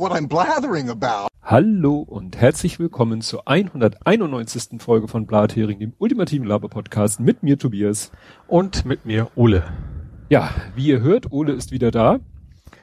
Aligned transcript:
what 0.00 0.12
I'm 0.12 0.28
blathering 0.28 0.88
about. 0.88 1.28
Hallo 1.42 1.98
und 1.98 2.40
herzlich 2.40 2.78
willkommen 2.78 3.20
zur 3.20 3.46
191. 3.46 4.80
Folge 4.80 5.08
von 5.08 5.26
Blathering, 5.26 5.78
dem 5.78 5.92
ultimativen 5.98 6.46
Laber-Podcast 6.46 7.20
mit 7.20 7.42
mir 7.42 7.58
Tobias. 7.58 8.10
Und 8.48 8.86
mit 8.86 9.04
mir 9.04 9.30
Ole. 9.34 9.62
Ja, 10.30 10.54
wie 10.74 10.86
ihr 10.86 11.02
hört, 11.02 11.30
Ole 11.32 11.52
ist 11.52 11.70
wieder 11.70 11.90
da. 11.90 12.18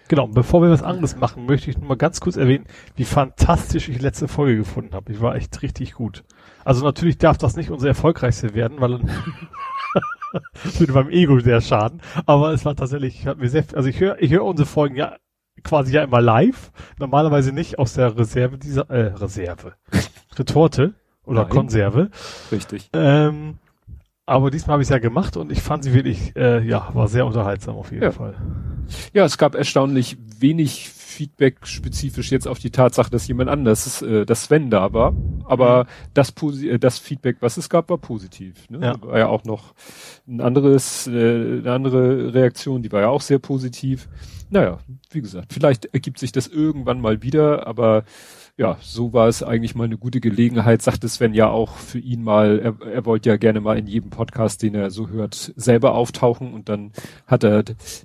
Genau, 0.09 0.27
bevor 0.27 0.61
wir 0.61 0.69
was 0.69 0.83
anderes 0.83 1.15
machen, 1.15 1.47
möchte 1.47 1.71
ich 1.71 1.79
nur 1.79 1.88
mal 1.88 1.97
ganz 1.97 2.19
kurz 2.19 2.38
erwähnen, 2.38 2.65
wie 2.95 3.05
fantastisch 3.05 3.89
ich 3.89 3.99
letzte 3.99 4.27
Folge 4.27 4.57
gefunden 4.57 4.93
habe. 4.93 5.11
Ich 5.11 5.20
war 5.20 5.36
echt 5.36 5.63
richtig 5.63 5.93
gut. 5.93 6.23
Also 6.63 6.86
natürlich 6.86 7.18
darf 7.18 7.39
das 7.39 7.55
nicht 7.55 7.71
unsere 7.71 7.89
erfolgreichste 7.89 8.54
werden, 8.54 8.79
weil 8.79 8.91
dann 8.91 9.10
würde 10.77 10.93
beim 10.93 11.10
Ego 11.10 11.39
sehr 11.39 11.61
schaden. 11.61 11.99
Aber 12.27 12.54
es 12.54 12.63
war 12.63 12.75
tatsächlich, 12.75 13.25
hat 13.25 13.39
mir 13.39 13.49
sehr, 13.49 13.65
also 13.74 13.89
ich 13.89 13.99
höre, 13.99 14.21
ich 14.21 14.32
höre 14.32 14.46
unsere 14.46 14.68
Folgen 14.68 14.96
ja 14.96 15.15
quasi 15.67 15.93
ja 15.93 16.03
immer 16.03 16.21
live. 16.21 16.71
Normalerweise 16.99 17.51
nicht 17.51 17.77
aus 17.79 17.93
der 17.93 18.17
Reserve 18.17 18.57
dieser, 18.57 18.89
äh, 18.89 19.13
Reserve. 19.13 19.73
Retorte 20.37 20.93
oder 21.25 21.41
Nein. 21.43 21.49
Konserve. 21.49 22.09
Richtig. 22.51 22.89
Ähm, 22.93 23.57
aber 24.25 24.51
diesmal 24.51 24.73
habe 24.73 24.81
ich 24.83 24.87
es 24.87 24.91
ja 24.91 24.99
gemacht 24.99 25.37
und 25.37 25.51
ich 25.51 25.61
fand 25.61 25.83
sie 25.83 25.93
wirklich, 25.93 26.35
äh, 26.35 26.61
ja, 26.65 26.89
war 26.93 27.07
sehr 27.07 27.25
unterhaltsam 27.25 27.75
auf 27.75 27.91
jeden 27.91 28.03
Ja. 28.03 28.11
Fall. 28.11 28.35
Ja, 29.13 29.25
es 29.25 29.37
gab 29.37 29.55
erstaunlich 29.55 30.17
wenig 30.39 30.89
Feedback 31.17 31.65
spezifisch 31.65 32.31
jetzt 32.31 32.47
auf 32.47 32.59
die 32.59 32.69
Tatsache, 32.69 33.09
dass 33.09 33.27
jemand 33.27 33.49
anders, 33.49 34.03
äh, 34.03 34.23
dass 34.23 34.44
Sven 34.44 34.69
da 34.69 34.94
war. 34.94 35.16
Aber 35.45 35.88
das, 36.13 36.31
Posi 36.31 36.69
äh, 36.69 36.77
das 36.77 36.99
Feedback, 36.99 37.38
was 37.39 37.57
es 37.57 37.69
gab, 37.69 37.89
war 37.89 37.97
positiv. 37.97 38.69
Ne? 38.69 38.81
Ja. 38.81 39.02
War 39.02 39.17
ja 39.17 39.27
auch 39.27 39.43
noch 39.43 39.73
ein 40.27 40.41
anderes, 40.41 41.07
äh, 41.07 41.09
eine 41.09 41.71
andere 41.71 42.35
Reaktion, 42.35 42.83
die 42.83 42.91
war 42.91 43.01
ja 43.01 43.07
auch 43.07 43.21
sehr 43.21 43.39
positiv. 43.39 44.07
Naja, 44.51 44.77
wie 45.09 45.21
gesagt, 45.21 45.53
vielleicht 45.53 45.85
ergibt 45.85 46.19
sich 46.19 46.31
das 46.31 46.47
irgendwann 46.47 47.01
mal 47.01 47.23
wieder, 47.23 47.65
aber 47.65 48.03
ja, 48.55 48.77
so 48.79 49.11
war 49.11 49.27
es 49.27 49.41
eigentlich 49.41 49.73
mal 49.73 49.85
eine 49.85 49.97
gute 49.97 50.21
Gelegenheit, 50.21 50.83
sagte 50.83 51.09
Sven 51.09 51.33
ja 51.33 51.49
auch 51.49 51.77
für 51.77 51.99
ihn 51.99 52.23
mal, 52.23 52.59
er, 52.59 52.87
er 52.87 53.05
wollte 53.05 53.29
ja 53.29 53.37
gerne 53.37 53.59
mal 53.59 53.77
in 53.77 53.87
jedem 53.87 54.11
Podcast, 54.11 54.61
den 54.61 54.75
er 54.75 54.91
so 54.91 55.09
hört, 55.09 55.53
selber 55.55 55.95
auftauchen 55.95 56.53
und 56.53 56.69
dann 56.69 56.91
hat 57.25 57.43
er 57.43 57.63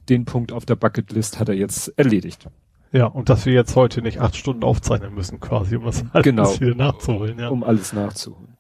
den 0.08 0.24
Punkt 0.24 0.50
auf 0.50 0.64
der 0.64 0.76
Bucketlist 0.76 1.38
hat 1.38 1.50
er 1.50 1.54
jetzt 1.54 1.88
erledigt. 1.98 2.48
Ja, 2.92 3.06
und 3.06 3.28
dass 3.28 3.46
wir 3.46 3.54
jetzt 3.54 3.74
heute 3.74 4.02
nicht 4.02 4.20
acht 4.20 4.36
Stunden 4.36 4.64
aufzeichnen 4.64 5.14
müssen, 5.14 5.40
quasi, 5.40 5.76
um 5.76 5.84
das 5.84 6.04
alles 6.12 6.24
Genau. 6.24 6.60
wieder 6.60 6.74
nachzuholen. 6.74 7.38
Ja. 7.38 7.48
um 7.48 7.64
alles 7.64 7.92
nachzuholen. 7.92 8.56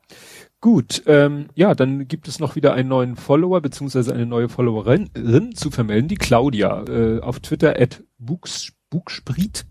Gut, 0.60 1.02
ähm, 1.06 1.48
ja, 1.54 1.74
dann 1.74 2.06
gibt 2.06 2.28
es 2.28 2.38
noch 2.38 2.54
wieder 2.54 2.72
einen 2.72 2.88
neuen 2.88 3.16
Follower 3.16 3.60
beziehungsweise 3.60 4.14
eine 4.14 4.26
neue 4.26 4.48
Followerin 4.48 5.10
Rin 5.16 5.54
zu 5.56 5.70
vermelden, 5.72 6.06
die 6.08 6.14
Claudia 6.14 6.84
äh, 6.84 7.20
auf 7.20 7.40
Twitter 7.40 7.80
at 7.80 8.04
Buchs, 8.18 8.72
Buchspriet. 8.88 9.66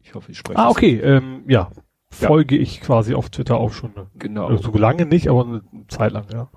Ich 0.00 0.14
hoffe, 0.14 0.32
ich 0.32 0.38
spreche 0.38 0.58
ah, 0.58 0.68
okay, 0.68 0.96
ähm, 0.98 1.44
ja. 1.46 1.70
Ja. 2.20 2.26
Folge 2.28 2.58
ich 2.58 2.80
quasi 2.82 3.14
auf 3.14 3.30
Twitter 3.30 3.56
auch 3.56 3.72
schon. 3.72 3.92
Ne? 3.94 4.08
Genau. 4.18 4.48
Also 4.48 4.72
so 4.72 4.78
lange 4.78 5.06
nicht, 5.06 5.28
aber 5.28 5.44
eine 5.44 5.62
Zeit 5.88 6.12
lang, 6.12 6.26
ja. 6.32 6.50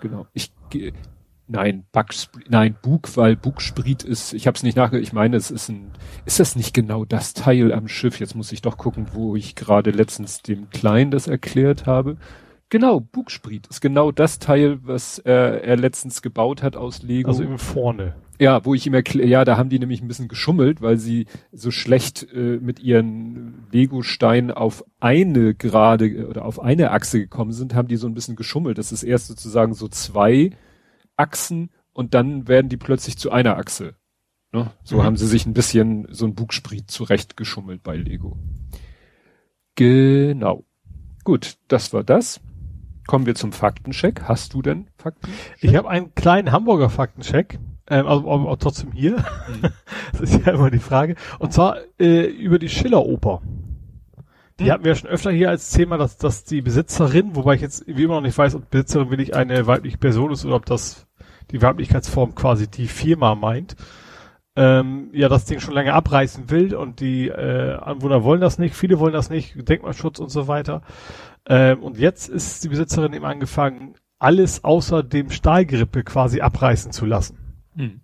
Genau. 0.00 0.26
Ich 0.32 0.52
nein, 1.48 1.84
Bugspriet, 1.92 2.50
nein, 2.50 2.76
Bug, 2.80 3.16
weil 3.16 3.36
Bugspriet 3.36 4.02
ist, 4.02 4.32
ich 4.32 4.46
habe 4.46 4.56
es 4.56 4.62
nicht 4.62 4.76
nachge, 4.76 4.98
ich 4.98 5.12
meine, 5.12 5.36
es 5.36 5.50
ist 5.50 5.68
ein, 5.68 5.92
ist 6.24 6.40
das 6.40 6.56
nicht 6.56 6.74
genau 6.74 7.04
das 7.04 7.34
Teil 7.34 7.72
am 7.72 7.88
Schiff? 7.88 8.20
Jetzt 8.20 8.34
muss 8.34 8.52
ich 8.52 8.62
doch 8.62 8.76
gucken, 8.76 9.08
wo 9.12 9.36
ich 9.36 9.54
gerade 9.54 9.90
letztens 9.90 10.42
dem 10.42 10.70
Kleinen 10.70 11.10
das 11.10 11.26
erklärt 11.26 11.86
habe. 11.86 12.16
Genau, 12.68 12.98
Bugspriet 12.98 13.68
ist 13.68 13.80
genau 13.80 14.10
das 14.10 14.40
Teil, 14.40 14.78
was 14.82 15.20
äh, 15.20 15.32
er 15.32 15.76
letztens 15.76 16.20
gebaut 16.20 16.62
hat 16.62 16.76
aus 16.76 17.02
Lego. 17.02 17.28
Also 17.28 17.44
eben 17.44 17.58
vorne. 17.58 18.16
Ja, 18.38 18.64
wo 18.64 18.74
ich 18.74 18.86
ihm 18.86 18.94
erkläre, 18.94 19.28
ja, 19.28 19.44
da 19.44 19.56
haben 19.56 19.70
die 19.70 19.78
nämlich 19.78 20.02
ein 20.02 20.08
bisschen 20.08 20.28
geschummelt, 20.28 20.82
weil 20.82 20.98
sie 20.98 21.26
so 21.52 21.70
schlecht 21.70 22.26
äh, 22.34 22.58
mit 22.60 22.80
ihren 22.80 23.66
Lego-Steinen 23.70 24.50
auf 24.50 24.84
eine 25.00 25.54
gerade 25.54 26.28
oder 26.28 26.44
auf 26.44 26.60
eine 26.60 26.90
Achse 26.90 27.20
gekommen 27.20 27.52
sind, 27.52 27.74
haben 27.74 27.88
die 27.88 27.96
so 27.96 28.08
ein 28.08 28.14
bisschen 28.14 28.36
geschummelt. 28.36 28.78
Das 28.78 28.92
ist 28.92 29.04
erst 29.04 29.28
sozusagen 29.28 29.72
so 29.72 29.88
zwei 29.88 30.50
Achsen 31.16 31.70
und 31.92 32.14
dann 32.14 32.46
werden 32.48 32.68
die 32.68 32.76
plötzlich 32.76 33.16
zu 33.18 33.30
einer 33.30 33.56
Achse. 33.56 33.94
Ne? 34.52 34.70
So 34.84 34.96
Mhm. 34.98 35.02
haben 35.04 35.16
sie 35.16 35.26
sich 35.26 35.46
ein 35.46 35.54
bisschen 35.54 36.06
so 36.10 36.26
ein 36.26 36.34
Bugspriet 36.34 36.90
zurecht 36.90 37.36
geschummelt 37.36 37.82
bei 37.82 37.96
Lego. 37.96 38.36
Genau. 39.74 40.64
Gut, 41.24 41.56
das 41.68 41.92
war 41.92 42.04
das. 42.04 42.40
Kommen 43.06 43.26
wir 43.26 43.34
zum 43.34 43.52
Faktencheck. 43.52 44.22
Hast 44.22 44.54
du 44.54 44.62
denn 44.62 44.88
Fakten? 44.96 45.30
Ich 45.60 45.74
habe 45.76 45.88
einen 45.88 46.14
kleinen 46.14 46.50
Hamburger 46.52 46.90
Faktencheck, 46.90 47.58
ähm, 47.88 48.06
also 48.06 48.30
aber 48.30 48.48
auch 48.48 48.56
trotzdem 48.56 48.92
hier. 48.92 49.24
das 50.12 50.20
ist 50.22 50.46
ja 50.46 50.52
immer 50.54 50.70
die 50.70 50.78
Frage. 50.78 51.14
Und 51.38 51.52
zwar 51.52 51.78
äh, 52.00 52.24
über 52.26 52.58
die 52.58 52.68
Schiller-Oper. 52.68 53.42
Die 54.58 54.64
Hm. 54.64 54.70
hatten 54.72 54.84
wir 54.84 54.92
ja 54.92 54.96
schon 54.96 55.10
öfter 55.10 55.30
hier 55.30 55.50
als 55.50 55.70
Thema, 55.70 55.98
dass, 55.98 56.16
dass 56.16 56.44
die 56.44 56.62
Besitzerin, 56.62 57.36
wobei 57.36 57.54
ich 57.56 57.60
jetzt 57.60 57.86
wie 57.86 58.04
immer 58.04 58.14
noch 58.14 58.22
nicht 58.22 58.38
weiß, 58.38 58.54
ob 58.54 58.70
Besitzerin 58.70 59.10
wirklich 59.10 59.34
eine 59.36 59.66
weibliche 59.66 59.98
Person 59.98 60.32
ist 60.32 60.44
oder 60.44 60.56
ob 60.56 60.66
das 60.66 61.05
die 61.50 61.62
Weiblichkeitsform 61.62 62.34
quasi 62.34 62.68
die 62.68 62.88
Firma 62.88 63.34
meint, 63.34 63.76
ähm, 64.56 65.10
ja 65.12 65.28
das 65.28 65.44
Ding 65.44 65.60
schon 65.60 65.74
lange 65.74 65.92
abreißen 65.92 66.50
will 66.50 66.74
und 66.74 67.00
die 67.00 67.28
äh, 67.28 67.74
Anwohner 67.74 68.24
wollen 68.24 68.40
das 68.40 68.58
nicht, 68.58 68.74
viele 68.74 68.98
wollen 68.98 69.12
das 69.12 69.30
nicht, 69.30 69.68
Denkmalschutz 69.68 70.18
und 70.18 70.30
so 70.30 70.48
weiter. 70.48 70.82
Ähm, 71.46 71.82
und 71.82 71.98
jetzt 71.98 72.28
ist 72.28 72.64
die 72.64 72.68
Besitzerin 72.68 73.12
eben 73.12 73.24
angefangen, 73.24 73.94
alles 74.18 74.64
außer 74.64 75.02
dem 75.02 75.30
Stahlgerippe 75.30 76.04
quasi 76.04 76.40
abreißen 76.40 76.90
zu 76.90 77.04
lassen. 77.04 77.38
Hm. 77.76 78.00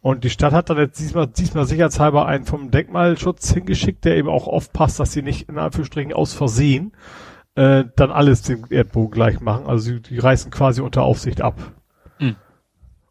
Und 0.00 0.24
die 0.24 0.30
Stadt 0.30 0.52
hat 0.52 0.70
dann 0.70 0.78
jetzt 0.78 0.98
diesmal, 0.98 1.26
diesmal 1.26 1.66
sicherheitshalber 1.66 2.26
einen 2.26 2.44
vom 2.44 2.70
Denkmalschutz 2.70 3.52
hingeschickt, 3.52 4.04
der 4.04 4.16
eben 4.16 4.28
auch 4.28 4.46
aufpasst, 4.46 5.00
dass 5.00 5.12
sie 5.12 5.22
nicht 5.22 5.48
in 5.48 5.58
Anführungsstrichen 5.58 6.12
aus 6.12 6.34
Versehen 6.34 6.92
äh, 7.54 7.84
dann 7.96 8.10
alles 8.10 8.42
dem 8.42 8.64
Erdboden 8.70 9.10
gleich 9.10 9.40
machen. 9.40 9.66
Also 9.66 9.84
sie, 9.84 10.00
die 10.00 10.18
reißen 10.18 10.50
quasi 10.50 10.80
unter 10.80 11.02
Aufsicht 11.02 11.40
ab. 11.40 11.54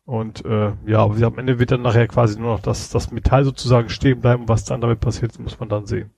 Und 0.07 0.45
äh, 0.45 0.71
ja, 0.85 0.99
aber 0.99 1.21
am 1.21 1.37
Ende 1.37 1.59
wird 1.59 1.71
dann 1.71 1.81
nachher 1.81 2.07
quasi 2.07 2.39
nur 2.39 2.53
noch 2.53 2.61
das, 2.61 2.89
das 2.89 3.11
Metall 3.11 3.43
sozusagen 3.43 3.89
stehen 3.89 4.21
bleiben. 4.21 4.47
Was 4.47 4.63
dann 4.63 4.79
damit 4.79 5.01
passiert, 5.01 5.37
muss 5.37 5.59
man 5.59 5.67
dann 5.67 5.85
sehen. 5.85 6.11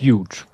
Gut. 0.00 0.46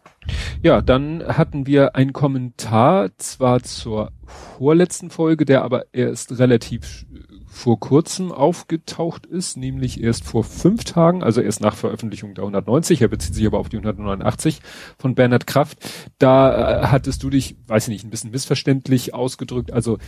Ja, 0.63 0.81
dann 0.81 1.23
hatten 1.29 1.67
wir 1.67 1.95
einen 1.95 2.15
Kommentar, 2.15 3.11
zwar 3.19 3.63
zur 3.63 4.13
vorletzten 4.25 5.11
Folge, 5.11 5.45
der 5.45 5.63
aber 5.63 5.85
erst 5.93 6.39
relativ 6.39 7.05
äh, 7.13 7.19
vor 7.47 7.79
kurzem 7.79 8.33
aufgetaucht 8.33 9.27
ist, 9.27 9.59
nämlich 9.59 10.03
erst 10.03 10.25
vor 10.25 10.45
fünf 10.45 10.85
Tagen, 10.85 11.23
also 11.23 11.43
erst 11.43 11.61
nach 11.61 11.77
Veröffentlichung 11.77 12.35
der 12.35 12.45
190, 12.45 13.03
er 13.03 13.09
bezieht 13.09 13.35
sich 13.35 13.47
aber 13.47 13.59
auf 13.59 13.69
die 13.69 13.77
189 13.77 14.61
von 14.99 15.15
Bernhard 15.15 15.47
Kraft. 15.47 15.79
Da 16.19 16.83
äh, 16.83 16.87
hattest 16.87 17.23
du 17.23 17.29
dich, 17.29 17.57
weiß 17.67 17.89
ich 17.89 17.93
nicht, 17.93 18.05
ein 18.07 18.11
bisschen 18.11 18.31
missverständlich 18.31 19.13
ausgedrückt, 19.13 19.71
also 19.71 19.99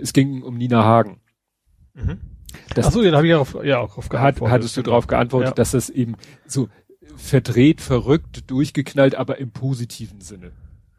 es 0.00 0.12
ging 0.12 0.42
um 0.42 0.56
Nina 0.56 0.84
Hagen. 0.84 1.20
Das- 2.74 2.86
Ach 2.86 2.92
so, 2.92 3.02
den 3.02 3.14
habe 3.14 3.26
ich 3.26 3.30
ja, 3.30 3.38
auf, 3.38 3.56
ja 3.64 3.78
auch 3.78 3.96
auf 3.98 4.04
hat, 4.04 4.10
geantwortet. 4.10 4.52
hattest 4.54 4.76
du 4.76 4.82
darauf 4.82 5.06
geantwortet, 5.06 5.50
Ja. 5.50 5.54
dass 5.54 5.72
das 5.72 5.88
eben 5.90 6.16
so 6.46 6.68
verdreht, 7.16 7.80
verrückt, 7.80 8.50
durchgeknallt, 8.50 9.14
aber 9.14 9.38
im 9.38 9.50
positiven 9.50 10.20
Sinne. 10.20 10.52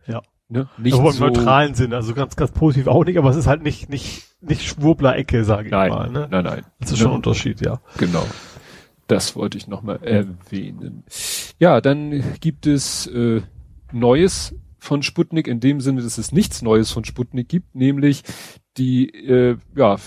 Ja. 0.08 0.22
Ne? 0.50 0.68
Nicht 0.78 0.96
Aber 0.96 1.10
im 1.10 1.16
so, 1.16 1.26
neutralen 1.26 1.76
Sinn, 1.76 1.94
also 1.94 2.14
ganz, 2.14 2.36
ganz 2.36 2.52
positiv 2.52 2.88
auch 2.88 3.06
nicht, 3.06 3.18
aber 3.18 3.30
es 3.30 3.38
ist 3.38 3.48
halt 3.48 3.64
nicht, 3.64 3.90
nicht, 3.90 4.24
nicht 4.42 4.64
Schwurbler-Ecke, 4.64 5.46
sage 5.46 5.68
ich 5.68 5.72
Nein, 5.72 5.90
mal. 5.90 6.10
Ne? 6.10 6.28
nein, 6.30 6.44
nein. 6.44 6.66
Das 6.80 6.92
ist 6.92 6.98
schon 7.00 7.08
ein 7.08 7.12
Ne? 7.12 7.16
Unterschied, 7.18 7.62
ja. 7.62 7.80
Genau. 7.98 8.26
Das 9.08 9.36
wollte 9.36 9.58
ich 9.58 9.68
nochmal 9.68 10.04
erwähnen. 10.04 11.04
Ja, 11.58 11.80
dann 11.82 12.22
gibt 12.40 12.68
es 12.68 13.08
äh, 13.08 13.42
Neues 13.94 14.54
von 14.82 15.04
Sputnik 15.04 15.48
in 15.48 15.60
dem 15.60 15.80
Sinne, 15.80 16.02
dass 16.02 16.18
es 16.18 16.32
nichts 16.32 16.62
Neues 16.64 16.90
von 16.92 17.06
Sputnik 17.06 17.48
gibt, 17.48 17.76
nämlich 17.76 18.24
die 18.78 19.10
äh, 19.10 19.58
ja, 19.76 19.98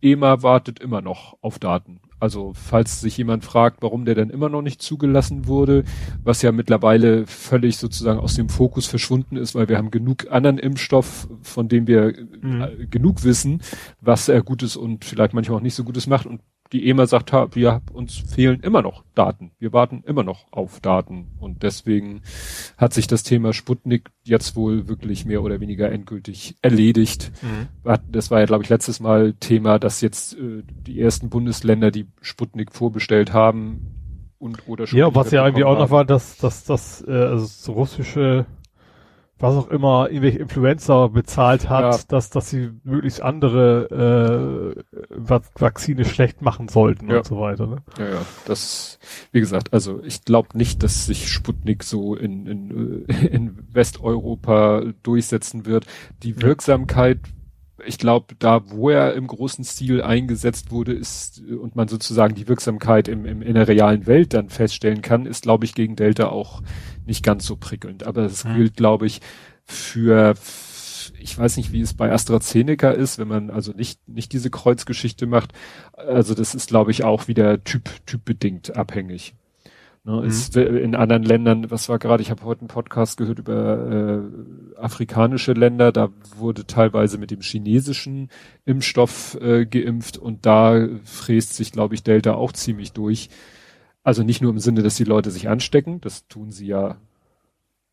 EMA 0.00 0.42
wartet 0.42 0.80
immer 0.80 1.02
noch 1.02 1.36
auf 1.42 1.58
Daten. 1.58 2.00
Also 2.20 2.52
falls 2.54 3.02
sich 3.02 3.18
jemand 3.18 3.44
fragt, 3.44 3.82
warum 3.82 4.06
der 4.06 4.14
denn 4.14 4.30
immer 4.30 4.48
noch 4.48 4.62
nicht 4.62 4.80
zugelassen 4.80 5.46
wurde, 5.46 5.84
was 6.22 6.40
ja 6.40 6.52
mittlerweile 6.52 7.26
völlig 7.26 7.76
sozusagen 7.76 8.18
aus 8.18 8.34
dem 8.34 8.48
Fokus 8.48 8.86
verschwunden 8.86 9.36
ist, 9.36 9.54
weil 9.54 9.68
wir 9.68 9.76
haben 9.76 9.90
genug 9.90 10.30
anderen 10.30 10.56
Impfstoff, 10.56 11.28
von 11.42 11.68
dem 11.68 11.86
wir 11.86 12.14
Mhm. 12.40 12.60
äh, 12.62 12.86
genug 12.86 13.24
wissen, 13.24 13.60
was 14.00 14.30
er 14.30 14.42
Gutes 14.42 14.74
und 14.76 15.04
vielleicht 15.04 15.34
manchmal 15.34 15.58
auch 15.58 15.62
nicht 15.62 15.74
so 15.74 15.84
Gutes 15.84 16.06
macht. 16.06 16.24
Und 16.24 16.40
die 16.72 16.88
EMA 16.88 17.06
sagt, 17.06 17.32
ha, 17.32 17.48
wir, 17.52 17.82
uns 17.92 18.16
fehlen 18.16 18.60
immer 18.60 18.82
noch 18.82 19.04
Daten. 19.14 19.52
Wir 19.58 19.72
warten 19.72 20.02
immer 20.06 20.24
noch 20.24 20.46
auf 20.50 20.80
Daten. 20.80 21.28
Und 21.38 21.62
deswegen 21.62 22.22
hat 22.76 22.92
sich 22.92 23.06
das 23.06 23.22
Thema 23.22 23.52
Sputnik 23.52 24.10
jetzt 24.24 24.56
wohl 24.56 24.88
wirklich 24.88 25.24
mehr 25.24 25.42
oder 25.42 25.60
weniger 25.60 25.92
endgültig 25.92 26.56
erledigt. 26.62 27.30
Hat- 27.84 28.02
Das 28.10 28.30
war 28.30 28.40
ja, 28.40 28.46
glaube 28.46 28.64
ich, 28.64 28.70
letztes 28.70 28.98
Mal 28.98 29.34
Thema, 29.34 29.78
dass 29.78 30.00
jetzt 30.00 30.34
äh, 30.34 30.62
die 30.66 31.00
ersten 31.00 31.28
Bundesländer, 31.30 31.90
die 31.90 32.06
Sputnik 32.20 32.72
vorbestellt 32.72 33.32
haben 33.32 34.30
und 34.38 34.66
oder 34.66 34.86
schon 34.86 34.98
Ja, 34.98 35.14
was 35.14 35.30
ja 35.30 35.44
irgendwie 35.46 35.64
auch 35.64 35.78
noch 35.78 35.90
war, 35.90 36.04
dass, 36.04 36.38
dass, 36.38 36.64
dass 36.64 37.04
äh, 37.06 37.10
also 37.12 37.44
das 37.44 37.68
russische 37.68 38.46
was 39.38 39.56
auch 39.56 39.68
immer 39.68 40.08
irgendwelche 40.08 40.38
Influencer 40.38 41.08
bezahlt 41.08 41.68
hat, 41.68 41.94
ja. 41.94 42.00
dass, 42.08 42.30
dass 42.30 42.50
sie 42.50 42.70
möglichst 42.84 43.20
andere 43.20 44.74
äh, 44.78 45.06
Vakzine 45.10 46.04
schlecht 46.04 46.40
machen 46.40 46.68
sollten 46.68 47.10
ja. 47.10 47.18
und 47.18 47.26
so 47.26 47.40
weiter. 47.40 47.66
Ne? 47.66 47.76
Ja, 47.98 48.08
ja. 48.10 48.22
Das, 48.46 48.98
wie 49.32 49.40
gesagt, 49.40 49.72
also 49.72 50.00
ich 50.04 50.24
glaube 50.24 50.56
nicht, 50.56 50.82
dass 50.82 51.06
sich 51.06 51.28
Sputnik 51.28 51.82
so 51.82 52.14
in, 52.14 52.46
in, 52.46 53.06
äh, 53.08 53.26
in 53.26 53.58
Westeuropa 53.72 54.84
durchsetzen 55.02 55.66
wird. 55.66 55.86
Die 56.22 56.40
Wirksamkeit 56.40 57.18
ich 57.86 57.98
glaube, 57.98 58.34
da, 58.38 58.62
wo 58.70 58.90
er 58.90 59.14
im 59.14 59.26
großen 59.26 59.64
Stil 59.64 60.00
eingesetzt 60.00 60.70
wurde, 60.70 60.92
ist 60.92 61.42
und 61.42 61.76
man 61.76 61.88
sozusagen 61.88 62.34
die 62.34 62.48
Wirksamkeit 62.48 63.08
im, 63.08 63.26
im, 63.26 63.42
in 63.42 63.54
der 63.54 63.68
realen 63.68 64.06
Welt 64.06 64.32
dann 64.32 64.48
feststellen 64.48 65.02
kann, 65.02 65.26
ist, 65.26 65.42
glaube 65.42 65.64
ich, 65.64 65.74
gegen 65.74 65.96
Delta 65.96 66.28
auch 66.28 66.62
nicht 67.06 67.24
ganz 67.24 67.46
so 67.46 67.56
prickelnd. 67.56 68.04
Aber 68.04 68.22
es 68.22 68.44
mhm. 68.44 68.56
gilt, 68.56 68.76
glaube 68.76 69.06
ich, 69.06 69.20
für 69.64 70.34
ich 71.18 71.36
weiß 71.36 71.56
nicht, 71.56 71.72
wie 71.72 71.80
es 71.80 71.94
bei 71.94 72.10
AstraZeneca 72.10 72.90
ist, 72.90 73.18
wenn 73.18 73.28
man 73.28 73.50
also 73.50 73.72
nicht 73.72 74.08
nicht 74.08 74.32
diese 74.32 74.50
Kreuzgeschichte 74.50 75.26
macht. 75.26 75.52
Also 75.92 76.34
das 76.34 76.54
ist, 76.54 76.68
glaube 76.68 76.90
ich, 76.90 77.04
auch 77.04 77.28
wieder 77.28 77.62
typ 77.64 77.90
typbedingt 78.06 78.76
abhängig. 78.76 79.34
Ne, 80.06 80.20
mhm. 80.20 80.24
ist 80.24 80.54
in 80.54 80.94
anderen 80.94 81.22
Ländern, 81.22 81.70
was 81.70 81.88
war 81.88 81.98
gerade, 81.98 82.22
ich 82.22 82.30
habe 82.30 82.44
heute 82.44 82.60
einen 82.60 82.68
Podcast 82.68 83.16
gehört 83.16 83.38
über 83.38 84.20
äh, 84.20 84.78
afrikanische 84.78 85.54
Länder, 85.54 85.92
da 85.92 86.10
wurde 86.36 86.66
teilweise 86.66 87.16
mit 87.16 87.30
dem 87.30 87.40
chinesischen 87.40 88.28
Impfstoff 88.66 89.38
äh, 89.40 89.64
geimpft 89.64 90.18
und 90.18 90.44
da 90.44 90.88
fräst 91.04 91.54
sich, 91.54 91.72
glaube 91.72 91.94
ich, 91.94 92.02
Delta 92.02 92.34
auch 92.34 92.52
ziemlich 92.52 92.92
durch. 92.92 93.30
Also 94.04 94.22
nicht 94.22 94.42
nur 94.42 94.52
im 94.52 94.58
Sinne, 94.60 94.82
dass 94.82 94.94
die 94.94 95.04
Leute 95.04 95.30
sich 95.30 95.48
anstecken, 95.48 96.00
das 96.00 96.28
tun 96.28 96.52
sie 96.52 96.66
ja 96.66 96.98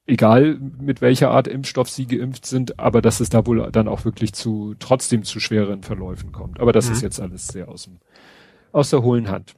egal 0.05 0.59
mit 0.59 1.01
welcher 1.01 1.31
Art 1.31 1.47
Impfstoff 1.47 1.89
sie 1.89 2.05
geimpft 2.05 2.45
sind, 2.45 2.79
aber 2.79 3.01
dass 3.01 3.21
es 3.21 3.29
da 3.29 3.45
wohl 3.45 3.71
dann 3.71 3.87
auch 3.87 4.03
wirklich 4.03 4.33
zu 4.33 4.75
trotzdem 4.77 5.23
zu 5.23 5.39
schweren 5.39 5.83
Verläufen 5.83 6.33
kommt. 6.33 6.59
Aber 6.59 6.73
das 6.73 6.87
mhm. 6.87 6.93
ist 6.93 7.01
jetzt 7.01 7.21
alles 7.21 7.47
sehr 7.47 7.69
aus 7.69 7.85
dem 7.85 7.99
aus 8.73 8.89
der 8.89 9.03
hohlen 9.03 9.29
Hand. 9.29 9.55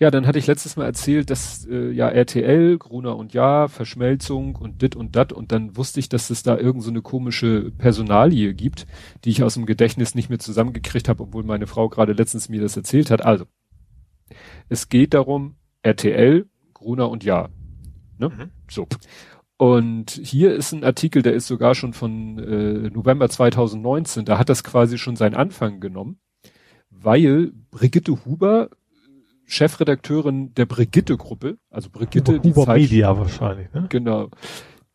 Ja, 0.00 0.10
dann 0.10 0.26
hatte 0.26 0.40
ich 0.40 0.48
letztes 0.48 0.76
Mal 0.76 0.86
erzählt, 0.86 1.30
dass 1.30 1.64
äh, 1.66 1.90
ja 1.92 2.08
RTL, 2.08 2.78
Gruner 2.78 3.16
und 3.16 3.32
Ja, 3.32 3.68
Verschmelzung 3.68 4.56
und 4.56 4.82
dit 4.82 4.96
und 4.96 5.14
dat 5.14 5.32
und 5.32 5.52
dann 5.52 5.76
wusste 5.76 6.00
ich, 6.00 6.08
dass 6.08 6.30
es 6.30 6.42
da 6.42 6.58
irgend 6.58 6.82
so 6.82 6.90
eine 6.90 7.02
komische 7.02 7.70
Personalie 7.78 8.54
gibt, 8.54 8.88
die 9.24 9.30
ich 9.30 9.44
aus 9.44 9.54
dem 9.54 9.66
Gedächtnis 9.66 10.16
nicht 10.16 10.28
mehr 10.28 10.40
zusammengekriegt 10.40 11.08
habe, 11.08 11.22
obwohl 11.22 11.44
meine 11.44 11.68
Frau 11.68 11.88
gerade 11.88 12.12
letztens 12.12 12.48
mir 12.48 12.60
das 12.60 12.76
erzählt 12.76 13.12
hat. 13.12 13.24
Also, 13.24 13.44
es 14.68 14.88
geht 14.88 15.14
darum, 15.14 15.57
RTL, 15.82 16.46
Gruner 16.74 17.10
und 17.10 17.24
Ja. 17.24 17.48
Ne? 18.18 18.28
Mhm. 18.28 18.50
So. 18.70 18.86
Und 19.56 20.10
hier 20.10 20.54
ist 20.54 20.72
ein 20.72 20.84
Artikel, 20.84 21.22
der 21.22 21.32
ist 21.34 21.48
sogar 21.48 21.74
schon 21.74 21.92
von 21.92 22.38
äh, 22.38 22.90
November 22.90 23.28
2019, 23.28 24.24
da 24.24 24.38
hat 24.38 24.48
das 24.48 24.62
quasi 24.62 24.98
schon 24.98 25.16
seinen 25.16 25.34
Anfang 25.34 25.80
genommen, 25.80 26.20
weil 26.90 27.52
Brigitte 27.70 28.24
Huber 28.24 28.70
Chefredakteurin 29.48 30.54
der 30.54 30.66
Brigitte-Gruppe, 30.66 31.56
also 31.70 31.88
Brigitte, 31.90 32.34
Huber, 32.34 32.42
die 32.42 32.54
Huber 32.54 32.74
Media 32.74 33.18
wahrscheinlich, 33.18 33.72
ne? 33.72 33.86
Genau. 33.88 34.28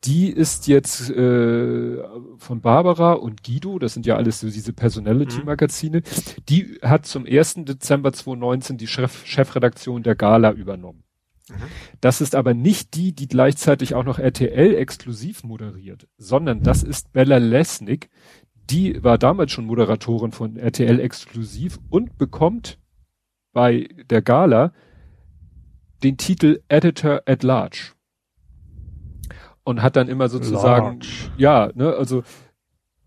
Die 0.06 0.30
ist 0.30 0.68
jetzt 0.68 1.10
äh, 1.12 2.04
von 2.38 2.60
Barbara 2.62 3.14
und 3.14 3.44
Guido, 3.44 3.80
das 3.80 3.94
sind 3.94 4.06
ja 4.06 4.18
alles 4.18 4.42
so 4.42 4.50
diese 4.50 4.74
Personality-Magazine, 4.74 6.00
mhm. 6.00 6.46
die 6.50 6.80
hat 6.82 7.06
zum 7.06 7.26
1. 7.26 7.66
Dezember 7.66 8.12
2019 8.12 8.78
die 8.78 8.88
Chef 8.88 9.26
Chefredaktion 9.26 10.04
der 10.04 10.16
Gala 10.16 10.52
übernommen. 10.52 11.04
Mhm. 11.50 11.56
Das 12.02 12.20
ist 12.20 12.36
aber 12.36 12.54
nicht 12.54 12.96
die, 12.96 13.14
die 13.14 13.28
gleichzeitig 13.28 13.96
auch 13.96 14.04
noch 14.04 14.20
RTL 14.20 14.76
exklusiv 14.76 15.44
moderiert, 15.44 16.08
sondern 16.18 16.64
das 16.64 16.84
ist 16.84 17.14
Bella 17.14 17.38
Lesnick. 17.38 18.10
Die 18.70 19.04
war 19.04 19.18
damals 19.18 19.52
schon 19.52 19.66
Moderatorin 19.66 20.32
von 20.32 20.58
RTL 20.58 21.00
exklusiv 21.00 21.80
und 21.90 22.18
bekommt 22.18 22.80
bei 23.54 23.88
der 24.10 24.22
Gala 24.22 24.74
den 26.04 26.18
Titel 26.18 26.62
Editor 26.68 27.22
at 27.26 27.44
Large. 27.44 27.94
Und 29.64 29.82
hat 29.82 29.96
dann 29.96 30.10
immer 30.10 30.28
sozusagen, 30.28 30.86
Large. 30.86 31.08
ja, 31.38 31.72
ne, 31.74 31.94
also 31.94 32.24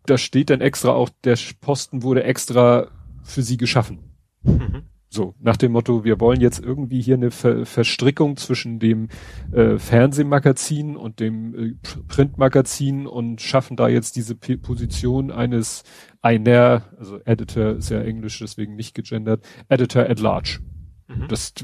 da 0.06 0.16
steht 0.16 0.50
dann 0.50 0.60
extra 0.60 0.90
auch, 0.90 1.10
der 1.24 1.36
Posten 1.60 2.02
wurde 2.02 2.24
extra 2.24 2.88
für 3.22 3.42
sie 3.42 3.56
geschaffen. 3.56 3.98
Mhm. 4.42 4.84
So, 5.08 5.34
nach 5.40 5.56
dem 5.56 5.72
Motto, 5.72 6.04
wir 6.04 6.20
wollen 6.20 6.40
jetzt 6.40 6.62
irgendwie 6.62 7.00
hier 7.00 7.14
eine 7.14 7.30
Ver 7.30 7.64
Verstrickung 7.64 8.36
zwischen 8.36 8.78
dem 8.80 9.08
äh, 9.52 9.78
Fernsehmagazin 9.78 10.96
und 10.96 11.20
dem 11.20 11.54
äh, 11.54 11.74
Printmagazin 12.08 13.06
und 13.06 13.40
schaffen 13.40 13.76
da 13.76 13.88
jetzt 13.88 14.16
diese 14.16 14.34
P 14.34 14.56
Position 14.56 15.30
eines 15.30 15.84
einer, 16.22 16.82
also 16.98 17.20
Editor 17.24 17.76
ist 17.76 17.88
ja 17.90 18.00
Englisch, 18.00 18.40
deswegen 18.40 18.74
nicht 18.74 18.94
gegendert, 18.94 19.46
Editor 19.68 20.02
at 20.02 20.18
Large. 20.18 20.58
Mhm. 21.08 21.28
Das, 21.28 21.54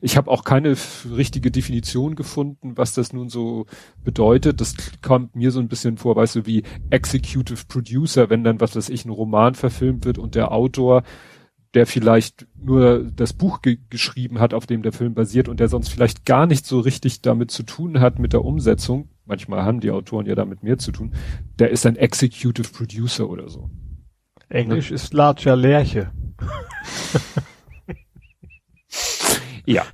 ich 0.00 0.16
habe 0.16 0.30
auch 0.30 0.44
keine 0.44 0.74
richtige 1.16 1.50
Definition 1.50 2.14
gefunden, 2.14 2.76
was 2.76 2.94
das 2.94 3.12
nun 3.12 3.28
so 3.28 3.66
bedeutet. 4.02 4.60
Das 4.60 4.74
kommt 5.02 5.36
mir 5.36 5.50
so 5.50 5.60
ein 5.60 5.68
bisschen 5.68 5.98
vor, 5.98 6.16
weißt 6.16 6.36
du, 6.36 6.46
wie 6.46 6.62
Executive 6.90 7.66
Producer, 7.68 8.30
wenn 8.30 8.44
dann, 8.44 8.60
was 8.60 8.76
weiß 8.76 8.88
ich, 8.88 9.04
ein 9.04 9.10
Roman 9.10 9.54
verfilmt 9.54 10.04
wird 10.04 10.18
und 10.18 10.34
der 10.34 10.52
Autor 10.52 11.02
der 11.74 11.86
vielleicht 11.86 12.46
nur 12.60 13.04
das 13.04 13.32
Buch 13.32 13.62
ge 13.62 13.78
geschrieben 13.90 14.40
hat, 14.40 14.54
auf 14.54 14.66
dem 14.66 14.82
der 14.82 14.92
Film 14.92 15.14
basiert 15.14 15.48
und 15.48 15.60
der 15.60 15.68
sonst 15.68 15.88
vielleicht 15.88 16.26
gar 16.26 16.46
nicht 16.46 16.66
so 16.66 16.80
richtig 16.80 17.22
damit 17.22 17.50
zu 17.50 17.62
tun 17.62 18.00
hat 18.00 18.18
mit 18.18 18.32
der 18.32 18.44
Umsetzung, 18.44 19.08
manchmal 19.24 19.62
haben 19.62 19.80
die 19.80 19.90
Autoren 19.90 20.26
ja 20.26 20.34
damit 20.34 20.62
mehr 20.62 20.78
zu 20.78 20.90
tun, 20.90 21.14
der 21.58 21.70
ist 21.70 21.86
ein 21.86 21.96
Executive 21.96 22.70
Producer 22.72 23.28
oder 23.28 23.48
so. 23.48 23.70
Englisch 24.48 24.90
ne? 24.90 24.96
ist 24.96 25.14
larger 25.14 25.54
Lerche. 25.54 26.10
ja. 29.72 29.84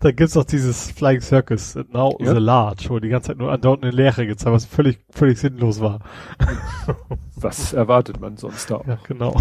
Da 0.00 0.12
gibt's 0.12 0.36
auch 0.36 0.44
dieses 0.44 0.90
Flying 0.90 1.20
Circus, 1.20 1.74
Now 1.92 2.16
ja. 2.20 2.32
the 2.32 2.40
Large, 2.40 2.86
wo 2.88 2.98
die 2.98 3.08
ganze 3.08 3.28
Zeit 3.28 3.38
nur 3.38 3.52
andauernd 3.52 3.82
eine 3.82 3.92
Leere 3.92 4.26
gezeigt, 4.26 4.52
was 4.52 4.64
völlig, 4.64 4.98
völlig 5.10 5.38
sinnlos 5.38 5.80
war. 5.80 6.00
was 7.36 7.72
erwartet 7.72 8.20
man 8.20 8.36
sonst 8.36 8.70
da 8.70 8.76
auch? 8.76 8.86
Ja, 8.86 8.98
genau. 9.06 9.36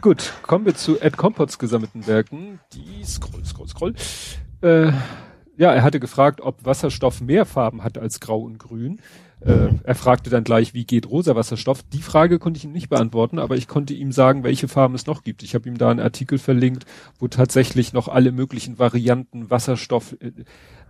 Gut, 0.00 0.32
kommen 0.42 0.66
wir 0.66 0.74
zu 0.74 1.00
Ed 1.00 1.16
Compots 1.16 1.58
gesammelten 1.58 2.06
Werken. 2.06 2.58
Die 2.72 3.04
scroll, 3.04 3.44
scroll, 3.44 3.68
scroll. 3.68 3.94
Äh, 4.62 4.92
ja, 5.56 5.72
er 5.72 5.82
hatte 5.82 6.00
gefragt, 6.00 6.40
ob 6.40 6.64
Wasserstoff 6.64 7.20
mehr 7.20 7.46
Farben 7.46 7.84
hat 7.84 7.96
als 7.96 8.18
Grau 8.18 8.40
und 8.40 8.58
Grün. 8.58 9.00
Äh, 9.44 9.74
er 9.82 9.94
fragte 9.94 10.30
dann 10.30 10.44
gleich, 10.44 10.72
wie 10.72 10.86
geht 10.86 11.08
rosa 11.08 11.36
Wasserstoff? 11.36 11.82
Die 11.92 12.00
Frage 12.00 12.38
konnte 12.38 12.58
ich 12.58 12.64
ihm 12.64 12.72
nicht 12.72 12.88
beantworten, 12.88 13.38
aber 13.38 13.56
ich 13.56 13.68
konnte 13.68 13.92
ihm 13.92 14.10
sagen, 14.10 14.42
welche 14.42 14.68
Farben 14.68 14.94
es 14.94 15.06
noch 15.06 15.22
gibt. 15.22 15.42
Ich 15.42 15.54
habe 15.54 15.68
ihm 15.68 15.76
da 15.76 15.90
einen 15.90 16.00
Artikel 16.00 16.38
verlinkt, 16.38 16.86
wo 17.18 17.28
tatsächlich 17.28 17.92
noch 17.92 18.08
alle 18.08 18.32
möglichen 18.32 18.78
Varianten 18.78 19.50
Wasserstoff, 19.50 20.16
äh, 20.20 20.32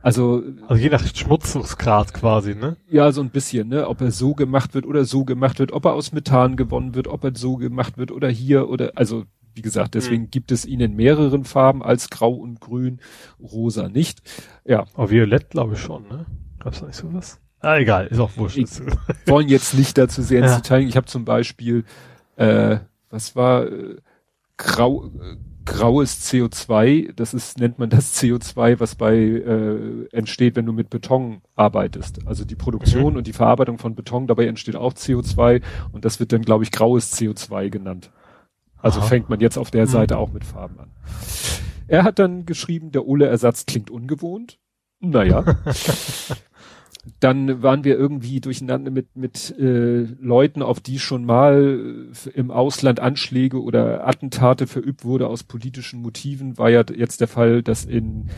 also 0.03 0.43
also 0.69 0.83
je 0.83 0.91
nach 0.91 1.05
Schmutzungsgrad 1.05 2.13
quasi, 2.13 2.55
ne? 2.55 2.77
Ja, 2.91 3.11
so 3.11 3.23
ein 3.23 3.31
bisschen, 3.31 3.69
ne? 3.69 3.89
Ob 3.89 4.03
er 4.03 4.11
so 4.11 4.35
gemacht 4.35 4.75
wird 4.75 4.87
oder 4.87 5.05
so 5.05 5.25
gemacht 5.25 5.59
wird, 5.59 5.73
ob 5.73 5.87
er 5.87 5.95
aus 5.95 6.13
Methan 6.13 6.57
gewonnen 6.57 6.95
wird, 6.95 7.09
ob 7.09 7.25
er 7.25 7.35
so 7.35 7.57
gemacht 7.57 7.97
wird 7.97 8.13
oder 8.13 8.29
hier 8.29 8.69
oder 8.69 8.93
also 8.97 9.25
wie 9.55 9.63
gesagt, 9.63 9.95
deswegen 9.95 10.25
mhm. 10.25 10.31
gibt 10.31 10.53
es 10.53 10.67
ihn 10.67 10.81
in 10.81 10.97
mehreren 10.97 11.45
Farben 11.45 11.83
als 11.83 12.11
Grau 12.11 12.33
und 12.33 12.61
Grün, 12.61 13.01
Rosa 13.41 13.89
nicht. 13.89 14.21
Ja. 14.65 14.85
Aber 14.95 15.11
Violett 15.11 15.51
glaube 15.51 15.75
ich 15.75 15.81
schon, 15.81 16.09
ne? 16.09 16.27
Gab's 16.59 16.81
da 16.81 16.87
nicht 16.87 16.97
sowas? 16.97 17.41
Ah, 17.65 17.79
egal, 17.79 18.07
ist 18.09 18.19
auch 18.19 18.37
wurscht. 18.37 18.59
Ich 18.59 18.69
wollen 19.27 19.49
jetzt 19.49 19.75
nicht 19.75 19.97
dazu 19.97 20.23
sehr 20.23 20.41
ins 20.41 20.51
ja. 20.51 20.57
Detail. 20.57 20.83
Ich 20.83 20.97
habe 20.97 21.07
zum 21.07 21.25
Beispiel, 21.25 21.85
äh, 22.37 22.79
was 23.11 23.35
war 23.35 23.67
äh, 23.67 23.97
grau, 24.57 25.07
äh, 25.07 25.37
graues 25.65 26.31
CO2, 26.31 27.13
das 27.15 27.33
ist, 27.33 27.59
nennt 27.59 27.79
man 27.79 27.89
das 27.89 28.15
CO2, 28.23 28.81
was 28.81 28.95
bei 28.97 29.17
äh, 29.17 30.07
entsteht, 30.13 30.57
wenn 30.57 30.67
du 30.67 30.73
mit 30.73 30.91
Beton 30.91 31.41
arbeitest. 31.55 32.27
Also 32.27 32.45
die 32.45 32.57
Produktion 32.57 33.13
mhm. 33.13 33.19
und 33.19 33.27
die 33.27 33.33
Verarbeitung 33.33 33.79
von 33.79 33.95
Beton, 33.95 34.27
dabei 34.27 34.47
entsteht 34.47 34.77
auch 34.77 34.93
CO2 34.93 35.63
und 35.93 36.05
das 36.05 36.21
wird 36.21 36.33
dann, 36.33 36.43
glaube 36.43 36.65
ich, 36.65 36.71
graues 36.71 37.15
CO2 37.15 37.71
genannt. 37.71 38.11
Also 38.77 39.01
Aha. 39.01 39.07
fängt 39.07 39.31
man 39.31 39.41
jetzt 39.41 39.57
auf 39.57 39.71
der 39.71 39.87
mhm. 39.87 39.91
Seite 39.91 40.15
mhm. 40.15 40.21
auch 40.21 40.33
mit 40.33 40.45
Farben 40.45 40.79
an. 40.79 40.91
Er 41.87 42.05
hat 42.05 42.19
dann 42.19 42.45
geschrieben, 42.45 42.93
der 42.93 43.07
Ole-Ersatz 43.07 43.67
klingt 43.67 43.91
ungewohnt. 43.91 44.59
Naja. 45.01 45.45
dann 47.21 47.63
waren 47.63 47.85
wir 47.85 47.97
irgendwie 47.97 48.41
durcheinander 48.41 48.91
mit 48.91 49.17
mit 49.17 49.57
äh, 49.59 50.07
Leuten, 50.21 50.63
auf 50.63 50.81
die 50.81 50.99
schon 50.99 51.25
mal 51.25 52.13
äh, 52.27 52.31
im 52.31 52.51
Ausland 52.51 53.01
Anschläge 53.01 53.63
oder 53.63 54.07
Attentate 54.07 54.67
verübt 54.67 55.05
wurde 55.05 55.29
aus 55.29 55.45
politischen 55.45 56.01
Motiven. 56.01 56.59
War 56.59 56.71
ja 56.71 56.85
jetzt 56.95 57.21
der 57.21 57.29
Fall, 57.29 57.63
dass 57.63 57.85
in 57.85 58.31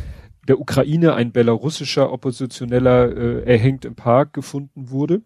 der 0.49 0.61
Ukraine 0.61 1.15
ein 1.15 1.33
belarussischer 1.33 2.13
Oppositioneller 2.13 3.17
äh, 3.17 3.43
erhängt 3.43 3.85
im 3.85 3.95
Park 3.95 4.33
gefunden 4.33 4.91
wurde. 4.91 5.23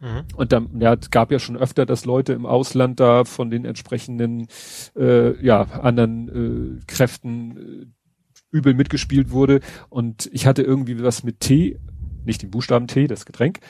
Mhm. 0.00 0.24
Und 0.36 0.52
dann, 0.52 0.80
ja, 0.80 0.94
es 0.94 1.10
gab 1.10 1.30
ja 1.30 1.38
schon 1.38 1.56
öfter, 1.56 1.86
dass 1.86 2.04
Leute 2.04 2.32
im 2.32 2.46
Ausland 2.46 3.00
da 3.00 3.24
von 3.24 3.50
den 3.50 3.64
entsprechenden, 3.64 4.48
äh, 4.96 5.42
ja, 5.44 5.62
anderen 5.62 6.78
äh, 6.78 6.84
Kräften 6.86 7.56
äh, 7.56 7.86
übel 8.50 8.74
mitgespielt 8.74 9.30
wurde. 9.30 9.60
Und 9.88 10.28
ich 10.32 10.46
hatte 10.46 10.62
irgendwie 10.62 11.02
was 11.02 11.24
mit 11.24 11.40
Tee 11.40 11.78
nicht 12.26 12.42
den 12.42 12.50
Buchstaben 12.50 12.86
T, 12.86 13.06
das 13.06 13.26
Getränk. 13.26 13.60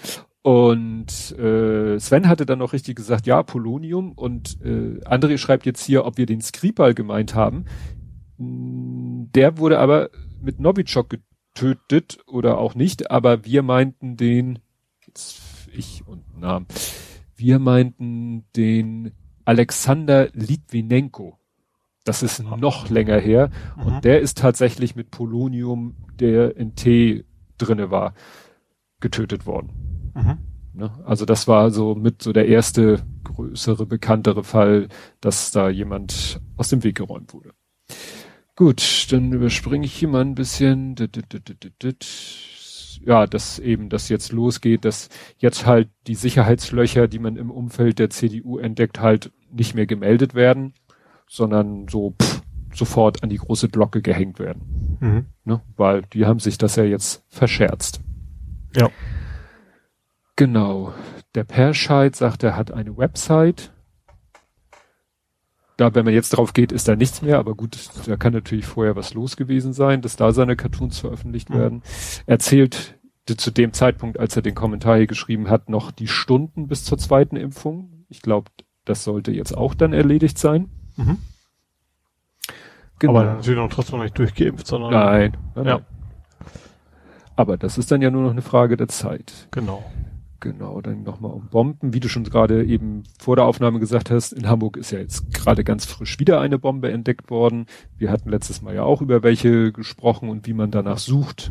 Und 0.42 1.32
äh, 1.38 1.98
Sven 1.98 2.28
hatte 2.28 2.44
dann 2.44 2.58
noch 2.58 2.74
richtig 2.74 2.96
gesagt, 2.96 3.26
ja, 3.26 3.42
Polonium. 3.42 4.12
Und 4.12 4.58
äh, 4.62 5.00
André 5.04 5.38
schreibt 5.38 5.64
jetzt 5.64 5.84
hier, 5.84 6.04
ob 6.04 6.18
wir 6.18 6.26
den 6.26 6.42
Skripal 6.42 6.92
gemeint 6.92 7.34
haben. 7.34 7.64
Der 8.36 9.58
wurde 9.58 9.78
aber 9.78 10.10
mit 10.42 10.60
Novichok 10.60 11.16
getötet 11.54 12.18
oder 12.26 12.58
auch 12.58 12.74
nicht, 12.74 13.10
aber 13.10 13.44
wir 13.44 13.62
meinten 13.62 14.16
den, 14.16 14.58
jetzt 15.06 15.40
ich 15.72 16.06
und 16.06 16.38
Namen, 16.38 16.66
wir 17.36 17.58
meinten 17.58 18.44
den 18.54 19.12
Alexander 19.44 20.28
Litvinenko. 20.32 21.38
Das 22.04 22.22
ist 22.22 22.42
noch 22.42 22.90
länger 22.90 23.18
her. 23.18 23.50
Mhm. 23.76 23.82
Und 23.82 24.04
der 24.04 24.20
ist 24.20 24.38
tatsächlich 24.38 24.94
mit 24.94 25.10
Polonium, 25.10 25.96
der 26.18 26.56
in 26.56 26.74
Tee 26.74 27.24
drinne 27.56 27.90
war, 27.90 28.14
getötet 29.04 29.44
worden. 29.44 30.12
Mhm. 30.14 30.38
Ne? 30.72 30.90
Also 31.04 31.26
das 31.26 31.46
war 31.46 31.70
so 31.70 31.94
mit 31.94 32.22
so 32.22 32.32
der 32.32 32.48
erste 32.48 33.02
größere, 33.22 33.84
bekanntere 33.84 34.42
Fall, 34.42 34.88
dass 35.20 35.50
da 35.50 35.68
jemand 35.68 36.40
aus 36.56 36.70
dem 36.70 36.82
Weg 36.82 36.96
geräumt 36.96 37.34
wurde. 37.34 37.50
Gut, 38.56 39.06
dann 39.10 39.30
überspringe 39.32 39.84
ich 39.84 39.92
hier 39.92 40.08
mal 40.08 40.22
ein 40.22 40.34
bisschen. 40.34 40.96
Ja, 43.04 43.26
dass 43.26 43.58
eben 43.58 43.90
das 43.90 44.08
jetzt 44.08 44.32
losgeht, 44.32 44.86
dass 44.86 45.10
jetzt 45.36 45.66
halt 45.66 45.90
die 46.06 46.14
Sicherheitslöcher, 46.14 47.06
die 47.08 47.18
man 47.18 47.36
im 47.36 47.50
Umfeld 47.50 47.98
der 47.98 48.08
CDU 48.08 48.56
entdeckt, 48.56 49.00
halt 49.00 49.32
nicht 49.52 49.74
mehr 49.74 49.86
gemeldet 49.86 50.34
werden, 50.34 50.72
sondern 51.28 51.88
so 51.88 52.14
pff, 52.22 52.40
sofort 52.72 53.22
an 53.22 53.28
die 53.28 53.36
große 53.36 53.68
Glocke 53.68 54.00
gehängt 54.00 54.38
werden. 54.38 54.96
Mhm. 55.00 55.26
Ne? 55.44 55.60
Weil 55.76 56.02
die 56.14 56.24
haben 56.24 56.38
sich 56.38 56.56
das 56.56 56.76
ja 56.76 56.84
jetzt 56.84 57.22
verscherzt. 57.28 58.00
Ja. 58.76 58.90
Genau. 60.36 60.92
Der 61.34 61.44
Perscheid 61.44 62.14
sagt, 62.14 62.42
er 62.42 62.56
hat 62.56 62.72
eine 62.72 62.96
Website. 62.96 63.72
Da, 65.76 65.94
wenn 65.94 66.04
man 66.04 66.14
jetzt 66.14 66.30
drauf 66.30 66.52
geht, 66.52 66.70
ist 66.70 66.86
da 66.86 66.94
nichts 66.94 67.22
mehr, 67.22 67.38
aber 67.38 67.56
gut, 67.56 67.76
da 68.06 68.16
kann 68.16 68.32
natürlich 68.32 68.66
vorher 68.66 68.94
was 68.94 69.12
los 69.14 69.36
gewesen 69.36 69.72
sein, 69.72 70.02
dass 70.02 70.14
da 70.14 70.30
seine 70.30 70.54
Cartoons 70.54 71.00
veröffentlicht 71.00 71.50
mhm. 71.50 71.54
werden. 71.54 71.82
Er 72.26 72.38
zählt 72.38 72.96
zu 73.26 73.50
dem 73.50 73.72
Zeitpunkt, 73.72 74.20
als 74.20 74.36
er 74.36 74.42
den 74.42 74.54
Kommentar 74.54 74.98
hier 74.98 75.06
geschrieben 75.06 75.48
hat, 75.48 75.68
noch 75.68 75.90
die 75.90 76.06
Stunden 76.06 76.68
bis 76.68 76.84
zur 76.84 76.98
zweiten 76.98 77.36
Impfung. 77.36 78.04
Ich 78.08 78.22
glaube, 78.22 78.50
das 78.84 79.02
sollte 79.02 79.32
jetzt 79.32 79.56
auch 79.56 79.74
dann 79.74 79.92
erledigt 79.92 80.38
sein. 80.38 80.68
Mhm. 80.96 81.18
Genau. 83.00 83.16
Aber 83.16 83.24
natürlich 83.24 83.58
noch 83.58 83.70
trotzdem 83.70 83.98
noch 83.98 84.04
nicht 84.04 84.18
durchgeimpft, 84.18 84.66
sondern. 84.66 84.92
Nein. 84.92 85.36
nein 85.54 85.66
ja. 85.66 85.80
Aber 87.36 87.56
das 87.56 87.78
ist 87.78 87.90
dann 87.90 88.02
ja 88.02 88.10
nur 88.10 88.22
noch 88.22 88.30
eine 88.30 88.42
Frage 88.42 88.76
der 88.76 88.88
Zeit. 88.88 89.48
Genau. 89.50 89.84
Genau, 90.44 90.82
dann 90.82 91.04
nochmal 91.04 91.32
um 91.32 91.48
Bomben. 91.48 91.94
Wie 91.94 92.00
du 92.00 92.08
schon 92.08 92.24
gerade 92.24 92.64
eben 92.64 93.04
vor 93.18 93.34
der 93.34 93.46
Aufnahme 93.46 93.80
gesagt 93.80 94.10
hast, 94.10 94.32
in 94.32 94.46
Hamburg 94.46 94.76
ist 94.76 94.90
ja 94.90 94.98
jetzt 94.98 95.32
gerade 95.32 95.64
ganz 95.64 95.86
frisch 95.86 96.20
wieder 96.20 96.38
eine 96.38 96.58
Bombe 96.58 96.92
entdeckt 96.92 97.30
worden. 97.30 97.64
Wir 97.96 98.10
hatten 98.10 98.28
letztes 98.28 98.60
Mal 98.60 98.74
ja 98.74 98.82
auch 98.82 99.00
über 99.00 99.22
welche 99.22 99.72
gesprochen 99.72 100.28
und 100.28 100.46
wie 100.46 100.52
man 100.52 100.70
danach 100.70 100.98
sucht. 100.98 101.50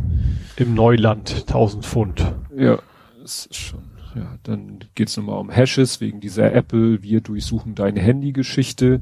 Im 0.58 0.76
Neuland, 0.76 1.46
1000 1.48 1.84
Pfund. 1.84 2.36
Ja, 2.56 2.78
das 3.20 3.48
ist 3.48 3.56
schon. 3.56 3.82
Ja, 4.16 4.38
dann 4.44 4.84
geht's 4.94 5.18
nochmal 5.18 5.40
um 5.40 5.50
Hashes 5.50 6.00
wegen 6.00 6.20
dieser 6.20 6.54
Apple, 6.54 7.02
wir 7.02 7.22
durchsuchen 7.22 7.74
deine 7.74 8.00
Handy-Geschichte. 8.00 9.02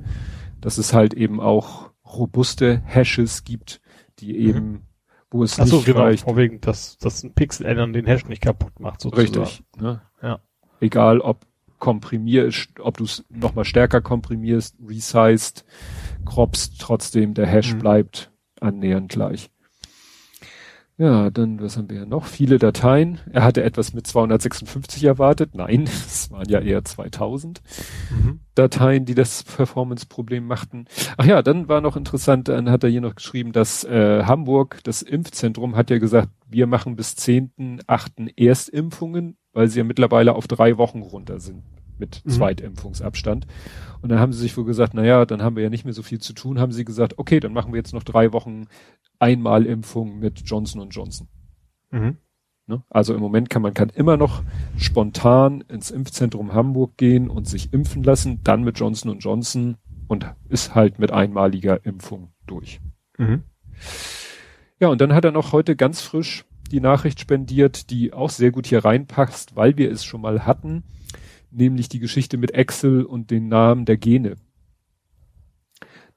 Dass 0.62 0.78
es 0.78 0.94
halt 0.94 1.14
eben 1.14 1.42
auch 1.42 1.90
robuste 2.06 2.82
Hashes 2.86 3.44
gibt, 3.44 3.82
die 4.20 4.32
mhm. 4.32 4.84
Wo 5.32 5.44
es 5.44 5.60
Ach 5.60 5.66
so, 5.66 5.78
nicht 5.78 5.86
genau, 5.86 6.02
reicht. 6.02 6.26
Von 6.26 6.36
wegen, 6.36 6.62
dass, 6.62 6.98
dass 6.98 7.24
ein 7.24 7.34
Pixel 7.34 7.66
ändern 7.66 7.94
den 7.94 8.06
Hash 8.06 8.26
nicht 8.26 8.42
kaputt 8.42 8.80
macht, 8.80 9.02
sozusagen. 9.02 9.40
Richtig. 9.40 9.64
Ne? 9.80 10.02
Ja. 10.22 10.40
Egal, 10.80 11.22
ob 11.22 11.46
komprimierst, 11.80 12.80
ob 12.80 12.98
du 12.98 13.06
es 13.06 13.26
nochmal 13.30 13.66
stärker 13.66 14.02
komprimierst, 14.02 14.76
resized, 14.88 15.66
croppst, 16.26 16.80
trotzdem 16.80 17.34
der 17.34 17.48
Hash 17.48 17.74
mhm. 17.74 17.80
bleibt 17.80 18.32
annähernd 18.60 19.10
gleich. 19.10 19.50
Ja, 21.02 21.32
dann, 21.32 21.60
was 21.60 21.78
haben 21.78 21.90
wir 21.90 21.98
ja 21.98 22.06
noch? 22.06 22.26
Viele 22.26 22.60
Dateien. 22.60 23.18
Er 23.32 23.44
hatte 23.44 23.64
etwas 23.64 23.92
mit 23.92 24.06
256 24.06 25.04
erwartet. 25.04 25.56
Nein, 25.56 25.86
es 25.86 26.30
waren 26.30 26.48
ja 26.48 26.60
eher 26.60 26.86
2000 26.86 27.60
mhm. 28.12 28.42
Dateien, 28.54 29.06
die 29.06 29.16
das 29.16 29.42
Performance-Problem 29.42 30.46
machten. 30.46 30.86
Ach 31.18 31.26
ja, 31.26 31.42
dann 31.42 31.68
war 31.68 31.82
noch 31.82 31.98
interessant, 31.98 32.50
dann 32.50 32.70
hat 32.70 32.84
er 32.84 32.92
hier 32.92 33.02
noch 33.02 33.16
geschrieben, 33.16 33.52
dass 33.52 33.84
äh, 33.84 34.26
Hamburg, 34.26 34.82
das 34.84 35.02
Impfzentrum, 35.02 35.76
hat 35.76 35.90
ja 35.90 35.98
gesagt, 35.98 36.30
wir 36.48 36.68
machen 36.68 36.96
bis 36.96 37.14
10.8. 37.14 38.38
Erstimpfungen, 38.38 39.38
weil 39.54 39.70
sie 39.70 39.80
ja 39.80 39.84
mittlerweile 39.84 40.36
auf 40.36 40.48
drei 40.48 40.78
Wochen 40.78 41.02
runter 41.02 41.40
sind 41.40 41.64
mit 42.02 42.22
mhm. 42.26 42.32
Zweitimpfungsabstand. 42.32 43.48
Und 44.02 44.10
dann 44.10 44.20
haben 44.20 44.34
sie 44.34 44.42
sich 44.42 44.58
wohl 44.58 44.66
gesagt, 44.66 44.94
na 44.94 45.06
ja, 45.06 45.26
dann 45.26 45.42
haben 45.42 45.56
wir 45.56 45.64
ja 45.64 45.70
nicht 45.70 45.86
mehr 45.86 45.94
so 45.94 46.04
viel 46.04 46.20
zu 46.20 46.34
tun, 46.34 46.60
haben 46.60 46.74
sie 46.74 46.84
gesagt, 46.84 47.18
okay, 47.18 47.40
dann 47.40 47.54
machen 47.54 47.72
wir 47.72 47.78
jetzt 47.78 47.94
noch 47.94 48.04
drei 48.04 48.34
Wochen 48.34 48.68
Einmalimpfung 49.20 50.20
mit 50.20 50.42
Johnson 50.44 50.90
Johnson. 50.90 51.30
Mhm. 51.92 52.18
Ne? 52.68 52.84
Also 52.90 53.14
im 53.14 53.22
Moment 53.22 53.50
kann 53.50 53.62
man 53.62 53.74
kann 53.74 53.90
immer 53.90 54.18
noch 54.18 54.44
spontan 54.78 55.62
ins 55.62 55.92
Impfzentrum 55.92 56.54
Hamburg 56.54 56.98
gehen 56.98 57.30
und 57.30 57.48
sich 57.48 57.74
impfen 57.74 58.04
lassen, 58.04 58.42
dann 58.44 58.64
mit 58.64 58.80
Johnson 58.80 59.20
Johnson 59.20 59.78
und 60.08 60.26
ist 60.50 60.76
halt 60.76 61.00
mit 61.00 61.12
einmaliger 61.12 61.86
Impfung 61.86 62.34
durch. 62.46 62.82
Mhm. 63.18 63.44
Ja, 64.80 64.90
und 64.90 65.00
dann 65.00 65.14
hat 65.14 65.26
er 65.26 65.32
noch 65.32 65.54
heute 65.54 65.76
ganz 65.76 66.02
frisch 66.02 66.46
die 66.72 66.80
Nachricht 66.80 67.20
spendiert, 67.20 67.90
die 67.90 68.14
auch 68.14 68.30
sehr 68.30 68.52
gut 68.52 68.66
hier 68.66 68.84
reinpasst, 68.84 69.56
weil 69.56 69.78
wir 69.78 69.92
es 69.92 70.04
schon 70.04 70.22
mal 70.22 70.46
hatten 70.46 70.84
nämlich 71.52 71.90
die 71.90 72.00
Geschichte 72.00 72.38
mit 72.38 72.52
Excel 72.52 73.04
und 73.04 73.32
den 73.32 73.48
Namen 73.48 73.86
der 73.86 73.98
Gene. 73.98 74.36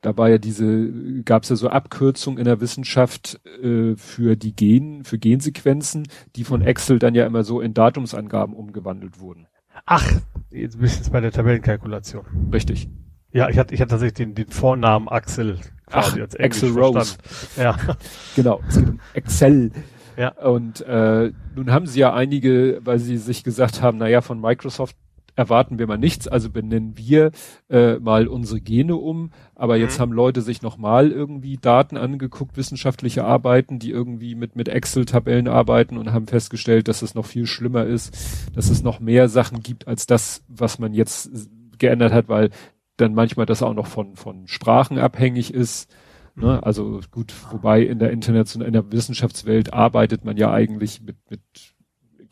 Da 0.00 0.16
war 0.18 0.28
ja 0.28 0.36
diese, 0.36 1.22
gab 1.24 1.44
es 1.44 1.48
ja 1.48 1.56
so 1.56 1.68
Abkürzungen 1.68 2.38
in 2.38 2.44
der 2.44 2.60
Wissenschaft 2.60 3.40
äh, 3.62 3.96
für 3.96 4.36
die 4.36 4.54
Gen, 4.54 5.02
für 5.04 5.18
Gensequenzen, 5.18 6.06
die 6.36 6.44
von 6.44 6.60
Excel 6.60 6.98
dann 6.98 7.14
ja 7.14 7.24
immer 7.26 7.42
so 7.42 7.60
in 7.62 7.72
Datumsangaben 7.72 8.54
umgewandelt 8.54 9.18
wurden. 9.18 9.46
Ach, 9.86 10.06
jetzt 10.50 10.78
bist 10.78 10.96
du 10.96 10.98
jetzt 10.98 11.12
bei 11.12 11.20
der 11.20 11.32
Tabellenkalkulation. 11.32 12.24
Richtig. 12.52 12.88
Ja, 13.32 13.48
ich 13.48 13.58
hatte, 13.58 13.74
ich 13.74 13.80
hatte 13.80 13.90
tatsächlich 13.90 14.14
den, 14.14 14.34
den 14.34 14.48
Vornamen 14.48 15.08
Axel 15.08 15.58
quasi 15.86 16.18
Ach, 16.18 16.22
als 16.22 16.36
Axel 16.36 16.70
Rose. 16.70 17.16
Ja. 17.56 17.76
genau, 18.36 18.62
es 18.68 18.76
geht 18.76 18.88
um 18.88 19.00
Excel. 19.14 19.72
Ja. 20.16 20.32
Und 20.32 20.82
äh, 20.82 21.32
nun 21.56 21.72
haben 21.72 21.86
sie 21.86 22.00
ja 22.00 22.12
einige, 22.14 22.80
weil 22.84 22.98
sie 22.98 23.16
sich 23.16 23.42
gesagt 23.42 23.82
haben, 23.82 23.98
naja, 23.98 24.20
von 24.20 24.40
Microsoft 24.40 24.96
erwarten 25.36 25.78
wir 25.78 25.86
mal 25.86 25.98
nichts, 25.98 26.28
also 26.28 26.50
benennen 26.50 26.96
wir 26.96 27.32
äh, 27.68 27.96
mal 27.98 28.26
unsere 28.26 28.60
Gene 28.60 28.96
um. 28.96 29.30
Aber 29.54 29.76
jetzt 29.76 29.98
mhm. 29.98 30.02
haben 30.02 30.12
Leute 30.12 30.42
sich 30.42 30.62
nochmal 30.62 31.10
irgendwie 31.10 31.56
Daten 31.56 31.96
angeguckt, 31.96 32.56
wissenschaftliche 32.56 33.24
Arbeiten, 33.24 33.78
die 33.78 33.90
irgendwie 33.90 34.34
mit, 34.34 34.56
mit 34.56 34.68
Excel-Tabellen 34.68 35.48
arbeiten 35.48 35.98
und 35.98 36.12
haben 36.12 36.26
festgestellt, 36.26 36.88
dass 36.88 37.02
es 37.02 37.14
noch 37.14 37.26
viel 37.26 37.46
schlimmer 37.46 37.84
ist, 37.84 38.16
dass 38.54 38.70
es 38.70 38.82
noch 38.82 39.00
mehr 39.00 39.28
Sachen 39.28 39.62
gibt 39.62 39.88
als 39.88 40.06
das, 40.06 40.42
was 40.48 40.78
man 40.78 40.94
jetzt 40.94 41.30
geändert 41.78 42.12
hat, 42.12 42.28
weil 42.28 42.50
dann 42.96 43.14
manchmal 43.14 43.46
das 43.46 43.62
auch 43.62 43.74
noch 43.74 43.86
von, 43.86 44.16
von 44.16 44.46
Sprachen 44.46 44.98
abhängig 44.98 45.52
ist. 45.52 45.90
Ne? 46.36 46.56
Mhm. 46.56 46.64
Also 46.64 47.00
gut, 47.10 47.32
wobei 47.50 47.82
in 47.82 47.98
der 47.98 48.10
internationalen, 48.10 48.68
in 48.68 48.72
der 48.72 48.92
Wissenschaftswelt 48.92 49.72
arbeitet 49.72 50.24
man 50.24 50.36
ja 50.36 50.52
eigentlich 50.52 51.00
mit, 51.02 51.16
mit 51.30 51.40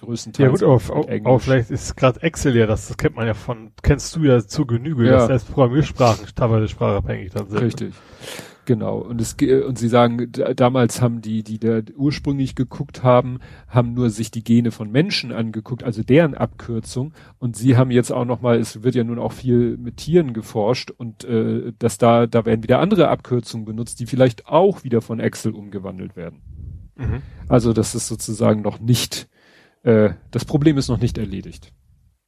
größtenteils. 0.03 0.47
Ja 0.47 0.51
gut, 0.51 0.63
auf, 0.63 0.91
auf, 0.91 1.07
auf 1.25 1.43
vielleicht 1.43 1.71
ist 1.71 1.97
gerade 1.97 2.23
Excel 2.23 2.57
ja, 2.57 2.67
das, 2.67 2.89
das 2.89 2.97
kennt 2.97 3.17
man 3.17 3.27
ja 3.27 3.35
von, 3.35 3.73
kennst 3.83 4.15
du 4.17 4.25
ja 4.25 4.41
zur 4.47 4.67
Genüge, 4.67 5.07
ja. 5.07 5.13
dass 5.13 5.31
erst 5.31 5.53
Programmiersprachen 5.53 6.27
teilweise 6.35 6.69
sprachabhängig 6.69 7.33
dann 7.33 7.49
sind. 7.49 7.61
Richtig. 7.61 7.95
Genau. 8.65 8.99
Und 8.99 9.21
es 9.21 9.35
und 9.67 9.77
sie 9.77 9.89
sagen, 9.89 10.31
damals 10.55 11.03
haben 11.03 11.21
die, 11.21 11.43
die 11.43 11.59
da 11.59 11.81
ursprünglich 11.97 12.55
geguckt 12.55 13.03
haben, 13.03 13.41
haben 13.67 13.93
nur 13.93 14.11
sich 14.11 14.31
die 14.31 14.45
Gene 14.45 14.71
von 14.71 14.91
Menschen 14.91 15.33
angeguckt, 15.33 15.83
also 15.83 16.03
deren 16.03 16.35
Abkürzung. 16.35 17.13
Und 17.39 17.57
sie 17.57 17.77
haben 17.77 17.91
jetzt 17.91 18.13
auch 18.13 18.25
noch 18.25 18.41
mal, 18.41 18.59
es 18.59 18.85
wird 18.85 18.95
ja 18.95 19.03
nun 19.03 19.19
auch 19.19 19.33
viel 19.33 19.77
mit 19.79 19.97
Tieren 19.97 20.33
geforscht 20.33 20.91
und 20.91 21.25
äh, 21.25 21.73
dass 21.79 21.99
da, 21.99 22.27
da 22.27 22.45
werden 22.45 22.63
wieder 22.63 22.79
andere 22.79 23.09
Abkürzungen 23.09 23.67
benutzt, 23.67 23.99
die 23.99 24.07
vielleicht 24.07 24.47
auch 24.47 24.85
wieder 24.85 25.01
von 25.01 25.19
Excel 25.19 25.53
umgewandelt 25.53 26.15
werden. 26.15 26.41
Mhm. 26.97 27.23
Also 27.49 27.73
das 27.73 27.95
ist 27.95 28.07
sozusagen 28.07 28.63
noch 28.63 28.79
nicht 28.79 29.29
äh, 29.83 30.11
das 30.31 30.45
Problem 30.45 30.79
ist 30.79 30.89
noch 30.89 31.01
nicht 31.01 31.19
erledigt. 31.19 31.73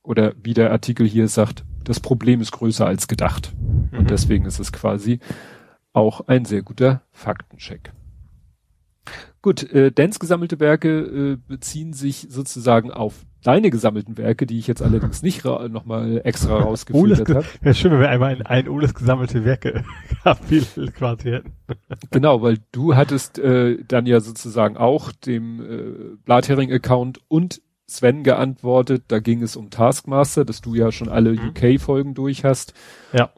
Oder 0.03 0.35
wie 0.43 0.55
der 0.55 0.71
Artikel 0.71 1.07
hier 1.07 1.29
sagt, 1.29 1.65
das 1.85 2.01
Problem 2.01 2.41
ist 2.41 2.53
größer 2.53 2.87
als 2.87 3.09
gedacht. 3.09 3.53
Mhm. 3.59 3.99
Und 3.99 4.11
deswegen 4.11 4.45
ist 4.47 4.59
es 4.59 4.73
quasi 4.73 5.21
auch 5.93 6.27
ein 6.27 6.45
sehr 6.45 6.63
guter 6.63 7.03
Faktencheck. 7.13 7.93
Gut, 9.45 9.71
äh, 9.75 9.93
Dens 9.93 10.19
gesammelte 10.19 10.59
Werke 10.59 10.89
äh, 10.89 11.37
beziehen 11.37 11.93
sich 11.93 12.29
sozusagen 12.31 12.91
auf 12.91 13.27
deine 13.43 13.69
gesammelten 13.69 14.17
Werke, 14.17 14.47
die 14.47 14.59
ich 14.59 14.67
jetzt 14.67 14.81
allerdings 14.81 15.23
nicht 15.23 15.45
nochmal 15.45 16.23
extra 16.25 16.61
rausgefiltert 16.61 17.29
habe. 17.29 17.45
Wäre 17.61 17.75
schön, 17.75 17.93
wenn 17.93 18.01
wir 18.01 18.09
einmal 18.09 18.31
ein, 18.31 18.41
ein 18.41 18.69
Oles 18.71 18.95
gesammelte 18.95 19.45
Werke 19.45 19.85
quasi 20.97 21.31
hätten. 21.31 21.53
genau, 22.11 22.41
weil 22.41 22.57
du 22.73 22.97
hattest 22.97 23.39
äh, 23.39 23.77
dann 23.87 24.07
ja 24.07 24.21
sozusagen 24.21 24.79
auch 24.79 25.13
dem 25.13 25.61
äh, 25.61 26.17
Blathering-Account 26.25 27.21
und 27.29 27.61
Sven 27.87 28.23
geantwortet, 28.23 29.05
da 29.09 29.19
ging 29.19 29.43
es 29.43 29.57
um 29.57 29.69
Taskmaster, 29.69 30.47
dass 30.47 30.63
du 30.63 30.75
ja 30.75 30.91
schon 30.91 31.11
alle 31.11 31.33
Mhm. 31.35 31.51
UK-Folgen 31.51 32.15
durch 32.15 32.45
hast. 32.45 32.73
Ja. 33.13 33.29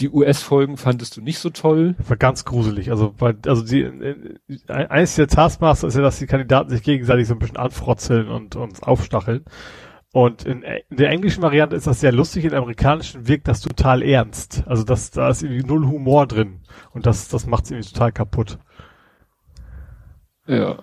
Die 0.00 0.08
US-Folgen 0.08 0.76
fandest 0.76 1.16
du 1.16 1.20
nicht 1.20 1.38
so 1.38 1.50
toll. 1.50 1.94
War 2.08 2.16
ganz 2.16 2.44
gruselig. 2.44 2.90
Also, 2.90 3.14
weil, 3.18 3.36
also 3.46 3.62
die, 3.62 3.82
äh, 3.82 4.40
eins 4.68 5.14
der 5.14 5.28
Taskmaster 5.28 5.88
ist 5.88 5.94
ja, 5.94 6.02
dass 6.02 6.18
die 6.18 6.26
Kandidaten 6.26 6.70
sich 6.70 6.82
gegenseitig 6.82 7.28
so 7.28 7.34
ein 7.34 7.38
bisschen 7.38 7.58
anfrotzeln 7.58 8.28
und 8.28 8.56
uns 8.56 8.82
aufstacheln. 8.82 9.44
Und 10.12 10.44
in, 10.44 10.62
in 10.62 10.96
der 10.96 11.10
englischen 11.10 11.42
Variante 11.42 11.76
ist 11.76 11.86
das 11.86 12.00
sehr 12.00 12.12
lustig, 12.12 12.44
in 12.44 12.50
der 12.50 12.60
amerikanischen 12.60 13.28
wirkt 13.28 13.46
das 13.46 13.60
total 13.60 14.02
ernst. 14.02 14.64
Also 14.66 14.82
das, 14.82 15.10
da 15.10 15.28
ist 15.28 15.42
irgendwie 15.42 15.62
null 15.62 15.86
Humor 15.86 16.26
drin. 16.26 16.60
Und 16.92 17.06
das, 17.06 17.28
das 17.28 17.46
macht 17.46 17.64
es 17.64 17.70
irgendwie 17.70 17.92
total 17.92 18.10
kaputt. 18.10 18.58
Ja. 20.46 20.78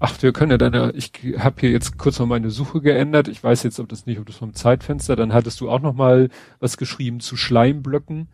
Ach, 0.00 0.20
wir 0.22 0.32
können 0.32 0.50
ja 0.50 0.58
dann, 0.58 0.72
ja- 0.72 0.90
ich 0.94 1.12
habe 1.38 1.56
hier 1.60 1.70
jetzt 1.70 1.98
kurz 1.98 2.18
noch 2.18 2.26
meine 2.26 2.50
Suche 2.50 2.80
geändert. 2.80 3.28
Ich 3.28 3.44
weiß 3.44 3.62
jetzt, 3.62 3.78
ob 3.78 3.88
das 3.88 4.06
nicht, 4.06 4.18
ob 4.18 4.26
das 4.26 4.36
vom 4.36 4.54
Zeitfenster, 4.54 5.14
dann 5.14 5.32
hattest 5.34 5.60
du 5.60 5.70
auch 5.70 5.80
noch 5.80 5.92
mal 5.94 6.30
was 6.58 6.78
geschrieben 6.78 7.20
zu 7.20 7.36
Schleimblöcken. 7.36 8.28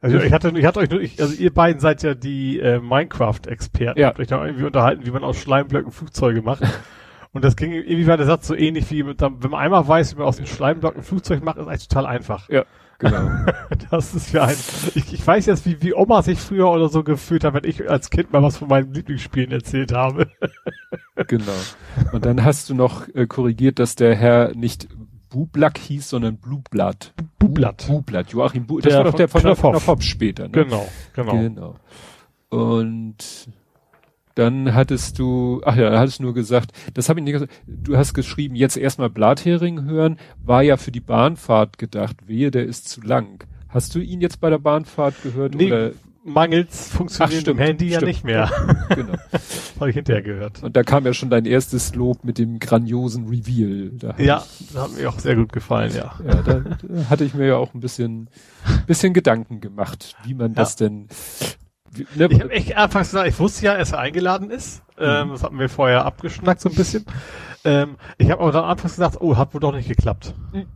Also 0.00 0.16
ich 0.18 0.32
hatte, 0.32 0.50
ich 0.56 0.64
hatte 0.64 0.80
euch 0.80 0.88
nur, 0.88 1.00
ich, 1.00 1.20
also 1.20 1.34
ihr 1.34 1.52
beiden 1.52 1.80
seid 1.80 2.02
ja 2.02 2.14
die 2.14 2.58
äh, 2.58 2.80
Minecraft-Experten. 2.80 4.00
Ja. 4.00 4.08
Habt 4.08 4.20
euch 4.20 4.28
da 4.28 4.42
irgendwie 4.44 4.64
unterhalten, 4.64 5.04
wie 5.04 5.10
man 5.10 5.24
aus 5.24 5.36
Schleimblöcken 5.36 5.92
Flugzeuge 5.92 6.40
macht. 6.40 6.62
Und 7.32 7.44
das 7.44 7.54
ging, 7.54 7.72
irgendwie 7.72 8.06
war 8.06 8.16
der 8.16 8.26
Satz 8.26 8.46
so 8.46 8.54
ähnlich 8.54 8.90
wie, 8.90 9.02
mit, 9.02 9.20
wenn 9.20 9.50
man 9.50 9.60
einmal 9.60 9.86
weiß, 9.86 10.14
wie 10.14 10.18
man 10.18 10.26
aus 10.26 10.36
dem 10.38 10.46
Schleimblock 10.46 10.96
ein 10.96 11.02
Flugzeug 11.02 11.44
macht, 11.44 11.58
ist 11.58 11.66
eigentlich 11.66 11.86
total 11.86 12.06
einfach. 12.06 12.48
Ja, 12.48 12.64
genau. 13.00 13.28
Das 13.90 14.14
ist 14.14 14.30
für 14.30 14.42
ein, 14.42 14.56
ich, 14.94 15.12
ich 15.12 15.26
weiß 15.26 15.46
jetzt, 15.46 15.66
wie, 15.66 15.82
wie 15.82 15.94
Oma 15.94 16.22
sich 16.22 16.38
früher 16.38 16.70
oder 16.70 16.88
so 16.88 17.02
gefühlt 17.02 17.42
hat, 17.42 17.54
wenn 17.54 17.64
ich 17.64 17.90
als 17.90 18.10
Kind 18.10 18.32
mal 18.32 18.42
was 18.42 18.58
von 18.58 18.68
meinen 18.68 18.94
Lieblingsspielen 18.94 19.50
erzählt 19.50 19.92
habe. 19.92 20.28
genau. 21.26 21.52
Und 22.12 22.24
dann 22.24 22.44
hast 22.44 22.70
du 22.70 22.74
noch 22.74 23.08
äh, 23.14 23.26
korrigiert, 23.26 23.80
dass 23.80 23.96
der 23.96 24.14
Herr 24.14 24.54
nicht 24.54 24.88
Bublack 25.30 25.78
hieß, 25.78 26.10
sondern 26.10 26.36
Blublatt. 26.36 27.12
Bublatt. 27.38 27.86
Bublatt. 27.88 28.30
Joachim 28.30 28.66
Bu 28.66 28.80
das 28.80 28.92
Der 28.92 28.98
war 28.98 29.04
doch 29.04 29.10
von 29.10 29.18
der 29.18 29.28
von 29.28 29.40
Knopf 29.40 29.62
Hoff. 29.62 29.84
Knopf 29.84 30.02
später, 30.02 30.44
ne? 30.44 30.50
Genau, 30.50 30.88
genau. 31.14 31.32
Genau. 31.32 31.76
Und 32.50 33.48
dann 34.34 34.74
hattest 34.74 35.18
du, 35.18 35.60
ach 35.64 35.76
ja, 35.76 35.90
da 35.90 35.98
hattest 35.98 36.20
du 36.20 36.24
nur 36.24 36.34
gesagt, 36.34 36.72
das 36.94 37.08
habe 37.08 37.20
ich 37.20 37.24
nicht 37.24 37.34
gesagt, 37.34 37.52
du 37.66 37.96
hast 37.96 38.14
geschrieben, 38.14 38.54
jetzt 38.54 38.76
erstmal 38.76 39.10
Blathering 39.10 39.84
hören, 39.84 40.18
war 40.42 40.62
ja 40.62 40.76
für 40.76 40.92
die 40.92 41.00
Bahnfahrt 41.00 41.78
gedacht, 41.78 42.16
wehe, 42.26 42.50
der 42.50 42.64
ist 42.64 42.88
zu 42.88 43.00
lang. 43.00 43.44
Hast 43.68 43.94
du 43.94 44.00
ihn 44.00 44.20
jetzt 44.20 44.40
bei 44.40 44.50
der 44.50 44.58
Bahnfahrt 44.58 45.22
gehört? 45.22 45.54
Nee, 45.54 45.66
oder? 45.66 45.92
Mangels 46.22 46.90
Ach, 46.90 46.96
funktioniert 46.98 47.40
stimmt, 47.40 47.60
im 47.60 47.66
Handy 47.66 47.88
ja 47.88 48.00
nicht 48.00 48.24
mehr. 48.24 48.50
genau. 48.94 49.14
Habe 49.80 49.90
ich 49.90 49.96
hinterher 49.96 50.22
gehört. 50.22 50.62
Und 50.62 50.76
da 50.76 50.82
kam 50.82 51.06
ja 51.06 51.14
schon 51.14 51.30
dein 51.30 51.46
erstes 51.46 51.94
Lob 51.94 52.24
mit 52.24 52.36
dem 52.38 52.58
grandiosen 52.58 53.26
Reveal. 53.28 53.90
Da 53.94 54.14
Ja, 54.18 54.44
ich, 54.60 54.66
das 54.72 54.82
hat 54.82 54.96
mir 54.96 55.08
auch 55.08 55.18
sehr 55.18 55.36
gut 55.36 55.52
gefallen, 55.52 55.92
ja. 55.94 56.14
ja 56.26 56.42
da, 56.42 56.60
da 56.60 57.08
hatte 57.08 57.24
ich 57.24 57.32
mir 57.32 57.46
ja 57.46 57.56
auch 57.56 57.72
ein 57.72 57.80
bisschen, 57.80 58.28
bisschen 58.86 59.14
Gedanken 59.14 59.60
gemacht, 59.60 60.14
wie 60.24 60.34
man 60.34 60.52
das 60.52 60.76
denn, 60.76 61.08
ne, 62.16 62.28
Ich 62.30 62.40
habe 62.40 62.50
echt 62.52 62.76
anfangs 62.76 63.10
gesagt, 63.10 63.28
ich 63.28 63.38
wusste 63.38 63.66
ja, 63.66 63.76
dass 63.76 63.92
er 63.92 63.98
eingeladen 64.00 64.50
ist. 64.50 64.82
Ähm, 64.98 65.28
Mhm. 65.28 65.32
das 65.32 65.42
hatten 65.42 65.58
wir 65.58 65.68
vorher 65.68 66.04
abgeschnackt 66.04 66.60
so 66.60 66.68
ein 66.68 66.74
bisschen. 66.74 67.04
Ähm, 67.64 67.96
ich 68.18 68.30
habe 68.30 68.42
aber 68.42 68.52
dann 68.52 68.64
anfangs 68.64 68.94
gesagt, 68.96 69.18
oh, 69.20 69.36
hat 69.36 69.52
wohl 69.54 69.60
doch 69.60 69.72
nicht 69.74 69.88
geklappt. 69.88 70.34
Mhm. 70.52 70.66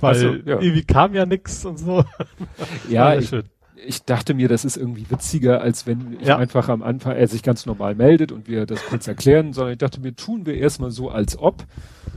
Weil 0.00 0.14
so, 0.14 0.32
ja. 0.34 0.60
irgendwie 0.60 0.84
kam 0.84 1.14
ja 1.14 1.26
nix 1.26 1.64
und 1.64 1.78
so. 1.78 2.04
ja, 2.88 3.14
ich, 3.16 3.28
schön. 3.28 3.44
ich 3.86 4.04
dachte 4.04 4.32
mir, 4.34 4.48
das 4.48 4.64
ist 4.64 4.76
irgendwie 4.78 5.04
witziger, 5.10 5.60
als 5.60 5.86
wenn 5.86 6.16
ich 6.20 6.26
Ja. 6.28 6.36
einfach 6.38 6.68
am 6.70 6.82
Anfang, 6.82 7.16
er 7.16 7.28
sich 7.28 7.42
ganz 7.42 7.66
normal 7.66 7.94
meldet 7.94 8.32
und 8.32 8.48
wir 8.48 8.64
das 8.66 8.82
kurz 8.86 9.06
erklären, 9.08 9.52
sondern 9.52 9.72
ich 9.72 9.78
dachte 9.78 10.00
mir, 10.00 10.14
tun 10.14 10.46
wir 10.46 10.54
erstmal 10.54 10.90
so, 10.90 11.10
als 11.10 11.38
ob. 11.38 11.64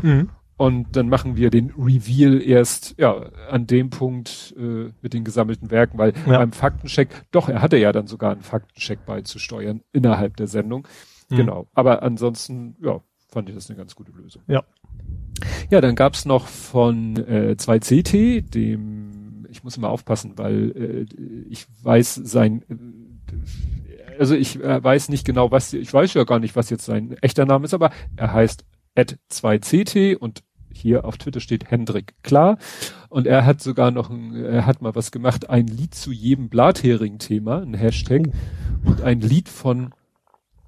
Mhm. 0.01 0.29
Und 0.55 0.95
dann 0.95 1.10
machen 1.10 1.36
wir 1.36 1.50
den 1.50 1.72
Reveal 1.77 2.41
erst, 2.41 2.95
ja, 2.98 3.13
an 3.50 3.65
dem 3.65 3.89
Punkt 3.89 4.53
äh, 4.57 4.91
mit 5.01 5.13
den 5.13 5.24
gesammelten 5.24 5.72
Werken, 5.72 5.98
weil 5.98 6.13
Ja. 6.27 6.38
beim 6.38 6.51
Faktencheck, 6.51 7.09
doch, 7.31 7.50
er 7.50 7.61
hatte 7.61 7.77
ja 7.77 7.92
dann 7.92 8.05
sogar 8.07 8.31
einen 8.31 8.42
Faktencheck 8.44 9.05
beizusteuern 9.05 9.81
innerhalb 9.94 10.37
der 10.37 10.48
Sendung. 10.48 10.87
Mhm. 11.29 11.35
Genau. 11.37 11.68
Aber 11.74 12.03
ansonsten, 12.03 12.75
ja, 12.81 13.01
fand 13.29 13.50
ich 13.50 13.55
das 13.55 13.70
eine 13.70 13.77
ganz 13.77 13.96
gute 13.96 14.11
Lösung. 14.11 14.44
Ja. 14.48 14.63
Ja, 15.72 15.81
dann 15.81 15.96
gab's 15.96 16.25
noch 16.25 16.48
von 16.48 17.18
äh, 17.18 17.55
2CT, 17.57 18.42
dem, 18.51 19.48
ich 19.50 19.63
muss 19.63 19.75
immer 19.75 19.89
aufpassen, 19.89 20.33
weil 20.37 21.07
äh, 21.09 21.46
ich 21.50 21.66
weiß 21.83 22.13
sein, 22.16 22.63
äh, 22.70 24.20
also 24.20 24.35
ich 24.35 24.63
äh, 24.63 24.83
weiß 24.83 25.09
nicht 25.09 25.25
genau, 25.25 25.50
was, 25.51 25.74
ich 25.74 25.92
weiß 25.92 26.13
ja 26.13 26.24
gar 26.24 26.39
nicht, 26.39 26.55
was 26.55 26.70
jetzt 26.70 26.85
sein 26.85 27.16
echter 27.22 27.46
Name 27.46 27.66
ist, 27.66 27.74
aber 27.74 27.89
er 28.16 28.31
heißt 28.33 28.63
at 28.96 29.18
2CT 29.32 30.16
und 30.16 30.44
hier 30.72 31.06
auf 31.06 31.18
Twitter 31.18 31.40
steht 31.40 31.70
Hendrik 31.70 32.16
Klar. 32.24 32.58
Und 33.10 33.27
er 33.27 33.46
hat 33.46 33.62
sogar 33.62 33.92
noch 33.92 34.10
ein, 34.10 34.36
er 34.36 34.66
hat 34.66 34.82
mal 34.82 34.96
was 34.96 35.12
gemacht, 35.12 35.50
ein 35.50 35.68
Lied 35.68 35.94
zu 35.94 36.12
jedem 36.12 36.50
Blathering-Thema, 36.50 37.62
ein 37.62 37.75
Hashtag 37.75 38.29
und 38.84 39.01
ein 39.01 39.22
Lied 39.22 39.50
von 39.50 39.94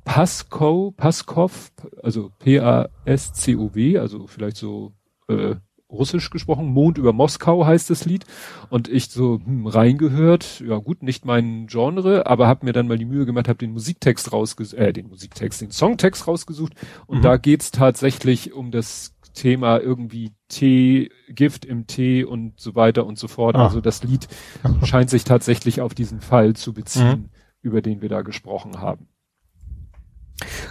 Pasco, 0.04 0.94
Paskov, 0.96 1.72
also 2.04 2.32
P-A-S-C-O-W, 2.40 3.98
also 3.98 4.28
vielleicht 4.28 4.58
so 4.58 4.94
äh, 5.28 5.56
russisch 5.95 6.29
gesprochen, 6.29 6.67
Mond 6.67 6.97
über 6.97 7.13
Moskau 7.13 7.65
heißt 7.65 7.89
das 7.89 8.05
Lied. 8.05 8.25
Und 8.69 8.88
ich 8.88 9.10
so 9.10 9.39
hm, 9.43 9.65
reingehört, 9.67 10.60
ja 10.65 10.77
gut, 10.77 11.01
nicht 11.03 11.25
mein 11.25 11.67
Genre, 11.67 12.27
aber 12.27 12.47
habe 12.47 12.65
mir 12.65 12.73
dann 12.73 12.88
mal 12.88 12.97
die 12.97 13.05
Mühe 13.05 13.25
gemacht, 13.25 13.47
habe 13.47 13.58
den 13.58 13.71
Musiktext 13.73 14.31
rausgesucht, 14.31 14.79
äh, 14.79 14.93
den 14.93 15.08
Musiktext, 15.08 15.62
den 15.62 15.71
Songtext 15.71 16.27
rausgesucht. 16.27 16.73
Und 17.08 17.19
Mhm. 17.19 17.23
da 17.23 17.38
geht's 17.38 17.71
tatsächlich 17.71 18.53
um 18.53 18.71
das 18.71 19.13
Thema 19.34 19.79
irgendwie 19.79 20.31
Tee, 20.47 21.10
Gift 21.27 21.65
im 21.65 21.88
Tee 21.88 22.23
und 22.23 22.58
so 22.60 22.75
weiter 22.75 23.05
und 23.05 23.17
so 23.19 23.27
fort. 23.27 23.55
Ah. 23.58 23.65
Also 23.65 23.81
das 23.81 24.01
Lied 24.03 24.27
scheint 24.84 25.10
sich 25.10 25.25
tatsächlich 25.25 25.81
auf 25.81 25.93
diesen 25.93 26.21
Fall 26.21 26.55
zu 26.55 26.71
beziehen, 26.73 27.19
Mhm. 27.19 27.29
über 27.62 27.81
den 27.81 28.01
wir 28.01 28.08
da 28.10 28.21
gesprochen 28.21 28.79
haben. 28.79 29.10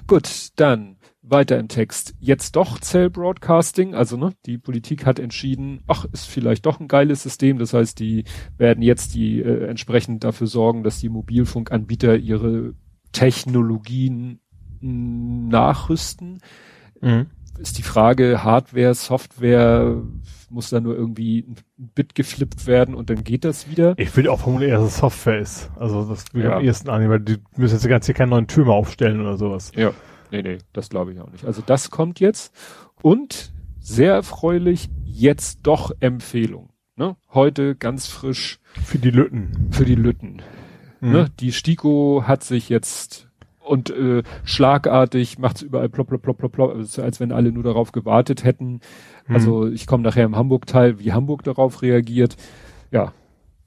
Gut, 0.07 0.49
dann 0.57 0.94
weiter 1.27 1.59
im 1.59 1.69
Text. 1.69 2.15
Jetzt 2.21 2.55
doch 2.55 2.79
Cell 2.81 3.09
Broadcasting, 3.11 3.95
also 3.95 4.17
ne, 4.17 4.33
die 4.45 4.59
Politik 4.59 5.07
hat 5.07 5.19
entschieden, 5.19 5.81
ach, 5.87 6.05
ist 6.13 6.27
vielleicht 6.27 6.67
doch 6.67 6.81
ein 6.81 6.89
geiles 6.89 7.23
System. 7.23 7.59
Das 7.59 7.73
heißt, 7.73 7.99
die 7.99 8.25
werden 8.59 8.83
jetzt 8.83 9.15
die 9.15 9.41
äh, 9.41 9.67
entsprechend 9.67 10.23
dafür 10.23 10.47
sorgen, 10.47 10.83
dass 10.83 11.01
die 11.01 11.09
Mobilfunkanbieter 11.09 12.17
ihre 12.17 12.75
Technologien 13.13 14.41
nachrüsten. 15.49 16.41
Mhm. 17.01 17.27
Ist 17.59 17.79
die 17.79 17.83
Frage, 17.83 18.43
Hardware, 18.43 18.95
Software, 18.95 20.03
muss 20.51 20.71
da 20.71 20.81
nur 20.81 20.97
irgendwie 20.97 21.47
ein 21.49 21.57
Bit 21.95 22.15
geflippt 22.17 22.67
werden 22.67 22.95
und 22.97 23.11
dann 23.11 23.23
geht 23.23 23.45
das 23.45 23.71
wieder? 23.71 23.95
Ich 23.97 24.15
würde 24.17 24.33
auch 24.33 24.41
vermuten, 24.41 24.69
dass 24.71 24.83
es 24.83 24.97
Software 24.99 25.39
ist. 25.39 25.71
Also 25.77 26.05
das 26.05 26.25
würde 26.33 26.49
Ja. 26.49 26.57
am 26.57 26.65
ehesten 26.65 26.91
annehmen, 26.91 27.11
weil 27.13 27.21
die 27.21 27.37
müssen 27.57 27.75
jetzt 27.75 27.89
ganz 27.89 28.07
hier 28.07 28.15
keinen 28.15 28.31
neuen 28.31 28.49
Türme 28.49 28.73
aufstellen 28.73 29.21
oder 29.21 29.37
sowas. 29.37 29.71
Ja. 29.77 29.93
Nee, 30.35 30.43
nee, 30.43 30.59
das 30.73 30.89
glaube 30.89 31.13
ich 31.13 31.21
auch 31.21 31.31
nicht. 31.31 31.45
Also 31.45 31.63
das 31.65 31.93
kommt 31.93 32.19
jetzt. 32.19 32.53
Und 33.03 33.53
sehr 33.79 34.15
erfreulich, 34.15 34.89
jetzt 35.05 35.61
doch 35.63 35.93
Empfehlung. 36.01 36.71
Ne? 36.97 37.15
Heute 37.33 37.77
ganz 37.77 38.09
frisch 38.09 38.59
Für 38.85 38.99
die 38.99 39.11
Lütten. 39.11 39.69
für 39.71 39.85
die 39.85 39.95
Lütten. 39.95 40.43
Mhm. 41.01 41.13
Ne? 41.13 41.31
Die 41.39 41.53
Stiko 41.53 42.25
hat 42.27 42.43
sich 42.43 42.69
jetzt 42.69 43.29
und 43.61 43.91
äh, 43.91 44.25
schlagartig 44.43 45.39
macht's 45.39 45.63
überall 45.63 45.89
plopp, 45.89 46.09
plopp, 46.09 46.23
plopp, 46.23 46.39
plopp, 46.39 46.53
plopp, 46.53 46.75
also 46.75 47.03
als 47.03 47.21
wenn 47.21 47.31
alle 47.31 47.53
nur 47.53 47.63
darauf 47.63 47.93
gewartet 47.93 48.43
hätten. 48.43 48.81
Mhm. 49.29 49.35
Also 49.37 49.69
ich 49.69 49.87
komme 49.87 50.03
nachher 50.03 50.25
im 50.25 50.35
Hamburg-Teil, 50.35 50.99
wie 50.99 51.13
Hamburg 51.13 51.45
darauf 51.45 51.81
reagiert. 51.81 52.37
Ja, 52.91 53.13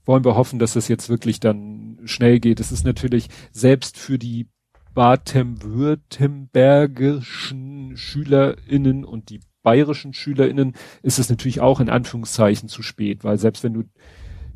wollen 0.05 0.25
wir 0.25 0.35
hoffen, 0.35 0.59
dass 0.59 0.73
das 0.73 0.89
jetzt 0.89 1.07
wirklich 1.07 1.39
dann 1.39 1.99
schnell 2.03 2.41
geht. 2.41 2.59
Es 2.59 2.73
ist 2.73 2.83
natürlich 2.83 3.29
selbst 3.53 3.97
für 3.97 4.19
die 4.19 4.47
baden-württembergischen 4.97 7.97
SchülerInnen 7.97 9.05
und 9.05 9.29
die 9.29 9.39
bayerischen 9.63 10.13
SchülerInnen 10.13 10.73
ist 11.03 11.19
es 11.19 11.29
natürlich 11.29 11.61
auch 11.61 11.79
in 11.79 11.89
Anführungszeichen 11.89 12.69
zu 12.69 12.81
spät, 12.81 13.23
weil 13.23 13.37
selbst 13.37 13.63
wenn 13.63 13.73
du, 13.73 13.83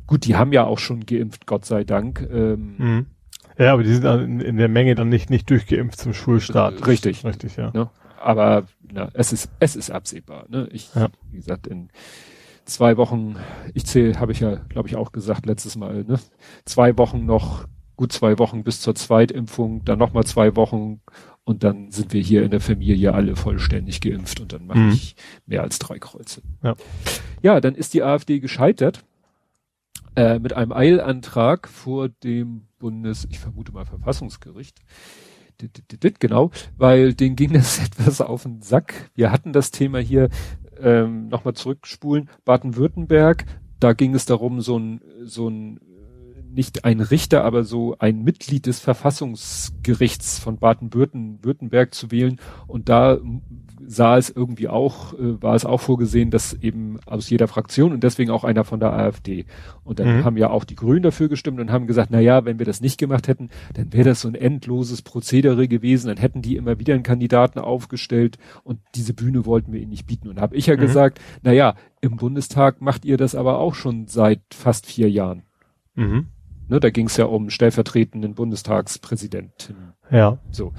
gut, 0.08 0.26
die 0.26 0.36
haben 0.36 0.52
ja 0.54 0.66
auch 0.66 0.80
schon 0.80 1.06
geimpft, 1.06 1.46
Gott 1.48 1.66
sei 1.66 1.84
Dank. 1.84 2.28
Ähm, 2.32 2.76
Mhm. 2.78 3.06
Ja, 3.58 3.74
aber 3.74 3.84
die 3.84 3.92
sind 3.94 4.04
dann 4.06 4.40
in, 4.40 4.58
der 4.58 4.70
Menge 4.70 4.96
dann 4.96 5.10
nicht, 5.10 5.30
nicht 5.30 5.50
durchgeimpft 5.50 6.00
zum 6.00 6.14
Schulstart. 6.14 6.88
Richtig. 6.88 7.24
Richtig, 7.26 7.58
ja. 7.58 7.72
Ne? 7.74 7.90
Aber 8.20 8.64
na, 8.92 9.10
es 9.14 9.34
ist 9.34 9.52
es 9.60 9.76
ist 9.76 9.92
absehbar. 9.92 10.46
Ne? 10.50 10.68
Ich, 10.72 10.90
Ja. 10.96 11.10
wie 11.32 11.38
gesagt, 11.38 11.68
in 11.68 11.90
zwei 12.66 12.98
Wochen, 12.98 13.36
ich 13.74 13.86
zähle, 13.86 14.20
habe 14.20 14.32
ich 14.32 14.40
ja, 14.40 14.56
glaube 14.70 14.88
ich, 14.88 14.96
auch 14.96 15.12
gesagt 15.12 15.46
letztes 15.46 15.76
Mal, 15.76 16.06
ne? 16.06 16.20
zwei 16.66 16.98
Wochen 16.98 17.26
noch, 17.26 17.66
gut 18.02 18.12
zwei 18.12 18.40
Wochen 18.40 18.64
bis 18.64 18.82
zur 18.82 18.96
Zweitimpfung, 18.96 19.86
dann 19.86 20.00
nochmal 20.00 20.24
zwei 20.24 20.56
Wochen 20.56 21.02
und 21.44 21.64
dann 21.64 21.92
sind 21.92 22.14
wir 22.14 22.22
hier 22.22 22.42
in 22.42 22.50
der 22.50 22.60
Familie 22.60 23.14
alle 23.14 23.36
vollständig 23.36 24.02
geimpft 24.02 24.40
und 24.40 24.54
dann 24.54 24.66
mache 24.66 24.80
Mhm. 24.80 24.90
ich 24.94 25.16
mehr 25.46 25.62
als 25.62 25.78
drei 25.78 26.00
Kreuze. 26.00 26.42
Ja. 26.64 26.74
ja, 27.44 27.62
dann 27.62 27.76
ist 27.76 27.94
die 27.94 28.02
AfD 28.02 28.40
gescheitert 28.40 29.04
äh, 30.16 30.40
mit 30.40 30.54
einem 30.54 30.72
Eilantrag 30.72 31.68
vor 31.68 32.10
dem 32.10 32.64
Bundes, 32.80 33.28
ich 33.30 33.38
vermute 33.38 33.72
mal 33.72 33.86
Verfassungsgericht. 33.86 34.80
genau, 36.20 36.50
weil 36.78 37.14
denen 37.14 37.36
ging 37.36 37.54
das 37.54 37.78
etwas 37.80 38.20
auf 38.20 38.44
den 38.44 38.64
Sack. 38.64 39.12
Wir 39.14 39.32
hatten 39.32 39.54
das 39.54 39.70
Thema 39.70 40.00
hier 40.00 40.30
ähm, 40.80 41.28
nochmal 41.28 41.54
zurückspulen. 41.54 42.30
Baden-Württemberg, 42.46 43.46
da 43.80 43.94
ging 43.94 44.16
es 44.16 44.26
darum, 44.26 44.62
so 44.62 44.80
ein, 44.80 45.02
so 45.24 45.50
ein 45.50 45.80
nicht 46.54 46.86
ein 46.86 47.00
Richter, 47.00 47.44
aber 47.44 47.64
so 47.64 47.96
ein 48.00 48.24
Mitglied 48.24 48.66
des 48.66 48.80
Verfassungsgerichts 48.80 50.40
von 50.40 50.58
Baden-Württemberg 50.58 51.94
zu 51.94 52.12
wählen. 52.12 52.40
Und 52.68 52.90
da 52.90 53.20
sah 53.86 54.18
es 54.18 54.30
irgendwie 54.30 54.68
auch, 54.68 55.14
äh, 55.14 55.42
war 55.42 55.56
es 55.56 55.66
auch 55.66 55.82
vorgesehen, 55.82 56.32
dass 56.32 56.54
eben 56.54 57.00
aus 57.06 57.30
jeder 57.30 57.48
Fraktion 57.48 57.92
und 57.92 58.04
deswegen 58.04 58.32
auch 58.32 58.44
einer 58.44 58.64
von 58.64 58.80
der 58.80 58.94
AfD. 58.94 59.46
Und 59.84 60.00
dann 60.00 60.20
mhm. 60.20 60.26
haben 60.26 60.38
ja 60.38 60.50
auch 60.50 60.64
die 60.64 60.76
Grünen 60.76 61.04
dafür 61.04 61.30
gestimmt 61.30 61.60
und 61.60 61.72
haben 61.72 61.88
gesagt, 61.88 62.10
na 62.12 62.20
ja, 62.20 62.46
wenn 62.46 62.60
wir 62.60 62.66
das 62.66 62.82
nicht 62.82 62.98
gemacht 62.98 63.28
hätten, 63.28 63.50
dann 63.74 63.92
wäre 63.94 64.10
das 64.10 64.22
so 64.22 64.28
ein 64.28 64.36
endloses 64.36 65.02
Prozedere 65.02 65.68
gewesen, 65.68 66.08
dann 66.08 66.18
hätten 66.18 66.42
die 66.42 66.56
immer 66.56 66.80
wieder 66.80 66.94
einen 66.94 67.04
Kandidaten 67.04 67.60
aufgestellt 67.60 68.38
und 68.64 68.80
diese 68.96 69.14
Bühne 69.14 69.46
wollten 69.46 69.74
wir 69.74 69.82
ihnen 69.82 69.92
nicht 69.92 70.08
bieten. 70.08 70.30
Und 70.30 70.40
habe 70.40 70.56
ich 70.56 70.68
ja 70.68 70.76
mhm. 70.76 70.82
gesagt, 70.82 71.20
na 71.42 71.52
ja, 71.52 71.76
im 72.02 72.18
Bundestag 72.18 72.82
macht 72.82 73.06
ihr 73.06 73.18
das 73.18 73.36
aber 73.36 73.60
auch 73.60 73.76
schon 73.76 74.08
seit 74.08 74.42
fast 74.54 74.86
vier 74.86 75.10
Jahren. 75.10 75.44
Mhm. 75.96 76.28
Ne, 76.72 76.80
da 76.80 76.90
ging 76.90 77.08
es 77.08 77.18
ja 77.18 77.26
um 77.26 77.50
stellvertretenden 77.50 78.34
Bundestagspräsidenten. 78.34 79.94
Ja. 80.10 80.38
So. 80.52 80.72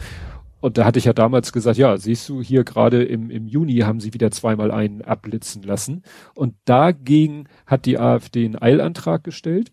Und 0.59 0.79
da 0.79 0.87
hatte 0.87 0.99
ich 0.99 1.05
ja 1.05 1.13
damals 1.13 1.53
gesagt, 1.53 1.77
ja, 1.77 1.99
siehst 1.99 2.27
du, 2.31 2.41
hier 2.41 2.65
gerade 2.65 3.05
im, 3.05 3.29
im 3.29 3.47
Juni 3.47 3.81
haben 3.81 4.01
sie 4.01 4.15
wieder 4.15 4.31
zweimal 4.31 4.71
einen 4.71 5.03
abblitzen 5.03 5.63
lassen. 5.63 6.03
Und 6.35 6.55
dagegen 6.65 7.45
hat 7.67 7.85
die 7.85 7.99
AfD 7.99 8.47
einen 8.47 8.57
Eilantrag 8.57 9.23
gestellt. 9.23 9.71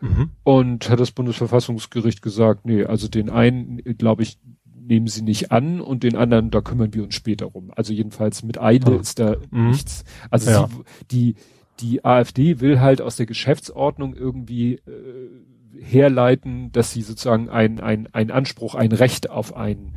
Mhm. 0.00 0.30
Und 0.44 0.88
hat 0.88 0.98
das 0.98 1.10
Bundesverfassungsgericht 1.10 2.22
gesagt, 2.22 2.64
nee, 2.64 2.84
also 2.86 3.08
den 3.08 3.28
einen, 3.28 3.82
glaube 3.98 4.22
ich, 4.22 4.38
nehmen 4.64 5.08
sie 5.08 5.20
nicht 5.20 5.52
an 5.52 5.82
und 5.82 6.04
den 6.04 6.16
anderen, 6.16 6.50
da 6.50 6.62
kümmern 6.62 6.94
wir 6.94 7.02
uns 7.02 7.14
später 7.14 7.44
rum. 7.44 7.70
Also 7.76 7.92
jedenfalls 7.92 8.42
mit 8.44 8.58
Eile 8.58 8.96
oh. 8.96 8.98
ist 8.98 9.18
da 9.18 9.36
mhm. 9.50 9.72
nichts. 9.72 10.04
Also 10.30 10.50
ja. 10.50 10.68
sie, 10.68 11.06
die, 11.10 11.34
die 11.80 12.04
AfD 12.04 12.60
will 12.60 12.80
halt 12.80 13.00
aus 13.00 13.16
der 13.16 13.26
Geschäftsordnung 13.26 14.14
irgendwie 14.14 14.74
äh, 14.74 15.30
herleiten, 15.78 16.72
dass 16.72 16.92
sie 16.92 17.02
sozusagen 17.02 17.48
ein, 17.48 17.80
ein, 17.80 18.08
ein 18.12 18.30
Anspruch, 18.30 18.74
ein 18.74 18.92
Recht 18.92 19.30
auf 19.30 19.56
einen 19.56 19.94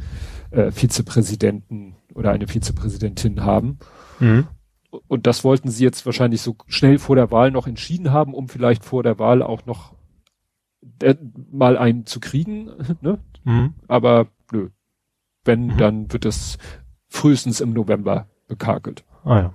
äh, 0.52 0.72
Vizepräsidenten 0.72 1.96
oder 2.14 2.32
eine 2.32 2.48
Vizepräsidentin 2.48 3.44
haben. 3.44 3.80
Mhm. 4.20 4.48
Und 5.08 5.26
das 5.26 5.44
wollten 5.44 5.70
sie 5.70 5.84
jetzt 5.84 6.06
wahrscheinlich 6.06 6.42
so 6.42 6.56
schnell 6.68 7.00
vor 7.00 7.16
der 7.16 7.32
Wahl 7.32 7.52
noch 7.52 7.68
entschieden 7.68 8.12
haben, 8.12 8.34
um 8.34 8.48
vielleicht 8.48 8.86
vor 8.86 9.02
der 9.04 9.18
Wahl 9.18 9.42
auch 9.42 9.66
noch 9.66 9.96
äh, 11.02 11.16
mal 11.52 11.78
einen 11.78 12.06
zu 12.06 12.20
kriegen. 12.20 12.72
Ne? 13.02 13.20
Mhm. 13.44 13.74
Aber 13.88 14.28
nö. 14.52 14.70
Wenn, 15.44 15.68
mhm. 15.68 15.78
dann 15.78 16.14
wird 16.14 16.26
es 16.26 16.58
frühestens 17.10 17.60
im 17.60 17.74
November 17.74 18.28
bekakelt. 18.48 19.04
Ah 19.24 19.40
ja. 19.40 19.54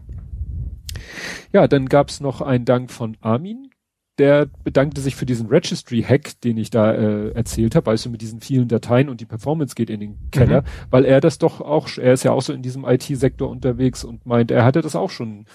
Ja, 1.53 1.69
dann 1.69 1.87
gab's 1.87 2.21
noch 2.21 2.41
einen 2.41 2.65
Dank 2.65 2.91
von 2.91 3.17
Armin 3.21 3.71
der 4.19 4.47
bedankte 4.65 5.01
sich 5.01 5.15
für 5.17 5.27
diesen 5.27 5.47
Registry-Hack, 5.47 6.41
den 6.43 6.57
ich 6.57 6.71
da 6.71 6.93
äh, 6.93 7.31
erzählt 7.31 7.75
habe, 7.77 7.87
weißt 7.87 8.07
du, 8.07 8.11
mit 8.11 8.21
diesen 8.21 8.41
vielen 8.41 8.69
Dateien 8.69 9.09
und 9.09 9.21
die 9.21 9.27
Performance 9.27 9.75
geht 9.75 9.91
in 9.91 10.01
den 10.01 10.31
Keller, 10.31 10.63
mhm. 10.63 10.67
weil 10.91 11.05
er 11.05 11.21
das 11.21 11.39
doch 11.39 11.61
auch, 11.61 11.89
er 11.97 12.13
ist 12.13 12.25
ja 12.25 12.33
auch 12.33 12.43
so 12.43 12.53
in 12.53 12.63
diesem 12.63 12.85
IT-Sektor 12.85 13.49
unterwegs 13.49 14.05
und 14.05 14.27
meint, 14.27 14.51
er 14.51 14.65
hatte 14.65 14.81
das 14.81 14.97
auch 14.97 15.11
schon 15.11 15.47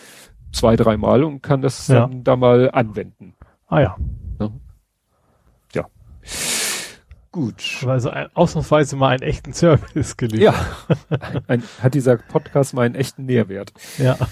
zwei, 0.51 0.75
dreimal 0.75 1.23
und 1.23 1.43
kann 1.43 1.61
das 1.61 1.87
ja. 1.87 2.01
dann 2.01 2.23
da 2.23 2.35
mal 2.35 2.71
anwenden. 2.71 3.35
Ah 3.67 3.81
ja. 3.81 3.97
Ja. 4.39 4.51
ja. 5.73 5.85
Gut. 7.31 7.83
Also 7.85 8.11
ein, 8.11 8.27
ausnahmsweise 8.33 8.95
mal 8.95 9.09
einen 9.09 9.23
echten 9.23 9.51
Service 9.53 10.15
geliefert. 10.15 10.55
Ja. 11.09 11.41
Ein, 11.47 11.63
hat 11.81 11.95
dieser 11.95 12.17
Podcast 12.17 12.73
mal 12.73 12.83
einen 12.83 12.95
echten 12.95 13.25
Nährwert. 13.25 13.73
Ja. 13.97 14.17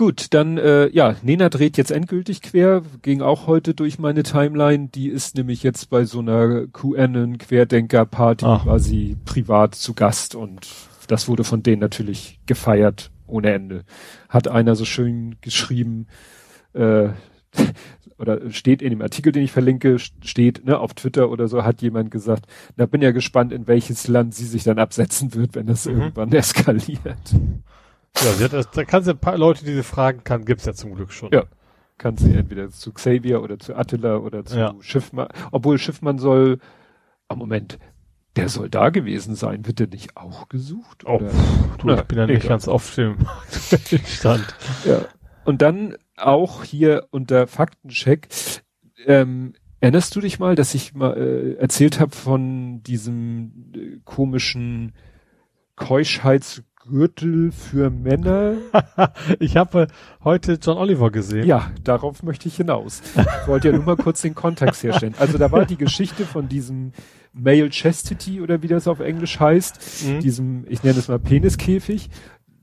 Gut, 0.00 0.28
dann 0.30 0.56
äh, 0.56 0.88
ja, 0.94 1.14
Nena 1.20 1.50
dreht 1.50 1.76
jetzt 1.76 1.90
endgültig 1.90 2.40
quer, 2.40 2.80
ging 3.02 3.20
auch 3.20 3.46
heute 3.46 3.74
durch 3.74 3.98
meine 3.98 4.22
Timeline. 4.22 4.88
Die 4.88 5.10
ist 5.10 5.36
nämlich 5.36 5.62
jetzt 5.62 5.90
bei 5.90 6.06
so 6.06 6.20
einer 6.20 6.68
QAnon 6.68 7.36
Querdenker 7.36 8.06
Party 8.06 8.46
Ach. 8.46 8.62
quasi 8.62 9.18
privat 9.26 9.74
zu 9.74 9.92
Gast 9.92 10.34
und 10.34 10.66
das 11.06 11.28
wurde 11.28 11.44
von 11.44 11.62
denen 11.62 11.82
natürlich 11.82 12.40
gefeiert 12.46 13.10
ohne 13.26 13.52
Ende. 13.52 13.84
Hat 14.30 14.48
einer 14.48 14.74
so 14.74 14.86
schön 14.86 15.36
geschrieben, 15.42 16.06
äh, 16.72 17.10
oder 18.18 18.50
steht 18.52 18.80
in 18.80 18.88
dem 18.88 19.02
Artikel, 19.02 19.32
den 19.32 19.42
ich 19.42 19.52
verlinke, 19.52 19.98
steht, 19.98 20.64
ne, 20.64 20.78
auf 20.78 20.94
Twitter 20.94 21.28
oder 21.28 21.46
so, 21.46 21.62
hat 21.62 21.82
jemand 21.82 22.10
gesagt, 22.10 22.46
da 22.78 22.86
bin 22.86 23.02
ja 23.02 23.10
gespannt, 23.10 23.52
in 23.52 23.66
welches 23.66 24.08
Land 24.08 24.34
sie 24.34 24.46
sich 24.46 24.64
dann 24.64 24.78
absetzen 24.78 25.34
wird, 25.34 25.54
wenn 25.56 25.66
das 25.66 25.84
mhm. 25.84 26.00
irgendwann 26.00 26.32
eskaliert. 26.32 27.34
Ja, 28.16 28.48
das, 28.48 28.70
da 28.70 28.84
kann 28.84 29.02
sie 29.02 29.10
ein 29.10 29.18
paar 29.18 29.38
Leute, 29.38 29.64
die 29.64 29.74
sie 29.74 29.82
fragen 29.82 30.24
kann, 30.24 30.44
gibt's 30.44 30.66
ja 30.66 30.74
zum 30.74 30.94
Glück 30.94 31.12
schon. 31.12 31.30
Ja. 31.32 31.44
Kann 31.96 32.16
sie 32.16 32.34
entweder 32.34 32.70
zu 32.70 32.92
Xavier 32.92 33.42
oder 33.42 33.58
zu 33.58 33.74
Attila 33.74 34.16
oder 34.16 34.44
zu 34.44 34.58
ja. 34.58 34.74
Schiffmann. 34.80 35.28
Obwohl 35.52 35.78
Schiffmann 35.78 36.18
soll, 36.18 36.58
oh 37.28 37.36
Moment, 37.36 37.78
der 38.36 38.48
soll 38.48 38.70
da 38.70 38.90
gewesen 38.90 39.34
sein. 39.34 39.66
Wird 39.66 39.80
der 39.80 39.88
nicht 39.88 40.16
auch 40.16 40.48
gesucht? 40.48 41.04
Oh, 41.04 41.18
du, 41.18 41.86
Na, 41.86 41.98
ich 41.98 42.04
bin 42.04 42.18
ja 42.18 42.26
nicht 42.26 42.46
ganz 42.46 42.68
auf 42.68 42.94
dem 42.94 43.16
Stand. 44.06 44.54
Ja. 44.84 45.06
Und 45.44 45.62
dann 45.62 45.96
auch 46.16 46.64
hier 46.64 47.06
unter 47.10 47.46
Faktencheck, 47.46 48.28
ähm, 49.06 49.54
erinnerst 49.80 50.14
du 50.14 50.20
dich 50.20 50.38
mal, 50.38 50.54
dass 50.54 50.74
ich 50.74 50.94
mal 50.94 51.16
äh, 51.16 51.54
erzählt 51.54 52.00
habe 52.00 52.14
von 52.14 52.82
diesem 52.82 53.72
äh, 53.74 54.00
komischen 54.04 54.92
Keuschheits 55.76 56.62
Gürtel 56.90 57.52
für 57.52 57.88
Männer. 57.88 58.54
ich 59.38 59.56
habe 59.56 59.86
heute 60.24 60.58
John 60.60 60.76
Oliver 60.76 61.10
gesehen. 61.10 61.46
Ja, 61.46 61.70
darauf 61.82 62.22
möchte 62.22 62.48
ich 62.48 62.56
hinaus. 62.56 63.00
Ich 63.14 63.48
wollte 63.48 63.68
ja 63.68 63.74
nur 63.74 63.84
mal 63.84 63.96
kurz 63.96 64.22
den 64.22 64.34
Kontext 64.34 64.82
herstellen. 64.82 65.14
Also 65.18 65.38
da 65.38 65.52
war 65.52 65.64
die 65.64 65.76
Geschichte 65.76 66.24
von 66.24 66.48
diesem 66.48 66.92
Male 67.32 67.70
Chastity 67.70 68.40
oder 68.40 68.62
wie 68.62 68.66
das 68.66 68.88
auf 68.88 69.00
Englisch 69.00 69.38
heißt, 69.38 70.04
mhm. 70.06 70.20
diesem, 70.20 70.64
ich 70.68 70.82
nenne 70.82 70.98
es 70.98 71.08
mal 71.08 71.20
Peniskäfig, 71.20 72.10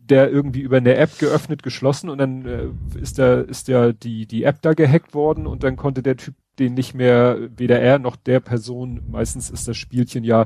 der 0.10 0.30
irgendwie 0.30 0.62
über 0.62 0.78
eine 0.78 0.96
App 0.96 1.18
geöffnet, 1.20 1.64
geschlossen 1.64 2.10
und 2.10 2.18
dann 2.18 2.46
äh, 2.46 3.00
ist 3.00 3.20
da 3.20 3.42
ist 3.42 3.68
ja 3.68 3.92
die 3.92 4.26
die 4.26 4.44
App 4.44 4.62
da 4.62 4.74
gehackt 4.74 5.14
worden 5.14 5.48
und 5.48 5.64
dann 5.64 5.76
konnte 5.76 6.02
der 6.02 6.18
Typ 6.18 6.36
den 6.60 6.74
nicht 6.74 6.94
mehr 6.94 7.38
weder 7.56 7.80
er 7.80 8.00
noch 8.00 8.16
der 8.16 8.40
Person 8.40 9.02
meistens 9.10 9.50
ist 9.50 9.68
das 9.68 9.78
Spielchen 9.78 10.24
ja 10.24 10.46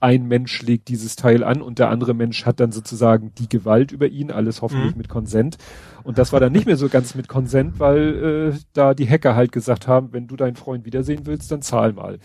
ein 0.00 0.26
Mensch 0.26 0.62
legt 0.62 0.88
dieses 0.88 1.16
Teil 1.16 1.42
an 1.42 1.62
und 1.62 1.78
der 1.78 1.88
andere 1.88 2.14
Mensch 2.14 2.44
hat 2.44 2.60
dann 2.60 2.72
sozusagen 2.72 3.32
die 3.38 3.48
Gewalt 3.48 3.92
über 3.92 4.06
ihn, 4.06 4.30
alles 4.30 4.62
hoffentlich 4.62 4.92
mhm. 4.92 4.98
mit 4.98 5.08
Konsent. 5.08 5.56
Und 6.04 6.18
das 6.18 6.32
war 6.32 6.40
dann 6.40 6.52
nicht 6.52 6.66
mehr 6.66 6.76
so 6.76 6.88
ganz 6.88 7.14
mit 7.14 7.28
Konsent, 7.28 7.80
weil 7.80 8.52
äh, 8.54 8.58
da 8.72 8.94
die 8.94 9.08
Hacker 9.08 9.34
halt 9.34 9.52
gesagt 9.52 9.88
haben, 9.88 10.12
wenn 10.12 10.26
du 10.26 10.36
deinen 10.36 10.56
Freund 10.56 10.84
wiedersehen 10.84 11.22
willst, 11.24 11.50
dann 11.50 11.62
zahl 11.62 11.92
mal. 11.92 12.18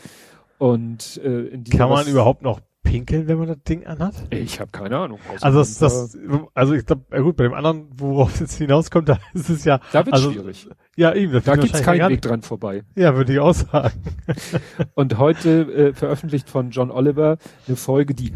Und 0.57 1.19
äh, 1.23 1.47
in 1.47 1.63
Kann 1.63 1.89
man 1.89 2.07
überhaupt 2.07 2.41
noch 2.41 2.59
pinkeln, 2.83 3.27
wenn 3.27 3.37
man 3.37 3.47
das 3.47 3.63
Ding 3.63 3.85
anhat? 3.85 4.15
Ich 4.29 4.59
habe 4.59 4.71
keine 4.71 4.97
Ahnung. 4.97 5.19
Also 5.41 5.59
das, 5.59 5.77
das, 5.77 6.17
also 6.53 6.73
ich 6.73 6.85
glaube, 6.85 7.05
ja 7.11 7.19
gut, 7.21 7.35
bei 7.37 7.43
dem 7.43 7.53
anderen, 7.53 7.87
worauf 7.95 8.33
es 8.33 8.39
jetzt 8.39 8.55
hinauskommt, 8.55 9.09
da 9.09 9.19
ist 9.33 9.49
es 9.49 9.63
ja. 9.65 9.79
Da 9.91 10.05
wird 10.05 10.13
also, 10.13 10.31
schwierig. 10.31 10.67
Ja, 10.95 11.13
eben. 11.13 11.41
Da 11.43 11.55
gibt's 11.55 11.81
keinen 11.81 12.09
Weg 12.09 12.21
dran 12.21 12.41
vorbei. 12.41 12.83
Ja, 12.95 13.15
würde 13.15 13.33
ich 13.33 13.39
auch 13.39 13.53
sagen. 13.53 14.01
Und 14.95 15.17
heute 15.17 15.61
äh, 15.61 15.93
veröffentlicht 15.93 16.49
von 16.49 16.71
John 16.71 16.91
Oliver 16.91 17.37
eine 17.67 17.75
Folge, 17.77 18.13
die 18.13 18.33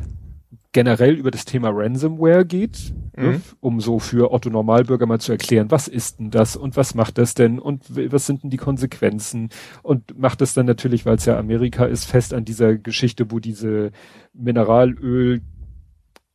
generell 0.75 1.13
über 1.13 1.31
das 1.31 1.45
Thema 1.45 1.69
Ransomware 1.71 2.45
geht, 2.45 2.93
ne, 3.15 3.23
mhm. 3.23 3.31
ne, 3.31 3.41
um 3.61 3.79
so 3.79 3.97
für 3.97 4.33
Otto 4.33 4.49
Normalbürger 4.49 5.05
mal 5.05 5.21
zu 5.21 5.31
erklären, 5.31 5.71
was 5.71 5.87
ist 5.87 6.19
denn 6.19 6.31
das 6.31 6.57
und 6.57 6.75
was 6.75 6.95
macht 6.95 7.17
das 7.17 7.33
denn 7.33 7.59
und 7.59 7.85
was 8.11 8.25
sind 8.25 8.43
denn 8.43 8.49
die 8.49 8.57
Konsequenzen 8.57 9.51
und 9.83 10.19
macht 10.19 10.41
das 10.41 10.53
dann 10.53 10.65
natürlich, 10.65 11.05
weil 11.05 11.15
es 11.15 11.23
ja 11.23 11.39
Amerika 11.39 11.85
ist, 11.85 12.03
fest 12.03 12.33
an 12.33 12.43
dieser 12.43 12.75
Geschichte, 12.75 13.31
wo 13.31 13.39
diese 13.39 13.91
Mineralöl 14.33 15.39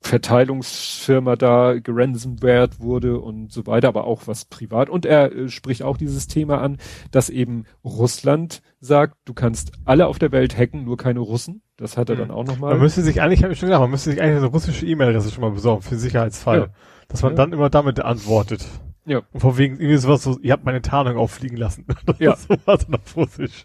Verteilungsfirma 0.02 1.36
da 1.36 1.78
geransomwared 1.78 2.80
wurde 2.80 3.20
und 3.20 3.52
so 3.52 3.66
weiter, 3.66 3.88
aber 3.88 4.04
auch 4.04 4.22
was 4.26 4.46
privat. 4.46 4.88
Und 4.88 5.04
er 5.04 5.32
äh, 5.32 5.48
spricht 5.48 5.82
auch 5.82 5.98
dieses 5.98 6.26
Thema 6.26 6.60
an, 6.60 6.78
dass 7.10 7.28
eben 7.28 7.64
Russland 7.84 8.62
sagt, 8.80 9.16
du 9.26 9.34
kannst 9.34 9.72
alle 9.84 10.06
auf 10.06 10.18
der 10.18 10.32
Welt 10.32 10.56
hacken, 10.56 10.84
nur 10.84 10.96
keine 10.96 11.20
Russen. 11.20 11.62
Das 11.76 11.96
hat 11.96 12.08
er 12.08 12.16
dann 12.16 12.28
mhm. 12.28 12.34
auch 12.34 12.44
nochmal. 12.44 12.72
Man 12.72 12.82
müsste 12.82 13.02
sich 13.02 13.20
eigentlich, 13.20 13.42
habe 13.42 13.52
ich 13.52 13.58
schon 13.58 13.68
gesagt, 13.68 13.82
man 13.82 13.90
müsste 13.90 14.10
sich 14.10 14.20
eigentlich 14.20 14.38
eine 14.38 14.46
russische 14.46 14.86
E-Mail-Adresse 14.86 15.30
schon 15.30 15.42
mal 15.42 15.50
besorgen 15.50 15.82
für 15.82 15.96
Sicherheitsfall. 15.96 16.60
Ja. 16.60 16.68
Dass 17.08 17.22
man 17.22 17.32
ja. 17.32 17.36
dann 17.36 17.52
immer 17.52 17.68
damit 17.68 18.00
antwortet. 18.00 18.66
Ja. 19.04 19.22
Und 19.32 19.40
vor 19.40 19.58
wegen 19.58 19.76
irgendwie 19.76 19.96
sowas 19.96 20.22
so, 20.22 20.38
ihr 20.40 20.52
habt 20.52 20.64
meine 20.64 20.82
Tarnung 20.82 21.16
auffliegen 21.16 21.56
lassen. 21.56 21.86
ja. 22.18 22.36
so 22.36 22.54
was 22.64 22.86
auf 22.90 23.16
Russisch. 23.16 23.64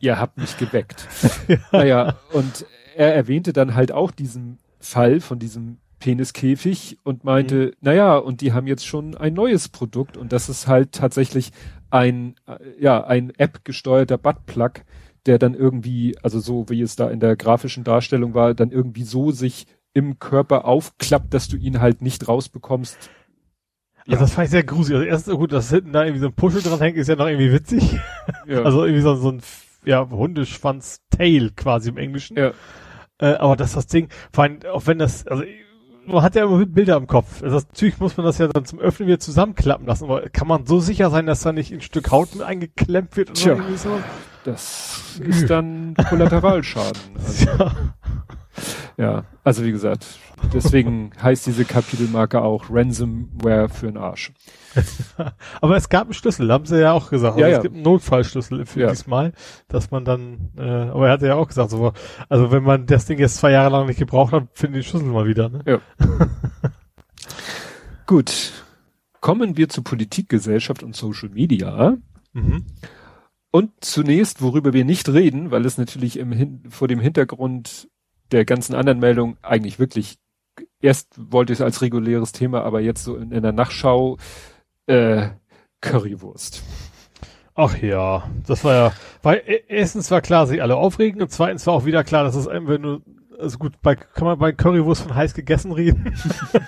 ihr 0.00 0.18
habt 0.18 0.38
mich 0.38 0.56
geweckt. 0.56 1.06
ja. 1.48 1.56
Naja, 1.72 2.16
und 2.32 2.66
er 2.96 3.14
erwähnte 3.14 3.52
dann 3.52 3.74
halt 3.74 3.92
auch 3.92 4.10
diesen 4.10 4.58
Fall 4.78 5.20
von 5.20 5.38
diesem 5.38 5.78
Peniskäfig 5.98 6.98
und 7.04 7.24
meinte, 7.24 7.66
mhm. 7.66 7.72
naja, 7.80 8.16
und 8.16 8.40
die 8.40 8.52
haben 8.52 8.66
jetzt 8.66 8.86
schon 8.86 9.16
ein 9.16 9.34
neues 9.34 9.68
Produkt 9.68 10.16
und 10.16 10.32
das 10.32 10.48
ist 10.48 10.66
halt 10.66 10.92
tatsächlich 10.92 11.52
ein, 11.90 12.34
äh, 12.46 12.58
ja, 12.78 13.04
ein 13.04 13.32
App 13.38 13.64
gesteuerter 13.64 14.18
Buttplug, 14.18 14.82
der 15.24 15.38
dann 15.38 15.54
irgendwie, 15.54 16.16
also 16.22 16.38
so 16.38 16.66
wie 16.68 16.82
es 16.82 16.96
da 16.96 17.08
in 17.10 17.20
der 17.20 17.36
grafischen 17.36 17.84
Darstellung 17.84 18.34
war, 18.34 18.54
dann 18.54 18.70
irgendwie 18.70 19.04
so 19.04 19.30
sich 19.30 19.66
im 19.94 20.18
Körper 20.18 20.66
aufklappt, 20.66 21.32
dass 21.32 21.48
du 21.48 21.56
ihn 21.56 21.80
halt 21.80 22.02
nicht 22.02 22.28
rausbekommst. 22.28 22.96
Also 24.00 24.12
ja. 24.12 24.18
das 24.18 24.32
fand 24.34 24.44
ich 24.44 24.50
sehr 24.50 24.62
gruselig. 24.62 24.98
Also 24.98 25.08
erstens, 25.08 25.34
gut, 25.34 25.52
dass 25.52 25.70
hinten 25.70 25.92
da 25.92 26.04
irgendwie 26.04 26.20
so 26.20 26.26
ein 26.26 26.34
Puschel 26.34 26.62
dran 26.62 26.78
hängt, 26.78 26.98
ist 26.98 27.08
ja 27.08 27.16
noch 27.16 27.26
irgendwie 27.26 27.52
witzig. 27.52 27.98
Ja. 28.46 28.62
Also 28.62 28.84
irgendwie 28.84 29.02
so, 29.02 29.14
so 29.16 29.30
ein 29.30 29.40
ja, 29.84 30.08
Hundeschwanz-Tail 30.08 31.50
quasi 31.56 31.88
im 31.88 31.96
Englischen. 31.96 32.36
Ja. 32.36 32.52
Äh, 33.18 33.34
aber 33.34 33.56
dass 33.56 33.72
das 33.72 33.86
Ding, 33.86 34.08
vor 34.32 34.44
allem, 34.44 34.58
auch 34.72 34.86
wenn 34.86 34.98
das, 34.98 35.26
also 35.26 35.42
man 36.06 36.22
hat 36.22 36.34
ja 36.34 36.44
immer 36.44 36.64
Bilder 36.66 36.96
im 36.96 37.06
Kopf. 37.06 37.42
Also 37.42 37.56
natürlich 37.56 37.98
muss 37.98 38.16
man 38.16 38.26
das 38.26 38.38
ja 38.38 38.48
dann 38.48 38.64
zum 38.64 38.78
Öffnen 38.78 39.08
wieder 39.08 39.18
zusammenklappen 39.18 39.86
lassen. 39.86 40.04
Aber 40.04 40.28
kann 40.28 40.46
man 40.46 40.66
so 40.66 40.80
sicher 40.80 41.10
sein, 41.10 41.26
dass 41.26 41.40
da 41.40 41.52
nicht 41.52 41.72
ein 41.72 41.80
Stück 41.80 42.10
Haut 42.10 42.34
mit 42.34 42.42
eingeklemmt 42.44 43.16
wird? 43.16 43.30
Oder 43.30 43.38
Tja, 43.38 43.52
irgendwie 43.54 43.76
so? 43.76 43.98
das 44.44 45.20
ist 45.20 45.50
dann 45.50 45.94
Kollateralschaden. 46.08 47.00
Also. 47.16 47.46
Ja. 47.46 47.72
Ja, 48.96 49.24
also 49.44 49.64
wie 49.64 49.72
gesagt, 49.72 50.06
deswegen 50.52 51.10
heißt 51.22 51.46
diese 51.46 51.64
Kapitelmarke 51.64 52.40
auch 52.40 52.66
Ransomware 52.70 53.68
für 53.68 53.86
den 53.86 53.96
Arsch. 53.96 54.32
Aber 55.60 55.76
es 55.76 55.88
gab 55.88 56.04
einen 56.04 56.14
Schlüssel, 56.14 56.50
haben 56.52 56.66
sie 56.66 56.80
ja 56.80 56.92
auch 56.92 57.10
gesagt. 57.10 57.34
Also 57.34 57.44
ja, 57.44 57.48
ja. 57.48 57.56
Es 57.56 57.62
gibt 57.62 57.74
einen 57.74 57.84
Notfallschlüssel 57.84 58.66
für 58.66 58.80
ja. 58.80 58.90
diesmal, 58.90 59.32
dass 59.68 59.90
man 59.90 60.04
dann, 60.04 60.50
äh, 60.56 60.62
aber 60.62 61.06
er 61.06 61.12
hatte 61.12 61.26
ja 61.26 61.34
auch 61.34 61.48
gesagt, 61.48 61.70
so, 61.70 61.92
also 62.28 62.50
wenn 62.50 62.62
man 62.62 62.86
das 62.86 63.06
Ding 63.06 63.18
jetzt 63.18 63.36
zwei 63.36 63.52
Jahre 63.52 63.70
lang 63.70 63.86
nicht 63.86 63.98
gebraucht 63.98 64.32
hat, 64.32 64.48
finde 64.52 64.78
ich 64.78 64.86
den 64.86 64.90
Schlüssel 64.90 65.12
mal 65.12 65.26
wieder. 65.26 65.48
Ne? 65.48 65.60
Ja. 65.66 65.80
Gut. 68.06 68.52
Kommen 69.20 69.56
wir 69.56 69.68
zu 69.68 69.82
Politik, 69.82 70.28
Gesellschaft 70.28 70.82
und 70.82 70.94
Social 70.94 71.30
Media. 71.30 71.96
Mhm. 72.32 72.64
Und 73.50 73.72
zunächst, 73.80 74.42
worüber 74.42 74.72
wir 74.72 74.84
nicht 74.84 75.08
reden, 75.08 75.50
weil 75.50 75.64
es 75.64 75.78
natürlich 75.78 76.18
im, 76.18 76.60
vor 76.68 76.88
dem 76.88 77.00
Hintergrund 77.00 77.88
der 78.32 78.44
ganzen 78.44 78.74
anderen 78.74 78.98
Meldungen 78.98 79.36
eigentlich 79.42 79.78
wirklich 79.78 80.18
erst 80.80 81.08
wollte 81.16 81.52
ich 81.52 81.58
es 81.58 81.62
als 81.62 81.82
reguläres 81.82 82.32
Thema, 82.32 82.62
aber 82.62 82.80
jetzt 82.80 83.04
so 83.04 83.16
in, 83.16 83.32
in 83.32 83.42
der 83.42 83.52
Nachschau 83.52 84.16
äh, 84.86 85.28
Currywurst. 85.80 86.62
Ach 87.54 87.76
ja, 87.78 88.30
das 88.46 88.64
war 88.64 88.74
ja, 88.74 88.92
weil 89.22 89.42
e, 89.46 89.62
erstens 89.68 90.10
war 90.10 90.20
klar, 90.20 90.46
sich 90.46 90.62
alle 90.62 90.76
aufregen 90.76 91.22
und 91.22 91.30
zweitens 91.30 91.66
war 91.66 91.74
auch 91.74 91.84
wieder 91.86 92.04
klar, 92.04 92.24
dass 92.24 92.34
es 92.34 92.46
wenn 92.46 92.82
du, 92.82 93.00
also 93.38 93.58
gut, 93.58 93.74
bei, 93.82 93.94
kann 93.94 94.26
man 94.26 94.38
bei 94.38 94.52
Currywurst 94.52 95.02
von 95.02 95.14
heiß 95.14 95.34
gegessen 95.34 95.72
reden? 95.72 96.14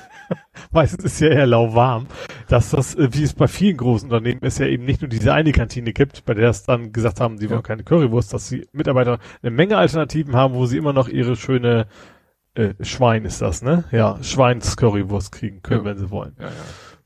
Meistens 0.73 1.05
ist 1.05 1.21
ja 1.21 1.29
eher 1.29 1.47
lauwarm, 1.47 2.07
dass 2.49 2.71
das, 2.71 2.95
äh, 2.95 3.09
wie 3.13 3.23
es 3.23 3.35
bei 3.35 3.49
vielen 3.49 3.77
großen 3.77 4.11
Unternehmen 4.11 4.43
ist, 4.43 4.59
ja 4.59 4.67
eben 4.67 4.85
nicht 4.85 5.01
nur 5.01 5.09
diese 5.09 5.33
eine 5.33 5.53
Kantine 5.53 5.93
gibt, 5.93 6.25
bei 6.25 6.35
der 6.35 6.51
es 6.51 6.65
dann 6.65 6.93
gesagt 6.93 7.21
haben, 7.21 7.39
sie 7.39 7.47
ja. 7.47 7.51
wollen 7.53 7.63
keine 7.63 7.85
Currywurst, 7.85 8.33
dass 8.33 8.49
die 8.49 8.67
Mitarbeiter 8.73 9.19
eine 9.43 9.51
Menge 9.51 9.77
Alternativen 9.77 10.37
haben, 10.37 10.55
wo 10.55 10.67
sie 10.67 10.77
immer 10.77 10.93
noch 10.93 11.09
ihre 11.09 11.37
schöne 11.37 11.87
äh, 12.55 12.75
Schwein 12.81 13.25
ist 13.25 13.41
das, 13.41 13.63
ne? 13.63 13.85
Ja, 13.93 14.19
Schweins-Currywurst 14.23 15.33
kriegen 15.33 15.63
können, 15.63 15.81
ja. 15.81 15.85
wenn 15.87 15.99
sie 15.99 16.11
wollen. 16.11 16.35
Ja, 16.39 16.47
ja 16.47 16.53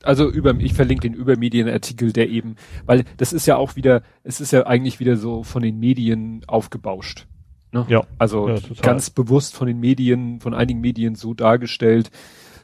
also 0.02 0.28
über, 0.28 0.54
ich 0.58 0.74
verlinke 0.74 1.08
den 1.08 1.14
Übermedienartikel, 1.14 2.12
der 2.12 2.28
eben, 2.28 2.56
weil 2.86 3.04
das 3.16 3.32
ist 3.32 3.46
ja 3.46 3.56
auch 3.56 3.76
wieder, 3.76 4.02
es 4.24 4.40
ist 4.40 4.52
ja 4.52 4.66
eigentlich 4.66 5.00
wieder 5.00 5.16
so 5.16 5.42
von 5.42 5.62
den 5.62 5.78
Medien 5.78 6.42
aufgebauscht. 6.46 7.26
Ne? 7.72 7.86
Ja. 7.88 8.02
Also 8.18 8.48
ja, 8.48 8.58
ganz 8.80 9.10
bewusst 9.10 9.54
von 9.54 9.66
den 9.66 9.80
Medien, 9.80 10.40
von 10.40 10.54
einigen 10.54 10.80
Medien 10.80 11.14
so 11.14 11.34
dargestellt, 11.34 12.10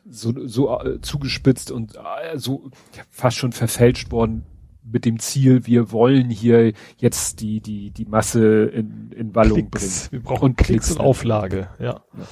so, 0.08 0.32
so 0.46 0.78
äh, 0.80 1.00
zugespitzt 1.00 1.70
und 1.70 1.96
äh, 1.96 2.38
so 2.38 2.70
fast 3.10 3.36
schon 3.36 3.52
verfälscht 3.52 4.10
worden 4.10 4.44
mit 4.90 5.04
dem 5.04 5.18
Ziel, 5.18 5.66
wir 5.66 5.92
wollen 5.92 6.30
hier 6.30 6.72
jetzt 6.96 7.40
die, 7.40 7.60
die, 7.60 7.90
die 7.90 8.06
Masse 8.06 8.64
in, 8.64 9.12
in 9.12 9.34
Wallung 9.34 9.70
Klicks. 9.70 10.08
bringen. 10.08 10.12
Wir 10.12 10.20
brauchen 10.22 10.44
und 10.44 10.56
Klicks, 10.56 10.86
Klicks 10.86 10.90
und 10.92 11.00
Auflage, 11.00 11.68
ja. 11.78 11.84
ja 11.84 12.26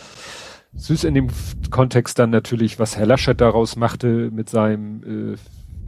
süß 0.76 1.04
in 1.04 1.14
dem 1.14 1.28
Kontext 1.70 2.18
dann 2.18 2.30
natürlich, 2.30 2.78
was 2.78 2.96
Herr 2.96 3.06
Laschet 3.06 3.40
daraus 3.40 3.76
machte 3.76 4.30
mit 4.30 4.48
seinem, 4.48 5.02
äh, 5.02 5.36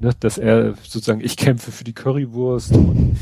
ne, 0.05 0.13
dass 0.21 0.39
er 0.39 0.75
sozusagen, 0.83 1.21
ich 1.21 1.37
kämpfe 1.37 1.71
für 1.71 1.85
die 1.85 1.93
Currywurst 1.93 2.75
und 2.75 3.17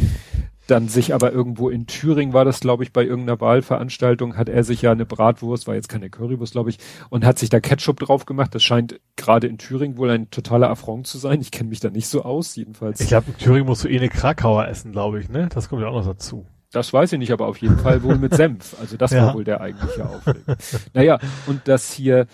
dann 0.66 0.88
sich 0.88 1.14
aber 1.14 1.33
irgendwo 1.33 1.68
in 1.68 1.87
Thüringen 1.87 2.33
war 2.33 2.44
das, 2.44 2.61
glaube 2.61 2.83
ich, 2.83 2.92
bei 2.92 3.05
irgendeiner 3.05 3.40
Wahlveranstaltung, 3.40 4.37
hat 4.37 4.48
er 4.48 4.64
sich 4.64 4.83
ja 4.83 4.92
eine 4.92 5.07
Bratwurst, 5.07 5.66
war 5.66 5.74
jetzt 5.74 5.88
keine 5.88 6.11
Currywurst, 6.11 6.52
glaube 6.52 6.70
ich, 6.70 6.79
und 7.09 7.24
hat 7.24 7.38
sich 7.38 7.50
da 7.50 7.61
Ketchup 7.61 8.00
drauf 8.00 8.26
gemacht. 8.26 8.55
Das 8.55 8.62
scheint 8.62 9.00
gerade 9.16 9.46
in 9.46 9.59
Thüringen 9.59 9.96
wohl 9.96 10.11
ein 10.11 10.31
totaler 10.31 10.70
Affront 10.70 11.07
zu 11.07 11.18
sein. 11.18 11.40
Ich 11.40 11.50
kenne 11.50 11.70
mich 11.70 11.81
da 11.81 11.90
nicht 11.90 12.09
so 12.09 12.22
aus, 12.22 12.57
jedenfalls. 12.57 13.00
Ich 13.00 13.09
glaube, 13.09 13.31
in 13.31 13.38
Thüringen 13.38 13.66
musst 13.66 13.85
du 13.85 13.88
eh 13.88 13.98
eine 13.98 14.09
Krakauer 14.09 14.66
essen, 14.66 14.92
glaube 14.92 15.20
ich, 15.20 15.29
ne? 15.29 15.48
Das 15.55 15.68
kommt 15.68 15.83
ja 15.83 15.88
auch 15.88 16.05
noch 16.05 16.07
dazu. 16.07 16.46
Das 16.72 16.92
weiß 16.92 17.12
ich 17.12 17.18
nicht, 17.18 17.33
aber 17.33 17.46
auf 17.46 17.59
jeden 17.59 17.79
Fall 17.79 18.02
wohl 18.02 18.18
mit 18.18 18.35
Senf. 18.35 18.76
Also 18.81 18.96
das 18.96 19.12
ja. 19.12 19.26
war 19.26 19.35
wohl 19.35 19.44
der 19.44 19.61
eigentliche 19.61 20.05
Aufreger. 20.05 20.57
naja, 20.94 21.18
und 21.46 21.68
das 21.68 21.92
hier, 21.92 22.26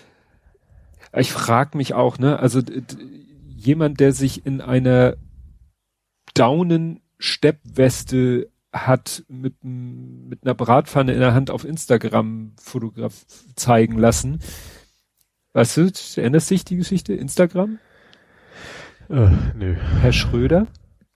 ich 1.15 1.31
frage 1.31 1.77
mich 1.77 1.93
auch, 1.93 2.17
ne, 2.17 2.39
also 2.39 2.61
jemand, 3.55 3.99
der 3.99 4.11
sich 4.11 4.45
in 4.45 4.59
einer 4.59 5.15
daunen 6.33 6.99
Steppweste 7.23 8.49
hat 8.73 9.23
mit, 9.29 9.63
mit 9.63 10.43
einer 10.43 10.53
Bratpfanne 10.53 11.13
in 11.13 11.21
der 11.21 11.33
Hand 11.33 11.51
auf 11.51 11.63
Instagram 11.63 12.51
fotograf 12.61 13.13
zeigen 13.55 13.97
lassen. 13.97 14.39
Weißt 15.53 15.77
du, 15.77 15.89
erinnerst 16.17 16.49
dich 16.49 16.65
die 16.65 16.75
Geschichte? 16.75 17.13
Instagram? 17.13 17.79
Äh, 19.09 19.29
nö. 19.55 19.75
Herr 20.01 20.11
Schröder? 20.11 20.67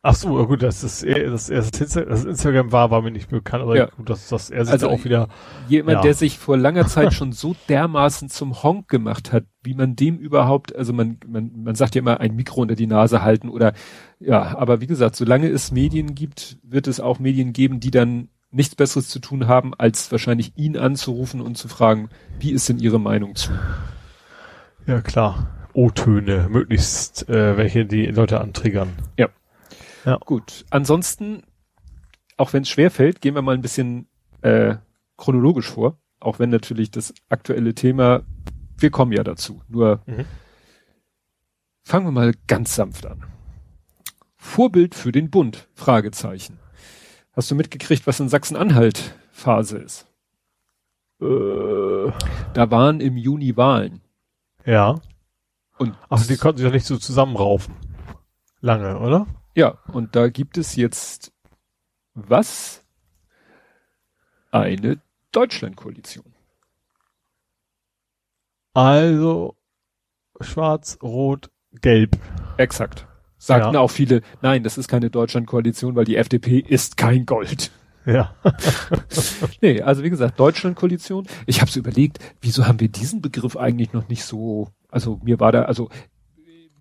Ach 0.01 0.15
so, 0.15 0.47
gut, 0.47 0.63
dass 0.63 0.79
das, 0.79 1.01
das, 1.01 1.47
das, 1.47 2.23
Instagram 2.23 2.71
war, 2.71 2.89
war 2.89 3.01
mir 3.01 3.11
nicht 3.11 3.29
bekannt, 3.29 3.63
aber 3.63 3.75
ja. 3.75 3.87
gut, 3.87 4.09
dass, 4.09 4.29
dass 4.29 4.49
er 4.49 4.63
sich 4.63 4.71
also 4.71 4.89
auch 4.89 5.03
wieder. 5.03 5.27
Jemand, 5.67 5.97
ja. 5.97 6.01
der 6.03 6.13
sich 6.13 6.37
vor 6.37 6.55
langer 6.55 6.87
Zeit 6.87 7.13
schon 7.13 7.33
so 7.33 7.57
dermaßen 7.67 8.29
zum 8.29 8.63
Honk 8.63 8.87
gemacht 8.87 9.33
hat, 9.33 9.43
wie 9.63 9.73
man 9.73 9.97
dem 9.97 10.17
überhaupt, 10.17 10.73
also 10.73 10.93
man, 10.93 11.19
man, 11.27 11.51
man 11.61 11.75
sagt 11.75 11.95
ja 11.95 11.99
immer 11.99 12.21
ein 12.21 12.37
Mikro 12.37 12.61
unter 12.61 12.75
die 12.75 12.87
Nase 12.87 13.21
halten 13.21 13.49
oder 13.49 13.73
ja, 14.19 14.57
aber 14.57 14.81
wie 14.81 14.87
gesagt, 14.87 15.15
solange 15.15 15.47
es 15.49 15.71
Medien 15.71 16.15
gibt, 16.15 16.57
wird 16.63 16.87
es 16.87 16.99
auch 16.99 17.19
Medien 17.19 17.53
geben, 17.53 17.79
die 17.79 17.91
dann 17.91 18.29
nichts 18.49 18.75
Besseres 18.75 19.09
zu 19.09 19.19
tun 19.19 19.47
haben, 19.47 19.73
als 19.73 20.11
wahrscheinlich 20.11 20.53
ihn 20.55 20.77
anzurufen 20.77 21.41
und 21.41 21.57
zu 21.57 21.67
fragen, 21.67 22.09
wie 22.39 22.51
ist 22.51 22.69
denn 22.69 22.79
Ihre 22.79 22.99
Meinung 22.99 23.35
zu? 23.35 23.51
Ja, 24.85 25.01
klar. 25.01 25.53
O-Töne, 25.73 26.47
möglichst 26.49 27.29
äh, 27.29 27.57
welche 27.57 27.85
die 27.85 28.07
Leute 28.07 28.41
antriggern. 28.41 28.93
Ja. 29.17 29.29
Ja. 30.05 30.17
Gut. 30.17 30.65
Ansonsten, 30.69 31.43
auch 32.37 32.53
wenn 32.53 32.63
es 32.63 32.69
schwer 32.69 32.89
fällt, 32.89 33.21
gehen 33.21 33.35
wir 33.35 33.41
mal 33.41 33.53
ein 33.53 33.61
bisschen 33.61 34.07
äh, 34.41 34.75
chronologisch 35.17 35.69
vor. 35.69 35.99
Auch 36.19 36.39
wenn 36.39 36.49
natürlich 36.49 36.89
das 36.89 37.13
aktuelle 37.29 37.75
Thema, 37.75 38.23
wir 38.79 38.89
kommen 38.89 39.11
ja 39.11 39.23
dazu. 39.23 39.61
Nur 39.67 40.01
mhm. 40.07 40.25
fangen 41.83 42.07
wir 42.07 42.11
mal 42.11 42.33
ganz 42.47 42.73
sanft 42.73 43.05
an. 43.05 43.23
Vorbild 44.47 44.95
für 44.95 45.11
den 45.11 45.29
Bund? 45.29 45.67
Fragezeichen. 45.75 46.57
Hast 47.33 47.51
du 47.51 47.55
mitgekriegt, 47.55 48.07
was 48.07 48.19
in 48.19 48.29
Sachsen-Anhalt 48.29 49.13
Phase 49.31 49.77
ist? 49.77 50.07
Äh. 51.21 52.11
Da 52.53 52.71
waren 52.71 52.99
im 52.99 53.17
Juni 53.17 53.55
Wahlen. 53.55 54.01
Ja. 54.65 54.99
Und 55.77 55.95
also 56.09 56.27
die 56.27 56.37
konnten 56.39 56.57
sich 56.57 56.65
ja 56.65 56.71
nicht 56.71 56.87
so 56.87 56.97
zusammenraufen. 56.97 57.75
Lange, 58.61 58.97
oder? 58.99 59.27
Ja, 59.53 59.77
und 59.93 60.15
da 60.15 60.29
gibt 60.29 60.57
es 60.57 60.75
jetzt 60.75 61.31
was? 62.15 62.83
Eine 64.49 64.99
Deutschlandkoalition. 65.33 66.33
Also 68.73 69.55
schwarz, 70.39 70.97
rot, 71.03 71.51
gelb. 71.81 72.17
Exakt. 72.57 73.07
Sagten 73.37 73.75
ja. 73.75 73.79
auch 73.79 73.91
viele, 73.91 74.21
nein, 74.41 74.63
das 74.63 74.77
ist 74.77 74.87
keine 74.87 75.09
Deutschlandkoalition, 75.09 75.95
weil 75.95 76.05
die 76.05 76.15
FDP 76.15 76.59
ist 76.59 76.97
kein 76.97 77.25
Gold. 77.25 77.71
Ja. 78.05 78.33
nee, 79.61 79.81
also 79.81 80.03
wie 80.03 80.09
gesagt, 80.09 80.39
Deutschlandkoalition. 80.39 81.27
Ich 81.45 81.61
habe 81.61 81.69
so 81.69 81.79
überlegt, 81.79 82.19
wieso 82.41 82.65
haben 82.65 82.79
wir 82.79 82.87
diesen 82.87 83.21
Begriff 83.21 83.57
eigentlich 83.57 83.93
noch 83.93 84.07
nicht 84.07 84.23
so, 84.23 84.69
also 84.89 85.19
mir 85.23 85.39
war 85.39 85.51
da, 85.51 85.63
also 85.63 85.89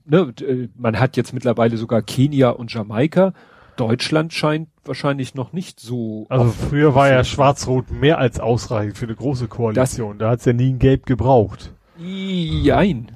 ne, 0.07 0.33
äh, 0.41 0.69
man 0.77 0.99
hat 0.99 1.17
jetzt 1.17 1.33
mittlerweile 1.33 1.77
sogar 1.77 2.01
Kenia 2.03 2.51
und 2.51 2.73
Jamaika. 2.73 3.33
Deutschland 3.77 4.33
scheint 4.33 4.69
wahrscheinlich 4.85 5.35
noch 5.35 5.53
nicht 5.53 5.81
so. 5.81 6.27
Also 6.31 6.51
früher 6.51 6.95
war 6.95 7.11
ja 7.11 7.25
Schwarz-Rot 7.25 7.91
mehr 7.91 8.19
als 8.19 8.41
ausreichend 8.41 8.97
für 8.97 9.05
eine 9.05 9.17
große 9.17 9.49
Koalition. 9.49 10.19
Das, 10.19 10.27
da 10.27 10.31
hat's 10.31 10.45
ja 10.47 10.53
nie 10.55 10.73
ein 10.73 10.79
Gelb 10.79 11.05
gebraucht. 11.05 11.75
Jein. 11.99 13.13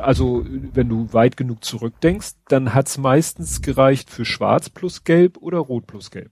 Also 0.00 0.44
wenn 0.46 0.88
du 0.88 1.12
weit 1.12 1.36
genug 1.36 1.64
zurückdenkst, 1.64 2.32
dann 2.48 2.74
hat's 2.74 2.98
meistens 2.98 3.62
gereicht 3.62 4.10
für 4.10 4.24
Schwarz 4.24 4.70
plus 4.70 5.04
Gelb 5.04 5.38
oder 5.38 5.58
Rot 5.58 5.86
plus 5.86 6.10
Gelb. 6.10 6.30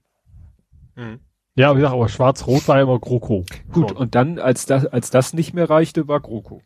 Hm. 0.95 1.19
Ja, 1.55 1.71
wie 1.71 1.77
gesagt, 1.77 1.93
aber 1.93 2.09
Schwarz-Rot 2.09 2.67
war 2.67 2.77
ja 2.77 2.83
immer 2.83 2.99
GroKo. 2.99 3.45
Gut, 3.71 3.89
Schon. 3.89 3.97
und 3.97 4.15
dann, 4.15 4.39
als 4.39 4.65
das, 4.65 4.87
als 4.87 5.11
das 5.11 5.33
nicht 5.33 5.53
mehr 5.53 5.69
reichte, 5.69 6.07
war 6.07 6.19
GroKo. 6.19 6.61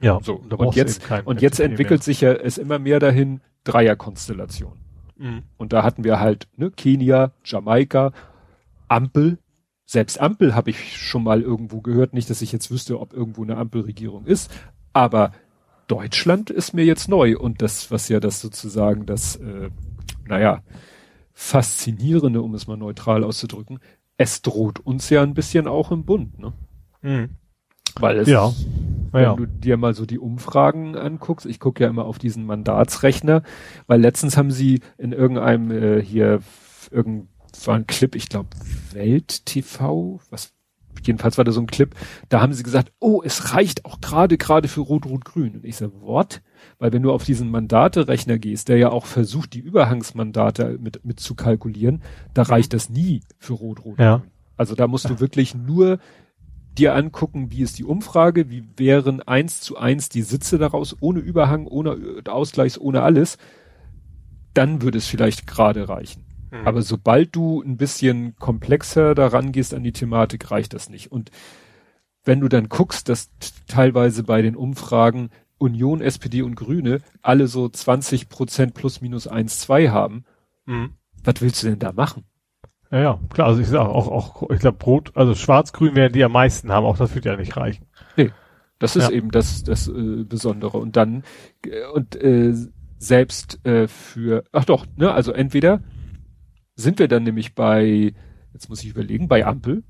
Ja. 0.00 0.20
So. 0.22 0.34
Und 0.34 0.76
jetzt, 0.76 1.02
und 1.24 1.40
jetzt 1.40 1.58
entwickelt 1.58 2.00
mehr. 2.00 2.04
sich 2.04 2.20
ja 2.20 2.32
es 2.32 2.58
immer 2.58 2.78
mehr 2.78 3.00
dahin 3.00 3.40
Dreierkonstellation. 3.64 4.78
Mhm. 5.16 5.44
Und 5.56 5.72
da 5.72 5.82
hatten 5.82 6.04
wir 6.04 6.20
halt, 6.20 6.48
ne, 6.56 6.70
Kenia, 6.70 7.32
Jamaika, 7.44 8.12
Ampel, 8.88 9.38
Selbst 9.86 10.20
Ampel 10.20 10.54
habe 10.54 10.70
ich 10.70 10.98
schon 10.98 11.22
mal 11.22 11.40
irgendwo 11.40 11.80
gehört, 11.80 12.12
nicht, 12.12 12.28
dass 12.28 12.42
ich 12.42 12.52
jetzt 12.52 12.70
wüsste, 12.70 13.00
ob 13.00 13.12
irgendwo 13.12 13.44
eine 13.44 13.56
Ampelregierung 13.56 14.26
ist, 14.26 14.50
aber 14.92 15.32
Deutschland 15.86 16.50
ist 16.50 16.72
mir 16.74 16.84
jetzt 16.84 17.08
neu 17.08 17.36
und 17.38 17.62
das, 17.62 17.90
was 17.90 18.08
ja 18.08 18.20
das 18.20 18.40
sozusagen 18.40 19.06
das, 19.06 19.36
äh, 19.36 19.70
naja, 20.26 20.62
faszinierende, 21.32 22.40
um 22.42 22.54
es 22.54 22.66
mal 22.66 22.76
neutral 22.76 23.22
auszudrücken, 23.22 23.78
es 24.16 24.42
droht 24.42 24.80
uns 24.80 25.10
ja 25.10 25.22
ein 25.22 25.34
bisschen 25.34 25.66
auch 25.68 25.92
im 25.92 26.04
Bund, 26.04 26.38
ne? 26.38 26.52
Mhm. 27.02 27.28
Weil 28.00 28.18
es, 28.18 28.28
Ja. 28.28 28.52
wenn 29.12 29.22
Ja. 29.22 29.34
du 29.34 29.46
dir 29.46 29.76
mal 29.76 29.94
so 29.94 30.06
die 30.06 30.18
Umfragen 30.18 30.96
anguckst, 30.96 31.46
ich 31.46 31.60
gucke 31.60 31.84
ja 31.84 31.90
immer 31.90 32.06
auf 32.06 32.18
diesen 32.18 32.46
Mandatsrechner, 32.46 33.42
weil 33.86 34.00
letztens 34.00 34.36
haben 34.36 34.50
sie 34.50 34.80
in 34.98 35.12
irgendeinem 35.12 35.70
äh, 35.70 36.02
hier 36.02 36.40
irgend 36.90 37.28
war 37.64 37.74
ein 37.76 37.86
Clip, 37.86 38.14
ich 38.14 38.28
glaube 38.28 38.50
Welt 38.92 39.46
TV, 39.46 40.20
was 40.30 40.52
jedenfalls 41.04 41.38
war 41.38 41.44
da 41.44 41.52
so 41.52 41.60
ein 41.60 41.66
Clip, 41.66 41.94
da 42.28 42.40
haben 42.40 42.52
sie 42.52 42.62
gesagt, 42.62 42.92
oh, 43.00 43.22
es 43.24 43.54
reicht 43.54 43.84
auch 43.84 44.00
gerade 44.00 44.38
gerade 44.38 44.68
für 44.68 44.80
Rot-Rot-Grün. 44.80 45.56
Und 45.56 45.64
ich 45.64 45.76
so, 45.76 45.92
what? 46.00 46.42
Weil 46.78 46.92
wenn 46.92 47.02
du 47.02 47.12
auf 47.12 47.24
diesen 47.24 47.50
Mandate-Rechner 47.50 48.38
gehst, 48.38 48.68
der 48.68 48.78
ja 48.78 48.90
auch 48.90 49.06
versucht, 49.06 49.52
die 49.54 49.60
Überhangsmandate 49.60 50.78
mit, 50.80 51.04
mit 51.04 51.20
zu 51.20 51.34
kalkulieren, 51.34 52.02
da 52.34 52.42
reicht 52.42 52.72
das 52.72 52.90
nie 52.90 53.20
für 53.38 53.54
Rot-Rot-Grün. 53.54 54.04
Ja. 54.04 54.22
Also 54.56 54.74
da 54.74 54.86
musst 54.86 55.08
du 55.10 55.20
wirklich 55.20 55.54
nur 55.54 55.98
dir 56.76 56.94
angucken, 56.94 57.50
wie 57.50 57.62
ist 57.62 57.78
die 57.78 57.84
Umfrage, 57.84 58.50
wie 58.50 58.64
wären 58.76 59.22
eins 59.22 59.60
zu 59.60 59.76
eins 59.76 60.08
die 60.08 60.22
Sitze 60.22 60.58
daraus, 60.58 60.96
ohne 61.00 61.20
Überhang, 61.20 61.66
ohne 61.66 62.22
Ausgleichs, 62.28 62.78
ohne 62.78 63.02
alles, 63.02 63.38
dann 64.54 64.82
würde 64.82 64.98
es 64.98 65.06
vielleicht 65.06 65.46
gerade 65.46 65.88
reichen. 65.88 66.25
Mhm. 66.50 66.66
Aber 66.66 66.82
sobald 66.82 67.34
du 67.34 67.62
ein 67.62 67.76
bisschen 67.76 68.36
komplexer 68.36 69.14
daran 69.14 69.52
gehst 69.52 69.74
an 69.74 69.82
die 69.84 69.92
Thematik, 69.92 70.50
reicht 70.50 70.74
das 70.74 70.88
nicht. 70.88 71.10
Und 71.12 71.30
wenn 72.24 72.40
du 72.40 72.48
dann 72.48 72.68
guckst, 72.68 73.08
dass 73.08 73.30
teilweise 73.68 74.22
bei 74.24 74.42
den 74.42 74.56
Umfragen 74.56 75.30
Union, 75.58 76.00
SPD 76.00 76.42
und 76.42 76.54
Grüne 76.54 77.00
alle 77.22 77.46
so 77.46 77.68
20 77.68 78.28
Prozent 78.28 78.74
plus 78.74 79.00
minus 79.00 79.26
eins, 79.26 79.60
zwei 79.60 79.88
haben, 79.90 80.24
Mhm. 80.66 80.90
was 81.24 81.40
willst 81.40 81.62
du 81.62 81.68
denn 81.68 81.78
da 81.78 81.92
machen? 81.92 82.24
Ja, 82.90 83.00
ja, 83.00 83.20
klar, 83.30 83.48
also 83.48 83.60
ich 83.60 83.68
sag 83.68 83.86
auch, 83.86 84.08
auch, 84.08 84.50
ich 84.50 84.60
glaube, 84.60 84.84
Rot, 84.84 85.12
also 85.16 85.34
Schwarz-Grün 85.34 85.96
werden 85.96 86.12
die 86.12 86.22
am 86.24 86.32
meisten 86.32 86.70
haben, 86.70 86.84
auch 86.86 86.96
das 86.98 87.14
wird 87.14 87.24
ja 87.24 87.36
nicht 87.36 87.56
reichen. 87.56 87.86
Das 88.78 88.94
ist 88.94 89.04
Ja. 89.04 89.10
eben 89.10 89.30
das, 89.30 89.62
das 89.64 89.88
äh, 89.88 90.24
Besondere. 90.24 90.76
Und 90.78 90.96
dann, 90.96 91.24
äh, 91.64 91.86
und 91.94 92.14
äh, 92.16 92.52
selbst 92.98 93.64
äh, 93.64 93.88
für, 93.88 94.44
ach 94.52 94.66
doch, 94.66 94.84
ne, 94.96 95.12
also 95.12 95.32
entweder 95.32 95.80
sind 96.76 96.98
wir 96.98 97.08
dann 97.08 97.24
nämlich 97.24 97.54
bei, 97.54 98.12
jetzt 98.52 98.68
muss 98.68 98.82
ich 98.84 98.90
überlegen, 98.90 99.28
bei 99.28 99.44
Ampel, 99.44 99.82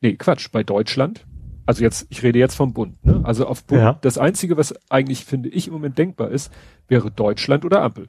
nee, 0.00 0.14
Quatsch, 0.16 0.48
bei 0.52 0.62
Deutschland. 0.62 1.26
Also 1.64 1.82
jetzt, 1.84 2.06
ich 2.10 2.22
rede 2.24 2.38
jetzt 2.40 2.56
vom 2.56 2.72
Bund, 2.74 3.04
ne? 3.04 3.20
Also 3.24 3.46
auf 3.46 3.64
Bund, 3.64 3.80
Ja. 3.80 3.98
das 4.02 4.18
Einzige, 4.18 4.56
was 4.56 4.74
eigentlich, 4.90 5.24
finde 5.24 5.48
ich, 5.48 5.68
im 5.68 5.72
Moment 5.74 5.96
denkbar 5.96 6.30
ist, 6.30 6.52
wäre 6.88 7.10
Deutschland 7.12 7.64
oder 7.64 7.82
Ampel. 7.82 8.08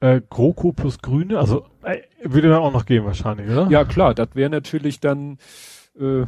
Äh, 0.00 0.20
GroKo 0.30 0.72
plus 0.72 0.98
Grüne, 0.98 1.38
also 1.38 1.66
äh, 1.84 1.98
würde 2.24 2.48
dann 2.48 2.58
auch 2.60 2.72
noch 2.72 2.86
gehen 2.86 3.04
wahrscheinlich, 3.04 3.48
oder? 3.48 3.68
Ja, 3.70 3.84
klar, 3.84 4.14
das 4.14 4.30
wäre 4.34 4.50
natürlich 4.50 4.98
dann, 4.98 5.38
äh, 6.00 6.24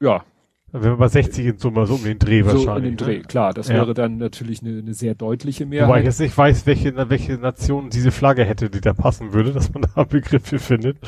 ja, 0.00 0.24
Wären 0.72 0.84
wir 0.84 0.96
bei 0.96 1.08
60 1.08 1.46
in 1.46 1.58
Summe, 1.58 1.84
so 1.86 1.94
um 1.94 2.04
den 2.04 2.18
Dreh 2.18 2.42
so 2.42 2.50
in 2.50 2.56
wahrscheinlich. 2.66 2.96
dem 2.96 2.96
Dreh. 2.96 3.18
Ne? 3.18 3.22
Klar, 3.24 3.52
das 3.54 3.68
Ja. 3.68 3.74
wäre 3.74 3.92
dann 3.94 4.18
natürlich 4.18 4.62
eine, 4.62 4.78
eine 4.78 4.94
sehr 4.94 5.14
deutliche 5.16 5.64
Wobei 5.64 5.76
ich 5.76 5.80
Mehrheit. 5.80 6.04
jetzt 6.04 6.20
nicht 6.20 6.38
weiß, 6.38 6.66
welche, 6.66 6.94
welche 7.10 7.32
Nation 7.38 7.90
diese 7.90 8.12
Flagge 8.12 8.44
hätte, 8.44 8.70
die 8.70 8.80
da 8.80 8.92
passen 8.92 9.32
würde, 9.32 9.52
dass 9.52 9.72
man 9.74 9.82
da 9.82 9.88
einen 9.96 10.08
Begriff 10.08 10.46
für 10.46 10.58
findet. 10.60 10.98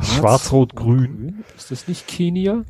Schwarz-Rot-Grün. 0.00 1.44
Ist 1.56 1.70
das 1.70 1.86
nicht 1.88 2.08
Kenia? 2.08 2.64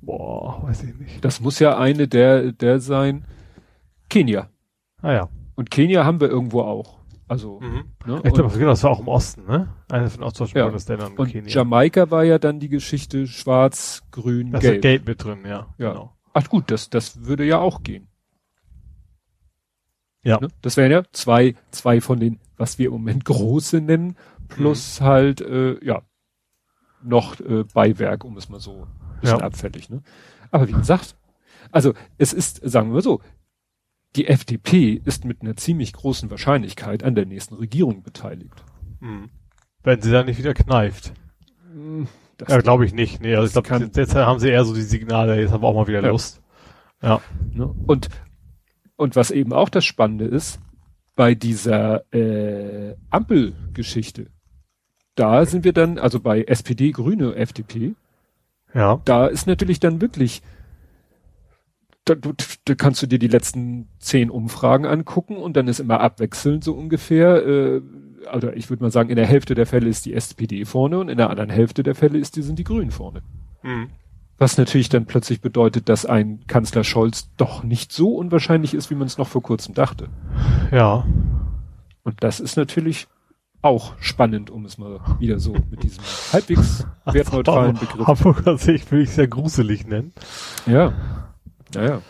Boah, 0.00 0.62
weiß 0.64 0.84
ich 0.84 0.94
nicht. 0.96 1.24
Das 1.24 1.40
muss 1.40 1.58
ja 1.58 1.76
eine 1.78 2.08
der, 2.08 2.52
der 2.52 2.78
sein. 2.80 3.24
Kenia. 4.08 4.48
Ah 5.00 5.12
ja. 5.12 5.28
Und 5.54 5.70
Kenia 5.70 6.04
haben 6.04 6.20
wir 6.20 6.28
irgendwo 6.28 6.62
auch. 6.62 6.98
Also, 7.32 7.60
Mhm. 7.60 7.84
ne? 8.04 8.20
Ich 8.24 8.32
glaube, 8.34 8.42
und, 8.44 8.52
genau, 8.58 8.66
das 8.72 8.82
war 8.82 8.90
auch 8.90 9.00
im 9.00 9.08
Osten, 9.08 9.46
ne? 9.46 9.72
Eines 9.90 10.14
von 10.16 10.22
ostdeutschen 10.22 10.58
Ja. 10.58 10.64
Bundesländern 10.66 11.14
und 11.16 11.28
Kenia. 11.30 11.48
Jamaika 11.50 12.10
war 12.10 12.24
ja 12.24 12.38
dann 12.38 12.60
die 12.60 12.68
Geschichte 12.68 13.26
schwarz, 13.26 14.02
grün, 14.10 14.52
da 14.52 14.58
ist 14.58 14.64
ja 14.64 14.70
gelb. 14.72 14.82
Geld 14.82 15.06
mit 15.06 15.24
drin, 15.24 15.38
ja. 15.46 15.74
Ja. 15.78 15.92
Genau. 15.92 16.12
Ach 16.34 16.46
gut, 16.50 16.70
das, 16.70 16.90
das 16.90 17.24
würde 17.24 17.44
ja 17.46 17.58
auch 17.58 17.82
gehen. 17.82 18.08
Ja. 20.24 20.38
Ne? 20.40 20.48
Das 20.60 20.76
wären 20.76 20.92
ja 20.92 21.04
zwei, 21.12 21.54
zwei 21.70 22.02
von 22.02 22.20
den, 22.20 22.38
was 22.58 22.78
wir 22.78 22.86
im 22.88 22.92
Moment 22.92 23.24
große 23.24 23.80
nennen, 23.80 24.16
plus 24.48 25.00
Mhm. 25.00 25.04
halt, 25.04 25.40
äh, 25.40 25.82
ja, 25.82 26.02
noch 27.02 27.40
äh, 27.40 27.64
Beiwerk, 27.64 28.24
um 28.24 28.36
es 28.36 28.50
mal 28.50 28.60
so 28.60 28.86
ein 29.14 29.20
bisschen 29.22 29.38
Ja. 29.38 29.44
abfällig. 29.44 29.88
Ne? 29.88 30.02
Aber 30.50 30.68
wie 30.68 30.72
gesagt, 30.72 31.16
also 31.70 31.94
es 32.18 32.34
ist, 32.34 32.60
sagen 32.62 32.90
wir 32.90 32.94
mal 32.96 33.02
so, 33.02 33.22
die 34.16 34.26
FDP 34.28 35.00
ist 35.04 35.24
mit 35.24 35.42
einer 35.42 35.56
ziemlich 35.56 35.92
großen 35.92 36.30
Wahrscheinlichkeit 36.30 37.02
an 37.02 37.14
der 37.14 37.26
nächsten 37.26 37.54
Regierung 37.54 38.02
beteiligt. 38.02 38.64
Mhm. 39.00 39.30
Wenn 39.82 40.00
sie 40.02 40.10
da 40.12 40.22
nicht 40.22 40.38
wieder 40.38 40.54
kneift. 40.54 41.12
Das, 42.38 42.48
Ja, 42.48 42.58
glaube 42.60 42.84
ich 42.84 42.92
nicht. 42.92 43.20
Nee, 43.20 43.34
also 43.36 43.58
ich 43.60 43.64
glaube, 43.66 43.90
jetzt 43.94 44.14
haben 44.14 44.38
sie 44.38 44.48
eher 44.50 44.64
so 44.64 44.74
die 44.74 44.82
Signale, 44.82 45.40
jetzt 45.40 45.50
haben 45.52 45.62
wir 45.62 45.68
auch 45.68 45.74
mal 45.74 45.86
wieder 45.86 46.02
Ja. 46.02 46.08
Lust. 46.10 46.40
Ja. 47.02 47.20
Ne? 47.52 47.66
Und, 47.86 48.08
und 48.96 49.16
was 49.16 49.30
eben 49.30 49.52
auch 49.52 49.68
das 49.68 49.84
Spannende 49.84 50.26
ist, 50.26 50.60
bei 51.16 51.34
dieser 51.34 52.04
äh, 52.14 52.94
Ampelgeschichte, 53.10 54.28
da 55.14 55.44
sind 55.44 55.64
wir 55.64 55.72
dann, 55.72 55.98
also 55.98 56.20
bei 56.20 56.42
SPD, 56.42 56.90
Grüne, 56.92 57.34
FDP, 57.34 57.94
Ja. 58.74 59.00
da 59.04 59.26
ist 59.26 59.46
natürlich 59.46 59.80
dann 59.80 60.00
wirklich, 60.00 60.42
da, 62.04 62.14
du, 62.14 62.32
da 62.64 62.74
kannst 62.74 63.02
du 63.02 63.06
dir 63.06 63.18
die 63.18 63.28
letzten 63.28 63.88
zehn 63.98 64.30
Umfragen 64.30 64.86
angucken 64.86 65.36
und 65.36 65.56
dann 65.56 65.68
ist 65.68 65.80
immer 65.80 66.00
abwechselnd 66.00 66.64
so 66.64 66.74
ungefähr, 66.74 67.46
äh, 67.46 67.82
also 68.26 68.50
ich 68.50 68.70
würde 68.70 68.82
mal 68.82 68.90
sagen, 68.90 69.10
in 69.10 69.16
der 69.16 69.26
Hälfte 69.26 69.54
der 69.54 69.66
Fälle 69.66 69.88
ist 69.88 70.06
die 70.06 70.14
SPD 70.14 70.64
vorne 70.64 70.98
und 70.98 71.08
in 71.08 71.16
der 71.16 71.30
anderen 71.30 71.50
Hälfte 71.50 71.82
der 71.82 71.94
Fälle 71.94 72.18
ist 72.18 72.36
die, 72.36 72.42
sind 72.42 72.58
die 72.58 72.64
Grünen 72.64 72.90
vorne. 72.90 73.22
Mhm. 73.62 73.90
Was 74.38 74.58
natürlich 74.58 74.88
dann 74.88 75.06
plötzlich 75.06 75.40
bedeutet, 75.40 75.88
dass 75.88 76.04
ein 76.04 76.44
Kanzler 76.48 76.82
Scholz 76.82 77.30
doch 77.36 77.62
nicht 77.62 77.92
so 77.92 78.16
unwahrscheinlich 78.16 78.74
ist, 78.74 78.90
wie 78.90 78.96
man 78.96 79.06
es 79.06 79.18
noch 79.18 79.28
vor 79.28 79.42
kurzem 79.42 79.74
dachte. 79.74 80.08
Ja. 80.72 81.06
Und 82.02 82.24
das 82.24 82.40
ist 82.40 82.56
natürlich 82.56 83.06
auch 83.60 83.94
spannend, 84.00 84.50
um 84.50 84.64
es 84.64 84.78
mal 84.78 84.98
wieder 85.20 85.38
so 85.38 85.54
mit 85.70 85.84
diesem 85.84 86.02
halbwegs 86.32 86.84
wertneutralen 87.04 87.78
Begriff. 87.78 88.06
Hamburger 88.08 88.58
Sicht 88.58 88.90
würde 88.90 89.04
ich 89.04 89.10
sehr 89.10 89.28
gruselig 89.28 89.86
nennen. 89.86 90.12
Ja. 90.66 90.92
Ja, 91.74 91.84
ja. 91.84 92.02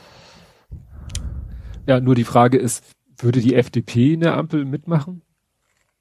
Ja, 1.86 2.00
nur 2.00 2.14
die 2.14 2.24
Frage 2.24 2.58
ist, 2.58 2.84
würde 3.18 3.40
die 3.40 3.54
FDP 3.54 4.14
in 4.14 4.20
der 4.20 4.36
Ampel 4.36 4.64
mitmachen? 4.64 5.22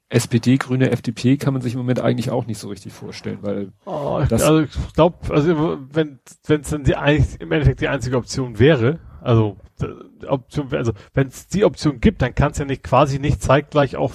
SPD, 0.08 0.58
Grüne, 0.58 0.90
FDP 0.90 1.38
kann 1.38 1.54
man 1.54 1.62
sich 1.62 1.72
im 1.72 1.78
Moment 1.78 2.00
eigentlich 2.00 2.30
auch 2.30 2.46
nicht 2.46 2.58
so 2.58 2.68
richtig 2.68 2.92
vorstellen, 2.92 3.38
weil 3.40 3.72
Oh, 3.86 4.22
also 4.30 4.60
ich 4.60 4.92
glaube, 4.92 5.16
also 5.30 5.78
wenn 5.90 6.18
wenn 6.46 6.60
es 6.60 6.68
dann 6.68 6.84
die 6.84 6.96
eigentlich 6.96 7.40
im 7.40 7.50
Endeffekt 7.50 7.80
die 7.80 7.88
einzige 7.88 8.18
Option 8.18 8.58
wäre, 8.58 8.98
also 9.22 9.56
Option, 10.28 10.68
also 10.72 10.92
wenn 11.14 11.28
es 11.28 11.48
die 11.48 11.64
Option 11.64 12.00
gibt, 12.00 12.20
dann 12.20 12.34
kann 12.34 12.52
es 12.52 12.58
ja 12.58 12.66
nicht 12.66 12.82
quasi 12.82 13.18
nicht 13.18 13.42
zeitgleich 13.42 13.96
auch 13.96 14.12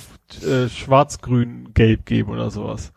äh, 0.47 0.69
Schwarz-Grün-Gelb 0.69 2.05
geben 2.05 2.29
oder 2.31 2.51
sowas. 2.51 2.93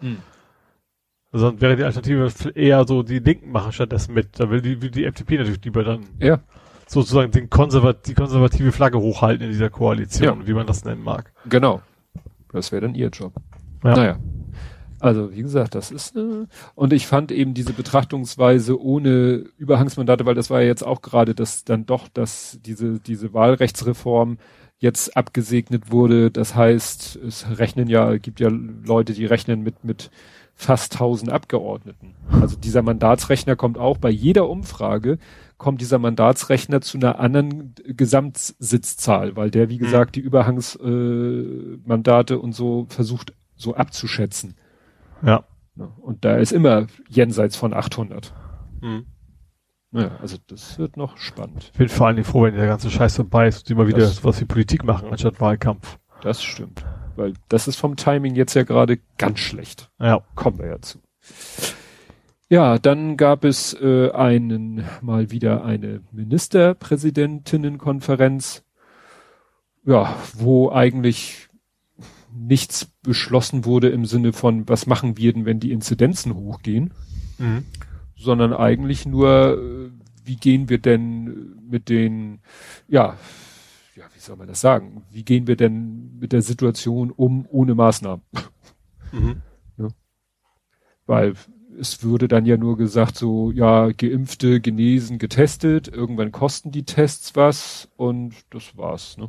Also 1.32 1.50
dann 1.50 1.60
wäre 1.60 1.76
die 1.76 1.84
Alternative 1.84 2.28
eher 2.54 2.84
so, 2.86 3.02
die 3.02 3.20
Linken 3.20 3.52
machen 3.52 3.72
stattdessen 3.72 4.14
mit. 4.14 4.40
Da 4.40 4.50
will 4.50 4.60
die, 4.60 4.82
will 4.82 4.90
die 4.90 5.04
FDP 5.04 5.38
natürlich 5.38 5.64
lieber 5.64 5.84
dann 5.84 6.06
ja, 6.18 6.40
sozusagen 6.88 7.30
den 7.30 7.48
Konservat 7.50 8.06
die 8.08 8.14
konservative 8.14 8.72
Flagge 8.72 8.98
hochhalten 8.98 9.44
in 9.46 9.52
dieser 9.52 9.70
Koalition, 9.70 10.40
Ja. 10.40 10.46
wie 10.46 10.52
man 10.54 10.66
das 10.66 10.84
nennen 10.84 11.02
mag. 11.02 11.32
genau. 11.48 11.82
Das 12.52 12.72
wäre 12.72 12.82
dann 12.82 12.96
ihr 12.96 13.10
Job. 13.10 13.32
Ja. 13.84 13.94
Naja. 13.94 14.18
Also, 14.98 15.32
wie 15.32 15.40
gesagt, 15.40 15.76
das 15.76 15.92
ist, 15.92 16.16
äh, 16.16 16.46
und 16.74 16.92
ich 16.92 17.06
fand 17.06 17.30
eben 17.30 17.54
diese 17.54 17.72
Betrachtungsweise 17.72 18.78
ohne 18.82 19.44
Überhangsmandate, 19.56 20.26
weil 20.26 20.34
das 20.34 20.50
war 20.50 20.60
ja 20.60 20.66
jetzt 20.66 20.82
auch 20.84 21.00
gerade, 21.00 21.34
dass 21.36 21.64
dann 21.64 21.86
doch, 21.86 22.08
dass 22.08 22.58
diese, 22.66 22.98
diese 22.98 23.32
Wahlrechtsreform 23.32 24.38
jetzt 24.78 25.16
abgesegnet 25.16 25.92
wurde. 25.92 26.30
Das 26.32 26.54
heißt, 26.56 27.16
es 27.24 27.46
rechnen 27.58 27.86
ja, 27.88 28.16
gibt 28.18 28.40
ja 28.40 28.48
Leute, 28.50 29.12
die 29.14 29.26
rechnen 29.26 29.62
mit, 29.62 29.84
mit 29.84 30.10
fast 30.54 30.92
1000 30.94 31.32
Abgeordneten. 31.32 32.14
Also 32.30 32.56
dieser 32.56 32.82
Mandatsrechner 32.82 33.56
kommt 33.56 33.78
auch 33.78 33.96
bei 33.98 34.10
jeder 34.10 34.48
Umfrage 34.48 35.18
kommt 35.56 35.80
dieser 35.82 35.98
Mandatsrechner 35.98 36.80
zu 36.80 36.96
einer 36.96 37.18
anderen 37.18 37.74
Gesamtsitzzahl, 37.86 39.36
weil 39.36 39.50
der, 39.50 39.68
wie 39.68 39.76
gesagt, 39.76 40.16
die 40.16 40.20
Überhangsmandate 40.20 42.34
äh, 42.34 42.38
und 42.38 42.52
so 42.54 42.86
versucht 42.88 43.34
so 43.56 43.74
abzuschätzen. 43.74 44.54
Ja. 45.22 45.44
Und 46.00 46.24
da 46.24 46.36
ist 46.36 46.52
immer 46.52 46.86
jenseits 47.08 47.56
von 47.56 47.74
800. 47.74 48.32
Mhm. 48.80 49.06
Ja, 49.92 50.12
also 50.20 50.36
das 50.46 50.78
wird 50.78 50.96
noch 50.96 51.16
spannend. 51.18 51.70
Ich 51.72 51.78
bin 51.78 51.88
vor 51.88 52.06
allen 52.06 52.16
Dingen 52.16 52.26
froh, 52.26 52.42
wenn 52.44 52.54
der 52.54 52.66
ganze 52.66 52.90
Scheiß 52.90 53.16
vorbei 53.16 53.48
ist 53.48 53.68
und 53.70 53.76
mal 53.76 53.88
wieder 53.88 53.98
Das- 53.98 54.16
sowas 54.16 54.40
wie 54.40 54.44
Politik 54.44 54.84
machen, 54.84 55.08
anstatt 55.10 55.40
Wahlkampf. 55.40 55.98
Das 56.22 56.42
stimmt. 56.42 56.84
Weil 57.16 57.34
das 57.48 57.68
ist 57.68 57.76
vom 57.76 57.96
Timing 57.96 58.34
jetzt 58.34 58.54
ja 58.54 58.62
gerade 58.62 58.98
ganz 59.18 59.38
schlecht. 59.38 59.90
Ja. 59.98 60.22
Kommen 60.34 60.58
wir 60.58 60.66
ja 60.66 60.80
zu. 60.80 60.98
Ja, 62.48 62.78
dann 62.78 63.16
gab 63.16 63.44
es 63.44 63.74
äh, 63.80 64.10
einen 64.10 64.84
mal 65.02 65.30
wieder 65.30 65.64
eine 65.64 66.00
Ministerpräsidentinnenkonferenz, 66.10 68.64
ja, 69.86 70.16
wo 70.34 70.70
eigentlich 70.70 71.48
nichts 72.32 72.86
beschlossen 73.02 73.64
wurde 73.64 73.90
im 73.90 74.04
Sinne 74.04 74.32
von, 74.32 74.68
was 74.68 74.86
machen 74.86 75.16
wir 75.16 75.32
denn, 75.32 75.44
wenn 75.44 75.60
die 75.60 75.70
Inzidenzen 75.70 76.34
hochgehen, 76.34 76.92
mhm. 77.38 77.64
sondern 78.16 78.52
eigentlich 78.52 79.06
nur, 79.06 79.58
äh, 79.58 79.90
wie 80.24 80.36
gehen 80.36 80.68
wir 80.68 80.78
denn 80.78 81.56
mit 81.68 81.88
den, 81.88 82.40
ja, 82.88 83.10
ja, 83.10 83.16
wie 84.20 84.24
soll 84.24 84.36
man 84.36 84.48
das 84.48 84.60
sagen? 84.60 85.06
Wie 85.10 85.24
gehen 85.24 85.46
wir 85.46 85.56
denn 85.56 86.18
mit 86.18 86.32
der 86.32 86.42
Situation 86.42 87.10
um 87.10 87.46
ohne 87.48 87.74
Maßnahmen? 87.74 88.22
Mhm. 89.12 89.42
Ja. 89.76 89.88
Weil 91.04 91.34
es 91.80 92.04
würde 92.04 92.28
dann 92.28 92.46
ja 92.46 92.56
nur 92.56 92.76
gesagt, 92.76 93.16
so, 93.16 93.50
ja, 93.50 93.90
Geimpfte, 93.90 94.60
genesen, 94.60 95.18
getestet, 95.18 95.88
irgendwann 95.88 96.30
kosten 96.30 96.70
die 96.70 96.84
Tests 96.84 97.34
was 97.34 97.88
und 97.96 98.36
das 98.50 98.76
war's, 98.76 99.16
ne? 99.18 99.28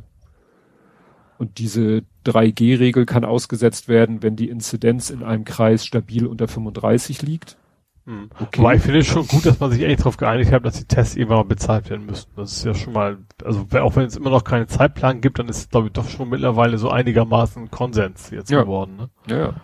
Und 1.36 1.58
diese 1.58 2.04
3G-Regel 2.26 3.06
kann 3.06 3.24
ausgesetzt 3.24 3.88
werden, 3.88 4.22
wenn 4.22 4.36
die 4.36 4.48
Inzidenz 4.48 5.10
in 5.10 5.24
einem 5.24 5.44
Kreis 5.44 5.84
stabil 5.84 6.24
unter 6.26 6.46
35 6.46 7.22
liegt. 7.22 7.56
Hm. 8.04 8.30
Okay. 8.40 8.60
Aber 8.60 8.74
ich 8.74 8.82
finde 8.82 8.98
es 8.98 9.06
schon 9.06 9.26
gut, 9.28 9.46
dass 9.46 9.60
man 9.60 9.70
sich 9.70 9.84
eigentlich 9.84 9.98
darauf 9.98 10.16
geeinigt 10.16 10.50
hat, 10.50 10.64
dass 10.64 10.78
die 10.78 10.86
Tests 10.86 11.14
irgendwann 11.14 11.38
mal 11.38 11.44
bezahlt 11.44 11.88
werden 11.88 12.06
müssen. 12.06 12.28
Das 12.34 12.52
ist 12.52 12.64
ja 12.64 12.74
schon 12.74 12.92
mal, 12.92 13.18
also 13.44 13.66
auch 13.80 13.96
wenn 13.96 14.06
es 14.06 14.16
immer 14.16 14.30
noch 14.30 14.42
keinen 14.42 14.66
Zeitplan 14.66 15.20
gibt, 15.20 15.38
dann 15.38 15.48
ist 15.48 15.58
es, 15.58 15.68
glaube 15.68 15.86
ich, 15.86 15.92
doch 15.92 16.08
schon 16.08 16.28
mittlerweile 16.28 16.78
so 16.78 16.90
einigermaßen 16.90 17.70
Konsens 17.70 18.30
jetzt 18.30 18.50
ja. 18.50 18.62
geworden. 18.62 18.96
Ne? 18.96 19.10
Ja, 19.28 19.38
ja. 19.38 19.54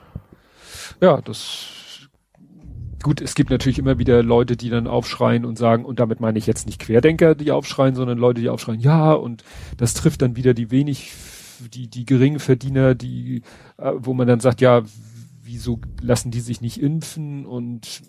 Ja, 1.01 1.21
das 1.21 1.75
gut, 3.03 3.21
es 3.21 3.35
gibt 3.35 3.51
natürlich 3.51 3.79
immer 3.79 3.99
wieder 3.99 4.23
Leute, 4.23 4.57
die 4.57 4.71
dann 4.71 4.87
aufschreien 4.87 5.45
und 5.45 5.57
sagen, 5.57 5.85
und 5.85 6.01
damit 6.01 6.21
meine 6.21 6.39
ich 6.39 6.47
jetzt 6.47 6.67
nicht 6.67 6.81
Querdenker, 6.81 7.35
die 7.35 7.53
aufschreien, 7.53 7.95
sondern 7.95 8.19
Leute, 8.19 8.41
die 8.41 8.49
aufschreien, 8.49 8.81
ja, 8.81 9.13
und 9.13 9.45
das 9.77 9.95
trifft 9.95 10.23
dann 10.23 10.37
wieder 10.37 10.55
die 10.55 10.71
wenig, 10.71 11.13
die, 11.73 11.89
die 11.89 12.05
geringen 12.05 12.41
Verdiener, 12.41 12.95
die, 12.95 13.43
äh, 13.79 13.93
wo 13.97 14.15
man 14.15 14.27
dann 14.27 14.41
sagt, 14.41 14.61
ja, 14.61 14.83
wieso 15.49 15.81
lassen 16.01 16.31
die 16.31 16.41
sich 16.41 16.61
nicht 16.61 16.81
impfen 16.81 17.47
und 17.47 18.03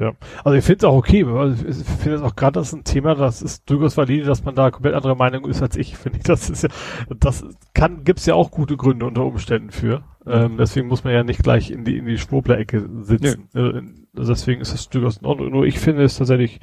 ja, 0.00 0.14
also 0.44 0.56
ich 0.56 0.64
finde 0.64 0.78
es 0.78 0.84
auch 0.84 0.96
okay, 0.96 1.26
weil 1.26 1.52
ich 1.52 1.76
finde 1.76 2.14
es 2.14 2.22
auch 2.22 2.34
gerade 2.34 2.52
das 2.52 2.68
ist 2.68 2.72
ein 2.72 2.84
Thema, 2.84 3.14
das 3.14 3.42
ist 3.42 3.68
durchaus 3.68 3.98
valide, 3.98 4.24
dass 4.24 4.42
man 4.42 4.54
da 4.54 4.70
komplett 4.70 4.94
andere 4.94 5.14
Meinung 5.14 5.44
ist 5.46 5.60
als 5.60 5.76
ich, 5.76 5.94
finde 5.98 6.18
ich. 6.18 6.24
Das 6.24 6.48
ist 6.48 6.62
ja, 6.62 6.70
das 7.18 7.44
kann, 7.74 8.02
gibt's 8.02 8.24
ja 8.24 8.34
auch 8.34 8.50
gute 8.50 8.78
Gründe 8.78 9.04
unter 9.04 9.26
Umständen 9.26 9.70
für. 9.70 10.02
Ähm, 10.26 10.56
deswegen 10.56 10.88
muss 10.88 11.04
man 11.04 11.12
ja 11.12 11.22
nicht 11.22 11.42
gleich 11.42 11.70
in 11.70 11.84
die, 11.84 11.98
in 11.98 12.06
die 12.06 12.16
Schwurbler-Ecke 12.16 12.88
sitzen. 13.02 13.48
Ja. 13.52 13.68
Äh, 13.68 13.82
also 14.16 14.32
deswegen 14.32 14.62
ist 14.62 14.72
es 14.72 14.88
durchaus 14.88 15.18
in 15.18 15.26
Ordnung. 15.26 15.50
Nur 15.50 15.66
ich 15.66 15.78
finde 15.78 16.02
es 16.02 16.16
tatsächlich 16.16 16.60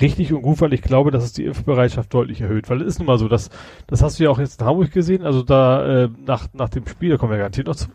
richtig 0.00 0.32
und 0.32 0.42
gut, 0.42 0.60
weil 0.60 0.72
ich 0.72 0.82
glaube, 0.82 1.10
dass 1.10 1.24
es 1.24 1.32
die 1.32 1.44
Impfbereitschaft 1.44 2.12
deutlich 2.12 2.40
erhöht. 2.40 2.68
Weil 2.70 2.82
es 2.82 2.88
ist 2.88 2.98
nun 2.98 3.06
mal 3.06 3.18
so, 3.18 3.28
dass, 3.28 3.50
das 3.86 4.02
hast 4.02 4.18
du 4.18 4.24
ja 4.24 4.30
auch 4.30 4.38
jetzt 4.38 4.60
in 4.60 4.66
Hamburg 4.66 4.92
gesehen, 4.92 5.22
also 5.22 5.42
da, 5.42 6.04
äh, 6.04 6.08
nach, 6.24 6.48
nach 6.52 6.68
dem 6.68 6.86
Spiel, 6.86 7.10
da 7.10 7.16
kommen 7.16 7.32
wir 7.32 7.38
garantiert 7.38 7.66
noch 7.66 7.76
zu, 7.76 7.88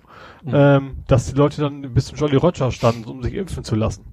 mhm. 0.43 0.51
ähm, 0.53 0.91
dass 1.07 1.27
die 1.27 1.37
Leute 1.37 1.61
dann 1.61 1.93
bis 1.93 2.07
zum 2.07 2.17
Jolly 2.17 2.37
Roger 2.37 2.71
standen, 2.71 3.05
um 3.05 3.21
sich 3.23 3.33
impfen 3.33 3.63
zu 3.63 3.75
lassen. 3.75 4.05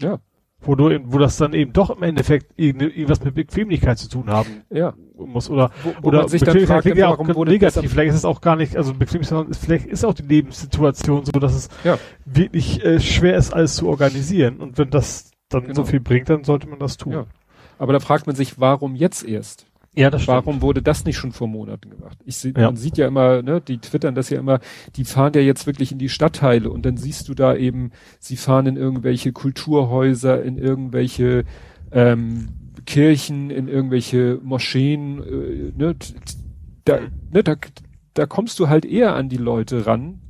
Ja. 0.00 0.18
Wo 0.66 0.76
du, 0.76 0.98
wo 1.04 1.18
das 1.18 1.36
dann 1.36 1.52
eben 1.52 1.74
doch 1.74 1.90
im 1.90 2.02
Endeffekt 2.02 2.58
irgendwas 2.58 3.22
mit 3.22 3.34
Bequemlichkeit 3.34 3.98
zu 3.98 4.08
tun 4.08 4.30
haben 4.30 4.62
ja. 4.70 4.94
muss 5.14 5.50
oder 5.50 5.70
wo, 5.82 5.92
wo 6.00 6.08
oder 6.08 6.26
sich 6.26 6.42
dann 6.42 6.58
fragt, 6.60 6.86
ja 6.86 7.18
wurde 7.18 7.50
negativ. 7.50 7.90
Vielleicht 7.90 8.10
ist 8.10 8.16
es 8.16 8.24
auch 8.24 8.40
gar 8.40 8.56
nicht, 8.56 8.74
also 8.74 8.94
Bequemlichkeit, 8.94 9.46
vielleicht 9.54 9.86
ist 9.86 10.06
auch 10.06 10.14
die 10.14 10.22
Lebenssituation 10.22 11.26
so, 11.26 11.32
dass 11.32 11.54
es 11.54 11.68
ja. 11.84 11.98
wirklich 12.24 12.82
äh, 12.82 12.98
schwer 12.98 13.36
ist, 13.36 13.52
alles 13.52 13.76
zu 13.76 13.88
organisieren. 13.88 14.56
Und 14.56 14.78
wenn 14.78 14.88
das 14.88 15.33
dann 15.48 15.62
genau. 15.62 15.74
so 15.74 15.84
viel 15.84 16.00
bringt, 16.00 16.28
dann 16.28 16.44
sollte 16.44 16.68
man 16.68 16.78
das 16.78 16.96
tun. 16.96 17.12
Ja. 17.12 17.26
Aber 17.78 17.92
da 17.92 18.00
fragt 18.00 18.26
man 18.26 18.36
sich, 18.36 18.58
warum 18.58 18.94
jetzt 18.94 19.24
erst? 19.24 19.66
Ja, 19.96 20.10
das 20.10 20.22
stimmt. 20.22 20.38
Warum 20.38 20.62
wurde 20.62 20.82
das 20.82 21.04
nicht 21.04 21.16
schon 21.16 21.32
vor 21.32 21.46
Monaten 21.46 21.90
gemacht? 21.90 22.18
Ich 22.24 22.36
seh, 22.36 22.52
ja. 22.56 22.66
Man 22.66 22.76
sieht 22.76 22.98
ja 22.98 23.06
immer, 23.06 23.42
ne, 23.42 23.60
die 23.60 23.78
twittern 23.78 24.14
das 24.14 24.28
ja 24.28 24.40
immer, 24.40 24.58
die 24.96 25.04
fahren 25.04 25.32
ja 25.34 25.40
jetzt 25.40 25.66
wirklich 25.66 25.92
in 25.92 25.98
die 25.98 26.08
Stadtteile 26.08 26.70
und 26.70 26.84
dann 26.84 26.96
siehst 26.96 27.28
du 27.28 27.34
da 27.34 27.54
eben, 27.54 27.92
sie 28.18 28.36
fahren 28.36 28.66
in 28.66 28.76
irgendwelche 28.76 29.32
Kulturhäuser, 29.32 30.42
in 30.42 30.58
irgendwelche 30.58 31.44
ähm, 31.92 32.48
Kirchen, 32.86 33.50
in 33.50 33.68
irgendwelche 33.68 34.40
Moscheen, 34.42 35.22
äh, 35.22 35.72
ne, 35.76 35.94
da, 36.84 36.98
ne, 37.32 37.44
da, 37.44 37.54
da 38.14 38.26
kommst 38.26 38.58
du 38.58 38.68
halt 38.68 38.84
eher 38.84 39.14
an 39.14 39.28
die 39.28 39.36
Leute 39.36 39.86
ran, 39.86 40.20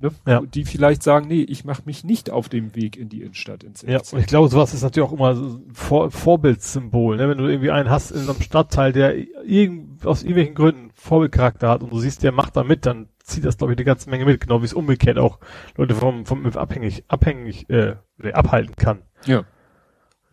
ne, 0.00 0.10
ja. 0.26 0.40
die 0.42 0.64
vielleicht 0.64 1.02
sagen, 1.02 1.28
nee, 1.28 1.42
ich 1.42 1.64
mache 1.64 1.82
mich 1.84 2.04
nicht 2.04 2.30
auf 2.30 2.48
dem 2.48 2.74
Weg 2.74 2.96
in 2.96 3.08
die 3.08 3.22
Innenstadt 3.22 3.64
ins 3.64 3.82
Ja, 3.82 4.00
und 4.12 4.18
ich 4.18 4.26
glaube, 4.26 4.48
sowas 4.48 4.74
ist 4.74 4.82
natürlich 4.82 5.08
auch 5.08 5.12
immer 5.12 5.34
so 5.34 5.60
Vor 5.72 6.10
Vorbildssymbol, 6.10 7.16
ne? 7.16 7.28
wenn 7.28 7.38
du 7.38 7.46
irgendwie 7.46 7.70
einen 7.70 7.90
hast 7.90 8.10
in 8.10 8.22
so 8.22 8.32
einem 8.32 8.42
Stadtteil, 8.42 8.92
der 8.92 9.16
irgend, 9.44 10.06
aus 10.06 10.22
irgendwelchen 10.22 10.54
Gründen 10.54 10.90
Vorbildcharakter 10.94 11.68
hat 11.68 11.82
und 11.82 11.92
du 11.92 11.98
siehst, 11.98 12.22
der 12.22 12.32
macht 12.32 12.56
da 12.56 12.64
mit, 12.64 12.86
dann 12.86 13.08
zieht 13.18 13.44
das, 13.44 13.58
glaube 13.58 13.72
ich, 13.72 13.78
eine 13.78 13.84
ganze 13.84 14.10
Menge 14.10 14.24
mit, 14.24 14.40
genau 14.40 14.60
wie 14.60 14.66
es 14.66 14.74
umgekehrt 14.74 15.18
auch 15.18 15.38
Leute 15.76 15.94
vom, 15.94 16.26
vom 16.26 16.46
abhängig, 16.46 17.04
abhängig, 17.08 17.68
äh, 17.70 17.96
abhalten 18.32 18.76
kann. 18.76 19.02
Ja. 19.26 19.44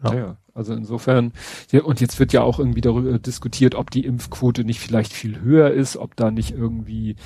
Ja. 0.04 0.14
ja. 0.14 0.38
Also 0.54 0.74
insofern, 0.74 1.34
ja, 1.72 1.84
und 1.84 2.00
jetzt 2.00 2.18
wird 2.20 2.32
ja 2.32 2.42
auch 2.42 2.60
irgendwie 2.60 2.82
darüber 2.82 3.20
diskutiert, 3.20 3.76
ob 3.76 3.92
die 3.92 4.06
Impfquote 4.06 4.64
nicht 4.64 4.80
vielleicht 4.80 5.12
viel 5.12 5.42
höher 5.42 5.72
ist, 5.72 5.98
ob 5.98 6.16
da 6.16 6.32
nicht 6.32 6.52
irgendwie 6.52 7.18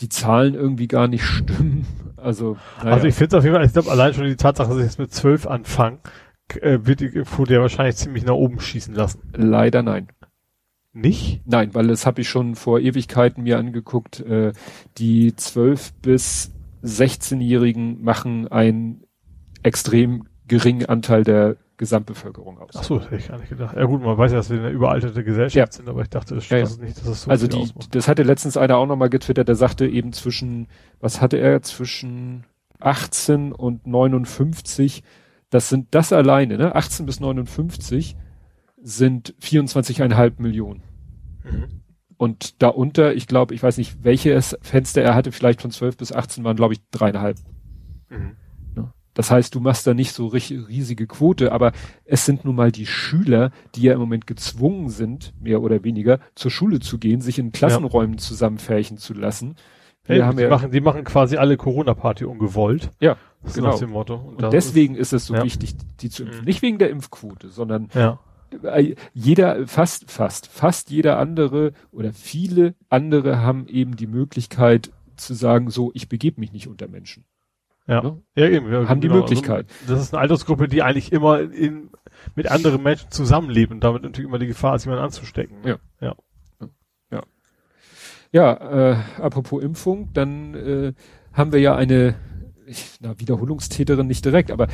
die 0.00 0.10
Zahlen 0.10 0.54
irgendwie 0.54 0.86
gar 0.86 1.08
nicht 1.08 1.24
stimmen. 1.24 1.86
Also, 2.16 2.56
naja. 2.78 2.96
also 2.96 3.06
ich 3.06 3.14
finde 3.14 3.28
es 3.28 3.38
auf 3.38 3.44
jeden 3.44 3.56
Fall, 3.56 3.64
ich 3.64 3.72
glaube 3.72 3.90
allein 3.90 4.12
schon 4.12 4.24
die 4.24 4.36
Tatsache, 4.36 4.68
dass 4.68 4.78
ich 4.78 4.84
jetzt 4.84 4.98
mit 4.98 5.14
zwölf 5.14 5.46
anfange, 5.46 6.00
äh, 6.60 6.80
wird 6.82 7.00
die 7.00 7.10
Quote 7.10 7.54
ja 7.54 7.60
wahrscheinlich 7.60 7.96
ziemlich 7.96 8.24
nach 8.24 8.34
oben 8.34 8.60
schießen 8.60 8.94
lassen. 8.94 9.20
Leider 9.34 9.82
nein. 9.82 10.08
Nicht? 10.92 11.42
Nein, 11.46 11.74
weil 11.74 11.86
das 11.86 12.06
habe 12.06 12.22
ich 12.22 12.28
schon 12.28 12.54
vor 12.54 12.80
Ewigkeiten 12.80 13.44
mir 13.44 13.58
angeguckt. 13.58 14.20
Äh, 14.20 14.52
die 14.96 15.36
zwölf 15.36 15.92
bis 15.94 16.52
16-Jährigen 16.82 18.02
machen 18.02 18.48
einen 18.48 19.04
extrem 19.62 20.26
geringen 20.46 20.86
Anteil 20.86 21.24
der 21.24 21.56
Gesamtbevölkerung 21.78 22.58
aus. 22.58 22.70
Ach 22.76 22.82
so, 22.82 23.00
hätte 23.00 23.16
ich 23.16 23.28
gar 23.28 23.38
nicht 23.38 23.48
gedacht. 23.48 23.76
Ja 23.76 23.84
gut, 23.84 24.02
man 24.02 24.18
weiß 24.18 24.32
ja, 24.32 24.38
dass 24.38 24.50
wir 24.50 24.58
eine 24.58 24.70
überalterte 24.70 25.24
Gesellschaft 25.24 25.56
ja. 25.56 25.72
sind, 25.72 25.88
aber 25.88 26.02
ich 26.02 26.10
dachte, 26.10 26.34
das, 26.34 26.48
ja, 26.50 26.58
ja. 26.58 26.68
nicht, 26.80 26.98
dass 26.98 27.06
es 27.06 27.22
so 27.22 27.30
Also 27.30 27.46
die, 27.46 27.56
ausmacht. 27.56 27.94
das 27.94 28.08
hatte 28.08 28.24
letztens 28.24 28.56
einer 28.56 28.76
auch 28.76 28.86
nochmal 28.86 29.08
getwittert, 29.08 29.48
der 29.48 29.54
sagte 29.54 29.86
eben 29.86 30.12
zwischen, 30.12 30.66
was 31.00 31.20
hatte 31.20 31.38
er, 31.38 31.62
zwischen 31.62 32.44
18 32.80 33.52
und 33.52 33.86
59, 33.86 35.02
das 35.50 35.68
sind 35.68 35.86
das 35.92 36.12
alleine, 36.12 36.58
ne? 36.58 36.74
18 36.74 37.06
bis 37.06 37.20
59 37.20 38.16
sind 38.82 39.34
24,5 39.40 40.42
Millionen. 40.42 40.82
Mhm. 41.44 41.82
Und 42.16 42.60
darunter, 42.60 43.14
ich 43.14 43.28
glaube, 43.28 43.54
ich 43.54 43.62
weiß 43.62 43.78
nicht, 43.78 44.02
welches 44.02 44.58
Fenster 44.60 45.02
er 45.02 45.14
hatte, 45.14 45.30
vielleicht 45.30 45.62
von 45.62 45.70
12 45.70 45.96
bis 45.96 46.12
18 46.12 46.42
waren, 46.42 46.56
glaube 46.56 46.74
ich, 46.74 46.80
dreieinhalb. 46.90 47.38
Mhm. 48.10 48.36
Das 49.18 49.32
heißt, 49.32 49.52
du 49.56 49.58
machst 49.58 49.84
da 49.84 49.94
nicht 49.94 50.12
so 50.12 50.28
riesige 50.28 51.08
Quote, 51.08 51.50
aber 51.50 51.72
es 52.04 52.24
sind 52.24 52.44
nun 52.44 52.54
mal 52.54 52.70
die 52.70 52.86
Schüler, 52.86 53.50
die 53.74 53.82
ja 53.82 53.94
im 53.94 53.98
Moment 53.98 54.28
gezwungen 54.28 54.90
sind, 54.90 55.34
mehr 55.40 55.60
oder 55.60 55.82
weniger, 55.82 56.20
zur 56.36 56.52
Schule 56.52 56.78
zu 56.78 56.98
gehen, 56.98 57.20
sich 57.20 57.40
in 57.40 57.50
Klassenräumen 57.50 58.12
ja. 58.12 58.18
zusammenfärchen 58.18 58.96
zu 58.96 59.14
lassen. 59.14 59.56
Wir 60.04 60.14
hey, 60.14 60.22
haben 60.22 60.36
die, 60.36 60.44
ja, 60.44 60.48
machen, 60.48 60.70
die 60.70 60.80
machen 60.80 61.02
quasi 61.02 61.36
alle 61.36 61.56
Corona-Party 61.56 62.26
ungewollt. 62.26 62.92
Ja, 63.00 63.16
das 63.42 63.54
genau. 63.54 63.70
Nach 63.70 63.78
dem 63.80 63.90
Motto. 63.90 64.14
Und, 64.14 64.40
Und 64.40 64.52
deswegen 64.52 64.94
ist, 64.94 65.08
ist 65.08 65.14
es 65.14 65.26
so 65.26 65.34
ja. 65.34 65.42
wichtig, 65.42 65.74
die 65.98 66.10
zu 66.10 66.22
impfen. 66.22 66.42
Mhm. 66.42 66.44
Nicht 66.44 66.62
wegen 66.62 66.78
der 66.78 66.90
Impfquote, 66.90 67.48
sondern 67.48 67.88
ja. 67.94 68.20
jeder, 69.14 69.66
fast, 69.66 70.08
fast, 70.12 70.46
fast 70.46 70.90
jeder 70.90 71.18
andere 71.18 71.72
oder 71.90 72.12
viele 72.12 72.76
andere 72.88 73.38
haben 73.42 73.66
eben 73.66 73.96
die 73.96 74.06
Möglichkeit 74.06 74.92
zu 75.16 75.34
sagen, 75.34 75.70
so, 75.70 75.90
ich 75.94 76.08
begebe 76.08 76.38
mich 76.38 76.52
nicht 76.52 76.68
unter 76.68 76.86
Menschen. 76.86 77.24
Ja, 77.88 78.02
ne? 78.02 78.22
ja 78.36 78.48
eben. 78.48 78.70
Ja, 78.70 78.88
haben 78.88 79.00
die 79.00 79.08
genau. 79.08 79.20
Möglichkeit. 79.20 79.66
Also, 79.80 79.94
das 79.94 80.02
ist 80.02 80.14
eine 80.14 80.20
Altersgruppe, 80.20 80.68
die 80.68 80.82
eigentlich 80.82 81.10
immer 81.10 81.40
in, 81.40 81.90
mit 82.34 82.50
anderen 82.50 82.82
Menschen 82.82 83.10
zusammenlebt 83.10 83.72
und 83.72 83.80
damit 83.80 84.02
natürlich 84.02 84.28
immer 84.28 84.38
die 84.38 84.46
Gefahr 84.46 84.76
ist, 84.76 84.84
jemanden 84.84 85.04
anzustecken. 85.04 85.56
Ja. 85.64 85.78
Ja. 86.00 86.14
Ja, 87.10 87.22
ja 88.30 88.92
äh, 88.92 88.96
apropos 89.20 89.62
Impfung, 89.62 90.10
dann 90.12 90.54
äh, 90.54 90.92
haben 91.32 91.52
wir 91.52 91.60
ja 91.60 91.74
eine 91.74 92.16
ich, 92.68 92.98
na, 93.00 93.18
Wiederholungstäterin 93.18 94.06
nicht 94.06 94.24
direkt, 94.24 94.50
aber 94.50 94.68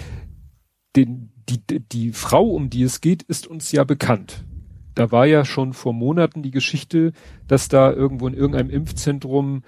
den, 0.97 1.33
die, 1.49 1.61
die 1.81 2.13
Frau, 2.13 2.49
um 2.49 2.71
die 2.71 2.83
es 2.83 3.01
geht, 3.01 3.23
ist 3.23 3.47
uns 3.47 3.73
ja 3.73 3.85
bekannt. 3.85 4.45
Da 4.95 5.11
war 5.11 5.27
ja 5.27 5.45
schon 5.45 5.73
vor 5.73 5.93
Monaten 5.93 6.43
die 6.43 6.53
Geschichte, 6.53 7.13
dass 7.49 7.69
da 7.69 7.93
irgendwo 7.93 8.29
in 8.29 8.35
irgendeinem 8.35 8.71
Impfzentrum 8.71 9.63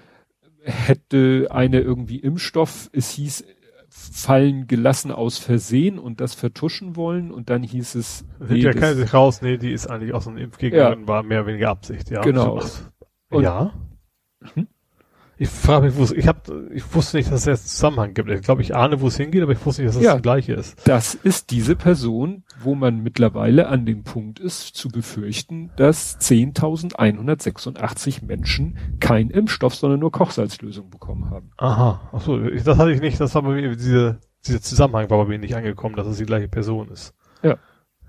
hätte 0.67 1.47
eine 1.49 1.79
irgendwie 1.79 2.17
Impfstoff, 2.19 2.89
es 2.91 3.11
hieß, 3.11 3.45
fallen 3.89 4.67
gelassen 4.67 5.11
aus 5.11 5.37
Versehen 5.37 5.97
und 5.97 6.21
das 6.21 6.35
vertuschen 6.35 6.95
wollen 6.95 7.31
und 7.31 7.49
dann 7.49 7.63
hieß 7.63 7.95
es. 7.95 8.25
Nee, 8.39 8.57
ja 8.57 8.73
keine 8.73 8.95
sich 8.95 9.13
raus, 9.13 9.41
nee, 9.41 9.57
die 9.57 9.71
ist 9.71 9.87
eigentlich 9.87 10.13
aus 10.13 10.27
einem 10.27 10.37
Impfgegner 10.37 10.77
ja. 10.77 11.07
war 11.07 11.23
mehr 11.23 11.39
oder 11.39 11.47
weniger 11.47 11.69
Absicht, 11.69 12.09
ja. 12.09 12.21
Genau. 12.21 12.61
Und, 13.29 13.43
ja? 13.43 13.73
Hm? 14.53 14.67
Ich 15.39 15.49
frage 15.49 15.85
mich, 15.87 15.95
wo 15.95 16.03
es, 16.03 16.11
ich 16.11 16.27
hab, 16.27 16.49
ich 16.71 16.95
wusste 16.95 17.17
nicht, 17.17 17.31
dass 17.31 17.41
es 17.41 17.45
jetzt 17.45 17.69
Zusammenhang 17.69 18.13
gibt. 18.15 18.27
Ich 18.29 18.41
glaube, 18.41 18.61
ich 18.63 18.75
ahne, 18.75 19.01
wo 19.01 19.07
es 19.07 19.17
hingeht, 19.17 19.43
aber 19.43 19.51
ich 19.51 19.63
wusste 19.65 19.83
nicht, 19.83 19.89
dass 19.89 19.97
es 19.97 20.03
Ja. 20.03 20.13
das 20.13 20.21
gleiche 20.23 20.53
ist. 20.53 20.75
Das 20.87 21.13
ist 21.13 21.51
diese 21.51 21.75
Person, 21.75 22.43
wo 22.61 22.73
man 22.73 23.03
mittlerweile 23.03 23.67
an 23.67 23.85
dem 23.85 24.03
Punkt 24.03 24.39
ist, 24.39 24.75
zu 24.75 24.89
befürchten, 24.89 25.69
dass 25.77 26.19
10.186 26.19 28.25
Menschen 28.25 28.77
kein 28.99 29.29
Impfstoff, 29.29 29.75
sondern 29.75 29.99
nur 29.99 30.11
Kochsalzlösung 30.11 30.89
bekommen 30.89 31.29
haben. 31.29 31.51
Aha. 31.57 32.09
Ach 32.11 32.21
so, 32.21 32.41
ich, 32.41 32.63
das 32.63 32.77
hatte 32.77 32.91
ich 32.91 33.01
nicht, 33.01 33.19
das 33.19 33.33
war 33.35 33.41
bei 33.43 33.53
mir, 33.53 33.75
diese, 33.75 34.19
dieser 34.45 34.61
Zusammenhang 34.61 35.09
war 35.09 35.23
bei 35.23 35.29
mir 35.29 35.39
nicht 35.39 35.55
angekommen, 35.55 35.95
dass 35.95 36.07
es 36.07 36.17
die 36.17 36.25
gleiche 36.25 36.47
Person 36.47 36.89
ist. 36.89 37.13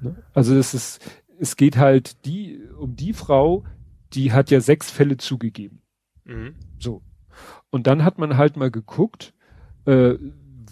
Ne? 0.00 0.14
Also 0.32 0.54
es 0.54 0.74
ist, 0.74 1.00
es 1.40 1.56
geht 1.56 1.76
halt 1.76 2.24
die, 2.24 2.60
um 2.78 2.94
die 2.94 3.12
Frau, 3.12 3.64
die 4.12 4.32
hat 4.32 4.50
ja 4.50 4.60
sechs 4.60 4.90
Fälle 4.90 5.16
zugegeben. 5.16 5.82
So. 6.78 7.02
Und 7.70 7.86
dann 7.86 8.04
hat 8.04 8.18
man 8.18 8.36
halt 8.36 8.56
mal 8.56 8.70
geguckt, 8.70 9.34
äh, 9.84 10.14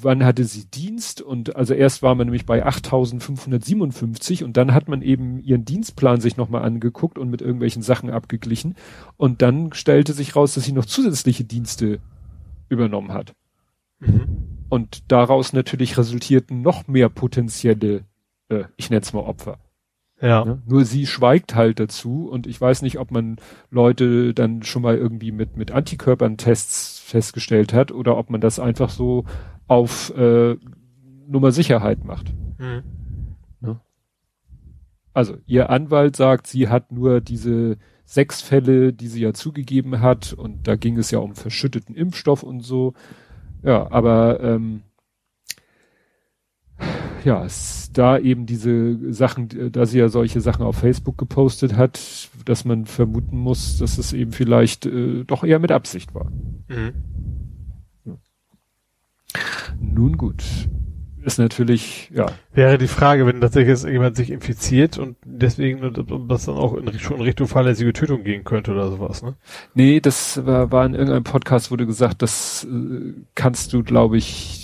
wann 0.01 0.25
hatte 0.25 0.45
sie 0.45 0.67
Dienst 0.67 1.23
und 1.23 1.57
also 1.57 1.75
erst 1.75 2.03
war 2.03 2.15
man 2.15 2.27
nämlich 2.27 2.47
bei 2.47 2.65
8557 2.65 4.45
und 4.45 4.57
dann 4.57 4.75
hat 4.75 4.89
man 4.89 5.03
eben 5.03 5.39
ihren 5.41 5.65
Dienstplan 5.65 6.21
sich 6.21 6.37
nochmal 6.37 6.63
angeguckt 6.63 7.19
und 7.19 7.31
mit 7.31 7.41
irgendwelchen 7.41 7.83
Sachen 7.83 8.11
abgeglichen 8.11 8.75
und 9.17 9.43
dann 9.43 9.73
stellte 9.73 10.13
sich 10.13 10.37
raus, 10.37 10.55
dass 10.55 10.65
sie 10.65 10.73
noch 10.73 10.85
zusätzliche 10.85 11.45
Dienste 11.45 12.01
übernommen 12.69 13.13
hat. 13.13 13.35
Mhm. 14.01 14.27
Und 14.69 15.11
daraus 15.11 15.53
natürlich 15.53 15.97
resultierten 15.97 16.61
noch 16.61 16.89
mehr 16.89 17.09
potenzielle, 17.09 18.05
äh, 18.49 18.65
ich 18.77 18.91
nenne 18.91 19.03
es 19.03 19.13
mal 19.13 19.21
Opfer. 19.21 19.59
Ja. 20.21 20.45
Ne? 20.45 20.63
Nur 20.67 20.85
sie 20.85 21.07
schweigt 21.07 21.55
halt 21.55 21.79
dazu 21.79 22.29
und 22.29 22.47
ich 22.47 22.61
weiß 22.61 22.83
nicht, 22.83 22.99
ob 22.99 23.11
man 23.11 23.37
Leute 23.71 24.33
dann 24.33 24.63
schon 24.63 24.83
mal 24.83 24.97
irgendwie 24.97 25.33
mit, 25.33 25.57
mit 25.57 25.71
Antikörpern-Tests 25.73 27.01
festgestellt 27.01 27.73
hat 27.73 27.93
oder 27.93 28.17
ob 28.17 28.31
man 28.31 28.41
das 28.41 28.59
einfach 28.59 28.91
so 28.91 29.25
auf 29.67 30.17
äh, 30.17 30.57
Nummer 31.27 31.53
Sicherheit 31.53 32.05
macht. 32.05 32.33
Mhm. 32.59 32.83
Also 35.17 35.39
ihr 35.47 35.71
Anwalt 35.71 36.15
sagt, 36.15 36.47
sie 36.47 36.69
hat 36.69 36.93
nur 36.93 37.23
diese 37.23 37.79
sechs 38.05 38.43
Fälle, 38.43 38.93
die 38.93 39.07
sie 39.07 39.23
ja 39.23 39.33
zugegeben 39.33 40.03
hat 40.03 40.35
und 40.35 40.69
da 40.69 40.77
ging 40.77 40.99
es 40.99 41.11
ja 41.11 41.21
um 41.21 41.35
verschütteten 41.35 41.95
Impfstoff 41.95 42.43
und 42.43 42.61
so. 42.61 42.93
Ja, 43.63 43.91
aber 43.91 44.41
ähm, 44.43 44.83
ja, 47.25 47.45
es, 47.45 47.91
da 47.93 48.19
eben 48.19 48.47
diese 48.47 49.13
Sachen, 49.13 49.73
da 49.73 49.87
sie 49.87 49.99
ja 49.99 50.09
solche 50.09 50.41
Sachen 50.41 50.65
auf 50.65 50.77
Facebook 50.77 51.19
gepostet 51.19 51.77
hat, 51.77 51.99
dass 52.45 52.65
man 52.65 52.87
vermuten 52.87 53.37
muss, 53.37 53.79
dass 53.79 53.99
es 53.99 54.13
eben 54.13 54.33
vielleicht 54.33 54.87
äh, 54.87 55.25
doch 55.25 55.43
eher 55.43 55.59
mit 55.59 55.73
Absicht 55.73 56.15
war. 56.15 56.31
Mhm. 56.69 56.93
Nun 59.81 60.17
gut. 60.17 60.45
Ist 61.27 61.41
natürlich, 61.41 62.09
ja, 62.15 62.27
Wäre 62.55 62.79
die 62.79 62.87
Frage, 62.87 63.27
wenn 63.27 63.41
tatsächlich 63.41 63.71
jetzt 63.71 63.85
jemand 63.85 64.17
sich 64.17 64.31
infiziert 64.31 64.97
und 64.97 65.17
deswegen 65.25 65.83
und 65.83 66.31
das 66.31 66.45
dann 66.45 66.55
auch 66.55 66.75
in, 66.75 66.97
schon 67.01 67.17
in 67.17 67.23
Richtung 67.23 67.49
fahrlässige 67.49 67.93
Tötung 67.93 68.23
gehen 68.23 68.45
könnte 68.45 68.71
oder 68.71 68.89
sowas, 68.93 69.25
ne? 69.25 69.35
Nee, 69.75 69.99
das 69.99 70.47
war, 70.47 70.71
war 70.71 70.87
in 70.87 70.95
irgendeinem 70.95 71.25
Podcast 71.25 71.73
wurde 71.73 71.85
gesagt, 71.85 72.23
das 72.23 72.65
äh, 72.71 73.13
kannst 73.35 73.73
du, 73.73 73.83
glaube 73.83 74.19
ich, 74.19 74.56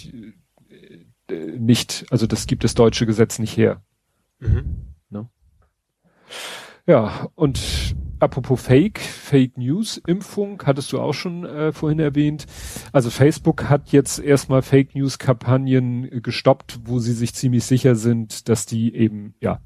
nicht, 1.59 2.07
also 2.11 2.27
das 2.27 2.47
gibt 2.47 2.65
das 2.65 2.75
deutsche 2.75 3.07
Gesetz 3.07 3.39
nicht 3.39 3.57
her. 3.57 3.83
Mhm. 4.39 4.93
Ja, 6.87 7.29
und 7.37 7.95
apropos 8.19 8.61
Fake, 8.61 8.99
Fake 8.99 9.57
News, 9.57 9.99
Impfung, 10.05 10.61
hattest 10.65 10.93
du 10.93 11.01
auch 11.01 11.13
schon 11.13 11.45
äh, 11.45 11.73
vorhin 11.73 12.01
erwähnt. 12.01 12.47
Also 12.93 13.09
Facebook 13.09 13.69
hat 13.69 13.93
jetzt 13.93 14.19
erstmal 14.19 14.63
Fake 14.63 14.95
News 14.97 15.19
Kampagnen 15.19 16.11
äh, 16.11 16.21
gestoppt, 16.21 16.81
wo 16.85 16.99
sie 16.99 17.13
sich 17.13 17.35
ziemlich 17.35 17.65
sicher 17.65 17.95
sind, 17.95 18.49
dass 18.49 18.67
die 18.67 18.97
eben, 18.97 19.35
ja, 19.41 19.61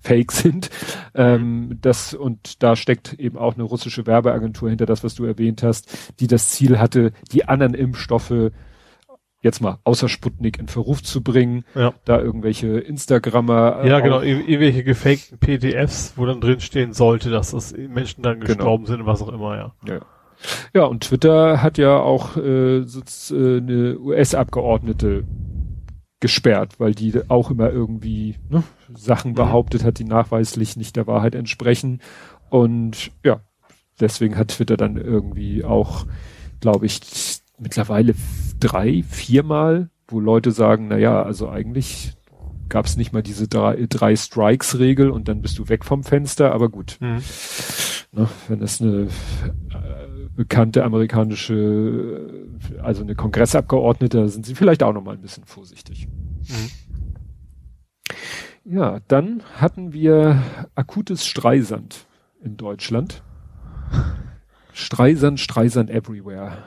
fake 0.00 0.32
sind. 0.32 0.70
Ähm, 1.14 1.76
das, 1.82 2.14
und 2.14 2.62
da 2.62 2.76
steckt 2.76 3.12
eben 3.14 3.36
auch 3.36 3.54
eine 3.54 3.64
russische 3.64 4.06
Werbeagentur 4.06 4.70
hinter 4.70 4.86
das, 4.86 5.04
was 5.04 5.14
du 5.14 5.24
erwähnt 5.24 5.62
hast, 5.62 6.14
die 6.18 6.28
das 6.28 6.48
Ziel 6.48 6.78
hatte, 6.78 7.12
die 7.30 7.44
anderen 7.44 7.74
Impfstoffe 7.74 8.52
jetzt 9.40 9.60
mal 9.60 9.78
außer 9.84 10.08
Sputnik 10.08 10.58
in 10.58 10.66
Verruf 10.68 11.02
zu 11.02 11.22
bringen, 11.22 11.64
Ja. 11.74 11.94
da 12.04 12.20
irgendwelche 12.20 12.78
Instagrammer 12.80 13.80
äh, 13.84 13.88
Ja, 13.88 14.00
genau, 14.00 14.20
irgendwelche 14.20 14.82
gefakten 14.82 15.38
PDFs, 15.38 16.14
wo 16.16 16.26
dann 16.26 16.40
drin 16.40 16.60
stehen 16.60 16.92
sollte, 16.92 17.30
dass 17.30 17.52
das 17.52 17.72
Menschen 17.72 18.22
dann 18.22 18.40
Genau. 18.40 18.46
gestorben 18.54 18.86
sind, 18.86 19.06
was 19.06 19.22
auch 19.22 19.28
immer, 19.32 19.56
ja. 19.56 19.74
Ja. 19.86 20.00
ja, 20.74 20.84
und 20.84 21.04
Twitter 21.04 21.62
hat 21.62 21.78
ja 21.78 21.98
auch 22.00 22.36
äh, 22.36 22.82
so, 22.84 23.00
äh, 23.34 23.58
eine 23.58 23.98
US-Abgeordnete 24.00 25.24
gesperrt, 26.20 26.80
weil 26.80 26.94
die 26.94 27.14
auch 27.28 27.50
immer 27.52 27.70
irgendwie 27.70 28.36
ne, 28.48 28.64
Sachen 28.94 29.30
Mhm. 29.32 29.36
behauptet 29.36 29.84
hat, 29.84 30.00
die 30.00 30.04
nachweislich 30.04 30.76
nicht 30.76 30.96
der 30.96 31.06
Wahrheit 31.06 31.36
entsprechen. 31.36 32.00
Und 32.50 33.12
ja, 33.24 33.40
deswegen 34.00 34.36
hat 34.36 34.48
Twitter 34.48 34.76
dann 34.76 34.96
irgendwie 34.96 35.64
auch, 35.64 36.06
glaube 36.60 36.86
ich, 36.86 37.00
mittlerweile 37.58 38.14
drei, 38.60 39.02
viermal, 39.02 39.90
wo 40.06 40.20
Leute 40.20 40.50
sagen, 40.50 40.88
na 40.88 40.96
ja, 40.96 41.22
also 41.22 41.48
eigentlich 41.48 42.14
gab 42.68 42.86
es 42.86 42.96
nicht 42.96 43.12
mal 43.12 43.22
diese 43.22 43.48
drei, 43.48 43.86
drei 43.88 44.14
Strikes-Regel 44.14 45.10
und 45.10 45.28
dann 45.28 45.42
bist 45.42 45.58
du 45.58 45.68
weg 45.68 45.84
vom 45.84 46.04
Fenster, 46.04 46.52
aber 46.52 46.68
gut. 46.68 46.98
Mhm. 47.00 47.22
Ne, 48.12 48.28
wenn 48.48 48.62
es 48.62 48.80
eine 48.80 49.02
äh, 49.02 49.08
bekannte 50.34 50.84
amerikanische, 50.84 52.48
also 52.82 53.02
eine 53.02 53.14
Kongressabgeordnete, 53.14 54.18
da 54.18 54.28
sind 54.28 54.46
sie 54.46 54.54
vielleicht 54.54 54.82
auch 54.82 54.92
noch 54.92 55.04
mal 55.04 55.14
ein 55.14 55.20
bisschen 55.20 55.44
vorsichtig. 55.44 56.08
Ja, 58.64 59.00
dann 59.08 59.42
hatten 59.56 59.92
wir 59.92 60.42
akutes 60.74 61.26
Streisand 61.26 62.06
in 62.42 62.56
Deutschland. 62.56 63.22
Streisand, 64.72 65.40
Streisand 65.40 65.90
everywhere. 65.90 66.58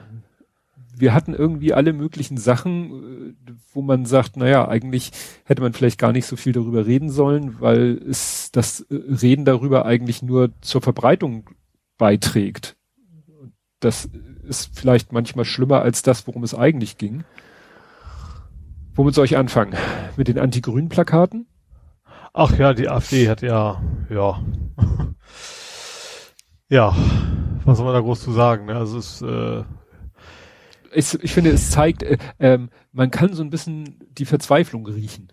Wir 1.02 1.14
hatten 1.14 1.34
irgendwie 1.34 1.74
alle 1.74 1.92
möglichen 1.92 2.36
Sachen, 2.36 3.34
äh, 3.48 3.52
wo 3.72 3.82
man 3.82 4.06
sagt, 4.06 4.36
naja, 4.36 4.68
eigentlich 4.68 5.10
hätte 5.42 5.60
man 5.60 5.72
vielleicht 5.72 5.98
gar 5.98 6.12
nicht 6.12 6.26
so 6.26 6.36
viel 6.36 6.52
darüber 6.52 6.86
reden 6.86 7.10
sollen, 7.10 7.60
weil 7.60 8.00
es 8.08 8.52
das 8.52 8.82
äh, 8.82 8.94
Reden 9.20 9.44
darüber 9.44 9.84
eigentlich 9.84 10.22
nur 10.22 10.52
zur 10.60 10.80
Verbreitung 10.80 11.50
beiträgt. 11.98 12.76
Das 13.80 14.08
ist 14.46 14.78
vielleicht 14.78 15.12
manchmal 15.12 15.44
schlimmer 15.44 15.82
als 15.82 16.02
das, 16.02 16.28
worum 16.28 16.44
es 16.44 16.54
eigentlich 16.54 16.98
ging. 16.98 17.24
Womit 18.94 19.16
soll 19.16 19.24
ich 19.24 19.36
anfangen? 19.36 19.74
Mit 20.16 20.28
den 20.28 20.38
Anti-Grün-Plakaten? 20.38 21.48
Ach 22.32 22.56
ja, 22.56 22.74
die 22.74 22.88
AfD 22.88 23.28
hat 23.28 23.42
ja, 23.42 23.82
ja. 24.08 24.40
ja, 26.68 26.94
was 27.64 27.78
soll 27.78 27.86
man 27.86 27.94
da 27.94 28.00
groß 28.00 28.20
zu 28.20 28.30
sagen, 28.30 28.66
ne? 28.66 28.76
Also 28.76 28.98
es, 28.98 29.20
äh, 29.20 29.64
Ich, 30.94 31.22
ich 31.22 31.32
finde, 31.32 31.50
es 31.50 31.70
zeigt, 31.70 32.02
äh, 32.02 32.18
ähm, 32.38 32.70
man 32.92 33.10
kann 33.10 33.34
so 33.34 33.42
ein 33.42 33.50
bisschen 33.50 33.98
die 34.10 34.24
Verzweiflung 34.24 34.86
riechen. 34.86 35.32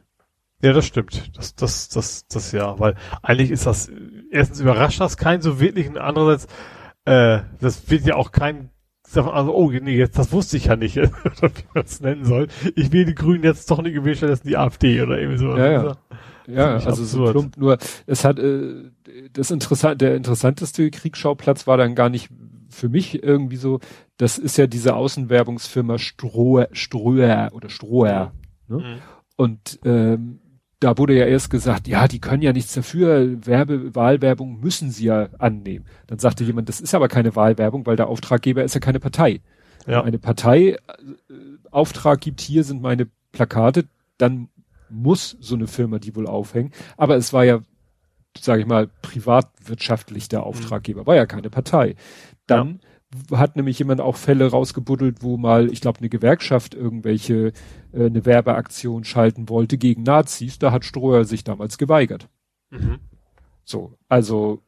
ja, 0.61 0.73
das 0.73 0.85
stimmt. 0.85 1.31
Das, 1.35 1.55
das, 1.55 1.89
das, 1.89 2.27
das 2.27 2.51
ja, 2.51 2.79
weil 2.79 2.95
eigentlich 3.21 3.51
ist 3.51 3.65
das, 3.65 3.91
erstens 4.31 4.59
überrascht 4.59 4.99
das 4.99 5.17
keinen 5.17 5.41
so 5.41 5.59
wirklich 5.59 5.87
und 5.87 5.97
andererseits, 5.97 6.47
äh, 7.05 7.39
das 7.59 7.89
wird 7.89 8.05
ja 8.05 8.15
auch 8.15 8.31
kein, 8.31 8.69
also, 9.15 9.55
oh, 9.55 9.71
nee, 9.71 9.97
jetzt, 9.97 10.17
das 10.19 10.31
wusste 10.31 10.57
ich 10.57 10.65
ja 10.65 10.75
nicht, 10.75 10.97
oder 10.97 11.09
wie 11.41 11.63
man 11.73 11.83
es 11.83 11.99
nennen 11.99 12.25
soll. 12.25 12.47
Ich 12.75 12.91
will 12.91 13.05
die 13.05 13.15
Grünen 13.15 13.43
jetzt 13.43 13.69
doch 13.71 13.81
nicht 13.81 13.93
gewählt, 13.93 14.17
stattdessen 14.17 14.47
die 14.47 14.57
AfD 14.57 15.01
oder 15.01 15.17
irgendwie 15.17 15.39
so. 15.39 15.57
Ja, 15.57 15.71
ja. 15.71 15.97
Ja, 16.51 16.73
also 16.77 17.03
so 17.03 17.19
absurd. 17.19 17.31
plump, 17.31 17.57
nur 17.57 17.77
es 18.07 18.25
hat 18.25 18.39
äh, 18.39 18.89
das 19.33 19.51
interessant, 19.51 20.01
der 20.01 20.15
interessanteste 20.15 20.89
Kriegsschauplatz 20.89 21.67
war 21.67 21.77
dann 21.77 21.93
gar 21.93 22.09
nicht 22.09 22.29
für 22.69 22.89
mich 22.89 23.21
irgendwie 23.21 23.57
so, 23.57 23.79
das 24.19 24.37
ist 24.37 24.57
ja 24.57 24.67
diese 24.67 24.95
Außenwerbungsfirma 24.95 25.97
Stroher, 25.97 26.67
Stroher 26.73 27.51
oder 27.53 27.69
Stroher. 27.69 28.33
Ne? 28.67 28.77
Mhm. 28.77 29.01
Und 29.37 29.79
ähm, 29.85 30.41
da 30.81 30.97
wurde 30.97 31.17
ja 31.17 31.25
erst 31.25 31.49
gesagt, 31.49 31.87
ja, 31.87 32.05
die 32.09 32.19
können 32.19 32.41
ja 32.41 32.51
nichts 32.51 32.73
dafür, 32.73 33.45
Werbe, 33.45 33.95
Wahlwerbung 33.95 34.59
müssen 34.59 34.91
sie 34.91 35.05
ja 35.05 35.29
annehmen. 35.39 35.85
Dann 36.07 36.19
sagte 36.19 36.43
jemand, 36.43 36.67
das 36.67 36.81
ist 36.81 36.93
aber 36.93 37.07
keine 37.07 37.37
Wahlwerbung, 37.37 37.85
weil 37.85 37.95
der 37.95 38.07
Auftraggeber 38.07 38.61
ist 38.61 38.73
ja 38.75 38.81
keine 38.81 38.99
Partei. 38.99 39.39
Ja. 39.87 39.99
Wenn 39.99 40.07
eine 40.07 40.19
Partei 40.19 40.71
äh, 40.71 40.77
Auftrag 41.71 42.19
gibt, 42.19 42.41
hier 42.41 42.65
sind 42.65 42.81
meine 42.81 43.07
Plakate, 43.31 43.85
dann 44.17 44.49
muss 44.89 45.37
so 45.39 45.55
eine 45.55 45.67
Firma 45.67 45.97
die 45.97 46.13
wohl 46.13 46.27
aufhängen. 46.27 46.71
Aber 46.97 47.15
es 47.15 47.31
war 47.31 47.45
ja, 47.45 47.61
sage 48.37 48.59
ich 48.59 48.67
mal, 48.67 48.89
privatwirtschaftlich 49.01 50.27
der 50.27 50.43
Auftraggeber, 50.43 51.07
war 51.07 51.15
ja 51.15 51.25
keine 51.25 51.49
Partei. 51.49 51.95
Dann 52.47 52.81
hat 53.31 53.55
nämlich 53.55 53.79
jemand 53.79 54.01
auch 54.01 54.15
Fälle 54.15 54.49
rausgebuddelt, 54.49 55.23
wo 55.23 55.37
mal, 55.37 55.71
ich 55.71 55.81
glaube, 55.81 55.99
eine 55.99 56.09
Gewerkschaft 56.09 56.75
irgendwelche 56.75 57.53
äh, 57.91 58.05
eine 58.05 58.25
Werbeaktion 58.25 59.03
schalten 59.03 59.49
wollte 59.49 59.77
gegen 59.77 60.03
Nazis. 60.03 60.59
Da 60.59 60.71
hat 60.71 60.85
Stroher 60.85 61.25
sich 61.25 61.43
damals 61.43 61.77
geweigert. 61.77 62.29
Mhm. 62.69 62.99
So, 63.63 63.97
also 64.07 64.61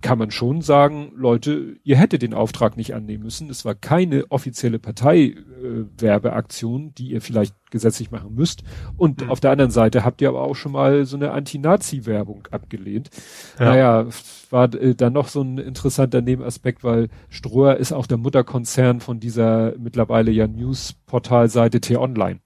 kann 0.00 0.18
man 0.18 0.30
schon 0.30 0.62
sagen, 0.62 1.12
Leute, 1.16 1.76
ihr 1.82 1.96
hättet 1.96 2.22
den 2.22 2.34
Auftrag 2.34 2.76
nicht 2.76 2.94
annehmen 2.94 3.24
müssen. 3.24 3.50
Es 3.50 3.64
war 3.64 3.74
keine 3.74 4.30
offizielle 4.30 4.78
Parteiwerbeaktion, 4.78 6.88
äh, 6.88 6.92
die 6.96 7.10
ihr 7.10 7.20
vielleicht 7.20 7.54
gesetzlich 7.70 8.10
machen 8.10 8.34
müsst. 8.34 8.62
Und 8.96 9.22
mhm. 9.22 9.30
auf 9.30 9.40
der 9.40 9.50
anderen 9.50 9.70
Seite 9.70 10.04
habt 10.04 10.20
ihr 10.20 10.28
aber 10.28 10.42
auch 10.42 10.54
schon 10.54 10.72
mal 10.72 11.04
so 11.04 11.16
eine 11.16 11.32
Anti-Nazi-Werbung 11.32 12.48
abgelehnt. 12.50 13.10
Ja. 13.58 13.66
Naja, 13.66 14.06
war 14.50 14.72
äh, 14.74 14.94
dann 14.94 15.12
noch 15.12 15.28
so 15.28 15.42
ein 15.42 15.58
interessanter 15.58 16.22
Nebenaspekt, 16.22 16.84
weil 16.84 17.08
Stroher 17.28 17.76
ist 17.76 17.92
auch 17.92 18.06
der 18.06 18.18
Mutterkonzern 18.18 19.00
von 19.00 19.20
dieser 19.20 19.74
mittlerweile 19.78 20.30
ja 20.30 20.46
News-Portalseite 20.46 21.80
T-Online. 21.80 22.40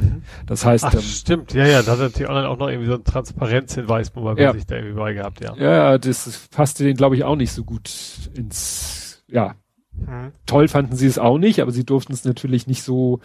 Mhm. 0.00 0.22
Das 0.46 0.64
heißt, 0.64 0.84
Ach, 0.84 0.94
ähm, 0.94 1.00
stimmt, 1.00 1.54
ja, 1.54 1.66
ja, 1.66 1.82
da 1.82 1.98
hat 1.98 2.18
die 2.18 2.26
online 2.26 2.48
auch 2.48 2.58
noch 2.58 2.68
irgendwie 2.68 2.88
so 2.88 2.94
einen 2.94 3.04
Transparenzhinweis 3.04 4.10
bei 4.10 4.34
ja. 4.36 4.52
sich 4.52 4.66
da 4.66 4.76
irgendwie 4.76 4.96
bei 4.96 5.12
gehabt, 5.14 5.42
ja. 5.42 5.56
Ja, 5.56 5.98
das 5.98 6.48
passte 6.50 6.84
denen, 6.84 6.96
glaube 6.96 7.16
ich, 7.16 7.24
auch 7.24 7.36
nicht 7.36 7.52
so 7.52 7.64
gut 7.64 7.90
ins, 8.34 9.24
ja. 9.28 9.54
Mhm. 9.92 10.32
Toll 10.44 10.68
fanden 10.68 10.96
sie 10.96 11.06
es 11.06 11.18
auch 11.18 11.38
nicht, 11.38 11.60
aber 11.60 11.72
sie 11.72 11.84
durften 11.84 12.12
es 12.12 12.24
natürlich 12.24 12.66
nicht 12.66 12.82
so, 12.82 13.20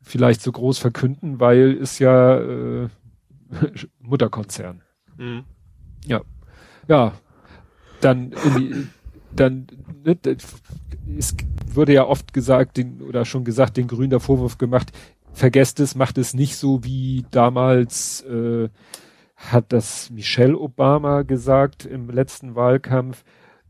vielleicht 0.00 0.40
so 0.40 0.52
groß 0.52 0.78
verkünden, 0.78 1.40
weil 1.40 1.76
es 1.80 1.98
ja 1.98 2.38
äh, 2.38 2.88
Mutterkonzern. 4.00 4.82
Mhm. 5.16 5.44
Ja. 6.06 6.22
Ja. 6.88 7.12
Dann 8.00 8.30
die, 8.58 8.86
dann 9.34 9.66
ne, 10.04 10.18
es 11.18 11.34
wurde 11.72 11.92
ja 11.92 12.06
oft 12.06 12.32
gesagt, 12.32 12.76
den, 12.76 13.02
oder 13.02 13.24
schon 13.24 13.44
gesagt, 13.44 13.76
den 13.76 13.88
Grünen 13.88 14.10
der 14.10 14.20
Vorwurf 14.20 14.58
gemacht, 14.58 14.92
vergesst 15.36 15.80
es, 15.80 15.94
macht 15.94 16.16
es 16.18 16.32
nicht 16.32 16.56
so 16.56 16.82
wie 16.82 17.24
damals 17.30 18.22
äh, 18.22 18.68
hat 19.36 19.72
das 19.72 20.10
Michelle 20.10 20.58
Obama 20.58 21.22
gesagt 21.22 21.84
im 21.84 22.08
letzten 22.08 22.54
Wahlkampf, 22.54 23.22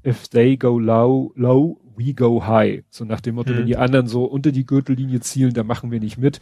if 0.07 0.29
they 0.29 0.57
go 0.57 0.79
low, 0.79 1.33
low, 1.35 1.81
we 1.97 2.15
go 2.15 2.47
high. 2.47 2.85
So 2.89 3.05
nach 3.05 3.21
dem 3.21 3.35
Motto, 3.35 3.51
hm. 3.51 3.59
wenn 3.59 3.67
die 3.67 3.77
anderen 3.77 4.07
so 4.07 4.25
unter 4.25 4.53
die 4.53 4.65
Gürtellinie 4.65 5.21
zielen, 5.21 5.55
dann 5.55 5.67
machen 5.67 5.91
wir 5.91 5.99
nicht 5.99 6.19
mit. 6.19 6.39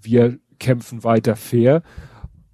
Wir 0.00 0.38
kämpfen 0.60 1.02
weiter 1.02 1.34
fair. 1.34 1.82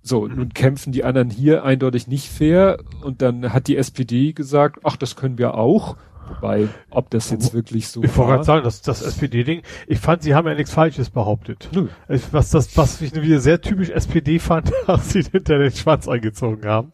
So, 0.02 0.26
mhm. 0.26 0.36
nun 0.36 0.48
kämpfen 0.54 0.92
die 0.92 1.04
anderen 1.04 1.28
hier 1.28 1.64
eindeutig 1.64 2.06
nicht 2.06 2.30
fair 2.30 2.78
und 3.02 3.20
dann 3.20 3.52
hat 3.52 3.68
die 3.68 3.76
SPD 3.76 4.32
gesagt, 4.32 4.80
ach, 4.84 4.96
das 4.96 5.14
können 5.14 5.36
wir 5.36 5.54
auch. 5.54 5.98
Wobei, 6.30 6.68
ob 6.90 7.10
das 7.10 7.30
jetzt 7.30 7.52
wirklich 7.52 7.88
so 7.88 8.02
Ich 8.02 8.16
wollte 8.16 8.32
gerade 8.32 8.44
sagen, 8.44 8.64
das, 8.64 8.82
das 8.82 9.02
SPD-Ding, 9.02 9.62
ich 9.86 9.98
fand, 9.98 10.22
sie 10.22 10.34
haben 10.34 10.46
ja 10.46 10.54
nichts 10.54 10.72
Falsches 10.72 11.10
behauptet. 11.10 11.68
Nö. 11.72 11.88
Was 12.30 12.50
das, 12.50 12.76
was 12.76 13.00
ich 13.00 13.14
wieder 13.14 13.40
sehr 13.40 13.60
typisch 13.60 13.90
SPD 13.90 14.38
fand, 14.38 14.72
dass 14.86 15.10
sie 15.10 15.22
hinter 15.22 15.58
den 15.58 15.72
Schwanz 15.72 16.08
eingezogen 16.08 16.64
haben. 16.66 16.92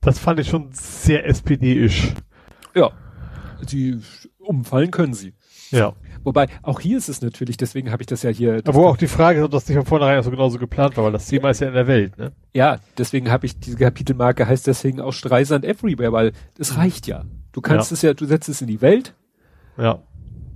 Das 0.00 0.18
fand 0.18 0.40
ich 0.40 0.48
schon 0.48 0.70
sehr 0.72 1.26
SPD-isch. 1.26 2.14
Ja. 2.74 2.90
Die 3.70 4.00
umfallen 4.38 4.90
können 4.90 5.12
sie. 5.14 5.34
Ja. 5.70 5.92
Wobei, 6.24 6.48
auch 6.62 6.80
hier 6.80 6.98
ist 6.98 7.08
es 7.08 7.22
natürlich, 7.22 7.56
deswegen 7.56 7.90
habe 7.90 8.02
ich 8.02 8.06
das 8.06 8.22
ja 8.22 8.30
hier. 8.30 8.60
Wo 8.66 8.86
auch 8.86 8.96
die 8.96 9.06
Frage 9.06 9.38
ist, 9.38 9.44
ob 9.44 9.50
das 9.52 9.68
nicht 9.68 9.76
von 9.76 9.86
vornherein 9.86 10.22
so 10.22 10.30
genauso 10.30 10.58
geplant 10.58 10.96
war, 10.96 11.04
weil 11.04 11.12
das 11.12 11.26
Thema 11.26 11.50
ist 11.50 11.60
ja 11.60 11.68
in 11.68 11.74
der 11.74 11.86
Welt, 11.86 12.18
ne? 12.18 12.32
Ja, 12.52 12.78
deswegen 12.98 13.30
habe 13.30 13.46
ich 13.46 13.58
diese 13.58 13.76
Kapitelmarke 13.76 14.46
heißt 14.46 14.66
deswegen 14.66 15.00
auch 15.00 15.12
Streisand 15.12 15.64
Everywhere, 15.64 16.12
weil 16.12 16.32
es 16.58 16.76
reicht 16.76 17.06
ja. 17.06 17.24
Du 17.52 17.60
kannst 17.60 17.90
ja. 17.90 17.94
es 17.94 18.02
ja, 18.02 18.14
du 18.14 18.26
setzt 18.26 18.48
es 18.48 18.60
in 18.60 18.68
die 18.68 18.80
Welt. 18.80 19.14
Ja. 19.76 20.02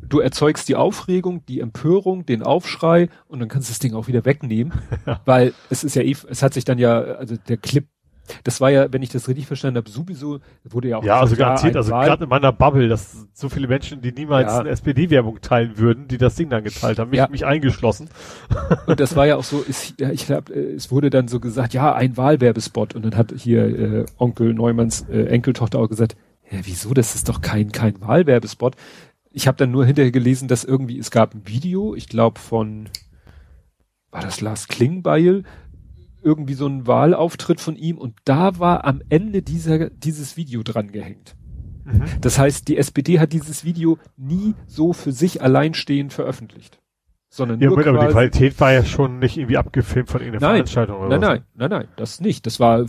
Du 0.06 0.20
erzeugst 0.20 0.68
die 0.68 0.76
Aufregung, 0.76 1.44
die 1.46 1.60
Empörung, 1.60 2.26
den 2.26 2.42
Aufschrei 2.42 3.08
und 3.26 3.40
dann 3.40 3.48
kannst 3.48 3.68
du 3.68 3.72
das 3.72 3.78
Ding 3.78 3.94
auch 3.94 4.06
wieder 4.06 4.24
wegnehmen, 4.24 4.72
ja. 5.06 5.20
weil 5.24 5.54
es 5.70 5.82
ist 5.82 5.96
ja 5.96 6.02
eh, 6.02 6.14
es 6.28 6.42
hat 6.42 6.54
sich 6.54 6.64
dann 6.64 6.78
ja, 6.78 7.00
also 7.00 7.36
der 7.36 7.56
Clip 7.56 7.86
das 8.42 8.60
war 8.60 8.70
ja, 8.70 8.92
wenn 8.92 9.02
ich 9.02 9.10
das 9.10 9.28
richtig 9.28 9.46
verstanden 9.46 9.78
habe, 9.78 9.90
sowieso 9.90 10.40
wurde 10.64 10.88
ja 10.88 10.98
auch. 10.98 11.04
Ja, 11.04 11.20
also 11.20 11.36
garantiert, 11.36 11.76
also 11.76 11.90
gerade 11.90 12.24
in 12.24 12.30
meiner 12.30 12.52
Bubble, 12.52 12.88
dass 12.88 13.26
so 13.34 13.48
viele 13.48 13.68
Menschen, 13.68 14.00
die 14.00 14.12
niemals 14.12 14.52
ja. 14.52 14.60
eine 14.60 14.70
SPD-Werbung 14.70 15.40
teilen 15.40 15.76
würden, 15.78 16.08
die 16.08 16.18
das 16.18 16.34
Ding 16.34 16.48
dann 16.48 16.64
geteilt 16.64 16.98
haben, 16.98 17.10
mich, 17.10 17.18
ja. 17.18 17.28
mich 17.28 17.44
eingeschlossen. 17.44 18.08
Und 18.86 19.00
das 19.00 19.14
war 19.16 19.26
ja 19.26 19.36
auch 19.36 19.44
so, 19.44 19.60
ist, 19.60 20.00
ich 20.00 20.26
glaube, 20.26 20.54
äh, 20.54 20.74
es 20.74 20.90
wurde 20.90 21.10
dann 21.10 21.28
so 21.28 21.38
gesagt, 21.38 21.74
ja, 21.74 21.94
ein 21.94 22.16
Wahlwerbespot. 22.16 22.94
Und 22.94 23.04
dann 23.04 23.16
hat 23.16 23.34
hier 23.36 23.64
äh, 23.64 24.06
Onkel 24.16 24.54
Neumanns 24.54 25.06
äh, 25.10 25.24
Enkeltochter 25.24 25.78
auch 25.78 25.88
gesagt, 25.88 26.16
ja, 26.50 26.60
wieso, 26.64 26.94
das 26.94 27.14
ist 27.14 27.28
doch 27.28 27.40
kein, 27.40 27.72
kein 27.72 28.00
Wahlwerbespot. 28.00 28.76
Ich 29.30 29.46
habe 29.46 29.56
dann 29.56 29.70
nur 29.70 29.84
hinterher 29.84 30.12
gelesen, 30.12 30.48
dass 30.48 30.64
irgendwie, 30.64 30.98
es 30.98 31.10
gab 31.10 31.34
ein 31.34 31.46
Video, 31.46 31.94
ich 31.94 32.08
glaube 32.08 32.38
von, 32.38 32.88
war 34.10 34.20
das 34.20 34.40
Lars 34.40 34.68
Klingbeil, 34.68 35.44
irgendwie 36.22 36.54
so 36.54 36.66
ein 36.66 36.86
Wahlauftritt 36.86 37.60
von 37.60 37.76
ihm 37.76 37.98
und 37.98 38.14
da 38.24 38.58
war 38.58 38.84
am 38.84 39.02
Ende 39.08 39.42
dieser, 39.42 39.90
dieses 39.90 40.36
Video 40.36 40.62
dran 40.62 40.92
gehängt. 40.92 41.36
Mhm. 41.84 42.04
Das 42.20 42.38
heißt, 42.38 42.68
die 42.68 42.78
SPD 42.78 43.18
hat 43.18 43.32
dieses 43.32 43.64
Video 43.64 43.98
nie 44.16 44.54
so 44.66 44.92
für 44.92 45.12
sich 45.12 45.42
alleinstehend 45.42 46.12
veröffentlicht 46.12 46.80
sondern 47.34 47.58
ja, 47.58 47.66
nur 47.66 47.78
mit, 47.78 47.86
aber 47.88 48.06
die 48.06 48.12
Qualität 48.12 48.60
war 48.60 48.72
ja 48.72 48.84
schon 48.84 49.18
nicht 49.18 49.36
irgendwie 49.36 49.56
abgefilmt 49.56 50.08
von 50.08 50.20
irgendeiner 50.20 50.52
nein, 50.52 50.56
Veranstaltung 50.58 51.00
oder 51.00 51.08
Nein, 51.08 51.20
was. 51.20 51.28
nein, 51.28 51.42
nein, 51.54 51.70
nein, 51.70 51.88
das 51.96 52.20
nicht. 52.20 52.46
Das 52.46 52.60
war 52.60 52.84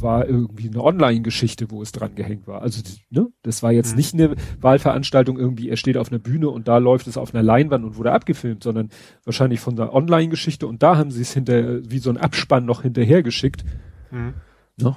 war 0.00 0.26
irgendwie 0.26 0.68
eine 0.68 0.82
Online-Geschichte, 0.82 1.70
wo 1.70 1.80
es 1.80 1.92
dran 1.92 2.16
gehängt 2.16 2.48
war. 2.48 2.60
Also 2.60 2.82
ne, 3.10 3.28
das 3.44 3.62
war 3.62 3.70
jetzt 3.70 3.92
mhm. 3.92 3.96
nicht 3.96 4.14
eine 4.14 4.34
Wahlveranstaltung 4.60 5.38
irgendwie. 5.38 5.68
Er 5.68 5.76
steht 5.76 5.96
auf 5.96 6.10
einer 6.10 6.18
Bühne 6.18 6.48
und 6.48 6.66
da 6.66 6.78
läuft 6.78 7.06
es 7.06 7.16
auf 7.16 7.32
einer 7.32 7.44
Leinwand 7.44 7.84
und 7.84 7.96
wurde 7.96 8.10
abgefilmt, 8.10 8.64
sondern 8.64 8.90
wahrscheinlich 9.24 9.60
von 9.60 9.76
der 9.76 9.94
Online-Geschichte 9.94 10.66
und 10.66 10.82
da 10.82 10.96
haben 10.96 11.12
sie 11.12 11.22
es 11.22 11.32
hinter 11.32 11.88
wie 11.88 12.00
so 12.00 12.10
ein 12.10 12.16
Abspann 12.16 12.64
noch 12.64 12.82
hinterhergeschickt. 12.82 13.64
Mhm. 14.10 14.34
Ne? 14.76 14.96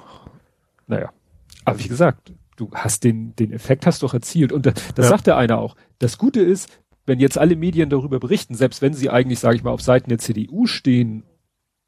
Naja, 0.88 1.10
aber 1.64 1.78
wie 1.78 1.88
gesagt, 1.88 2.32
du 2.56 2.68
hast 2.74 3.04
den 3.04 3.36
den 3.36 3.52
Effekt 3.52 3.86
hast 3.86 4.02
doch 4.02 4.12
erzielt 4.12 4.52
und 4.52 4.66
das, 4.66 4.74
das 4.96 5.04
ja. 5.04 5.10
sagte 5.10 5.36
einer 5.36 5.58
auch. 5.58 5.76
Das 6.00 6.18
Gute 6.18 6.40
ist, 6.40 6.81
wenn 7.06 7.20
jetzt 7.20 7.38
alle 7.38 7.56
Medien 7.56 7.90
darüber 7.90 8.20
berichten, 8.20 8.54
selbst 8.54 8.82
wenn 8.82 8.94
sie 8.94 9.10
eigentlich, 9.10 9.40
sage 9.40 9.56
ich 9.56 9.64
mal, 9.64 9.70
auf 9.70 9.82
Seiten 9.82 10.08
der 10.08 10.18
CDU 10.18 10.66
stehen 10.66 11.24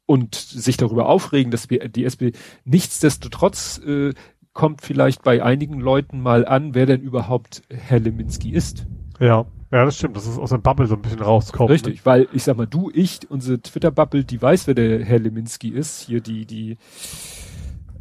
und 0.05 0.35
sich 0.35 0.77
darüber 0.77 1.07
aufregen, 1.07 1.51
dass 1.51 1.69
wir 1.69 1.87
die 1.89 2.05
SPD 2.05 2.37
nichtsdestotrotz 2.63 3.79
äh, 3.85 4.13
kommt 4.53 4.81
vielleicht 4.81 5.23
bei 5.23 5.43
einigen 5.43 5.79
Leuten 5.79 6.21
mal 6.21 6.45
an, 6.45 6.75
wer 6.75 6.85
denn 6.85 7.01
überhaupt 7.01 7.63
Herr 7.69 7.99
Leminski 7.99 8.51
ist. 8.51 8.87
Ja, 9.19 9.45
ja, 9.71 9.83
das 9.83 9.97
stimmt, 9.97 10.15
dass 10.15 10.27
es 10.27 10.37
aus 10.37 10.51
der 10.51 10.57
Bubble 10.59 10.87
so 10.87 10.95
ein 10.95 11.01
bisschen 11.01 11.21
rauskommt. 11.21 11.69
Richtig, 11.69 11.97
ne? 11.97 12.05
weil 12.05 12.27
ich 12.31 12.43
sag 12.43 12.55
mal, 12.55 12.67
du, 12.67 12.91
ich, 12.93 13.19
unsere 13.29 13.59
Twitter-Bubble, 13.59 14.23
die 14.23 14.41
weiß, 14.41 14.67
wer 14.67 14.73
der 14.73 15.03
Herr 15.03 15.19
Leminski 15.19 15.69
ist. 15.69 16.01
Hier 16.01 16.21
die, 16.21 16.45
die 16.45 16.77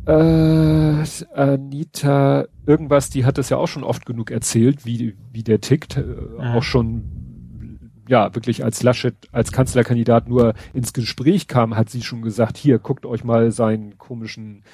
äh, 0.07 1.05
Anita 1.35 2.47
irgendwas, 2.67 3.11
die 3.11 3.25
hat 3.25 3.39
das 3.39 3.49
ja 3.49 3.57
auch 3.57 3.67
schon 3.67 3.85
oft 3.85 4.07
genug 4.07 4.31
erzählt, 4.31 4.85
wie, 4.85 5.17
wie 5.33 5.43
der 5.43 5.61
tickt. 5.61 5.97
Äh, 5.97 6.05
ja. 6.39 6.55
Auch 6.55 6.63
schon, 6.63 7.91
ja, 8.09 8.35
wirklich 8.35 8.65
als 8.65 8.83
Laschet, 8.83 9.15
als 9.33 9.53
Kanzlerkandidat 9.53 10.29
nur 10.29 10.55
ins 10.73 10.93
Gespräch 10.93 11.49
kam, 11.49 11.77
hat 11.77 11.91
sie 11.91 12.03
schon 12.03 12.23
gesagt, 12.23 12.57
hier, 12.57 12.79
guckt 12.79 13.07
euch 13.07 13.25
mal 13.25 13.51
seinen 13.51 13.99
komischen 13.99 14.65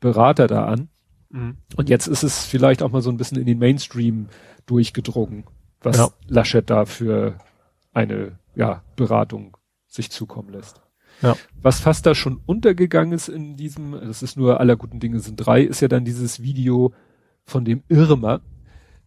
Berater 0.00 0.46
da 0.46 0.66
an. 0.66 0.88
Mhm. 1.30 1.58
Und 1.76 1.88
jetzt 1.88 2.06
ist 2.06 2.22
es 2.22 2.44
vielleicht 2.44 2.82
auch 2.82 2.90
mal 2.90 3.02
so 3.02 3.10
ein 3.10 3.16
bisschen 3.16 3.38
in 3.38 3.46
den 3.46 3.58
Mainstream 3.58 4.28
durchgedrungen, 4.66 5.44
was 5.80 5.96
ja. 5.96 6.08
Laschet 6.26 6.68
da 6.68 6.84
für 6.84 7.36
eine, 7.92 8.38
ja, 8.54 8.82
Beratung 8.96 9.56
sich 9.86 10.10
zukommen 10.10 10.50
lässt. 10.50 10.80
Ja. 11.22 11.36
Was 11.60 11.80
fast 11.80 12.06
da 12.06 12.14
schon 12.14 12.40
untergegangen 12.46 13.12
ist 13.12 13.28
in 13.28 13.56
diesem, 13.56 13.92
das 13.92 14.22
ist 14.22 14.36
nur 14.36 14.60
aller 14.60 14.76
guten 14.76 15.00
Dinge 15.00 15.20
sind 15.20 15.36
drei, 15.36 15.62
ist 15.62 15.80
ja 15.80 15.88
dann 15.88 16.04
dieses 16.04 16.42
Video 16.42 16.92
von 17.44 17.64
dem 17.64 17.82
Irma, 17.88 18.40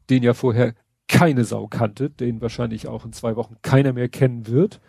den 0.10 0.24
ja 0.24 0.34
vorher 0.34 0.76
keine 1.08 1.46
Sau 1.46 1.68
kannte, 1.68 2.10
den 2.10 2.42
wahrscheinlich 2.42 2.88
auch 2.88 3.06
in 3.06 3.14
zwei 3.14 3.36
Wochen 3.36 3.58
keiner 3.62 3.94
mehr 3.94 4.10
kennen 4.10 4.48
wird, 4.48 4.82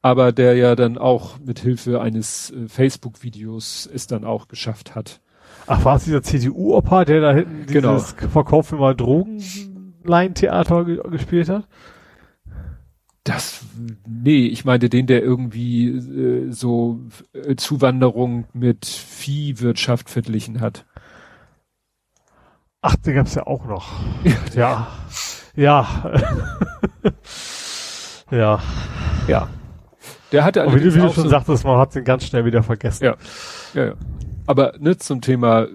aber 0.00 0.32
der 0.32 0.54
ja 0.56 0.74
dann 0.76 0.98
auch 0.98 1.38
mit 1.38 1.60
Hilfe 1.60 2.00
eines 2.00 2.50
äh, 2.50 2.68
Facebook-Videos 2.68 3.88
es 3.92 4.06
dann 4.06 4.24
auch 4.24 4.48
geschafft 4.48 4.94
hat. 4.94 5.20
Ach, 5.66 5.84
war 5.84 5.96
es 5.96 6.04
dieser 6.04 6.22
CDU-Opa, 6.22 7.04
der 7.04 7.20
da 7.20 7.34
hinten 7.34 7.66
genau. 7.66 7.94
dieses 7.94 8.12
Verkauf 8.12 8.72
mal 8.72 8.96
Drogenlein-Theater 8.96 10.84
gespielt 10.84 11.48
hat? 11.48 11.68
Das, 13.24 13.64
nee, 14.06 14.46
ich 14.46 14.64
meinte 14.64 14.88
den, 14.88 15.06
der 15.06 15.22
irgendwie 15.22 15.88
äh, 15.88 16.50
so 16.50 17.00
äh, 17.32 17.54
Zuwanderung 17.54 18.46
mit 18.52 18.86
Viehwirtschaft 18.86 20.10
verglichen 20.10 20.60
hat. 20.60 20.86
Ach, 22.80 22.96
den 22.96 23.14
gab's 23.14 23.34
ja 23.34 23.46
auch 23.46 23.64
noch. 23.64 23.88
Ja. 24.54 24.88
Ja. 25.54 26.12
ja. 28.30 28.62
Ja. 29.28 29.48
Der 30.32 30.44
hatte 30.44 30.62
Aber 30.62 30.74
wie 30.74 30.80
du, 30.80 30.94
wie 30.94 30.98
du 30.98 31.12
schon 31.12 31.24
so 31.24 31.28
sagtest, 31.28 31.64
man 31.64 31.78
hat 31.78 31.94
den 31.94 32.04
ganz 32.04 32.26
schnell 32.26 32.44
wieder 32.44 32.62
vergessen. 32.62 33.04
Ja. 33.04 33.16
Ja, 33.74 33.84
ja. 33.84 33.94
Aber 34.46 34.74
ne, 34.78 34.96
zum 34.96 35.20
Thema 35.20 35.66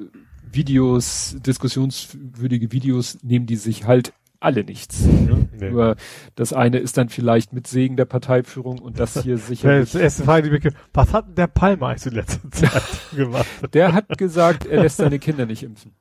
Videos, 0.52 1.36
diskussionswürdige 1.40 2.72
Videos 2.72 3.20
nehmen 3.22 3.46
die 3.46 3.56
sich 3.56 3.86
halt 3.86 4.14
alle 4.40 4.64
nichts. 4.64 5.02
Ne? 5.02 5.50
Nee. 5.60 5.72
Nur 5.72 5.96
das 6.36 6.54
eine 6.54 6.78
ist 6.78 6.98
dann 6.98 7.10
vielleicht 7.10 7.52
mit 7.52 7.66
Segen 7.66 7.98
der 7.98 8.06
Parteiführung 8.06 8.78
und 8.78 9.00
das 9.00 9.24
hier 9.24 9.38
sicher. 9.40 9.82
Was 9.82 11.14
hat 11.14 11.28
denn 11.28 11.36
der 11.36 11.48
Palmer 11.48 11.88
eigentlich 11.88 12.06
in 12.06 12.14
letzter 12.14 12.52
Zeit 12.52 12.84
gemacht? 13.16 13.48
Der 13.74 13.94
hat 13.94 14.18
gesagt, 14.20 14.68
er 14.68 14.84
lässt 14.84 14.98
seine 14.98 15.18
Kinder 15.18 15.48
nicht 15.48 15.64
impfen. 15.64 15.96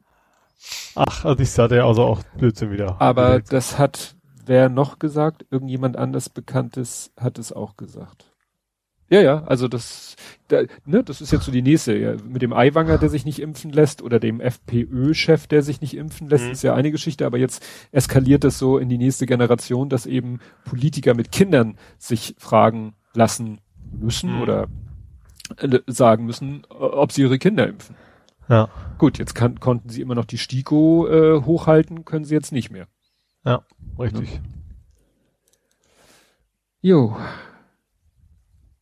Ach, 0.95 1.25
also 1.25 1.43
ich 1.43 1.51
sah 1.51 1.69
der 1.69 1.85
also 1.85 2.05
auch 2.05 2.23
Blödsinn 2.37 2.71
wieder. 2.71 3.01
Aber 3.01 3.41
das 3.41 3.79
hat 3.79 4.17
wer 4.47 4.69
noch 4.69 4.99
gesagt? 4.99 5.45
Irgendjemand 5.51 5.97
anders 5.97 6.29
Bekanntes 6.29 7.13
hat 7.19 7.39
es 7.39 7.53
auch 7.53 7.77
gesagt. 7.77 8.33
Ja, 9.09 9.21
ja, 9.21 9.45
also 9.45 9.69
das, 9.69 10.17
da, 10.49 10.63
ne, 10.85 11.05
das 11.05 11.21
ist 11.21 11.31
jetzt 11.31 11.45
so 11.45 11.53
die 11.53 11.63
nächste. 11.63 11.97
Ja, 11.97 12.17
mit 12.27 12.43
dem 12.43 12.53
Aiwanger, 12.53 12.99
der 12.99 13.09
sich 13.09 13.25
nicht 13.25 13.41
impfen 13.41 13.71
lässt, 13.71 14.03
oder 14.03 14.19
dem 14.19 14.41
FPÖ-Chef, 14.41 15.47
der 15.47 15.63
sich 15.63 15.81
nicht 15.81 15.97
impfen 15.97 16.29
lässt, 16.29 16.47
mhm. 16.47 16.51
ist 16.53 16.63
ja 16.63 16.75
eine 16.75 16.91
Geschichte, 16.91 17.25
aber 17.25 17.39
jetzt 17.39 17.65
eskaliert 17.93 18.43
das 18.43 18.59
so 18.59 18.79
in 18.79 18.89
die 18.89 18.99
nächste 18.99 19.27
Generation, 19.27 19.89
dass 19.89 20.07
eben 20.07 20.41
Politiker 20.65 21.15
mit 21.15 21.31
Kindern 21.31 21.79
sich 21.99 22.35
fragen 22.39 22.95
lassen 23.15 23.61
müssen 23.93 24.37
mhm. 24.37 24.43
oder 24.43 24.67
äh, 25.59 25.79
sagen 25.87 26.27
müssen, 26.27 26.65
ob 26.69 27.13
sie 27.13 27.23
ihre 27.23 27.39
Kinder 27.39 27.69
impfen. 27.69 27.95
Ja. 28.49 28.69
Gut, 28.99 29.19
jetzt 29.19 29.35
kann, 29.35 29.61
konnten 29.61 29.89
sie 29.89 30.01
immer 30.01 30.15
noch 30.15 30.25
die 30.25 30.39
STIKO 30.39 31.09
äh, 31.09 31.43
hochhalten, 31.45 32.05
können 32.05 32.25
sie 32.25 32.35
jetzt 32.35 32.53
nicht 32.53 32.71
mehr. 32.71 32.89
Ja, 33.45 33.65
richtig. 33.99 34.35
Ja. 34.35 34.41
Jo. 36.81 37.17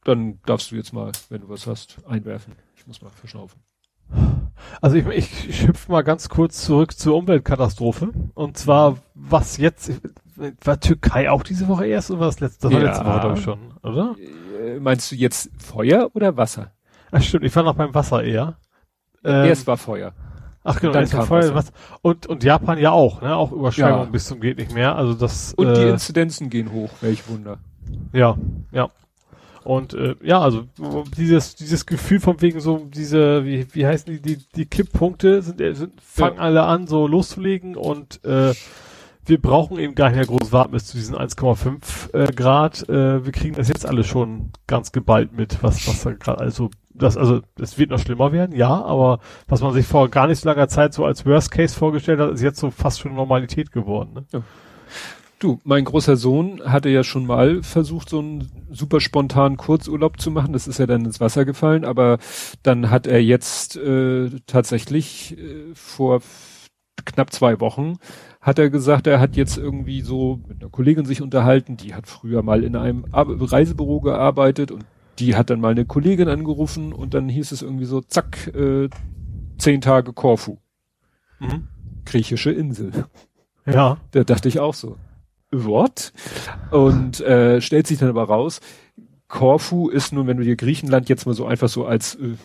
Dann 0.05 0.39
darfst 0.47 0.71
du 0.71 0.77
jetzt 0.77 0.93
mal, 0.93 1.13
wenn 1.31 1.41
du 1.41 1.49
was 1.49 1.67
hast, 1.67 1.99
einwerfen. 2.07 2.55
Ich 2.77 2.87
muss 2.87 3.01
mal 3.03 3.11
verschnaufen. 3.11 3.61
Also 4.81 4.97
ich, 4.97 5.07
ich, 5.07 5.49
ich 5.49 5.67
hüpfe 5.67 5.91
mal 5.91 6.03
ganz 6.03 6.29
kurz 6.29 6.65
zurück 6.65 6.97
zur 6.97 7.17
Umweltkatastrophe. 7.17 8.11
Und 8.35 8.59
zwar, 8.59 8.99
was 9.15 9.57
jetzt, 9.57 9.93
war 10.63 10.79
Türkei 10.81 11.31
auch 11.31 11.43
diese 11.43 11.69
Woche 11.69 11.87
erst 11.87 12.11
oder 12.11 12.21
was 12.21 12.41
letzte, 12.41 12.69
das 12.69 12.73
war 12.73 12.81
ja. 12.81 12.89
letzte 12.89 13.05
Woche 13.07 13.21
glaube 13.21 13.39
ich 13.39 13.45
schon, 13.45 13.59
oder? 13.83 14.17
Äh, 14.63 14.79
meinst 14.81 15.11
du 15.11 15.17
jetzt 15.17 15.51
Feuer 15.59 16.11
oder 16.15 16.37
Wasser? 16.37 16.73
Ach 17.11 17.23
stimmt, 17.23 17.45
ich 17.45 17.55
war 17.57 17.63
noch 17.63 17.75
beim 17.75 17.95
Wasser 17.95 18.23
eher. 18.23 18.59
Ähm, 19.25 19.47
erst 19.47 19.67
war 19.67 19.77
Feuer. 19.77 20.13
Ach 20.65 20.81
genau, 20.81 20.95
dann 20.95 21.09
kam 21.09 21.27
Feuer, 21.27 21.55
was, 21.55 21.73
und, 22.01 22.27
und 22.27 22.43
Japan 22.43 22.79
ja 22.79 22.91
auch, 22.91 23.21
ne? 23.21 23.37
Auch 23.37 23.53
Überschwemmung 23.53 24.05
ja. 24.07 24.11
bis 24.11 24.27
zum 24.27 24.41
geht 24.41 24.57
nicht 24.57 24.73
mehr. 24.73 24.97
Also 24.97 25.13
das. 25.13 25.53
Und 25.55 25.69
äh, 25.69 25.75
die 25.75 25.89
Inzidenzen 25.91 26.49
gehen 26.49 26.73
hoch, 26.73 26.91
welch 27.03 27.29
Wunder. 27.29 27.59
Ja, 28.13 28.37
ja. 28.73 28.91
Und 29.65 29.95
äh, 29.95 30.15
ja, 30.23 30.41
also 30.41 30.65
dieses 31.17 31.55
dieses 31.55 31.87
Gefühl 31.87 32.21
von 32.21 32.41
wegen 32.43 32.61
so 32.61 32.87
diese 32.93 33.45
wie 33.45 33.67
wie 33.73 33.87
heißen 33.87 34.13
die 34.13 34.21
die 34.21 34.39
die 34.55 34.67
Kipppunkte 34.67 35.41
sind, 35.43 35.61
äh, 35.61 35.75
sind 35.75 36.01
fangen 36.03 36.37
ja. 36.37 36.43
alle 36.43 36.63
an 36.65 36.87
so 36.87 37.07
loszulegen 37.07 37.75
und 37.75 38.23
äh, 38.25 38.53
wir 39.27 39.41
brauchen 39.41 39.79
eben 39.79 39.95
gar 39.95 40.09
nicht 40.09 40.17
mehr 40.17 40.27
groß 40.27 40.53
warten 40.53 40.73
bis 40.73 40.87
zu 40.87 40.99
diesen 40.99 41.17
1,5 41.17 42.13
äh, 42.13 42.33
Grad. 42.33 42.87
Äh, 42.91 43.25
wir 43.25 43.33
kriegen 43.33 43.55
das 43.55 43.69
jetzt 43.69 43.87
alle 43.87 44.05
schon 44.05 44.51
ganz 44.67 44.93
geballt 44.93 45.33
mit, 45.33 45.63
was 45.63 45.89
was 45.89 46.03
da 46.03 46.13
gerade 46.13 46.41
also 46.41 46.69
das 46.93 47.17
also 47.17 47.41
es 47.59 47.79
wird 47.79 47.91
noch 47.91 47.99
schlimmer 47.99 48.33
werden, 48.33 48.55
ja, 48.55 48.69
aber 48.69 49.21
was 49.49 49.63
man 49.63 49.73
sich 49.73 49.87
vor 49.87 50.11
gar 50.11 50.27
nicht 50.27 50.41
so 50.41 50.49
langer 50.49 50.69
Zeit 50.69 50.93
so 50.93 51.07
als 51.07 51.25
Worst 51.25 51.51
Case 51.51 51.75
vorgestellt 51.75 52.21
hat, 52.21 52.33
ist 52.33 52.43
jetzt 52.43 52.61
so 52.61 52.71
fast 52.71 53.01
schon 53.01 53.15
Normalität 53.15 53.73
geworden. 53.73 54.11
Ne? 54.15 54.25
Ja. 54.33 54.43
Du, 55.39 55.61
mein 55.65 55.85
großer 55.85 56.17
Sohn 56.17 56.63
hatte 56.65 56.89
ja 56.89 57.05
schon 57.05 57.27
mal 57.27 57.63
versucht, 57.63 58.09
so 58.09 58.21
einen 58.21 58.51
super 58.71 59.01
spontanen 59.01 59.57
Kurzurlaub 59.57 60.21
zu 60.21 60.31
machen. 60.31 60.53
Das 60.53 60.67
ist 60.69 60.79
ja 60.79 60.87
dann 60.87 61.05
ins 61.05 61.21
Wasser 61.21 61.45
gefallen, 61.45 61.85
aber 61.85 62.19
dann 62.63 62.91
hat 62.91 63.07
er 63.07 63.23
jetzt 63.23 63.77
äh, 63.77 64.31
tatsächlich 64.47 65.37
äh, 65.39 65.75
vor 65.75 66.23
knapp 67.05 67.33
zwei 67.33 67.61
Wochen 67.61 67.99
hat 68.45 68.59
er 68.59 68.69
gesagt, 68.69 69.07
er 69.07 69.21
hat 69.21 69.37
jetzt 69.37 69.57
irgendwie 69.57 70.03
so 70.03 70.39
mit 70.47 70.61
einer 70.61 70.71
Kollegin 70.71 71.07
sich 71.07 71.23
unterhalten, 71.23 71.79
die 71.79 71.95
hat 71.95 72.07
früher 72.07 72.43
mal 72.43 72.63
in 72.63 72.77
einem 72.77 73.07
Reisebüro 73.11 74.01
gearbeitet 74.01 74.71
und 74.71 74.85
die 75.19 75.35
hat 75.35 75.49
dann 75.49 75.61
mal 75.61 75.71
eine 75.71 75.87
Kollegin 75.87 76.29
angerufen 76.29 76.93
und 76.93 77.15
dann 77.15 77.31
hieß 77.31 77.53
es 77.53 77.63
irgendwie 77.63 77.87
so, 77.87 78.03
zack, 78.03 78.49
äh, 78.55 78.91
zehn 79.57 79.81
Tage 79.81 80.13
Korfu. 80.13 80.59
Mhm. 81.41 81.69
Griechische 82.05 82.53
Insel. 82.53 83.07
Ja. 83.65 83.97
Da 84.11 84.25
dachte 84.25 84.49
ich 84.49 84.61
auch 84.61 84.75
so. 84.75 84.99
What? 85.55 86.13
Und 86.71 87.21
äh, 87.21 87.61
stellt 87.61 87.87
sich 87.87 87.99
dann 87.99 88.09
aber 88.09 88.25
raus, 88.25 88.61
Korfu 89.29 89.89
ist 89.89 90.13
nun, 90.13 90.27
wenn 90.27 90.37
du 90.37 90.45
dir 90.45 90.57
Griechenland 90.57 91.09
jetzt 91.09 91.27
mal 91.27 91.35
so 91.35 91.47
einfach 91.47 91.69
so 91.69 91.87
als, 91.87 92.17
äh, 92.17 92.37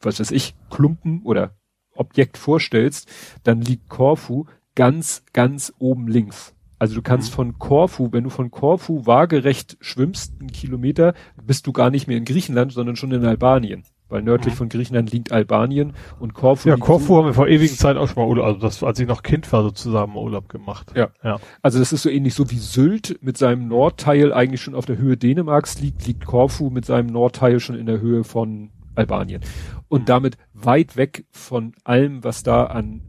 was 0.00 0.20
weiß 0.20 0.30
ich, 0.30 0.54
Klumpen 0.70 1.22
oder 1.22 1.54
Objekt 1.94 2.36
vorstellst, 2.36 3.08
dann 3.42 3.60
liegt 3.60 3.88
Korfu 3.88 4.46
ganz, 4.74 5.22
ganz 5.32 5.72
oben 5.78 6.08
links. 6.08 6.54
Also 6.78 6.96
du 6.96 7.02
kannst 7.02 7.30
mhm. 7.30 7.34
von 7.34 7.58
Korfu, 7.58 8.12
wenn 8.12 8.24
du 8.24 8.30
von 8.30 8.50
Korfu 8.50 9.06
waagerecht 9.06 9.76
schwimmst, 9.80 10.34
einen 10.40 10.50
Kilometer, 10.50 11.14
bist 11.42 11.66
du 11.66 11.72
gar 11.72 11.90
nicht 11.90 12.08
mehr 12.08 12.18
in 12.18 12.24
Griechenland, 12.24 12.72
sondern 12.72 12.96
schon 12.96 13.12
in 13.12 13.24
Albanien. 13.24 13.84
Weil 14.08 14.22
nördlich 14.22 14.54
mhm. 14.54 14.58
von 14.58 14.68
Griechenland 14.68 15.10
liegt 15.12 15.32
Albanien 15.32 15.94
und 16.20 16.34
Korfu. 16.34 16.68
Ja, 16.68 16.76
Korfu 16.76 17.16
haben 17.16 17.26
wir 17.26 17.34
vor 17.34 17.48
ewigen 17.48 17.74
Zeit 17.74 17.96
auch 17.96 18.06
schon 18.06 18.22
mal 18.22 18.28
Urlaub, 18.28 18.44
also 18.44 18.60
das, 18.60 18.82
als 18.82 18.98
ich 18.98 19.08
noch 19.08 19.22
Kind 19.22 19.50
war, 19.50 19.62
so 19.62 19.70
zusammen 19.70 20.16
Urlaub 20.16 20.48
gemacht. 20.48 20.92
Ja. 20.94 21.08
ja. 21.22 21.38
Also 21.62 21.78
das 21.78 21.92
ist 21.92 22.02
so 22.02 22.10
ähnlich 22.10 22.34
so 22.34 22.50
wie 22.50 22.58
Sylt 22.58 23.18
mit 23.22 23.38
seinem 23.38 23.66
Nordteil 23.66 24.32
eigentlich 24.32 24.60
schon 24.60 24.74
auf 24.74 24.84
der 24.84 24.98
Höhe 24.98 25.16
Dänemarks 25.16 25.80
liegt, 25.80 26.06
liegt 26.06 26.26
Korfu 26.26 26.68
mit 26.68 26.84
seinem 26.84 27.06
Nordteil 27.06 27.60
schon 27.60 27.76
in 27.76 27.86
der 27.86 28.00
Höhe 28.00 28.24
von 28.24 28.70
Albanien. 28.94 29.40
Und 29.88 30.02
mhm. 30.02 30.06
damit 30.06 30.36
weit 30.52 30.96
weg 30.96 31.24
von 31.30 31.72
allem, 31.84 32.24
was 32.24 32.42
da 32.42 32.64
an 32.64 33.02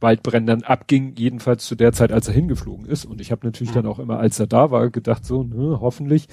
Waldbrändern 0.00 0.62
abging, 0.62 1.14
jedenfalls 1.16 1.64
zu 1.64 1.74
der 1.74 1.92
Zeit, 1.92 2.12
als 2.12 2.28
er 2.28 2.34
hingeflogen 2.34 2.84
ist. 2.86 3.04
Und 3.04 3.20
ich 3.20 3.32
habe 3.32 3.46
natürlich 3.46 3.70
mhm. 3.70 3.76
dann 3.76 3.86
auch 3.86 3.98
immer, 3.98 4.18
als 4.18 4.38
er 4.38 4.46
da 4.46 4.70
war, 4.70 4.90
gedacht, 4.90 5.24
so, 5.24 5.42
ne, 5.42 5.78
hoffentlich. 5.80 6.28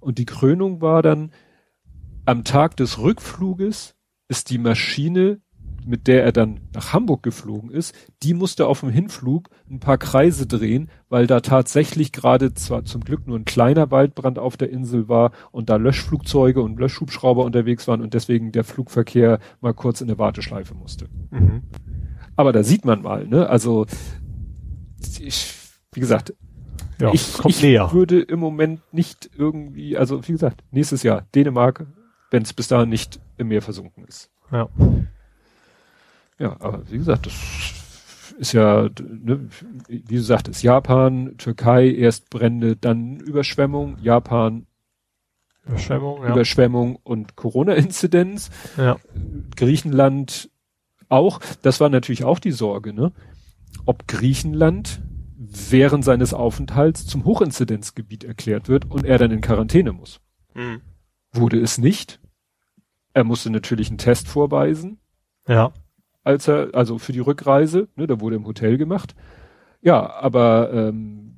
Und 0.00 0.18
die 0.18 0.26
Krönung 0.26 0.80
war 0.80 1.02
dann, 1.02 1.30
am 2.26 2.44
Tag 2.44 2.76
des 2.76 2.98
Rückfluges 2.98 3.94
ist 4.28 4.50
die 4.50 4.58
Maschine, 4.58 5.40
mit 5.86 6.08
der 6.08 6.24
er 6.24 6.32
dann 6.32 6.60
nach 6.74 6.92
Hamburg 6.92 7.22
geflogen 7.22 7.70
ist, 7.70 7.94
die 8.24 8.34
musste 8.34 8.66
auf 8.66 8.80
dem 8.80 8.90
Hinflug 8.90 9.48
ein 9.70 9.78
paar 9.78 9.98
Kreise 9.98 10.46
drehen, 10.46 10.90
weil 11.08 11.28
da 11.28 11.40
tatsächlich 11.40 12.10
gerade 12.10 12.52
zwar 12.54 12.84
zum 12.84 13.02
Glück 13.02 13.28
nur 13.28 13.38
ein 13.38 13.44
kleiner 13.44 13.92
Waldbrand 13.92 14.40
auf 14.40 14.56
der 14.56 14.70
Insel 14.70 15.08
war 15.08 15.30
und 15.52 15.70
da 15.70 15.76
Löschflugzeuge 15.76 16.60
und 16.60 16.80
Löschhubschrauber 16.80 17.44
unterwegs 17.44 17.86
waren 17.86 18.02
und 18.02 18.14
deswegen 18.14 18.50
der 18.50 18.64
Flugverkehr 18.64 19.38
mal 19.60 19.74
kurz 19.74 20.00
in 20.00 20.08
eine 20.08 20.18
Warteschleife 20.18 20.74
musste. 20.74 21.06
Mhm. 21.30 21.62
Aber 22.34 22.52
da 22.52 22.64
sieht 22.64 22.84
man 22.84 23.02
mal, 23.02 23.26
ne? 23.28 23.48
Also 23.48 23.86
ich, 25.20 25.54
wie 25.92 26.00
gesagt, 26.00 26.34
ja, 27.00 27.12
ich, 27.12 27.38
ich 27.44 27.62
würde 27.62 28.20
im 28.20 28.40
Moment 28.40 28.80
nicht 28.92 29.30
irgendwie, 29.36 29.96
also 29.96 30.26
wie 30.26 30.32
gesagt, 30.32 30.64
nächstes 30.72 31.04
Jahr 31.04 31.26
Dänemark, 31.34 31.86
wenn 32.30 32.42
es 32.42 32.52
bis 32.52 32.68
dahin 32.68 32.88
nicht 32.88 33.20
im 33.36 33.48
Meer 33.48 33.62
versunken 33.62 34.04
ist. 34.04 34.30
Ja. 34.50 34.68
Ja, 36.38 36.56
aber 36.60 36.82
wie 36.90 36.98
gesagt, 36.98 37.26
das 37.26 37.34
ist 38.38 38.52
ja, 38.52 38.88
ne, 39.00 39.48
wie 39.88 40.02
du 40.02 40.20
sagtest, 40.20 40.62
Japan, 40.62 41.36
Türkei, 41.38 41.90
erst 41.90 42.28
Brände, 42.30 42.76
dann 42.76 43.18
Überschwemmung, 43.20 43.96
Japan, 44.02 44.66
Überschwemmung, 45.66 46.22
ja. 46.22 46.32
Überschwemmung 46.32 46.96
und 46.96 47.36
Corona-Inzidenz. 47.36 48.50
Ja. 48.76 48.98
Griechenland 49.56 50.50
auch. 51.08 51.40
Das 51.62 51.80
war 51.80 51.88
natürlich 51.88 52.24
auch 52.24 52.38
die 52.38 52.52
Sorge, 52.52 52.92
ne? 52.92 53.12
Ob 53.84 54.06
Griechenland 54.06 55.02
während 55.38 56.04
seines 56.04 56.34
Aufenthalts 56.34 57.06
zum 57.06 57.24
Hochinzidenzgebiet 57.24 58.24
erklärt 58.24 58.68
wird 58.68 58.90
und 58.90 59.04
er 59.04 59.18
dann 59.18 59.30
in 59.30 59.40
Quarantäne 59.40 59.92
muss. 59.92 60.20
Mhm. 60.54 60.80
Wurde 61.36 61.60
es 61.60 61.78
nicht. 61.78 62.20
Er 63.12 63.24
musste 63.24 63.50
natürlich 63.50 63.88
einen 63.88 63.98
Test 63.98 64.28
vorweisen. 64.28 64.98
Ja. 65.48 65.72
Als 66.22 66.48
er, 66.48 66.70
also 66.74 66.98
für 66.98 67.12
die 67.12 67.20
Rückreise, 67.20 67.88
ne, 67.96 68.06
da 68.06 68.20
wurde 68.20 68.36
im 68.36 68.46
Hotel 68.46 68.76
gemacht. 68.76 69.14
Ja, 69.80 70.10
aber 70.10 70.72
ähm, 70.72 71.34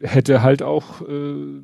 hätte 0.00 0.42
halt 0.42 0.62
auch 0.62 1.02
äh, 1.02 1.62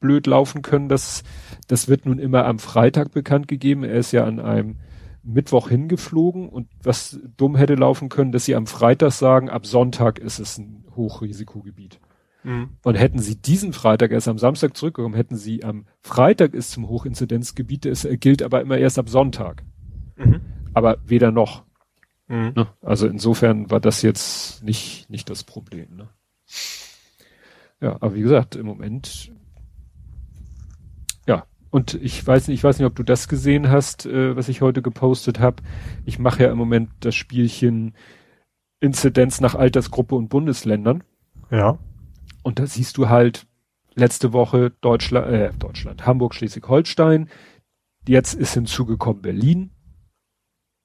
blöd 0.00 0.26
laufen 0.26 0.62
können, 0.62 0.88
dass 0.88 1.22
das 1.68 1.88
wird 1.88 2.06
nun 2.06 2.18
immer 2.18 2.44
am 2.44 2.58
Freitag 2.58 3.12
bekannt 3.12 3.48
gegeben. 3.48 3.84
Er 3.84 3.94
ist 3.94 4.12
ja 4.12 4.24
an 4.24 4.40
einem 4.40 4.76
Mittwoch 5.22 5.68
hingeflogen 5.68 6.48
und 6.48 6.68
was 6.82 7.20
dumm 7.36 7.56
hätte 7.56 7.74
laufen 7.74 8.08
können, 8.08 8.32
dass 8.32 8.44
sie 8.44 8.54
am 8.54 8.66
Freitag 8.66 9.12
sagen, 9.12 9.50
ab 9.50 9.66
Sonntag 9.66 10.18
ist 10.18 10.38
es 10.38 10.58
ein 10.58 10.84
Hochrisikogebiet. 10.96 12.00
Mhm. 12.44 12.70
Und 12.82 12.94
hätten 12.94 13.18
sie 13.18 13.36
diesen 13.36 13.72
Freitag 13.72 14.12
erst 14.12 14.28
am 14.28 14.38
Samstag 14.38 14.76
zurückgekommen, 14.76 15.14
hätten 15.14 15.36
sie 15.36 15.64
am 15.64 15.86
Freitag 16.00 16.54
ist 16.54 16.70
zum 16.70 16.88
Hochinzidenzgebiet, 16.88 17.86
es 17.86 18.06
gilt 18.20 18.42
aber 18.42 18.60
immer 18.60 18.78
erst 18.78 18.98
ab 18.98 19.08
Sonntag. 19.08 19.64
Mhm. 20.16 20.40
Aber 20.74 20.98
weder 21.04 21.32
noch. 21.32 21.64
Mhm. 22.28 22.66
Also 22.82 23.06
insofern 23.06 23.70
war 23.70 23.80
das 23.80 24.02
jetzt 24.02 24.62
nicht, 24.62 25.08
nicht 25.10 25.30
das 25.30 25.44
Problem. 25.44 25.96
Ne? 25.96 26.08
Ja, 27.80 27.96
aber 28.00 28.14
wie 28.14 28.22
gesagt, 28.22 28.56
im 28.56 28.66
Moment, 28.66 29.32
ja, 31.26 31.46
und 31.70 31.94
ich 31.94 32.24
weiß 32.26 32.48
nicht, 32.48 32.58
ich 32.58 32.64
weiß 32.64 32.78
nicht, 32.78 32.86
ob 32.86 32.96
du 32.96 33.02
das 33.02 33.28
gesehen 33.28 33.70
hast, 33.70 34.06
äh, 34.06 34.36
was 34.36 34.48
ich 34.48 34.60
heute 34.60 34.82
gepostet 34.82 35.40
habe. 35.40 35.62
Ich 36.04 36.18
mache 36.18 36.44
ja 36.44 36.50
im 36.50 36.58
Moment 36.58 36.90
das 37.00 37.14
Spielchen 37.14 37.94
Inzidenz 38.80 39.40
nach 39.40 39.54
Altersgruppe 39.54 40.14
und 40.14 40.28
Bundesländern. 40.28 41.02
Ja. 41.50 41.78
Und 42.48 42.58
da 42.58 42.66
siehst 42.66 42.96
du 42.96 43.10
halt 43.10 43.46
letzte 43.94 44.32
Woche 44.32 44.70
Deutschland, 44.80 45.26
äh, 45.26 45.52
Deutschland, 45.58 46.06
Hamburg, 46.06 46.34
Schleswig-Holstein. 46.34 47.28
Jetzt 48.06 48.32
ist 48.32 48.54
hinzugekommen 48.54 49.20
Berlin. 49.20 49.70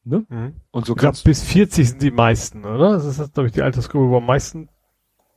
Ne? 0.04 0.26
Mhm. 0.28 0.56
Und 0.72 0.86
so 0.86 0.94
Ich 0.94 1.24
bis 1.24 1.42
40 1.42 1.92
sind 1.92 2.02
die 2.02 2.12
meisten, 2.12 2.66
oder? 2.66 2.92
Das 2.92 3.06
ist, 3.06 3.34
glaube 3.34 3.48
ich, 3.48 3.54
die 3.54 3.62
Altersgruppe, 3.62 4.10
wo 4.10 4.18
am 4.18 4.26
meisten 4.26 4.68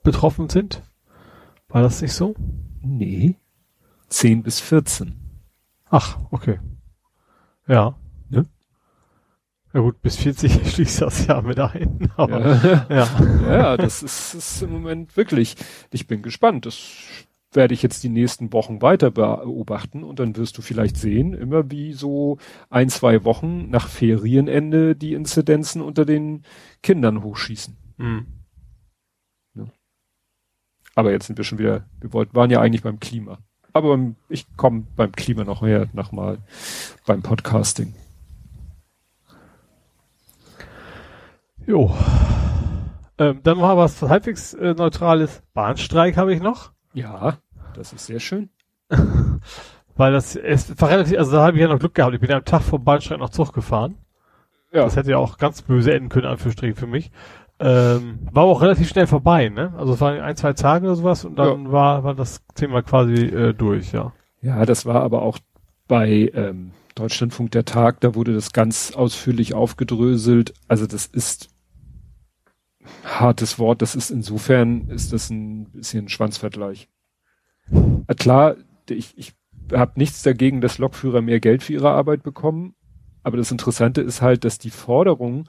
betroffen 0.02 0.48
sind. 0.48 0.82
War 1.68 1.82
das 1.82 2.02
nicht 2.02 2.12
so? 2.12 2.34
Nee. 2.82 3.36
10 4.08 4.42
bis 4.42 4.58
14. 4.58 5.14
Ach, 5.90 6.18
okay. 6.32 6.58
Ja. 7.68 7.96
Ja 9.76 9.82
gut, 9.82 10.00
bis 10.00 10.16
40 10.16 10.70
schließt 10.74 11.02
das 11.02 11.26
ja 11.26 11.42
mit 11.42 11.58
ein. 11.58 12.10
Aber, 12.16 12.40
Ja. 12.40 12.86
ja. 12.88 13.08
ja, 13.46 13.76
das 13.76 14.02
ist, 14.02 14.32
ist 14.32 14.62
im 14.62 14.72
Moment 14.72 15.18
wirklich. 15.18 15.54
Ich 15.92 16.06
bin 16.06 16.22
gespannt. 16.22 16.64
Das 16.64 17.04
werde 17.52 17.74
ich 17.74 17.82
jetzt 17.82 18.02
die 18.02 18.08
nächsten 18.08 18.54
Wochen 18.54 18.80
weiter 18.80 19.10
beobachten 19.10 20.02
und 20.02 20.18
dann 20.18 20.34
wirst 20.38 20.56
du 20.56 20.62
vielleicht 20.62 20.96
sehen, 20.96 21.34
immer 21.34 21.70
wie 21.70 21.92
so 21.92 22.38
ein, 22.70 22.88
zwei 22.88 23.22
Wochen 23.24 23.68
nach 23.68 23.88
Ferienende 23.88 24.96
die 24.96 25.12
Inzidenzen 25.12 25.82
unter 25.82 26.06
den 26.06 26.44
Kindern 26.82 27.22
hochschießen. 27.22 27.76
Mhm. 27.98 28.26
Aber 30.94 31.12
jetzt 31.12 31.26
sind 31.26 31.36
wir 31.36 31.44
schon 31.44 31.58
wieder, 31.58 31.84
wir 32.00 32.14
wollten, 32.14 32.34
waren 32.34 32.50
ja 32.50 32.62
eigentlich 32.62 32.82
beim 32.82 32.98
Klima. 32.98 33.40
Aber 33.74 33.98
ich 34.30 34.46
komme 34.56 34.86
beim 34.96 35.12
Klima 35.12 35.44
noch 35.44 35.60
her, 35.60 35.90
nochmal 35.92 36.38
beim 37.04 37.20
Podcasting. 37.20 37.92
Jo. 41.66 41.94
Ähm, 43.18 43.40
dann 43.42 43.60
war 43.60 43.76
was 43.76 44.02
halbwegs 44.02 44.54
äh, 44.54 44.74
neutrales. 44.74 45.42
Bahnstreik 45.54 46.16
habe 46.16 46.34
ich 46.34 46.40
noch. 46.40 46.72
Ja, 46.92 47.38
das 47.74 47.92
ist 47.92 48.06
sehr 48.06 48.20
schön. 48.20 48.50
Weil 49.96 50.12
das, 50.12 50.36
es 50.36 50.80
war 50.80 50.90
relativ, 50.90 51.18
also 51.18 51.32
da 51.32 51.44
habe 51.46 51.56
ich 51.56 51.62
ja 51.62 51.68
noch 51.68 51.78
Glück 51.78 51.94
gehabt. 51.94 52.14
Ich 52.14 52.20
bin 52.20 52.30
ja 52.30 52.36
am 52.36 52.44
Tag 52.44 52.62
vom 52.62 52.84
Bahnstreik 52.84 53.18
noch 53.18 53.30
Zug 53.30 53.52
gefahren. 53.52 53.96
Ja, 54.72 54.84
Das 54.84 54.96
hätte 54.96 55.10
ja 55.10 55.16
auch 55.16 55.38
ganz 55.38 55.62
böse 55.62 55.94
enden 55.94 56.10
können, 56.10 56.26
Anführungsstrichen 56.26 56.76
für 56.76 56.86
mich. 56.86 57.10
Ähm, 57.58 58.18
war 58.32 58.42
aber 58.42 58.52
auch 58.52 58.62
relativ 58.62 58.88
schnell 58.88 59.06
vorbei, 59.06 59.48
ne? 59.48 59.72
Also 59.78 59.94
es 59.94 60.00
waren 60.02 60.20
ein, 60.20 60.36
zwei 60.36 60.52
Tage 60.52 60.86
oder 60.86 60.96
sowas 60.96 61.24
und 61.24 61.38
dann 61.38 61.72
war, 61.72 62.04
war 62.04 62.14
das 62.14 62.42
Thema 62.54 62.82
quasi 62.82 63.14
äh, 63.14 63.54
durch, 63.54 63.92
ja. 63.92 64.12
ja, 64.42 64.66
das 64.66 64.84
war 64.84 65.02
aber 65.02 65.22
auch 65.22 65.38
bei 65.88 66.30
ähm, 66.34 66.72
Deutschlandfunk 66.94 67.52
der 67.52 67.64
Tag, 67.64 68.00
da 68.00 68.14
wurde 68.14 68.34
das 68.34 68.52
ganz 68.52 68.92
ausführlich 68.94 69.54
aufgedröselt. 69.54 70.52
Also 70.68 70.86
das 70.86 71.06
ist 71.06 71.48
hartes 73.04 73.58
Wort, 73.58 73.82
das 73.82 73.94
ist 73.94 74.10
insofern, 74.10 74.88
ist 74.88 75.12
das 75.12 75.30
ein 75.30 75.70
bisschen 75.70 76.06
ein 76.06 76.08
Schwanzvergleich. 76.08 76.88
Na 77.70 78.14
klar, 78.14 78.56
ich, 78.88 79.16
ich 79.16 79.34
habe 79.72 79.92
nichts 79.96 80.22
dagegen, 80.22 80.60
dass 80.60 80.78
Lokführer 80.78 81.22
mehr 81.22 81.40
Geld 81.40 81.62
für 81.62 81.72
ihre 81.72 81.90
Arbeit 81.90 82.22
bekommen, 82.22 82.74
aber 83.22 83.36
das 83.36 83.50
Interessante 83.50 84.00
ist 84.00 84.22
halt, 84.22 84.44
dass 84.44 84.58
die 84.58 84.70
Forderung 84.70 85.48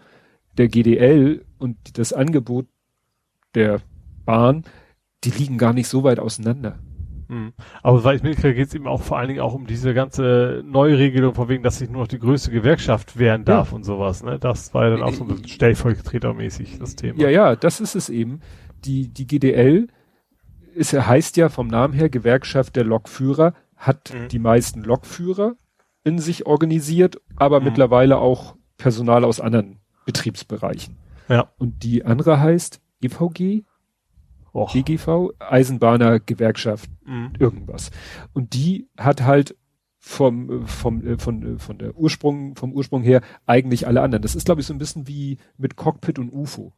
der 0.58 0.68
GDL 0.68 1.46
und 1.60 1.98
das 1.98 2.14
Angebot 2.14 2.68
der 3.54 3.82
Bahn, 4.26 4.64
die 5.24 5.32
liegen 5.32 5.58
gar 5.58 5.74
nicht 5.74 5.88
so 5.88 6.04
weit 6.04 6.20
auseinander. 6.20 6.80
Mhm. 7.30 7.54
Aber 7.84 8.04
weil 8.04 8.16
ich 8.16 8.24
mitkriege, 8.24 8.54
geht 8.56 8.68
es 8.70 8.74
eben 8.74 8.88
auch 8.88 9.02
vor 9.02 9.18
allen 9.18 9.28
Dingen 9.28 9.42
auch 9.42 9.54
um 9.54 9.68
diese 9.68 9.94
ganze 9.94 10.64
Neuregelung, 10.66 11.34
von 11.34 11.50
wegen, 11.50 11.64
dass 11.64 11.78
sich 11.80 11.90
nur 11.90 12.02
noch 12.02 12.08
die 12.08 12.20
größte 12.20 12.52
Gewerkschaft 12.52 13.18
wehren 13.20 13.44
darf 13.46 13.74
und 13.74 13.84
sowas, 13.84 14.24
ne? 14.24 14.40
Das 14.40 14.74
war 14.74 14.86
ja 14.86 14.92
dann 14.92 15.04
auch 15.04 15.14
so 15.14 15.24
ein 15.24 15.28
bisschen 15.28 15.48
stellvertretermäßig 15.48 16.80
das 16.80 16.96
Thema. 16.96 17.20
Ja, 17.20 17.30
ja, 17.30 17.56
das 17.56 17.80
ist 17.82 17.96
es 17.96 18.10
eben. 18.10 18.40
Die, 18.86 19.08
die 19.10 19.28
GDL 19.28 19.88
ist, 20.74 20.94
heißt 20.94 21.38
ja 21.38 21.50
vom 21.50 21.68
Namen 21.68 21.94
her 21.94 22.10
Gewerkschaft 22.10 22.76
der 22.76 22.84
Lokführer, 22.84 23.54
hat 23.76 24.14
Mhm. 24.14 24.28
die 24.30 24.40
meisten 24.40 24.84
Lokführer 24.84 25.56
in 26.04 26.20
sich 26.20 26.46
organisiert, 26.46 27.20
aber 27.36 27.60
Mhm. 27.60 27.66
mittlerweile 27.66 28.18
auch 28.20 28.56
Personal 28.78 29.24
aus 29.26 29.40
anderen 29.42 29.80
Betriebsbereichen. 30.06 30.98
Ja. 31.30 31.52
Und 31.58 31.84
die 31.84 32.06
andere 32.06 32.40
heißt 32.40 32.80
EVG, 33.02 33.66
Och. 34.54 34.72
GGV, 34.74 35.32
Eisenbahner 35.40 36.20
Gewerkschaft 36.20 36.90
Mhm. 37.06 37.34
irgendwas. 37.40 37.92
Und 38.34 38.54
die 38.54 38.88
hat 38.98 39.24
halt 39.24 39.56
vom, 40.00 40.66
vom, 40.68 41.06
äh, 41.06 41.18
von, 41.18 41.56
äh, 41.56 41.60
von 41.60 41.78
der 41.78 41.96
Ursprung, 41.98 42.56
vom 42.56 42.72
Ursprung 42.74 43.02
her 43.04 43.22
eigentlich 43.46 43.88
alle 43.88 44.02
anderen. 44.02 44.22
Das 44.22 44.36
ist, 44.36 44.46
glaube 44.46 44.62
ich, 44.62 44.68
so 44.68 44.74
ein 44.74 44.78
bisschen 44.78 45.08
wie 45.08 45.38
mit 45.58 45.76
Cockpit 45.76 46.18
und 46.20 46.32
UFO. 46.32 46.74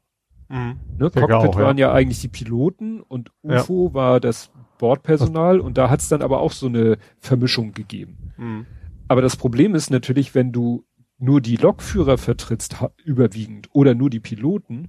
Mhm. 0.49 0.79
Ne? 0.97 1.09
Cockpit 1.11 1.31
auch, 1.31 1.55
ja. 1.57 1.63
waren 1.63 1.77
ja 1.77 1.91
eigentlich 1.93 2.21
die 2.21 2.27
Piloten 2.27 3.01
und 3.01 3.31
Ja. 3.43 3.61
UFO 3.61 3.93
war 3.93 4.19
das 4.19 4.51
Bordpersonal 4.79 5.59
und 5.59 5.77
da 5.77 5.89
hat 5.89 5.99
es 5.99 6.09
dann 6.09 6.21
aber 6.21 6.39
auch 6.39 6.51
so 6.53 6.67
eine 6.67 6.97
Vermischung 7.19 7.73
gegeben. 7.73 8.33
Mhm. 8.37 8.65
Aber 9.07 9.21
das 9.21 9.35
Problem 9.35 9.75
ist 9.75 9.89
natürlich, 9.91 10.33
wenn 10.33 10.51
du 10.51 10.85
nur 11.17 11.41
die 11.41 11.57
Lokführer 11.57 12.17
vertrittst, 12.17 12.77
überwiegend, 13.03 13.69
oder 13.73 13.93
nur 13.93 14.09
die 14.09 14.21
Piloten, 14.21 14.87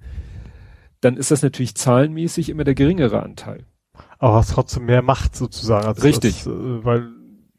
dann 1.00 1.16
ist 1.16 1.30
das 1.30 1.42
natürlich 1.42 1.74
zahlenmäßig 1.74 2.48
immer 2.48 2.64
der 2.64 2.74
geringere 2.74 3.22
Anteil. 3.22 3.66
Aber 4.18 4.34
hast 4.36 4.52
trotzdem 4.52 4.86
mehr 4.86 5.02
Macht 5.02 5.34
sozusagen. 5.36 5.86
Also 5.86 6.02
Richtig. 6.02 6.44
Das, 6.44 6.46
äh, 6.46 6.84
weil, 6.84 7.08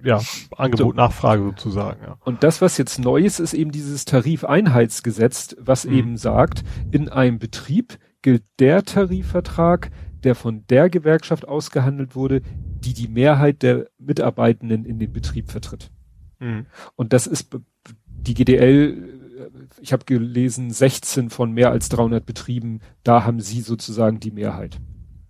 ja, 0.04 0.22
Angebot, 0.58 0.80
So. 0.80 0.94
Nachfrage 0.94 1.44
sozusagen, 1.44 2.02
ja. 2.04 2.18
Und 2.24 2.44
das, 2.44 2.62
was 2.62 2.78
jetzt 2.78 3.00
neu 3.00 3.22
ist, 3.22 3.40
ist 3.40 3.54
eben 3.54 3.72
dieses 3.72 4.06
Tarifeinheitsgesetz, 4.06 5.56
was 5.60 5.86
Mhm. 5.86 5.94
eben 5.94 6.18
sagt, 6.18 6.64
in 6.92 7.10
einem 7.10 7.40
Betrieb 7.40 7.98
gilt 8.22 8.44
der 8.60 8.84
Tarifvertrag, 8.84 9.92
der 10.24 10.36
von 10.36 10.66
der 10.70 10.90
Gewerkschaft 10.90 11.48
ausgehandelt 11.48 12.16
wurde, 12.16 12.42
die 12.84 12.94
die 12.94 13.08
Mehrheit 13.08 13.64
der 13.64 13.88
Mitarbeitenden 13.98 14.86
in 14.86 15.00
dem 15.00 15.12
Betrieb 15.12 15.50
vertritt. 15.52 15.92
Mhm. 16.40 16.68
Und 16.96 17.14
das 17.14 17.26
ist 17.28 17.56
die 18.06 18.34
GDL, 18.36 19.21
ich 19.82 19.94
habe 19.94 20.06
gelesen, 20.06 20.70
16 20.70 21.30
von 21.30 21.52
mehr 21.52 21.72
als 21.72 21.90
300 21.90 22.26
Betrieben, 22.26 22.80
da 23.04 23.26
haben 23.26 23.40
sie 23.40 23.62
sozusagen 23.62 24.20
die 24.20 24.32
Mehrheit. 24.32 24.80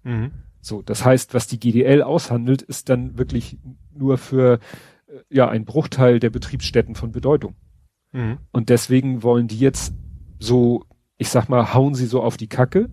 Mhm. 0.04 0.32
So, 0.60 0.82
das 0.82 1.06
heißt, 1.06 1.34
was 1.34 1.48
die 1.48 1.60
GDL 1.60 2.04
aushandelt, 2.04 2.62
ist 2.62 2.90
dann 2.90 3.18
wirklich 3.18 3.58
nur 3.94 4.18
für 4.18 4.60
äh, 5.08 5.20
ja 5.30 5.50
ein 5.50 5.66
Bruchteil 5.66 6.20
der 6.20 6.30
Betriebsstätten 6.30 6.96
von 6.96 7.12
Bedeutung. 7.12 7.56
Mhm. 8.12 8.40
Und 8.52 8.70
deswegen 8.70 9.24
wollen 9.24 9.48
die 9.48 9.60
jetzt 9.60 9.94
so, 10.40 10.84
ich 11.18 11.30
sag 11.30 11.50
mal, 11.50 11.74
hauen 11.74 11.96
sie 11.96 12.06
so 12.06 12.22
auf 12.22 12.38
die 12.38 12.48
Kacke, 12.48 12.90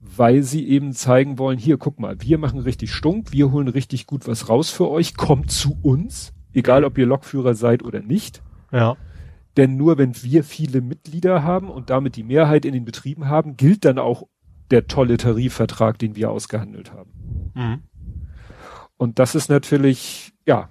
weil 0.00 0.42
sie 0.42 0.66
eben 0.66 0.92
zeigen 0.92 1.38
wollen, 1.38 1.58
hier, 1.58 1.76
guck 1.76 2.00
mal, 2.00 2.20
wir 2.22 2.38
machen 2.38 2.60
richtig 2.60 2.92
stunk, 2.92 3.32
wir 3.32 3.52
holen 3.52 3.68
richtig 3.68 4.06
gut 4.06 4.26
was 4.26 4.48
raus 4.48 4.70
für 4.70 4.88
euch, 4.88 5.14
kommt 5.16 5.50
zu 5.50 5.78
uns, 5.82 6.32
egal 6.52 6.84
ob 6.84 6.96
ihr 6.96 7.06
Lokführer 7.06 7.54
seid 7.54 7.84
oder 7.84 8.00
nicht. 8.00 8.42
Ja. 8.72 8.96
Denn 9.56 9.76
nur 9.76 9.98
wenn 9.98 10.22
wir 10.22 10.44
viele 10.44 10.80
Mitglieder 10.80 11.42
haben 11.42 11.70
und 11.70 11.90
damit 11.90 12.16
die 12.16 12.22
Mehrheit 12.22 12.64
in 12.64 12.72
den 12.72 12.84
Betrieben 12.84 13.28
haben, 13.28 13.56
gilt 13.56 13.84
dann 13.84 13.98
auch 13.98 14.26
der 14.70 14.86
tolle 14.86 15.16
Tarifvertrag, 15.16 15.98
den 15.98 16.14
wir 16.14 16.30
ausgehandelt 16.30 16.92
haben. 16.92 17.50
Mhm. 17.54 17.82
Und 18.96 19.18
das 19.18 19.34
ist 19.34 19.48
natürlich, 19.48 20.32
ja, 20.46 20.68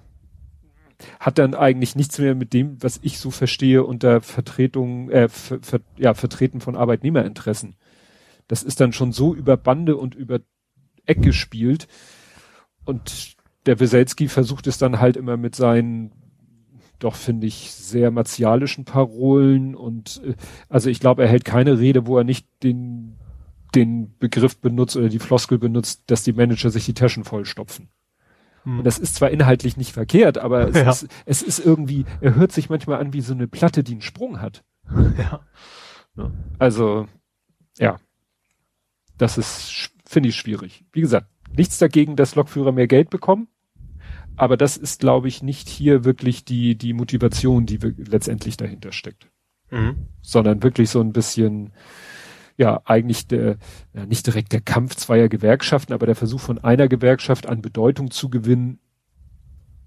hat 1.18 1.38
dann 1.38 1.54
eigentlich 1.54 1.96
nichts 1.96 2.18
mehr 2.18 2.34
mit 2.34 2.52
dem, 2.52 2.82
was 2.82 3.00
ich 3.02 3.18
so 3.18 3.30
verstehe 3.30 3.84
unter 3.84 4.20
Vertretung, 4.20 5.10
äh, 5.10 5.28
ver, 5.28 5.58
ver, 5.62 5.80
ja, 5.96 6.14
Vertreten 6.14 6.60
von 6.60 6.76
Arbeitnehmerinteressen. 6.76 7.76
Das 8.48 8.62
ist 8.62 8.80
dann 8.80 8.92
schon 8.92 9.12
so 9.12 9.34
über 9.34 9.56
Bande 9.56 9.96
und 9.96 10.14
über 10.14 10.40
Eck 11.06 11.22
gespielt. 11.22 11.88
Und 12.84 13.36
der 13.66 13.80
Weselski 13.80 14.28
versucht 14.28 14.66
es 14.66 14.78
dann 14.78 15.00
halt 15.00 15.16
immer 15.16 15.36
mit 15.36 15.54
seinen, 15.54 16.12
doch 17.00 17.16
finde 17.16 17.46
ich, 17.46 17.72
sehr 17.72 18.10
martialischen 18.10 18.84
Parolen 18.84 19.74
und, 19.74 20.22
äh, 20.24 20.34
also 20.68 20.88
ich 20.88 21.00
glaube, 21.00 21.22
er 21.22 21.28
hält 21.28 21.44
keine 21.44 21.78
Rede, 21.78 22.06
wo 22.06 22.16
er 22.18 22.24
nicht 22.24 22.46
den, 22.62 23.16
den 23.74 24.16
Begriff 24.18 24.58
benutzt 24.58 24.96
oder 24.96 25.08
die 25.08 25.18
Floskel 25.18 25.58
benutzt, 25.58 26.02
dass 26.06 26.22
die 26.22 26.32
Manager 26.32 26.70
sich 26.70 26.84
die 26.86 26.94
Taschen 26.94 27.24
vollstopfen. 27.24 27.88
Mhm. 28.64 28.78
Und 28.78 28.84
das 28.84 28.98
ist 28.98 29.14
zwar 29.16 29.30
inhaltlich 29.30 29.76
nicht 29.76 29.92
verkehrt, 29.92 30.38
aber 30.38 30.68
es, 30.68 30.76
Ja. 30.76 30.90
ist, 30.90 31.08
es 31.26 31.42
ist 31.42 31.58
irgendwie, 31.58 32.04
er 32.20 32.34
hört 32.34 32.52
sich 32.52 32.68
manchmal 32.70 33.00
an 33.00 33.12
wie 33.12 33.20
so 33.20 33.32
eine 33.34 33.48
Platte, 33.48 33.82
die 33.82 33.92
einen 33.92 34.02
Sprung 34.02 34.40
hat. 34.40 34.62
ja. 35.18 35.40
Also, 36.58 37.06
ja. 37.78 37.98
Das 39.16 39.38
ist, 39.38 39.90
finde 40.06 40.30
ich 40.30 40.36
schwierig. 40.36 40.84
Wie 40.92 41.00
gesagt, 41.00 41.26
nichts 41.56 41.78
dagegen, 41.78 42.16
dass 42.16 42.34
Lokführer 42.34 42.72
mehr 42.72 42.86
Geld 42.86 43.10
bekommen. 43.10 43.48
Aber 44.40 44.56
das 44.56 44.78
ist, 44.78 45.00
glaube 45.00 45.28
ich, 45.28 45.42
nicht 45.42 45.68
hier 45.68 46.02
wirklich 46.02 46.46
die, 46.46 46.74
die 46.74 46.94
Motivation, 46.94 47.66
die 47.66 47.82
wir- 47.82 47.92
letztendlich 47.98 48.56
dahinter 48.56 48.90
steckt. 48.90 49.30
Mhm. 49.70 50.06
Sondern 50.22 50.62
wirklich 50.62 50.88
so 50.88 51.02
ein 51.02 51.12
bisschen, 51.12 51.74
ja, 52.56 52.80
eigentlich 52.86 53.26
der, 53.26 53.58
ja, 53.92 54.06
nicht 54.06 54.26
direkt 54.26 54.54
der 54.54 54.62
Kampf 54.62 54.94
zweier 54.96 55.28
Gewerkschaften, 55.28 55.92
aber 55.92 56.06
der 56.06 56.14
Versuch 56.16 56.40
von 56.40 56.58
einer 56.58 56.88
Gewerkschaft 56.88 57.46
an 57.46 57.60
Bedeutung 57.60 58.10
zu 58.10 58.30
gewinnen. 58.30 58.78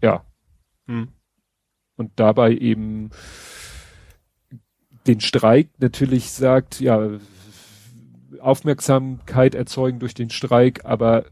Ja, 0.04 0.24
Mhm. 0.86 1.08
und 1.95 2.12
dabei 2.18 2.54
eben 2.56 3.10
den 5.08 5.20
Streik 5.20 5.70
natürlich 5.80 6.30
sagt, 6.30 6.80
ja, 6.80 7.10
Aufmerksamkeit 8.39 9.56
erzeugen 9.56 9.97
durch 9.97 10.14
den 10.14 10.30
Streik, 10.30 10.86
aber 10.86 11.26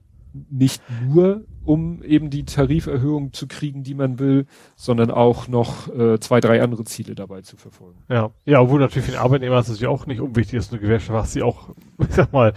nicht 0.49 0.81
nur 1.03 1.45
um 1.63 2.01
eben 2.03 2.29
die 2.29 2.43
Tariferhöhung 2.45 3.33
zu 3.33 3.47
kriegen, 3.47 3.83
die 3.83 3.93
man 3.93 4.17
will, 4.19 4.45
sondern 4.75 5.11
auch 5.11 5.47
noch 5.47 5.87
äh, 5.93 6.19
zwei, 6.19 6.39
drei 6.39 6.61
andere 6.63 6.83
Ziele 6.85 7.13
dabei 7.15 7.41
zu 7.41 7.55
verfolgen. 7.57 7.99
Ja, 8.09 8.31
ja, 8.45 8.59
obwohl 8.61 8.79
natürlich 8.79 9.05
für 9.05 9.11
den 9.11 9.19
Arbeitnehmer 9.21 9.59
ist 9.59 9.69
es 9.69 9.79
ja 9.79 9.89
auch 9.89 10.05
nicht 10.07 10.21
unwichtig, 10.21 10.57
dass 10.59 10.71
eine 10.71 10.81
Gewerkschaft 10.81 11.17
hast, 11.19 11.35
die 11.35 11.43
auch, 11.43 11.69
ich 11.99 12.15
sag 12.15 12.33
mal, 12.33 12.53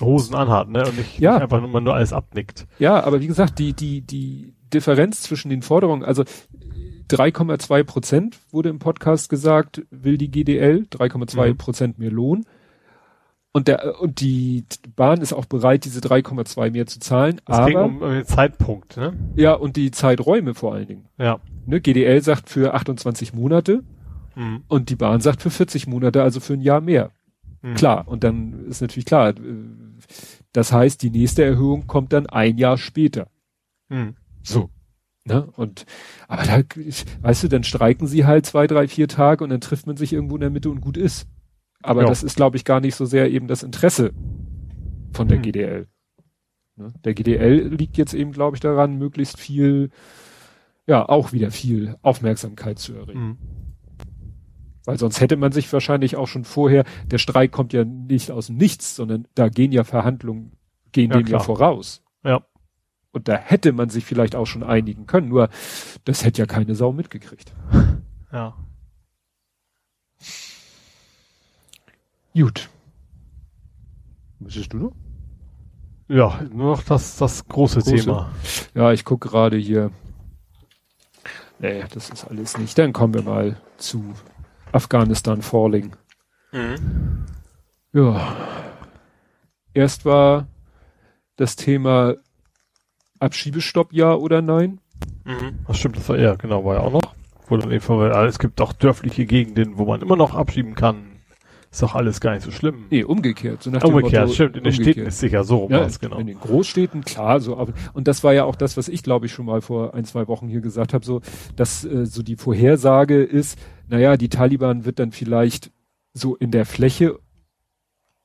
Hosen 0.00 0.34
anhat, 0.34 0.68
ne? 0.68 0.84
Und 0.86 0.96
nicht, 0.96 1.18
Ja. 1.18 1.34
nicht 1.34 1.42
einfach 1.42 1.60
nur, 1.60 1.80
nur 1.80 1.94
alles 1.94 2.12
abnickt. 2.12 2.66
Ja, 2.78 3.02
aber 3.02 3.20
wie 3.20 3.26
gesagt, 3.26 3.58
die, 3.58 3.72
die, 3.72 4.00
die 4.02 4.54
Differenz 4.72 5.22
zwischen 5.22 5.48
den 5.50 5.62
Forderungen, 5.62 6.04
also 6.04 6.22
3,2 7.10 7.82
Prozent 7.84 8.38
wurde 8.52 8.68
im 8.68 8.78
Podcast 8.78 9.28
gesagt, 9.28 9.82
will 9.90 10.16
die 10.16 10.30
GDL, 10.30 10.86
3,2 10.90 11.48
Mhm. 11.52 11.56
Prozent 11.56 11.98
mehr 11.98 12.10
Lohn. 12.12 12.44
Und 13.52 13.66
der, 13.66 14.00
und 14.00 14.20
die 14.20 14.64
Bahn 14.94 15.20
ist 15.20 15.32
auch 15.32 15.44
bereit, 15.46 15.84
diese 15.84 16.00
3,2 16.00 16.70
mehr 16.70 16.86
zu 16.86 17.00
zahlen, 17.00 17.40
Es 17.48 17.56
ging 17.66 17.76
aber, 17.76 17.84
um, 17.84 18.00
um 18.00 18.10
den 18.10 18.24
Zeitpunkt, 18.24 18.96
ne? 18.96 19.12
ja, 19.34 19.54
und 19.54 19.74
die 19.76 19.90
Zeiträume 19.90 20.54
vor 20.54 20.72
allen 20.74 20.86
Dingen. 20.86 21.06
Ja. 21.18 21.40
Ne, 21.66 21.80
GDL 21.80 22.22
sagt 22.22 22.48
für 22.48 22.74
28 22.74 23.32
Monate 23.34 23.82
Mhm. 24.36 24.62
und 24.68 24.88
die 24.90 24.96
Bahn 24.96 25.20
sagt 25.20 25.42
für 25.42 25.50
40 25.50 25.88
Monate, 25.88 26.22
also 26.22 26.38
für 26.38 26.52
ein 26.52 26.60
Jahr 26.60 26.80
mehr. 26.80 27.10
Mhm. 27.62 27.74
Klar, 27.74 28.06
und 28.06 28.22
dann 28.22 28.66
ist 28.68 28.80
natürlich 28.80 29.04
klar, 29.04 29.30
äh, 29.30 29.34
das 30.52 30.72
heißt, 30.72 31.02
die 31.02 31.10
nächste 31.10 31.42
Erhöhung 31.44 31.88
kommt 31.88 32.12
dann 32.12 32.26
ein 32.26 32.56
Jahr 32.56 32.78
später. 32.78 33.26
Mhm. 33.88 34.14
So. 34.44 34.70
Ne? 35.24 35.48
Und 35.56 35.84
aber 36.28 36.44
da, 36.44 36.62
weißt 37.22 37.42
du, 37.42 37.48
dann 37.48 37.64
streiken 37.64 38.06
sie 38.06 38.24
halt 38.24 38.46
zwei, 38.46 38.66
drei, 38.68 38.86
vier 38.88 39.08
Tage 39.08 39.42
und 39.44 39.50
dann 39.50 39.60
trifft 39.60 39.86
man 39.86 39.96
sich 39.96 40.12
irgendwo 40.12 40.36
in 40.36 40.40
der 40.40 40.50
Mitte 40.50 40.70
und 40.70 40.80
gut 40.80 40.96
ist. 40.96 41.26
Aber 41.82 42.02
Ja. 42.02 42.08
das 42.08 42.22
ist, 42.22 42.36
glaube 42.36 42.56
ich, 42.56 42.64
gar 42.64 42.80
nicht 42.80 42.94
so 42.94 43.04
sehr 43.06 43.30
eben 43.30 43.46
das 43.48 43.62
Interesse 43.62 44.12
von 45.12 45.28
der 45.28 45.38
Hm. 45.38 45.42
GDL. 45.42 45.88
Ne? 46.76 46.92
Der 47.04 47.14
GDL 47.14 47.68
liegt 47.68 47.96
jetzt 47.96 48.14
eben, 48.14 48.32
glaube 48.32 48.56
ich, 48.56 48.60
daran, 48.60 48.96
möglichst 48.98 49.38
viel, 49.38 49.90
ja, 50.86 51.08
auch 51.08 51.32
wieder 51.32 51.50
viel 51.50 51.96
Aufmerksamkeit 52.02 52.78
zu 52.78 52.94
erregen. 52.94 53.20
Mhm. 53.20 53.38
Weil 54.86 54.98
sonst 54.98 55.20
hätte 55.20 55.36
man 55.36 55.52
sich 55.52 55.70
wahrscheinlich 55.72 56.16
auch 56.16 56.26
schon 56.26 56.44
vorher, 56.44 56.84
der 57.06 57.18
Streik 57.18 57.52
kommt 57.52 57.72
ja 57.72 57.84
nicht 57.84 58.30
aus 58.30 58.46
dem 58.46 58.56
Nichts, 58.56 58.96
sondern 58.96 59.26
da 59.34 59.48
gehen 59.48 59.72
ja 59.72 59.84
Verhandlungen, 59.84 60.52
gehen 60.92 61.10
Ja, 61.10 61.18
dem 61.18 61.26
ja 61.26 61.36
klar. 61.36 61.40
voraus. 61.44 62.02
Ja. 62.24 62.44
Und 63.12 63.28
da 63.28 63.36
hätte 63.36 63.72
man 63.72 63.88
sich 63.90 64.04
vielleicht 64.04 64.34
auch 64.36 64.46
schon 64.46 64.62
einigen 64.62 65.06
können, 65.06 65.28
nur 65.28 65.48
das 66.04 66.24
hätte 66.24 66.40
ja 66.40 66.46
keine 66.46 66.74
Sau 66.74 66.92
mitgekriegt. 66.92 67.52
Ja. 68.32 68.54
Gut. 72.34 72.68
Müsstest 74.38 74.72
du 74.72 74.78
noch? 74.78 74.92
Ja, 76.08 76.40
nur 76.52 76.76
noch 76.76 76.82
das, 76.82 77.16
das 77.16 77.46
große, 77.46 77.80
Große. 77.80 77.96
Thema. 77.96 78.30
Ja, 78.74 78.92
ich 78.92 79.04
gucke 79.04 79.28
gerade 79.28 79.56
hier. 79.56 79.90
Nee, 81.58 81.84
das 81.92 82.10
ist 82.10 82.24
alles 82.24 82.58
nicht. 82.58 82.76
Dann 82.78 82.92
kommen 82.92 83.14
wir 83.14 83.22
mal 83.22 83.60
zu 83.76 84.14
Afghanistan 84.72 85.42
Falling. 85.42 85.92
Ja. 87.92 88.36
Erst 89.74 90.04
war 90.04 90.48
das 91.36 91.56
Thema 91.56 92.16
Abschiebestopp 93.18 93.92
ja 93.92 94.14
oder 94.14 94.42
nein. 94.42 94.80
Das 95.66 95.78
stimmt, 95.78 95.96
das 95.96 96.08
war 96.08 96.18
ja, 96.18 96.34
genau, 96.34 96.64
war 96.64 96.76
ja 96.76 96.80
auch 96.80 96.92
noch. 96.92 97.14
Wo 97.46 97.56
dann 97.56 98.12
ah, 98.12 98.24
es 98.26 98.38
gibt 98.38 98.60
auch 98.60 98.72
dörfliche 98.72 99.26
Gegenden, 99.26 99.76
wo 99.76 99.84
man 99.84 100.02
immer 100.02 100.16
noch 100.16 100.34
abschieben 100.34 100.74
kann. 100.74 101.09
Ist 101.72 101.82
doch 101.82 101.94
alles 101.94 102.20
gar 102.20 102.34
nicht 102.34 102.42
so 102.42 102.50
schlimm. 102.50 102.86
Nee, 102.90 103.04
umgekehrt. 103.04 103.62
So 103.62 103.70
nach 103.70 103.84
Umgekehrt, 103.84 104.24
Motto, 104.24 104.34
stimmt. 104.34 104.56
In 104.56 104.64
den 104.64 104.72
umgekehrt. 104.72 104.94
Städten 104.94 105.06
ist 105.06 105.20
sicher 105.20 105.44
so 105.44 105.58
rum 105.58 105.70
Ja, 105.70 105.86
genau. 106.00 106.18
in 106.18 106.26
den 106.26 106.40
Großstädten, 106.40 107.04
klar, 107.04 107.38
so, 107.38 107.56
aber, 107.56 107.72
und 107.92 108.08
das 108.08 108.24
war 108.24 108.34
ja 108.34 108.44
auch 108.44 108.56
das, 108.56 108.76
was 108.76 108.88
ich 108.88 109.04
glaube 109.04 109.26
ich 109.26 109.32
schon 109.32 109.46
mal 109.46 109.60
vor 109.60 109.94
ein, 109.94 110.04
zwei 110.04 110.26
Wochen 110.26 110.48
hier 110.48 110.62
gesagt 110.62 110.94
habe, 110.94 111.04
so, 111.04 111.20
dass 111.54 111.84
äh, 111.84 112.06
so 112.06 112.22
die 112.22 112.34
Vorhersage 112.34 113.22
ist, 113.22 113.56
naja, 113.88 114.16
die 114.16 114.28
Taliban 114.28 114.84
wird 114.84 114.98
dann 114.98 115.12
vielleicht 115.12 115.70
so 116.12 116.34
in 116.34 116.50
der 116.50 116.66
Fläche 116.66 117.18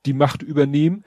die 0.06 0.12
Macht 0.12 0.42
übernehmen. 0.42 1.04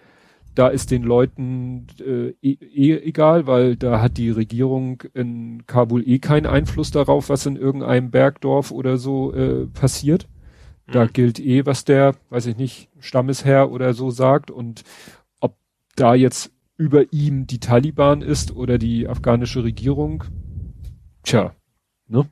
Da 0.56 0.68
ist 0.70 0.92
den 0.92 1.04
Leuten 1.04 1.88
äh, 2.00 2.34
eh, 2.42 2.58
eh 2.62 2.98
egal, 3.00 3.48
weil 3.48 3.76
da 3.76 4.02
hat 4.02 4.18
die 4.18 4.30
Regierung 4.30 5.04
in 5.14 5.64
Kabul 5.68 6.08
eh 6.08 6.20
keinen 6.20 6.46
Einfluss 6.46 6.92
darauf, 6.92 7.30
was 7.30 7.46
in 7.46 7.56
irgendeinem 7.56 8.12
Bergdorf 8.12 8.72
oder 8.72 8.98
so 8.98 9.34
äh, 9.34 9.68
passiert. 9.68 10.28
Da 10.92 11.06
Mhm. 11.06 11.14
gilt 11.14 11.40
eh, 11.40 11.66
was 11.66 11.86
der, 11.86 12.16
weiß 12.30 12.48
ich 12.48 12.58
nicht, 12.58 12.90
Stammesherr 13.00 13.72
oder 13.72 13.94
so 13.94 14.12
sagt 14.12 14.52
und 14.52 14.84
ob 15.40 15.56
da 15.96 16.16
jetzt 16.16 16.52
über 16.78 17.12
ihm 17.12 17.46
die 17.48 17.60
Taliban 17.60 18.22
ist 18.22 18.56
oder 18.56 18.78
die 18.78 19.08
afghanische 19.08 19.64
Regierung, 19.64 20.24
tja, 21.24 21.54
ne? 22.08 22.30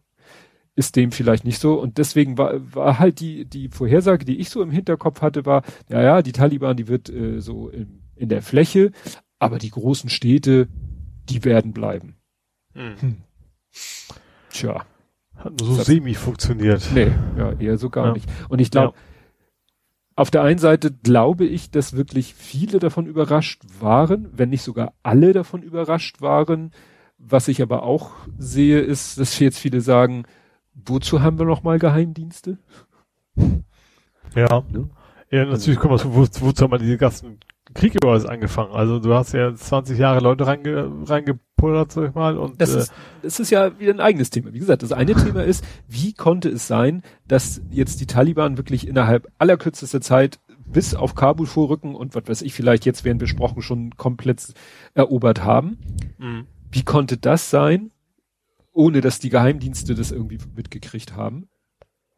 Ist 0.76 0.96
dem 0.96 1.12
vielleicht 1.12 1.44
nicht 1.44 1.60
so. 1.60 1.74
Und 1.82 1.98
deswegen 1.98 2.38
war, 2.38 2.54
war 2.76 3.00
halt 3.00 3.20
die, 3.20 3.46
die 3.46 3.68
Vorhersage, 3.70 4.26
die 4.26 4.38
ich 4.38 4.50
so 4.52 4.62
im 4.62 4.70
Hinterkopf 4.70 5.22
hatte, 5.22 5.46
war, 5.46 5.64
ja, 5.90 6.02
ja, 6.04 6.22
die 6.22 6.34
Taliban, 6.34 6.78
die 6.78 6.88
wird 6.88 7.10
äh, 7.10 7.42
so 7.42 7.70
in, 7.70 8.04
in 8.16 8.30
der 8.30 8.44
Fläche, 8.44 8.92
aber 9.40 9.58
die 9.58 9.72
großen 9.72 10.10
Städte, 10.10 10.68
die 11.30 11.44
werden 11.44 11.74
bleiben. 11.74 12.16
Mhm. 12.76 13.18
Tja. 14.50 14.86
Hat 15.38 15.60
nur 15.60 15.76
so 15.76 15.84
semi 15.84 16.14
funktioniert. 16.16 16.90
Nee, 16.94 17.12
ja, 17.38 17.54
eher 17.54 17.78
so 17.78 17.90
gar 17.90 18.08
Ja. 18.08 18.14
nicht. 18.14 18.30
Und 18.50 18.60
ich 18.60 18.72
glaube, 18.72 18.94
auf 20.16 20.32
der 20.32 20.42
einen 20.42 20.58
Seite 20.60 20.92
glaube 20.92 21.46
ich, 21.46 21.70
dass 21.70 21.96
wirklich 21.96 22.34
viele 22.34 22.80
davon 22.80 23.06
überrascht 23.06 23.62
waren, 23.80 24.30
wenn 24.34 24.50
nicht 24.50 24.64
sogar 24.64 24.94
alle 25.04 25.34
davon 25.34 25.62
überrascht 25.62 26.22
waren. 26.22 26.72
Was 27.20 27.48
ich 27.48 27.62
aber 27.62 27.84
auch 27.84 28.12
sehe, 28.38 28.80
ist, 28.80 29.20
dass 29.20 29.40
jetzt 29.40 29.60
viele 29.60 29.82
sagen, 29.82 30.24
wozu 30.74 31.22
haben 31.22 31.38
wir 31.40 31.46
noch 31.46 31.64
mal 31.64 31.80
Geheimdienste? 31.80 32.58
Ja. 34.36 34.64
Ne? 34.72 34.90
Ja, 35.30 35.46
natürlich, 35.46 35.80
guck 35.80 35.92
mal, 35.92 36.00
wo, 36.04 36.28
wozu 36.42 36.64
hat 36.64 36.72
man 36.72 36.80
diese 36.80 36.98
ganzen 36.98 37.40
Krieg 37.78 37.96
über 37.96 38.12
alles 38.12 38.26
angefangen? 38.26 38.74
Also 38.74 39.00
du 39.00 39.14
hast 39.14 39.34
ja 39.34 39.54
20 39.54 39.98
Jahre 39.98 40.20
Leute 40.20 40.48
reinge, 40.48 40.92
reingepullert, 41.06 41.92
sag 41.92 42.10
ich 42.10 42.16
mal, 42.16 42.38
und 42.38 42.60
Das 42.60 42.74
äh, 42.74 42.80
ist, 42.80 42.94
das 43.22 43.40
ist 43.40 43.52
ja 43.52 43.80
wieder 43.80 43.94
ein 43.94 44.00
eigenes 44.00 44.30
Thema. 44.32 44.52
Wie 44.54 44.60
gesagt, 44.60 44.84
das 44.84 44.92
eine 44.92 45.14
Thema 45.24 45.44
ist, 45.44 45.64
wie 45.88 46.14
konnte 46.14 46.50
es 46.50 46.68
sein, 46.68 47.04
dass 47.28 47.62
jetzt 47.70 48.02
die 48.02 48.08
Taliban 48.08 48.58
wirklich 48.58 48.88
innerhalb 48.88 49.32
allerkürzester 49.38 50.02
Zeit 50.02 50.40
bis 50.66 50.96
auf 50.96 51.16
Kabul 51.16 51.46
vorrücken 51.46 51.96
und 51.96 52.16
was 52.16 52.28
weiß 52.28 52.42
ich, 52.42 52.54
vielleicht 52.54 52.86
jetzt 52.86 53.06
werden 53.06 53.20
besprochen, 53.20 53.62
schon 53.62 53.92
komplett 53.96 54.54
erobert 54.94 55.44
haben. 55.44 55.78
mh. 56.18 56.44
Wie 56.70 56.84
konnte 56.84 57.16
das 57.16 57.50
sein, 57.50 57.92
ohne 58.74 59.00
dass 59.00 59.20
die 59.20 59.30
Geheimdienste 59.30 59.96
das 59.96 60.12
irgendwie 60.12 60.40
mitgekriegt 60.56 61.16
haben? 61.16 61.48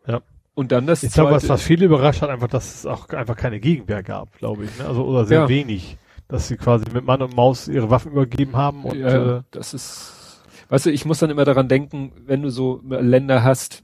Ja. 0.07 0.21
Und 0.53 0.71
dann 0.71 0.87
das 0.87 1.03
ich 1.03 1.13
glaube, 1.13 1.31
was, 1.31 1.47
was 1.47 1.61
viele 1.61 1.85
überrascht 1.85 2.21
hat, 2.21 2.29
einfach, 2.29 2.47
dass 2.47 2.73
es 2.75 2.85
auch 2.85 3.07
einfach 3.09 3.35
keine 3.35 3.59
Gegenwehr 3.59 4.03
gab, 4.03 4.37
glaube 4.37 4.65
ich. 4.65 4.77
Ne? 4.77 4.85
Also 4.85 5.05
oder 5.05 5.25
sehr 5.25 5.41
Ja. 5.41 5.49
wenig. 5.49 5.97
Dass 6.27 6.47
sie 6.47 6.57
quasi 6.57 6.85
mit 6.93 7.05
Mann 7.05 7.21
und 7.21 7.35
Maus 7.35 7.67
ihre 7.67 7.89
Waffen 7.89 8.11
übergeben 8.11 8.55
haben 8.55 8.83
und 8.83 8.95
ja, 8.99 9.37
äh, 9.37 9.41
das 9.49 9.73
ist, 9.73 10.43
weißt 10.69 10.85
du, 10.85 10.91
ich 10.91 11.03
muss 11.05 11.17
dann 11.17 11.31
immer 11.31 11.45
daran 11.45 11.67
denken, 11.67 12.11
wenn 12.25 12.43
du 12.43 12.49
so 12.51 12.81
Länder 12.87 13.43
hast, 13.43 13.83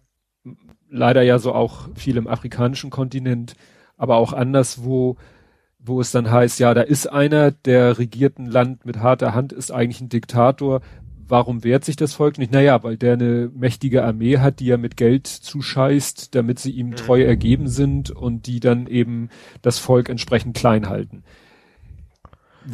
leider 0.89 1.23
ja 1.23 1.39
so 1.39 1.53
auch 1.53 1.89
viel 1.95 2.17
im 2.17 2.27
afrikanischen 2.27 2.91
Kontinent, 2.91 3.55
aber 3.97 4.17
auch 4.17 4.31
anderswo, 4.31 5.17
wo 5.79 6.01
es 6.01 6.11
dann 6.11 6.29
heißt, 6.29 6.59
ja, 6.59 6.73
da 6.75 6.81
ist 6.81 7.07
einer, 7.11 7.49
der 7.51 7.97
regiert 7.97 8.37
ein 8.37 8.45
Land 8.45 8.85
mit 8.85 8.99
harter 8.99 9.33
Hand, 9.33 9.51
ist 9.51 9.71
eigentlich 9.71 10.01
ein 10.01 10.09
Diktator. 10.09 10.81
Warum 11.27 11.63
wehrt 11.63 11.83
sich 11.85 11.95
das 11.95 12.13
Volk 12.13 12.37
nicht? 12.37 12.51
Naja, 12.51 12.83
weil 12.83 12.97
der 12.97 13.13
eine 13.13 13.49
mächtige 13.55 14.03
Armee 14.03 14.37
hat, 14.37 14.59
die 14.59 14.69
er 14.69 14.77
mit 14.77 14.95
Geld 14.97 15.27
zuscheißt, 15.27 16.35
damit 16.35 16.59
sie 16.59 16.71
ihm 16.71 16.95
treu 16.95 17.23
ergeben 17.23 17.67
sind 17.67 18.11
und 18.11 18.45
die 18.47 18.59
dann 18.59 18.87
eben 18.87 19.29
das 19.61 19.79
Volk 19.79 20.09
entsprechend 20.09 20.55
klein 20.55 20.87
halten. 20.87 21.23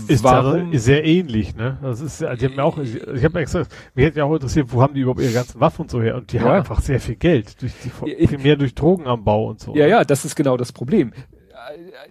ist 0.08 0.24
ja 0.24 0.66
sehr 0.74 1.06
ähnlich, 1.06 1.56
ne? 1.56 1.78
Das 1.82 2.02
ist 2.02 2.22
ja, 2.22 2.36
die 2.36 2.45
haben 2.45 2.56
ja 2.56 2.64
auch, 2.64 2.78
ich 2.78 3.24
habe 3.24 3.34
mir 3.34 3.39
extra, 3.41 3.64
mich 3.93 4.06
hätte 4.06 4.20
ja 4.20 4.26
auch 4.26 4.34
interessiert, 4.34 4.68
wo 4.72 4.82
haben 4.82 4.93
die 4.93 5.02
überhaupt 5.02 5.22
ihre 5.22 5.34
ganzen 5.34 5.60
Waffen 5.60 5.84
und 5.84 5.91
so 5.91 6.02
her? 6.02 6.16
Und 6.18 6.32
die 6.32 6.38
Ja. 6.38 6.43
haben 6.43 6.52
einfach 6.60 6.82
sehr 6.82 6.99
viel 6.99 7.16
Geld 7.16 7.62
durch 7.62 7.74
die, 7.84 8.26
primär 8.26 8.56
durch 8.56 8.74
Drogenanbau 8.76 9.49
und 9.49 9.60
so. 9.60 9.76
Ja, 9.76 9.88
ja, 9.88 10.04
das 10.04 10.26
ist 10.26 10.36
genau 10.36 10.58
das 10.58 10.72
Problem. 10.72 11.14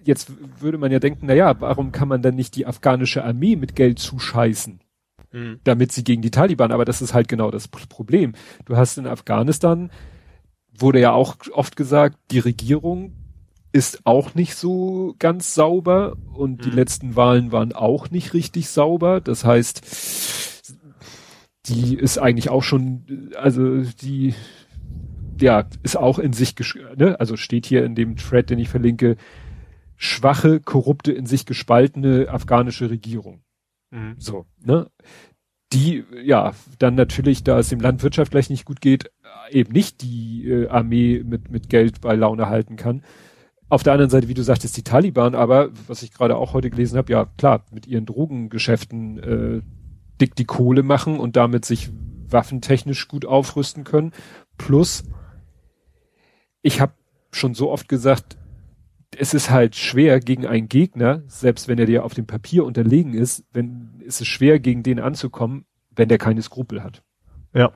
Jetzt 0.04 0.32
würde 0.60 0.78
man 0.78 0.90
ja 0.90 0.98
denken, 0.98 1.26
na 1.26 1.34
ja, 1.34 1.60
warum 1.60 1.92
kann 1.92 2.08
man 2.08 2.22
dann 2.22 2.34
nicht 2.34 2.56
die 2.56 2.66
afghanische 2.66 3.24
Armee 3.24 3.56
mit 3.56 3.76
Geld 3.76 3.98
zuscheißen, 3.98 4.80
Mhm. 5.32 5.60
damit 5.64 5.92
sie 5.92 6.04
gegen 6.04 6.22
die 6.22 6.30
Taliban, 6.30 6.72
aber 6.72 6.84
das 6.84 7.02
ist 7.02 7.14
halt 7.14 7.28
genau 7.28 7.50
das 7.50 7.68
Problem. 7.68 8.32
Du 8.64 8.76
hast 8.76 8.98
in 8.98 9.06
Afghanistan, 9.06 9.90
wurde 10.76 11.00
ja 11.00 11.12
auch 11.12 11.36
oft 11.52 11.76
gesagt, 11.76 12.16
die 12.30 12.38
Regierung 12.40 13.12
ist 13.72 14.04
auch 14.04 14.34
nicht 14.34 14.56
so 14.56 15.14
ganz 15.20 15.54
sauber 15.54 16.16
und 16.34 16.64
die 16.64 16.70
Mhm. 16.70 16.74
letzten 16.76 17.16
Wahlen 17.16 17.52
waren 17.52 17.72
auch 17.72 18.10
nicht 18.10 18.34
richtig 18.34 18.68
sauber. 18.68 19.20
Das 19.20 19.44
heißt, 19.44 19.82
die 21.66 21.94
ist 21.94 22.18
eigentlich 22.18 22.50
auch 22.50 22.62
schon, 22.62 23.30
also 23.36 23.82
die, 23.82 24.34
ja, 25.40 25.66
ist 25.82 25.96
auch 25.96 26.18
in 26.18 26.32
sich, 26.32 26.54
ne? 26.96 27.18
also 27.20 27.36
steht 27.36 27.66
hier 27.66 27.84
in 27.84 27.94
dem 27.94 28.16
Thread, 28.16 28.50
den 28.50 28.58
ich 28.58 28.68
verlinke, 28.68 29.16
schwache, 29.96 30.60
korrupte, 30.60 31.12
in 31.12 31.26
sich 31.26 31.46
gespaltene 31.46 32.28
afghanische 32.28 32.90
Regierung. 32.90 33.42
Mhm. 33.90 34.14
So, 34.18 34.46
ne? 34.64 34.90
die 35.72 36.04
ja 36.24 36.52
dann 36.78 36.94
natürlich, 36.94 37.44
da 37.44 37.58
es 37.58 37.68
dem 37.68 37.80
Land 37.80 38.02
wirtschaftlich 38.02 38.50
nicht 38.50 38.64
gut 38.64 38.80
geht, 38.80 39.10
eben 39.50 39.72
nicht 39.72 40.02
die 40.02 40.48
äh, 40.48 40.68
Armee 40.68 41.22
mit, 41.24 41.50
mit 41.50 41.68
Geld 41.68 42.00
bei 42.00 42.14
Laune 42.14 42.48
halten 42.48 42.76
kann. 42.76 43.04
Auf 43.68 43.84
der 43.84 43.92
anderen 43.92 44.10
Seite, 44.10 44.26
wie 44.26 44.34
du 44.34 44.42
sagtest, 44.42 44.76
die 44.76 44.82
Taliban, 44.82 45.36
aber 45.36 45.70
was 45.86 46.02
ich 46.02 46.12
gerade 46.12 46.36
auch 46.36 46.54
heute 46.54 46.70
gelesen 46.70 46.98
habe, 46.98 47.12
ja 47.12 47.26
klar, 47.38 47.64
mit 47.70 47.86
ihren 47.86 48.04
Drogengeschäften 48.04 49.18
äh, 49.18 49.62
dick 50.20 50.34
die 50.34 50.44
Kohle 50.44 50.82
machen 50.82 51.20
und 51.20 51.36
damit 51.36 51.64
sich 51.64 51.90
waffentechnisch 52.28 53.06
gut 53.06 53.24
aufrüsten 53.24 53.84
können. 53.84 54.12
Plus, 54.58 55.04
ich 56.62 56.80
habe 56.80 56.94
schon 57.30 57.54
so 57.54 57.70
oft 57.70 57.88
gesagt, 57.88 58.36
es 59.16 59.34
ist 59.34 59.50
halt 59.50 59.76
schwer 59.76 60.20
gegen 60.20 60.46
einen 60.46 60.68
Gegner, 60.68 61.22
selbst 61.26 61.68
wenn 61.68 61.78
er 61.78 61.86
dir 61.86 62.04
auf 62.04 62.14
dem 62.14 62.26
Papier 62.26 62.64
unterlegen 62.64 63.14
ist, 63.14 63.44
wenn 63.52 64.00
ist 64.00 64.20
es 64.20 64.26
schwer 64.26 64.60
gegen 64.60 64.82
den 64.82 65.00
anzukommen, 65.00 65.64
wenn 65.90 66.08
der 66.08 66.18
keine 66.18 66.42
Skrupel 66.42 66.82
hat. 66.82 67.02
Ja. 67.52 67.72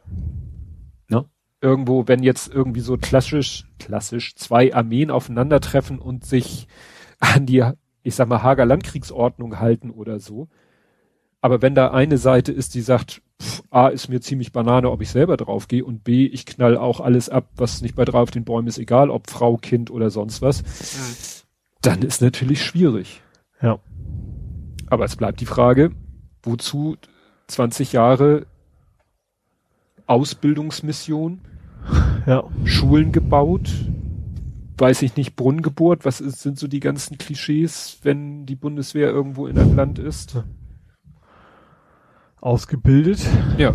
Ne? 1.08 1.26
Irgendwo, 1.60 2.06
wenn 2.06 2.22
jetzt 2.22 2.52
irgendwie 2.52 2.80
so 2.80 2.96
klassisch, 2.96 3.66
klassisch 3.78 4.36
zwei 4.36 4.74
Armeen 4.74 5.10
aufeinandertreffen 5.10 5.98
und 5.98 6.24
sich 6.24 6.68
an 7.18 7.46
die, 7.46 7.64
ich 8.02 8.14
sag 8.14 8.28
mal, 8.28 8.42
Hager 8.42 8.66
Landkriegsordnung 8.66 9.58
halten 9.58 9.90
oder 9.90 10.20
so. 10.20 10.48
Aber 11.44 11.60
wenn 11.60 11.74
da 11.74 11.90
eine 11.90 12.16
Seite 12.16 12.52
ist, 12.52 12.74
die 12.74 12.80
sagt, 12.80 13.20
pff, 13.38 13.62
A 13.68 13.88
ist 13.88 14.08
mir 14.08 14.22
ziemlich 14.22 14.50
Banane, 14.52 14.90
ob 14.90 15.02
ich 15.02 15.10
selber 15.10 15.36
draufgehe 15.36 15.84
und 15.84 16.02
B, 16.02 16.24
ich 16.24 16.46
knall 16.46 16.78
auch 16.78 17.00
alles 17.00 17.28
ab, 17.28 17.50
was 17.56 17.82
nicht 17.82 17.96
bei 17.96 18.06
drei 18.06 18.20
auf 18.20 18.30
den 18.30 18.44
Bäumen 18.44 18.66
ist, 18.66 18.78
egal 18.78 19.10
ob 19.10 19.28
Frau, 19.28 19.58
Kind 19.58 19.90
oder 19.90 20.08
sonst 20.08 20.40
was, 20.40 20.62
mhm. 20.62 21.46
dann 21.82 22.00
ist 22.00 22.22
natürlich 22.22 22.64
schwierig. 22.64 23.20
Ja. 23.60 23.78
Aber 24.86 25.04
es 25.04 25.16
bleibt 25.16 25.42
die 25.42 25.44
Frage, 25.44 25.90
wozu 26.42 26.96
20 27.48 27.92
Jahre 27.92 28.46
Ausbildungsmission, 30.06 31.42
ja. 32.26 32.44
Schulen 32.64 33.12
gebaut, 33.12 33.70
weiß 34.78 35.02
ich 35.02 35.14
nicht, 35.18 35.36
Brunnen 35.36 35.60
gebohrt, 35.60 36.06
was 36.06 36.22
ist, 36.22 36.40
sind 36.40 36.58
so 36.58 36.68
die 36.68 36.80
ganzen 36.80 37.18
Klischees, 37.18 37.98
wenn 38.02 38.46
die 38.46 38.56
Bundeswehr 38.56 39.10
irgendwo 39.10 39.46
in 39.46 39.58
einem 39.58 39.76
Land 39.76 39.98
ist? 39.98 40.42
Ausgebildet. 42.44 43.26
Ja. 43.56 43.72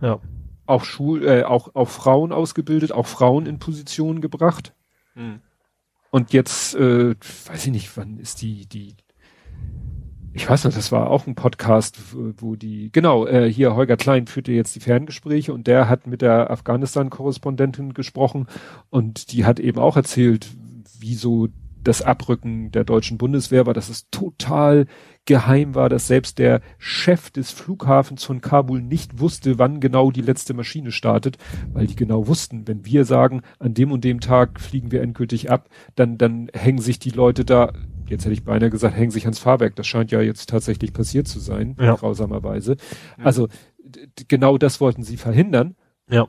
Ja. 0.00 0.18
Auch 0.64 0.84
Schul, 0.84 1.26
äh, 1.26 1.42
auch, 1.42 1.74
auch 1.74 1.90
Frauen 1.90 2.32
ausgebildet, 2.32 2.90
auch 2.90 3.06
Frauen 3.06 3.44
in 3.44 3.58
Positionen 3.58 4.22
gebracht. 4.22 4.74
Mhm. 5.14 5.40
Und 6.10 6.32
jetzt, 6.32 6.74
äh, 6.74 7.14
weiß 7.14 7.66
ich 7.66 7.72
nicht, 7.72 7.94
wann 7.96 8.18
ist 8.18 8.40
die, 8.40 8.66
die 8.66 8.96
ich 10.34 10.48
weiß 10.48 10.64
noch, 10.64 10.72
das 10.72 10.90
war 10.90 11.10
auch 11.10 11.26
ein 11.26 11.34
Podcast, 11.34 11.98
wo 12.38 12.56
die, 12.56 12.90
genau, 12.90 13.26
äh, 13.26 13.52
hier 13.52 13.74
Holger 13.74 13.98
Klein 13.98 14.26
führte 14.26 14.52
jetzt 14.52 14.74
die 14.74 14.80
Ferngespräche 14.80 15.52
und 15.52 15.66
der 15.66 15.90
hat 15.90 16.06
mit 16.06 16.22
der 16.22 16.50
Afghanistan-Korrespondentin 16.50 17.92
gesprochen 17.92 18.46
und 18.88 19.32
die 19.32 19.44
hat 19.44 19.60
eben 19.60 19.78
auch 19.78 19.98
erzählt, 19.98 20.48
wieso 20.98 21.48
das 21.84 22.02
Abrücken 22.02 22.70
der 22.70 22.84
deutschen 22.84 23.18
Bundeswehr 23.18 23.66
war, 23.66 23.74
dass 23.74 23.88
es 23.88 24.08
total 24.10 24.86
geheim 25.24 25.74
war, 25.74 25.88
dass 25.88 26.06
selbst 26.06 26.38
der 26.38 26.60
Chef 26.78 27.30
des 27.30 27.52
Flughafens 27.52 28.24
von 28.24 28.40
Kabul 28.40 28.82
nicht 28.82 29.20
wusste, 29.20 29.58
wann 29.58 29.80
genau 29.80 30.10
die 30.10 30.20
letzte 30.20 30.54
Maschine 30.54 30.92
startet, 30.92 31.38
weil 31.72 31.86
die 31.86 31.96
genau 31.96 32.26
wussten, 32.26 32.66
wenn 32.66 32.84
wir 32.84 33.04
sagen, 33.04 33.42
an 33.58 33.74
dem 33.74 33.92
und 33.92 34.04
dem 34.04 34.20
Tag 34.20 34.60
fliegen 34.60 34.90
wir 34.90 35.02
endgültig 35.02 35.50
ab, 35.50 35.68
dann, 35.94 36.18
dann 36.18 36.48
hängen 36.52 36.80
sich 36.80 36.98
die 36.98 37.10
Leute 37.10 37.44
da 37.44 37.72
jetzt 38.08 38.24
hätte 38.24 38.34
ich 38.34 38.44
beinahe 38.44 38.70
gesagt, 38.70 38.96
hängen 38.96 39.10
sich 39.10 39.24
ans 39.24 39.38
Fahrwerk. 39.38 39.74
Das 39.74 39.86
scheint 39.86 40.10
ja 40.10 40.20
jetzt 40.20 40.48
tatsächlich 40.48 40.92
passiert 40.92 41.26
zu 41.26 41.40
sein, 41.40 41.76
ja. 41.80 41.94
grausamerweise. 41.94 42.76
Ja. 43.18 43.24
Also 43.24 43.48
genau 44.28 44.58
das 44.58 44.80
wollten 44.80 45.02
sie 45.02 45.16
verhindern. 45.16 45.76
Ja. 46.08 46.28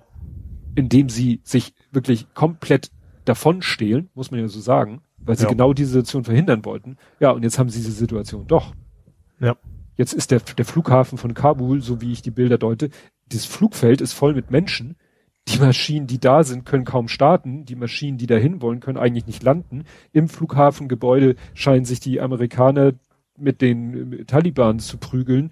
Indem 0.76 1.10
sie 1.10 1.42
sich 1.44 1.74
wirklich 1.92 2.34
komplett 2.34 2.92
davon 3.26 3.62
stehlen, 3.62 4.10
muss 4.16 4.32
man 4.32 4.40
ja 4.40 4.48
so 4.48 4.60
sagen, 4.60 5.02
weil 5.26 5.38
sie 5.38 5.44
ja. 5.44 5.50
genau 5.50 5.74
diese 5.74 5.92
Situation 5.92 6.24
verhindern 6.24 6.66
wollten. 6.66 6.98
Ja, 7.20 7.32
und 7.32 7.44
jetzt 7.44 7.60
haben 7.60 7.70
sie 7.70 7.80
diese 7.80 7.92
Situation 7.92 8.48
doch. 8.48 8.74
Ja. 9.40 9.56
Jetzt 9.96 10.14
ist 10.14 10.32
der, 10.32 10.40
der 10.40 10.66
Flughafen 10.66 11.18
von 11.18 11.34
Kabul, 11.34 11.82
so 11.82 12.02
wie 12.02 12.12
ich 12.12 12.22
die 12.22 12.32
Bilder 12.32 12.58
deute, 12.58 12.90
das 13.30 13.46
Flugfeld 13.46 14.02
ist 14.02 14.14
voll 14.14 14.34
mit 14.34 14.52
Menschen 14.52 14.96
die 15.50 15.60
Maschinen, 15.60 16.08
die 16.08 16.20
da 16.20 16.44
sind, 16.44 16.66
können 16.66 16.86
kaum 16.86 17.08
starten. 17.08 17.66
Die 17.66 17.76
Maschinen, 17.76 18.18
die 18.18 18.28
dahin 18.28 18.62
wollen, 18.62 18.80
können 18.80 18.98
eigentlich 18.98 19.28
nicht 19.28 19.44
landen. 19.44 19.84
Im 20.14 20.30
Flughafengebäude 20.30 21.36
scheinen 21.54 21.86
sich 21.86 22.00
die 22.00 22.22
Amerikaner 22.22 22.94
mit 23.38 23.62
den 23.62 24.26
Taliban 24.26 24.80
zu 24.80 24.98
prügeln. 24.98 25.52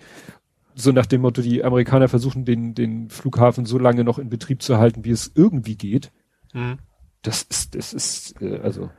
So 0.75 0.91
nach 0.91 1.05
dem 1.05 1.21
Motto, 1.21 1.41
die 1.41 1.63
Amerikaner 1.63 2.07
versuchen, 2.07 2.45
den, 2.45 2.73
den 2.73 3.09
Flughafen 3.09 3.65
so 3.65 3.77
lange 3.77 4.05
noch 4.05 4.17
in 4.17 4.29
Betrieb 4.29 4.61
zu 4.61 4.77
halten, 4.77 5.03
wie 5.03 5.11
es 5.11 5.31
irgendwie 5.35 5.75
geht. 5.75 6.11
Mhm. 6.53 6.77
Das 7.21 7.43
ist, 7.43 7.75
das 7.75 7.93
ist, 7.93 8.41
äh, 8.41 8.59
also, 8.59 8.89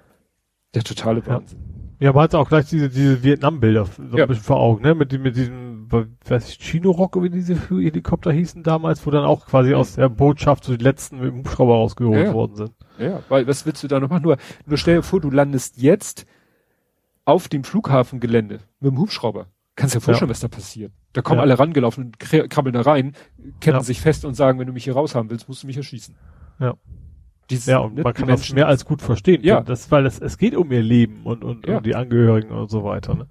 der 0.75 0.85
totale 0.85 1.27
Wahnsinn. 1.27 1.59
Ja. 1.59 1.73
Ja, 2.03 2.13
man 2.13 2.25
hat 2.25 2.35
auch 2.35 2.49
gleich 2.49 2.67
diese, 2.67 2.89
diese 2.89 3.23
Vietnam-Bilder 3.23 3.85
so 3.85 4.17
ja. 4.17 4.25
ein 4.25 4.29
bisschen 4.29 4.43
vor 4.43 4.59
Augen, 4.59 4.83
ne? 4.83 4.93
Mit, 4.93 5.13
mit 5.21 5.37
diesem, 5.37 5.87
weiß 5.89 6.49
ich, 6.49 6.59
Chino-Rock, 6.59 7.23
wie 7.23 7.31
diese 7.31 7.55
Helikopter 7.55 8.33
hießen 8.33 8.65
damals, 8.65 9.07
wo 9.07 9.13
dann 9.13 9.25
auch 9.25 9.47
quasi 9.47 9.71
ja. 9.71 9.77
aus 9.77 9.95
der 9.95 10.09
Botschaft 10.09 10.65
so 10.65 10.77
die 10.77 10.83
letzten 10.83 11.21
mit 11.21 11.29
dem 11.29 11.39
Hubschrauber 11.39 11.75
rausgeholt 11.75 12.33
worden 12.33 12.57
sind. 12.57 12.73
Ja, 12.99 13.23
weil 13.29 13.47
was 13.47 13.67
willst 13.67 13.85
du 13.85 13.87
da 13.87 14.01
noch 14.01 14.09
machen? 14.09 14.25
Nur, 14.25 14.37
nur 14.67 14.79
stell 14.79 14.97
dir 14.97 15.03
vor, 15.05 15.21
du 15.21 15.31
landest 15.31 15.81
jetzt 15.81 16.27
auf 17.25 17.47
dem 17.47 17.63
Flughafengelände 17.63 18.59
mit 18.81 18.91
dem 18.91 18.99
Hubschrauber. 18.99 19.47
Kannst 19.77 19.95
dir 19.95 20.01
vorstellen, 20.01 20.31
was 20.31 20.41
da 20.41 20.49
passiert. 20.49 20.93
Da 21.13 21.23
kommen 21.23 21.39
alle 21.39 21.57
rangelaufen 21.57 22.07
und 22.07 22.19
krabbeln 22.19 22.73
da 22.73 22.81
rein, 22.81 23.15
ketten 23.61 23.81
sich 23.83 24.01
fest 24.01 24.25
und 24.25 24.35
sagen, 24.35 24.59
wenn 24.59 24.67
du 24.67 24.73
mich 24.73 24.83
hier 24.85 24.95
raushaben 24.95 25.31
willst, 25.31 25.47
musst 25.47 25.63
du 25.63 25.69
mich 25.69 25.77
erschießen. 25.77 26.17
Ja. 26.59 26.75
Dieses, 27.51 27.67
ja, 27.67 27.79
und 27.79 28.03
man 28.03 28.15
kann 28.15 28.29
das 28.29 28.53
mehr 28.53 28.67
als 28.67 28.85
gut 28.85 29.03
verstehen. 29.03 29.43
Ja. 29.43 29.61
Das, 29.61 29.91
weil 29.91 30.07
es, 30.07 30.19
es 30.19 30.39
geht 30.39 30.57
um 30.57 30.71
ihr 30.73 30.83
Leben 30.83 31.23
und, 31.25 31.45
und 31.45 31.67
ja. 31.67 31.79
um 31.79 31.83
die 31.83 31.95
Angehörigen 31.95 32.51
und 32.53 32.71
so 32.71 32.85
weiter. 32.85 33.15
Ne? 33.15 33.27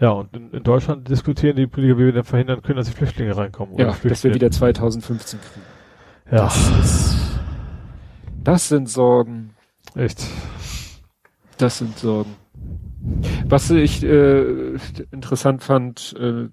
Ja. 0.00 0.06
ja, 0.08 0.10
und 0.10 0.36
in, 0.36 0.50
in, 0.50 0.62
Deutschland 0.62 1.08
diskutieren 1.08 1.56
die 1.56 1.66
Politiker, 1.66 1.98
wie 1.98 2.04
wir 2.06 2.12
denn 2.12 2.24
verhindern 2.24 2.62
können, 2.62 2.76
dass 2.76 2.88
die 2.88 2.94
Flüchtlinge 2.94 3.36
reinkommen. 3.36 3.78
Ja, 3.78 3.96
dass 4.02 4.24
wir 4.24 4.34
wieder 4.34 4.50
2015 4.50 5.40
kriegen. 5.40 5.66
Ja. 6.30 6.44
Das, 6.44 6.70
ist, 6.80 7.40
das 8.42 8.68
sind 8.68 8.88
Sorgen. 8.88 9.54
Echt. 9.94 10.26
Das 11.56 11.78
sind 11.78 11.98
Sorgen. 11.98 12.36
Was 13.46 13.70
ich 13.70 14.02
äh, 14.04 14.76
interessant 15.10 15.62
fand, 15.62 16.14
äh, 16.18 16.48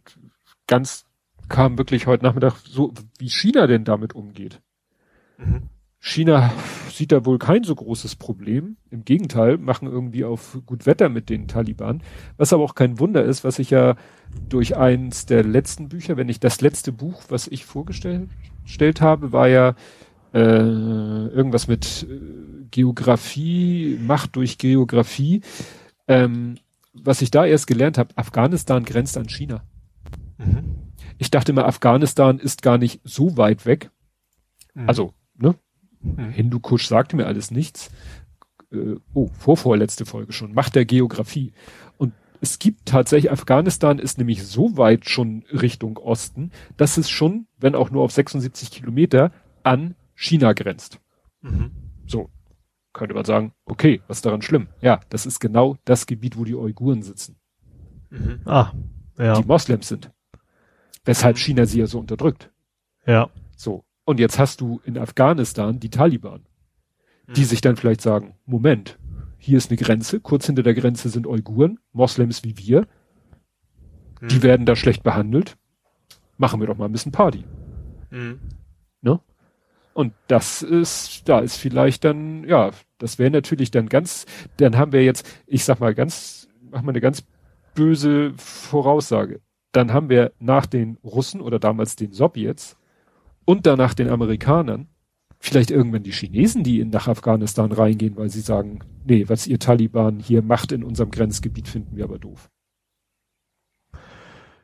ganz 0.68 1.06
kam 1.50 1.78
wirklich 1.78 2.08
heute 2.08 2.24
Nachmittag 2.24 2.56
so, 2.64 2.94
wie 3.20 3.30
China 3.30 3.68
denn 3.68 3.84
damit 3.84 4.14
umgeht. 4.14 4.62
Mhm. 5.38 5.70
China 6.08 6.54
sieht 6.92 7.12
da 7.12 7.26
wohl 7.26 7.40
kein 7.40 7.64
so 7.64 7.74
großes 7.74 8.16
Problem. 8.16 8.78
Im 8.92 9.06
Gegenteil, 9.06 9.58
machen 9.58 9.88
irgendwie 9.88 10.24
auf 10.24 10.60
gut 10.68 10.86
Wetter 10.86 11.10
mit 11.10 11.32
den 11.32 11.48
Taliban. 11.48 12.04
Was 12.38 12.54
aber 12.54 12.64
auch 12.64 12.76
kein 12.76 13.00
Wunder 13.00 13.24
ist, 13.26 13.44
was 13.44 13.58
ich 13.58 13.72
ja 13.72 13.96
durch 14.48 14.78
eins 14.78 15.26
der 15.26 15.44
letzten 15.44 15.90
Bücher, 15.90 16.16
wenn 16.16 16.28
nicht 16.28 16.44
das 16.44 16.62
letzte 16.62 16.92
Buch, 16.92 17.24
was 17.30 17.48
ich 17.48 17.66
vorgestellt 17.66 18.30
habe, 19.02 19.32
war 19.32 19.48
ja 19.48 19.74
äh, 20.32 20.38
irgendwas 20.40 21.68
mit 21.68 22.06
äh, 22.08 22.66
Geografie, 22.70 23.98
Macht 24.00 24.36
durch 24.36 24.60
Geografie. 24.60 25.42
Ähm, 26.08 26.60
was 26.94 27.24
ich 27.24 27.32
da 27.32 27.48
erst 27.48 27.66
gelernt 27.66 27.98
habe, 27.98 28.16
Afghanistan 28.16 28.86
grenzt 28.86 29.18
an 29.18 29.28
China. 29.28 29.64
Mhm. 30.38 30.94
Ich 31.18 31.32
dachte 31.32 31.52
immer, 31.52 31.66
Afghanistan 31.66 32.38
ist 32.38 32.62
gar 32.62 32.78
nicht 32.78 33.02
so 33.04 33.38
weit 33.38 33.66
weg. 33.66 33.90
Mhm. 34.76 34.88
Also, 34.88 35.14
ne? 35.36 35.56
Hm. 36.16 36.30
Hindukusch 36.30 36.88
sagte 36.88 37.16
mir 37.16 37.26
alles 37.26 37.52
nichts. 37.52 37.92
Äh, 38.72 38.96
oh, 39.14 39.30
vorvorletzte 39.34 40.06
Folge 40.06 40.34
schon. 40.34 40.54
Macht 40.54 40.76
der 40.76 40.86
Geografie. 40.86 41.54
Und 41.98 42.14
es 42.42 42.60
gibt 42.60 42.86
tatsächlich, 42.86 43.32
Afghanistan 43.32 44.00
ist 44.00 44.18
nämlich 44.18 44.44
so 44.46 44.78
weit 44.78 45.10
schon 45.10 45.44
Richtung 45.52 45.98
Osten, 45.98 46.52
dass 46.78 46.98
es 46.98 47.10
schon, 47.10 47.48
wenn 47.58 47.76
auch 47.76 47.90
nur 47.90 48.04
auf 48.04 48.12
76 48.12 48.72
Kilometer, 48.72 49.32
an 49.64 49.96
China 50.14 50.54
grenzt. 50.54 51.00
Mhm. 51.42 51.72
So. 52.06 52.30
Könnte 52.94 53.14
man 53.14 53.26
sagen, 53.26 53.52
okay, 53.66 54.02
was 54.08 54.20
ist 54.20 54.26
daran 54.26 54.42
schlimm? 54.42 54.70
Ja, 54.80 55.02
das 55.10 55.26
ist 55.26 55.40
genau 55.40 55.76
das 55.84 56.06
Gebiet, 56.06 56.38
wo 56.38 56.46
die 56.46 56.56
Uiguren 56.56 57.02
sitzen. 57.02 57.36
Mhm. 58.10 58.40
Ah, 58.46 58.72
ja. 59.18 59.34
Die 59.34 59.46
Moslems 59.46 59.90
sind. 59.90 60.12
Weshalb 61.04 61.38
China 61.38 61.66
sie 61.66 61.80
ja 61.80 61.88
so 61.88 62.00
unterdrückt. 62.00 62.52
Ja. 63.06 63.30
So. 63.56 63.85
Und 64.06 64.20
jetzt 64.20 64.38
hast 64.40 64.62
du 64.62 64.80
in 64.86 64.98
Afghanistan 64.98 65.80
die 65.80 65.90
Taliban, 65.90 66.46
die 67.36 67.42
mhm. 67.42 67.46
sich 67.46 67.62
dann 67.62 67.76
vielleicht 67.76 68.02
sagen, 68.02 68.36
Moment, 68.46 69.00
hier 69.38 69.58
ist 69.58 69.72
eine 69.72 69.78
Grenze, 69.78 70.20
kurz 70.20 70.46
hinter 70.46 70.64
der 70.64 70.76
Grenze 70.76 71.10
sind 71.10 71.28
Uiguren, 71.28 71.80
Moslems 71.92 72.44
wie 72.44 72.58
wir, 72.58 72.88
mhm. 74.22 74.28
die 74.28 74.44
werden 74.44 74.66
da 74.66 74.76
schlecht 74.76 75.04
behandelt, 75.04 75.58
machen 76.38 76.60
wir 76.60 76.68
doch 76.68 76.78
mal 76.78 76.86
ein 76.86 76.92
bisschen 76.92 77.12
Party. 77.12 77.44
Mhm. 78.12 78.40
Ne? 79.02 79.20
Und 79.94 80.14
das 80.28 80.62
ist, 80.62 81.28
da 81.28 81.40
ist 81.40 81.58
vielleicht 81.58 82.04
dann, 82.04 82.44
ja, 82.44 82.72
das 83.00 83.18
wäre 83.18 83.32
natürlich 83.32 83.72
dann 83.72 83.90
ganz, 83.90 84.26
dann 84.58 84.78
haben 84.78 84.92
wir 84.92 85.04
jetzt, 85.04 85.28
ich 85.48 85.64
sag 85.64 85.80
mal 85.80 85.96
ganz, 85.96 86.48
machen 86.62 86.86
wir 86.86 86.92
eine 86.92 87.02
ganz 87.02 87.24
böse 87.74 88.34
Voraussage. 88.38 89.42
dann 89.72 89.92
haben 89.92 90.10
wir 90.10 90.32
nach 90.40 90.66
den 90.66 90.98
Russen 91.04 91.42
oder 91.42 91.60
damals 91.60 91.96
den 91.96 92.14
Sowjets 92.14 92.78
und 93.46 93.66
danach 93.66 93.94
den 93.94 94.10
Amerikanern 94.10 94.88
vielleicht 95.40 95.72
irgendwann 95.72 96.04
die 96.04 96.12
Chinesen, 96.12 96.64
die 96.64 96.80
in, 96.80 96.90
nach 96.90 97.08
Afghanistan 97.08 97.72
reingehen, 97.72 98.18
weil 98.18 98.30
sie 98.30 98.42
sagen, 98.42 98.80
nee, 99.06 99.26
was 99.28 99.48
ihr 99.48 99.60
Taliban 99.60 100.20
hier 100.20 100.42
macht 100.42 100.72
in 100.72 100.84
unserem 100.84 101.12
Grenzgebiet, 101.12 101.68
finden 101.68 101.96
wir 101.96 102.06
aber 102.06 102.20
doof. 102.20 102.50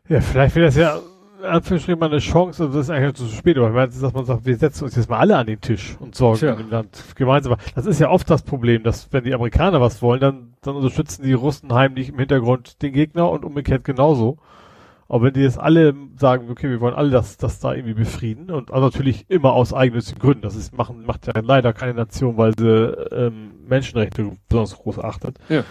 Ja, 0.10 0.22
vielleicht 0.22 0.56
wäre 0.56 0.66
das 0.66 0.76
ja 0.76 1.00
Anführungsstrichen 1.44 2.00
mal 2.00 2.10
eine 2.10 2.20
Chance, 2.20 2.64
also 2.64 2.78
das 2.78 2.88
ist 2.88 2.90
eigentlich 2.92 3.14
zu 3.14 3.28
spät, 3.28 3.58
aber 3.58 3.70
ich 3.70 3.74
meine, 3.74 3.92
dass 3.92 4.14
man 4.14 4.26
sagt, 4.26 4.46
wir 4.46 4.56
setzen 4.56 4.84
uns 4.84 4.96
jetzt 4.96 5.10
mal 5.10 5.20
alle 5.20 5.38
an 5.38 5.48
den 5.48 5.62
Tisch 5.62 5.98
und 6.00 6.16
sorgen 6.16 6.40
Tja. 6.40 6.54
im 6.54 6.70
Land 6.70 7.16
gemeinsam. 7.16 7.56
Das 7.76 7.86
ist 7.86 8.00
ja 8.00 8.10
oft 8.10 8.30
das 8.30 8.44
Problem, 8.44 8.84
dass 8.84 9.12
wenn 9.12 9.24
die 9.24 9.34
Amerikaner 9.34 9.82
was 9.82 10.02
wollen, 10.02 10.20
dann, 10.20 10.54
dann 10.62 10.76
unterstützen 10.76 11.24
die 11.24 11.34
Russen 11.34 11.74
heimlich 11.74 12.10
im 12.10 12.20
Hintergrund 12.20 12.82
den 12.82 12.94
Gegner 12.94 13.30
und 13.30 13.46
umgekehrt 13.46 13.84
genauso. 13.84 14.38
Aber 15.12 15.26
wenn 15.26 15.34
die 15.34 15.42
jetzt 15.42 15.60
alle 15.60 15.94
sagen, 16.16 16.50
okay, 16.50 16.70
wir 16.70 16.80
wollen 16.80 16.94
alle 16.94 17.10
das, 17.10 17.36
das 17.36 17.60
da 17.60 17.74
irgendwie 17.74 17.96
befrieden 17.96 18.50
und 18.50 18.72
also 18.72 18.86
natürlich 18.86 19.30
immer 19.30 19.52
aus 19.52 19.74
eigennützigen 19.74 20.22
Gründen, 20.22 20.42
das 20.42 20.56
ist, 20.56 20.74
machen, 20.74 21.06
macht 21.06 21.28
ja 21.28 21.34
leider 21.44 21.74
keine 21.74 21.96
Nation, 21.96 22.38
weil 22.38 22.54
sie 22.58 22.66
ähm, 22.66 23.52
Menschenrechte 23.68 24.38
besonders 24.48 24.78
groß 24.78 25.00
achtet. 25.00 25.38
Ja. 25.50 25.66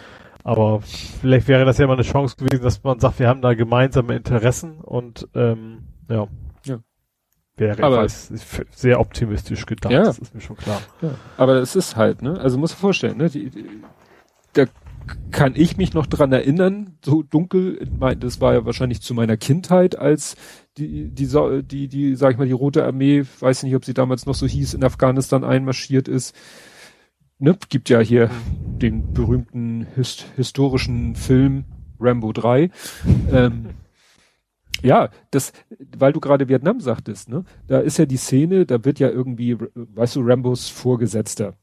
Aber 0.45 0.83
vielleicht 0.83 1.49
wäre 1.49 1.65
das 1.65 1.79
ja 1.79 1.87
mal 1.87 1.95
eine 1.95 2.03
Chance 2.03 2.37
gewesen, 2.37 2.63
dass 2.63 2.83
man 2.83 3.01
sagt, 3.01 3.19
wir 3.19 3.29
haben 3.29 3.41
da 3.41 3.55
gemeinsame 3.55 4.15
Interessen 4.15 4.79
und 4.83 5.27
ähm, 5.35 5.85
ja. 6.11 6.27
ja. 6.67 6.81
Wäre 7.57 7.83
aber 7.83 8.03
weiß, 8.03 8.35
sehr 8.73 9.01
optimistisch 9.01 9.65
gedacht, 9.65 9.91
ja. 9.91 10.03
das 10.03 10.19
ist 10.19 10.35
mir 10.35 10.43
schon 10.43 10.59
klar. 10.59 10.83
Ja. 11.01 11.13
Aber 11.39 11.55
das 11.55 11.77
ist 11.77 11.97
halt, 11.97 12.21
ne? 12.21 12.39
Also 12.39 12.59
muss 12.59 12.73
man 12.73 12.81
vorstellen, 12.81 13.17
ne? 13.17 13.31
Die, 13.31 13.49
die, 13.49 13.65
da 14.53 14.67
kann 15.31 15.55
ich 15.57 15.77
mich 15.77 15.95
noch 15.95 16.07
dran 16.07 16.33
erinnern, 16.33 16.99
so 17.05 17.23
dunkel, 17.23 17.89
das 18.19 18.41
war 18.41 18.55
ja 18.55 18.65
wahrscheinlich 18.65 19.01
zu 19.01 19.15
meiner 19.15 19.37
Kindheit, 19.37 19.97
als 19.99 20.37
die, 20.77 21.09
die, 21.09 21.29
die, 21.63 21.89
die, 21.89 22.15
sag 22.17 22.33
ich 22.33 22.39
mal, 22.39 22.47
die 22.47 22.53
Rote 22.53 22.85
Armee, 22.85 23.25
weiß 23.41 23.63
nicht, 23.63 23.75
ob 23.75 23.85
sie 23.85 23.95
damals 23.95 24.27
noch 24.27 24.35
so 24.35 24.47
hieß, 24.47 24.75
in 24.75 24.85
Afghanistan 24.85 25.45
einmarschiert 25.45 26.09
ist. 26.09 26.35
Ne, 27.39 27.57
gibt 27.71 27.89
ja 27.89 28.01
hier 28.01 28.31
den 28.55 29.15
berühmten 29.15 29.87
hist 29.95 30.27
historischen 30.37 31.15
Film 31.17 31.65
Rambo 31.99 32.33
3. 32.33 32.71
ähm, 33.33 33.71
ja, 34.83 35.11
das, 35.31 35.53
weil 35.97 36.13
du 36.13 36.21
gerade 36.21 36.49
Vietnam 36.49 36.81
sagtest, 36.81 37.29
ne, 37.29 37.45
da 37.67 37.79
ist 37.81 37.99
ja 37.99 38.07
die 38.07 38.17
Szene, 38.17 38.67
da 38.67 38.85
wird 38.85 38.99
ja 38.99 39.09
irgendwie, 39.09 39.57
weißt 39.75 40.17
du, 40.17 40.21
Rambos 40.23 40.69
Vorgesetzter 40.69 41.55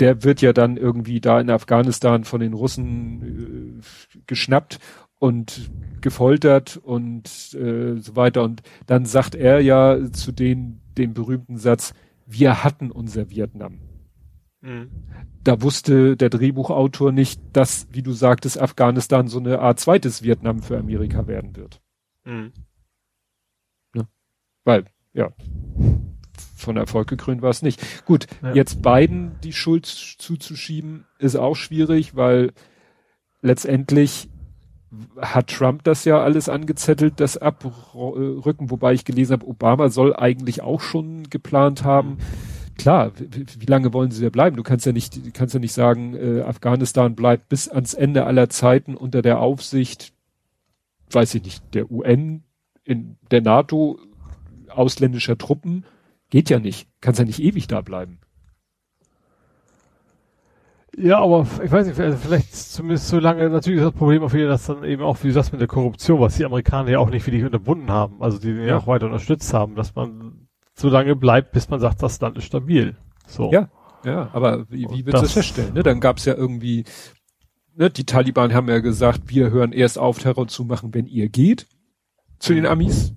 der 0.00 0.24
wird 0.24 0.42
ja 0.42 0.52
dann 0.52 0.76
irgendwie 0.76 1.20
da 1.20 1.40
in 1.40 1.50
Afghanistan 1.50 2.24
von 2.24 2.40
den 2.40 2.52
Russen 2.52 3.80
äh, 3.80 4.20
geschnappt 4.26 4.78
und 5.18 5.70
gefoltert 6.00 6.76
und 6.76 7.54
äh, 7.54 7.96
so 7.96 8.16
weiter. 8.16 8.42
Und 8.42 8.62
dann 8.86 9.06
sagt 9.06 9.34
er 9.34 9.60
ja 9.60 9.98
zu 10.12 10.32
den 10.32 10.80
den 10.96 11.14
berühmten 11.14 11.56
Satz: 11.56 11.94
Wir 12.26 12.64
hatten 12.64 12.90
unser 12.90 13.30
Vietnam. 13.30 13.80
Mhm. 14.60 14.90
Da 15.42 15.62
wusste 15.62 16.16
der 16.16 16.30
Drehbuchautor 16.30 17.12
nicht, 17.12 17.40
dass, 17.52 17.86
wie 17.92 18.02
du 18.02 18.12
sagtest, 18.12 18.60
Afghanistan 18.60 19.28
so 19.28 19.38
eine 19.38 19.60
Art 19.60 19.78
zweites 19.78 20.22
Vietnam 20.22 20.62
für 20.62 20.76
Amerika 20.76 21.26
werden 21.26 21.54
wird. 21.54 21.80
Mhm. 22.24 22.52
Ne? 23.94 24.08
Weil, 24.64 24.84
ja, 25.12 25.32
von 26.56 26.76
Erfolg 26.76 27.08
gekrönt 27.08 27.42
war 27.42 27.50
es 27.50 27.62
nicht. 27.62 28.04
Gut, 28.06 28.26
ja. 28.42 28.54
jetzt 28.54 28.82
beiden 28.82 29.38
die 29.44 29.52
Schuld 29.52 29.86
zuzuschieben, 29.86 31.04
ist 31.18 31.36
auch 31.36 31.54
schwierig, 31.54 32.16
weil 32.16 32.52
letztendlich 33.42 34.28
hat 35.20 35.48
Trump 35.48 35.84
das 35.84 36.04
ja 36.04 36.22
alles 36.22 36.48
angezettelt, 36.48 37.14
das 37.18 37.36
Abrücken, 37.36 38.70
wobei 38.70 38.94
ich 38.94 39.04
gelesen 39.04 39.32
habe, 39.34 39.46
Obama 39.46 39.88
soll 39.88 40.14
eigentlich 40.14 40.62
auch 40.62 40.80
schon 40.80 41.28
geplant 41.28 41.84
haben. 41.84 42.18
Klar, 42.78 43.12
wie, 43.16 43.66
lange 43.66 43.92
wollen 43.92 44.10
sie 44.10 44.22
da 44.22 44.30
bleiben? 44.30 44.56
Du 44.56 44.62
kannst 44.62 44.86
ja 44.86 44.92
nicht, 44.92 45.34
kannst 45.34 45.54
ja 45.54 45.60
nicht 45.60 45.72
sagen, 45.72 46.14
äh, 46.14 46.42
Afghanistan 46.42 47.14
bleibt 47.14 47.48
bis 47.48 47.68
ans 47.68 47.94
Ende 47.94 48.24
aller 48.24 48.48
Zeiten 48.48 48.96
unter 48.96 49.22
der 49.22 49.40
Aufsicht, 49.40 50.12
weiß 51.10 51.34
ich 51.34 51.42
nicht, 51.42 51.74
der 51.74 51.90
UN, 51.90 52.42
in 52.84 53.16
der 53.30 53.40
NATO, 53.40 53.98
ausländischer 54.68 55.38
Truppen 55.38 55.84
Geht 56.30 56.50
ja 56.50 56.58
nicht. 56.58 56.88
Kannst 57.00 57.18
ja 57.18 57.24
nicht 57.24 57.40
ewig 57.40 57.66
da 57.68 57.80
bleiben. 57.80 58.18
Ja, 60.98 61.18
aber 61.18 61.46
ich 61.62 61.70
weiß 61.70 61.86
nicht, 61.86 62.00
also 62.00 62.16
vielleicht 62.16 62.54
zumindest 62.54 63.08
so 63.08 63.18
lange, 63.18 63.50
natürlich 63.50 63.80
ist 63.80 63.86
das 63.86 63.92
Problem 63.92 64.22
auch 64.22 64.32
wieder, 64.32 64.48
dass 64.48 64.66
dann 64.66 64.82
eben 64.82 65.02
auch, 65.02 65.22
wie 65.22 65.28
du 65.28 65.34
sagst, 65.34 65.52
mit 65.52 65.60
der 65.60 65.68
Korruption, 65.68 66.20
was 66.20 66.36
die 66.36 66.44
Amerikaner 66.46 66.90
ja 66.90 66.98
auch 67.00 67.10
nicht 67.10 67.26
wirklich 67.26 67.44
unterbunden 67.44 67.90
haben, 67.90 68.22
also 68.22 68.38
die 68.38 68.54
den 68.54 68.66
ja. 68.66 68.78
auch 68.78 68.86
weiter 68.86 69.06
unterstützt 69.06 69.52
haben, 69.52 69.74
dass 69.74 69.94
man 69.94 70.48
so 70.74 70.88
lange 70.88 71.14
bleibt, 71.14 71.52
bis 71.52 71.68
man 71.68 71.80
sagt, 71.80 72.02
das 72.02 72.18
Land 72.20 72.38
ist 72.38 72.44
stabil. 72.44 72.96
So. 73.26 73.52
Ja, 73.52 73.68
ja, 74.04 74.30
aber 74.32 74.70
wie, 74.70 74.86
wie 74.90 75.04
willst 75.04 75.18
du 75.18 75.22
das 75.22 75.32
feststellen? 75.32 75.74
Ne? 75.74 75.82
Dann 75.82 76.00
gab 76.00 76.16
es 76.16 76.24
ja 76.24 76.34
irgendwie, 76.34 76.84
ne, 77.74 77.90
die 77.90 78.04
Taliban 78.04 78.54
haben 78.54 78.68
ja 78.68 78.78
gesagt, 78.78 79.22
wir 79.26 79.50
hören 79.50 79.72
erst 79.72 79.98
auf, 79.98 80.18
Terror 80.18 80.48
zu 80.48 80.64
machen, 80.64 80.94
wenn 80.94 81.06
ihr 81.06 81.28
geht 81.28 81.66
zu 82.38 82.54
den 82.54 82.66
Amis. 82.66 83.14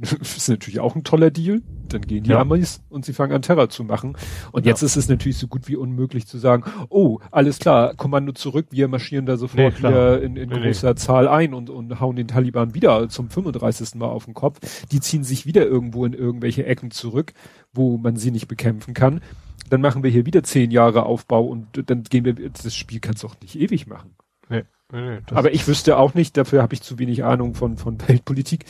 Das 0.00 0.12
ist 0.36 0.48
natürlich 0.48 0.80
auch 0.80 0.96
ein 0.96 1.04
toller 1.04 1.30
Deal. 1.30 1.62
Dann 1.88 2.02
gehen 2.02 2.24
die 2.24 2.30
ja. 2.30 2.40
Amis 2.40 2.82
und 2.88 3.04
sie 3.04 3.12
fangen 3.12 3.32
an 3.32 3.42
Terror 3.42 3.68
zu 3.68 3.84
machen. 3.84 4.16
Und 4.52 4.64
ja. 4.64 4.70
jetzt 4.70 4.82
ist 4.82 4.96
es 4.96 5.08
natürlich 5.08 5.38
so 5.38 5.48
gut 5.48 5.68
wie 5.68 5.76
unmöglich 5.76 6.26
zu 6.26 6.38
sagen, 6.38 6.64
oh, 6.88 7.18
alles 7.30 7.58
klar, 7.58 7.94
Kommando 7.94 8.32
zurück, 8.32 8.66
wir 8.70 8.88
marschieren 8.88 9.26
da 9.26 9.36
sofort 9.36 9.74
nee, 9.74 9.78
wieder 9.78 10.22
in, 10.22 10.36
in 10.36 10.48
nee, 10.48 10.60
großer 10.60 10.90
nee. 10.90 10.94
Zahl 10.94 11.28
ein 11.28 11.52
und, 11.52 11.68
und 11.68 12.00
hauen 12.00 12.16
den 12.16 12.28
Taliban 12.28 12.74
wieder 12.74 13.08
zum 13.08 13.28
35. 13.28 13.96
Mal 13.96 14.06
auf 14.06 14.24
den 14.24 14.34
Kopf. 14.34 14.60
Die 14.90 15.00
ziehen 15.00 15.24
sich 15.24 15.46
wieder 15.46 15.66
irgendwo 15.66 16.04
in 16.04 16.12
irgendwelche 16.12 16.64
Ecken 16.64 16.90
zurück, 16.90 17.32
wo 17.72 17.98
man 17.98 18.16
sie 18.16 18.30
nicht 18.30 18.48
bekämpfen 18.48 18.94
kann. 18.94 19.20
Dann 19.68 19.80
machen 19.80 20.02
wir 20.02 20.10
hier 20.10 20.26
wieder 20.26 20.42
zehn 20.42 20.70
Jahre 20.70 21.04
Aufbau 21.04 21.44
und 21.44 21.84
dann 21.86 22.02
gehen 22.04 22.24
wir, 22.24 22.34
das 22.34 22.74
Spiel 22.74 23.00
kannst 23.00 23.22
du 23.22 23.28
auch 23.28 23.36
nicht 23.40 23.58
ewig 23.58 23.86
machen. 23.86 24.14
Nee, 24.48 24.64
nee, 24.92 25.00
nee, 25.00 25.18
Aber 25.30 25.52
ich 25.52 25.66
wüsste 25.68 25.96
auch 25.96 26.14
nicht, 26.14 26.36
dafür 26.36 26.62
habe 26.62 26.74
ich 26.74 26.82
zu 26.82 26.98
wenig 26.98 27.24
Ahnung 27.24 27.54
von, 27.54 27.76
von 27.76 27.96
Weltpolitik, 28.08 28.64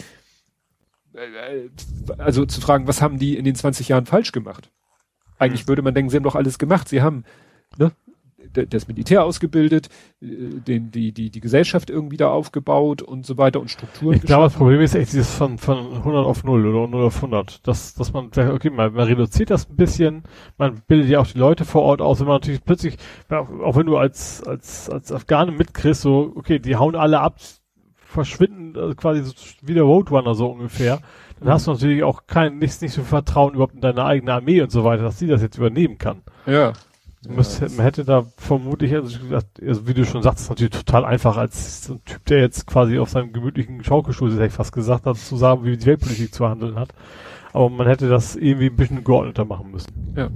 also 2.19 2.47
zu 2.47 2.61
fragen, 2.61 2.87
was 2.87 3.03
haben 3.03 3.19
die 3.19 3.37
in 3.37 3.45
den 3.45 3.55
20 3.55 3.89
Jahren 3.89 4.07
falsch 4.07 4.32
gemacht? 4.32 4.70
Eigentlich 5.39 5.62
hm. 5.62 5.69
würde 5.69 5.82
man 5.82 5.95
denken, 5.95 6.11
sie 6.11 6.16
haben 6.16 6.24
doch 6.24 6.37
alles 6.37 6.59
gemacht. 6.59 6.89
Sie 6.89 7.03
haben 7.03 7.24
ne, 7.78 7.93
das 8.53 8.89
Militär 8.89 9.24
ausgebildet, 9.24 9.89
äh, 10.20 10.27
den, 10.27 10.91
die, 10.91 11.12
die, 11.12 11.31
die 11.31 11.41
Gesellschaft 11.41 11.91
irgendwie 11.91 12.16
da 12.16 12.31
aufgebaut 12.31 13.03
und 13.03 13.27
so 13.27 13.39
weiter 13.39 13.61
und 13.61 13.70
Strukturen. 13.70 14.16
Ich 14.16 14.23
glaube, 14.23 14.45
das 14.45 14.55
Problem 14.55 14.81
ist 14.81 14.95
echt 14.95 15.12
dieses 15.12 15.32
von, 15.32 15.59
von 15.59 15.93
100 15.93 16.24
auf 16.24 16.45
0 16.45 16.66
oder 16.66 16.89
0 16.89 17.05
auf 17.05 17.16
100. 17.16 17.66
Dass, 17.66 17.95
dass 17.95 18.12
man 18.12 18.32
sagt, 18.32 18.53
okay, 18.53 18.70
man, 18.70 18.93
man 18.93 19.07
reduziert 19.07 19.51
das 19.51 19.69
ein 19.69 19.77
bisschen, 19.77 20.24
man 20.59 20.82
bildet 20.87 21.11
ja 21.11 21.20
auch 21.20 21.27
die 21.27 21.39
Leute 21.39 21.65
vor 21.65 21.82
Ort 21.82 22.01
aus, 22.01 22.20
wenn 22.20 22.27
man 22.27 22.37
natürlich 22.37 22.65
plötzlich, 22.65 22.97
auch 23.28 23.77
wenn 23.77 23.87
du 23.87 23.97
als, 23.97 24.43
als, 24.43 24.89
als 24.91 25.12
Afghane 25.12 25.53
mitkriegst, 25.53 26.03
so, 26.03 26.32
okay, 26.35 26.59
die 26.59 26.77
hauen 26.77 26.97
alle 26.97 27.20
ab, 27.20 27.39
verschwinden, 28.11 28.77
also 28.77 28.95
quasi 28.95 29.23
so 29.23 29.35
wie 29.62 29.74
der 29.74 29.85
Roadrunner 29.85 30.35
so 30.35 30.49
ungefähr, 30.51 31.01
dann 31.39 31.49
mhm. 31.49 31.53
hast 31.53 31.66
du 31.66 31.73
natürlich 31.73 32.03
auch 32.03 32.27
kein, 32.27 32.59
nicht, 32.59 32.82
nicht 32.82 32.93
so 32.93 33.03
Vertrauen 33.03 33.55
überhaupt 33.55 33.74
in 33.74 33.81
deine 33.81 34.05
eigene 34.05 34.32
Armee 34.35 34.61
und 34.61 34.70
so 34.70 34.85
weiter, 34.85 35.03
dass 35.03 35.19
sie 35.19 35.27
das 35.27 35.43
jetzt 35.43 35.57
übernehmen 35.57 35.99
kann. 35.99 36.23
Ja. 36.47 36.73
Du 37.23 37.32
musst, 37.32 37.61
man 37.61 37.85
hätte 37.85 38.05
da 38.05 38.24
vermutlich, 38.39 38.95
also, 38.95 39.19
also 39.35 39.87
wie 39.87 39.95
du 39.95 40.07
schon 40.07 40.23
sagst, 40.23 40.41
ist 40.41 40.49
natürlich 40.49 40.73
total 40.73 41.05
einfach 41.05 41.37
als 41.37 41.85
so 41.85 41.95
ein 41.95 42.05
Typ, 42.05 42.24
der 42.24 42.41
jetzt 42.41 42.66
quasi 42.66 42.99
auf 42.99 43.11
seinem 43.11 43.32
gemütlichen 43.32 43.85
Schaukelstuhl, 43.85 44.32
hätte 44.32 44.47
ich 44.47 44.53
fast 44.53 44.73
gesagt 44.73 45.05
hat, 45.05 45.19
zu 45.19 45.37
sagen, 45.37 45.65
wie 45.65 45.77
die 45.77 45.85
Weltpolitik 45.85 46.32
zu 46.32 46.49
handeln 46.49 46.77
hat. 46.77 46.95
Aber 47.53 47.69
man 47.69 47.87
hätte 47.87 48.09
das 48.09 48.37
irgendwie 48.37 48.70
ein 48.70 48.77
bisschen 48.77 49.05
geordneter 49.05 49.45
machen 49.45 49.70
müssen. 49.70 50.15
Ja. 50.16 50.31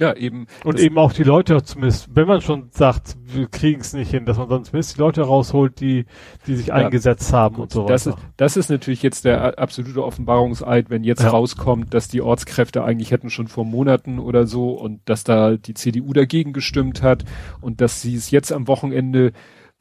Ja, 0.00 0.16
eben. 0.16 0.46
Und 0.64 0.80
eben 0.80 0.96
auch 0.96 1.12
die 1.12 1.24
Leute 1.24 1.62
zumindest, 1.62 2.08
wenn 2.16 2.26
man 2.26 2.40
schon 2.40 2.70
sagt, 2.70 3.18
wir 3.26 3.48
kriegen 3.48 3.82
es 3.82 3.92
nicht 3.92 4.10
hin, 4.10 4.24
dass 4.24 4.38
man 4.38 4.48
dann 4.48 4.64
zumindest 4.64 4.96
die 4.96 5.00
Leute 5.00 5.20
rausholt, 5.20 5.78
die, 5.78 6.06
die 6.46 6.56
sich 6.56 6.68
ja, 6.68 6.74
eingesetzt 6.74 7.34
haben 7.34 7.56
gut, 7.56 7.64
und 7.64 7.72
so 7.72 7.82
weiter. 7.82 7.92
Das 7.92 8.06
ist, 8.06 8.16
das 8.38 8.56
ist 8.56 8.70
natürlich 8.70 9.02
jetzt 9.02 9.26
der 9.26 9.58
absolute 9.58 10.02
Offenbarungseid, 10.02 10.88
wenn 10.88 11.04
jetzt 11.04 11.22
ja. 11.22 11.28
rauskommt, 11.28 11.92
dass 11.92 12.08
die 12.08 12.22
Ortskräfte 12.22 12.82
eigentlich 12.82 13.10
hätten 13.10 13.28
schon 13.28 13.48
vor 13.48 13.66
Monaten 13.66 14.18
oder 14.18 14.46
so 14.46 14.70
und 14.70 15.02
dass 15.04 15.22
da 15.22 15.58
die 15.58 15.74
CDU 15.74 16.14
dagegen 16.14 16.54
gestimmt 16.54 17.02
hat 17.02 17.26
und 17.60 17.82
dass 17.82 18.00
sie 18.00 18.14
es 18.14 18.30
jetzt 18.30 18.52
am 18.52 18.68
Wochenende 18.68 19.32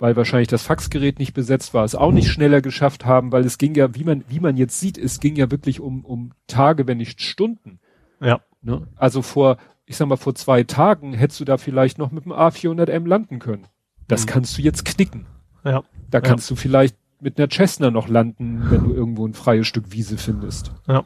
weil 0.02 0.16
wahrscheinlich 0.16 0.48
das 0.48 0.64
Faxgerät 0.64 1.20
nicht 1.20 1.34
besetzt 1.34 1.74
war, 1.74 1.84
es 1.84 1.94
auch 1.94 2.14
nicht 2.14 2.30
schneller 2.30 2.62
geschafft 2.62 3.04
haben, 3.04 3.34
weil 3.34 3.44
es 3.44 3.58
ging 3.58 3.76
ja, 3.76 3.94
wie 3.96 4.06
man, 4.06 4.24
wie 4.30 4.40
man 4.40 4.56
jetzt 4.56 4.80
sieht, 4.80 4.98
es 4.98 5.20
ging 5.20 5.36
ja 5.36 5.52
wirklich 5.52 5.82
um, 5.82 6.06
um 6.06 6.32
Tage, 6.48 6.88
wenn 6.88 7.00
nicht 7.00 7.22
Stunden. 7.22 7.82
Ja. 8.22 8.40
Ne? 8.62 8.88
Also 8.96 9.22
vor, 9.22 9.58
ich 9.90 9.98
sag 9.98 10.08
mal, 10.08 10.18
vor 10.18 10.36
zwei 10.36 10.62
Tagen 10.64 11.14
hättest 11.14 11.40
du 11.40 11.46
da 11.46 11.58
vielleicht 11.58 11.98
noch 11.98 12.12
mit 12.12 12.24
dem 12.24 12.32
A400M 12.32 13.08
landen 13.08 13.40
können. 13.40 13.66
Das 14.08 14.26
mhm. 14.26 14.30
kannst 14.30 14.56
du 14.56 14.62
jetzt 14.62 14.86
knicken. 14.86 15.26
Ja. 15.66 15.84
Da 16.12 16.22
kannst 16.22 16.48
ja. 16.48 16.56
du 16.56 16.62
vielleicht 16.62 16.96
mit 17.20 17.40
einer 17.40 17.50
Cessna 17.50 17.90
noch 17.90 18.08
landen, 18.08 18.70
wenn 18.70 18.84
du 18.84 18.94
irgendwo 18.94 19.26
ein 19.26 19.34
freies 19.34 19.66
Stück 19.66 19.92
Wiese 19.92 20.20
findest. 20.20 20.72
Ja. 20.88 21.06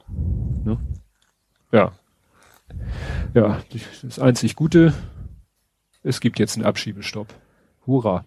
Ne? 0.66 0.78
Ja. 1.72 1.94
Ja, 3.34 3.62
das 4.04 4.20
einzig 4.20 4.58
Gute, 4.58 4.94
es 6.04 6.20
gibt 6.20 6.38
jetzt 6.38 6.58
einen 6.58 6.66
Abschiebestopp. 6.66 7.34
Hurra. 7.88 8.26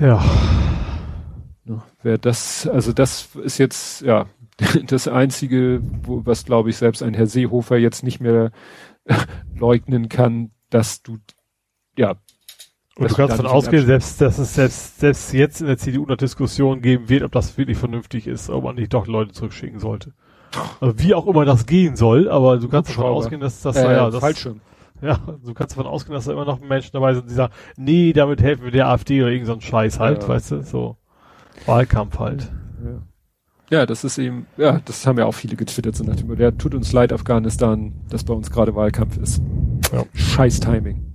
Ja. 0.00 0.24
Ne, 1.64 1.82
wer 2.02 2.16
das, 2.16 2.66
also 2.66 2.94
das 2.94 3.28
ist 3.36 3.58
jetzt, 3.58 4.00
ja, 4.00 4.24
das 4.86 5.06
einzige, 5.06 5.82
wo, 6.02 6.24
was 6.24 6.46
glaube 6.46 6.70
ich 6.70 6.78
selbst 6.78 7.02
ein 7.02 7.12
Herr 7.12 7.26
Seehofer 7.26 7.76
jetzt 7.76 8.02
nicht 8.02 8.20
mehr 8.20 8.52
leugnen 9.54 10.08
kann, 10.08 10.50
dass 10.70 11.02
du, 11.02 11.18
ja. 11.96 12.16
Und 12.96 13.10
du 13.10 13.14
kannst 13.14 13.34
davon 13.34 13.46
ausgehen, 13.46 13.86
selbst, 13.86 14.20
dass 14.20 14.38
es 14.38 14.54
selbst, 14.54 14.98
selbst 14.98 15.32
jetzt 15.32 15.60
in 15.60 15.68
der 15.68 15.78
CDU 15.78 16.04
eine 16.04 16.16
Diskussion 16.16 16.82
geben 16.82 17.08
wird, 17.08 17.22
ob 17.22 17.30
das 17.32 17.56
wirklich 17.56 17.78
vernünftig 17.78 18.26
ist, 18.26 18.50
ob 18.50 18.64
man 18.64 18.74
nicht 18.74 18.92
doch 18.92 19.06
Leute 19.06 19.32
zurückschicken 19.32 19.78
sollte. 19.78 20.14
Also 20.80 20.98
wie 20.98 21.14
auch 21.14 21.26
immer 21.26 21.44
das 21.44 21.66
gehen 21.66 21.94
soll, 21.94 22.28
aber 22.28 22.58
du 22.58 22.68
kannst 22.68 22.90
davon 22.90 23.04
ausgehen, 23.04 23.40
dass 23.40 23.62
das, 23.62 23.76
äh, 23.76 23.92
ja, 23.92 24.10
das, 24.10 24.20
Fallschirm. 24.20 24.60
Ja, 25.00 25.20
du 25.44 25.54
kannst 25.54 25.76
davon 25.76 25.86
ausgehen, 25.86 26.14
dass 26.14 26.24
da 26.24 26.32
immer 26.32 26.44
noch 26.44 26.60
Menschen 26.60 26.90
dabei 26.92 27.14
sind, 27.14 27.30
die 27.30 27.34
sagen, 27.34 27.52
nee, 27.76 28.12
damit 28.12 28.42
helfen 28.42 28.64
wir 28.64 28.72
der 28.72 28.88
AfD 28.88 29.22
oder 29.22 29.30
irgend 29.30 29.46
so 29.46 29.52
ein 29.52 29.60
Scheiß 29.60 30.00
halt, 30.00 30.22
ja. 30.22 30.28
weißt 30.28 30.50
du, 30.50 30.62
so. 30.62 30.96
Wahlkampf 31.66 32.18
halt. 32.18 32.50
Ja. 32.82 33.02
Ja, 33.70 33.84
das 33.84 34.02
ist 34.02 34.16
eben, 34.16 34.46
ja, 34.56 34.80
das 34.84 35.06
haben 35.06 35.18
ja 35.18 35.26
auch 35.26 35.34
viele 35.34 35.54
getwittert, 35.54 35.94
so 35.94 36.02
nach 36.02 36.16
dem 36.16 36.28
Motto, 36.28 36.42
ja, 36.42 36.50
tut 36.50 36.74
uns 36.74 36.92
leid, 36.92 37.12
Afghanistan, 37.12 37.92
dass 38.08 38.24
bei 38.24 38.32
uns 38.32 38.50
gerade 38.50 38.74
Wahlkampf 38.74 39.18
ist. 39.18 39.42
Ja. 39.92 40.04
Scheiß 40.14 40.60
Timing. 40.60 41.12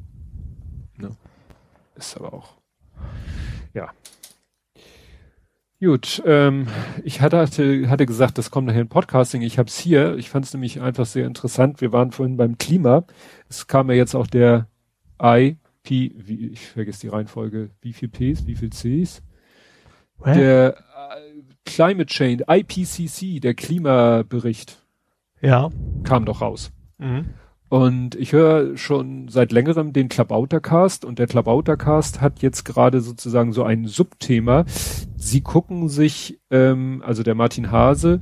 Ne? 0.98 1.10
Ist 1.96 2.16
aber 2.16 2.34
auch. 2.34 2.54
Ja. 3.74 3.90
Gut, 5.80 6.22
ähm, 6.26 6.68
ich 7.04 7.22
hatte, 7.22 7.40
hatte 7.90 8.06
gesagt, 8.06 8.38
das 8.38 8.52
kommt 8.52 8.68
nachher 8.68 8.82
in 8.82 8.88
Podcasting. 8.88 9.42
Ich 9.42 9.58
habe 9.58 9.68
es 9.68 9.78
hier. 9.78 10.16
Ich 10.18 10.30
fand 10.30 10.46
es 10.46 10.54
nämlich 10.54 10.80
einfach 10.80 11.06
sehr 11.06 11.26
interessant. 11.26 11.82
Wir 11.82 11.92
waren 11.92 12.12
vorhin 12.12 12.38
beim 12.38 12.58
Klima. 12.58 13.04
Es 13.50 13.68
kam 13.68 13.90
ja 13.90 13.96
jetzt 13.96 14.16
auch 14.16 14.28
der 14.28 14.68
IP, 15.22 15.58
wie, 15.90 16.48
ich 16.54 16.68
vergesse 16.68 17.02
die 17.02 17.08
Reihenfolge, 17.10 17.72
wie 17.82 17.94
viel 17.94 18.10
Ps, 18.10 18.46
wie 18.46 18.56
viel 18.56 18.70
Cs? 18.70 19.24
Hä? 20.24 20.36
Der 20.36 20.78
Climate 21.65 22.07
Change, 22.07 22.45
IPCC, 22.48 23.40
der 23.41 23.53
Klimabericht. 23.53 24.84
Ja. 25.41 25.69
Kam 26.03 26.26
doch 26.26 26.41
raus. 26.41 26.72
Mhm. 26.98 27.26
Und 27.69 28.14
ich 28.14 28.34
höre 28.34 28.77
schon 28.77 29.30
seit 29.30 29.52
längerem 29.52 29.94
den 29.94 30.07
Klabautercast 30.07 31.06
und 31.06 31.18
der 31.18 31.26
Klabautercast 31.26 32.22
hat 32.22 32.44
jetzt 32.44 32.65
gerade 32.65 33.02
sozusagen 33.02 33.52
so 33.52 33.64
ein 33.64 33.88
Subthema. 33.88 34.65
Sie 35.15 35.41
gucken 35.41 35.90
sich, 35.90 36.40
ähm, 36.52 37.02
also 37.03 37.23
der 37.23 37.34
Martin 37.34 37.72
Hase 37.72 38.22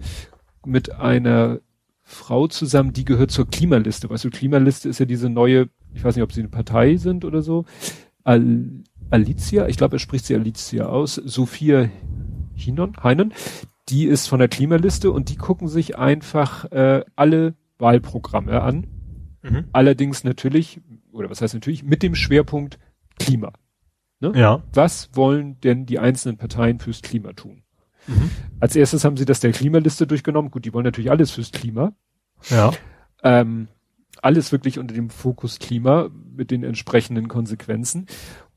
mit 0.65 0.95
einer 0.95 1.59
Frau 2.01 2.47
zusammen, 2.47 2.93
die 2.93 3.03
gehört 3.03 3.31
zur 3.31 3.45
Klimaliste. 3.45 4.09
Weißt 4.09 4.23
du, 4.23 4.29
Klimaliste 4.29 4.87
ist 4.87 4.99
ja 4.99 5.05
diese 5.05 5.29
neue, 5.29 5.67
ich 5.93 6.03
weiß 6.03 6.15
nicht, 6.15 6.23
ob 6.23 6.31
sie 6.31 6.41
eine 6.41 6.49
Partei 6.49 6.95
sind 6.95 7.25
oder 7.25 7.41
so. 7.41 7.65
Al 8.23 8.83
Alicia, 9.09 9.67
ich 9.67 9.75
glaube, 9.75 9.97
er 9.97 9.99
spricht 9.99 10.25
sie 10.25 10.35
Alicia 10.35 10.85
aus. 10.85 11.15
Sophia 11.15 11.89
Hinon, 12.61 12.95
Heinen, 13.03 13.33
die 13.89 14.05
ist 14.05 14.27
von 14.27 14.39
der 14.39 14.47
Klimaliste 14.47 15.11
und 15.11 15.29
die 15.29 15.35
gucken 15.35 15.67
sich 15.67 15.97
einfach 15.97 16.71
äh, 16.71 17.03
alle 17.15 17.55
Wahlprogramme 17.77 18.61
an. 18.61 18.87
Mhm. 19.43 19.65
Allerdings 19.71 20.23
natürlich, 20.23 20.81
oder 21.11 21.29
was 21.29 21.41
heißt 21.41 21.53
natürlich, 21.53 21.83
mit 21.83 22.03
dem 22.03 22.15
Schwerpunkt 22.15 22.79
Klima. 23.19 23.51
Ne? 24.19 24.31
Ja. 24.35 24.63
Was 24.73 25.09
wollen 25.13 25.59
denn 25.61 25.85
die 25.85 25.99
einzelnen 25.99 26.37
Parteien 26.37 26.79
fürs 26.79 27.01
Klima 27.01 27.33
tun? 27.33 27.63
Mhm. 28.07 28.29
Als 28.59 28.75
erstes 28.75 29.03
haben 29.03 29.17
sie 29.17 29.25
das 29.25 29.39
der 29.39 29.51
Klimaliste 29.51 30.07
durchgenommen. 30.07 30.51
Gut, 30.51 30.65
die 30.65 30.73
wollen 30.73 30.85
natürlich 30.85 31.11
alles 31.11 31.31
fürs 31.31 31.51
Klima. 31.51 31.93
Ja. 32.49 32.71
Ähm, 33.23 33.67
alles 34.21 34.51
wirklich 34.51 34.79
unter 34.79 34.93
dem 34.93 35.09
Fokus 35.09 35.59
Klima 35.59 36.09
mit 36.35 36.51
den 36.51 36.63
entsprechenden 36.63 37.27
Konsequenzen. 37.27 38.07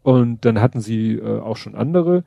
Und 0.02 0.44
dann 0.44 0.60
hatten 0.60 0.81
sie 0.81 1.12
äh, 1.12 1.40
auch 1.40 1.56
schon 1.56 1.74
andere 1.74 2.24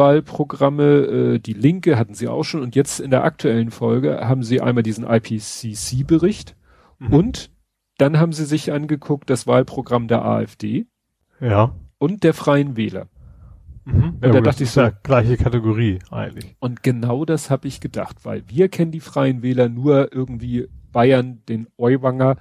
Wahlprogramme, 0.00 0.84
äh, 0.84 1.38
die 1.38 1.52
Linke 1.52 1.98
hatten 1.98 2.14
sie 2.14 2.26
auch 2.26 2.42
schon 2.42 2.62
und 2.62 2.74
jetzt 2.74 3.00
in 3.00 3.10
der 3.10 3.22
aktuellen 3.22 3.70
Folge 3.70 4.26
haben 4.26 4.42
sie 4.42 4.62
einmal 4.62 4.82
diesen 4.82 5.04
IPCC-Bericht 5.04 6.56
mhm. 6.98 7.12
und 7.12 7.50
dann 7.98 8.18
haben 8.18 8.32
sie 8.32 8.46
sich 8.46 8.72
angeguckt 8.72 9.28
das 9.28 9.46
Wahlprogramm 9.46 10.08
der 10.08 10.24
AfD. 10.24 10.86
Ja. 11.38 11.74
Und 11.98 12.24
der 12.24 12.32
Freien 12.32 12.78
Wähler. 12.78 13.08
Mhm. 13.84 14.18
Ja, 14.22 14.30
da 14.30 14.40
dachte 14.40 14.64
ich 14.64 14.70
so. 14.70 14.80
Ja 14.80 14.90
gleiche 15.02 15.36
Kategorie 15.36 15.98
eigentlich. 16.10 16.56
Und 16.60 16.82
genau 16.82 17.26
das 17.26 17.50
habe 17.50 17.68
ich 17.68 17.80
gedacht, 17.80 18.24
weil 18.24 18.42
wir 18.48 18.70
kennen 18.70 18.90
die 18.90 19.00
Freien 19.00 19.42
Wähler 19.42 19.68
nur 19.68 20.14
irgendwie 20.14 20.68
Bayern, 20.92 21.42
den 21.48 21.66
Euwanger. 21.76 22.36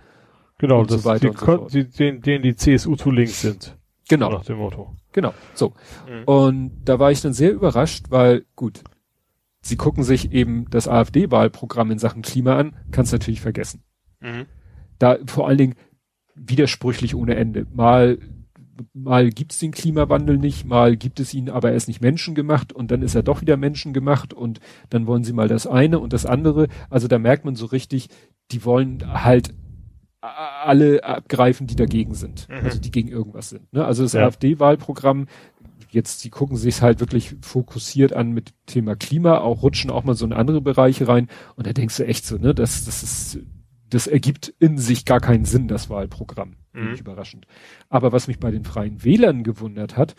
Genau, 0.59 0.81
und 0.81 0.91
das 0.91 1.03
so 1.03 1.09
weiter 1.09 1.19
die, 1.19 1.27
und 1.27 1.39
so 1.39 1.45
fort. 1.45 1.73
Die, 1.73 1.89
denen, 1.89 2.21
denen 2.21 2.43
die 2.43 2.55
CSU 2.55 2.95
zu 2.95 3.11
links 3.11 3.41
sind. 3.41 3.77
Genau. 4.07 4.31
Nach 4.31 4.45
dem 4.45 4.57
Motto. 4.57 4.95
Genau, 5.11 5.33
so. 5.53 5.73
Mhm. 6.07 6.23
Und 6.25 6.71
da 6.85 6.99
war 6.99 7.11
ich 7.11 7.21
dann 7.21 7.33
sehr 7.33 7.51
überrascht, 7.51 8.05
weil, 8.09 8.45
gut, 8.55 8.83
sie 9.61 9.75
gucken 9.75 10.03
sich 10.03 10.31
eben 10.31 10.69
das 10.69 10.87
AfD-Wahlprogramm 10.87 11.91
in 11.91 11.99
Sachen 11.99 12.21
Klima 12.21 12.57
an, 12.57 12.75
kannst 12.91 13.11
natürlich 13.11 13.41
vergessen. 13.41 13.83
Mhm. 14.19 14.45
Da 14.99 15.17
vor 15.25 15.47
allen 15.47 15.57
Dingen 15.57 15.75
widersprüchlich 16.35 17.15
ohne 17.15 17.35
Ende. 17.35 17.65
Mal, 17.73 18.19
mal 18.93 19.29
gibt's 19.29 19.59
den 19.59 19.71
Klimawandel 19.71 20.37
nicht, 20.37 20.65
mal 20.65 20.95
gibt 20.95 21.19
es 21.19 21.33
ihn, 21.33 21.49
aber 21.49 21.71
er 21.71 21.75
ist 21.75 21.87
nicht 21.87 22.01
menschengemacht 22.01 22.71
und 22.71 22.91
dann 22.91 23.01
ist 23.01 23.15
er 23.15 23.23
doch 23.23 23.41
wieder 23.41 23.57
menschengemacht 23.57 24.33
und 24.33 24.59
dann 24.89 25.07
wollen 25.07 25.23
sie 25.23 25.33
mal 25.33 25.47
das 25.47 25.67
eine 25.67 25.99
und 25.99 26.13
das 26.13 26.25
andere. 26.25 26.67
Also 26.89 27.07
da 27.07 27.19
merkt 27.19 27.45
man 27.45 27.55
so 27.55 27.65
richtig, 27.65 28.09
die 28.51 28.63
wollen 28.63 29.03
halt 29.23 29.53
alle 30.21 31.03
abgreifen, 31.03 31.67
die 31.67 31.75
dagegen 31.75 32.13
sind, 32.13 32.47
mhm. 32.49 32.65
also 32.65 32.79
die 32.79 32.91
gegen 32.91 33.07
irgendwas 33.07 33.49
sind. 33.49 33.71
Ne? 33.71 33.85
Also 33.85 34.03
das 34.03 34.13
ja. 34.13 34.25
AfD-Wahlprogramm, 34.25 35.27
jetzt, 35.91 36.23
die 36.23 36.29
gucken 36.29 36.57
sich 36.57 36.81
halt 36.81 36.99
wirklich 36.99 37.35
fokussiert 37.41 38.13
an 38.13 38.31
mit 38.31 38.53
Thema 38.65 38.95
Klima, 38.95 39.39
auch 39.39 39.63
rutschen 39.63 39.89
auch 39.89 40.03
mal 40.03 40.15
so 40.15 40.25
in 40.25 40.33
andere 40.33 40.61
Bereiche 40.61 41.07
rein 41.07 41.27
und 41.55 41.67
da 41.67 41.73
denkst 41.73 41.97
du 41.97 42.05
echt 42.05 42.25
so, 42.25 42.37
ne, 42.37 42.53
das, 42.53 42.85
das 42.85 43.03
ist, 43.03 43.39
das 43.89 44.07
ergibt 44.07 44.53
in 44.59 44.77
sich 44.77 45.05
gar 45.05 45.19
keinen 45.19 45.45
Sinn, 45.45 45.67
das 45.67 45.89
Wahlprogramm. 45.89 46.55
Mhm. 46.73 46.95
überraschend. 46.95 47.47
Aber 47.89 48.11
was 48.11 48.27
mich 48.27 48.39
bei 48.39 48.51
den 48.51 48.63
Freien 48.63 49.03
Wählern 49.03 49.43
gewundert 49.43 49.97
hat, 49.97 50.15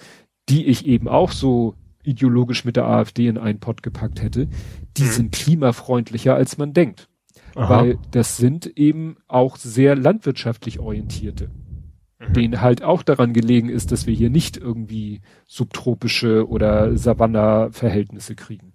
die 0.48 0.66
ich 0.66 0.86
eben 0.86 1.09
auch 1.09 1.32
so 1.32 1.74
ideologisch 2.02 2.64
mit 2.64 2.77
der 2.77 2.86
AfD 2.86 3.28
in 3.28 3.39
einen 3.39 3.60
Pott 3.60 3.82
gepackt 3.82 4.22
hätte, 4.22 4.48
die 4.97 5.02
mhm. 5.02 5.09
sind 5.09 5.32
klimafreundlicher 5.32 6.35
als 6.35 6.59
man 6.59 6.72
denkt. 6.72 7.10
Aha. 7.55 7.68
Weil 7.68 7.98
das 8.10 8.36
sind 8.36 8.66
eben 8.78 9.16
auch 9.28 9.56
sehr 9.56 9.97
landwirtschaftlich 9.97 10.78
orientierte. 10.78 11.51
Mhm. 12.18 12.32
Denen 12.32 12.60
halt 12.60 12.82
auch 12.82 13.02
daran 13.02 13.32
gelegen 13.32 13.68
ist, 13.68 13.93
dass 13.93 14.06
wir 14.06 14.14
hier 14.14 14.31
nicht 14.31 14.56
irgendwie 14.56 15.20
subtropische 15.47 16.48
oder 16.48 16.97
Savanna-Verhältnisse 16.97 18.35
kriegen. 18.35 18.72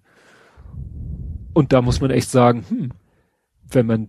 Und 1.52 1.72
da 1.72 1.80
muss 1.80 2.00
man 2.00 2.10
echt 2.10 2.30
sagen, 2.30 2.64
hm, 2.68 2.90
wenn 3.70 3.86
man 3.86 4.08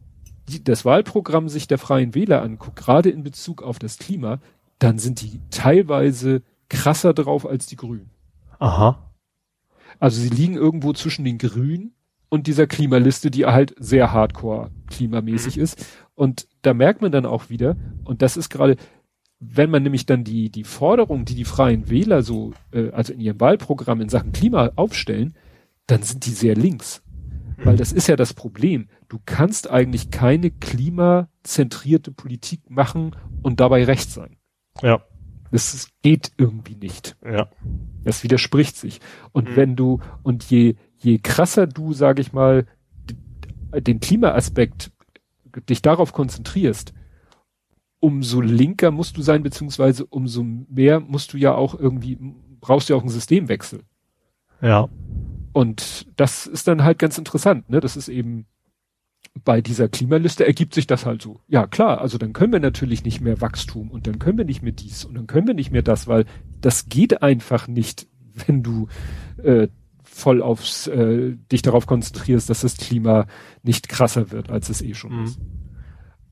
die, 0.49 0.63
das 0.63 0.85
Wahlprogramm 0.85 1.49
sich 1.49 1.67
der 1.67 1.77
Freien 1.77 2.15
Wähler 2.15 2.41
anguckt, 2.41 2.77
gerade 2.77 3.09
in 3.09 3.23
Bezug 3.23 3.61
auf 3.61 3.79
das 3.79 3.97
Klima, 3.97 4.39
dann 4.79 4.97
sind 4.99 5.21
die 5.21 5.39
teilweise 5.49 6.41
krasser 6.69 7.13
drauf 7.13 7.45
als 7.45 7.65
die 7.65 7.75
Grünen. 7.75 8.09
Aha. 8.59 9.11
Also 9.99 10.21
sie 10.21 10.29
liegen 10.29 10.55
irgendwo 10.55 10.93
zwischen 10.93 11.25
den 11.25 11.37
Grünen 11.37 11.93
und 12.29 12.47
dieser 12.47 12.67
Klimaliste, 12.67 13.31
die 13.31 13.45
halt 13.45 13.73
sehr 13.77 14.11
hardcore 14.11 14.71
klimamäßig 14.87 15.57
mhm. 15.57 15.63
ist. 15.63 15.85
Und 16.15 16.47
da 16.61 16.73
merkt 16.73 17.01
man 17.01 17.11
dann 17.11 17.25
auch 17.25 17.49
wieder, 17.49 17.77
und 18.03 18.21
das 18.21 18.37
ist 18.37 18.49
gerade, 18.49 18.75
wenn 19.39 19.69
man 19.69 19.83
nämlich 19.83 20.05
dann 20.05 20.23
die, 20.23 20.49
die 20.49 20.63
Forderung, 20.63 21.25
die 21.25 21.35
die 21.35 21.45
Freien 21.45 21.89
Wähler 21.89 22.23
so, 22.23 22.53
äh, 22.71 22.89
also 22.91 23.13
in 23.13 23.19
ihrem 23.19 23.39
Wahlprogramm 23.39 24.01
in 24.01 24.09
Sachen 24.09 24.31
Klima 24.31 24.71
aufstellen, 24.75 25.35
dann 25.85 26.01
sind 26.01 26.25
die 26.25 26.31
sehr 26.31 26.55
links. 26.55 27.03
Mhm. 27.57 27.65
Weil 27.65 27.77
das 27.77 27.91
ist 27.91 28.07
ja 28.07 28.15
das 28.15 28.33
Problem. 28.33 28.87
Du 29.07 29.19
kannst 29.25 29.69
eigentlich 29.69 30.11
keine 30.11 30.51
klimazentrierte 30.51 32.11
Politik 32.11 32.69
machen 32.69 33.15
und 33.41 33.59
dabei 33.59 33.85
recht 33.85 34.09
sein. 34.09 34.37
Ja. 34.81 35.01
Das 35.51 35.87
geht 36.01 36.31
irgendwie 36.37 36.75
nicht. 36.75 37.15
Ja. 37.23 37.49
Das 38.03 38.23
widerspricht 38.23 38.75
sich. 38.75 38.99
Und 39.31 39.51
mhm. 39.51 39.55
wenn 39.55 39.75
du, 39.75 39.99
und 40.23 40.43
je, 40.45 40.75
je 40.97 41.19
krasser 41.19 41.67
du, 41.67 41.93
sag 41.93 42.19
ich 42.19 42.33
mal, 42.33 42.65
den 43.73 43.99
Klimaaspekt 43.99 44.91
dich 45.69 45.81
darauf 45.81 46.13
konzentrierst, 46.13 46.93
umso 47.99 48.41
linker 48.41 48.91
musst 48.91 49.17
du 49.17 49.21
sein, 49.21 49.43
beziehungsweise 49.43 50.05
umso 50.05 50.43
mehr 50.43 50.99
musst 50.99 51.33
du 51.33 51.37
ja 51.37 51.55
auch 51.55 51.77
irgendwie, 51.77 52.17
brauchst 52.59 52.89
du 52.89 52.93
ja 52.93 52.97
auch 52.97 53.03
einen 53.03 53.09
Systemwechsel. 53.09 53.83
Ja. 54.61 54.89
Und 55.53 56.07
das 56.15 56.45
ist 56.45 56.67
dann 56.67 56.83
halt 56.83 56.99
ganz 56.99 57.17
interessant, 57.17 57.69
ne? 57.69 57.79
Das 57.79 57.97
ist 57.97 58.09
eben 58.09 58.45
bei 59.43 59.61
dieser 59.61 59.87
Klimaliste 59.87 60.45
ergibt 60.45 60.73
sich 60.73 60.87
das 60.87 61.05
halt 61.05 61.21
so. 61.21 61.41
Ja, 61.47 61.67
klar, 61.67 62.01
also 62.01 62.17
dann 62.17 62.33
können 62.33 62.53
wir 62.53 62.59
natürlich 62.59 63.03
nicht 63.03 63.21
mehr 63.21 63.41
Wachstum 63.41 63.91
und 63.91 64.07
dann 64.07 64.19
können 64.19 64.37
wir 64.37 64.45
nicht 64.45 64.63
mehr 64.63 64.71
dies 64.71 65.05
und 65.05 65.15
dann 65.15 65.27
können 65.27 65.47
wir 65.47 65.53
nicht 65.53 65.71
mehr 65.71 65.83
das, 65.83 66.07
weil 66.07 66.25
das 66.61 66.89
geht 66.89 67.21
einfach 67.21 67.67
nicht, 67.67 68.07
wenn 68.47 68.63
du 68.63 68.87
äh, 69.43 69.67
voll 70.17 70.41
aufs 70.41 70.87
äh, 70.87 71.35
dich 71.51 71.61
darauf 71.61 71.85
konzentrierst, 71.85 72.49
dass 72.49 72.61
das 72.61 72.77
Klima 72.77 73.27
nicht 73.63 73.87
krasser 73.87 74.31
wird, 74.31 74.49
als 74.49 74.69
es 74.69 74.81
eh 74.81 74.93
schon 74.93 75.15
mhm. 75.15 75.23
ist. 75.25 75.39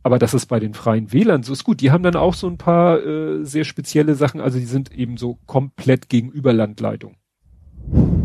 Aber 0.02 0.20
das 0.20 0.34
ist 0.34 0.48
bei 0.48 0.60
den 0.60 0.74
freien 0.74 1.14
Wählern 1.14 1.44
so 1.44 1.54
ist 1.54 1.64
gut. 1.64 1.82
Die 1.82 1.92
haben 1.92 2.04
dann 2.04 2.16
auch 2.16 2.34
so 2.34 2.48
ein 2.48 2.58
paar 2.58 3.04
äh, 3.04 3.44
sehr 3.44 3.64
spezielle 3.64 4.16
Sachen, 4.16 4.42
also 4.42 4.60
die 4.60 4.66
sind 4.66 4.92
eben 4.92 5.18
so 5.18 5.40
komplett 5.46 6.10
gegenüber 6.10 6.54
Landleitung. 6.54 7.16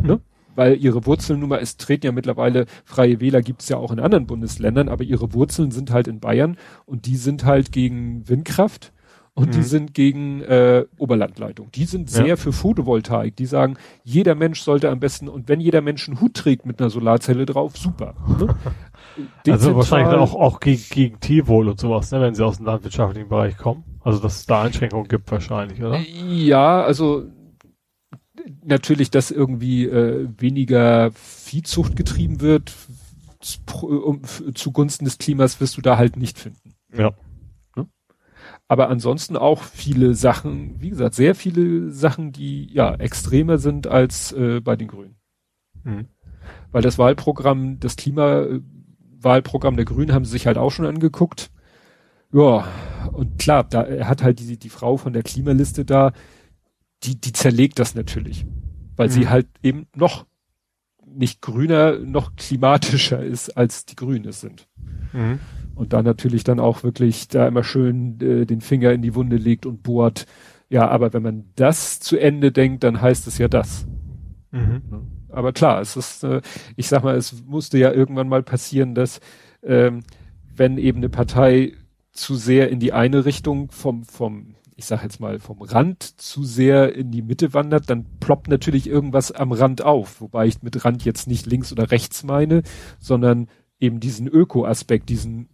Ne? 0.03 0.21
weil 0.57 0.77
ihre 0.77 1.07
Wurzeln 1.07 1.41
nun 1.41 1.49
mal, 1.49 1.61
es 1.61 1.77
treten 1.77 2.07
ja 2.07 2.13
mittlerweile 2.13 2.67
freie 2.85 3.21
Wähler 3.21 3.41
gibt 3.41 3.63
es 3.63 3.69
ja 3.69 3.77
auch 3.77 3.93
in 3.93 4.01
anderen 4.01 4.27
Bundesländern, 4.27 4.89
aber 4.89 5.05
ihre 5.05 5.33
Wurzeln 5.33 5.71
sind 5.71 5.91
halt 5.91 6.09
in 6.09 6.21
Bayern 6.21 6.57
und 6.87 7.07
die 7.07 7.17
sind 7.17 7.45
halt 7.45 7.73
gegen 7.73 8.29
Windkraft 8.29 8.93
und 9.35 9.49
mhm. 9.49 9.53
die 9.53 9.63
sind 9.63 9.95
gegen 9.95 10.43
äh, 10.43 10.85
Oberlandleitung. 10.99 11.71
Die 11.73 11.85
sind 11.85 12.11
sehr 12.11 12.27
ja. 12.27 12.37
für 12.37 12.53
Photovoltaik. 12.53 13.37
Die 13.37 13.47
sagen, 13.47 13.77
jeder 14.05 14.35
Mensch 14.35 14.61
sollte 14.61 14.91
am 14.91 15.01
besten, 15.01 15.29
und 15.29 15.49
wenn 15.49 15.61
jeder 15.61 15.81
Mensch 15.81 16.09
einen 16.09 16.21
Hut 16.21 16.35
trägt 16.35 16.67
mit 16.67 16.81
einer 16.81 16.91
Solarzelle 16.91 17.47
drauf, 17.47 17.77
super. 17.77 18.15
Ne? 18.39 18.55
also 19.53 19.77
wahrscheinlich 19.77 20.15
auch, 20.15 20.35
auch 20.35 20.61
gegen, 20.61 20.83
gegen 20.91 21.21
Tierwohl 21.21 21.69
und 21.69 21.81
sowas, 21.81 22.11
ne, 22.11 22.21
wenn 22.21 22.35
sie 22.35 22.45
aus 22.45 22.57
dem 22.57 22.67
landwirtschaftlichen 22.67 23.29
Bereich 23.29 23.57
kommen. 23.57 23.85
Also 24.03 24.19
dass 24.19 24.37
es 24.37 24.47
da 24.47 24.63
Einschränkungen 24.63 25.09
gibt 25.09 25.31
wahrscheinlich, 25.31 25.83
oder? 25.83 25.99
Ja, 25.99 26.83
also 26.83 27.25
natürlich, 28.65 29.11
dass 29.11 29.31
irgendwie 29.31 29.85
äh, 29.85 30.29
weniger 30.39 31.11
Viehzucht 31.13 31.97
getrieben 31.97 32.41
wird 32.41 32.73
zugunsten 34.55 35.05
des 35.05 35.19
Klimas 35.19 35.61
wirst 35.61 35.77
du 35.77 35.81
da 35.81 35.97
halt 35.97 36.17
nicht 36.17 36.39
finden. 36.39 36.75
Ja. 36.95 37.13
Aber 38.71 38.89
ansonsten 38.89 39.37
auch 39.37 39.65
viele 39.65 40.15
Sachen, 40.15 40.81
wie 40.81 40.91
gesagt, 40.91 41.17
sehr 41.17 41.35
viele 41.35 41.91
Sachen, 41.91 42.31
die 42.31 42.73
ja 42.73 42.95
extremer 42.95 43.59
sind 43.59 43.89
als 43.89 44.31
äh, 44.31 44.61
bei 44.61 44.77
den 44.77 44.87
Grünen. 44.87 45.17
Mhm. 45.83 46.07
Weil 46.71 46.81
das 46.81 46.97
Wahlprogramm, 46.97 47.81
das 47.81 47.97
Klimawahlprogramm 47.97 49.75
der 49.75 49.87
Grünen 49.87 50.13
haben 50.13 50.25
sie 50.25 50.31
sich 50.31 50.47
halt 50.47 50.57
auch 50.57 50.71
schon 50.71 50.87
angeguckt. 50.87 51.51
Ja, 52.33 52.65
und 53.11 53.41
klar, 53.41 53.65
da 53.65 54.07
hat 54.07 54.23
halt 54.23 54.39
die, 54.39 54.57
die 54.57 54.69
Frau 54.69 54.97
von 54.97 55.15
der 55.15 55.25
Klimaliste 55.25 55.85
da, 55.85 56.13
die, 57.03 57.21
die 57.21 57.33
zerlegt 57.33 57.81
das 57.81 57.97
natürlich. 57.97 58.47
Weil 58.95 59.09
mhm. 59.09 59.13
sie 59.13 59.29
halt 59.29 59.49
eben 59.65 59.89
noch 59.97 60.27
nicht 61.05 61.43
grüner, 61.43 61.99
noch 61.99 62.37
klimatischer 62.37 63.21
ist, 63.21 63.57
als 63.57 63.85
die 63.85 63.97
Grüne 63.97 64.33
sind. 64.33 64.69
Mhm. 65.13 65.41
Und 65.81 65.95
da 65.95 66.03
natürlich 66.03 66.45
dann 66.45 66.61
auch 66.61 66.83
wirklich 66.83 67.29
da 67.29 67.49
immer 67.49 67.65
schön 67.65 68.21
äh, 68.21 68.45
den 68.45 68.61
Finger 68.61 68.93
in 68.93 69.01
die 69.01 69.15
Wunde 69.15 69.37
legt 69.37 69.65
und 69.65 69.83
bohrt. 69.83 70.27
Ja, 70.69 70.87
aber 70.89 71.15
wenn 71.15 71.23
man 71.23 71.45
das 71.57 72.01
zu 72.01 72.19
Ende 72.19 72.53
denkt, 72.53 72.85
dann 72.85 73.01
heißt 73.01 73.27
es 73.27 73.39
ja 73.39 73.49
das. 73.49 73.87
Mhm. 74.51 74.83
Ne? 74.91 75.01
Aber 75.31 75.55
klar, 75.55 75.81
es 75.81 75.97
ist, 75.97 76.23
äh, 76.23 76.43
ich 76.77 76.87
sag 76.87 77.03
mal, 77.03 77.17
es 77.17 77.47
musste 77.47 77.79
ja 77.79 77.93
irgendwann 77.93 78.29
mal 78.29 78.43
passieren, 78.43 78.95
dass 78.95 79.21
ähm, 79.63 80.03
wenn 80.55 80.77
eben 80.77 80.99
eine 80.99 81.09
Partei 81.09 81.73
zu 82.13 82.35
sehr 82.35 82.69
in 82.69 82.79
die 82.79 82.93
eine 82.93 83.25
Richtung 83.25 83.71
vom, 83.71 84.05
vom, 84.05 84.57
ich 84.77 84.85
sag 84.85 85.03
jetzt 85.03 85.19
mal, 85.19 85.39
vom 85.39 85.63
Rand 85.63 86.03
zu 86.03 86.45
sehr 86.45 86.95
in 86.95 87.11
die 87.11 87.23
Mitte 87.23 87.55
wandert, 87.55 87.89
dann 87.89 88.05
ploppt 88.21 88.49
natürlich 88.49 88.87
irgendwas 88.87 89.33
am 89.33 89.53
Rand 89.53 89.81
auf. 89.81 90.21
Wobei 90.21 90.47
ich 90.47 90.61
mit 90.61 90.85
Rand 90.85 91.07
jetzt 91.07 91.27
nicht 91.27 91.47
links 91.47 91.73
oder 91.73 91.91
rechts 91.91 92.23
meine, 92.23 92.65
sondern 92.99 93.49
eben 93.81 93.99
diesen 93.99 94.29
Öko-Aspekt, 94.29 95.09
diesen, 95.09 95.49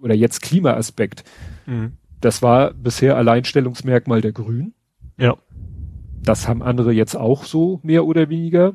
oder 0.00 0.14
jetzt 0.14 0.42
Klima-Aspekt. 0.42 1.24
Mhm. 1.66 1.92
Das 2.20 2.42
war 2.42 2.72
bisher 2.74 3.16
Alleinstellungsmerkmal 3.16 4.20
der 4.20 4.32
Grünen. 4.32 4.74
Ja. 5.18 5.36
Das 6.22 6.48
haben 6.48 6.62
andere 6.62 6.92
jetzt 6.92 7.16
auch 7.16 7.44
so, 7.44 7.80
mehr 7.82 8.04
oder 8.04 8.28
weniger. 8.28 8.72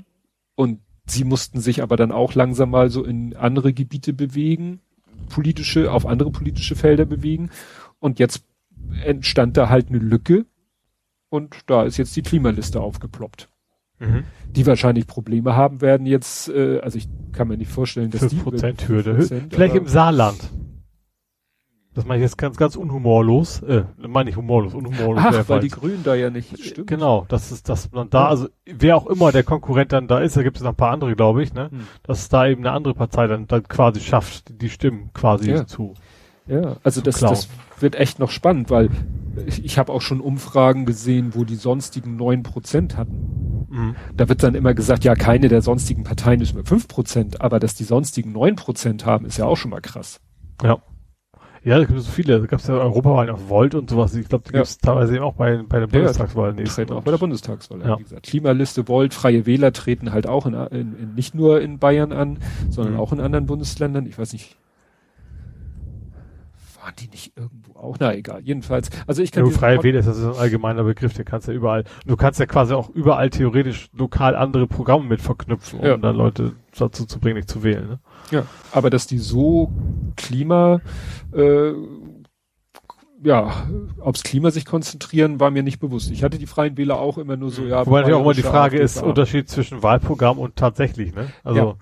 Und 0.56 0.80
sie 1.06 1.24
mussten 1.24 1.60
sich 1.60 1.84
aber 1.84 1.98
dann 1.98 2.12
auch 2.12 2.34
langsam 2.36 2.70
mal 2.70 2.90
so 2.90 3.04
in 3.04 3.36
andere 3.36 3.74
Gebiete 3.74 4.14
bewegen 4.14 4.80
politische, 5.30 5.92
auf 5.92 6.06
andere 6.06 6.32
politische 6.32 6.76
Felder 6.76 7.06
bewegen. 7.06 7.50
Und 8.00 8.20
jetzt 8.20 8.46
entstand 9.04 9.58
da 9.58 9.70
halt 9.70 9.90
eine 9.90 9.98
Lücke 9.98 10.46
und 11.30 11.56
da 11.68 11.84
ist 11.84 11.98
jetzt 11.98 12.16
die 12.16 12.22
Klimaliste 12.22 12.80
aufgeploppt. 12.82 13.50
Mhm. 14.00 14.24
Die 14.52 14.66
wahrscheinlich 14.66 15.08
Probleme 15.08 15.56
haben 15.56 15.82
werden 15.82 16.06
jetzt, 16.06 16.50
äh, 16.50 16.80
also 16.80 16.98
ich 16.98 17.08
kann 17.32 17.48
mir 17.48 17.58
nicht 17.58 17.72
vorstellen, 17.72 18.12
dass 18.12 18.24
5% 18.24 18.74
die 18.74 18.88
Hürde. 18.88 19.48
Vielleicht 19.50 19.76
im 19.76 19.88
Saarland. 19.88 20.38
Das 21.94 22.06
meine 22.06 22.24
ich 22.24 22.24
jetzt 22.24 22.38
ganz, 22.38 22.58
ganz 22.58 22.76
unhumorlos. 22.76 23.62
Äh, 23.62 23.84
meine 23.98 24.30
ich 24.30 24.36
humorlos, 24.36 24.74
unhumorlos. 24.74 25.24
Ach, 25.24 25.50
weil 25.50 25.60
die 25.60 25.70
Grünen 25.70 26.04
da 26.04 26.16
ja 26.16 26.32
nicht 26.32 26.58
stimmt. 26.64 26.88
Genau, 26.88 27.26
das 27.30 27.52
ist, 27.52 27.70
dass 27.70 27.92
man 27.92 28.10
da, 28.10 28.28
also 28.28 28.48
wer 28.66 28.98
auch 28.98 29.06
immer 29.06 29.32
der 29.32 29.44
Konkurrent 29.44 29.92
dann 29.92 30.08
da 30.08 30.20
ist, 30.20 30.36
da 30.36 30.42
gibt 30.42 30.58
es 30.58 30.64
noch 30.64 30.72
ein 30.72 30.76
paar 30.76 30.92
andere, 30.92 31.16
glaube 31.16 31.44
ich, 31.44 31.54
ne? 31.54 31.70
Hm. 31.70 31.88
Dass 32.02 32.20
es 32.20 32.30
da 32.30 32.48
eben 32.48 32.62
eine 32.62 32.72
andere 32.72 32.96
Partei 32.96 33.28
dann, 33.28 33.48
dann 33.48 33.64
quasi 33.64 34.00
schafft, 34.00 34.50
die, 34.50 34.58
die 34.58 34.70
Stimmen 34.70 35.12
quasi 35.14 35.52
ja. 35.52 35.68
zu. 35.68 35.94
Ja, 36.48 36.78
also 36.84 37.02
das, 37.02 37.20
das 37.20 37.48
wird 37.80 37.96
echt 37.96 38.20
noch 38.20 38.30
spannend, 38.30 38.70
weil 38.70 38.90
ich, 39.46 39.64
ich 39.64 39.78
habe 39.78 39.92
auch 39.92 40.02
schon 40.02 40.20
Umfragen 40.20 40.86
gesehen, 40.86 41.36
wo 41.36 41.44
die 41.44 41.56
sonstigen 41.56 42.16
neun 42.16 42.44
Prozent 42.44 42.98
hatten. 42.98 43.68
Mhm. 43.70 43.96
Da 44.16 44.30
wird 44.30 44.44
dann 44.44 44.56
immer 44.56 44.74
gesagt, 44.74 45.04
ja, 45.04 45.16
keine 45.16 45.48
der 45.48 45.62
sonstigen 45.62 46.04
Parteien 46.04 46.42
ist 46.42 46.54
mehr 46.54 46.66
fünf 46.66 46.88
Prozent, 46.88 47.42
aber 47.42 47.60
dass 47.60 47.76
die 47.76 47.84
sonstigen 47.84 48.32
neun 48.32 48.56
Prozent 48.56 49.06
haben, 49.06 49.26
ist 49.26 49.38
ja 49.38 49.46
auch 49.46 49.58
schon 49.58 49.72
mal 49.72 49.82
krass. 49.82 50.20
Ja. 50.64 50.80
Ja, 51.64 51.78
da 51.78 51.86
gibt 51.86 51.98
es 51.98 52.06
so 52.06 52.12
viele. 52.12 52.40
Da 52.40 52.46
gab 52.46 52.60
es 52.60 52.68
ja 52.68 52.76
Europawahlen 52.76 53.30
auf 53.30 53.50
Volt 53.50 53.74
und 53.74 53.90
sowas. 53.90 54.14
Ich 54.16 54.28
glaube, 54.28 54.44
die 54.48 54.54
ja. 54.54 54.60
gibt 54.60 54.68
es 54.68 54.78
teilweise 54.78 55.16
eben 55.16 55.24
auch 55.24 55.36
bei, 55.36 55.62
bei 55.68 55.80
der 55.80 55.88
Bundestagswahl. 55.88 56.56
Ja, 56.58 56.66
treten 56.66 56.94
auch 56.94 57.04
bei 57.04 57.12
der 57.12 57.18
Bundestagswahl. 57.18 57.82
Ja. 57.82 57.98
Wie 57.98 58.04
gesagt, 58.04 58.26
Klimaliste 58.26 58.88
Volt, 58.88 59.14
Freie 59.14 59.46
Wähler 59.46 59.72
treten 59.72 60.12
halt 60.12 60.28
auch 60.28 60.46
in, 60.46 60.54
in, 60.54 60.96
in 60.98 61.16
nicht 61.16 61.36
nur 61.36 61.62
in 61.62 61.80
Bayern 61.80 62.12
an, 62.12 62.40
sondern 62.70 62.96
mhm. 62.96 63.00
auch 63.00 63.14
in 63.14 63.22
anderen 63.22 63.46
Bundesländern. 63.46 64.06
Ich 64.06 64.18
weiß 64.18 64.34
nicht, 64.34 64.58
waren 66.84 66.94
die 67.00 67.08
nicht 67.08 67.38
irgendwo 67.38 67.80
auch? 67.80 67.98
Na 68.00 68.14
egal, 68.14 68.42
jedenfalls. 68.44 68.90
Also 69.08 69.22
ich 69.22 69.32
kann. 69.32 69.46
Ja, 69.46 69.52
freie 69.52 69.82
Wähler 69.84 70.00
ist 70.00 70.08
das 70.08 70.18
ist 70.18 70.26
ein 70.26 70.36
allgemeiner 70.36 70.84
Begriff, 70.84 71.14
der 71.14 71.26
kannst 71.26 71.48
ja 71.48 71.54
überall. 71.54 71.86
Du 72.06 72.18
kannst 72.18 72.40
ja 72.40 72.46
quasi 72.46 72.74
auch 72.74 72.90
überall 72.90 73.30
theoretisch 73.30 73.90
lokal 73.94 74.36
andere 74.36 74.68
Programme 74.68 75.06
mit 75.06 75.22
verknüpfen, 75.22 75.80
um 75.80 75.86
ja. 75.86 75.98
dann 75.98 76.16
Leute 76.16 76.54
dazu 76.78 77.06
zu 77.06 77.20
bringen, 77.20 77.38
dich 77.38 77.48
zu 77.48 77.64
wählen. 77.64 77.88
Ne? 77.88 78.00
Ja, 78.32 78.46
aber 78.72 78.90
dass 78.90 79.08
die 79.08 79.18
so 79.18 79.72
Klima, 80.16 80.82
äh, 81.34 81.72
ja, 83.24 83.68
aufs 84.02 84.24
Klima 84.24 84.52
sich 84.52 84.66
konzentrieren, 84.66 85.40
war 85.40 85.52
mir 85.52 85.64
nicht 85.64 85.80
bewusst. 85.80 86.12
Ich 86.12 86.24
hatte 86.24 86.38
die 86.38 86.48
Freien 86.48 86.78
Wähler 86.78 87.00
auch 87.00 87.18
immer 87.18 87.38
nur 87.38 87.52
so, 87.52 87.64
ja. 87.64 87.86
Wobei 87.86 88.02
natürlich 88.02 88.18
auch 88.18 88.24
immer 88.24 88.34
die 88.34 88.42
Frage 88.42 88.78
ist, 88.78 89.02
Unterschied 89.02 89.50
zwischen 89.50 89.82
Wahlprogramm 89.82 90.38
und 90.38 90.58
tatsächlich, 90.58 91.16
ne? 91.16 91.28
Also, 91.44 91.60
ja. 91.60 91.76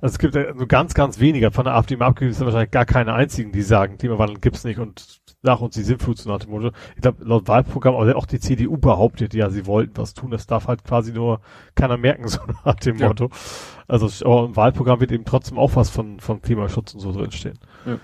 Also 0.00 0.14
es 0.14 0.18
gibt 0.18 0.34
ja 0.34 0.52
nur 0.54 0.68
ganz, 0.68 0.94
ganz 0.94 1.20
weniger 1.20 1.50
von 1.50 1.64
der 1.64 1.74
AfD 1.74 1.94
im 1.94 2.02
Abgewiesen 2.02 2.38
sind 2.38 2.46
wahrscheinlich 2.46 2.70
gar 2.70 2.84
keine 2.84 3.14
einzigen, 3.14 3.52
die 3.52 3.62
sagen, 3.62 3.98
Klimawandel 3.98 4.38
gibt's 4.38 4.64
nicht 4.64 4.78
und 4.78 5.20
nach 5.42 5.60
uns 5.60 5.74
die 5.74 5.82
Sintflut 5.82 6.18
zu 6.18 6.28
nach 6.28 6.38
dem 6.38 6.50
Motto. 6.50 6.72
Ich 6.96 7.02
glaube, 7.02 7.24
laut 7.24 7.48
Wahlprogramm, 7.48 7.94
aber 7.94 8.16
auch 8.16 8.26
die 8.26 8.40
CDU 8.40 8.76
behauptet 8.76 9.32
ja, 9.32 9.48
sie 9.48 9.66
wollten 9.66 9.96
was 9.96 10.14
tun. 10.14 10.30
Das 10.30 10.46
darf 10.46 10.66
halt 10.66 10.84
quasi 10.84 11.12
nur 11.12 11.40
keiner 11.74 11.96
merken, 11.96 12.28
so 12.28 12.40
nach 12.64 12.74
dem 12.74 12.96
ja. 12.98 13.08
Motto. 13.08 13.30
Also 13.88 14.08
aber 14.26 14.46
im 14.46 14.56
Wahlprogramm 14.56 15.00
wird 15.00 15.12
eben 15.12 15.24
trotzdem 15.24 15.58
auch 15.58 15.76
was 15.76 15.88
von, 15.88 16.20
von 16.20 16.42
Klimaschutz 16.42 16.94
und 16.94 17.00
so 17.00 17.12
drinstehen. 17.12 17.58
Ja. 17.86 17.98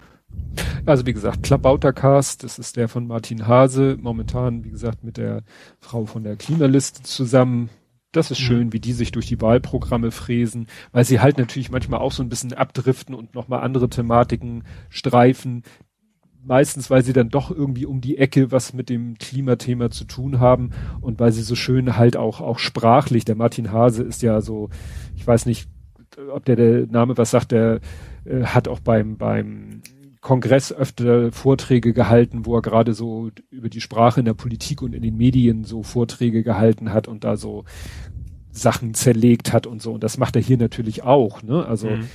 Also 0.86 1.04
wie 1.04 1.12
gesagt, 1.12 1.42
Klabautercast, 1.42 2.42
das 2.42 2.58
ist 2.58 2.76
der 2.76 2.88
von 2.88 3.06
Martin 3.06 3.46
Hase, 3.46 3.98
momentan, 4.00 4.64
wie 4.64 4.70
gesagt, 4.70 5.04
mit 5.04 5.18
der 5.18 5.42
Frau 5.80 6.06
von 6.06 6.24
der 6.24 6.36
Klimaliste 6.36 7.02
zusammen. 7.02 7.68
Das 8.12 8.30
ist 8.30 8.40
mhm. 8.40 8.44
schön, 8.44 8.72
wie 8.72 8.80
die 8.80 8.92
sich 8.92 9.10
durch 9.10 9.26
die 9.26 9.40
Wahlprogramme 9.40 10.10
fräsen, 10.10 10.66
weil 10.92 11.04
sie 11.04 11.20
halt 11.20 11.38
natürlich 11.38 11.70
manchmal 11.70 12.00
auch 12.00 12.12
so 12.12 12.22
ein 12.22 12.28
bisschen 12.28 12.52
abdriften 12.52 13.14
und 13.14 13.34
nochmal 13.34 13.62
andere 13.62 13.88
Thematiken 13.88 14.64
streifen, 14.90 15.62
meistens, 16.44 16.90
weil 16.90 17.02
sie 17.04 17.12
dann 17.12 17.30
doch 17.30 17.50
irgendwie 17.50 17.86
um 17.86 18.00
die 18.00 18.18
Ecke 18.18 18.52
was 18.52 18.72
mit 18.72 18.90
dem 18.90 19.16
Klimathema 19.18 19.90
zu 19.90 20.04
tun 20.04 20.40
haben 20.40 20.70
und 21.00 21.20
weil 21.20 21.32
sie 21.32 21.42
so 21.42 21.54
schön 21.54 21.96
halt 21.96 22.16
auch, 22.16 22.40
auch 22.40 22.58
sprachlich, 22.58 23.24
der 23.24 23.36
Martin 23.36 23.72
Hase 23.72 24.02
ist 24.02 24.22
ja 24.22 24.40
so, 24.40 24.68
ich 25.16 25.26
weiß 25.26 25.46
nicht, 25.46 25.68
ob 26.30 26.44
der, 26.44 26.56
der 26.56 26.86
Name 26.88 27.16
was 27.16 27.30
sagt, 27.30 27.52
der 27.52 27.80
äh, 28.24 28.42
hat 28.42 28.68
auch 28.68 28.80
beim, 28.80 29.16
beim 29.16 29.80
Kongress 30.22 30.72
öfter 30.72 31.30
Vorträge 31.32 31.92
gehalten, 31.92 32.46
wo 32.46 32.56
er 32.56 32.62
gerade 32.62 32.94
so 32.94 33.30
über 33.50 33.68
die 33.68 33.82
Sprache 33.82 34.20
in 34.20 34.26
der 34.26 34.34
Politik 34.34 34.80
und 34.80 34.94
in 34.94 35.02
den 35.02 35.18
Medien 35.18 35.64
so 35.64 35.82
Vorträge 35.82 36.42
gehalten 36.42 36.92
hat 36.92 37.08
und 37.08 37.24
da 37.24 37.36
so 37.36 37.64
Sachen 38.50 38.94
zerlegt 38.94 39.52
hat 39.52 39.66
und 39.66 39.82
so. 39.82 39.92
Und 39.92 40.02
das 40.02 40.16
macht 40.16 40.36
er 40.36 40.42
hier 40.42 40.56
natürlich 40.56 41.02
auch, 41.02 41.42
ne? 41.42 41.66
Also, 41.66 41.90
mhm 41.90 42.08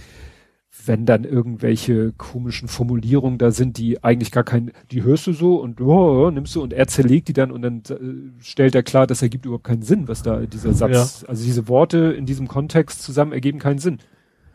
wenn 0.85 1.05
dann 1.05 1.23
irgendwelche 1.23 2.13
komischen 2.13 2.67
Formulierungen 2.67 3.37
da 3.37 3.51
sind, 3.51 3.77
die 3.77 4.03
eigentlich 4.03 4.31
gar 4.31 4.43
kein, 4.43 4.71
die 4.91 5.03
hörst 5.03 5.27
du 5.27 5.33
so 5.33 5.57
und 5.57 5.81
oh, 5.81 6.29
nimmst 6.29 6.55
du 6.55 6.61
und 6.61 6.73
er 6.73 6.87
zerlegt 6.87 7.27
die 7.27 7.33
dann 7.33 7.51
und 7.51 7.61
dann 7.61 7.83
äh, 7.89 8.41
stellt 8.43 8.75
er 8.75 8.83
klar, 8.83 9.07
das 9.07 9.21
ergibt 9.21 9.45
überhaupt 9.45 9.65
keinen 9.65 9.81
Sinn, 9.81 10.07
was 10.07 10.23
da 10.23 10.39
dieser 10.41 10.73
Satz, 10.73 11.21
ja. 11.21 11.29
also 11.29 11.43
diese 11.43 11.67
Worte 11.67 11.97
in 11.97 12.25
diesem 12.25 12.47
Kontext 12.47 13.01
zusammen 13.01 13.31
ergeben 13.31 13.59
keinen 13.59 13.79
Sinn. 13.79 13.99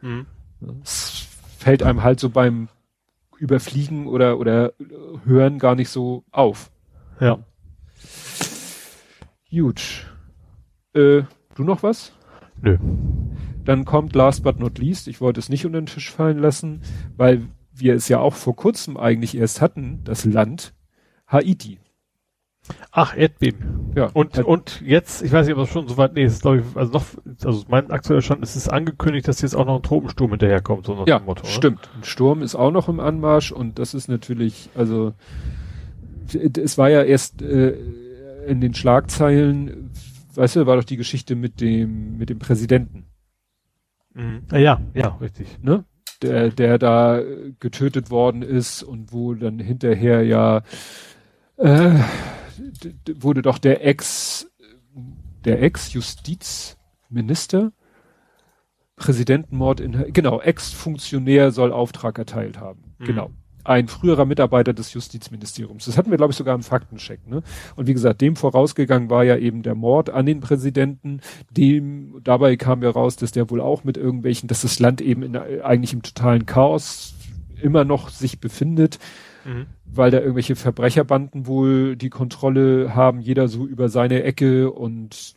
Mhm. 0.01 0.27
Es 0.83 1.27
fällt 1.59 1.83
einem 1.83 2.03
halt 2.03 2.21
so 2.21 2.31
beim 2.31 2.69
Überfliegen 3.43 4.07
oder, 4.07 4.39
oder 4.39 4.73
Hören 5.25 5.59
gar 5.59 5.75
nicht 5.75 5.89
so 5.89 6.23
auf. 6.31 6.71
Ja. 7.21 7.41
Gut. 9.51 10.07
Äh, 10.95 11.23
du 11.57 11.65
noch 11.65 11.83
was? 11.83 12.13
Nö. 12.61 12.79
Dann 13.65 13.85
kommt 13.85 14.15
last 14.15 14.45
but 14.45 14.61
not 14.61 14.79
least, 14.79 15.09
ich 15.09 15.21
wollte 15.21 15.41
es 15.41 15.49
nicht 15.49 15.67
unter 15.67 15.81
den 15.81 15.87
Tisch 15.87 16.11
fallen 16.13 16.39
lassen, 16.39 16.83
weil 17.17 17.49
wir 17.75 17.95
es 17.95 18.09
ja 18.09 18.21
auch 18.21 18.35
vor 18.35 18.55
kurzem 18.55 18.97
eigentlich 18.97 19.37
erst 19.37 19.61
hatten, 19.61 20.03
das 20.05 20.25
Land 20.25 20.73
Haiti. 21.27 21.79
Ach, 22.91 23.17
Erdbeben. 23.17 23.93
Ja. 23.97 24.11
Und, 24.13 24.37
Erd 24.37 24.47
und 24.47 24.83
jetzt, 24.85 25.23
ich 25.23 25.33
weiß 25.33 25.47
nicht, 25.47 25.57
ob 25.57 25.63
das 25.63 25.71
schon 25.71 25.89
so 25.89 25.97
weit, 25.97 26.15
nee, 26.15 26.25
ist 26.25 26.43
glaube 26.43 26.59
ich, 26.59 26.77
also 26.77 26.93
noch, 26.93 27.05
also 27.45 27.65
mein 27.69 27.91
aktueller 27.91 28.23
Stand 28.23 28.43
ist 28.43 28.57
es 28.57 28.69
angekündigt, 28.69 29.27
dass 29.27 29.43
jetzt 29.43 29.55
auch 29.55 29.67
noch 29.67 29.77
ein 29.77 29.83
Tropensturm 29.83 30.31
hinterherkommt, 30.31 30.87
so 30.87 30.95
nach 30.95 31.07
ja, 31.07 31.19
dem 31.19 31.27
Motto. 31.27 31.45
Stimmt. 31.47 31.91
Ein 31.97 32.05
Sturm 32.05 32.43
ist 32.43 32.55
auch 32.55 32.71
noch 32.71 32.89
im 32.89 33.01
Anmarsch 33.01 33.53
und 33.53 33.79
das 33.79 33.95
ist 33.95 34.09
natürlich, 34.09 34.71
also, 34.75 35.15
es 36.33 36.79
war 36.79 36.89
ja 36.89 37.03
erst, 37.03 37.43
äh, 37.43 37.77
in 38.47 38.61
den 38.61 38.75
Schlagzeilen, 38.75 39.91
weißt 40.35 40.57
du, 40.57 40.67
war 40.67 40.77
doch 40.77 40.85
die 40.85 40.97
Geschichte 40.97 41.35
mit 41.37 41.61
dem, 41.61 42.19
mit 42.19 42.31
dem 42.31 42.39
Präsidenten. 42.39 43.07
Mhm. 44.15 44.43
Ja, 44.53 44.81
ja, 44.95 45.17
richtig. 45.21 45.59
Ne? 45.63 45.85
Der, 46.23 46.51
der 46.51 46.79
da 46.79 47.21
getötet 47.59 48.11
worden 48.11 48.43
ist 48.43 48.83
und 48.83 49.13
wo 49.13 49.35
dann 49.35 49.59
hinterher 49.59 50.23
ja, 50.23 50.63
äh, 51.57 51.99
wurde 53.15 53.43
doch 53.43 53.59
der 53.59 53.87
Ex, 53.87 54.51
der 55.45 55.63
Ex-Justizminister, 55.63 57.73
Präsidentenmord 58.97 59.81
in, 59.81 60.13
genau, 60.13 60.41
Ex-Funktionär 60.41 61.51
soll 61.51 61.73
Auftrag 61.73 62.19
erteilt 62.19 62.61
haben. 62.61 62.95
Mhm. 62.99 63.05
Genau. 63.05 63.31
Ein 63.65 63.87
früherer 63.87 64.25
Mitarbeiter 64.25 64.73
des 64.73 64.93
Justizministeriums. 64.93 65.85
Das 65.85 65.97
hatten 65.97 66.11
wir, 66.11 66.17
glaube 66.17 66.33
ich, 66.33 66.37
sogar 66.37 66.57
im 66.57 66.65
Faktencheck. 66.65 67.29
Ne? 67.29 67.45
Und 67.77 67.87
wie 67.87 67.93
gesagt, 67.93 68.21
dem 68.21 68.35
vorausgegangen 68.35 69.09
war 69.09 69.23
ja 69.23 69.37
eben 69.37 69.63
der 69.63 69.77
Mord 69.77 70.11
an 70.11 70.27
den 70.27 70.41
Präsidenten. 70.41 71.21
Dem 71.51 72.21
dabei 72.25 72.57
kam 72.57 72.83
ja 72.83 72.91
raus, 72.91 73.15
dass 73.15 73.31
der 73.31 73.51
wohl 73.51 73.61
auch 73.61 73.85
mit 73.85 73.97
irgendwelchen, 73.97 74.49
dass 74.49 74.63
das 74.63 74.81
Land 74.81 75.01
eben 75.01 75.23
in, 75.23 75.37
eigentlich 75.37 75.93
im 75.93 76.03
totalen 76.03 76.45
Chaos 76.45 77.15
immer 77.61 77.85
noch 77.85 78.09
sich 78.09 78.41
befindet 78.41 78.99
mhm. 79.45 79.67
weil 79.85 80.11
da 80.11 80.21
irgendwelche 80.21 80.57
Verbrecherbanden 80.57 81.47
wohl 81.47 81.97
die 81.97 82.11
Kontrolle 82.11 82.95
haben, 82.95 83.21
jeder 83.21 83.49
so 83.49 83.67
über 83.67 83.89
seine 83.89 84.23
Ecke 84.23 84.71
und 84.71 85.35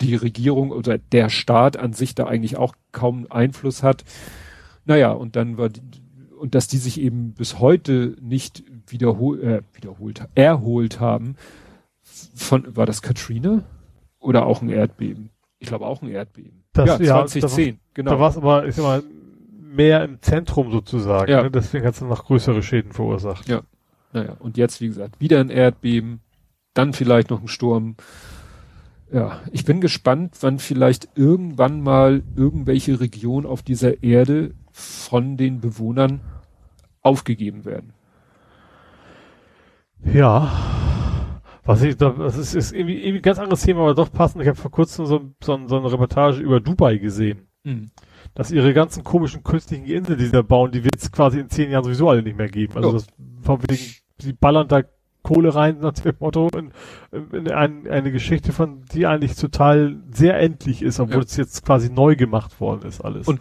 die 0.00 0.14
Regierung 0.14 0.70
oder 0.70 0.98
der 0.98 1.30
Staat 1.30 1.76
an 1.76 1.92
sich 1.92 2.14
da 2.14 2.26
eigentlich 2.26 2.56
auch 2.56 2.74
kaum 2.92 3.26
Einfluss 3.30 3.82
hat. 3.82 4.04
Naja, 4.84 5.12
und 5.12 5.36
dann 5.36 5.56
war 5.56 5.70
die, 5.70 5.80
und 6.38 6.54
dass 6.54 6.68
die 6.68 6.76
sich 6.76 7.00
eben 7.00 7.32
bis 7.32 7.58
heute 7.58 8.16
nicht 8.20 8.62
wiederhol, 8.86 9.42
äh, 9.42 9.62
wiederholt, 9.74 10.22
erholt 10.34 11.00
haben 11.00 11.36
von, 12.34 12.76
war 12.76 12.86
das 12.86 13.02
Katrina? 13.02 13.64
Oder 14.18 14.46
auch 14.46 14.62
ein 14.62 14.68
Erdbeben? 14.68 15.30
Ich 15.58 15.68
glaube 15.68 15.86
auch 15.86 16.02
ein 16.02 16.08
Erdbeben. 16.08 16.64
Das, 16.72 16.98
ja, 17.00 17.26
2010, 17.26 17.66
ja, 17.66 17.74
genau. 17.94 18.10
Da 18.12 18.20
war 18.20 18.30
es 18.30 18.36
aber, 18.36 18.66
ich 18.66 18.74
sag 18.74 18.82
mal, 18.82 19.02
mehr 19.76 20.02
im 20.04 20.20
Zentrum 20.22 20.72
sozusagen. 20.72 21.30
Ja. 21.30 21.42
Ne? 21.42 21.50
Deswegen 21.50 21.86
hat 21.86 21.94
es 21.94 22.00
noch 22.00 22.24
größere 22.24 22.62
Schäden 22.62 22.92
verursacht. 22.92 23.48
Ja. 23.48 23.62
Naja, 24.12 24.36
und 24.38 24.56
jetzt, 24.56 24.80
wie 24.80 24.88
gesagt, 24.88 25.20
wieder 25.20 25.40
ein 25.40 25.50
Erdbeben, 25.50 26.20
dann 26.74 26.92
vielleicht 26.92 27.30
noch 27.30 27.42
ein 27.42 27.48
Sturm. 27.48 27.96
Ja, 29.12 29.40
ich 29.52 29.64
bin 29.64 29.80
gespannt, 29.80 30.36
wann 30.40 30.58
vielleicht 30.58 31.08
irgendwann 31.16 31.82
mal 31.82 32.22
irgendwelche 32.34 32.98
Regionen 32.98 33.46
auf 33.46 33.62
dieser 33.62 34.02
Erde 34.02 34.54
von 34.72 35.36
den 35.36 35.60
Bewohnern 35.60 36.20
aufgegeben 37.02 37.64
werden. 37.64 37.92
Ja, 40.02 40.50
was 41.64 41.82
ich 41.82 41.96
da, 41.96 42.10
das 42.10 42.36
ist, 42.36 42.54
ist 42.54 42.72
irgendwie, 42.72 42.98
irgendwie 42.98 43.18
ein 43.18 43.22
ganz 43.22 43.38
anderes 43.38 43.62
Thema, 43.62 43.82
aber 43.82 43.94
doch 43.94 44.12
passend. 44.12 44.42
Ich 44.42 44.48
habe 44.48 44.58
vor 44.58 44.70
kurzem 44.70 45.06
so, 45.06 45.32
so, 45.42 45.60
so 45.66 45.76
eine 45.78 45.92
Reportage 45.92 46.40
über 46.40 46.60
Dubai 46.60 46.98
gesehen. 46.98 47.48
Mhm 47.64 47.90
dass 48.36 48.50
ihre 48.50 48.74
ganzen 48.74 49.02
komischen 49.02 49.42
künstlichen 49.42 49.86
Inseln, 49.86 50.18
die 50.18 50.26
sie 50.26 50.32
da 50.32 50.42
bauen, 50.42 50.70
die 50.70 50.84
wird 50.84 50.96
es 50.96 51.10
quasi 51.10 51.40
in 51.40 51.48
zehn 51.48 51.70
Jahren 51.70 51.84
sowieso 51.84 52.10
alle 52.10 52.22
nicht 52.22 52.36
mehr 52.36 52.50
geben. 52.50 52.74
Also 52.76 52.92
das, 52.92 53.06
von 53.42 53.62
wegen, 53.62 53.82
sie 54.18 54.32
ballern 54.34 54.68
da 54.68 54.82
Kohle 55.22 55.54
rein 55.54 55.78
nach 55.80 55.94
dem 55.94 56.14
Motto 56.20 56.48
in, 56.54 56.70
in 57.32 57.50
ein, 57.50 57.88
eine 57.88 58.12
Geschichte 58.12 58.52
von, 58.52 58.84
die 58.92 59.06
eigentlich 59.06 59.36
total 59.36 59.96
sehr 60.12 60.38
endlich 60.38 60.82
ist, 60.82 61.00
obwohl 61.00 61.22
ja. 61.22 61.22
es 61.22 61.36
jetzt 61.36 61.64
quasi 61.64 61.90
neu 61.90 62.14
gemacht 62.14 62.60
worden 62.60 62.86
ist 62.86 63.00
alles. 63.00 63.26
Und, 63.26 63.40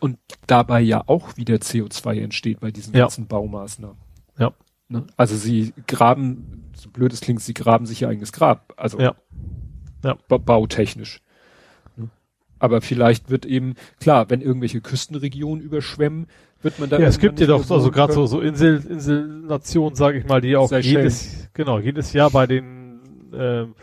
und 0.00 0.18
dabei 0.46 0.82
ja 0.82 1.02
auch 1.06 1.38
wieder 1.38 1.54
CO2 1.56 2.20
entsteht 2.20 2.60
bei 2.60 2.70
diesen 2.70 2.94
ja. 2.94 3.04
ganzen 3.04 3.26
Baumaßnahmen. 3.26 3.96
Ja. 4.38 4.52
Ne? 4.88 5.06
Also 5.16 5.34
sie 5.34 5.72
graben, 5.86 6.70
so 6.74 6.90
blöd 6.90 7.10
es 7.14 7.22
klingt, 7.22 7.40
sie 7.40 7.54
graben 7.54 7.86
sich 7.86 8.02
ihr 8.02 8.08
eigenes 8.10 8.32
Grab. 8.32 8.74
Also 8.76 9.00
ja. 9.00 9.14
Ja. 10.04 10.18
bautechnisch. 10.28 11.22
Aber 12.66 12.80
vielleicht 12.80 13.30
wird 13.30 13.46
eben, 13.46 13.74
klar, 14.00 14.28
wenn 14.28 14.40
irgendwelche 14.40 14.80
Küstenregionen 14.80 15.62
überschwemmen, 15.62 16.26
wird 16.62 16.80
man 16.80 16.90
da. 16.90 16.98
Ja, 16.98 17.06
es 17.06 17.20
gibt 17.20 17.38
ja 17.38 17.46
doch 17.46 17.62
so, 17.62 17.74
also 17.74 17.92
gerade 17.92 18.12
so, 18.12 18.26
so 18.26 18.40
Insel, 18.40 18.84
Inselnationen, 18.84 19.94
sage 19.94 20.18
ich 20.18 20.26
mal, 20.26 20.40
die 20.40 20.56
auch 20.56 20.72
jedes, 20.72 21.48
genau, 21.54 21.78
jedes 21.78 22.12
Jahr 22.12 22.30
bei 22.30 22.48
den, 22.48 23.00
ähm, 23.32 23.74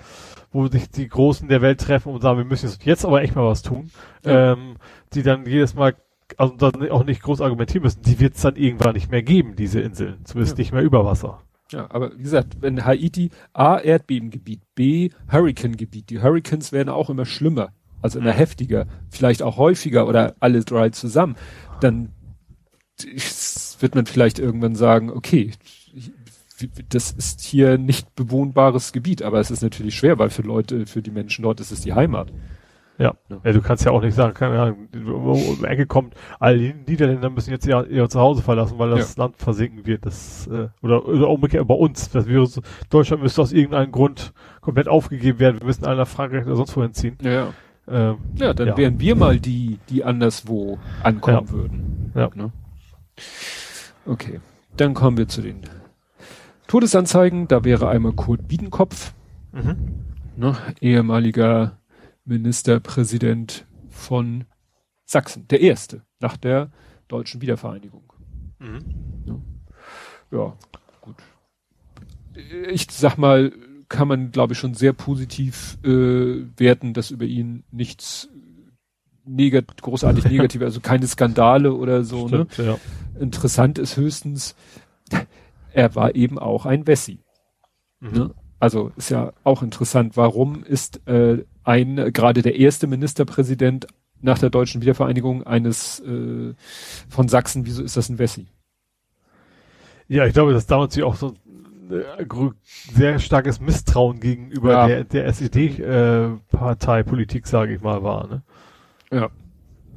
wo 0.52 0.68
sich 0.68 0.90
die 0.90 1.08
Großen 1.08 1.48
der 1.48 1.62
Welt 1.62 1.80
treffen 1.80 2.12
und 2.12 2.22
sagen, 2.22 2.38
wir 2.38 2.46
müssen 2.46 2.70
jetzt 2.84 3.06
aber 3.06 3.22
echt 3.22 3.38
mal 3.38 3.46
was 3.46 3.62
tun, 3.62 3.90
ja. 4.26 4.52
ähm, 4.52 4.76
die 5.14 5.24
dann 5.24 5.46
jedes 5.46 5.76
Mal 5.76 5.96
also 6.38 6.56
dann 6.56 6.90
auch 6.90 7.06
nicht 7.06 7.22
groß 7.22 7.40
argumentieren 7.40 7.84
müssen, 7.84 8.02
die 8.02 8.20
wird 8.20 8.36
es 8.36 8.42
dann 8.42 8.58
irgendwann 8.58 8.96
nicht 8.96 9.12
mehr 9.12 9.24
geben, 9.24 9.56
diese 9.56 9.80
Inseln, 9.80 10.26
zumindest 10.26 10.58
ja. 10.58 10.62
nicht 10.62 10.74
mehr 10.74 10.82
über 10.82 11.06
Wasser. 11.06 11.42
Ja, 11.72 11.88
aber 11.90 12.18
wie 12.18 12.24
gesagt, 12.24 12.58
wenn 12.60 12.86
Haiti 12.86 13.30
A, 13.54 13.78
Erdbebengebiet, 13.78 14.62
B, 14.76 15.10
Hurricane-Gebiet, 15.32 16.10
die 16.10 16.22
Hurricanes 16.22 16.72
werden 16.72 16.90
auch 16.90 17.10
immer 17.10 17.26
schlimmer 17.26 17.72
also 18.04 18.20
immer 18.20 18.32
heftiger, 18.32 18.86
vielleicht 19.10 19.42
auch 19.42 19.58
häufiger 19.58 20.08
oder 20.08 20.36
alle 20.40 20.64
drei 20.64 20.90
zusammen, 20.90 21.36
dann 21.80 22.10
wird 23.80 23.96
man 23.96 24.06
vielleicht 24.06 24.40
irgendwann 24.40 24.76
sagen, 24.76 25.10
okay, 25.10 25.52
das 26.90 27.12
ist 27.12 27.42
hier 27.42 27.78
nicht 27.78 28.16
bewohnbares 28.16 28.94
Gebiet, 28.94 29.22
aber 29.24 29.40
es 29.40 29.52
ist 29.52 29.64
natürlich 29.64 29.96
schwer, 29.96 30.20
weil 30.20 30.30
für 30.30 30.44
Leute, 30.44 30.86
für 30.86 31.02
die 31.02 31.12
Menschen 31.12 31.44
dort 31.44 31.60
ist 31.60 31.72
es 31.72 31.82
die 31.82 31.94
Heimat. 31.94 32.32
Ja. 32.98 33.16
ja. 33.30 33.38
ja 33.44 33.52
du 33.52 33.62
kannst 33.62 33.86
ja 33.86 33.92
auch 33.92 34.02
nicht 34.02 34.14
sagen, 34.14 34.34
keine 34.34 34.60
Ahnung, 34.60 34.88
um 34.94 35.58
die 35.60 35.66
Ecke 35.66 35.88
kommt, 35.88 36.14
alle 36.40 36.74
Niederländer 36.88 37.30
müssen 37.30 37.52
jetzt 37.52 37.66
ihr, 37.66 37.88
ihr 37.90 38.08
Zuhause 38.10 38.42
verlassen, 38.42 38.78
weil 38.78 38.92
das 38.92 39.16
ja. 39.16 39.24
Land 39.24 39.38
versinken 39.38 39.86
wird. 39.86 40.06
Das, 40.06 40.48
äh, 40.48 40.70
oder, 40.82 41.06
oder 41.06 41.30
umgekehrt 41.30 41.68
bei 41.68 41.74
uns. 41.74 42.10
Das 42.12 42.26
so, 42.26 42.62
Deutschland 42.90 43.24
müsste 43.24 43.42
aus 43.42 43.52
irgendeinem 43.52 43.92
Grund 43.92 44.34
komplett 44.62 44.88
aufgegeben 44.88 45.40
werden. 45.40 45.60
Wir 45.60 45.66
müssen 45.66 45.86
alle 45.86 45.98
nach 45.98 46.08
Frankreich 46.08 46.46
oder 46.46 46.56
sonst 46.56 46.76
wohin 46.78 46.94
ziehen. 46.94 47.18
Ja, 47.22 47.32
ja. 47.32 47.54
Ähm, 47.88 48.18
ja, 48.36 48.54
dann 48.54 48.68
ja. 48.70 48.78
wären 48.78 49.00
wir 49.00 49.16
mal 49.16 49.40
die, 49.40 49.80
die 49.90 50.04
anderswo 50.04 50.80
ankommen 51.04 51.48
ja. 51.48 51.52
würden. 51.52 52.12
Ja. 52.16 52.30
Ne? 52.34 52.52
Okay, 54.06 54.40
dann 54.78 54.94
kommen 54.94 55.18
wir 55.18 55.28
zu 55.28 55.42
den 55.42 55.62
Todesanzeigen. 56.68 57.48
Da 57.48 57.64
wäre 57.64 57.90
einmal 57.90 58.14
Kurt 58.14 58.48
Biedenkopf, 58.48 59.14
mhm. 59.52 60.06
ne, 60.38 60.58
ehemaliger 60.82 61.80
Ministerpräsident 62.26 63.66
von 63.90 64.46
Sachsen, 65.06 65.48
der 65.50 65.62
erste 65.62 66.04
nach 66.20 66.38
der 66.38 66.72
deutschen 67.08 67.42
Wiedervereinigung. 67.42 68.14
Mhm. 68.60 68.80
Ja. 69.26 69.36
ja, 70.32 70.58
gut. 71.02 71.18
Ich 72.72 72.88
sag 72.90 73.18
mal, 73.18 73.52
kann 73.94 74.08
man, 74.08 74.32
glaube 74.32 74.54
ich, 74.54 74.60
schon 74.60 74.74
sehr 74.74 74.92
positiv 74.92 75.78
äh, 75.84 76.48
werten, 76.58 76.94
dass 76.94 77.12
über 77.12 77.26
ihn 77.26 77.64
nichts 77.72 78.28
negat 79.24 79.80
großartig 79.80 80.26
negativ, 80.26 80.64
also 80.64 80.80
keine 80.80 81.06
Skandale 81.06 81.72
oder 81.74 82.04
so. 82.04 82.28
Ne? 82.28 82.48
Stimmt, 82.50 82.58
ne? 82.58 82.66
ja. 82.66 82.78
Interessant 83.22 83.78
ist 83.78 83.96
höchstens, 83.96 84.56
er 85.74 85.94
war 85.94 86.16
eben 86.16 86.40
auch 86.40 86.66
ein 86.66 86.88
Wessi. 86.88 87.20
Mhm. 88.00 88.12
Ne? 88.12 88.32
Also 88.60 88.92
ist 88.96 89.12
ja 89.12 89.32
auch 89.44 89.62
interessant, 89.62 90.18
warum 90.18 90.64
ist 90.64 91.06
äh, 91.08 91.46
ein 91.64 92.12
gerade 92.12 92.42
der 92.42 92.56
erste 92.56 92.88
Ministerpräsident 92.88 93.86
nach 94.22 94.40
der 94.40 94.50
deutschen 94.50 94.82
Wiedervereinigung 94.82 95.44
eines 95.44 96.00
äh, 96.00 96.56
von 97.10 97.28
Sachsen, 97.28 97.68
wieso 97.68 97.84
ist 97.84 97.96
das 97.96 98.10
ein 98.10 98.18
Wessi? 98.18 98.48
Ja, 100.08 100.26
ich 100.26 100.34
glaube, 100.34 100.54
dass 100.54 100.66
damals 100.66 100.96
ja 100.96 101.06
auch 101.06 101.16
so 101.16 101.36
äh, 101.92 102.26
sehr 102.94 103.20
starkes 103.20 103.60
Misstrauen 103.60 104.20
gegenüber 104.20 104.72
ja. 104.72 104.88
der, 104.88 105.04
der 105.04 105.28
SED-Parteipolitik, 105.28 107.46
äh, 107.46 107.48
sage 107.48 107.76
ich 107.76 107.82
mal, 107.82 108.02
war. 108.04 108.28
Ne? 108.28 108.42
Ja. 109.12 109.30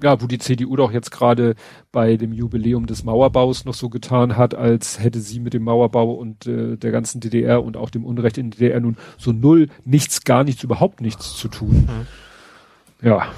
Ja, 0.02 0.20
wo 0.20 0.26
die 0.26 0.36
CDU 0.38 0.76
doch 0.76 0.92
jetzt 0.92 1.10
gerade 1.10 1.54
bei 1.90 2.18
dem 2.18 2.34
Jubiläum 2.34 2.84
des 2.84 3.02
Mauerbaus 3.02 3.64
noch 3.64 3.72
so 3.72 3.88
getan 3.88 4.36
hat, 4.36 4.54
als 4.54 5.00
hätte 5.00 5.20
sie 5.20 5.40
mit 5.40 5.54
dem 5.54 5.64
Mauerbau 5.64 6.12
und 6.12 6.46
äh, 6.46 6.76
der 6.76 6.90
ganzen 6.90 7.22
DDR 7.22 7.64
und 7.64 7.78
auch 7.78 7.88
dem 7.88 8.04
Unrecht 8.04 8.36
in 8.36 8.50
der 8.50 8.58
DDR 8.58 8.80
nun 8.80 8.98
so 9.16 9.32
null, 9.32 9.68
nichts, 9.86 10.24
gar 10.24 10.44
nichts, 10.44 10.62
überhaupt 10.62 11.00
nichts 11.00 11.34
zu 11.34 11.48
tun. 11.48 11.88
Mhm. 11.88 13.06
Ja, 13.06 13.28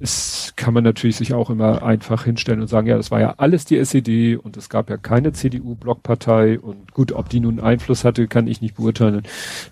es 0.00 0.52
kann 0.56 0.74
man 0.74 0.84
natürlich 0.84 1.16
sich 1.16 1.34
auch 1.34 1.50
immer 1.50 1.82
einfach 1.82 2.24
hinstellen 2.24 2.60
und 2.60 2.68
sagen, 2.68 2.86
ja, 2.86 2.96
das 2.96 3.10
war 3.10 3.20
ja 3.20 3.34
alles 3.38 3.64
die 3.64 3.76
SED 3.76 4.36
und 4.36 4.56
es 4.56 4.68
gab 4.68 4.90
ja 4.90 4.96
keine 4.96 5.32
CDU-Blockpartei 5.32 6.60
und 6.60 6.92
gut, 6.92 7.12
ob 7.12 7.28
die 7.28 7.40
nun 7.40 7.58
Einfluss 7.58 8.04
hatte, 8.04 8.28
kann 8.28 8.46
ich 8.46 8.60
nicht 8.60 8.76
beurteilen. 8.76 9.22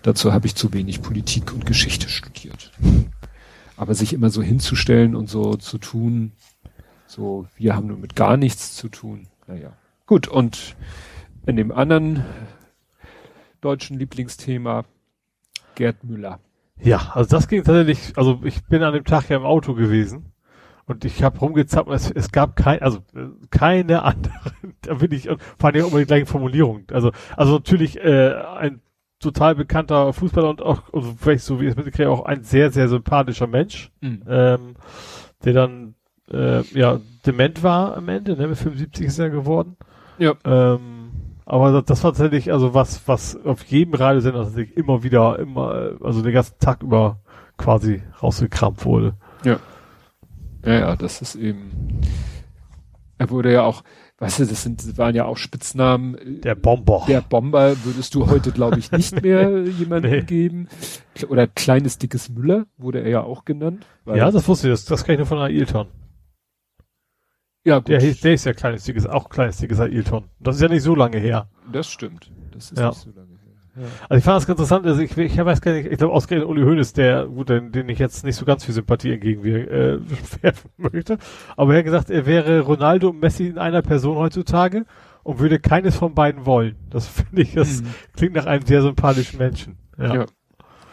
Dazu 0.03 0.33
habe 0.33 0.47
ich 0.47 0.55
zu 0.55 0.73
wenig 0.73 1.01
Politik 1.01 1.53
und 1.53 1.65
Geschichte 1.65 2.09
studiert. 2.09 2.71
Aber 3.77 3.93
sich 3.93 4.13
immer 4.13 4.29
so 4.29 4.41
hinzustellen 4.41 5.15
und 5.15 5.29
so 5.29 5.55
zu 5.55 5.77
tun, 5.77 6.33
so, 7.05 7.47
wir 7.55 7.75
haben 7.75 7.87
nur 7.87 7.97
mit 7.97 8.15
gar 8.15 8.35
nichts 8.35 8.75
zu 8.75 8.89
tun, 8.89 9.27
naja. 9.47 9.71
Gut, 10.05 10.27
und 10.27 10.75
in 11.45 11.55
dem 11.55 11.71
anderen 11.71 12.25
deutschen 13.61 13.97
Lieblingsthema 13.97 14.83
Gerd 15.75 16.03
Müller. 16.03 16.39
Ja, 16.81 17.11
also 17.13 17.29
das 17.29 17.47
ging 17.47 17.63
tatsächlich, 17.63 18.17
also 18.17 18.39
ich 18.43 18.63
bin 18.65 18.83
an 18.83 18.93
dem 18.93 19.03
Tag 19.03 19.29
ja 19.29 19.37
im 19.37 19.45
Auto 19.45 19.73
gewesen 19.73 20.33
und 20.85 21.05
ich 21.05 21.23
habe 21.23 21.39
rumgezappt 21.39 21.89
und 21.89 21.95
es, 21.95 22.11
es 22.11 22.31
gab 22.31 22.55
kein, 22.55 22.81
also 22.81 22.99
äh, 23.15 23.27
keine 23.49 24.03
andere, 24.03 24.51
da 24.81 24.95
bin 24.95 25.11
ich, 25.11 25.27
vor 25.57 25.69
allem 25.69 25.87
immer 25.87 25.99
die 25.99 26.05
gleiche 26.05 26.25
Formulierung. 26.25 26.83
Also, 26.91 27.11
also 27.35 27.53
natürlich 27.53 27.97
äh, 27.99 28.33
ein 28.33 28.81
total 29.19 29.55
bekannter 29.55 30.13
Fußballer 30.13 30.49
und 30.49 30.61
auch, 30.61 30.93
also 30.93 31.15
vielleicht 31.19 31.43
so 31.43 31.59
wie 31.59 31.65
ich 31.65 31.71
es 31.71 31.75
mitkriege, 31.77 32.09
auch 32.09 32.25
ein 32.25 32.43
sehr, 32.43 32.71
sehr 32.71 32.87
sympathischer 32.87 33.47
Mensch, 33.47 33.91
mhm. 34.01 34.23
ähm, 34.27 34.75
der 35.43 35.53
dann 35.53 35.95
äh, 36.31 36.61
ja 36.77 36.99
dement 37.25 37.63
war 37.63 37.97
am 37.97 38.09
Ende, 38.09 38.37
ne, 38.37 38.47
mit 38.47 38.57
75 38.57 39.05
ist 39.07 39.19
er 39.19 39.29
geworden. 39.29 39.77
Ja. 40.19 40.35
Ähm, 40.45 40.96
aber 41.49 41.71
das, 41.71 41.85
das 41.85 42.03
war 42.03 42.11
tatsächlich, 42.11 42.51
also 42.51 42.73
was, 42.73 43.07
was 43.07 43.37
auf 43.45 43.63
jedem 43.63 43.93
Radiosender 43.93 44.43
tatsächlich 44.43 44.75
immer 44.75 45.01
wieder, 45.01 45.39
immer, 45.39 45.91
also 46.03 46.21
den 46.21 46.33
ganzen 46.33 46.59
Tag 46.59 46.83
über 46.83 47.21
quasi 47.57 48.01
rausgekramt 48.21 48.83
wurde. 48.83 49.15
Ja. 49.45 49.57
Ja, 50.65 50.73
ja, 50.73 50.95
das 50.97 51.21
ist 51.21 51.35
eben, 51.35 52.01
er 53.17 53.29
wurde 53.29 53.53
ja 53.53 53.63
auch, 53.63 53.83
weißt 54.17 54.39
du, 54.39 54.45
das 54.45 54.63
sind, 54.63 54.97
waren 54.97 55.15
ja 55.15 55.23
auch 55.23 55.37
Spitznamen. 55.37 56.41
Der 56.43 56.55
Bomber. 56.55 57.05
Der 57.07 57.21
Bomber 57.21 57.77
würdest 57.85 58.13
du 58.13 58.27
heute, 58.29 58.51
glaube 58.51 58.79
ich, 58.79 58.91
nicht 58.91 59.21
mehr 59.21 59.63
jemandem 59.63 60.11
nee. 60.19 60.21
geben. 60.23 60.67
Oder 61.29 61.47
kleines, 61.47 61.97
dickes 61.97 62.27
Müller 62.27 62.65
wurde 62.77 62.99
er 62.99 63.09
ja 63.09 63.23
auch 63.23 63.45
genannt. 63.45 63.85
ja, 64.05 64.29
das 64.31 64.45
wusste 64.49 64.67
ich, 64.67 64.73
das, 64.73 64.83
das 64.83 65.05
kann 65.05 65.13
ich 65.13 65.19
nur 65.19 65.27
von 65.27 65.37
Ailton. 65.37 65.87
Ja, 67.67 67.79
gut. 67.79 67.89
Der, 67.89 67.99
der 67.99 68.33
ist 68.33 68.45
ja 68.45 68.53
kleines, 68.53 68.85
dickes, 68.85 69.05
auch 69.05 69.27
kleines, 69.27 69.57
dickes 69.57 69.81
Ailton. 69.81 70.23
Das 70.39 70.55
ist 70.55 70.61
ja 70.61 70.69
nicht 70.69 70.83
so 70.83 70.95
lange 70.95 71.17
her. 71.17 71.49
Das 71.69 71.89
stimmt. 71.89 72.31
Das 72.53 72.71
ist 72.71 72.79
ja. 72.79 72.89
nicht 72.89 72.99
so 72.99 73.09
lange 73.09 73.27
her. 73.27 73.83
Ja. 73.83 73.87
Also 74.07 74.19
ich 74.19 74.23
fand 74.23 74.37
das 74.37 74.47
ganz 74.47 74.57
interessant, 74.57 74.85
also 74.85 75.01
ich, 75.01 75.17
ich 75.17 75.37
weiß 75.37 75.59
gar 75.59 75.73
nicht, 75.73 75.85
ich 75.91 75.97
glaube 75.97 76.13
ausgerechnet 76.13 76.49
Uli 76.49 76.63
Hoeneß, 76.63 76.93
der, 76.93 77.25
gut, 77.25 77.49
den, 77.49 77.73
den 77.73 77.89
ich 77.89 77.99
jetzt 77.99 78.23
nicht 78.23 78.37
so 78.37 78.45
ganz 78.45 78.63
viel 78.63 78.73
Sympathie 78.73 79.11
entgegenwerfen 79.11 80.01
äh, 80.41 80.51
möchte, 80.77 81.17
aber 81.57 81.73
er 81.73 81.79
hat 81.79 81.85
gesagt, 81.85 82.09
er 82.09 82.25
wäre 82.25 82.61
Ronaldo 82.61 83.09
und 83.09 83.19
Messi 83.19 83.47
in 83.47 83.57
einer 83.57 83.81
Person 83.81 84.15
heutzutage 84.15 84.85
und 85.23 85.39
würde 85.39 85.59
keines 85.59 85.95
von 85.95 86.15
beiden 86.15 86.45
wollen. 86.45 86.77
Das 86.89 87.07
finde 87.07 87.41
ich, 87.41 87.53
das 87.53 87.81
mhm. 87.81 87.87
klingt 88.15 88.35
nach 88.35 88.45
einem 88.45 88.65
sehr 88.65 88.81
sympathischen 88.81 89.37
Menschen. 89.37 89.77
Ja, 89.99 90.15
ja. 90.15 90.25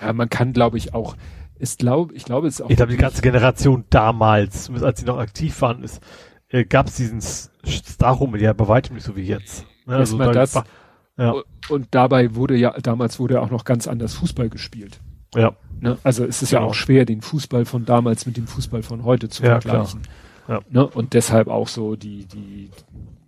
ja 0.02 0.12
man 0.12 0.28
kann, 0.28 0.52
glaube 0.52 0.76
ich, 0.76 0.92
auch, 0.92 1.16
ist 1.59 1.78
glaube, 1.78 2.12
ich 2.14 2.24
glaube, 2.24 2.48
es 2.48 2.56
ist 2.56 2.62
auch. 2.62 2.68
Ich 2.68 2.76
glaube, 2.76 2.92
die 2.92 2.98
ganze 2.98 3.22
Generation 3.22 3.84
damals, 3.88 4.70
als 4.82 5.01
sie 5.01 5.06
noch 5.06 5.18
aktiv 5.18 5.59
waren, 5.62 5.82
ist, 5.84 6.02
äh, 6.55 6.64
gab 6.64 6.86
es 6.86 6.97
diesen 6.97 7.20
Star-Rummel 7.20 8.40
ja 8.40 8.52
bei 8.52 8.68
weitem 8.68 8.94
nicht 8.94 9.05
so 9.05 9.16
wie 9.16 9.22
jetzt. 9.22 9.66
Ne? 9.86 9.97
Also 9.97 10.16
da 10.18 10.31
das, 10.31 10.62
ja. 11.16 11.35
Und 11.68 11.89
dabei 11.90 12.35
wurde 12.36 12.56
ja, 12.56 12.70
damals 12.81 13.18
wurde 13.18 13.35
ja 13.35 13.40
auch 13.40 13.51
noch 13.51 13.64
ganz 13.64 13.89
anders 13.89 14.14
Fußball 14.14 14.48
gespielt. 14.48 15.01
Ja. 15.35 15.56
Ne? 15.81 15.98
Also 16.05 16.24
es 16.24 16.43
ist 16.43 16.51
genau. 16.51 16.62
ja 16.62 16.68
auch 16.68 16.74
schwer, 16.74 17.05
den 17.05 17.22
Fußball 17.22 17.64
von 17.64 17.85
damals 17.85 18.26
mit 18.26 18.36
dem 18.36 18.47
Fußball 18.47 18.85
von 18.85 19.05
heute 19.05 19.28
zu 19.28 19.43
ja, 19.43 19.60
vergleichen. 19.60 20.02
Ja. 20.47 20.60
Ne? 20.70 20.86
Und 20.86 21.14
deshalb 21.14 21.48
auch 21.48 21.68
so 21.68 21.97
die, 21.97 22.26
die, 22.26 22.70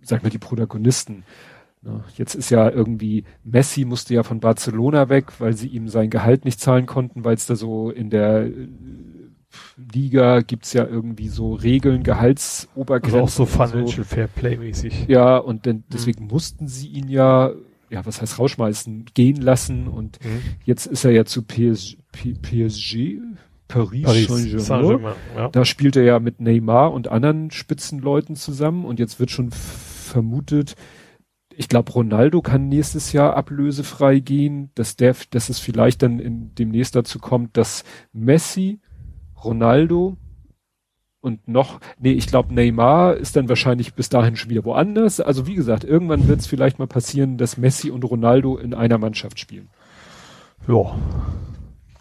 sag 0.01 0.23
mal, 0.23 0.29
die 0.29 0.37
Protagonisten. 0.37 1.23
Ne? 1.81 2.03
Jetzt 2.15 2.33
ist 2.33 2.49
ja 2.49 2.69
irgendwie, 2.69 3.25
Messi 3.43 3.83
musste 3.83 4.13
ja 4.13 4.23
von 4.23 4.39
Barcelona 4.39 5.09
weg, 5.09 5.33
weil 5.39 5.53
sie 5.53 5.67
ihm 5.67 5.89
sein 5.89 6.09
Gehalt 6.09 6.45
nicht 6.45 6.61
zahlen 6.61 6.85
konnten, 6.85 7.25
weil 7.25 7.35
es 7.35 7.45
da 7.45 7.55
so 7.55 7.91
in 7.91 8.09
der 8.09 8.47
Liga 9.93 10.41
gibt's 10.41 10.73
ja 10.73 10.85
irgendwie 10.85 11.29
so 11.29 11.53
Regeln, 11.53 12.03
Gehaltsobergrenzen. 12.03 13.21
Also 13.21 13.23
auch 13.23 13.29
so 13.29 13.45
Financial 13.45 14.03
so. 14.03 14.15
Fair 14.15 14.27
Play 14.27 14.57
mäßig. 14.57 15.07
Ja, 15.07 15.37
und 15.37 15.65
denn, 15.65 15.83
deswegen 15.91 16.25
mhm. 16.25 16.31
mussten 16.31 16.67
sie 16.67 16.87
ihn 16.87 17.07
ja, 17.09 17.51
ja, 17.89 18.05
was 18.05 18.21
heißt 18.21 18.39
rausschmeißen, 18.39 19.05
gehen 19.13 19.41
lassen 19.41 19.87
und 19.87 20.23
mhm. 20.23 20.41
jetzt 20.65 20.85
ist 20.85 21.05
er 21.05 21.11
ja 21.11 21.25
zu 21.25 21.43
PS, 21.43 21.97
PSG, 22.11 23.19
Paris, 23.67 24.03
Paris 24.03 24.65
Saint-Germain. 24.65 25.15
ja. 25.35 25.49
Da 25.49 25.65
spielt 25.65 25.95
er 25.95 26.03
ja 26.03 26.19
mit 26.19 26.39
Neymar 26.39 26.91
und 26.93 27.09
anderen 27.09 27.51
Spitzenleuten 27.51 28.35
zusammen 28.35 28.85
und 28.85 28.99
jetzt 28.99 29.19
wird 29.19 29.31
schon 29.31 29.51
vermutet, 29.51 30.75
ich 31.59 31.69
glaube, 31.69 31.91
Ronaldo 31.91 32.43
kann 32.43 32.69
nächstes 32.69 33.13
Jahr 33.13 33.35
ablösefrei 33.35 34.19
gehen, 34.19 34.69
dass 34.75 34.95
der, 34.95 35.15
dass 35.31 35.49
es 35.49 35.57
vielleicht 35.57 36.03
dann 36.03 36.19
in 36.19 36.53
demnächst 36.53 36.95
dazu 36.95 37.17
kommt, 37.17 37.57
dass 37.57 37.83
Messi 38.13 38.79
Ronaldo 39.43 40.17
und 41.21 41.47
noch, 41.47 41.79
nee, 41.99 42.13
ich 42.13 42.27
glaube 42.27 42.53
Neymar 42.53 43.15
ist 43.15 43.35
dann 43.35 43.49
wahrscheinlich 43.49 43.93
bis 43.93 44.09
dahin 44.09 44.35
schon 44.35 44.49
wieder 44.49 44.65
woanders. 44.65 45.19
Also 45.19 45.47
wie 45.47 45.55
gesagt, 45.55 45.83
irgendwann 45.83 46.27
wird 46.27 46.39
es 46.39 46.47
vielleicht 46.47 46.79
mal 46.79 46.87
passieren, 46.87 47.37
dass 47.37 47.57
Messi 47.57 47.91
und 47.91 48.03
Ronaldo 48.03 48.57
in 48.57 48.73
einer 48.73 48.97
Mannschaft 48.97 49.39
spielen. 49.39 49.69
Ja. 50.67 50.95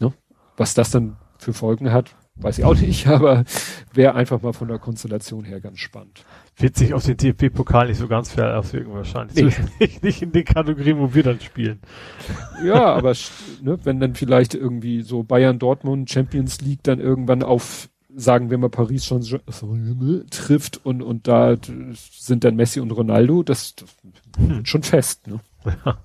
Ne? 0.01 0.13
Was 0.57 0.75
das 0.75 0.91
dann 0.91 1.17
für 1.39 1.53
Folgen 1.53 1.93
hat, 1.93 2.15
weiß 2.37 2.59
ich 2.59 2.65
auch 2.65 2.77
nicht, 2.77 3.07
aber 3.07 3.45
wäre 3.93 4.15
einfach 4.15 4.43
mal 4.43 4.53
von 4.53 4.69
der 4.69 4.79
Konstellation 4.79 5.45
her 5.45 5.61
ganz 5.61 5.79
spannend. 5.79 6.25
Wird 6.59 6.77
sich 6.77 6.95
auf 6.95 7.05
den 7.05 7.17
DFB-Pokal 7.19 7.89
nicht 7.89 7.99
so 7.99 8.09
ganz 8.09 8.33
fair 8.33 8.59
auswirken 8.59 8.95
wahrscheinlich. 8.95 9.37
Nee. 9.37 9.65
Nicht, 9.79 10.03
nicht 10.03 10.23
in 10.23 10.33
den 10.33 10.45
Kategorien, 10.45 10.99
wo 10.99 11.13
wir 11.13 11.23
dann 11.23 11.41
spielen. 11.41 11.81
Ja, 12.65 12.95
aber 12.95 13.13
ne, 13.63 13.79
wenn 13.85 14.01
dann 14.01 14.15
vielleicht 14.15 14.55
irgendwie 14.55 15.03
so 15.03 15.23
Bayern 15.23 15.59
Dortmund 15.59 16.11
Champions 16.11 16.63
League 16.63 16.83
dann 16.83 16.99
irgendwann 16.99 17.43
auf 17.43 17.91
sagen 18.19 18.49
wir 18.49 18.57
mal 18.57 18.71
Paris 18.71 19.05
schon 19.05 19.23
trifft 20.31 20.81
und 20.85 21.03
und 21.03 21.29
da 21.29 21.57
sind 21.95 22.45
dann 22.45 22.57
Messi 22.57 22.81
und 22.81 22.91
Ronaldo, 22.91 23.43
das, 23.43 23.75
das 23.77 23.91
hm. 24.39 24.65
schon 24.65 24.83
fest. 24.83 25.27
Ne? 25.27 25.41
Ja. 25.85 25.99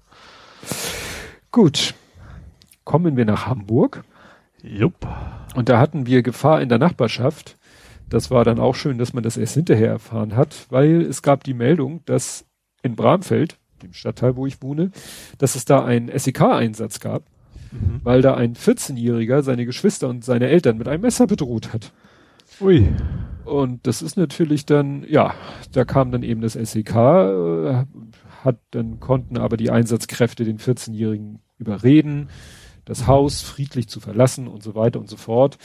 Gut, 1.51 1.93
kommen 2.83 3.15
wir 3.15 3.25
nach 3.25 3.45
Hamburg. 3.45 4.03
Jupp. 4.63 5.07
Und 5.55 5.69
da 5.69 5.79
hatten 5.79 6.05
wir 6.05 6.21
Gefahr 6.21 6.61
in 6.61 6.69
der 6.69 6.77
Nachbarschaft. 6.77 7.57
Das 8.09 8.29
war 8.29 8.43
dann 8.43 8.59
auch 8.59 8.75
schön, 8.75 8.97
dass 8.97 9.13
man 9.13 9.23
das 9.23 9.37
erst 9.37 9.53
hinterher 9.53 9.89
erfahren 9.89 10.35
hat, 10.35 10.67
weil 10.69 11.01
es 11.01 11.21
gab 11.21 11.43
die 11.43 11.53
Meldung, 11.53 12.01
dass 12.05 12.45
in 12.83 12.95
Bramfeld, 12.95 13.57
dem 13.81 13.93
Stadtteil, 13.93 14.35
wo 14.35 14.45
ich 14.45 14.61
wohne, 14.61 14.91
dass 15.37 15.55
es 15.55 15.65
da 15.65 15.83
einen 15.83 16.09
SEK-Einsatz 16.13 16.99
gab, 16.99 17.23
mhm. 17.71 18.01
weil 18.03 18.21
da 18.21 18.35
ein 18.35 18.55
14-Jähriger 18.55 19.43
seine 19.43 19.65
Geschwister 19.65 20.09
und 20.09 20.25
seine 20.25 20.47
Eltern 20.47 20.77
mit 20.77 20.87
einem 20.87 21.03
Messer 21.03 21.27
bedroht 21.27 21.73
hat. 21.73 21.91
Ui. 22.59 22.89
Und 23.45 23.87
das 23.87 24.01
ist 24.01 24.17
natürlich 24.17 24.65
dann, 24.65 25.05
ja, 25.07 25.33
da 25.71 25.85
kam 25.85 26.11
dann 26.11 26.23
eben 26.23 26.41
das 26.41 26.53
SEK, 26.53 26.95
äh, 26.95 27.85
hat, 28.43 28.59
dann 28.71 28.99
konnten 28.99 29.37
aber 29.37 29.57
die 29.57 29.71
Einsatzkräfte 29.71 30.43
den 30.43 30.57
14-Jährigen 30.57 31.39
überreden, 31.57 32.29
das 32.91 33.07
Haus 33.07 33.41
friedlich 33.41 33.87
zu 33.87 34.01
verlassen 34.01 34.49
und 34.49 34.61
so 34.63 34.75
weiter 34.75 34.99
und 34.99 35.09
so 35.09 35.15
fort. 35.15 35.57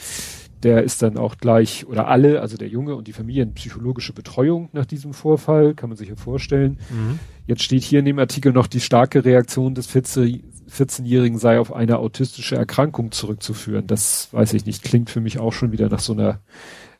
Der 0.63 0.83
ist 0.83 1.01
dann 1.01 1.17
auch 1.17 1.37
gleich, 1.37 1.85
oder 1.85 2.07
alle, 2.07 2.39
also 2.39 2.55
der 2.55 2.69
Junge 2.69 2.95
und 2.95 3.07
die 3.09 3.13
Familie, 3.13 3.43
in 3.43 3.53
psychologische 3.53 4.13
Betreuung 4.13 4.69
nach 4.71 4.85
diesem 4.85 5.13
Vorfall, 5.13 5.75
kann 5.75 5.89
man 5.89 5.97
sich 5.97 6.07
ja 6.07 6.15
vorstellen. 6.15 6.79
Mhm. 6.89 7.19
Jetzt 7.45 7.63
steht 7.63 7.83
hier 7.83 7.99
in 7.99 8.05
dem 8.05 8.17
Artikel 8.17 8.53
noch, 8.53 8.67
die 8.67 8.79
starke 8.79 9.25
Reaktion 9.25 9.75
des 9.75 9.93
14-Jährigen 9.93 11.37
sei 11.37 11.59
auf 11.59 11.73
eine 11.73 11.99
autistische 11.99 12.55
Erkrankung 12.55 13.11
zurückzuführen. 13.11 13.87
Das 13.87 14.29
weiß 14.31 14.53
ich 14.53 14.65
nicht, 14.65 14.83
klingt 14.83 15.09
für 15.09 15.19
mich 15.19 15.37
auch 15.37 15.51
schon 15.51 15.73
wieder 15.73 15.89
nach 15.89 15.99
so 15.99 16.13
einer 16.13 16.39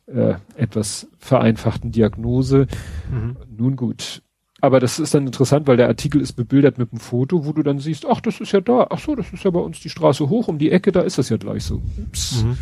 äh, 0.07 0.35
etwas 0.57 1.07
vereinfachten 1.19 1.93
Diagnose. 1.93 2.67
Mhm. 3.09 3.37
Nun 3.49 3.75
gut, 3.77 4.23
aber 4.59 4.79
das 4.79 4.99
ist 4.99 5.13
dann 5.13 5.27
interessant, 5.27 5.67
weil 5.67 5.77
der 5.77 5.87
Artikel 5.87 6.19
ist 6.19 6.33
bebildert 6.33 6.77
mit 6.77 6.91
einem 6.91 6.99
Foto, 6.99 7.45
wo 7.45 7.53
du 7.53 7.61
dann 7.61 7.79
siehst, 7.79 8.05
ach, 8.05 8.21
das 8.21 8.39
ist 8.39 8.51
ja 8.51 8.61
da, 8.61 8.87
ach 8.89 8.99
so, 8.99 9.15
das 9.15 9.31
ist 9.31 9.43
ja 9.43 9.51
bei 9.51 9.59
uns 9.59 9.79
die 9.79 9.89
Straße 9.89 10.29
hoch 10.29 10.47
um 10.47 10.57
die 10.57 10.71
Ecke, 10.71 10.91
da 10.91 11.01
ist 11.01 11.17
das 11.17 11.29
ja 11.29 11.37
gleich 11.37 11.63
so. 11.63 11.77
Mhm. 11.77 12.57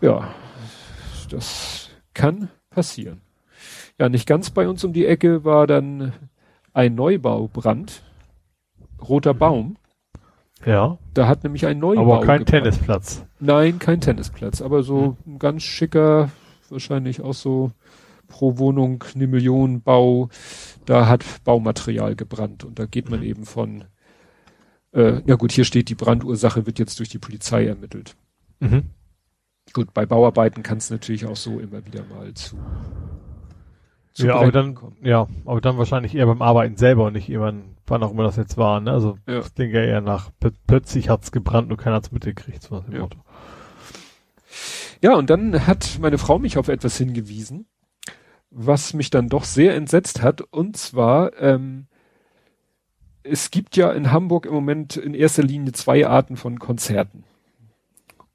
Ja, 0.00 0.34
das 1.30 1.90
kann 2.14 2.48
passieren. 2.70 3.20
Ja, 3.98 4.08
nicht 4.08 4.26
ganz 4.26 4.50
bei 4.50 4.68
uns 4.68 4.84
um 4.84 4.92
die 4.92 5.06
Ecke 5.06 5.44
war 5.44 5.66
dann 5.66 6.12
ein 6.72 6.94
Neubaubrand, 6.94 8.02
roter 9.06 9.34
mhm. 9.34 9.38
Baum. 9.38 9.76
Ja. 10.64 10.98
Da 11.14 11.28
hat 11.28 11.44
nämlich 11.44 11.66
ein 11.66 11.78
Neubau. 11.78 12.16
Aber 12.16 12.26
kein 12.26 12.44
gebrannt. 12.44 12.64
Tennisplatz. 12.64 13.24
Nein, 13.40 13.78
kein 13.78 14.00
Tennisplatz, 14.00 14.62
aber 14.62 14.82
so 14.82 15.16
mhm. 15.24 15.34
ein 15.34 15.38
ganz 15.38 15.62
schicker, 15.64 16.30
wahrscheinlich 16.70 17.20
auch 17.20 17.34
so 17.34 17.72
pro 18.28 18.58
Wohnung 18.58 19.04
eine 19.14 19.26
Million 19.26 19.82
Bau, 19.82 20.28
da 20.86 21.08
hat 21.08 21.24
Baumaterial 21.44 22.14
gebrannt 22.14 22.64
und 22.64 22.78
da 22.78 22.86
geht 22.86 23.10
man 23.10 23.20
mhm. 23.20 23.26
eben 23.26 23.44
von, 23.44 23.84
äh, 24.92 25.22
ja 25.26 25.34
gut, 25.34 25.52
hier 25.52 25.64
steht, 25.64 25.88
die 25.88 25.94
Brandursache 25.94 26.66
wird 26.66 26.78
jetzt 26.78 26.98
durch 26.98 27.08
die 27.08 27.18
Polizei 27.18 27.66
ermittelt. 27.66 28.16
Mhm. 28.60 28.90
Gut, 29.72 29.92
bei 29.92 30.06
Bauarbeiten 30.06 30.62
kann 30.62 30.78
es 30.78 30.90
natürlich 30.90 31.26
auch 31.26 31.36
so 31.36 31.58
immer 31.58 31.84
wieder 31.84 32.04
mal 32.04 32.32
zu. 32.34 32.56
zu 34.14 34.26
ja, 34.26 34.36
aber 34.36 34.52
dann, 34.52 34.74
kommen. 34.74 34.96
ja, 35.02 35.26
aber 35.44 35.60
dann 35.60 35.78
wahrscheinlich 35.78 36.14
eher 36.14 36.26
beim 36.26 36.42
Arbeiten 36.42 36.76
selber 36.76 37.06
und 37.06 37.14
nicht 37.14 37.28
irgendwann, 37.28 37.76
wann 37.86 38.02
auch 38.02 38.12
immer 38.12 38.22
das 38.22 38.36
jetzt 38.36 38.56
war, 38.56 38.80
ne? 38.80 38.92
Also, 38.92 39.18
ja. 39.26 39.40
ich 39.40 39.48
denke 39.50 39.84
eher 39.84 40.00
nach, 40.00 40.30
plötzlich 40.66 41.10
hat's 41.10 41.32
gebrannt 41.32 41.70
und 41.70 41.76
keiner 41.76 41.96
hat's 41.96 42.12
mitgekriegt, 42.12 42.62
so 42.62 42.82
ja. 42.90 43.00
Motto. 43.00 43.18
Ja, 45.02 45.14
und 45.14 45.30
dann 45.30 45.66
hat 45.66 45.98
meine 46.00 46.18
Frau 46.18 46.38
mich 46.38 46.58
auf 46.58 46.68
etwas 46.68 46.96
hingewiesen, 46.96 47.66
was 48.50 48.94
mich 48.94 49.10
dann 49.10 49.28
doch 49.28 49.44
sehr 49.44 49.74
entsetzt 49.74 50.22
hat. 50.22 50.40
Und 50.40 50.76
zwar, 50.76 51.38
ähm, 51.40 51.86
es 53.22 53.50
gibt 53.50 53.76
ja 53.76 53.92
in 53.92 54.10
Hamburg 54.10 54.46
im 54.46 54.54
Moment 54.54 54.96
in 54.96 55.14
erster 55.14 55.42
Linie 55.42 55.72
zwei 55.72 56.06
Arten 56.06 56.36
von 56.36 56.58
Konzerten. 56.58 57.24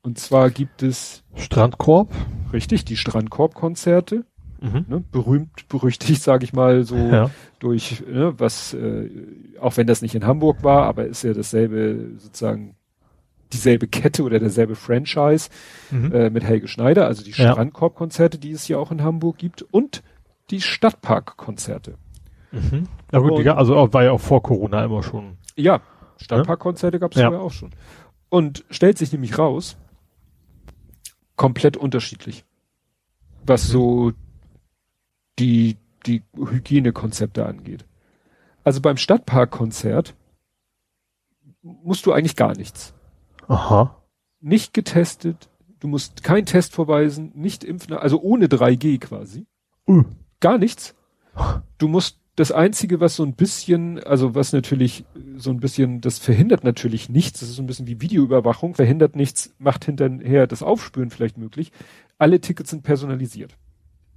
Und 0.01 0.19
zwar 0.19 0.49
gibt 0.49 0.83
es 0.83 1.23
Strandkorb. 1.35 2.13
richtig 2.51 2.85
die 2.85 2.97
Strandkorb-Konzerte, 2.97 4.25
Mhm. 4.61 4.85
ne, 4.87 5.03
berühmt, 5.11 5.67
berüchtigt, 5.69 6.21
sage 6.21 6.43
ich 6.45 6.53
mal, 6.53 6.83
so 6.83 6.95
Ja. 6.95 7.29
durch, 7.59 8.03
ne, 8.07 8.33
was, 8.37 8.73
äh, 8.75 9.09
auch 9.59 9.75
wenn 9.77 9.87
das 9.87 10.01
nicht 10.03 10.13
in 10.13 10.25
Hamburg 10.27 10.63
war, 10.63 10.83
aber 10.83 11.05
ist 11.05 11.23
ja 11.23 11.33
dasselbe, 11.33 12.11
sozusagen, 12.17 12.75
dieselbe 13.53 13.87
Kette 13.87 14.23
oder 14.23 14.39
derselbe 14.39 14.75
Franchise 14.75 15.49
Mhm. 15.91 16.11
äh, 16.13 16.29
mit 16.29 16.43
Helge 16.43 16.67
Schneider, 16.67 17.07
also 17.07 17.23
die. 17.23 17.33
Strandkorb-Konzerte, 17.33 18.37
die 18.37 18.51
es 18.51 18.63
hier 18.65 18.79
auch 18.79 18.91
in 18.91 19.01
Hamburg 19.03 19.37
gibt, 19.37 19.61
und 19.61 20.03
die 20.49 20.59
Stadtpark-Konzerte. 20.61 21.97
Mhm. 22.51 22.87
Ja 23.11 23.19
gut, 23.19 23.31
Und- 23.31 23.47
also 23.47 23.93
war 23.93 24.03
ja 24.03 24.11
auch 24.11 24.19
vor 24.21 24.43
Corona 24.43 24.83
immer 24.83 25.01
schon. 25.03 25.37
Ja, 25.55 25.81
Stadtparkkonzerte 26.17 26.99
gab 26.99 27.11
es 27.13 27.19
Ja. 27.21 27.27
vorher 27.29 27.41
auch 27.45 27.51
schon. 27.51 27.71
Und 28.29 28.65
stellt 28.69 28.97
sich 28.97 29.11
nämlich 29.11 29.37
raus, 29.37 29.77
komplett 31.35 31.77
unterschiedlich. 31.77 32.45
Was 33.45 33.67
so 33.67 34.11
die, 35.39 35.77
die 36.05 36.21
Hygienekonzepte 36.35 37.45
angeht. 37.45 37.85
Also 38.63 38.81
beim 38.81 38.97
Stadtparkkonzert 38.97 40.15
musst 41.61 42.05
du 42.05 42.11
eigentlich 42.13 42.35
gar 42.35 42.55
nichts. 42.55 42.93
Aha. 43.47 44.03
Nicht 44.41 44.73
getestet, 44.73 45.49
du 45.79 45.87
musst 45.87 46.23
keinen 46.23 46.45
Test 46.45 46.73
vorweisen, 46.73 47.31
nicht 47.35 47.63
impfen, 47.63 47.93
also 47.93 48.21
ohne 48.21 48.47
3G 48.47 48.99
quasi. 48.99 49.45
Uh. 49.87 50.03
Gar 50.39 50.57
nichts. 50.57 50.95
Du 51.77 51.89
musst 51.89 52.19
das 52.35 52.51
einzige, 52.51 52.99
was 52.99 53.15
so 53.15 53.23
ein 53.23 53.33
bisschen, 53.33 54.01
also 54.03 54.33
was 54.33 54.53
natürlich 54.53 55.05
so 55.35 55.51
ein 55.51 55.59
bisschen, 55.59 56.01
das 56.01 56.17
verhindert 56.17 56.63
natürlich 56.63 57.09
nichts, 57.09 57.41
das 57.41 57.49
ist 57.49 57.55
so 57.55 57.61
ein 57.63 57.67
bisschen 57.67 57.87
wie 57.87 58.01
Videoüberwachung, 58.01 58.73
verhindert 58.73 59.15
nichts, 59.15 59.53
macht 59.59 59.85
hinterher 59.85 60.47
das 60.47 60.63
Aufspüren 60.63 61.09
vielleicht 61.09 61.37
möglich. 61.37 61.71
Alle 62.17 62.39
Tickets 62.39 62.71
sind 62.71 62.83
personalisiert. 62.83 63.57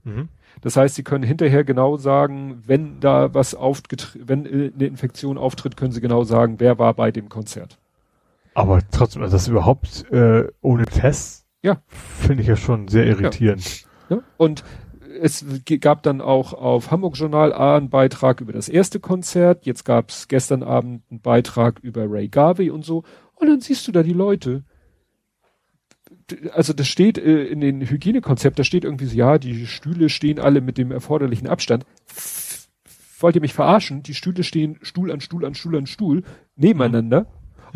Mhm. 0.05 0.29
Das 0.63 0.77
heißt, 0.77 0.95
sie 0.95 1.03
können 1.03 1.25
hinterher 1.25 1.65
genau 1.65 1.97
sagen, 1.97 2.63
wenn 2.65 3.01
da 3.01 3.35
was 3.35 3.55
aufgetreten, 3.55 4.29
wenn 4.29 4.47
äh, 4.47 4.73
eine 4.75 4.87
Infektion 4.87 5.37
auftritt, 5.37 5.77
können 5.77 5.93
sie 5.93 6.01
genau 6.01 6.25
sagen, 6.25 6.57
wer 6.59 6.79
war 6.79 6.95
bei 6.95 7.11
dem 7.11 7.29
Konzert. 7.29 7.79
Aber 8.57 8.81
trotzdem, 8.91 9.21
also 9.21 9.37
das 9.37 9.49
überhaupt 9.49 10.11
äh, 10.11 10.47
ohne 10.63 10.87
Test, 10.87 11.45
Ja. 11.61 11.83
finde 11.89 12.41
ich 12.43 12.49
ja 12.49 12.57
schon 12.57 12.89
sehr 12.89 13.05
irritierend. 13.05 13.85
Ja? 14.09 14.23
Und 14.39 14.65
es 15.21 15.45
gab 15.81 16.03
dann 16.03 16.23
auch 16.23 16.55
auf 16.55 16.91
Hamburg 16.91 17.19
Journal 17.19 17.53
A 17.53 17.77
einen 17.77 17.91
Beitrag 17.91 18.41
über 18.41 18.55
das 18.55 18.71
erste 18.71 18.99
Konzert. 18.99 19.67
Jetzt 19.67 19.85
gab 19.85 20.09
es 20.09 20.29
gestern 20.29 20.63
Abend 20.63 21.03
einen 21.11 21.21
Beitrag 21.21 21.81
über 21.81 22.07
Ray 22.11 22.29
Garvey 22.29 22.71
und 22.71 22.83
so. 22.83 23.05
Und 23.35 23.49
dann 23.49 23.61
siehst 23.61 23.87
du 23.89 23.93
da 23.93 24.03
die 24.03 24.15
Leute. 24.15 24.65
Also 26.55 26.73
das 26.73 26.89
steht 26.89 27.19
äh, 27.19 27.45
in 27.45 27.61
den 27.61 27.83
Hygienekonzept, 27.83 28.59
da 28.59 28.65
steht 28.65 28.85
irgendwie 28.85 29.05
so, 29.05 29.15
ja, 29.17 29.37
die 29.37 29.67
Stühle 29.67 30.09
stehen 30.09 30.41
alle 30.41 30.63
mit 30.63 30.79
dem 30.79 30.93
erforderlichen 30.93 31.47
Abstand. 31.47 31.85
Wollt 33.21 33.35
ihr 33.35 33.43
mich 33.43 33.53
verarschen? 33.53 34.03
Die 34.03 34.15
Stühle 34.15 34.45
stehen 34.45 34.79
Stuhl 34.81 35.13
an 35.13 35.21
Stuhl 35.21 35.45
an 35.45 35.55
Stuhl 35.55 35.77
an 35.77 35.87
Stuhl 35.87 36.23
nebeneinander. 36.57 37.27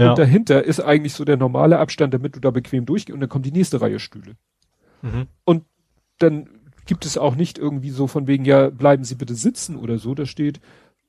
Ja. 0.00 0.10
Und 0.10 0.18
dahinter 0.18 0.64
ist 0.64 0.80
eigentlich 0.80 1.12
so 1.12 1.24
der 1.24 1.36
normale 1.36 1.78
Abstand, 1.78 2.14
damit 2.14 2.34
du 2.34 2.40
da 2.40 2.50
bequem 2.50 2.86
durchgehst. 2.86 3.14
Und 3.14 3.20
dann 3.20 3.28
kommt 3.28 3.44
die 3.44 3.52
nächste 3.52 3.80
Reihe 3.80 3.98
Stühle 3.98 4.36
Mhm. 5.02 5.28
dann 6.18 6.48
gibt 6.84 7.06
es 7.06 7.16
auch 7.16 7.34
nicht 7.34 7.56
irgendwie 7.56 7.88
so 7.88 8.06
von 8.06 8.26
wegen, 8.26 8.44
ja, 8.44 8.68
bleiben 8.68 9.04
Sie 9.04 9.14
bitte 9.14 9.34
sitzen 9.34 9.76
oder 9.76 9.96
so. 9.98 10.14
Da 10.14 10.26
steht 10.26 10.60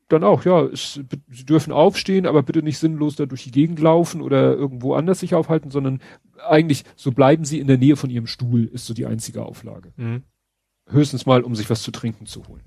dann 0.08 0.24
auch, 0.24 0.46
ja, 0.46 0.64
es, 0.64 1.02
Sie 1.30 1.46
dürfen 1.46 1.74
aufstehen, 1.74 2.26
aber 2.26 2.44
bitte 2.44 2.64
nicht 2.64 2.78
sinnlos 2.78 3.18
da 3.18 3.26
durch 3.26 3.44
die 3.44 3.52
Gegend 3.52 3.80
laufen 3.80 4.22
oder 4.22 4.54
irgendwo 4.56 4.94
anders 4.94 5.20
sich 5.20 5.36
aufhalten, 5.36 5.72
sondern 5.72 6.02
eigentlich 6.48 6.86
so 6.96 7.12
bleiben 7.12 7.44
Sie 7.44 7.60
in 7.60 7.68
der 7.68 7.78
Nähe 7.78 7.98
von 7.98 8.10
Ihrem 8.10 8.28
Stuhl, 8.28 8.66
ist 8.66 8.86
so 8.86 8.94
die 8.94 9.06
einzige 9.06 9.44
Auflage. 9.44 9.92
Mhm. 9.98 10.24
Höchstens 10.90 11.26
mal, 11.26 11.42
um 11.42 11.56
sich 11.56 11.70
was 11.70 11.82
zu 11.82 11.92
trinken 11.92 12.26
zu 12.26 12.48
holen. 12.48 12.64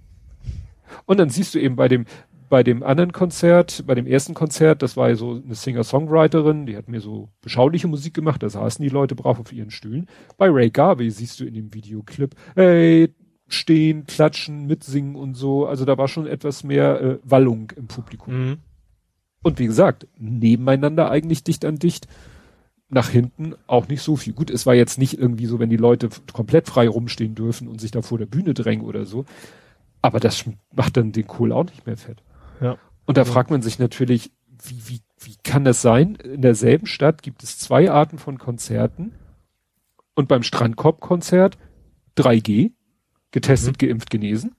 Und 1.07 1.19
dann 1.19 1.31
siehst 1.31 1.55
du 1.55 1.59
eben 1.59 1.77
bei 1.77 1.89
dem, 1.89 2.05
bei 2.55 2.63
dem 2.63 2.85
anderen 2.85 3.11
Konzert, 3.11 3.83
bei 3.85 3.97
dem 3.97 4.07
ersten 4.07 4.33
Konzert, 4.33 4.81
das 4.83 4.97
war 4.97 5.09
ja 5.09 5.17
so 5.17 5.43
eine 5.45 5.57
Singer-Songwriterin, 5.57 6.67
die 6.67 6.77
hat 6.77 6.87
mir 6.87 7.01
so 7.01 7.31
beschauliche 7.41 7.89
Musik 7.89 8.15
gemacht, 8.15 8.45
da 8.45 8.49
saßen 8.49 8.81
die 8.81 8.91
Leute 8.91 9.17
brav 9.17 9.41
auf 9.41 9.53
ihren 9.53 9.73
Stühlen. 9.73 10.07
Bei 10.37 10.49
Ray 10.49 10.71
Garvey 10.71 11.11
siehst 11.11 11.41
du 11.41 11.47
in 11.47 11.55
dem 11.55 11.75
Videoclip, 11.75 12.37
hey, 12.55 13.13
stehen, 13.49 14.05
klatschen, 14.05 14.69
mitsingen 14.69 15.17
und 15.17 15.35
so. 15.35 15.67
Also 15.67 15.85
da 15.85 15.99
war 15.99 16.07
schon 16.07 16.29
etwas 16.29 16.63
mehr 16.63 17.01
äh, 17.01 17.19
Wallung 17.25 17.73
im 17.75 17.89
Publikum. 17.89 18.51
Mhm. 18.51 18.59
Und 19.43 19.59
wie 19.59 19.67
gesagt, 19.67 20.07
nebeneinander 20.17 21.11
eigentlich 21.11 21.43
dicht 21.43 21.65
an 21.65 21.81
dicht. 21.81 22.07
Nach 22.89 23.09
hinten 23.09 23.57
auch 23.67 23.89
nicht 23.89 24.03
so 24.03 24.15
viel. 24.15 24.33
Gut, 24.33 24.49
es 24.49 24.65
war 24.65 24.77
jetzt 24.77 24.97
nicht 24.97 25.19
irgendwie 25.19 25.47
so, 25.47 25.59
wenn 25.59 25.71
die 25.71 25.77
Leute 25.77 26.09
komplett 26.33 26.69
frei 26.69 26.87
rumstehen 26.87 27.35
dürfen 27.35 27.67
und 27.67 27.81
sich 27.81 27.91
da 27.91 28.01
vor 28.01 28.19
der 28.19 28.27
Bühne 28.27 28.55
drängen 28.55 28.87
oder 28.87 29.07
so. 29.07 29.25
Aber 30.03 30.21
das 30.21 30.45
macht 30.73 30.97
dann 30.97 31.11
den 31.11 31.27
Kohl 31.27 31.51
auch 31.51 31.65
nicht 31.65 31.85
mehr 31.85 31.97
fett. 31.97 32.23
Ja. 32.61 32.79
Und 33.07 33.17
da 33.17 33.25
fragt 33.25 33.51
man 33.51 33.63
sich 33.63 33.79
natürlich, 33.79 34.33
wie, 34.63 34.89
wie, 34.89 35.01
wie 35.21 35.37
kann 35.43 35.65
das 35.65 35.83
sein? 35.83 36.15
In 36.17 36.43
derselben 36.43 36.87
Stadt 36.87 37.23
gibt 37.23 37.43
es 37.43 37.59
zwei 37.59 37.91
Arten 37.91 38.19
von 38.19 38.39
Konzerten. 38.39 39.15
Und 40.15 40.29
beim 40.29 40.43
Strandkorb-Konzert 40.43 41.59
3G, 42.17 42.73
getestet, 43.33 43.79
geimpft, 43.79 44.11
genesen 44.11 44.55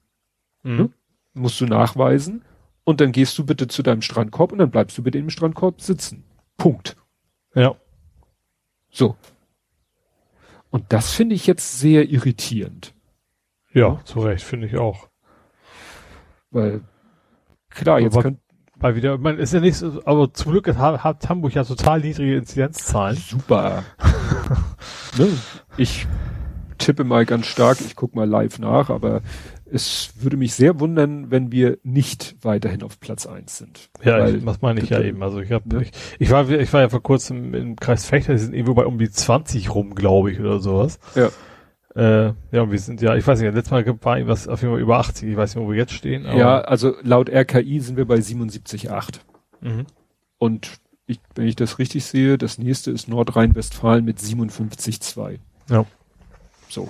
Mhm. 0.63 0.93
musst 1.33 1.61
du 1.61 1.65
nachweisen 1.65 2.43
und 2.83 2.99
dann 2.99 3.11
gehst 3.11 3.37
du 3.37 3.45
bitte 3.45 3.67
zu 3.67 3.83
deinem 3.83 4.01
Strandkorb 4.01 4.51
und 4.51 4.57
dann 4.57 4.71
bleibst 4.71 4.97
du 4.97 5.03
bitte 5.03 5.17
im 5.19 5.29
Strandkorb 5.29 5.79
sitzen. 5.79 6.23
Punkt. 6.57 6.97
Ja. 7.53 7.75
So. 8.89 9.15
Und 10.71 10.91
das 10.91 11.13
finde 11.13 11.35
ich 11.35 11.47
jetzt 11.47 11.79
sehr 11.79 12.09
irritierend, 12.09 12.93
Ja, 13.73 14.01
zu 14.05 14.19
Recht, 14.19 14.43
finde 14.43 14.67
ich 14.67 14.75
auch. 14.77 15.07
weil 16.51 16.81
klar, 17.75 17.99
jetzt 17.99 18.13
Aber- 18.13 18.23
könnt 18.23 18.39
Weil 18.77 18.95
wieder, 18.95 19.17
man 19.17 19.37
ist 19.37 19.53
ja 19.53 19.59
nicht 19.61 19.77
so, 19.77 20.01
aber 20.05 20.33
zum 20.33 20.51
Glück 20.51 20.67
hat, 20.67 21.03
hat 21.03 21.29
Hamburg 21.29 21.53
ja 21.53 21.63
total 21.63 22.01
niedrige 22.01 22.35
Inzidenzzahlen. 22.35 23.15
super. 23.17 23.83
ne? 25.17 25.27
Ich 25.77 26.07
tippe 26.77 27.03
mal 27.03 27.25
ganz 27.25 27.45
stark, 27.47 27.77
ich 27.81 27.95
gucke 27.95 28.15
mal 28.17 28.27
live 28.27 28.59
nach, 28.59 28.89
aber 28.89 29.21
es 29.71 30.11
würde 30.19 30.37
mich 30.37 30.53
sehr 30.53 30.79
wundern, 30.79 31.31
wenn 31.31 31.51
wir 31.51 31.77
nicht 31.83 32.35
weiterhin 32.41 32.83
auf 32.83 32.99
Platz 32.99 33.25
eins 33.25 33.57
sind. 33.57 33.89
Ja, 34.03 34.19
Weil- 34.19 34.35
ich, 34.37 34.45
das 34.45 34.61
meine 34.61 34.81
ich 34.81 34.89
ja 34.89 35.01
eben. 35.01 35.23
Also 35.23 35.39
ich 35.39 35.51
habe, 35.51 35.67
ne? 35.69 35.83
ich, 35.83 35.91
ich 36.19 36.29
war, 36.31 36.47
ich 36.49 36.71
war 36.73 36.81
ja 36.81 36.89
vor 36.89 37.01
kurzem 37.01 37.53
im 37.53 37.75
Kreis 37.77 38.05
Fechter, 38.05 38.33
die 38.33 38.39
sind 38.39 38.53
irgendwo 38.53 38.73
bei 38.73 38.85
um 38.85 38.97
die 38.97 39.09
20 39.09 39.73
rum, 39.73 39.95
glaube 39.95 40.31
ich, 40.31 40.39
oder 40.39 40.59
sowas. 40.59 40.99
Ja. 41.15 41.29
Äh, 41.95 42.33
ja, 42.51 42.69
wir 42.69 42.79
sind 42.79 43.01
ja, 43.01 43.15
ich 43.15 43.25
weiß 43.25 43.39
nicht, 43.39 43.53
letztes 43.53 43.71
Mal 43.71 43.85
war 44.03 44.17
irgendwas 44.17 44.47
auf 44.47 44.61
jeden 44.61 44.73
Fall 44.73 44.81
über 44.81 44.97
80, 44.97 45.29
ich 45.29 45.37
weiß 45.37 45.55
nicht, 45.55 45.63
wo 45.65 45.69
wir 45.69 45.77
jetzt 45.77 45.93
stehen. 45.93 46.25
Ja, 46.25 46.59
also 46.61 46.95
laut 47.03 47.29
RKI 47.29 47.79
sind 47.79 47.95
wir 47.95 48.05
bei 48.05 48.17
77,8. 48.17 49.19
Mhm. 49.61 49.85
Und 50.37 50.79
ich, 51.07 51.19
wenn 51.35 51.47
ich 51.47 51.55
das 51.55 51.79
richtig 51.79 52.03
sehe, 52.05 52.37
das 52.37 52.57
nächste 52.57 52.91
ist 52.91 53.07
Nordrhein-Westfalen 53.07 54.03
mit 54.03 54.19
57,2. 54.19 55.39
Ja. 55.69 55.85
So. 56.67 56.89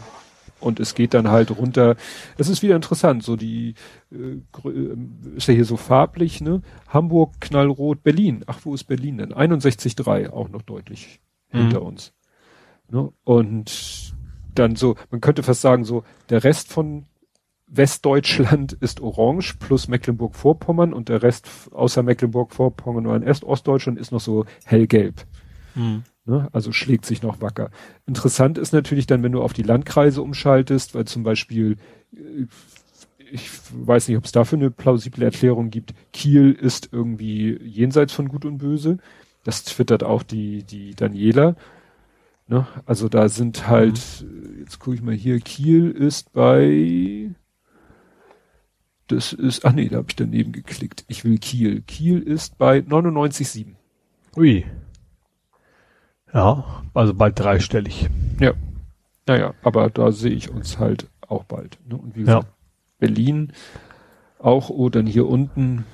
Und 0.59 0.79
es 0.79 0.95
geht 0.95 1.13
dann 1.13 1.27
halt 1.29 1.51
runter. 1.55 1.95
Es 2.37 2.49
ist 2.49 2.63
wieder 2.63 2.75
interessant, 2.75 3.21
so 3.21 3.35
die, 3.35 3.75
äh, 4.11 4.39
äh, 4.67 4.95
ist 5.35 5.47
ja 5.47 5.53
hier 5.53 5.65
so 5.65 5.77
farblich, 5.77 6.41
ne? 6.41 6.61
Hamburg, 6.87 7.39
Knallrot, 7.41 8.01
Berlin. 8.01 8.43
Ach, 8.47 8.59
wo 8.63 8.73
ist 8.73 8.85
Berlin 8.85 9.17
denn? 9.19 9.33
61,3, 9.33 10.29
auch 10.31 10.49
noch 10.49 10.63
deutlich 10.63 11.19
Mhm. 11.51 11.57
hinter 11.59 11.81
uns. 11.83 12.13
Ne? 12.89 13.11
Und 13.23 14.14
dann 14.59 14.75
so, 14.75 14.95
man 15.11 15.21
könnte 15.21 15.43
fast 15.43 15.61
sagen, 15.61 15.83
so, 15.83 16.03
der 16.29 16.43
Rest 16.43 16.71
von 16.71 17.05
Westdeutschland 17.67 18.73
ist 18.79 19.01
orange 19.01 19.55
plus 19.59 19.87
Mecklenburg-Vorpommern 19.87 20.93
und 20.93 21.09
der 21.09 21.23
Rest 21.23 21.49
außer 21.71 22.03
Mecklenburg-Vorpommern 22.03 23.07
und 23.07 23.23
Est 23.23 23.43
Ostdeutschland 23.43 23.99
ist 23.99 24.11
noch 24.11 24.21
so 24.21 24.45
hellgelb. 24.65 25.25
Mhm. 25.75 26.03
Ne? 26.25 26.47
Also 26.51 26.71
schlägt 26.71 27.05
sich 27.05 27.21
noch 27.21 27.41
wacker. 27.41 27.69
Interessant 28.07 28.57
ist 28.57 28.73
natürlich 28.73 29.05
dann, 29.05 29.21
wenn 29.21 29.31
du 29.31 29.41
auf 29.41 29.53
die 29.53 29.63
Landkreise 29.63 30.21
umschaltest, 30.21 30.95
weil 30.95 31.05
zum 31.05 31.23
Beispiel, 31.23 31.77
äh, 32.13 32.47
ich 33.31 33.49
weiß 33.71 34.07
nicht, 34.07 34.17
ob 34.17 34.25
es 34.25 34.31
dafür 34.31 34.57
eine 34.57 34.71
plausible 34.71 35.23
Erklärung 35.23 35.69
gibt, 35.69 35.93
Kiel 36.13 36.51
ist 36.51 36.89
irgendwie 36.91 37.59
jenseits 37.61 38.13
von 38.13 38.27
Gut 38.27 38.45
und 38.45 38.57
Böse. 38.57 38.97
Das 39.43 39.63
twittert 39.63 40.03
auch 40.03 40.23
die, 40.23 40.63
die 40.63 40.95
Daniela. 40.95 41.55
Ne? 42.47 42.67
Also 42.85 43.09
da 43.09 43.27
sind 43.29 43.67
halt, 43.67 43.97
äh, 44.23 44.59
jetzt 44.59 44.79
gucke 44.79 44.95
ich 44.95 45.01
mal 45.01 45.15
hier, 45.15 45.39
Kiel 45.39 45.89
ist 45.91 46.31
bei, 46.33 47.31
das 49.07 49.33
ist, 49.33 49.65
ach 49.65 49.73
nee, 49.73 49.89
da 49.89 49.97
habe 49.97 50.07
ich 50.09 50.15
daneben 50.15 50.51
geklickt. 50.51 51.05
Ich 51.07 51.23
will 51.25 51.37
Kiel. 51.39 51.81
Kiel 51.81 52.21
ist 52.21 52.57
bei 52.57 52.79
99,7. 52.79 53.75
Ui. 54.37 54.65
Ja, 56.33 56.83
also 56.93 57.13
bald 57.13 57.39
dreistellig. 57.39 58.09
Ja. 58.39 58.53
Naja, 59.27 59.53
aber 59.63 59.89
da 59.89 60.11
sehe 60.11 60.31
ich 60.33 60.49
uns 60.51 60.77
halt 60.77 61.07
auch 61.21 61.45
bald. 61.45 61.79
Ne? 61.87 61.95
Und 61.97 62.15
wie 62.15 62.21
Ja. 62.21 62.25
gesagt, 62.39 62.53
Berlin 62.99 63.53
auch, 64.39 64.69
oh, 64.69 64.89
dann 64.89 65.07
hier 65.07 65.27
unten 65.27 65.85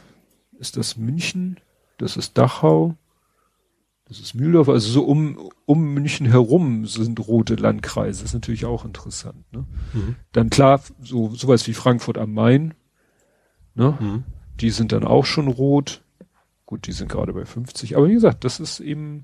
ist 0.57 0.77
das 0.77 0.97
München. 0.97 1.59
das 1.97 2.17
ist 2.17 2.35
Dachau, 2.37 2.95
das 4.11 4.19
ist 4.19 4.35
Mühldorf, 4.35 4.67
also 4.67 4.91
so 4.91 5.03
um, 5.05 5.49
um 5.65 5.93
München 5.93 6.25
herum 6.25 6.85
sind 6.85 7.17
rote 7.29 7.55
Landkreise. 7.55 8.25
ist 8.25 8.33
natürlich 8.33 8.65
auch 8.65 8.83
interessant. 8.83 9.45
Ne? 9.53 9.63
Mhm. 9.93 10.15
Dann 10.33 10.49
klar, 10.49 10.81
so 11.01 11.29
sowas 11.29 11.65
wie 11.65 11.73
Frankfurt 11.73 12.17
am 12.17 12.33
Main, 12.33 12.73
ne? 13.73 13.97
Mhm. 13.97 14.23
die 14.59 14.69
sind 14.69 14.91
dann 14.91 15.05
auch 15.05 15.23
schon 15.23 15.47
rot. 15.47 16.03
Gut, 16.65 16.87
die 16.87 16.91
sind 16.91 17.09
gerade 17.09 17.31
bei 17.31 17.45
50. 17.45 17.95
Aber 17.95 18.09
wie 18.09 18.13
gesagt, 18.13 18.43
das 18.43 18.59
ist 18.59 18.81
eben, 18.81 19.23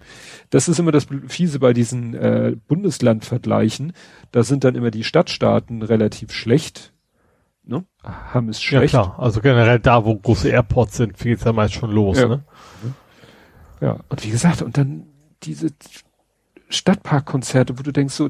das 0.52 0.70
ist 0.70 0.80
immer 0.80 0.94
das 0.94 1.08
Fiese 1.28 1.60
bei 1.60 1.74
diesen 1.74 2.14
äh, 2.14 2.56
Bundeslandvergleichen. 2.70 3.92
Da 4.32 4.44
sind 4.44 4.64
dann 4.64 4.76
immer 4.76 4.92
die 4.92 5.04
Stadtstaaten 5.04 5.82
relativ 5.82 6.32
schlecht. 6.32 6.94
Ne? 7.66 7.84
Haben 8.04 8.48
es 8.48 8.62
schlecht. 8.62 8.94
Ja 8.94 9.02
klar, 9.04 9.20
also 9.20 9.42
generell 9.42 9.80
da, 9.80 10.06
wo 10.06 10.16
große 10.16 10.48
Airports 10.48 10.96
sind, 10.96 11.18
geht 11.18 11.40
es 11.40 11.44
ja 11.44 11.52
meist 11.52 11.74
schon 11.74 11.92
los. 11.92 12.18
Ja. 12.18 12.30
Ne? 12.30 12.44
Ja, 13.82 14.00
und 14.10 14.24
wie 14.24 14.32
gesagt, 14.32 14.62
und 14.62 14.78
dann 14.78 15.08
diese 15.44 15.70
Stadtparkkonzerte, 16.70 17.78
wo 17.78 17.84
du 17.84 17.92
denkst 17.92 18.14
so, 18.14 18.30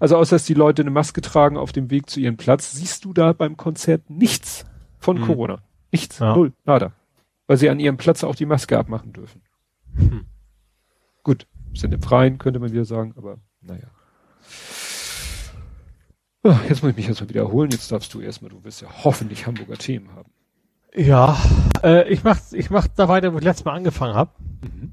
also 0.00 0.16
außer 0.16 0.36
dass 0.36 0.44
die 0.44 0.54
Leute 0.54 0.82
eine 0.82 0.90
Maske 0.90 1.20
tragen 1.20 1.56
auf 1.56 1.72
dem 1.72 1.90
Weg 1.90 2.08
zu 2.08 2.20
ihrem 2.20 2.36
Platz, 2.36 2.72
siehst 2.72 3.04
du 3.04 3.12
da 3.12 3.32
beim 3.32 3.56
Konzert 3.56 4.08
nichts 4.10 4.64
von 4.98 5.20
mhm. 5.20 5.24
Corona. 5.24 5.62
Nichts. 5.92 6.18
Ja. 6.18 6.34
Null. 6.34 6.52
Nada. 6.64 6.92
Weil 7.46 7.56
sie 7.56 7.70
an 7.70 7.80
ihrem 7.80 7.96
Platz 7.96 8.24
auch 8.24 8.34
die 8.34 8.46
Maske 8.46 8.78
abmachen 8.78 9.12
dürfen. 9.12 9.42
Mhm. 9.94 10.26
Gut. 11.22 11.46
Sind 11.74 11.92
im 11.92 12.02
Freien, 12.02 12.38
könnte 12.38 12.60
man 12.60 12.72
wieder 12.72 12.84
sagen, 12.84 13.14
aber 13.16 13.38
naja. 13.60 13.88
Oh, 16.42 16.56
jetzt 16.68 16.82
muss 16.82 16.90
ich 16.90 16.96
mich 16.96 17.08
erstmal 17.08 17.28
wiederholen. 17.28 17.70
Jetzt 17.70 17.92
darfst 17.92 18.12
du 18.14 18.20
erstmal, 18.20 18.50
du 18.50 18.64
wirst 18.64 18.80
ja 18.80 18.88
hoffentlich 19.04 19.46
Hamburger 19.46 19.76
Themen 19.76 20.12
haben. 20.14 20.30
Ja, 20.94 21.36
äh, 21.82 22.08
ich 22.08 22.24
mach, 22.24 22.38
ich 22.52 22.70
mach 22.70 22.86
da 22.88 23.08
weiter, 23.08 23.32
wo 23.32 23.38
ich 23.38 23.44
letztes 23.44 23.64
Mal 23.64 23.74
angefangen 23.74 24.14
habe. 24.14 24.30
Mhm. 24.62 24.92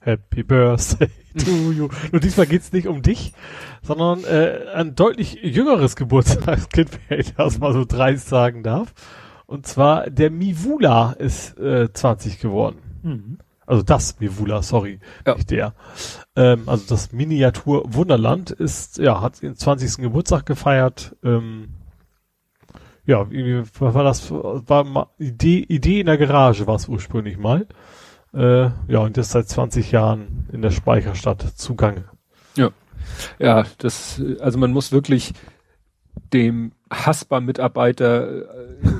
Happy 0.00 0.42
Birthday 0.42 1.10
to 1.38 1.72
you. 1.72 1.88
Nur 2.12 2.20
diesmal 2.20 2.46
geht's 2.46 2.72
nicht 2.72 2.88
um 2.88 3.02
dich, 3.02 3.34
sondern 3.82 4.24
äh, 4.24 4.66
ein 4.74 4.94
deutlich 4.94 5.34
jüngeres 5.42 5.96
Geburtstagskind, 5.96 6.90
wenn 7.08 7.20
ich 7.20 7.34
das 7.34 7.58
mal 7.58 7.72
so 7.72 7.84
dreist 7.84 8.28
sagen 8.28 8.62
darf. 8.62 8.94
Und 9.46 9.66
zwar 9.66 10.10
der 10.10 10.30
Mivula 10.30 11.12
ist 11.12 11.58
äh, 11.58 11.92
20 11.92 12.38
geworden. 12.38 12.78
Mhm. 13.02 13.38
Also 13.66 13.82
das 13.82 14.18
Mivula, 14.18 14.62
sorry, 14.62 14.98
ja. 15.26 15.34
nicht 15.34 15.50
der. 15.50 15.74
Ähm, 16.36 16.62
also 16.66 16.86
das 16.88 17.12
Miniatur 17.12 17.82
Wunderland 17.92 18.50
ist, 18.50 18.96
ja, 18.98 19.20
hat 19.20 19.42
den 19.42 19.56
20. 19.56 20.02
Geburtstag 20.02 20.46
gefeiert. 20.46 21.16
Ähm, 21.22 21.74
ja, 23.08 23.26
was 23.30 23.94
war 23.94 24.04
das? 24.04 24.30
War 24.30 25.10
Idee, 25.18 25.64
Idee 25.66 26.00
in 26.00 26.06
der 26.06 26.18
Garage 26.18 26.66
war 26.66 26.74
es 26.74 26.88
ursprünglich 26.88 27.38
mal. 27.38 27.66
Äh, 28.34 28.64
ja, 28.86 28.98
und 28.98 29.16
das 29.16 29.32
seit 29.32 29.48
20 29.48 29.90
Jahren 29.92 30.46
in 30.52 30.60
der 30.60 30.70
Speicherstadt 30.70 31.40
zugange. 31.56 32.04
Ja. 32.54 32.68
Ja, 33.38 33.64
das, 33.78 34.20
also 34.40 34.58
man 34.58 34.72
muss 34.72 34.92
wirklich 34.92 35.32
dem 36.34 36.72
Haspa-Mitarbeiter 36.90 38.42
äh, 38.42 38.44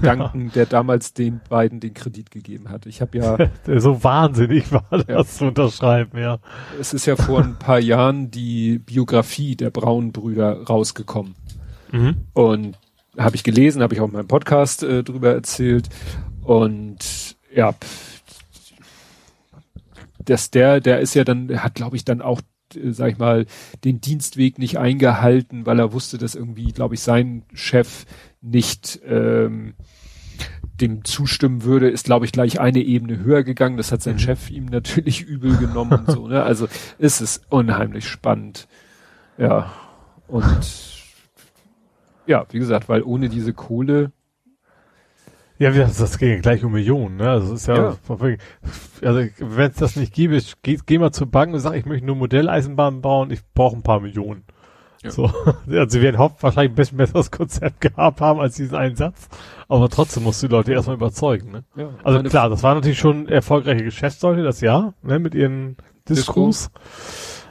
danken, 0.01 0.52
der 0.55 0.64
damals 0.64 1.12
den 1.12 1.43
beiden 1.51 1.78
den 1.78 1.93
Kredit 1.93 2.30
gegeben 2.30 2.70
hat. 2.70 2.86
Ich 2.86 3.02
habe 3.02 3.18
ja 3.18 3.36
so 3.78 4.02
wahnsinnig 4.02 4.72
war 4.72 4.86
das 4.90 5.05
ja. 5.06 5.22
zu 5.22 5.44
unterschreiben, 5.48 6.18
ja. 6.18 6.39
Es 6.80 6.94
ist 6.94 7.05
ja 7.05 7.16
vor 7.16 7.40
ein 7.40 7.59
paar 7.59 7.78
Jahren 7.78 8.30
die 8.30 8.78
Biografie 8.78 9.55
der 9.55 9.68
Braunbrüder 9.68 10.64
rausgekommen. 10.64 11.35
Mhm. 11.93 12.16
Und 12.32 12.78
habe 13.19 13.36
ich 13.36 13.45
gelesen, 13.45 13.82
habe 13.82 13.95
ich 13.95 14.01
auch 14.01 14.07
in 14.07 14.12
meinem 14.12 14.28
Podcast 14.28 14.82
äh, 14.82 15.03
drüber 15.03 15.35
erzählt. 15.35 15.89
Und 16.43 17.36
ja, 17.55 17.74
dass 20.19 20.51
der, 20.51 20.81
der 20.81 21.01
ist 21.01 21.15
ja 21.15 21.24
dann, 21.24 21.62
hat, 21.62 21.74
glaube 21.74 21.97
ich, 21.97 22.05
dann 22.05 22.23
auch, 22.23 22.40
äh, 22.74 22.90
sag 22.90 23.12
ich 23.12 23.19
mal, 23.19 23.47
den 23.85 24.01
Dienstweg 24.01 24.59
nicht 24.59 24.78
eingehalten, 24.78 25.66
weil 25.66 25.78
er 25.78 25.93
wusste, 25.93 26.19
dass 26.19 26.35
irgendwie, 26.35 26.73
glaube 26.73 26.95
ich, 26.95 27.01
sein 27.01 27.45
Chef 27.53 28.05
nicht 28.40 29.01
ähm, 29.07 29.74
dem 30.81 31.05
zustimmen 31.05 31.65
würde, 31.65 31.89
ist, 31.89 32.05
glaube 32.05 32.24
ich, 32.24 32.32
gleich 32.32 32.61
eine 32.61 32.81
Ebene 32.81 33.19
höher 33.19 33.43
gegangen. 33.43 33.77
Das 33.77 33.90
hat 33.90 34.03
sein 34.03 34.15
mhm. 34.15 34.20
Chef 34.20 34.51
ihm 34.51 34.66
natürlich 34.66 35.20
übel 35.27 35.57
genommen 35.57 36.05
und 36.07 36.11
so, 36.11 36.28
ne? 36.28 36.43
Also 36.43 36.69
ist 36.99 37.20
es 37.20 37.40
unheimlich 37.49 38.07
spannend. 38.07 38.69
Ja. 39.39 39.73
Und 40.28 40.97
ja, 42.28 42.46
wie 42.50 42.59
gesagt, 42.59 42.88
weil 42.88 43.02
ohne 43.02 43.28
diese 43.28 43.52
Kohle. 43.52 44.12
Ja, 45.59 45.70
das, 45.72 45.96
das 45.96 46.18
ging 46.18 46.40
gleich 46.40 46.62
um 46.62 46.72
Millionen, 46.72 47.16
ne? 47.16 47.30
Also 47.30 47.55
es 47.55 47.62
ist 47.62 47.66
ja, 47.66 47.76
ja. 47.76 48.36
also 49.02 49.20
wenn 49.38 49.70
es 49.70 49.76
das 49.76 49.96
nicht 49.96 50.14
gibt, 50.14 50.62
geh, 50.62 50.78
geh 50.86 50.98
mal 50.98 51.10
zur 51.10 51.26
Bank 51.26 51.52
und 51.52 51.59
sag, 51.59 51.74
ich 51.74 51.84
möchte 51.84 52.06
nur 52.06 52.14
Modelleisenbahnen 52.14 53.00
bauen, 53.00 53.32
ich 53.32 53.40
brauche 53.55 53.74
ein 53.74 53.82
paar 53.82 53.98
Millionen. 53.98 54.44
Ja. 55.02 55.10
So, 55.10 55.24
also 55.66 55.88
sie 55.88 56.02
werden 56.02 56.18
wahrscheinlich 56.18 56.72
ein 56.72 56.76
bisschen 56.76 56.98
besseres 56.98 57.32
Konzept 57.32 57.80
gehabt 57.80 58.20
haben 58.20 58.38
als 58.38 58.55
diesen 58.55 58.76
einen 58.76 58.94
Satz, 58.94 59.28
aber 59.66 59.88
trotzdem 59.88 60.22
musst 60.22 60.42
du 60.42 60.46
die 60.46 60.52
Leute 60.52 60.72
erstmal 60.72 60.96
überzeugen, 60.96 61.50
ne? 61.50 61.64
Ja, 61.74 61.90
also 62.05 62.22
klar, 62.22 62.50
das 62.50 62.62
war 62.62 62.76
natürlich 62.76 62.98
schon 62.98 63.26
erfolgreiche 63.26 63.82
Geschäftsleute, 63.82 64.44
das 64.44 64.60
Jahr, 64.60 64.94
ne, 65.02 65.18
mit 65.18 65.34
ihren 65.34 65.76
Diskurs. 66.09 66.70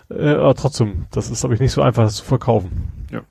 Äh, 0.10 0.30
aber 0.30 0.56
trotzdem, 0.56 1.08
das 1.12 1.30
ist, 1.30 1.42
glaube 1.42 1.56
ich, 1.56 1.60
nicht 1.60 1.74
so 1.74 1.82
einfach, 1.82 2.04
das 2.04 2.16
zu 2.16 2.26
verkaufen. 2.26 3.08
Ja, 3.12 3.22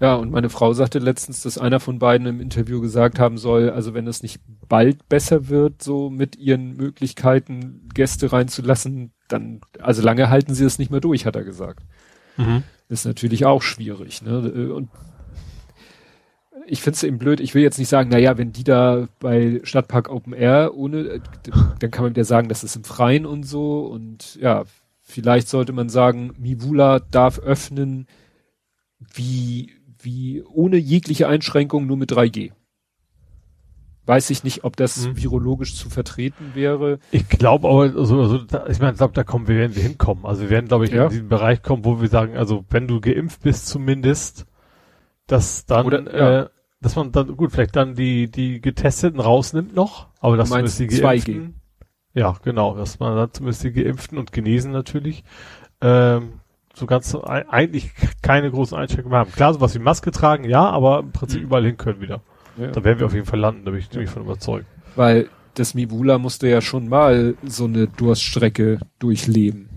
und 0.00 0.30
meine 0.30 0.50
Frau 0.50 0.72
sagte 0.72 0.98
letztens, 0.98 1.42
dass 1.42 1.58
einer 1.58 1.80
von 1.80 1.98
beiden 1.98 2.26
im 2.26 2.40
Interview 2.40 2.80
gesagt 2.80 3.18
haben 3.18 3.38
soll, 3.38 3.70
also 3.70 3.94
wenn 3.94 4.06
es 4.06 4.22
nicht 4.22 4.40
bald 4.68 5.08
besser 5.08 5.48
wird, 5.48 5.82
so 5.82 6.10
mit 6.10 6.36
ihren 6.36 6.76
Möglichkeiten 6.76 7.88
Gäste 7.94 8.32
reinzulassen, 8.32 9.12
dann, 9.28 9.60
also 9.80 10.02
lange 10.02 10.30
halten 10.30 10.54
sie 10.54 10.64
es 10.64 10.78
nicht 10.78 10.90
mehr 10.90 11.00
durch, 11.00 11.26
hat 11.26 11.36
er 11.36 11.44
gesagt. 11.44 11.84
Mhm. 12.36 12.62
Ist 12.88 13.06
natürlich 13.06 13.46
auch 13.46 13.62
schwierig, 13.62 14.22
ne? 14.22 14.72
Und 14.72 14.90
ich 16.66 16.82
finde 16.82 16.96
es 16.96 17.02
eben 17.02 17.18
blöd, 17.18 17.40
ich 17.40 17.54
will 17.54 17.62
jetzt 17.62 17.78
nicht 17.78 17.88
sagen, 17.88 18.10
naja, 18.10 18.38
wenn 18.38 18.52
die 18.52 18.64
da 18.64 19.08
bei 19.20 19.60
Stadtpark 19.64 20.10
Open 20.10 20.32
Air 20.32 20.74
ohne, 20.74 21.20
dann 21.80 21.90
kann 21.90 22.04
man 22.04 22.12
wieder 22.12 22.24
sagen, 22.24 22.48
das 22.48 22.64
ist 22.64 22.76
im 22.76 22.84
Freien 22.84 23.26
und 23.26 23.44
so 23.44 23.86
und 23.86 24.36
ja, 24.36 24.64
vielleicht 25.00 25.48
sollte 25.48 25.72
man 25.72 25.88
sagen, 25.88 26.32
Mivula 26.38 27.00
darf 27.00 27.38
öffnen, 27.38 28.06
wie, 29.14 29.72
wie 30.00 30.42
ohne 30.42 30.76
jegliche 30.76 31.28
Einschränkung 31.28 31.86
nur 31.86 31.96
mit 31.96 32.12
3G. 32.12 32.52
Weiß 34.04 34.30
ich 34.30 34.42
nicht, 34.42 34.64
ob 34.64 34.76
das 34.76 35.06
mhm. 35.06 35.16
virologisch 35.16 35.76
zu 35.76 35.88
vertreten 35.88 36.52
wäre. 36.54 36.98
Ich 37.12 37.28
glaube 37.28 37.68
aber, 37.68 37.82
also, 37.82 38.20
also 38.20 38.38
da, 38.38 38.66
ich 38.66 38.80
meine, 38.80 38.92
ich 38.92 38.98
glaube, 38.98 39.14
da 39.14 39.22
kommen 39.22 39.46
wir, 39.46 39.56
werden 39.56 39.76
wir 39.76 39.82
hinkommen. 39.82 40.26
Also 40.26 40.42
wir 40.42 40.50
werden, 40.50 40.66
glaube 40.66 40.86
ich, 40.86 40.90
ja. 40.90 41.04
in 41.04 41.10
diesen 41.10 41.28
Bereich 41.28 41.62
kommen, 41.62 41.84
wo 41.84 42.00
wir 42.00 42.08
sagen, 42.08 42.36
also 42.36 42.64
wenn 42.70 42.88
du 42.88 43.00
geimpft 43.00 43.42
bist 43.42 43.68
zumindest, 43.68 44.46
dass 45.28 45.66
dann, 45.66 45.86
Oder, 45.86 46.18
ja. 46.18 46.40
äh, 46.40 46.48
dass 46.80 46.96
man 46.96 47.12
dann, 47.12 47.36
gut, 47.36 47.52
vielleicht 47.52 47.76
dann 47.76 47.94
die, 47.94 48.28
die 48.28 48.60
Getesteten 48.60 49.20
rausnimmt 49.20 49.74
noch, 49.74 50.08
aber 50.20 50.36
dass 50.36 50.48
zumindest 50.48 50.80
die 50.80 50.88
Geimpften, 50.88 51.54
2G. 52.14 52.18
ja, 52.18 52.36
genau, 52.42 52.76
dass 52.76 52.98
man 52.98 53.16
dann 53.16 53.32
zumindest 53.32 53.62
die 53.62 53.72
Geimpften 53.72 54.18
und 54.18 54.32
Genesen 54.32 54.72
natürlich, 54.72 55.22
ähm, 55.80 56.40
so 56.74 56.86
ganz 56.86 57.14
eigentlich 57.14 57.92
keine 58.22 58.50
großen 58.50 58.76
Einschränkungen 58.76 59.16
haben. 59.16 59.32
Klar, 59.32 59.54
sowas 59.54 59.74
wie 59.74 59.78
Maske 59.78 60.10
tragen, 60.10 60.44
ja, 60.44 60.68
aber 60.68 61.00
im 61.00 61.12
Prinzip 61.12 61.40
mhm. 61.40 61.46
überall 61.46 61.64
hin 61.64 61.76
können 61.76 62.00
wieder. 62.00 62.20
Ja. 62.56 62.68
Da 62.68 62.84
werden 62.84 62.98
wir 62.98 63.06
auf 63.06 63.14
jeden 63.14 63.26
Fall 63.26 63.38
landen, 63.38 63.64
da 63.64 63.70
bin 63.70 63.80
ich, 63.80 63.88
bin 63.88 64.02
ich 64.02 64.10
von 64.10 64.22
überzeugt. 64.22 64.66
Weil 64.96 65.28
das 65.54 65.74
Mibula 65.74 66.18
musste 66.18 66.48
ja 66.48 66.60
schon 66.60 66.88
mal 66.88 67.34
so 67.44 67.64
eine 67.64 67.86
Durststrecke 67.86 68.78
durchleben. 68.98 69.68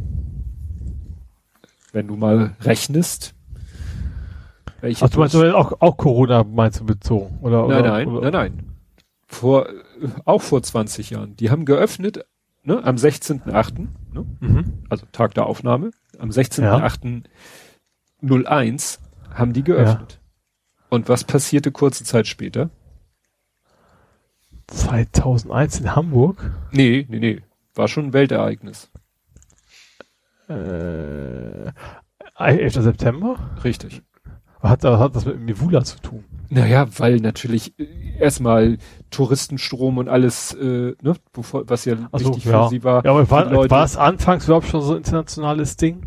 Wenn 1.92 2.08
du 2.08 2.16
mal 2.16 2.56
rechnest. 2.62 3.34
Ach, 4.82 5.10
du 5.10 5.20
meinst 5.20 5.36
auch, 5.36 5.82
auch 5.82 5.98
Corona 5.98 6.44
meinst 6.44 6.80
du 6.80 6.86
bezogen? 6.86 7.40
Oder, 7.42 7.68
nein, 7.68 7.80
oder, 7.80 7.90
nein, 7.90 8.08
oder? 8.08 8.32
nein, 8.32 8.54
nein. 8.54 8.76
Vor, 9.28 9.68
auch 10.26 10.42
vor 10.42 10.62
20 10.62 11.10
Jahren. 11.10 11.36
Die 11.38 11.50
haben 11.50 11.66
geöffnet, 11.66 12.26
ne, 12.64 12.84
am 12.84 12.96
16.8., 12.96 13.88
ne? 14.16 14.26
Mhm. 14.40 14.86
also 14.90 15.06
Tag 15.12 15.36
der 15.36 15.46
Aufnahme 15.46 15.92
am 16.18 16.30
16.08.01 16.30 17.28
ja. 18.22 19.38
haben 19.38 19.54
die 19.54 19.64
geöffnet. 19.64 20.14
Ja. 20.14 20.20
Und 20.90 21.10
was 21.10 21.24
passierte 21.24 21.72
kurze 21.72 22.04
Zeit 22.04 22.28
später? 22.28 22.70
2001 24.68 25.82
in 25.82 25.96
Hamburg? 25.96 26.52
Nee, 26.72 27.06
nee, 27.10 27.20
nee. 27.20 27.42
War 27.76 27.88
schon 27.88 28.06
ein 28.06 28.14
Weltereignis. 28.14 28.90
Äh, 30.48 31.72
11. 32.38 32.74
September? 32.74 33.58
Richtig. 33.64 34.02
Hat, 34.70 34.84
hat 34.84 35.16
das 35.16 35.26
mit 35.26 35.40
Mivula 35.40 35.84
zu 35.84 36.00
tun? 36.00 36.24
Naja, 36.50 36.88
weil 36.98 37.18
natürlich 37.18 37.74
erstmal 38.20 38.78
Touristenstrom 39.10 39.98
und 39.98 40.10
alles, 40.10 40.54
äh, 40.54 40.94
ne, 41.02 41.16
bevor, 41.34 41.64
was 41.68 41.86
ja 41.86 41.96
also, 42.12 42.30
wichtig 42.30 42.46
ja. 42.46 42.64
für 42.64 42.70
sie 42.70 42.84
war. 42.84 43.04
Ja, 43.04 43.12
aber 43.12 43.30
war, 43.30 43.70
war 43.70 43.84
es 43.84 43.98
anfangs 43.98 44.46
überhaupt 44.46 44.68
schon 44.68 44.82
so 44.82 44.92
ein 44.92 44.98
internationales 44.98 45.76
Ding? 45.78 46.02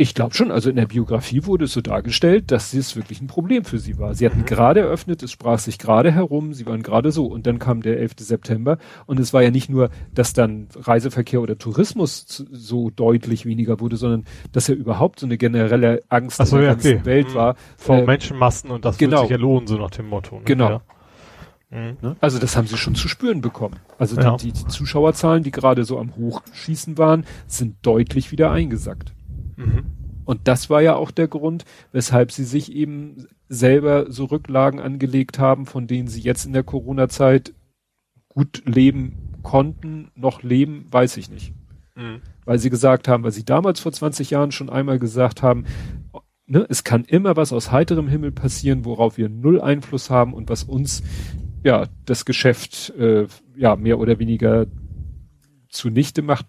Ich 0.00 0.14
glaube 0.14 0.32
schon, 0.32 0.50
also 0.50 0.70
in 0.70 0.76
der 0.76 0.86
Biografie 0.86 1.44
wurde 1.44 1.66
es 1.66 1.74
so 1.74 1.82
dargestellt, 1.82 2.50
dass 2.52 2.72
es 2.72 2.96
wirklich 2.96 3.20
ein 3.20 3.26
Problem 3.26 3.66
für 3.66 3.78
sie 3.78 3.98
war. 3.98 4.14
Sie 4.14 4.24
hatten 4.24 4.38
mhm. 4.38 4.46
gerade 4.46 4.80
eröffnet, 4.80 5.22
es 5.22 5.30
sprach 5.30 5.58
sich 5.58 5.78
gerade 5.78 6.10
herum, 6.10 6.54
sie 6.54 6.64
waren 6.64 6.82
gerade 6.82 7.12
so 7.12 7.26
und 7.26 7.46
dann 7.46 7.58
kam 7.58 7.82
der 7.82 7.98
11. 7.98 8.12
September 8.20 8.78
und 9.04 9.20
es 9.20 9.34
war 9.34 9.42
ja 9.42 9.50
nicht 9.50 9.68
nur, 9.68 9.90
dass 10.14 10.32
dann 10.32 10.68
Reiseverkehr 10.74 11.42
oder 11.42 11.58
Tourismus 11.58 12.46
so 12.50 12.88
deutlich 12.88 13.44
weniger 13.44 13.78
wurde, 13.78 13.96
sondern 13.96 14.24
dass 14.52 14.68
ja 14.68 14.74
überhaupt 14.74 15.20
so 15.20 15.26
eine 15.26 15.36
generelle 15.36 16.00
Angst 16.08 16.38
so, 16.46 16.56
in 16.56 16.62
der 16.62 16.70
ja, 16.70 16.72
ganzen 16.72 16.94
okay. 16.94 17.04
Welt 17.04 17.28
mhm. 17.28 17.34
war. 17.34 17.56
Vor 17.76 17.96
äh, 17.96 18.06
Menschenmassen 18.06 18.70
und 18.70 18.86
das 18.86 18.96
genau. 18.96 19.18
wird 19.18 19.28
sich 19.28 19.30
ja 19.32 19.36
lohnen, 19.36 19.66
so 19.66 19.76
nach 19.76 19.90
dem 19.90 20.08
Motto. 20.08 20.36
Ne? 20.36 20.42
Genau. 20.46 20.70
Ja. 20.70 20.82
Mhm. 21.78 21.96
Ne? 22.00 22.16
Also 22.20 22.38
das 22.38 22.56
haben 22.56 22.66
sie 22.66 22.78
schon 22.78 22.94
zu 22.94 23.06
spüren 23.06 23.42
bekommen. 23.42 23.76
Also 23.98 24.18
ja. 24.18 24.38
die, 24.38 24.52
die, 24.52 24.66
Zuschauerzahlen, 24.66 25.42
die 25.42 25.50
gerade 25.50 25.84
so 25.84 25.98
am 25.98 26.16
Hochschießen 26.16 26.96
waren, 26.96 27.26
sind 27.46 27.76
deutlich 27.82 28.32
wieder 28.32 28.50
eingesackt. 28.50 29.12
Mhm. 29.60 29.84
Und 30.24 30.46
das 30.46 30.70
war 30.70 30.80
ja 30.80 30.94
auch 30.94 31.10
der 31.10 31.28
Grund, 31.28 31.64
weshalb 31.92 32.30
sie 32.32 32.44
sich 32.44 32.72
eben 32.72 33.26
selber 33.48 34.10
so 34.10 34.26
Rücklagen 34.26 34.78
angelegt 34.78 35.38
haben, 35.38 35.66
von 35.66 35.86
denen 35.86 36.08
sie 36.08 36.20
jetzt 36.20 36.46
in 36.46 36.52
der 36.52 36.62
Corona-Zeit 36.62 37.52
gut 38.28 38.62
leben 38.64 39.40
konnten, 39.42 40.10
noch 40.14 40.42
leben, 40.42 40.86
weiß 40.90 41.16
ich 41.16 41.30
nicht. 41.30 41.52
Mhm. 41.96 42.20
Weil 42.44 42.58
sie 42.58 42.70
gesagt 42.70 43.08
haben, 43.08 43.24
weil 43.24 43.32
sie 43.32 43.44
damals 43.44 43.80
vor 43.80 43.92
20 43.92 44.30
Jahren 44.30 44.52
schon 44.52 44.70
einmal 44.70 44.98
gesagt 44.98 45.42
haben, 45.42 45.64
ne, 46.46 46.64
es 46.68 46.84
kann 46.84 47.04
immer 47.04 47.36
was 47.36 47.52
aus 47.52 47.72
heiterem 47.72 48.08
Himmel 48.08 48.32
passieren, 48.32 48.84
worauf 48.84 49.16
wir 49.16 49.28
null 49.28 49.60
Einfluss 49.60 50.10
haben 50.10 50.34
und 50.34 50.48
was 50.48 50.64
uns 50.64 51.02
ja 51.64 51.86
das 52.04 52.24
Geschäft 52.24 52.90
äh, 52.98 53.26
ja 53.56 53.76
mehr 53.76 53.98
oder 53.98 54.18
weniger 54.18 54.66
zunichte 55.68 56.22
macht, 56.22 56.46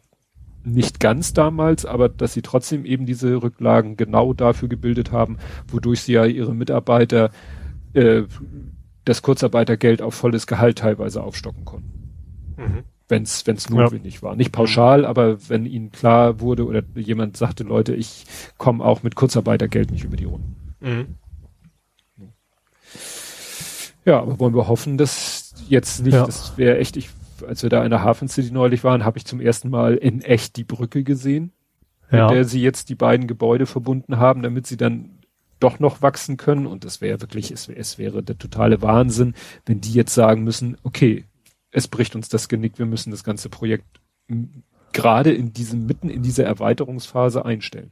nicht 0.64 1.00
ganz 1.00 1.34
damals, 1.34 1.86
aber 1.86 2.10
dass 2.10 2.34
sie 2.34 2.42
trotzdem 2.42 2.86
eben 2.86 3.06
diese 3.06 3.42
Rücklagen 3.42 3.98
genau 3.98 4.34
dafür 4.34 4.70
gebildet 4.70 5.12
haben, 5.12 5.38
wodurch 5.68 6.02
sie 6.02 6.14
ja 6.14 6.26
ihre 6.26 6.54
Mitarbeiter 6.54 7.32
äh, 7.94 8.24
das 9.06 9.22
Kurzarbeitergeld 9.22 10.02
auf 10.02 10.14
volles 10.14 10.48
Gehalt 10.48 10.80
teilweise 10.80 11.24
aufstocken 11.24 11.66
konnten. 11.66 12.12
Mhm. 12.58 12.84
Wenn 13.08 13.24
es 13.24 13.70
notwendig 13.70 14.16
ja. 14.16 14.22
war. 14.22 14.36
Nicht 14.38 14.54
pauschal, 14.54 15.06
aber 15.06 15.50
wenn 15.50 15.66
ihnen 15.66 15.92
klar 15.92 16.40
wurde 16.40 16.66
oder 16.66 16.82
jemand 16.96 17.36
sagte, 17.36 17.64
Leute, 17.64 17.94
ich 17.94 18.26
komme 18.58 18.86
auch 18.86 19.04
mit 19.04 19.16
Kurzarbeitergeld 19.16 19.92
nicht 19.92 20.06
über 20.06 20.16
die 20.16 20.26
Runden. 20.26 20.56
Mhm. 20.80 21.16
Ja, 24.06 24.22
aber 24.22 24.40
wollen 24.40 24.56
wir 24.56 24.68
hoffen, 24.68 24.98
dass 24.98 25.54
jetzt 25.68 26.04
nicht, 26.04 26.14
ja. 26.14 26.26
das 26.26 26.58
wäre 26.58 26.78
echt, 26.78 26.96
ich 26.96 27.10
als 27.43 27.63
wir 27.63 27.69
da 27.69 27.84
in 27.84 27.89
der 27.89 28.03
Hafen 28.03 28.27
City 28.27 28.51
neulich 28.51 28.84
waren, 28.84 29.05
habe 29.05 29.18
ich 29.18 29.26
zum 29.26 29.39
ersten 29.39 29.69
Mal 29.69 29.95
in 29.95 30.22
echt 30.22 30.55
die 30.55 30.63
Brücke 30.63 31.03
gesehen, 31.03 31.51
ja. 32.11 32.27
mit 32.27 32.35
der 32.35 32.45
sie 32.45 32.61
jetzt 32.61 32.89
die 32.89 32.95
beiden 32.95 33.27
Gebäude 33.27 33.65
verbunden 33.65 34.18
haben, 34.18 34.41
damit 34.41 34.68
sie 34.68 34.77
dann 34.77 35.19
doch 35.59 35.80
noch 35.80 36.01
wachsen 36.01 36.38
können. 36.38 36.68
Und 36.68 36.85
es 36.85 37.01
wäre 37.01 37.22
wirklich, 37.22 37.51
es, 37.51 37.68
wär, 37.68 37.77
es 37.77 37.97
wäre 37.97 38.23
der 38.23 38.38
totale 38.38 38.81
Wahnsinn, 38.81 39.35
wenn 39.65 39.81
die 39.81 39.93
jetzt 39.93 40.13
sagen 40.13 40.43
müssen, 40.43 40.77
okay, 40.84 41.26
es 41.72 41.88
bricht 41.88 42.15
uns 42.15 42.30
das 42.30 42.49
Genick, 42.49 42.80
wir 42.80 42.85
müssen 42.85 43.11
das 43.11 43.23
ganze 43.23 43.49
Projekt 43.49 43.85
gerade 44.93 45.31
in 45.31 45.53
diesem, 45.53 45.85
mitten 45.85 46.09
in 46.09 46.22
dieser 46.22 46.45
Erweiterungsphase 46.45 47.45
einstellen. 47.45 47.91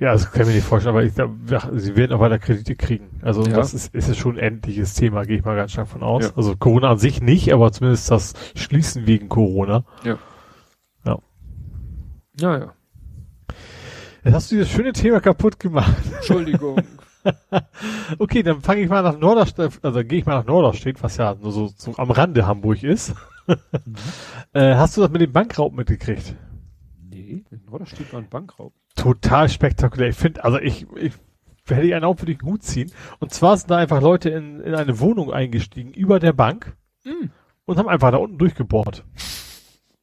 Ja, 0.00 0.12
das 0.12 0.32
kann 0.32 0.42
ich 0.42 0.48
mir 0.48 0.54
nicht 0.54 0.66
vorstellen, 0.66 0.96
aber 0.96 1.04
ich 1.04 1.14
glaube, 1.14 1.34
sie 1.78 1.94
werden 1.94 2.16
auch 2.16 2.20
weiter 2.20 2.38
Kredite 2.38 2.74
kriegen. 2.74 3.20
Also 3.20 3.44
ja. 3.44 3.54
das 3.54 3.74
ist, 3.74 3.94
ist 3.94 4.08
es 4.08 4.16
schon 4.16 4.36
ein 4.36 4.42
endliches 4.42 4.94
Thema, 4.94 5.24
gehe 5.24 5.36
ich 5.36 5.44
mal 5.44 5.56
ganz 5.56 5.72
stark 5.72 5.88
von 5.88 6.02
aus. 6.02 6.24
Ja. 6.24 6.30
Also 6.36 6.56
Corona 6.56 6.90
an 6.90 6.96
sich 6.96 7.20
nicht, 7.20 7.52
aber 7.52 7.70
zumindest 7.70 8.10
das 8.10 8.32
Schließen 8.54 9.06
wegen 9.06 9.28
Corona. 9.28 9.84
Ja. 10.02 10.18
Ja. 11.04 11.18
Ja, 12.40 12.58
ja. 12.58 12.72
Jetzt 14.24 14.34
hast 14.34 14.50
du 14.50 14.54
dieses 14.54 14.70
schöne 14.70 14.94
Thema 14.94 15.20
kaputt 15.20 15.60
gemacht. 15.60 15.94
Entschuldigung. 16.16 16.80
okay, 18.18 18.42
dann 18.42 18.62
fange 18.62 18.80
ich 18.80 18.88
mal 18.88 19.02
nach 19.02 19.18
Norderstedt, 19.18 19.80
also 19.82 20.02
gehe 20.02 20.20
ich 20.20 20.24
mal 20.24 20.36
nach 20.36 20.46
Norderstedt, 20.46 21.02
was 21.02 21.18
ja 21.18 21.34
nur 21.34 21.52
so, 21.52 21.70
so 21.76 21.94
am 21.98 22.10
Rande 22.10 22.46
Hamburg 22.46 22.82
ist. 22.82 23.14
mhm. 23.46 23.56
äh, 24.54 24.76
hast 24.76 24.96
du 24.96 25.02
das 25.02 25.10
mit 25.10 25.20
dem 25.20 25.32
Bankraub 25.32 25.74
mitgekriegt? 25.74 26.36
Nee, 27.10 27.44
in 27.50 27.60
Norderstedt 27.66 28.10
war 28.14 28.20
ein 28.20 28.30
Bankraub 28.30 28.72
total 28.96 29.48
spektakulär. 29.48 30.08
Ich 30.08 30.16
finde, 30.16 30.44
also 30.44 30.58
ich, 30.58 30.86
ich 30.96 31.12
hätte 31.68 31.86
ich 31.86 31.94
einen 31.94 32.04
auch 32.04 32.18
für 32.18 32.26
den 32.26 32.40
Hut 32.42 32.62
ziehen. 32.62 32.90
Und 33.18 33.32
zwar 33.32 33.56
sind 33.56 33.70
da 33.70 33.76
einfach 33.76 34.00
Leute 34.00 34.30
in, 34.30 34.60
in 34.60 34.74
eine 34.74 34.98
Wohnung 35.00 35.32
eingestiegen 35.32 35.92
über 35.92 36.18
der 36.18 36.32
Bank 36.32 36.76
mm. 37.04 37.26
und 37.64 37.78
haben 37.78 37.88
einfach 37.88 38.10
da 38.10 38.18
unten 38.18 38.38
durchgebohrt. 38.38 39.04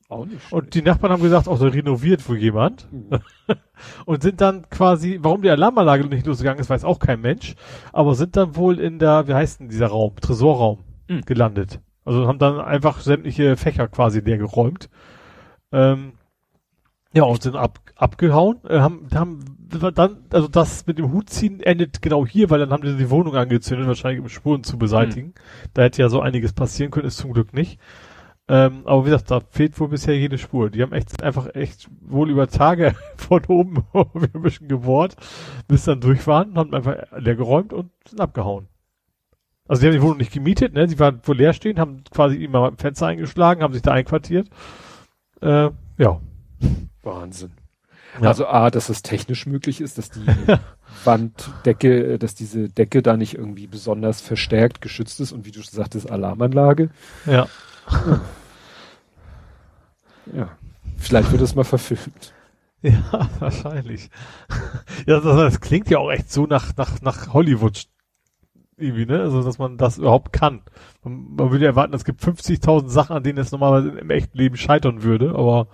Auch 0.09 0.25
nicht. 0.25 0.53
Und 0.53 0.73
die 0.73 0.81
Nachbarn 0.81 1.11
haben 1.11 1.21
gesagt, 1.21 1.49
auch 1.49 1.57
so 1.57 1.67
renoviert 1.67 2.27
wohl 2.29 2.37
jemand. 2.37 2.87
Mhm. 2.91 3.19
und 4.05 4.23
sind 4.23 4.39
dann 4.39 4.69
quasi, 4.69 5.19
warum 5.21 5.41
die 5.41 5.49
Alarmanlage 5.49 6.05
nicht 6.05 6.25
losgegangen 6.25 6.61
ist, 6.61 6.69
weiß 6.69 6.85
auch 6.85 6.99
kein 6.99 7.19
Mensch. 7.19 7.55
Aber 7.91 8.15
sind 8.15 8.37
dann 8.37 8.55
wohl 8.55 8.79
in 8.79 8.99
der, 8.99 9.27
wie 9.27 9.33
heißt 9.33 9.59
denn 9.59 9.69
dieser 9.69 9.87
Raum? 9.87 10.15
Tresorraum 10.15 10.79
mhm. 11.09 11.21
gelandet. 11.21 11.81
Also 12.05 12.25
haben 12.25 12.39
dann 12.39 12.61
einfach 12.61 13.01
sämtliche 13.01 13.57
Fächer 13.57 13.89
quasi 13.89 14.21
leer 14.21 14.37
geräumt. 14.37 14.89
Ähm, 15.73 16.13
ja, 17.13 17.23
und 17.23 17.41
sind 17.41 17.55
ab, 17.55 17.79
abgehauen, 17.95 18.59
äh, 18.67 18.79
haben, 18.79 19.07
haben 19.13 19.39
dann, 19.69 20.25
also 20.31 20.47
das 20.47 20.85
mit 20.87 20.97
dem 20.97 21.11
Hut 21.11 21.29
ziehen 21.29 21.59
endet 21.59 22.01
genau 22.01 22.25
hier, 22.25 22.49
weil 22.49 22.59
dann 22.59 22.71
haben 22.71 22.83
die 22.83 22.95
die 22.95 23.09
Wohnung 23.09 23.35
angezündet, 23.35 23.87
wahrscheinlich 23.87 24.21
um 24.21 24.29
Spuren 24.29 24.63
zu 24.63 24.77
beseitigen. 24.77 25.27
Mhm. 25.27 25.71
Da 25.73 25.83
hätte 25.83 26.01
ja 26.01 26.09
so 26.09 26.21
einiges 26.21 26.53
passieren 26.53 26.91
können, 26.91 27.07
ist 27.07 27.17
zum 27.17 27.33
Glück 27.33 27.53
nicht. 27.53 27.79
Ähm, 28.49 28.83
aber 28.85 29.05
wie 29.05 29.09
gesagt, 29.09 29.29
da 29.29 29.41
fehlt 29.41 29.77
wohl 29.79 29.89
bisher 29.89 30.17
jede 30.17 30.37
Spur. 30.37 30.69
Die 30.69 30.81
haben 30.81 30.93
echt 30.93 31.21
einfach 31.21 31.53
echt 31.53 31.89
wohl 32.01 32.29
über 32.29 32.47
Tage 32.47 32.95
von 33.17 33.43
oben 33.47 33.83
ein 33.93 34.41
bisschen 34.41 34.69
gebohrt, 34.69 35.15
bis 35.67 35.83
dann 35.83 35.99
durch 35.99 36.25
waren, 36.27 36.55
haben 36.55 36.73
einfach 36.73 36.95
leer 37.17 37.35
geräumt 37.35 37.73
und 37.73 37.91
sind 38.07 38.21
abgehauen. 38.21 38.67
Also 39.67 39.81
die 39.81 39.87
haben 39.87 39.93
die 39.95 40.01
Wohnung 40.01 40.17
nicht 40.17 40.31
gemietet, 40.31 40.73
ne? 40.73 40.87
Sie 40.87 40.97
waren 40.97 41.19
wohl 41.23 41.35
leer 41.35 41.51
stehen, 41.51 41.77
haben 41.77 42.03
quasi 42.09 42.41
immer 42.41 42.67
ein 42.67 42.77
Fenster 42.77 43.07
eingeschlagen, 43.07 43.63
haben 43.63 43.73
sich 43.73 43.81
da 43.81 43.91
einquartiert. 43.91 44.47
Äh, 45.41 45.71
ja. 45.97 46.21
Wahnsinn. 47.07 47.53
Ja. 48.21 48.29
Also 48.29 48.47
A, 48.47 48.69
dass 48.69 48.89
es 48.89 49.01
technisch 49.01 49.45
möglich 49.45 49.81
ist, 49.81 49.97
dass 49.97 50.09
die 50.09 50.25
Wanddecke, 51.03 52.19
dass 52.19 52.35
diese 52.35 52.69
Decke 52.69 53.01
da 53.01 53.17
nicht 53.17 53.35
irgendwie 53.35 53.67
besonders 53.67 54.21
verstärkt 54.21 54.81
geschützt 54.81 55.19
ist 55.19 55.31
und 55.31 55.45
wie 55.45 55.51
du 55.51 55.61
schon 55.61 55.73
sagtest, 55.73 56.09
Alarmanlage. 56.09 56.89
Ja. 57.25 57.47
Ja. 60.33 60.49
Vielleicht 60.97 61.31
wird 61.31 61.41
es 61.41 61.55
mal 61.55 61.63
verfilmt. 61.63 62.33
Ja, 62.81 63.29
wahrscheinlich. 63.39 64.09
Ja, 65.05 65.19
das, 65.19 65.23
das, 65.23 65.61
klingt 65.61 65.89
ja 65.89 65.97
auch 65.97 66.11
echt 66.11 66.31
so 66.31 66.45
nach, 66.45 66.75
nach, 66.75 67.01
nach 67.01 67.33
Hollywood 67.33 67.87
irgendwie, 68.77 69.07
ne? 69.07 69.21
Also, 69.21 69.41
dass 69.41 69.57
man 69.57 69.77
das 69.77 69.97
überhaupt 69.97 70.31
kann. 70.31 70.61
Man, 71.03 71.35
man 71.35 71.51
würde 71.51 71.65
erwarten, 71.65 71.95
es 71.95 72.05
gibt 72.05 72.21
50.000 72.21 72.89
Sachen, 72.89 73.15
an 73.15 73.23
denen 73.23 73.39
es 73.39 73.51
normalerweise 73.51 73.97
im 73.97 74.09
echten 74.11 74.37
Leben 74.37 74.57
scheitern 74.57 75.01
würde, 75.01 75.33
aber 75.33 75.67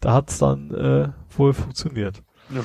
da 0.00 0.14
hat's 0.14 0.38
dann 0.38 0.70
äh, 0.72 1.08
wohl 1.36 1.52
funktioniert. 1.52 2.22
Ja. 2.50 2.62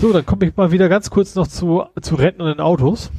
So, 0.00 0.12
dann 0.12 0.26
komme 0.26 0.46
ich 0.46 0.56
mal 0.56 0.72
wieder 0.72 0.88
ganz 0.88 1.10
kurz 1.10 1.34
noch 1.34 1.46
zu, 1.46 1.84
zu 2.00 2.14
Rentnern 2.14 2.52
in 2.52 2.60
Autos. 2.60 3.10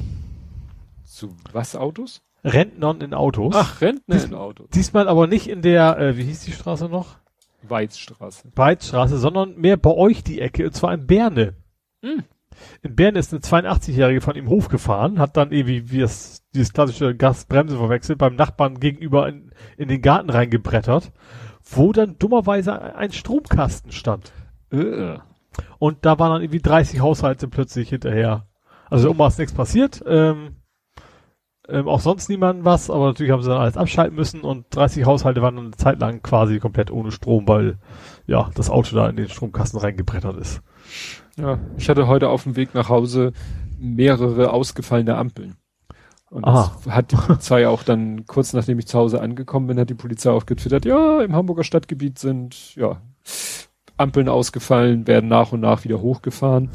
Zu 1.04 1.34
was 1.52 1.76
Autos? 1.76 2.22
Rentnern 2.44 3.00
in 3.00 3.14
Autos. 3.14 3.54
Ach, 3.56 3.80
Rentner 3.80 4.16
Dies, 4.16 4.24
in 4.24 4.34
Autos. 4.34 4.68
Diesmal 4.70 5.08
aber 5.08 5.26
nicht 5.26 5.48
in 5.48 5.62
der, 5.62 5.98
äh, 5.98 6.16
wie 6.16 6.24
hieß 6.24 6.44
die 6.44 6.52
Straße 6.52 6.88
noch? 6.88 7.16
Weizstraße. 7.62 8.50
Weizstraße, 8.54 9.18
sondern 9.18 9.56
mehr 9.56 9.76
bei 9.76 9.90
euch 9.90 10.24
die 10.24 10.40
Ecke, 10.40 10.66
und 10.66 10.74
zwar 10.74 10.94
in 10.94 11.06
Berne. 11.06 11.54
Hm. 12.02 12.24
In 12.82 12.94
Bern 12.96 13.16
ist 13.16 13.32
eine 13.32 13.40
82-Jährige 13.40 14.20
von 14.20 14.36
ihm 14.36 14.48
Hof 14.48 14.68
gefahren, 14.68 15.18
hat 15.18 15.36
dann 15.36 15.52
irgendwie 15.52 15.90
wie 15.90 16.00
das, 16.00 16.42
dieses 16.54 16.72
klassische 16.72 17.14
Gasbremse 17.14 17.76
verwechselt, 17.76 18.18
beim 18.18 18.34
Nachbarn 18.34 18.80
gegenüber 18.80 19.28
in, 19.28 19.52
in 19.76 19.88
den 19.88 20.02
Garten 20.02 20.30
reingebrettert 20.30 21.12
wo 21.64 21.92
dann 21.92 22.18
dummerweise 22.18 22.96
ein 22.96 23.12
Stromkasten 23.12 23.92
stand. 23.92 24.32
Äh. 24.70 25.18
Und 25.78 26.04
da 26.04 26.18
waren 26.18 26.32
dann 26.32 26.42
irgendwie 26.42 26.62
30 26.62 27.00
Haushalte 27.00 27.48
plötzlich 27.48 27.90
hinterher. 27.90 28.46
Also 28.88 29.10
Oma 29.10 29.28
ist 29.28 29.38
nichts 29.38 29.54
passiert, 29.54 30.02
ähm, 30.06 30.56
ähm, 31.68 31.88
auch 31.88 32.00
sonst 32.00 32.28
niemandem 32.28 32.64
was, 32.64 32.90
aber 32.90 33.06
natürlich 33.06 33.32
haben 33.32 33.42
sie 33.42 33.48
dann 33.48 33.60
alles 33.60 33.76
abschalten 33.76 34.16
müssen 34.16 34.42
und 34.42 34.66
30 34.70 35.06
Haushalte 35.06 35.40
waren 35.42 35.56
dann 35.56 35.66
eine 35.66 35.76
Zeit 35.76 36.00
lang 36.00 36.22
quasi 36.22 36.58
komplett 36.58 36.90
ohne 36.90 37.12
Strom, 37.12 37.46
weil 37.48 37.78
ja 38.26 38.50
das 38.54 38.68
Auto 38.68 38.96
da 38.96 39.08
in 39.08 39.16
den 39.16 39.28
Stromkasten 39.28 39.80
reingebrettert 39.80 40.36
ist. 40.36 40.62
Ja, 41.38 41.58
ich 41.76 41.88
hatte 41.88 42.06
heute 42.06 42.28
auf 42.28 42.42
dem 42.42 42.56
Weg 42.56 42.74
nach 42.74 42.88
Hause 42.88 43.32
mehrere 43.78 44.52
ausgefallene 44.52 45.16
Ampeln. 45.16 45.56
Und 46.32 46.44
Aha. 46.44 46.74
das 46.84 46.94
hat 46.94 47.12
die 47.12 47.16
Polizei 47.16 47.68
auch 47.68 47.82
dann, 47.82 48.26
kurz 48.26 48.54
nachdem 48.54 48.78
ich 48.78 48.86
zu 48.86 48.98
Hause 48.98 49.20
angekommen 49.20 49.66
bin, 49.66 49.78
hat 49.78 49.90
die 49.90 49.94
Polizei 49.94 50.30
auch 50.30 50.46
getwittert, 50.46 50.86
ja, 50.86 51.20
im 51.20 51.36
Hamburger 51.36 51.62
Stadtgebiet 51.62 52.18
sind, 52.18 52.74
ja, 52.74 53.02
Ampeln 53.98 54.28
ausgefallen, 54.28 55.06
werden 55.06 55.28
nach 55.28 55.52
und 55.52 55.60
nach 55.60 55.84
wieder 55.84 56.00
hochgefahren. 56.00 56.70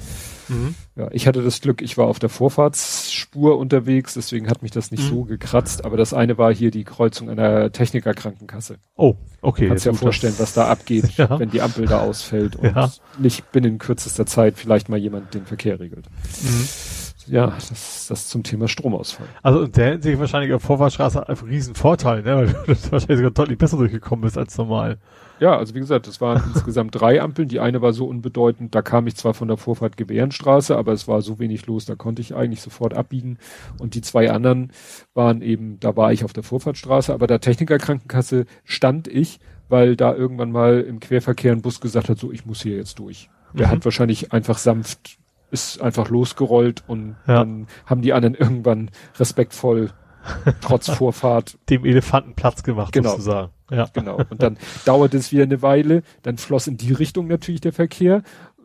Mhm. 0.48 0.76
Ja, 0.96 1.10
ich 1.12 1.28
hatte 1.28 1.42
das 1.42 1.60
Glück, 1.60 1.82
ich 1.82 1.98
war 1.98 2.06
auf 2.06 2.20
der 2.20 2.30
Vorfahrtsspur 2.30 3.58
unterwegs, 3.58 4.14
deswegen 4.14 4.48
hat 4.48 4.62
mich 4.62 4.72
das 4.72 4.92
nicht 4.92 5.04
mhm. 5.04 5.10
so 5.10 5.24
gekratzt, 5.24 5.84
aber 5.84 5.98
das 5.98 6.14
eine 6.14 6.38
war 6.38 6.54
hier 6.54 6.70
die 6.72 6.84
Kreuzung 6.84 7.30
einer 7.30 7.72
Technikerkrankenkasse. 7.72 8.78
Oh, 8.96 9.16
okay. 9.42 9.64
Du 9.64 9.70
kannst 9.70 9.86
dir 9.86 9.92
ja 9.92 9.98
vorstellen, 9.98 10.36
was 10.38 10.54
da 10.54 10.68
abgeht, 10.68 11.10
ja. 11.18 11.40
wenn 11.40 11.50
die 11.50 11.62
Ampel 11.62 11.88
da 11.88 12.02
ausfällt 12.02 12.56
und 12.56 12.76
ja. 12.76 12.92
nicht 13.18 13.52
binnen 13.52 13.80
kürzester 13.80 14.28
Zeit 14.28 14.58
vielleicht 14.58 14.88
mal 14.88 15.00
jemand 15.00 15.34
den 15.34 15.46
Verkehr 15.46 15.80
regelt. 15.80 16.06
Mhm. 16.44 16.68
Ja, 17.30 17.48
das, 17.48 18.08
das 18.08 18.28
zum 18.28 18.44
Thema 18.44 18.68
Stromausfall. 18.68 19.28
Also 19.44 19.64
in 19.64 19.72
der 19.72 19.92
Hinsicht 19.92 20.20
wahrscheinlich 20.20 20.54
auf 20.54 20.62
Vorfahrtsstraße 20.62 21.28
ein 21.28 21.36
riesen 21.48 21.76
Vorteil, 21.76 22.24
ne? 22.24 22.36
weil 22.36 22.48
du 22.68 22.92
wahrscheinlich 22.92 23.18
sogar 23.18 23.32
deutlich 23.32 23.58
besser 23.58 23.78
durchgekommen 23.78 24.22
bist 24.22 24.38
als 24.38 24.58
normal. 24.58 24.98
Ja, 25.40 25.58
also 25.58 25.76
wie 25.76 25.80
gesagt, 25.80 26.08
es 26.08 26.20
waren 26.22 26.42
insgesamt 26.54 27.00
drei 27.00 27.22
Ampeln. 27.22 27.48
Die 27.48 27.60
eine 27.60 27.82
war 27.82 27.94
so 27.94 28.06
unbedeutend, 28.06 28.74
da 28.74 28.82
kam 28.82 29.08
ich 29.08 29.16
zwar 29.16 29.34
von 29.34 29.48
der 29.48 29.58
Vorfahrt 29.58 29.98
Gewährenstraße, 29.98 30.76
aber 30.76 30.94
es 30.94 31.08
war 31.08 31.22
so 31.22 31.40
wenig 31.40 31.66
los, 31.68 31.86
da 31.86 31.96
konnte 31.96 32.22
ich 32.22 32.36
eigentlich 32.36 32.62
sofort 32.62 32.94
abbiegen. 32.94 33.38
Und 33.80 33.96
die 33.96 34.02
zwei 34.02 34.32
anderen 34.32 34.72
waren 35.14 35.42
eben, 35.42 35.80
da 35.80 35.96
war 35.96 36.12
ich 36.12 36.24
auf 36.24 36.34
der 36.34 36.44
Vorfahrtstraße, 36.44 37.14
aber 37.14 37.28
der 37.28 37.42
Technikerkrankenkasse 37.42 38.46
stand 38.64 39.08
ich, 39.08 39.40
weil 39.70 39.96
da 39.96 40.16
irgendwann 40.16 40.52
mal 40.52 40.82
im 40.82 41.00
Querverkehr 41.00 41.52
ein 41.52 41.62
Bus 41.62 41.82
gesagt 41.82 42.10
hat, 42.10 42.18
so 42.18 42.32
ich 42.32 42.46
muss 42.46 42.62
hier 42.62 42.78
jetzt 42.78 43.00
durch. 43.00 43.30
Der 43.54 43.68
mhm. 43.68 43.72
hat 43.72 43.86
wahrscheinlich 43.86 44.34
einfach 44.34 44.58
sanft, 44.58 45.18
ist 45.52 45.82
einfach 45.82 46.10
losgerollt 46.10 46.84
und 46.88 47.16
ja. 47.28 47.36
dann 47.36 47.68
haben 47.86 48.02
die 48.02 48.14
anderen 48.14 48.36
irgendwann 48.36 48.92
respektvoll 49.18 49.92
trotz 50.62 50.90
Vorfahrt 50.90 51.58
dem 51.70 51.86
Elefanten 51.86 52.34
Platz 52.34 52.64
gemacht, 52.64 52.92
genau. 52.94 53.12
sozusagen. 53.12 53.52
Ja. 53.72 53.88
Genau. 53.94 54.18
Und 54.30 54.42
dann 54.42 54.58
dauerte 54.86 55.18
es 55.18 55.32
wieder 55.32 55.44
eine 55.44 55.62
Weile, 55.62 56.04
dann 56.24 56.38
floss 56.38 56.68
in 56.68 56.78
die 56.78 56.94
Richtung 56.94 57.28
natürlich 57.28 57.62
der 57.62 57.74
Verkehr. 57.74 58.24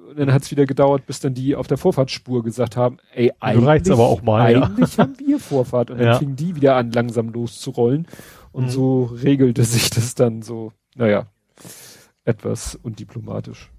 Und 0.08 0.18
dann 0.18 0.32
hat 0.32 0.42
es 0.42 0.50
wieder 0.50 0.66
gedauert, 0.66 1.06
bis 1.06 1.20
dann 1.20 1.32
die 1.32 1.56
auf 1.56 1.66
der 1.68 1.78
Vorfahrtsspur 1.78 2.42
gesagt 2.42 2.76
haben, 2.76 2.98
ey, 3.14 3.32
eigentlich, 3.40 3.66
reicht's 3.66 3.90
aber 3.90 4.06
auch 4.06 4.22
mal, 4.22 4.42
eigentlich 4.42 4.96
ja. 4.96 5.04
haben 5.04 5.14
wir 5.18 5.38
Vorfahrt. 5.38 5.90
Und 5.90 5.98
dann 5.98 6.06
ja. 6.06 6.18
fingen 6.18 6.36
die 6.36 6.54
wieder 6.54 6.76
an, 6.76 6.92
langsam 6.92 7.30
loszurollen. 7.30 8.06
Und 8.52 8.64
mhm. 8.64 8.70
so 8.70 9.04
regelte 9.04 9.64
sich 9.64 9.88
das 9.88 10.14
dann 10.14 10.42
so, 10.42 10.72
naja, 10.94 11.26
etwas 12.24 12.74
undiplomatisch. 12.74 13.71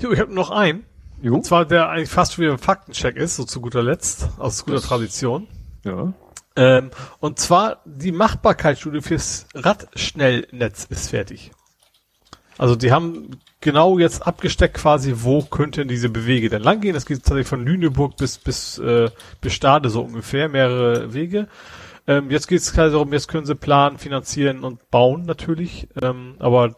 Jo, 0.00 0.12
ich 0.12 0.20
habe 0.20 0.32
noch 0.32 0.50
einen. 0.50 0.84
Jo. 1.22 1.34
Und 1.34 1.46
zwar 1.46 1.64
der 1.64 1.88
eigentlich 1.88 2.10
fast 2.10 2.38
wie 2.38 2.48
ein 2.48 2.58
Faktencheck 2.58 3.16
ist, 3.16 3.36
so 3.36 3.44
zu 3.44 3.60
guter 3.60 3.82
Letzt, 3.82 4.28
aus 4.38 4.64
guter 4.64 4.76
das, 4.76 4.86
Tradition. 4.86 5.48
Ja. 5.84 6.12
Ähm, 6.56 6.90
und 7.20 7.38
zwar 7.38 7.82
die 7.84 8.12
Machbarkeitsstudie 8.12 9.02
fürs 9.02 9.46
Radschnellnetz 9.54 10.86
ist 10.90 11.10
fertig. 11.10 11.52
Also 12.58 12.74
die 12.74 12.90
haben 12.90 13.38
genau 13.60 13.98
jetzt 13.98 14.26
abgesteckt 14.26 14.74
quasi, 14.74 15.14
wo 15.16 15.42
könnten 15.42 15.88
diese 15.88 16.08
Bewege 16.08 16.48
denn 16.48 16.62
langgehen. 16.62 16.94
Das 16.94 17.04
geht 17.04 17.18
tatsächlich 17.18 17.48
von 17.48 17.64
Lüneburg 17.64 18.16
bis 18.16 18.38
bis 18.38 18.78
äh, 18.78 19.10
bis 19.40 19.52
Stade 19.52 19.90
so 19.90 20.02
ungefähr, 20.02 20.48
mehrere 20.48 21.12
Wege. 21.12 21.48
Ähm, 22.06 22.30
jetzt 22.30 22.46
geht 22.46 22.60
es 22.60 22.72
quasi 22.72 22.92
darum, 22.92 23.12
jetzt 23.12 23.28
können 23.28 23.46
sie 23.46 23.56
planen, 23.56 23.98
finanzieren 23.98 24.64
und 24.64 24.90
bauen 24.90 25.24
natürlich. 25.24 25.88
Ähm, 26.00 26.36
aber 26.38 26.76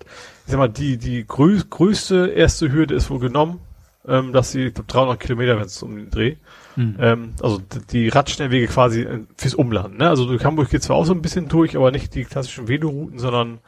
ich 0.49 0.53
sag 0.53 0.59
mal, 0.59 0.69
die 0.69 0.97
die 0.97 1.27
grö 1.27 1.61
größte 1.69 2.29
erste 2.29 2.73
Hürde 2.73 2.95
ist 2.95 3.11
wohl 3.11 3.19
genommen 3.21 3.61
ähm, 4.09 4.33
dass 4.33 4.53
sie, 4.53 4.67
ich 4.67 4.75
glaub, 4.75 4.89
300 4.89 5.21
Kilometer, 5.21 5.57
wenn 5.57 5.67
es 5.67 5.83
um 5.83 5.95
den 5.95 6.11
Dreh, 6.11 6.37
mhm. 6.77 6.97
ähm, 6.99 7.35
also 7.43 7.61
die 7.93 8.09
Radschnellwege 8.09 8.67
quasi 8.67 9.03
äh, 9.03 9.21
fürs 9.37 9.55
Umland. 9.55 9.99
Ne? 9.99 10.09
Also 10.09 10.27
durch 10.27 10.45
Hamburg 10.45 10.71
geht 10.71 10.83
zwar 10.83 10.97
auch 10.97 11.05
so 11.05 11.13
ein 11.13 11.23
bisschen 11.23 11.49
durch, 11.49 11.77
aber 11.77 11.91
nicht 11.91 12.15
die 12.15 12.25
klassischen 12.25 12.69
Velorouten, 12.69 13.19
sondern 13.19 13.59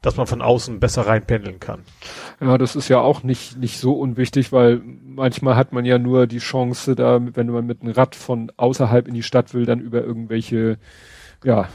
dass 0.00 0.16
man 0.16 0.26
von 0.26 0.42
außen 0.42 0.80
besser 0.80 1.06
reinpendeln 1.06 1.60
kann. 1.60 1.80
Ja, 2.38 2.58
das 2.58 2.76
ist 2.76 2.88
ja 2.88 3.00
auch 3.00 3.22
nicht, 3.22 3.56
nicht 3.56 3.78
so 3.78 3.94
unwichtig, 3.94 4.52
weil 4.52 4.82
manchmal 5.02 5.56
hat 5.56 5.72
man 5.72 5.86
ja 5.86 5.98
nur 5.98 6.26
die 6.26 6.38
Chance, 6.38 6.94
da, 6.94 7.18
wenn 7.34 7.48
man 7.48 7.66
mit 7.66 7.80
einem 7.80 7.92
Rad 7.92 8.14
von 8.14 8.52
außerhalb 8.56 9.08
in 9.08 9.14
die 9.14 9.22
Stadt 9.22 9.54
will, 9.54 9.64
dann 9.64 9.80
über 9.80 10.04
irgendwelche, 10.04 10.76
ja, 11.42 11.68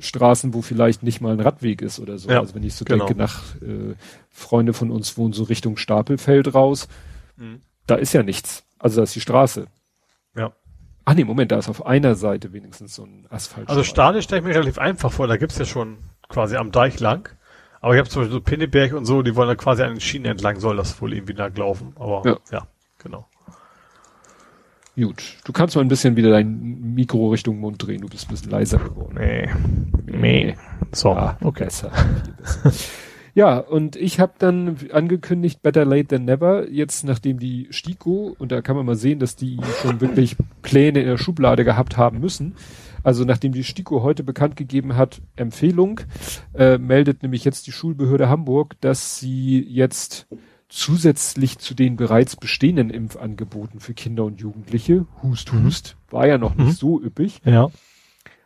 Straßen, 0.00 0.54
wo 0.54 0.62
vielleicht 0.62 1.02
nicht 1.02 1.20
mal 1.20 1.32
ein 1.32 1.40
Radweg 1.40 1.82
ist 1.82 1.98
oder 1.98 2.18
so. 2.18 2.30
Ja, 2.30 2.40
also 2.40 2.54
wenn 2.54 2.62
ich 2.62 2.74
so 2.74 2.84
genau. 2.84 3.06
denke, 3.06 3.18
nach 3.18 3.54
äh, 3.56 3.94
Freunde 4.30 4.72
von 4.72 4.90
uns 4.90 5.16
wohnen 5.16 5.32
so 5.32 5.44
Richtung 5.44 5.76
Stapelfeld 5.76 6.54
raus, 6.54 6.88
Mhm. 7.38 7.62
Da 7.86 7.94
ist 7.94 8.12
ja 8.12 8.22
nichts. 8.22 8.64
Also 8.78 8.96
da 8.96 9.04
ist 9.04 9.14
die 9.14 9.20
Straße. 9.20 9.66
Ja. 10.36 10.52
Ach 11.04 11.14
nee, 11.14 11.24
Moment, 11.24 11.50
da 11.52 11.58
ist 11.58 11.68
auf 11.68 11.86
einer 11.86 12.14
Seite 12.14 12.52
wenigstens 12.52 12.94
so 12.94 13.04
ein 13.04 13.26
Asphalt. 13.30 13.68
Also 13.68 13.82
Stadion 13.82 14.22
stelle 14.22 14.40
ich 14.40 14.46
mir 14.46 14.54
relativ 14.54 14.78
einfach 14.78 15.10
vor, 15.10 15.26
da 15.26 15.38
gibt's 15.38 15.58
ja 15.58 15.64
schon 15.64 15.98
quasi 16.28 16.56
am 16.56 16.70
Deich 16.70 17.00
lang. 17.00 17.30
Aber 17.80 17.94
ich 17.94 17.98
habe 17.98 18.08
zum 18.08 18.22
Beispiel 18.22 18.34
so 18.34 18.40
Pinneberg 18.42 18.92
und 18.92 19.06
so, 19.06 19.22
die 19.22 19.34
wollen 19.36 19.48
da 19.48 19.54
quasi 19.54 19.82
an 19.82 19.94
den 19.94 20.00
Schienen 20.00 20.26
entlang, 20.26 20.60
soll 20.60 20.76
das 20.76 21.00
wohl 21.00 21.14
irgendwie 21.14 21.32
lang 21.32 21.56
laufen. 21.56 21.94
Aber 21.96 22.22
ja, 22.28 22.38
ja 22.50 22.66
genau. 22.98 23.26
Gut. 25.00 25.36
Du 25.44 25.52
kannst 25.52 25.76
mal 25.76 25.82
ein 25.82 25.88
bisschen 25.88 26.16
wieder 26.16 26.30
dein 26.30 26.94
Mikro 26.94 27.28
Richtung 27.28 27.60
Mund 27.60 27.86
drehen, 27.86 28.00
du 28.00 28.08
bist 28.08 28.26
ein 28.26 28.32
bisschen 28.32 28.50
leiser 28.50 28.78
geworden. 28.78 29.16
Nee. 29.16 29.48
Nee. 30.06 30.56
So, 30.92 31.10
ah, 31.10 31.38
okay. 31.42 31.64
Besser. 31.64 31.92
Ja, 33.34 33.58
und 33.58 33.94
ich 33.94 34.18
habe 34.18 34.32
dann 34.40 34.76
angekündigt, 34.92 35.62
better 35.62 35.84
late 35.84 36.08
than 36.08 36.24
never, 36.24 36.68
jetzt 36.68 37.04
nachdem 37.04 37.38
die 37.38 37.68
Stiko, 37.70 38.34
und 38.36 38.50
da 38.50 38.62
kann 38.62 38.74
man 38.74 38.84
mal 38.84 38.96
sehen, 38.96 39.20
dass 39.20 39.36
die 39.36 39.60
schon 39.80 40.00
wirklich 40.00 40.34
Pläne 40.62 41.02
in 41.02 41.06
der 41.06 41.18
Schublade 41.18 41.64
gehabt 41.64 41.96
haben 41.96 42.18
müssen, 42.18 42.56
also 43.04 43.24
nachdem 43.24 43.52
die 43.52 43.62
STIKO 43.62 44.02
heute 44.02 44.24
bekannt 44.24 44.56
gegeben 44.56 44.96
hat, 44.96 45.22
Empfehlung, 45.36 46.00
äh, 46.54 46.78
meldet 46.78 47.22
nämlich 47.22 47.44
jetzt 47.44 47.68
die 47.68 47.72
Schulbehörde 47.72 48.28
Hamburg, 48.28 48.74
dass 48.80 49.20
sie 49.20 49.60
jetzt 49.60 50.26
zusätzlich 50.68 51.58
zu 51.58 51.74
den 51.74 51.96
bereits 51.96 52.36
bestehenden 52.36 52.90
Impfangeboten 52.90 53.80
für 53.80 53.94
Kinder 53.94 54.24
und 54.24 54.40
Jugendliche, 54.40 55.06
Hust, 55.22 55.52
Hust, 55.52 55.96
war 56.10 56.26
ja 56.26 56.38
noch 56.38 56.54
nicht 56.56 56.66
mhm. 56.66 56.72
so 56.72 57.02
üppig, 57.02 57.40
ja. 57.44 57.68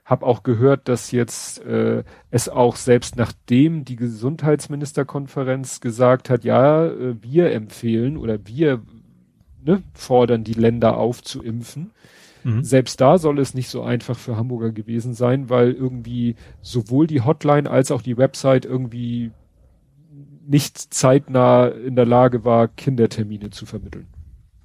Hab 0.04 0.24
auch 0.24 0.42
gehört, 0.42 0.88
dass 0.88 1.12
jetzt 1.12 1.64
äh, 1.64 2.02
es 2.30 2.48
auch 2.48 2.74
selbst 2.74 3.16
nachdem 3.16 3.84
die 3.84 3.94
Gesundheitsministerkonferenz 3.96 5.80
gesagt 5.80 6.28
hat, 6.28 6.44
ja, 6.44 6.86
äh, 6.86 7.14
wir 7.22 7.52
empfehlen 7.52 8.16
oder 8.16 8.44
wir 8.46 8.82
ne, 9.64 9.82
fordern 9.94 10.42
die 10.42 10.54
Länder 10.54 10.96
auf 10.96 11.22
zu 11.22 11.42
impfen. 11.42 11.92
Mhm. 12.44 12.64
Selbst 12.64 13.00
da 13.00 13.18
soll 13.18 13.38
es 13.38 13.54
nicht 13.54 13.68
so 13.68 13.82
einfach 13.82 14.18
für 14.18 14.36
Hamburger 14.36 14.72
gewesen 14.72 15.14
sein, 15.14 15.48
weil 15.48 15.72
irgendwie 15.72 16.34
sowohl 16.60 17.06
die 17.06 17.20
Hotline 17.20 17.70
als 17.70 17.90
auch 17.90 18.02
die 18.02 18.16
Website 18.16 18.64
irgendwie 18.64 19.30
nicht 20.46 20.78
zeitnah 20.78 21.68
in 21.68 21.96
der 21.96 22.06
Lage 22.06 22.44
war, 22.44 22.68
Kindertermine 22.68 23.50
zu 23.50 23.66
vermitteln. 23.66 24.08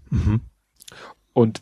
Mhm. 0.10 0.42
Und 1.34 1.62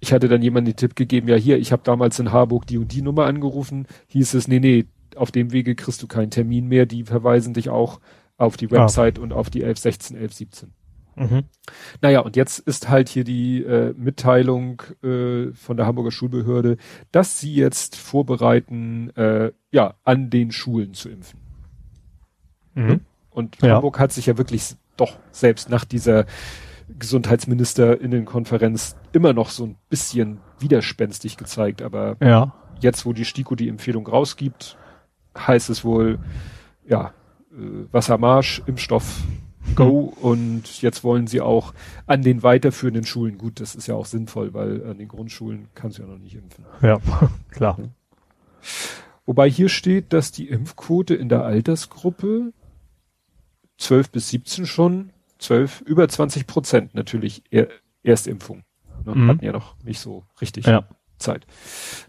ich 0.00 0.12
hatte 0.12 0.28
dann 0.28 0.42
jemanden 0.42 0.70
den 0.70 0.76
Tipp 0.76 0.96
gegeben, 0.96 1.28
ja 1.28 1.36
hier, 1.36 1.58
ich 1.58 1.72
habe 1.72 1.82
damals 1.84 2.18
in 2.18 2.32
Harburg 2.32 2.66
die 2.66 2.78
und 2.78 2.92
die 2.92 3.02
Nummer 3.02 3.26
angerufen, 3.26 3.86
hieß 4.08 4.34
es, 4.34 4.48
nee, 4.48 4.60
nee, 4.60 4.86
auf 5.16 5.30
dem 5.30 5.52
Wege 5.52 5.74
kriegst 5.74 6.02
du 6.02 6.06
keinen 6.06 6.30
Termin 6.30 6.66
mehr, 6.66 6.86
die 6.86 7.04
verweisen 7.04 7.54
dich 7.54 7.68
auch 7.68 8.00
auf 8.36 8.56
die 8.56 8.68
ah. 8.68 8.82
Website 8.82 9.18
ah. 9.18 9.22
und 9.22 9.32
auf 9.32 9.50
die 9.50 9.62
1116, 9.62 10.16
1117. 10.16 10.72
Mhm. 11.16 11.44
Naja, 12.00 12.20
und 12.20 12.36
jetzt 12.36 12.60
ist 12.60 12.88
halt 12.88 13.08
hier 13.10 13.24
die 13.24 13.62
äh, 13.62 13.92
Mitteilung 13.96 14.82
äh, 15.02 15.52
von 15.52 15.76
der 15.76 15.86
Hamburger 15.86 16.12
Schulbehörde, 16.12 16.78
dass 17.12 17.38
sie 17.38 17.54
jetzt 17.54 17.96
vorbereiten, 17.96 19.10
äh, 19.16 19.52
ja, 19.70 19.94
an 20.04 20.30
den 20.30 20.50
Schulen 20.50 20.94
zu 20.94 21.10
impfen. 21.10 21.40
Mhm. 22.74 23.00
Und 23.40 23.56
ja. 23.62 23.74
Hamburg 23.74 23.98
hat 23.98 24.12
sich 24.12 24.26
ja 24.26 24.38
wirklich 24.38 24.76
doch 24.96 25.18
selbst 25.32 25.68
nach 25.70 25.84
dieser 25.84 26.26
Gesundheitsministerinnenkonferenz 26.98 28.96
immer 29.12 29.32
noch 29.32 29.50
so 29.50 29.64
ein 29.64 29.76
bisschen 29.88 30.40
widerspenstig 30.58 31.36
gezeigt, 31.36 31.82
aber 31.82 32.16
ja. 32.20 32.54
jetzt, 32.80 33.06
wo 33.06 33.12
die 33.12 33.24
STIKO 33.24 33.54
die 33.54 33.68
Empfehlung 33.68 34.06
rausgibt, 34.06 34.76
heißt 35.36 35.70
es 35.70 35.84
wohl, 35.84 36.18
ja, 36.86 37.12
äh, 37.52 37.86
Wassermarsch, 37.92 38.62
Impfstoff, 38.66 39.22
go 39.74 40.12
hm. 40.16 40.22
und 40.22 40.82
jetzt 40.82 41.04
wollen 41.04 41.26
sie 41.26 41.40
auch 41.40 41.72
an 42.06 42.22
den 42.22 42.42
weiterführenden 42.42 43.04
Schulen, 43.04 43.38
gut, 43.38 43.60
das 43.60 43.74
ist 43.74 43.86
ja 43.86 43.94
auch 43.94 44.06
sinnvoll, 44.06 44.52
weil 44.52 44.84
an 44.86 44.98
den 44.98 45.08
Grundschulen 45.08 45.68
kannst 45.74 45.98
du 45.98 46.02
ja 46.02 46.08
noch 46.08 46.18
nicht 46.18 46.34
impfen. 46.34 46.64
Ja, 46.82 46.98
klar. 47.50 47.78
Wobei 49.26 49.48
hier 49.48 49.68
steht, 49.68 50.12
dass 50.12 50.32
die 50.32 50.48
Impfquote 50.48 51.14
in 51.14 51.28
der 51.28 51.44
Altersgruppe 51.44 52.52
12 53.80 54.10
bis 54.10 54.28
17 54.28 54.66
schon 54.66 55.10
12, 55.38 55.80
über 55.82 56.08
20 56.08 56.46
Prozent 56.46 56.94
natürlich 56.94 57.42
er, 57.50 57.68
Erstimpfung. 58.02 58.62
Ne? 59.04 59.14
Mhm. 59.14 59.28
Hatten 59.28 59.44
ja 59.44 59.52
noch 59.52 59.74
nicht 59.82 60.00
so 60.00 60.24
richtig 60.40 60.66
ja. 60.66 60.86
Zeit. 61.18 61.46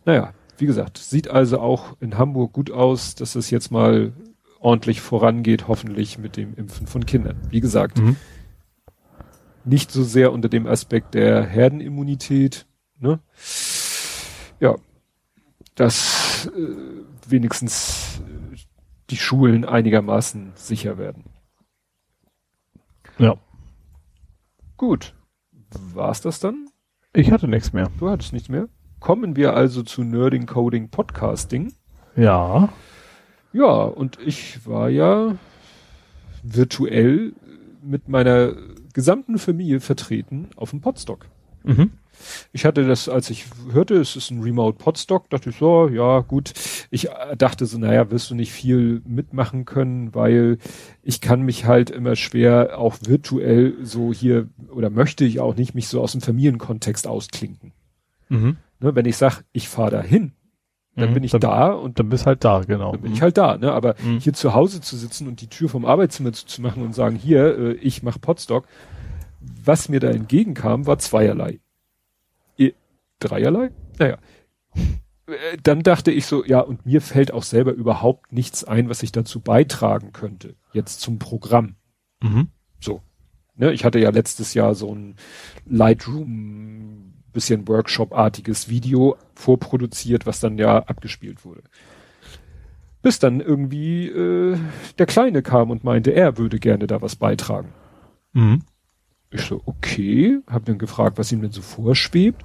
Naja, 0.05 0.33
wie 0.57 0.65
gesagt, 0.65 0.97
sieht 0.97 1.29
also 1.29 1.59
auch 1.59 1.95
in 2.01 2.17
Hamburg 2.17 2.53
gut 2.53 2.71
aus, 2.71 3.15
dass 3.15 3.35
es 3.35 3.49
jetzt 3.49 3.71
mal 3.71 4.13
ordentlich 4.59 5.01
vorangeht, 5.01 5.67
hoffentlich 5.67 6.17
mit 6.17 6.37
dem 6.37 6.53
Impfen 6.55 6.87
von 6.87 7.05
Kindern. 7.05 7.37
Wie 7.49 7.61
gesagt, 7.61 7.97
mhm. 7.97 8.17
nicht 9.63 9.91
so 9.91 10.03
sehr 10.03 10.31
unter 10.31 10.49
dem 10.49 10.67
Aspekt 10.67 11.15
der 11.15 11.43
Herdenimmunität, 11.43 12.67
ne? 12.99 13.19
Ja, 14.59 14.75
dass 15.73 16.47
äh, 16.55 16.75
wenigstens 17.27 18.21
äh, 18.53 18.57
die 19.09 19.17
Schulen 19.17 19.65
einigermaßen 19.65 20.51
sicher 20.55 20.99
werden. 20.99 21.23
Ja. 23.17 23.35
Gut. 24.77 25.13
War's 25.93 26.21
das 26.21 26.39
dann? 26.39 26.67
Ich 27.13 27.31
hatte 27.31 27.47
nichts 27.47 27.73
mehr. 27.73 27.89
Du 27.99 28.09
hattest 28.09 28.33
nichts 28.33 28.49
mehr? 28.49 28.67
Kommen 28.99 29.35
wir 29.35 29.53
also 29.53 29.83
zu 29.83 30.03
Nerding 30.03 30.45
Coding 30.45 30.89
Podcasting. 30.89 31.73
Ja. 32.15 32.69
Ja, 33.53 33.65
und 33.65 34.17
ich 34.19 34.65
war 34.65 34.89
ja 34.89 35.35
virtuell 36.43 37.33
mit 37.81 38.07
meiner 38.09 38.53
gesamten 38.93 39.37
Familie 39.39 39.79
vertreten 39.79 40.49
auf 40.55 40.71
dem 40.71 40.81
Podstock. 40.81 41.27
Mhm. 41.63 41.91
Ich 42.53 42.65
hatte 42.65 42.85
das, 42.85 43.09
als 43.09 43.29
ich 43.29 43.45
hörte, 43.71 43.95
es 43.95 44.15
ist 44.15 44.29
ein 44.31 44.41
Remote 44.41 44.77
Podstock, 44.77 45.29
dachte 45.29 45.49
ich 45.49 45.57
so, 45.57 45.87
ja 45.89 46.19
gut. 46.19 46.53
Ich 46.91 47.09
äh, 47.09 47.35
dachte 47.37 47.65
so, 47.65 47.77
naja, 47.77 48.11
wirst 48.11 48.29
du 48.29 48.35
nicht 48.35 48.51
viel 48.51 49.01
mitmachen 49.05 49.65
können, 49.65 50.13
weil 50.13 50.57
ich 51.03 51.21
kann 51.21 51.41
mich 51.41 51.65
halt 51.65 51.89
immer 51.89 52.15
schwer 52.15 52.77
auch 52.77 52.97
virtuell 53.05 53.75
so 53.83 54.13
hier 54.13 54.49
oder 54.69 54.89
möchte 54.89 55.25
ich 55.25 55.39
auch 55.39 55.55
nicht 55.55 55.73
mich 55.73 55.87
so 55.87 56.01
aus 56.01 56.11
dem 56.11 56.21
Familienkontext 56.21 57.07
ausklinken. 57.07 57.71
Mhm. 58.29 58.57
Ne, 58.79 58.95
wenn 58.95 59.05
ich 59.05 59.17
sag, 59.17 59.43
ich 59.51 59.67
fahre 59.69 59.91
dahin, 59.91 60.33
dann 60.95 61.09
Mhm, 61.11 61.13
bin 61.15 61.23
ich 61.23 61.31
dann- 61.31 61.41
da 61.41 61.67
und 61.71 61.97
Dann 61.99 62.09
bist 62.09 62.25
halt 62.25 62.43
da, 62.43 62.61
genau. 62.61 62.91
dann 62.91 63.01
bin 63.01 63.13
ich 63.13 63.21
halt 63.21 63.37
da, 63.37 63.57
ne? 63.57 63.71
Aber 63.71 63.95
Mhm. 64.03 64.19
hier 64.19 64.33
zu 64.33 64.53
Hause 64.53 64.81
zu 64.81 64.95
sitzen 64.97 65.27
und 65.27 65.39
die 65.41 65.47
Tür 65.47 65.69
vom 65.69 65.85
Arbeitszimmer 65.85 66.33
zuzumachen 66.33 66.83
und 66.83 66.93
sagen, 66.93 67.15
hier, 67.15 67.57
äh, 67.57 67.71
ich 67.73 68.03
mach 68.03 68.19
Podstock, 68.19 68.65
was 69.39 69.89
mir 69.89 69.99
da 69.99 70.09
entgegenkam, 70.09 70.85
war 70.85 70.97
zweierlei. 70.99 71.59
Dreierlei? 73.21 73.71
Naja. 73.99 74.17
Äh, 75.27 75.57
Dann 75.63 75.83
dachte 75.83 76.11
ich 76.11 76.25
so, 76.25 76.43
ja, 76.45 76.59
und 76.59 76.85
mir 76.85 77.01
fällt 77.01 77.31
auch 77.33 77.43
selber 77.43 77.71
überhaupt 77.71 78.33
nichts 78.33 78.63
ein, 78.63 78.89
was 78.89 79.03
ich 79.03 79.11
dazu 79.11 79.39
beitragen 79.39 80.11
könnte, 80.11 80.55
jetzt 80.73 81.01
zum 81.01 81.19
Programm. 81.19 81.75
Mhm. 82.21 82.49
So. 82.79 83.01
Ne, 83.55 83.71
ich 83.71 83.85
hatte 83.85 83.99
ja 83.99 84.09
letztes 84.09 84.53
Jahr 84.53 84.75
so 84.75 84.93
ein 84.93 85.15
Lightroom 85.65 87.13
bisschen 87.33 87.67
Workshop-artiges 87.67 88.69
Video 88.69 89.17
vorproduziert, 89.35 90.25
was 90.25 90.39
dann 90.39 90.57
ja 90.57 90.79
abgespielt 90.79 91.45
wurde. 91.45 91.63
Bis 93.01 93.19
dann 93.19 93.39
irgendwie 93.39 94.07
äh, 94.07 94.57
der 94.99 95.05
Kleine 95.05 95.41
kam 95.41 95.71
und 95.71 95.83
meinte, 95.83 96.11
er 96.11 96.37
würde 96.37 96.59
gerne 96.59 96.87
da 96.87 97.01
was 97.01 97.15
beitragen. 97.15 97.69
Mhm. 98.33 98.63
Ich 99.31 99.41
so, 99.41 99.61
okay, 99.65 100.39
habe 100.47 100.65
dann 100.65 100.77
gefragt, 100.77 101.17
was 101.17 101.31
ihm 101.31 101.41
denn 101.41 101.51
so 101.51 101.61
vorschwebt. 101.61 102.43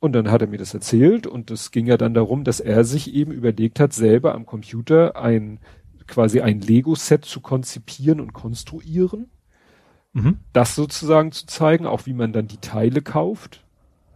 Und 0.00 0.12
dann 0.14 0.30
hat 0.30 0.40
er 0.40 0.48
mir 0.48 0.56
das 0.58 0.72
erzählt 0.74 1.26
und 1.26 1.50
es 1.50 1.70
ging 1.70 1.86
ja 1.86 1.98
dann 1.98 2.14
darum, 2.14 2.42
dass 2.42 2.58
er 2.58 2.84
sich 2.84 3.12
eben 3.14 3.32
überlegt 3.32 3.78
hat, 3.78 3.92
selber 3.92 4.34
am 4.34 4.46
Computer 4.46 5.14
ein 5.16 5.60
quasi 6.06 6.40
ein 6.40 6.60
Lego-Set 6.60 7.24
zu 7.24 7.40
konzipieren 7.40 8.18
und 8.20 8.32
konstruieren, 8.32 9.30
Mhm. 10.12 10.38
das 10.52 10.74
sozusagen 10.74 11.30
zu 11.30 11.46
zeigen, 11.46 11.86
auch 11.86 12.06
wie 12.06 12.14
man 12.14 12.32
dann 12.32 12.48
die 12.48 12.56
Teile 12.56 13.00
kauft 13.02 13.62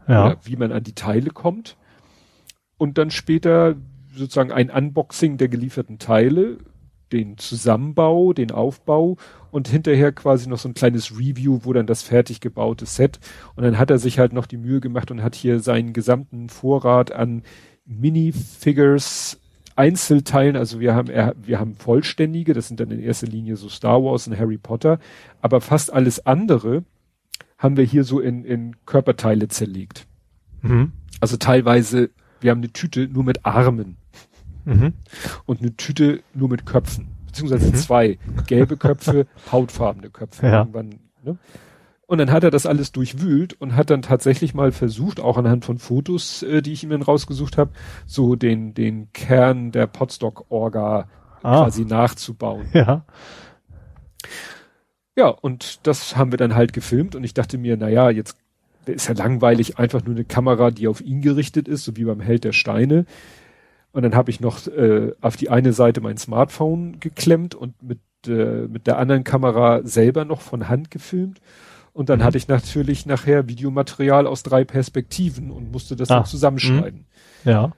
Ja. 0.08 0.26
oder 0.26 0.36
wie 0.42 0.56
man 0.56 0.72
an 0.72 0.82
die 0.82 0.94
Teile 0.94 1.30
kommt 1.30 1.76
und 2.78 2.98
dann 2.98 3.12
später 3.12 3.76
sozusagen 4.12 4.50
ein 4.50 4.70
Unboxing 4.70 5.36
der 5.36 5.48
gelieferten 5.48 5.98
Teile, 6.00 6.58
den 7.14 7.38
Zusammenbau, 7.38 8.32
den 8.32 8.50
Aufbau 8.50 9.16
und 9.50 9.68
hinterher 9.68 10.12
quasi 10.12 10.48
noch 10.48 10.58
so 10.58 10.68
ein 10.68 10.74
kleines 10.74 11.18
Review, 11.18 11.60
wo 11.62 11.72
dann 11.72 11.86
das 11.86 12.02
fertig 12.02 12.40
gebaute 12.40 12.86
Set 12.86 13.18
und 13.56 13.64
dann 13.64 13.78
hat 13.78 13.90
er 13.90 13.98
sich 13.98 14.18
halt 14.18 14.32
noch 14.32 14.46
die 14.46 14.58
Mühe 14.58 14.80
gemacht 14.80 15.10
und 15.10 15.22
hat 15.22 15.34
hier 15.34 15.60
seinen 15.60 15.92
gesamten 15.92 16.48
Vorrat 16.48 17.12
an 17.12 17.42
Minifigures 17.86 19.40
Einzelteilen, 19.76 20.56
also 20.56 20.78
wir 20.78 20.94
haben, 20.94 21.08
wir 21.08 21.58
haben 21.58 21.74
vollständige, 21.74 22.52
das 22.52 22.68
sind 22.68 22.78
dann 22.78 22.92
in 22.92 23.00
erster 23.00 23.26
Linie 23.26 23.56
so 23.56 23.68
Star 23.68 24.04
Wars 24.04 24.28
und 24.28 24.38
Harry 24.38 24.58
Potter, 24.58 25.00
aber 25.40 25.60
fast 25.60 25.92
alles 25.92 26.24
andere 26.26 26.84
haben 27.58 27.76
wir 27.76 27.84
hier 27.84 28.04
so 28.04 28.20
in, 28.20 28.44
in 28.44 28.76
Körperteile 28.86 29.48
zerlegt. 29.48 30.06
Mhm. 30.62 30.92
Also 31.20 31.38
teilweise, 31.38 32.10
wir 32.40 32.50
haben 32.50 32.58
eine 32.58 32.72
Tüte 32.72 33.08
nur 33.08 33.24
mit 33.24 33.44
Armen 33.44 33.96
Mhm. 34.64 34.92
und 35.46 35.60
eine 35.60 35.76
Tüte 35.76 36.22
nur 36.34 36.48
mit 36.48 36.66
Köpfen. 36.66 37.08
Beziehungsweise 37.26 37.72
zwei. 37.72 38.18
Gelbe 38.46 38.76
Köpfe, 38.76 39.26
hautfarbene 39.52 40.10
Köpfe. 40.10 40.46
Ja. 40.46 40.60
Irgendwann, 40.60 41.00
ne? 41.22 41.36
Und 42.06 42.18
dann 42.18 42.30
hat 42.30 42.44
er 42.44 42.50
das 42.50 42.66
alles 42.66 42.92
durchwühlt 42.92 43.54
und 43.60 43.74
hat 43.76 43.88
dann 43.90 44.02
tatsächlich 44.02 44.54
mal 44.54 44.72
versucht, 44.72 45.20
auch 45.20 45.38
anhand 45.38 45.64
von 45.64 45.78
Fotos, 45.78 46.42
äh, 46.42 46.60
die 46.60 46.72
ich 46.72 46.84
ihm 46.84 46.90
dann 46.90 47.00
rausgesucht 47.02 47.56
habe, 47.56 47.70
so 48.06 48.36
den, 48.36 48.74
den 48.74 49.10
Kern 49.12 49.72
der 49.72 49.86
Podstock-Orga 49.86 51.08
Ah. 51.42 51.64
quasi 51.64 51.84
nachzubauen. 51.84 52.66
Ja. 52.72 53.04
Ja, 55.16 55.28
und 55.28 55.86
das 55.86 56.16
haben 56.16 56.32
wir 56.32 56.38
dann 56.38 56.54
halt 56.54 56.72
gefilmt 56.72 57.14
und 57.14 57.22
ich 57.22 57.34
dachte 57.34 57.58
mir, 57.58 57.76
na 57.76 57.88
ja, 57.88 58.10
jetzt 58.10 58.36
ist 58.86 59.08
ja 59.08 59.14
langweilig, 59.14 59.78
einfach 59.78 60.04
nur 60.04 60.14
eine 60.14 60.24
Kamera, 60.24 60.70
die 60.70 60.88
auf 60.88 61.00
ihn 61.00 61.20
gerichtet 61.22 61.68
ist, 61.68 61.84
so 61.84 61.96
wie 61.96 62.04
beim 62.04 62.20
Held 62.20 62.44
der 62.44 62.52
Steine. 62.52 63.06
Und 63.94 64.02
dann 64.02 64.14
habe 64.14 64.30
ich 64.30 64.40
noch 64.40 64.66
äh, 64.66 65.12
auf 65.22 65.36
die 65.36 65.48
eine 65.48 65.72
Seite 65.72 66.00
mein 66.02 66.18
Smartphone 66.18 67.00
geklemmt 67.00 67.54
und 67.54 67.80
mit, 67.82 68.00
äh, 68.26 68.66
mit 68.68 68.86
der 68.86 68.98
anderen 68.98 69.24
Kamera 69.24 69.80
selber 69.84 70.24
noch 70.26 70.40
von 70.42 70.68
Hand 70.68 70.90
gefilmt. 70.90 71.40
Und 71.92 72.08
dann 72.08 72.18
Mhm. 72.18 72.24
hatte 72.24 72.36
ich 72.38 72.48
natürlich 72.48 73.06
nachher 73.06 73.48
Videomaterial 73.48 74.26
aus 74.26 74.42
drei 74.42 74.64
Perspektiven 74.64 75.50
und 75.52 75.70
musste 75.72 75.94
das 75.96 76.10
Ah, 76.10 76.16
dann 76.16 76.24
zusammenschneiden. 76.26 77.06
Ja. 77.44 77.70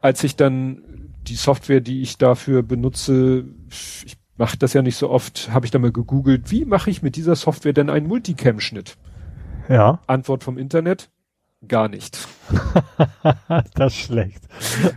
Als 0.00 0.22
ich 0.24 0.36
dann 0.36 1.10
die 1.26 1.34
Software, 1.34 1.80
die 1.80 2.02
ich 2.02 2.18
dafür 2.18 2.62
benutze, 2.62 3.44
ich 4.04 4.16
mache 4.36 4.56
das 4.58 4.72
ja 4.72 4.82
nicht 4.82 4.96
so 4.96 5.10
oft, 5.10 5.50
habe 5.52 5.66
ich 5.66 5.70
dann 5.72 5.82
mal 5.82 5.92
gegoogelt, 5.92 6.50
wie 6.52 6.64
mache 6.64 6.88
ich 6.90 7.02
mit 7.02 7.16
dieser 7.16 7.34
Software 7.36 7.72
denn 7.72 7.90
einen 7.90 8.06
Multicam-Schnitt? 8.06 8.96
Ja. 9.68 10.00
Antwort 10.06 10.42
vom 10.44 10.58
Internet, 10.58 11.10
gar 11.68 11.88
nicht. 11.88 12.26
das 13.74 13.92
ist 13.94 13.98
schlecht. 14.00 14.42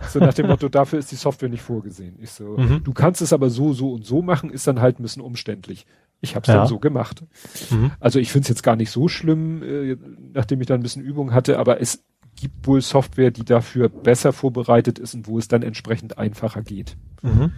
So 0.10 0.20
nach 0.20 0.34
dem 0.34 0.48
Motto, 0.48 0.68
dafür 0.70 1.00
ist 1.00 1.12
die 1.12 1.16
Software 1.16 1.50
nicht 1.50 1.62
vorgesehen. 1.62 2.16
Ich 2.20 2.32
so, 2.32 2.58
Mhm. 2.58 2.84
du 2.84 2.94
kannst 2.94 3.22
es 3.22 3.34
aber 3.34 3.50
so, 3.50 3.74
so 3.74 3.94
und 3.94 4.06
so 4.06 4.22
machen, 4.22 4.50
ist 4.50 4.66
dann 4.68 4.82
halt 4.82 5.00
ein 5.00 5.04
bisschen 5.04 5.22
umständlich. 5.22 5.86
Ich 6.22 6.36
habe 6.36 6.44
es 6.44 6.48
Ja. 6.48 6.56
dann 6.60 6.68
so 6.68 6.80
gemacht. 6.80 7.24
Mhm. 7.70 7.92
Also 8.00 8.20
ich 8.20 8.32
finde 8.32 8.44
es 8.46 8.50
jetzt 8.50 8.64
gar 8.64 8.76
nicht 8.76 8.90
so 8.92 9.08
schlimm, 9.08 9.62
äh, 9.64 9.98
nachdem 10.34 10.62
ich 10.62 10.68
da 10.68 10.74
ein 10.74 10.82
bisschen 10.82 11.04
Übung 11.04 11.34
hatte, 11.34 11.60
aber 11.60 11.82
es 11.82 12.04
gibt 12.36 12.66
wohl 12.68 12.82
Software, 12.82 13.32
die 13.32 13.46
dafür 13.46 13.88
besser 13.90 14.34
vorbereitet 14.34 15.00
ist 15.00 15.14
und 15.14 15.28
wo 15.28 15.38
es 15.38 15.48
dann 15.48 15.62
entsprechend 15.64 16.18
einfacher 16.18 16.64
geht. 16.64 16.98
Mhm. 17.22 17.52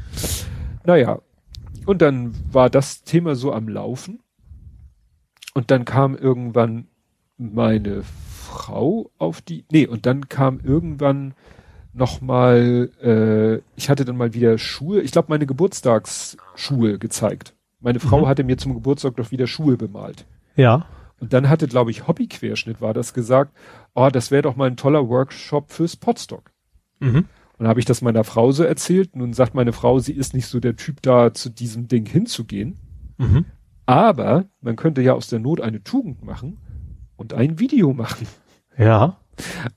Naja, 0.85 1.19
und 1.85 2.01
dann 2.01 2.33
war 2.51 2.69
das 2.69 3.03
Thema 3.03 3.35
so 3.35 3.53
am 3.53 3.67
Laufen. 3.69 4.19
Und 5.53 5.71
dann 5.71 5.85
kam 5.85 6.15
irgendwann 6.15 6.87
meine 7.37 8.03
Frau 8.47 9.11
auf 9.17 9.41
die, 9.41 9.65
nee, 9.71 9.85
und 9.85 10.05
dann 10.05 10.29
kam 10.29 10.59
irgendwann 10.63 11.33
noch 11.93 12.21
mal, 12.21 12.89
äh, 13.01 13.61
ich 13.75 13.89
hatte 13.89 14.05
dann 14.05 14.17
mal 14.17 14.33
wieder 14.33 14.57
Schuhe, 14.57 15.01
ich 15.01 15.11
glaube 15.11 15.27
meine 15.29 15.45
Geburtstagsschuhe 15.45 16.97
gezeigt. 16.99 17.53
Meine 17.79 17.99
Frau 17.99 18.21
Mhm. 18.21 18.27
hatte 18.27 18.43
mir 18.43 18.57
zum 18.57 18.73
Geburtstag 18.73 19.15
doch 19.17 19.31
wieder 19.31 19.47
Schuhe 19.47 19.77
bemalt. 19.77 20.25
Ja. 20.55 20.85
Und 21.19 21.33
dann 21.33 21.49
hatte, 21.49 21.67
glaube 21.67 21.91
ich, 21.91 22.07
Hobbyquerschnitt 22.07 22.81
war 22.81 22.93
das 22.93 23.13
gesagt, 23.13 23.51
oh, 23.95 24.09
das 24.11 24.31
wäre 24.31 24.43
doch 24.43 24.55
mal 24.55 24.67
ein 24.69 24.77
toller 24.77 25.09
Workshop 25.09 25.71
fürs 25.71 25.95
Podstock. 25.95 26.51
Mhm. 26.99 27.15
Und 27.17 27.25
dann 27.63 27.67
habe 27.67 27.79
ich 27.79 27.85
das 27.85 28.01
meiner 28.01 28.23
Frau 28.23 28.51
so 28.51 28.63
erzählt. 28.63 29.15
Nun 29.15 29.33
sagt 29.33 29.55
meine 29.55 29.73
Frau, 29.73 29.97
sie 29.99 30.13
ist 30.13 30.33
nicht 30.35 30.45
so 30.47 30.59
der 30.59 30.75
Typ 30.75 31.01
da, 31.01 31.33
zu 31.33 31.49
diesem 31.49 31.87
Ding 31.87 32.05
hinzugehen. 32.05 32.77
Mhm. 33.17 33.45
Aber 33.87 34.45
man 34.61 34.75
könnte 34.75 35.01
ja 35.01 35.13
aus 35.13 35.27
der 35.27 35.39
Not 35.39 35.61
eine 35.61 35.83
Tugend 35.83 36.23
machen 36.23 36.57
und 37.17 37.33
ein 37.33 37.59
Video 37.59 37.93
machen. 37.93 38.27
Ja. 38.77 39.17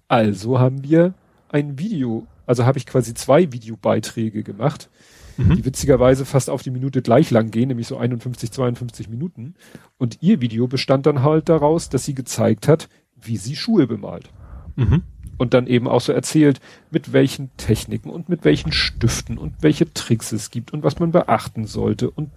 Also 0.09 0.59
haben 0.59 0.83
wir 0.85 1.15
ein 1.49 1.79
Video, 1.79 2.27
also 2.47 2.65
habe 2.65 2.79
ich 2.79 2.87
quasi 2.87 3.15
zwei 3.15 3.53
Videobeiträge 3.53 4.43
gemacht, 4.43 4.89
Mhm. 5.37 5.57
die 5.57 5.65
witzigerweise 5.65 6.27
fast 6.27 6.51
auf 6.51 6.63
die 6.63 6.71
Minute 6.71 7.01
gleich 7.03 7.31
lang 7.31 7.51
gehen, 7.51 7.69
nämlich 7.69 7.87
so 7.87 7.97
51, 7.97 8.53
52 8.53 9.09
Minuten. 9.09 9.55
Und 9.97 10.19
ihr 10.21 10.41
Video 10.43 10.67
bestand 10.67 11.07
dann 11.07 11.23
halt 11.23 11.49
daraus, 11.49 11.89
dass 11.89 12.05
sie 12.05 12.15
gezeigt 12.15 12.69
hat, 12.69 12.89
wie 13.21 13.37
sie 13.39 13.57
Schuhe 13.57 13.87
bemalt. 13.87 14.31
Mhm. 14.77 15.03
und 15.39 15.55
dann 15.55 15.67
eben 15.67 15.89
auch 15.89 16.03
so 16.03 16.13
erzählt, 16.13 16.61
mit 16.91 17.15
welchen 17.15 17.51
Techniken 17.57 18.11
und 18.11 18.29
mit 18.29 18.45
welchen 18.45 18.73
Stiften 18.73 19.39
und 19.39 19.55
welche 19.63 19.91
Tricks 19.93 20.33
es 20.33 20.51
gibt 20.51 20.73
und 20.75 20.83
was 20.83 20.99
man 20.99 21.13
beachten 21.13 21.67
sollte 21.67 22.11
und 22.11 22.31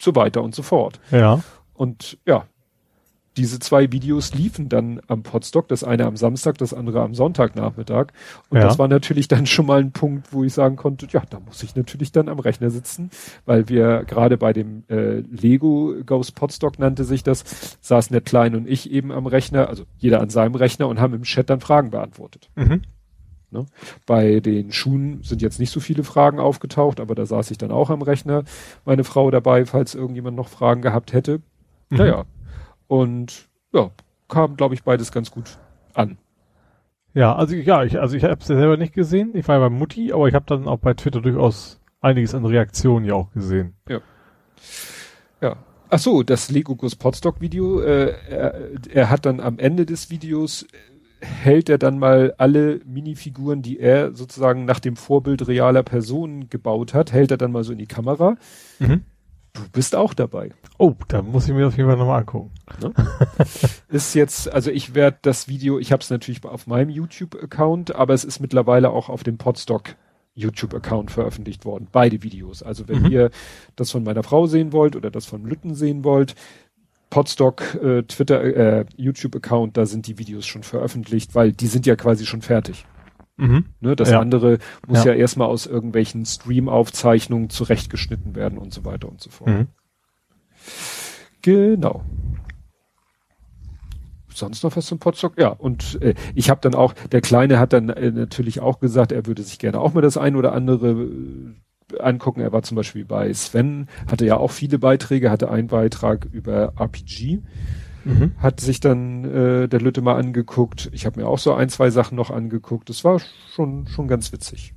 so 0.00 0.14
weiter 0.14 0.42
und 0.44 0.54
so 0.54 0.62
fort. 0.62 1.00
Ja. 1.10 1.42
Und 1.74 2.16
ja, 2.26 2.46
diese 3.38 3.58
zwei 3.58 3.90
Videos 3.92 4.34
liefen 4.34 4.68
dann 4.68 5.00
am 5.06 5.22
Podstock, 5.22 5.68
das 5.68 5.84
eine 5.84 6.04
am 6.04 6.16
Samstag, 6.16 6.58
das 6.58 6.74
andere 6.74 7.00
am 7.00 7.14
Sonntagnachmittag. 7.14 8.08
Und 8.50 8.58
Ja. 8.58 8.64
das 8.64 8.78
war 8.78 8.88
natürlich 8.88 9.28
dann 9.28 9.46
schon 9.46 9.64
mal 9.66 9.80
ein 9.80 9.92
Punkt, 9.92 10.32
wo 10.32 10.44
ich 10.44 10.52
sagen 10.52 10.76
konnte, 10.76 11.06
ja, 11.10 11.22
da 11.30 11.40
muss 11.40 11.62
ich 11.62 11.76
natürlich 11.76 12.12
dann 12.12 12.28
am 12.28 12.40
Rechner 12.40 12.70
sitzen, 12.70 13.10
weil 13.46 13.68
wir 13.68 14.04
gerade 14.04 14.36
bei 14.36 14.52
dem 14.52 14.82
äh, 14.88 15.20
Lego 15.20 15.94
Ghost 16.04 16.34
Podstock 16.34 16.78
nannte 16.78 17.04
sich 17.04 17.22
das, 17.22 17.78
saßen 17.80 18.12
der 18.12 18.20
Klein 18.20 18.54
und 18.54 18.68
ich 18.68 18.90
eben 18.90 19.12
am 19.12 19.26
Rechner, 19.26 19.68
also 19.68 19.84
jeder 19.98 20.20
an 20.20 20.28
seinem 20.30 20.56
Rechner 20.56 20.88
und 20.88 21.00
haben 21.00 21.14
im 21.14 21.22
Chat 21.22 21.48
dann 21.48 21.60
Fragen 21.60 21.90
beantwortet. 21.90 22.50
Mhm. 22.56 22.82
Ne? 23.50 23.64
Bei 24.04 24.40
den 24.40 24.72
Schuhen 24.72 25.22
sind 25.22 25.40
jetzt 25.40 25.58
nicht 25.58 25.70
so 25.70 25.80
viele 25.80 26.04
Fragen 26.04 26.38
aufgetaucht, 26.38 27.00
aber 27.00 27.14
da 27.14 27.24
saß 27.24 27.50
ich 27.50 27.56
dann 27.58 27.70
auch 27.70 27.88
am 27.88 28.02
Rechner, 28.02 28.44
meine 28.84 29.04
Frau 29.04 29.30
dabei, 29.30 29.64
falls 29.64 29.94
irgendjemand 29.94 30.36
noch 30.36 30.48
Fragen 30.48 30.82
gehabt 30.82 31.12
hätte. 31.12 31.40
Mhm. 31.88 31.96
Naja. 31.98 32.24
Und 32.88 33.48
ja, 33.72 33.90
kam, 34.28 34.56
glaube 34.56 34.74
ich, 34.74 34.82
beides 34.82 35.12
ganz 35.12 35.30
gut 35.30 35.58
an. 35.94 36.18
Ja, 37.14 37.34
also 37.34 37.54
ja, 37.54 37.84
ich, 37.84 37.98
also 37.98 38.16
ich 38.16 38.24
habe 38.24 38.40
es 38.40 38.48
ja 38.48 38.56
selber 38.56 38.76
nicht 38.76 38.94
gesehen. 38.94 39.30
Ich 39.34 39.46
war 39.48 39.56
ja 39.56 39.68
bei 39.68 39.70
Mutti, 39.74 40.12
aber 40.12 40.28
ich 40.28 40.34
habe 40.34 40.46
dann 40.46 40.66
auch 40.66 40.78
bei 40.78 40.94
Twitter 40.94 41.20
durchaus 41.20 41.80
einiges 42.00 42.34
an 42.34 42.44
Reaktionen 42.44 43.04
ja 43.04 43.14
auch 43.14 43.30
gesehen. 43.32 43.74
Ja. 43.88 44.00
Ja. 45.40 45.56
Ach 45.90 45.98
so, 45.98 46.22
das 46.22 46.50
Lego 46.50 46.76
Gus 46.76 46.96
Podstock 46.96 47.40
Video, 47.40 47.80
äh, 47.80 48.14
er, 48.28 48.54
er 48.92 49.10
hat 49.10 49.24
dann 49.24 49.40
am 49.40 49.58
Ende 49.58 49.86
des 49.86 50.10
Videos 50.10 50.64
äh, 50.64 50.66
hält 51.20 51.68
er 51.68 51.78
dann 51.78 51.98
mal 51.98 52.34
alle 52.38 52.80
Minifiguren, 52.84 53.62
die 53.62 53.78
er 53.78 54.14
sozusagen 54.14 54.64
nach 54.64 54.80
dem 54.80 54.96
Vorbild 54.96 55.48
realer 55.48 55.82
Personen 55.82 56.50
gebaut 56.50 56.94
hat, 56.94 57.12
hält 57.12 57.30
er 57.30 57.38
dann 57.38 57.52
mal 57.52 57.64
so 57.64 57.72
in 57.72 57.78
die 57.78 57.86
Kamera. 57.86 58.36
Mhm. 58.78 59.04
Du 59.64 59.70
bist 59.72 59.96
auch 59.96 60.14
dabei. 60.14 60.50
Oh, 60.78 60.94
da 61.08 61.22
muss 61.22 61.48
ich 61.48 61.54
mir 61.54 61.66
auf 61.66 61.76
jeden 61.76 61.88
Fall 61.88 61.98
nochmal 61.98 62.20
angucken. 62.20 62.50
Ne? 62.80 62.92
ist 63.88 64.14
jetzt, 64.14 64.52
also 64.52 64.70
ich 64.70 64.94
werde 64.94 65.18
das 65.22 65.48
Video, 65.48 65.78
ich 65.78 65.92
habe 65.92 66.02
es 66.02 66.10
natürlich 66.10 66.44
auf 66.44 66.66
meinem 66.66 66.90
YouTube-Account, 66.90 67.94
aber 67.94 68.14
es 68.14 68.24
ist 68.24 68.40
mittlerweile 68.40 68.90
auch 68.90 69.08
auf 69.08 69.24
dem 69.24 69.38
Podstock 69.38 69.96
YouTube-Account 70.34 71.10
veröffentlicht 71.10 71.64
worden. 71.64 71.88
Beide 71.90 72.22
Videos. 72.22 72.62
Also 72.62 72.88
wenn 72.88 73.02
Mhm. 73.02 73.10
ihr 73.10 73.30
das 73.74 73.90
von 73.90 74.04
meiner 74.04 74.22
Frau 74.22 74.46
sehen 74.46 74.72
wollt 74.72 74.94
oder 74.94 75.10
das 75.10 75.26
von 75.26 75.44
Lütten 75.44 75.74
sehen 75.74 76.04
wollt, 76.04 76.34
Podstock, 77.10 77.74
äh, 77.82 78.02
Twitter, 78.02 78.42
äh, 78.44 78.84
YouTube-Account, 78.96 79.76
da 79.76 79.86
sind 79.86 80.06
die 80.06 80.18
Videos 80.18 80.46
schon 80.46 80.62
veröffentlicht, 80.62 81.34
weil 81.34 81.52
die 81.52 81.66
sind 81.66 81.86
ja 81.86 81.96
quasi 81.96 82.26
schon 82.26 82.42
fertig. 82.42 82.84
Mhm. 83.38 83.66
Ne? 83.80 83.96
Das 83.96 84.10
Ja. 84.10 84.20
andere 84.20 84.58
muss 84.86 85.04
Ja. 85.04 85.12
ja, 85.12 85.18
erstmal 85.18 85.48
aus 85.48 85.66
irgendwelchen 85.66 86.26
Stream-Aufzeichnungen 86.26 87.48
zurechtgeschnitten 87.50 88.34
werden 88.34 88.58
und 88.58 88.74
so 88.74 88.84
weiter 88.84 89.08
und 89.08 89.20
so 89.20 89.30
fort. 89.30 89.48
Mhm. 89.48 89.66
Genau. 91.42 92.04
Sonst 94.34 94.62
noch 94.62 94.76
was 94.76 94.86
zum 94.86 94.98
Potstock? 94.98 95.34
Ja, 95.38 95.48
und 95.48 96.00
äh, 96.02 96.14
ich 96.34 96.50
habe 96.50 96.60
dann 96.60 96.74
auch, 96.74 96.92
der 96.92 97.20
Kleine 97.20 97.58
hat 97.58 97.72
dann 97.72 97.88
äh, 97.88 98.10
natürlich 98.10 98.60
auch 98.60 98.78
gesagt, 98.78 99.10
er 99.12 99.26
würde 99.26 99.42
sich 99.42 99.58
gerne 99.58 99.80
auch 99.80 99.94
mal 99.94 100.00
das 100.00 100.16
ein 100.16 100.36
oder 100.36 100.52
andere 100.52 100.90
äh, 100.90 101.98
angucken. 102.00 102.40
Er 102.40 102.52
war 102.52 102.62
zum 102.62 102.76
Beispiel 102.76 103.04
bei 103.04 103.32
Sven, 103.32 103.88
hatte 104.10 104.26
ja 104.26 104.36
auch 104.36 104.50
viele 104.50 104.78
Beiträge, 104.78 105.30
hatte 105.30 105.50
einen 105.50 105.68
Beitrag 105.68 106.26
über 106.30 106.74
RPG, 106.78 107.40
Mhm. 108.04 108.32
hat 108.38 108.60
sich 108.60 108.80
dann 108.80 109.24
äh, 109.24 109.68
der 109.68 109.80
Lütte 109.80 110.00
mal 110.02 110.16
angeguckt. 110.16 110.88
Ich 110.92 111.04
habe 111.06 111.20
mir 111.20 111.26
auch 111.28 111.38
so 111.38 111.52
ein, 111.54 111.68
zwei 111.68 111.90
Sachen 111.90 112.16
noch 112.16 112.30
angeguckt. 112.30 112.88
Das 112.88 113.04
war 113.04 113.20
schon, 113.54 113.86
schon 113.88 114.08
ganz 114.08 114.32
witzig. 114.32 114.74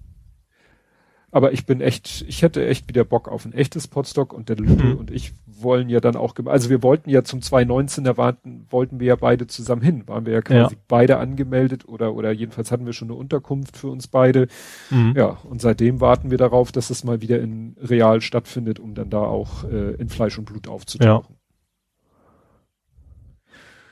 Aber 1.34 1.54
ich 1.54 1.66
bin 1.66 1.80
echt, 1.80 2.26
ich 2.28 2.42
hätte 2.42 2.66
echt 2.68 2.90
wieder 2.90 3.06
Bock 3.06 3.30
auf 3.30 3.46
ein 3.46 3.54
echtes 3.54 3.88
Podstock 3.88 4.34
und 4.34 4.50
der 4.50 4.58
Lütte 4.58 4.84
Mhm. 4.84 4.98
und 4.98 5.12
ich 5.12 5.34
wollen 5.46 5.88
ja 5.88 6.02
dann 6.02 6.18
auch, 6.18 6.36
also 6.46 6.70
wir 6.70 6.84
wollten 6.84 7.10
ja 7.10 7.24
zum 7.24 7.42
2019 7.42 8.06
erwarten, 8.06 8.66
wollten 8.70 9.00
wir 9.00 9.08
ja 9.08 9.16
beide 9.16 9.48
zusammen 9.48 9.82
hin, 9.82 10.08
waren 10.10 10.26
wir 10.26 10.34
ja 10.34 10.42
quasi 10.42 10.76
Ja. 10.76 10.82
beide 10.90 11.20
angemeldet 11.20 11.88
oder, 11.88 12.16
oder 12.16 12.32
jedenfalls 12.34 12.70
hatten 12.72 12.86
wir 12.86 12.92
schon 12.92 13.08
eine 13.10 13.18
Unterkunft 13.18 13.78
für 13.78 13.88
uns 13.88 14.08
beide. 14.10 14.48
Mhm. 14.90 15.14
Ja, 15.16 15.38
und 15.46 15.62
seitdem 15.62 16.02
warten 16.02 16.32
wir 16.32 16.38
darauf, 16.38 16.74
dass 16.74 16.90
es 16.90 17.06
mal 17.06 17.22
wieder 17.22 17.40
in 17.40 17.78
real 17.82 18.20
stattfindet, 18.20 18.80
um 18.80 18.94
dann 18.94 19.10
da 19.10 19.20
auch 19.22 19.64
äh, 19.64 19.92
in 19.94 20.10
Fleisch 20.10 20.38
und 20.38 20.44
Blut 20.46 20.68
aufzutauchen. 20.68 21.28
Ja, 21.34 21.36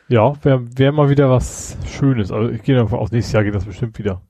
wäre 0.10 0.66
wär 0.78 0.92
mal 0.92 1.10
wieder 1.10 1.30
was 1.30 1.78
Schönes. 1.88 2.32
Also 2.32 2.50
ich 2.50 2.64
gehe 2.64 2.76
davon 2.76 3.00
aus, 3.00 3.12
nächstes 3.12 3.34
Jahr 3.34 3.44
geht 3.44 3.56
das 3.56 3.66
bestimmt 3.66 3.98
wieder. 4.00 4.22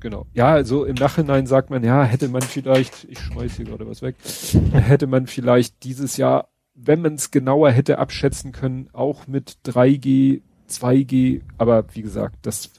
Genau. 0.00 0.26
Ja, 0.34 0.48
also 0.48 0.84
im 0.84 0.96
Nachhinein 0.96 1.46
sagt 1.46 1.70
man, 1.70 1.82
ja, 1.82 2.04
hätte 2.04 2.28
man 2.28 2.42
vielleicht, 2.42 3.04
ich 3.04 3.18
schmeiß 3.20 3.56
hier 3.56 3.64
gerade 3.64 3.88
was 3.88 4.02
weg, 4.02 4.16
hätte 4.72 5.06
man 5.06 5.26
vielleicht 5.26 5.82
dieses 5.82 6.18
Jahr, 6.18 6.48
wenn 6.74 7.00
man 7.00 7.14
es 7.14 7.30
genauer 7.30 7.70
hätte 7.70 7.98
abschätzen 7.98 8.52
können, 8.52 8.90
auch 8.92 9.26
mit 9.26 9.56
3G, 9.64 10.42
2G, 10.68 11.40
aber 11.56 11.86
wie 11.94 12.02
gesagt, 12.02 12.36
das, 12.42 12.70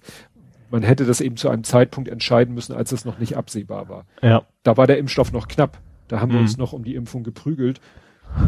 man 0.69 0.83
hätte 0.83 1.05
das 1.05 1.19
eben 1.19 1.35
zu 1.35 1.49
einem 1.49 1.63
Zeitpunkt 1.63 2.09
entscheiden 2.09 2.53
müssen, 2.53 2.75
als 2.75 2.91
es 2.91 3.05
noch 3.05 3.17
nicht 3.17 3.35
absehbar 3.37 3.89
war. 3.89 4.05
Ja, 4.21 4.43
Da 4.61 4.77
war 4.77 4.85
der 4.85 4.99
Impfstoff 4.99 5.31
noch 5.31 5.47
knapp. 5.47 5.79
Da 6.07 6.19
haben 6.19 6.29
wir 6.31 6.37
Mhm. 6.37 6.43
uns 6.45 6.57
noch 6.57 6.73
um 6.73 6.83
die 6.83 6.93
Impfung 6.93 7.23
geprügelt. 7.23 7.81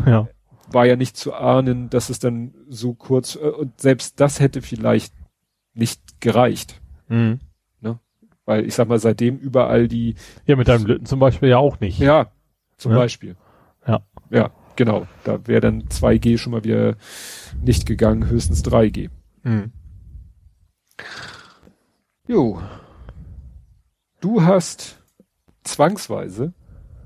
ja. 0.06 0.28
War 0.72 0.86
ja 0.86 0.96
nicht 0.96 1.16
zu 1.18 1.34
ahnen, 1.34 1.90
dass 1.90 2.10
es 2.10 2.20
dann 2.20 2.54
so 2.68 2.94
kurz, 2.94 3.36
äh, 3.36 3.40
und 3.40 3.80
selbst 3.80 4.20
das 4.20 4.40
hätte 4.40 4.62
vielleicht 4.62 5.14
nicht 5.74 6.22
gereicht. 6.22 6.82
Mhm. 7.08 7.40
Weil 8.46 8.66
ich 8.66 8.76
sag 8.76 8.88
mal, 8.88 8.98
seitdem 8.98 9.38
überall 9.38 9.90
die 9.90 10.16
Ja, 10.46 10.56
mit 10.56 10.70
deinem 10.70 10.86
Lütten 10.86 11.06
zum 11.06 11.20
Beispiel 11.20 11.50
ja 11.50 11.58
auch 11.58 11.82
nicht. 11.82 12.00
Ja, 12.00 12.32
zum 12.78 12.94
Ja. 12.94 12.98
Beispiel. 13.00 13.36
Ja. 13.86 14.02
Ja, 14.30 14.52
genau. 14.78 15.06
Da 15.26 15.46
wäre 15.48 15.60
dann 15.60 15.84
2G 15.90 16.38
schon 16.38 16.54
mal 16.54 16.64
wieder 16.64 16.96
nicht 17.62 17.86
gegangen, 17.86 18.30
höchstens 18.30 18.64
3G. 18.64 19.10
Mhm. 19.44 19.74
Jo. 22.26 22.62
Du 24.22 24.42
hast 24.44 25.02
zwangsweise 25.66 26.54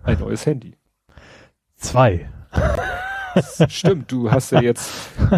ein 0.04 0.20
neues 0.20 0.46
Handy. 0.46 0.76
Zwei. 1.76 2.30
Stimmt, 3.68 4.12
du 4.12 4.32
hast 4.32 4.52
ja 4.52 4.62
jetzt 4.62 4.92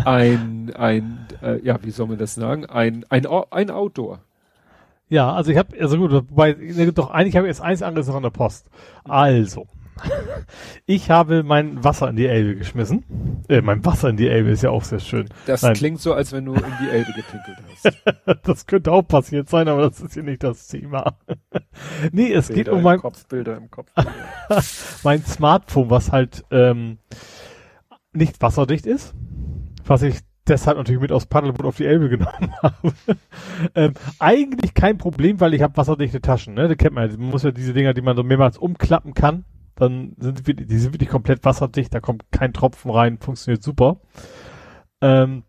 ein, 0.05 0.73
ein, 0.75 1.27
äh, 1.41 1.59
ja, 1.63 1.77
wie 1.83 1.91
soll 1.91 2.07
man 2.07 2.17
das 2.17 2.35
sagen? 2.35 2.65
Ein, 2.65 3.05
ein, 3.09 3.25
ein 3.25 3.71
Outdoor. 3.71 4.19
Ja, 5.09 5.31
also 5.33 5.51
ich 5.51 5.57
habe, 5.57 5.79
also 5.79 5.97
gut, 5.97 6.11
wobei, 6.11 6.53
doch 6.93 7.11
eigentlich 7.11 7.35
habe 7.35 7.47
ich 7.47 7.51
jetzt 7.51 7.61
eins 7.61 7.83
anderes 7.83 8.07
noch 8.07 8.15
an 8.15 8.23
der 8.23 8.29
Post. 8.31 8.67
Also, 9.03 9.67
ich 10.85 11.09
habe 11.09 11.43
mein 11.43 11.83
Wasser 11.83 12.09
in 12.09 12.15
die 12.15 12.25
Elbe 12.25 12.55
geschmissen. 12.55 13.43
Äh, 13.47 13.61
mein 13.61 13.85
Wasser 13.85 14.09
in 14.09 14.17
die 14.17 14.27
Elbe 14.27 14.49
ist 14.49 14.63
ja 14.63 14.69
auch 14.69 14.83
sehr 14.83 14.99
schön. 14.99 15.29
Das 15.45 15.61
Nein. 15.61 15.73
klingt 15.73 16.01
so, 16.01 16.13
als 16.13 16.31
wenn 16.31 16.45
du 16.45 16.53
in 16.53 16.63
die 16.81 16.89
Elbe 16.89 17.11
gepinkelt 17.13 17.57
hast. 17.69 18.43
Das 18.43 18.65
könnte 18.65 18.91
auch 18.91 19.03
passiert 19.03 19.49
sein, 19.49 19.67
aber 19.67 19.89
das 19.89 19.99
ist 19.99 20.13
hier 20.13 20.23
nicht 20.23 20.43
das 20.43 20.67
Thema. 20.67 21.17
nee, 22.11 22.31
es 22.31 22.49
geht 22.49 22.69
um 22.69 22.81
mein, 22.81 22.99
Kopf, 22.99 23.25
Bilder 23.27 23.57
im 23.57 23.69
Kopf. 23.69 23.91
mein 25.03 25.23
Smartphone, 25.23 25.89
was 25.89 26.11
halt 26.11 26.43
ähm, 26.51 26.97
nicht 28.13 28.41
wasserdicht 28.41 28.85
ist, 28.85 29.13
was 29.85 30.01
ich 30.03 30.19
deshalb 30.47 30.77
natürlich 30.77 31.01
mit 31.01 31.11
aus 31.11 31.25
Paddelboot 31.25 31.65
auf 31.65 31.77
die 31.77 31.85
Elbe 31.85 32.09
genommen 32.17 32.53
habe. 32.61 32.93
ähm, 33.75 33.93
eigentlich 34.19 34.73
kein 34.73 34.97
Problem, 34.97 35.39
weil 35.39 35.53
ich 35.53 35.61
habe 35.61 35.77
wasserdichte 35.77 36.21
Taschen, 36.21 36.53
ne? 36.53 36.67
Die 36.67 36.75
kennt 36.75 36.93
man 36.93 37.09
ja. 37.09 37.17
Man 37.17 37.29
muss 37.29 37.43
ja 37.43 37.51
diese 37.51 37.73
Dinger, 37.73 37.93
die 37.93 38.01
man 38.01 38.15
so 38.15 38.23
mehrmals 38.23 38.57
umklappen 38.57 39.13
kann, 39.13 39.45
dann 39.75 40.13
sind 40.19 40.45
wir, 40.45 40.53
die 40.53 40.77
sind 40.77 40.93
wirklich 40.93 41.09
komplett 41.09 41.43
wasserdicht, 41.45 41.93
da 41.93 41.99
kommt 41.99 42.25
kein 42.31 42.53
Tropfen 42.53 42.91
rein, 42.91 43.17
funktioniert 43.19 43.63
super. 43.63 43.97
Ähm, 45.01 45.43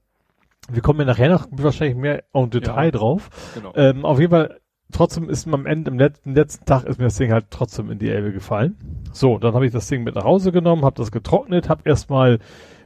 wir 0.70 0.80
kommen 0.80 1.00
ja 1.00 1.04
nachher 1.06 1.28
noch 1.28 1.46
wahrscheinlich 1.50 1.96
mehr 1.96 2.24
im 2.32 2.48
Detail 2.50 2.86
Ja. 2.86 2.90
drauf. 2.92 3.28
Genau. 3.54 3.72
Ähm, 3.76 4.04
auf 4.06 4.18
jeden 4.18 4.30
Fall, 4.30 4.60
trotzdem 4.94 5.28
ist 5.28 5.46
mir 5.46 5.54
am 5.54 5.66
Ende, 5.66 5.90
im 5.90 5.98
letzten, 5.98 6.34
letzten 6.34 6.64
Tag 6.64 6.84
ist 6.84 6.98
mir 6.98 7.04
das 7.04 7.16
Ding 7.16 7.32
halt 7.32 7.46
trotzdem 7.50 7.90
in 7.90 7.98
die 7.98 8.08
Elbe 8.08 8.32
gefallen. 8.32 8.76
So, 9.12 9.38
dann 9.38 9.54
habe 9.54 9.66
ich 9.66 9.72
das 9.72 9.88
Ding 9.88 10.04
mit 10.04 10.14
nach 10.14 10.24
Hause 10.24 10.52
genommen, 10.52 10.84
habe 10.84 10.96
das 10.96 11.10
getrocknet, 11.10 11.68
habe 11.68 11.82
erstmal 11.84 12.38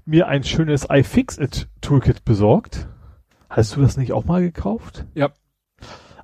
mir 0.05 0.27
ein 0.27 0.43
schönes 0.43 0.87
iFixit 0.91 1.69
Toolkit 1.81 2.25
besorgt. 2.25 2.89
Hast 3.51 3.77
du 3.77 3.83
das 3.83 3.97
nicht 3.97 4.13
auch 4.13 4.25
mal 4.25 4.41
gekauft? 4.41 5.07
Ja. 5.15 5.31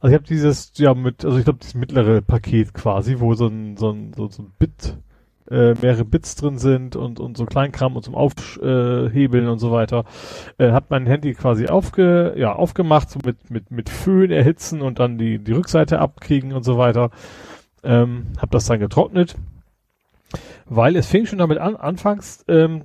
Also 0.00 0.08
ich 0.08 0.14
habe 0.14 0.24
dieses, 0.24 0.72
ja 0.76 0.94
mit, 0.94 1.24
also 1.24 1.38
ich 1.38 1.44
glaube 1.44 1.60
dieses 1.60 1.74
mittlere 1.74 2.20
Paket 2.20 2.74
quasi, 2.74 3.20
wo 3.20 3.34
so 3.34 3.46
ein, 3.46 3.76
so 3.76 3.90
ein, 3.90 4.12
so, 4.14 4.28
so 4.28 4.42
ein 4.42 4.52
Bit, 4.58 4.98
äh, 5.50 5.74
mehrere 5.74 6.04
Bits 6.04 6.36
drin 6.36 6.58
sind 6.58 6.96
und, 6.96 7.20
und 7.20 7.36
so 7.36 7.44
Kleinkram 7.44 7.96
und 7.96 8.02
zum 8.02 8.14
Aufhebeln 8.14 9.48
und 9.48 9.58
so 9.58 9.70
weiter. 9.70 10.04
Äh, 10.58 10.72
hat 10.72 10.90
mein 10.90 11.06
Handy 11.06 11.34
quasi 11.34 11.66
aufge, 11.66 12.34
ja, 12.36 12.52
aufgemacht, 12.52 13.10
so 13.10 13.18
mit, 13.24 13.50
mit, 13.50 13.70
mit 13.70 13.88
Föhn 13.88 14.30
erhitzen 14.30 14.82
und 14.82 14.98
dann 14.98 15.18
die, 15.18 15.38
die 15.38 15.52
Rückseite 15.52 15.98
abkriegen 15.98 16.52
und 16.52 16.64
so 16.64 16.78
weiter. 16.78 17.10
Ähm, 17.82 18.28
hab 18.38 18.50
das 18.50 18.66
dann 18.66 18.80
getrocknet. 18.80 19.36
Weil 20.66 20.96
es 20.96 21.06
fing 21.06 21.26
schon 21.26 21.38
damit 21.38 21.58
an, 21.58 21.76
anfangs 21.76 22.44
ähm, 22.48 22.84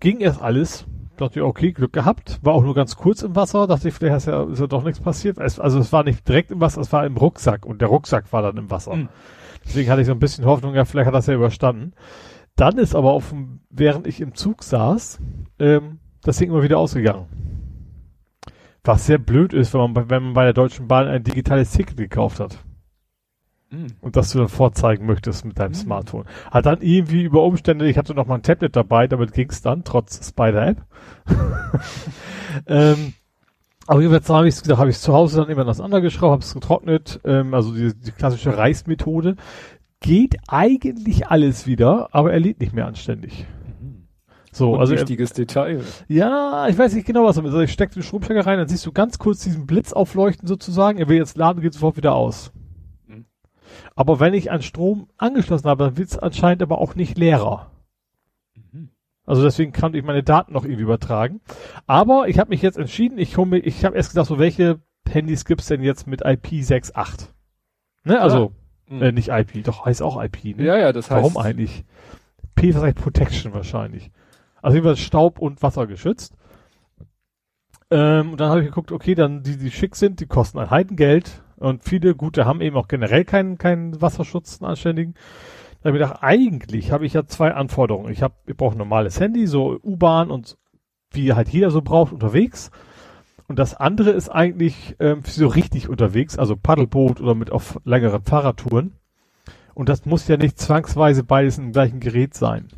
ging 0.00 0.20
erst 0.20 0.42
alles. 0.42 0.84
Dachte 1.16 1.40
ich, 1.40 1.44
okay, 1.44 1.72
Glück 1.72 1.94
gehabt. 1.94 2.40
War 2.42 2.52
auch 2.52 2.62
nur 2.62 2.74
ganz 2.74 2.96
kurz 2.96 3.22
im 3.22 3.34
Wasser. 3.34 3.66
Dachte 3.66 3.88
ich, 3.88 3.94
vielleicht 3.94 4.16
ist 4.16 4.26
ja, 4.26 4.44
ist 4.44 4.60
ja 4.60 4.66
doch 4.66 4.84
nichts 4.84 5.00
passiert. 5.00 5.38
Es, 5.38 5.58
also 5.58 5.78
es 5.78 5.90
war 5.92 6.04
nicht 6.04 6.28
direkt 6.28 6.50
im 6.50 6.60
Wasser, 6.60 6.82
es 6.82 6.92
war 6.92 7.06
im 7.06 7.16
Rucksack 7.16 7.64
und 7.64 7.80
der 7.80 7.88
Rucksack 7.88 8.30
war 8.34 8.42
dann 8.42 8.58
im 8.58 8.70
Wasser. 8.70 8.94
Mhm. 8.94 9.08
Deswegen 9.66 9.90
hatte 9.90 10.00
ich 10.00 10.06
so 10.06 10.12
ein 10.12 10.18
bisschen 10.18 10.44
Hoffnung, 10.44 10.74
ja, 10.74 10.84
vielleicht 10.84 11.06
hat 11.08 11.14
das 11.14 11.26
ja 11.26 11.34
überstanden. 11.34 11.92
Dann 12.54 12.78
ist 12.78 12.94
aber 12.94 13.12
auf 13.12 13.30
dem, 13.30 13.60
während 13.68 14.06
ich 14.06 14.20
im 14.20 14.34
Zug 14.34 14.62
saß, 14.62 15.18
ähm, 15.58 15.98
das 16.22 16.38
Ding 16.38 16.50
immer 16.50 16.62
wieder 16.62 16.78
ausgegangen. 16.78 17.26
Was 18.84 19.06
sehr 19.06 19.18
blöd 19.18 19.52
ist, 19.52 19.74
wenn 19.74 19.80
man, 19.80 19.94
bei- 19.94 20.08
wenn 20.10 20.22
man 20.22 20.34
bei 20.34 20.44
der 20.44 20.52
Deutschen 20.52 20.86
Bahn 20.88 21.08
ein 21.08 21.24
digitales 21.24 21.72
Ticket 21.72 21.96
gekauft 21.96 22.38
hat 22.40 22.58
Mhm. 23.70 23.88
und 24.00 24.14
das 24.16 24.30
du 24.30 24.38
dann 24.38 24.48
vorzeigen 24.48 25.06
möchtest 25.06 25.44
mit 25.44 25.58
deinem 25.58 25.70
Mhm. 25.72 25.74
Smartphone. 25.74 26.24
Hat 26.52 26.66
dann 26.66 26.80
irgendwie 26.82 27.24
über 27.24 27.42
Umstände, 27.42 27.88
ich 27.88 27.98
hatte 27.98 28.14
noch 28.14 28.26
mal 28.26 28.36
ein 28.36 28.42
Tablet 28.42 28.76
dabei, 28.76 29.08
damit 29.08 29.32
ging's 29.32 29.60
dann, 29.60 29.82
trotz 29.82 30.26
Spider-App. 30.28 30.84
ähm, 32.66 33.12
aber 33.86 34.00
jedenfalls 34.00 34.28
habe 34.28 34.48
ich 34.48 34.54
es 34.54 34.68
habe 34.76 34.90
ich 34.90 34.98
zu 34.98 35.12
Hause 35.12 35.40
dann 35.40 35.50
immer 35.50 35.66
auseinandergeschraubt, 35.66 36.32
habe 36.32 36.42
es 36.42 36.54
getrocknet, 36.54 37.20
ähm, 37.24 37.54
also 37.54 37.72
die, 37.72 37.92
die 37.94 38.12
klassische 38.12 38.56
Reißmethode. 38.56 39.36
Geht 40.00 40.36
eigentlich 40.48 41.28
alles 41.28 41.66
wieder, 41.66 42.08
aber 42.12 42.32
er 42.32 42.38
lädt 42.40 42.60
nicht 42.60 42.74
mehr 42.74 42.86
anständig. 42.86 43.46
So, 44.52 44.72
Und 44.74 44.80
also 44.80 44.94
er- 44.94 45.00
wichtiges 45.00 45.32
Detail. 45.32 45.82
ja, 46.08 46.66
ich 46.68 46.78
weiß 46.78 46.94
nicht 46.94 47.06
genau, 47.06 47.24
was 47.24 47.36
er. 47.36 47.44
Also 47.44 47.60
ich 47.60 47.72
stecke 47.72 47.94
den 47.94 48.02
Stromstecker 48.02 48.46
rein, 48.46 48.58
dann 48.58 48.68
siehst 48.68 48.86
du 48.86 48.92
ganz 48.92 49.18
kurz 49.18 49.40
diesen 49.42 49.66
Blitz 49.66 49.92
aufleuchten 49.92 50.46
sozusagen. 50.48 50.98
Er 50.98 51.08
will 51.08 51.16
jetzt 51.16 51.36
laden, 51.36 51.60
geht 51.62 51.74
sofort 51.74 51.96
wieder 51.96 52.14
aus. 52.14 52.52
Mhm. 53.06 53.26
Aber 53.94 54.18
wenn 54.20 54.32
ich 54.34 54.50
an 54.50 54.62
Strom 54.62 55.08
angeschlossen 55.18 55.68
habe, 55.68 55.84
dann 55.84 55.96
wird 55.98 56.08
es 56.08 56.18
anscheinend 56.18 56.62
aber 56.62 56.78
auch 56.78 56.94
nicht 56.94 57.18
leerer. 57.18 57.70
Also 59.26 59.42
deswegen 59.42 59.72
kann 59.72 59.94
ich 59.94 60.04
meine 60.04 60.22
Daten 60.22 60.52
noch 60.52 60.64
irgendwie 60.64 60.84
übertragen. 60.84 61.40
Aber 61.86 62.28
ich 62.28 62.38
habe 62.38 62.50
mich 62.50 62.62
jetzt 62.62 62.78
entschieden, 62.78 63.18
ich 63.18 63.36
hole 63.36 63.48
mir, 63.48 63.58
ich 63.58 63.84
habe 63.84 63.96
erst 63.96 64.10
gedacht, 64.10 64.28
so 64.28 64.38
welche 64.38 64.80
Handys 65.08 65.44
gibt's 65.44 65.66
denn 65.66 65.82
jetzt 65.82 66.06
mit 66.06 66.24
IP68? 66.24 67.28
Ne, 68.04 68.20
also 68.20 68.52
Mhm. 68.88 69.02
äh, 69.02 69.12
nicht 69.12 69.28
IP, 69.30 69.64
doch 69.64 69.84
heißt 69.84 70.02
auch 70.02 70.22
IP. 70.22 70.56
Ne? 70.56 70.64
ja, 70.64 70.78
ja, 70.78 70.92
das 70.92 71.10
heißt. 71.10 71.22
Warum 71.22 71.36
eigentlich? 71.36 71.84
P 72.54 72.74
was 72.74 72.82
heißt 72.82 72.96
Protection 72.96 73.52
wahrscheinlich. 73.52 74.10
Also 74.62 74.76
jedenfalls 74.76 75.00
Staub 75.00 75.38
und 75.38 75.62
Wasser 75.62 75.86
geschützt. 75.86 76.34
Ähm, 77.90 78.32
und 78.32 78.40
dann 78.40 78.50
habe 78.50 78.60
ich 78.60 78.66
geguckt, 78.66 78.92
okay, 78.92 79.14
dann 79.14 79.42
die, 79.42 79.56
die 79.58 79.70
schick 79.70 79.96
sind, 79.96 80.20
die 80.20 80.26
kosten 80.26 80.58
ein 80.58 80.70
Heidengeld 80.70 81.42
und 81.56 81.84
viele 81.84 82.14
gute 82.14 82.44
haben 82.44 82.60
eben 82.60 82.76
auch 82.76 82.88
generell 82.88 83.24
keinen 83.24 83.58
keinen 83.58 84.00
Wasserschutz, 84.00 84.60
einen 84.60 84.70
anständigen. 84.70 85.14
Da 85.80 85.88
habe 85.88 85.98
ich 85.98 86.02
gedacht, 86.02 86.22
eigentlich 86.22 86.90
habe 86.92 87.06
ich 87.06 87.12
ja 87.12 87.26
zwei 87.26 87.52
Anforderungen. 87.54 88.12
Ich 88.12 88.22
habe, 88.22 88.34
ich 88.46 88.56
brauche 88.56 88.74
ein 88.74 88.78
normales 88.78 89.20
Handy, 89.20 89.46
so 89.46 89.78
U-Bahn 89.82 90.30
und 90.30 90.56
wie 91.10 91.32
halt 91.32 91.48
jeder 91.48 91.70
so 91.70 91.82
braucht 91.82 92.12
unterwegs. 92.12 92.70
Und 93.48 93.58
das 93.58 93.74
andere 93.74 94.10
ist 94.10 94.28
eigentlich 94.28 94.96
ähm, 94.98 95.22
so 95.24 95.46
richtig 95.46 95.88
unterwegs, 95.88 96.36
also 96.36 96.56
Paddelboot 96.56 97.20
oder 97.20 97.34
mit 97.34 97.52
auf 97.52 97.78
längeren 97.84 98.22
Fahrradtouren. 98.22 98.94
Und 99.74 99.88
das 99.88 100.04
muss 100.04 100.26
ja 100.26 100.36
nicht 100.36 100.58
zwangsweise 100.58 101.22
beides 101.22 101.58
im 101.58 101.72
gleichen 101.72 102.00
Gerät 102.00 102.34
sein. 102.34 102.68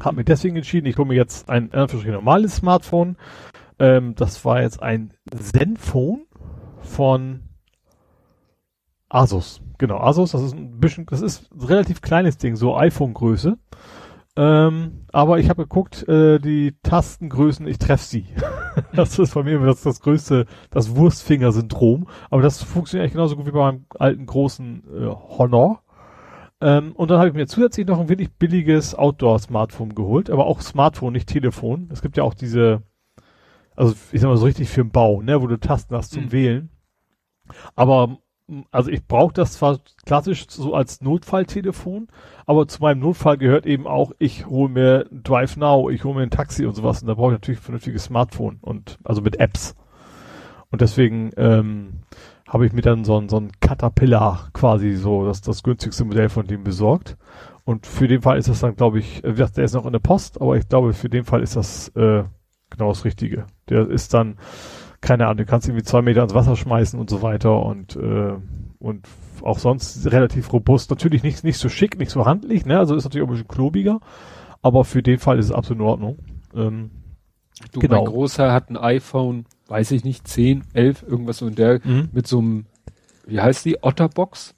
Hab 0.00 0.14
mir 0.14 0.24
deswegen 0.24 0.54
entschieden, 0.54 0.86
ich 0.86 0.96
hole 0.96 1.08
mir 1.08 1.14
jetzt 1.14 1.48
ein 1.48 1.70
in 1.70 1.72
Anführungsstrichen 1.72 2.12
normales 2.12 2.56
Smartphone. 2.56 3.16
Ähm, 3.80 4.14
das 4.14 4.44
war 4.44 4.62
jetzt 4.62 4.80
ein 4.82 5.12
Zenfone 5.34 6.20
von 6.82 7.47
Asus. 9.08 9.60
Genau, 9.78 9.98
Asus, 9.98 10.32
das 10.32 10.42
ist 10.42 10.54
ein 10.54 10.80
bisschen, 10.80 11.06
das 11.06 11.22
ist 11.22 11.50
ein 11.52 11.62
relativ 11.62 12.00
kleines 12.02 12.36
Ding, 12.36 12.56
so 12.56 12.76
iPhone-Größe. 12.76 13.58
Ähm, 14.36 15.04
aber 15.12 15.40
ich 15.40 15.48
habe 15.48 15.62
geguckt, 15.62 16.06
äh, 16.08 16.38
die 16.38 16.76
Tastengrößen, 16.82 17.66
ich 17.66 17.78
treffe 17.78 18.04
sie. 18.04 18.26
das 18.92 19.18
ist 19.18 19.34
bei 19.34 19.42
mir 19.42 19.58
das, 19.60 19.82
das 19.82 20.00
größte, 20.00 20.46
das 20.70 20.94
Wurstfinger-Syndrom. 20.94 22.06
Aber 22.30 22.42
das 22.42 22.62
funktioniert 22.62 23.04
eigentlich 23.04 23.14
genauso 23.14 23.36
gut 23.36 23.46
wie 23.46 23.50
beim 23.50 23.86
alten 23.98 24.26
großen 24.26 24.84
äh, 24.86 25.06
Honor. 25.06 25.82
Ähm, 26.60 26.92
und 26.92 27.10
dann 27.10 27.18
habe 27.18 27.28
ich 27.28 27.34
mir 27.34 27.46
zusätzlich 27.46 27.86
noch 27.86 27.98
ein 28.00 28.08
wirklich 28.08 28.32
billiges 28.32 28.94
Outdoor-Smartphone 28.94 29.94
geholt, 29.94 30.30
aber 30.30 30.46
auch 30.46 30.60
Smartphone, 30.60 31.12
nicht 31.12 31.28
Telefon. 31.28 31.88
Es 31.92 32.02
gibt 32.02 32.16
ja 32.16 32.24
auch 32.24 32.34
diese, 32.34 32.82
also 33.76 33.94
ich 34.12 34.20
sag 34.20 34.28
mal 34.28 34.36
so 34.36 34.46
richtig 34.46 34.68
für 34.68 34.82
den 34.82 34.90
Bau, 34.90 35.22
ne, 35.22 35.40
wo 35.40 35.46
du 35.46 35.58
Tasten 35.58 35.94
hast 35.96 36.12
zum 36.12 36.24
Mhm. 36.24 36.32
Wählen. 36.32 36.70
Aber 37.74 38.18
also 38.70 38.90
ich 38.90 39.06
brauche 39.06 39.32
das 39.32 39.52
zwar 39.52 39.78
klassisch 40.06 40.46
so 40.48 40.74
als 40.74 41.00
Notfalltelefon, 41.00 42.08
aber 42.46 42.66
zu 42.66 42.80
meinem 42.80 43.00
Notfall 43.00 43.36
gehört 43.36 43.66
eben 43.66 43.86
auch, 43.86 44.12
ich 44.18 44.46
hole 44.46 44.70
mir 44.70 45.06
Drive 45.10 45.56
Now, 45.56 45.90
ich 45.90 46.04
hole 46.04 46.14
mir 46.14 46.22
ein 46.22 46.30
Taxi 46.30 46.64
und 46.64 46.74
sowas. 46.74 47.02
Und 47.02 47.08
da 47.08 47.14
brauche 47.14 47.32
ich 47.32 47.36
natürlich 47.36 47.60
ein 47.60 47.64
vernünftiges 47.64 48.04
Smartphone 48.04 48.58
und 48.62 48.98
also 49.04 49.20
mit 49.20 49.38
Apps. 49.38 49.76
Und 50.70 50.80
deswegen 50.80 51.30
ähm, 51.36 52.00
habe 52.46 52.66
ich 52.66 52.72
mir 52.72 52.82
dann 52.82 53.04
so 53.04 53.18
ein, 53.18 53.28
so 53.28 53.38
ein 53.38 53.52
Caterpillar 53.60 54.50
quasi 54.52 54.94
so, 54.94 55.26
das, 55.26 55.40
das 55.40 55.62
günstigste 55.62 56.04
Modell 56.04 56.28
von 56.28 56.46
dem 56.46 56.64
besorgt. 56.64 57.16
Und 57.64 57.86
für 57.86 58.08
den 58.08 58.22
Fall 58.22 58.38
ist 58.38 58.48
das 58.48 58.60
dann, 58.60 58.76
glaube 58.76 58.98
ich, 58.98 59.22
äh, 59.24 59.34
der 59.34 59.64
ist 59.64 59.74
noch 59.74 59.84
in 59.84 59.92
der 59.92 59.98
Post, 59.98 60.40
aber 60.40 60.56
ich 60.56 60.68
glaube, 60.68 60.94
für 60.94 61.10
den 61.10 61.24
Fall 61.24 61.42
ist 61.42 61.56
das 61.56 61.88
äh, 61.90 62.24
genau 62.70 62.88
das 62.88 63.04
Richtige. 63.04 63.46
Der 63.68 63.88
ist 63.88 64.14
dann, 64.14 64.38
keine 65.00 65.24
Ahnung, 65.26 65.38
du 65.38 65.44
kannst 65.46 65.68
irgendwie 65.68 65.84
zwei 65.84 66.02
Meter 66.02 66.22
ins 66.22 66.34
Wasser 66.34 66.56
schmeißen 66.56 66.98
und 66.98 67.08
so 67.10 67.22
weiter 67.22 67.62
und 67.64 67.96
äh, 67.96 68.34
und 68.80 69.06
auch 69.42 69.58
sonst 69.58 70.10
relativ 70.10 70.52
robust. 70.52 70.90
Natürlich 70.90 71.22
nicht, 71.22 71.44
nicht 71.44 71.58
so 71.58 71.68
schick, 71.68 71.98
nicht 71.98 72.10
so 72.10 72.26
handlich, 72.26 72.64
ne? 72.66 72.78
Also 72.78 72.94
ist 72.94 73.04
natürlich 73.04 73.24
auch 73.24 73.28
ein 73.30 73.34
bisschen 73.34 73.48
klobiger, 73.48 74.00
aber 74.62 74.84
für 74.84 75.02
den 75.02 75.18
Fall 75.18 75.38
ist 75.38 75.46
es 75.46 75.52
absolut 75.52 75.80
in 75.82 75.86
Ordnung. 75.86 76.18
Ähm, 76.54 76.90
Du, 77.72 77.80
Genau. 77.80 77.96
mein 77.96 78.04
Großer 78.04 78.52
hat 78.52 78.70
ein 78.70 78.76
iPhone, 78.76 79.44
weiß 79.66 79.90
ich 79.90 80.04
nicht, 80.04 80.28
10, 80.28 80.62
11, 80.74 81.02
irgendwas 81.02 81.38
so 81.38 81.48
in 81.48 81.56
der, 81.56 81.80
Mhm. 81.82 82.08
mit 82.12 82.28
so 82.28 82.38
einem, 82.38 82.66
wie 83.26 83.40
heißt 83.40 83.64
die, 83.64 83.82
Otterbox? 83.82 84.54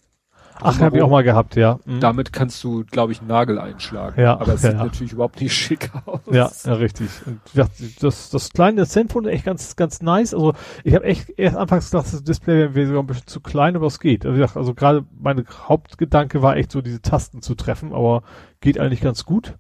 Ach, 0.63 0.81
habe 0.81 0.97
ich 0.97 1.03
auch 1.03 1.11
mal 1.11 1.23
gehabt, 1.23 1.57
ja. 1.57 1.79
Mhm. 1.85 2.01
Damit 2.01 2.33
kannst 2.33 2.63
du, 2.65 2.85
glaube 2.85 3.13
ich, 3.13 3.21
einen 3.21 3.29
Nagel 3.29 3.59
einschlagen. 3.59 4.21
Ja, 4.21 4.35
Aber 4.35 4.55
es 4.55 4.63
ja, 4.63 4.71
sieht 4.71 4.79
ja. 4.79 4.85
natürlich 4.85 5.13
überhaupt 5.13 5.41
nicht 5.41 5.55
schick 5.55 5.91
aus. 6.07 6.21
Ja, 6.31 6.51
ja, 6.65 6.75
richtig. 6.75 7.09
Gesagt, 7.53 7.73
das, 8.01 8.31
das 8.31 8.51
kleine 8.51 8.87
Zenfone 8.87 9.29
ist 9.29 9.35
echt 9.35 9.45
ganz, 9.45 9.77
ganz 9.77 10.03
nice. 10.03 10.35
Also 10.35 10.55
ich 10.85 10.95
habe 10.95 11.05
echt 11.05 11.31
erst 11.39 11.57
anfangs 11.57 11.91
gedacht, 11.91 12.13
das 12.13 12.23
Display 12.23 12.75
wäre 12.75 12.87
sogar 12.87 13.03
ein 13.03 13.07
bisschen 13.07 13.27
zu 13.27 13.41
klein, 13.41 13.77
aber 13.77 13.87
es 13.87 14.01
geht. 14.01 14.27
Also, 14.27 14.59
also 14.59 14.75
gerade 14.75 15.05
meine 15.19 15.45
Hauptgedanke 15.69 16.43
war 16.43 16.57
echt 16.57 16.73
so, 16.73 16.81
diese 16.81 17.03
Tasten 17.03 17.43
zu 17.43 17.55
treffen, 17.55 17.93
aber 17.93 18.23
geht 18.61 18.79
eigentlich 18.79 19.01
ganz 19.01 19.25
gut. 19.25 19.59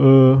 Äh, 0.00 0.36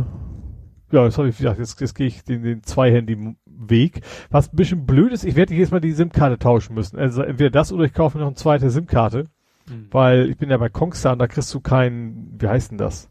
ja, 0.90 1.04
jetzt 1.04 1.18
habe 1.18 1.28
ich 1.28 1.36
gesagt, 1.36 1.58
jetzt, 1.58 1.80
jetzt 1.80 1.94
gehe 1.94 2.06
ich 2.06 2.24
den, 2.24 2.42
den 2.42 2.62
Zwei-Handy-Weg. 2.62 4.00
Was 4.30 4.52
ein 4.52 4.56
bisschen 4.56 4.86
blöd 4.86 5.12
ist, 5.12 5.24
ich 5.24 5.36
werde 5.36 5.54
jetzt 5.54 5.72
mal 5.72 5.80
die 5.80 5.92
SIM-Karte 5.92 6.38
tauschen 6.38 6.74
müssen. 6.74 6.98
Also 6.98 7.22
entweder 7.22 7.50
das 7.50 7.72
oder 7.72 7.84
ich 7.84 7.92
kaufe 7.92 8.16
mir 8.16 8.22
noch 8.22 8.30
eine 8.30 8.36
zweite 8.36 8.70
SIM-Karte, 8.70 9.24
Mhm. 9.68 9.88
weil 9.90 10.30
ich 10.30 10.36
bin 10.36 10.50
ja 10.50 10.56
bei 10.56 10.68
Kongstar 10.68 11.12
und 11.12 11.18
da 11.18 11.26
kriegst 11.26 11.52
du 11.54 11.60
keinen, 11.60 12.36
wie 12.40 12.48
heißt 12.48 12.70
denn 12.70 12.78
das? 12.78 13.10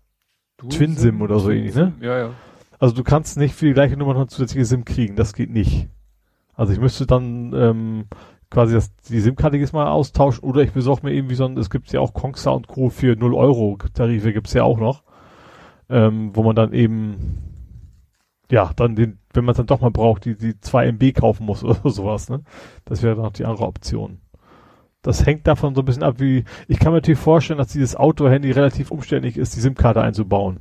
Du 0.57 0.69
Twin 0.69 0.95
Sim 0.95 1.21
oder 1.21 1.39
so 1.39 1.51
ähnlich, 1.51 1.75
ne? 1.75 1.93
Ja, 2.01 2.17
ja. 2.17 2.29
Also 2.79 2.95
du 2.95 3.03
kannst 3.03 3.37
nicht 3.37 3.55
für 3.55 3.65
die 3.65 3.73
gleiche 3.73 3.97
Nummer 3.97 4.13
noch 4.13 4.21
eine 4.21 4.27
zusätzliche 4.27 4.65
SIM 4.65 4.85
kriegen, 4.85 5.15
das 5.15 5.33
geht 5.33 5.49
nicht. 5.49 5.87
Also 6.53 6.73
ich 6.73 6.79
müsste 6.79 7.05
dann 7.05 7.53
ähm, 7.53 8.05
quasi 8.49 8.73
das, 8.73 8.95
die 9.09 9.19
SIM-Karte 9.19 9.57
jetzt 9.57 9.73
mal 9.73 9.87
austauschen 9.87 10.43
oder 10.43 10.61
ich 10.61 10.71
besorge 10.71 11.05
mir 11.05 11.13
irgendwie 11.13 11.35
so 11.35 11.45
ein, 11.45 11.57
es 11.57 11.69
gibt 11.69 11.91
ja 11.91 11.99
auch 11.99 12.13
Kongstar 12.13 12.55
und 12.55 12.67
Co. 12.67 12.89
für 12.89 13.15
0 13.15 13.33
Euro 13.33 13.77
Tarife 13.93 14.33
gibt's 14.33 14.53
ja 14.53 14.63
auch 14.63 14.79
noch, 14.79 15.03
ähm, 15.89 16.35
wo 16.35 16.43
man 16.43 16.55
dann 16.55 16.73
eben 16.73 17.47
ja, 18.49 18.71
dann 18.75 18.95
den, 18.95 19.19
wenn 19.33 19.45
man 19.45 19.51
es 19.51 19.57
dann 19.57 19.67
doch 19.67 19.81
mal 19.81 19.91
braucht, 19.91 20.25
die, 20.25 20.35
die 20.35 20.59
2 20.59 20.87
MB 20.87 21.13
kaufen 21.13 21.45
muss 21.45 21.63
oder 21.65 21.89
sowas, 21.89 22.29
ne? 22.29 22.43
Das 22.85 23.03
wäre 23.03 23.15
dann 23.15 23.25
noch 23.25 23.33
die 23.33 23.45
andere 23.45 23.65
Option. 23.65 24.19
Das 25.01 25.25
hängt 25.25 25.47
davon 25.47 25.75
so 25.75 25.81
ein 25.81 25.85
bisschen 25.85 26.03
ab, 26.03 26.15
wie, 26.19 26.43
ich 26.67 26.79
kann 26.79 26.91
mir 26.91 26.97
natürlich 26.97 27.19
vorstellen, 27.19 27.59
dass 27.59 27.69
dieses 27.71 27.95
Outdoor-Handy 27.95 28.51
relativ 28.51 28.91
umständlich 28.91 29.37
ist, 29.37 29.55
die 29.55 29.61
SIM-Karte 29.61 30.01
einzubauen. 30.01 30.59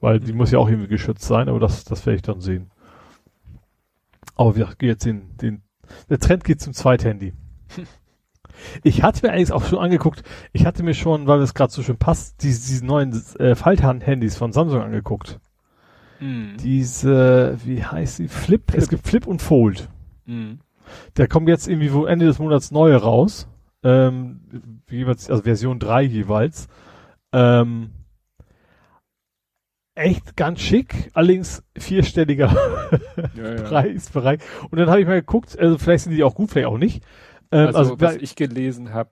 Weil 0.00 0.18
die 0.18 0.32
muss 0.32 0.50
ja 0.50 0.58
auch 0.58 0.68
irgendwie 0.68 0.88
geschützt 0.88 1.24
sein, 1.24 1.48
aber 1.48 1.60
das, 1.60 1.84
das 1.84 2.04
werde 2.06 2.16
ich 2.16 2.22
dann 2.22 2.40
sehen. 2.40 2.70
Aber 4.34 4.56
wir 4.56 4.66
gehen 4.78 4.88
jetzt 4.88 5.04
den, 5.04 5.36
den, 5.36 5.62
der 6.08 6.18
Trend 6.18 6.44
geht 6.44 6.60
zum 6.60 6.72
Zweithandy. 6.72 7.34
Ich 8.82 9.02
hatte 9.02 9.26
mir 9.26 9.32
eigentlich 9.32 9.50
auch 9.50 9.64
schon 9.64 9.78
angeguckt, 9.78 10.22
ich 10.52 10.66
hatte 10.66 10.82
mir 10.82 10.94
schon, 10.94 11.26
weil 11.26 11.40
es 11.40 11.54
gerade 11.54 11.72
so 11.72 11.82
schön 11.82 11.96
passt, 11.96 12.42
diese, 12.42 12.68
diese 12.68 12.84
neuen 12.84 13.12
äh, 13.38 13.54
Falthand-Handys 13.54 14.36
von 14.36 14.52
Samsung 14.52 14.82
angeguckt. 14.82 15.40
Mhm. 16.20 16.56
Diese, 16.60 17.58
wie 17.64 17.82
heißt 17.84 18.16
sie? 18.16 18.28
Flip? 18.28 18.62
Es 18.74 18.88
gibt 18.88 19.06
Flip 19.06 19.26
und 19.26 19.42
Fold. 19.42 19.88
Mhm. 20.26 20.60
Der 21.16 21.28
kommt 21.28 21.48
jetzt 21.48 21.68
irgendwie 21.68 21.92
wo 21.92 22.04
Ende 22.06 22.26
des 22.26 22.38
Monats 22.38 22.70
neue 22.70 22.96
raus. 22.96 23.48
Ähm, 23.84 24.82
jeweils, 24.90 25.30
also 25.30 25.42
Version 25.42 25.78
3 25.78 26.02
jeweils. 26.02 26.68
Ähm, 27.32 27.90
echt 29.94 30.36
ganz 30.36 30.60
schick, 30.60 31.10
allerdings 31.14 31.62
vierstelliger 31.76 32.48
Ja, 33.34 33.54
ja. 33.54 33.62
Preisbereich. 33.62 34.40
Und 34.70 34.78
dann 34.78 34.88
habe 34.88 35.00
ich 35.00 35.06
mal 35.06 35.20
geguckt, 35.20 35.58
also 35.58 35.78
vielleicht 35.78 36.04
sind 36.04 36.12
die 36.12 36.24
auch 36.24 36.34
gut, 36.34 36.50
vielleicht 36.50 36.68
auch 36.68 36.78
nicht. 36.78 37.04
Ähm, 37.50 37.66
Also, 37.66 37.78
also, 37.78 38.00
was 38.00 38.16
ich 38.16 38.36
gelesen 38.36 38.92
habe, 38.94 39.10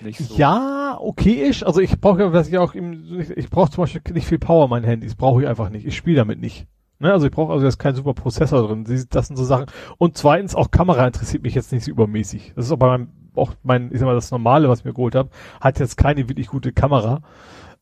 nicht 0.00 0.18
so. 0.20 0.36
ja, 0.36 0.98
okay 1.00 1.34
ist. 1.34 1.62
Also 1.62 1.80
ich 1.80 2.00
brauche 2.00 2.20
ja, 2.20 2.32
was 2.32 2.48
ich 2.48 2.58
auch 2.58 2.74
im, 2.74 3.20
ich 3.36 3.50
brauche 3.50 3.70
zum 3.70 3.84
Beispiel 3.84 4.02
nicht 4.12 4.26
viel 4.26 4.38
Power 4.38 4.66
mein 4.68 4.84
Handys, 4.84 5.14
brauche 5.14 5.42
ich 5.42 5.48
einfach 5.48 5.68
nicht. 5.70 5.86
Ich 5.86 5.96
spiele 5.96 6.16
damit 6.16 6.40
nicht. 6.40 6.66
Ne? 7.02 7.12
Also 7.12 7.26
ich 7.26 7.32
brauche 7.32 7.52
also 7.52 7.66
jetzt 7.66 7.78
keinen 7.78 7.96
super 7.96 8.14
Prozessor 8.14 8.66
drin. 8.66 8.84
Das 9.10 9.26
sind 9.26 9.36
so 9.36 9.44
Sachen. 9.44 9.66
Und 9.98 10.16
zweitens 10.16 10.54
auch 10.54 10.70
Kamera 10.70 11.06
interessiert 11.06 11.42
mich 11.42 11.54
jetzt 11.54 11.72
nicht 11.72 11.84
so 11.84 11.90
übermäßig. 11.90 12.52
Das 12.54 12.66
ist 12.66 12.72
auch 12.72 12.78
bei 12.78 12.86
meinem, 12.86 13.08
auch 13.34 13.52
mein, 13.62 13.90
ich 13.92 13.98
sag 13.98 14.06
mal, 14.06 14.14
das 14.14 14.30
normale, 14.30 14.68
was 14.68 14.80
ich 14.80 14.84
mir 14.84 14.94
geholt 14.94 15.14
habe, 15.14 15.30
hat 15.60 15.80
jetzt 15.80 15.96
keine 15.96 16.28
wirklich 16.28 16.46
gute 16.46 16.72
Kamera, 16.72 17.20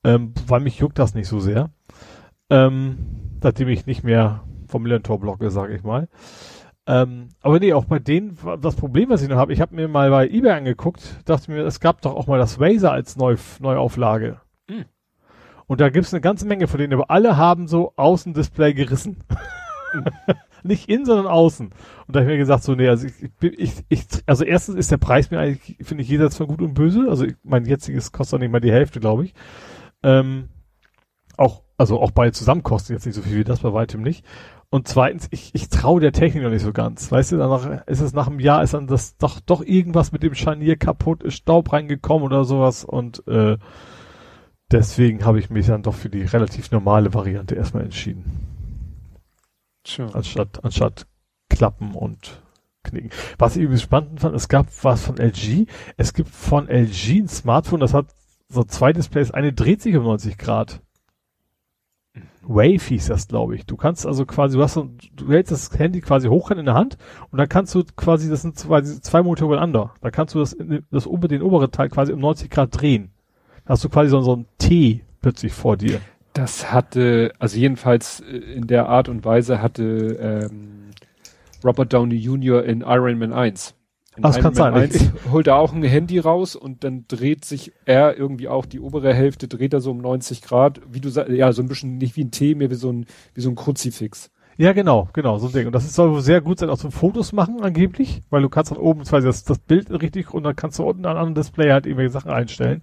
ähm, 0.02 0.32
weil 0.46 0.60
mich 0.60 0.78
juckt 0.78 0.98
das 0.98 1.14
nicht 1.14 1.28
so 1.28 1.38
sehr. 1.38 1.70
Ähm, 2.48 2.98
seitdem 3.42 3.68
ich 3.68 3.86
nicht 3.86 4.02
mehr 4.02 4.42
vom 4.66 4.82
Millantor 4.82 5.20
blogge, 5.20 5.50
sage 5.50 5.74
ich 5.74 5.82
mal. 5.82 6.08
Ähm, 6.86 7.28
aber 7.42 7.60
nee, 7.60 7.72
auch 7.72 7.84
bei 7.84 7.98
denen, 7.98 8.38
das 8.60 8.74
Problem, 8.74 9.10
was 9.10 9.22
ich 9.22 9.28
noch 9.28 9.36
habe, 9.36 9.52
ich 9.52 9.60
habe 9.60 9.76
mir 9.76 9.86
mal 9.86 10.10
bei 10.10 10.28
eBay 10.28 10.52
angeguckt, 10.52 11.20
dachte 11.26 11.50
mir, 11.52 11.64
es 11.64 11.78
gab 11.78 12.00
doch 12.00 12.16
auch 12.16 12.26
mal 12.26 12.38
das 12.38 12.60
Razer 12.60 12.90
als 12.90 13.16
Neu 13.16 13.36
Neuauflage. 13.60 14.40
Und 15.70 15.80
da 15.80 15.88
gibt's 15.88 16.12
eine 16.12 16.20
ganze 16.20 16.48
Menge 16.48 16.66
von 16.66 16.80
denen, 16.80 16.94
aber 16.94 17.12
alle 17.12 17.36
haben 17.36 17.68
so 17.68 17.92
Außendisplay 17.94 18.74
gerissen. 18.74 19.18
Nicht 20.64 20.88
innen, 20.88 21.04
sondern 21.06 21.28
außen. 21.28 21.66
Und 21.68 21.72
da 22.08 22.18
habe 22.18 22.28
ich 22.28 22.34
mir 22.34 22.38
gesagt, 22.38 22.64
so, 22.64 22.74
nee, 22.74 22.88
also 22.88 23.06
ich, 23.06 23.14
ich, 23.56 23.84
ich, 23.88 24.04
also 24.26 24.42
erstens 24.42 24.74
ist 24.74 24.90
der 24.90 24.96
Preis 24.96 25.30
mir 25.30 25.38
eigentlich, 25.38 25.76
finde 25.86 26.02
ich, 26.02 26.08
jenseits 26.08 26.36
von 26.36 26.48
gut 26.48 26.60
und 26.60 26.74
böse. 26.74 27.06
Also 27.08 27.24
ich, 27.24 27.36
mein 27.44 27.66
jetziges 27.66 28.10
kostet 28.10 28.34
auch 28.34 28.40
nicht 28.40 28.50
mal 28.50 28.58
die 28.58 28.72
Hälfte, 28.72 28.98
glaube 28.98 29.26
ich. 29.26 29.34
Ähm, 30.02 30.48
auch 31.36 31.62
Also 31.78 32.00
auch 32.00 32.10
beide 32.10 32.32
zusammen 32.32 32.64
kosten 32.64 32.92
jetzt 32.92 33.06
nicht 33.06 33.14
so 33.14 33.22
viel 33.22 33.36
wie 33.36 33.44
das, 33.44 33.60
bei 33.60 33.72
weitem 33.72 34.02
nicht. 34.02 34.26
Und 34.70 34.88
zweitens, 34.88 35.28
ich, 35.30 35.54
ich 35.54 35.68
traue 35.68 36.00
der 36.00 36.10
Technik 36.10 36.42
noch 36.42 36.50
nicht 36.50 36.64
so 36.64 36.72
ganz. 36.72 37.12
Weißt 37.12 37.30
du, 37.30 37.36
danach 37.36 37.86
ist 37.86 38.00
es 38.00 38.12
nach 38.12 38.26
einem 38.26 38.40
Jahr, 38.40 38.64
ist 38.64 38.74
dann 38.74 38.88
das 38.88 39.16
doch, 39.18 39.38
doch 39.38 39.62
irgendwas 39.62 40.10
mit 40.10 40.24
dem 40.24 40.34
Scharnier 40.34 40.74
kaputt, 40.74 41.22
ist 41.22 41.34
Staub 41.34 41.72
reingekommen 41.72 42.24
oder 42.24 42.44
sowas 42.44 42.84
und 42.84 43.24
äh, 43.28 43.56
deswegen 44.70 45.24
habe 45.24 45.38
ich 45.38 45.50
mich 45.50 45.66
dann 45.66 45.82
doch 45.82 45.94
für 45.94 46.08
die 46.08 46.22
relativ 46.22 46.70
normale 46.70 47.12
Variante 47.14 47.54
erstmal 47.54 47.84
entschieden. 47.84 48.24
Tja. 49.84 50.08
Anstatt, 50.12 50.64
anstatt 50.64 51.06
Klappen 51.48 51.94
und 51.94 52.42
Knicken. 52.82 53.10
Was 53.38 53.56
ich 53.56 53.62
übrigens 53.62 53.82
spannend 53.82 54.20
fand, 54.20 54.34
es 54.34 54.48
gab 54.48 54.66
was 54.82 55.04
von 55.04 55.18
LG. 55.18 55.66
Es 55.96 56.14
gibt 56.14 56.30
von 56.30 56.68
LG 56.68 57.20
ein 57.20 57.28
Smartphone, 57.28 57.80
das 57.80 57.94
hat 57.94 58.06
so 58.48 58.64
zwei 58.64 58.92
Displays, 58.92 59.30
eine 59.30 59.52
dreht 59.52 59.82
sich 59.82 59.96
um 59.96 60.04
90 60.04 60.38
Grad. 60.38 60.80
Wave 62.42 62.82
hieß 62.82 63.06
das, 63.06 63.28
glaube 63.28 63.54
ich. 63.54 63.66
Du 63.66 63.76
kannst 63.76 64.06
also 64.06 64.26
quasi, 64.26 64.56
du 64.56 64.62
hast 64.62 64.74
so, 64.74 64.90
du 65.14 65.30
hältst 65.30 65.52
das 65.52 65.78
Handy 65.78 66.00
quasi 66.00 66.28
hoch 66.28 66.50
in 66.50 66.64
der 66.64 66.74
Hand 66.74 66.96
und 67.30 67.38
dann 67.38 67.48
kannst 67.48 67.74
du 67.74 67.84
quasi, 67.84 68.28
das 68.28 68.42
sind 68.42 68.58
zwei, 68.58 68.82
zwei 68.82 69.22
Monitore 69.22 69.52
übereinander. 69.52 69.94
Da 70.00 70.10
kannst 70.10 70.34
du 70.34 70.40
das, 70.40 70.56
das 70.90 71.06
ober, 71.06 71.28
den 71.28 71.42
oberen 71.42 71.70
Teil 71.70 71.88
quasi 71.88 72.12
um 72.12 72.20
90 72.20 72.50
Grad 72.50 72.80
drehen. 72.80 73.12
Hast 73.70 73.84
du 73.84 73.88
quasi 73.88 74.10
so, 74.10 74.20
so 74.20 74.34
ein 74.34 74.46
T 74.58 75.02
plötzlich 75.22 75.52
vor 75.52 75.76
dir. 75.76 76.00
Das 76.32 76.72
hatte, 76.72 77.32
also 77.38 77.56
jedenfalls 77.56 78.18
äh, 78.18 78.36
in 78.36 78.66
der 78.66 78.88
Art 78.88 79.08
und 79.08 79.24
Weise 79.24 79.62
hatte 79.62 80.48
ähm, 80.50 80.90
Robert 81.64 81.92
Downey 81.92 82.16
Jr. 82.16 82.64
in 82.64 82.80
Iron 82.80 83.20
Man 83.20 83.32
1. 83.32 83.76
In 84.16 84.24
das 84.24 84.40
kann 84.40 84.54
sein. 84.54 84.74
1 84.74 85.12
holt 85.30 85.46
er 85.46 85.54
auch 85.54 85.72
ein 85.72 85.84
Handy 85.84 86.18
raus 86.18 86.56
und 86.56 86.82
dann 86.82 87.04
dreht 87.06 87.44
sich 87.44 87.72
er 87.84 88.18
irgendwie 88.18 88.48
auch 88.48 88.66
die 88.66 88.80
obere 88.80 89.14
Hälfte, 89.14 89.46
dreht 89.46 89.72
er 89.72 89.80
so 89.80 89.92
um 89.92 89.98
90 89.98 90.42
Grad, 90.42 90.80
wie 90.90 91.00
du 91.00 91.08
sagst, 91.08 91.30
ja, 91.30 91.52
so 91.52 91.62
ein 91.62 91.68
bisschen 91.68 91.96
nicht 91.96 92.16
wie 92.16 92.24
ein 92.24 92.32
T, 92.32 92.56
mehr 92.56 92.70
wie 92.72 92.74
so 92.74 92.90
ein, 92.90 93.06
wie 93.34 93.40
so 93.40 93.50
ein 93.50 93.54
Kruzifix. 93.54 94.32
Ja, 94.56 94.72
genau, 94.72 95.08
genau, 95.12 95.38
so 95.38 95.46
ein 95.46 95.52
Ding. 95.52 95.66
Und 95.66 95.76
das 95.76 95.94
soll 95.94 96.20
sehr 96.22 96.40
gut 96.40 96.58
sein, 96.58 96.70
auch 96.70 96.78
zum 96.78 96.90
Fotos 96.90 97.32
machen, 97.32 97.62
angeblich, 97.62 98.24
weil 98.30 98.42
du 98.42 98.48
kannst 98.48 98.72
dann 98.72 98.78
oben 98.78 99.04
quasi 99.04 99.28
das, 99.28 99.44
das 99.44 99.60
Bild 99.60 99.92
richtig 99.92 100.34
und 100.34 100.42
dann 100.42 100.56
kannst 100.56 100.80
du 100.80 100.82
unten 100.82 101.06
an 101.06 101.16
einem 101.16 101.36
Display 101.36 101.70
halt 101.70 101.86
irgendwelche 101.86 102.10
Sachen 102.10 102.32
einstellen. 102.32 102.80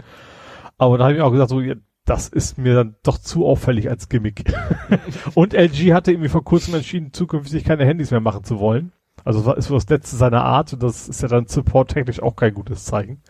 Aber 0.78 0.98
da 0.98 1.06
habe 1.06 1.16
ich 1.16 1.22
auch 1.22 1.32
gesagt, 1.32 1.50
so, 1.50 1.62
das 2.06 2.30
ist 2.30 2.58
mir 2.58 2.76
dann 2.76 2.96
doch 3.04 3.18
zu 3.18 3.46
auffällig 3.46 3.90
als 3.90 4.10
Gimmick. 4.10 4.54
und 5.34 5.54
LG 5.54 5.94
hatte 5.94 6.12
irgendwie 6.12 6.30
vor 6.30 6.44
kurzem 6.44 6.76
entschieden, 6.76 7.12
zukünftig 7.14 7.64
keine 7.66 7.86
Handys 7.86 8.12
mehr 8.12 8.22
machen 8.22 8.44
zu 8.44 8.60
wollen. 8.60 8.94
Also 9.26 9.44
das 9.44 9.58
ist 9.58 9.72
das 9.72 9.90
letzte 9.90 10.16
seiner 10.16 10.44
Art 10.44 10.72
und 10.74 10.84
das 10.84 11.10
ist 11.10 11.22
ja 11.22 11.28
dann 11.28 11.48
supporttechnisch 11.48 12.22
auch 12.22 12.36
kein 12.36 12.54
gutes 12.54 12.86
Zeichen. 12.86 13.22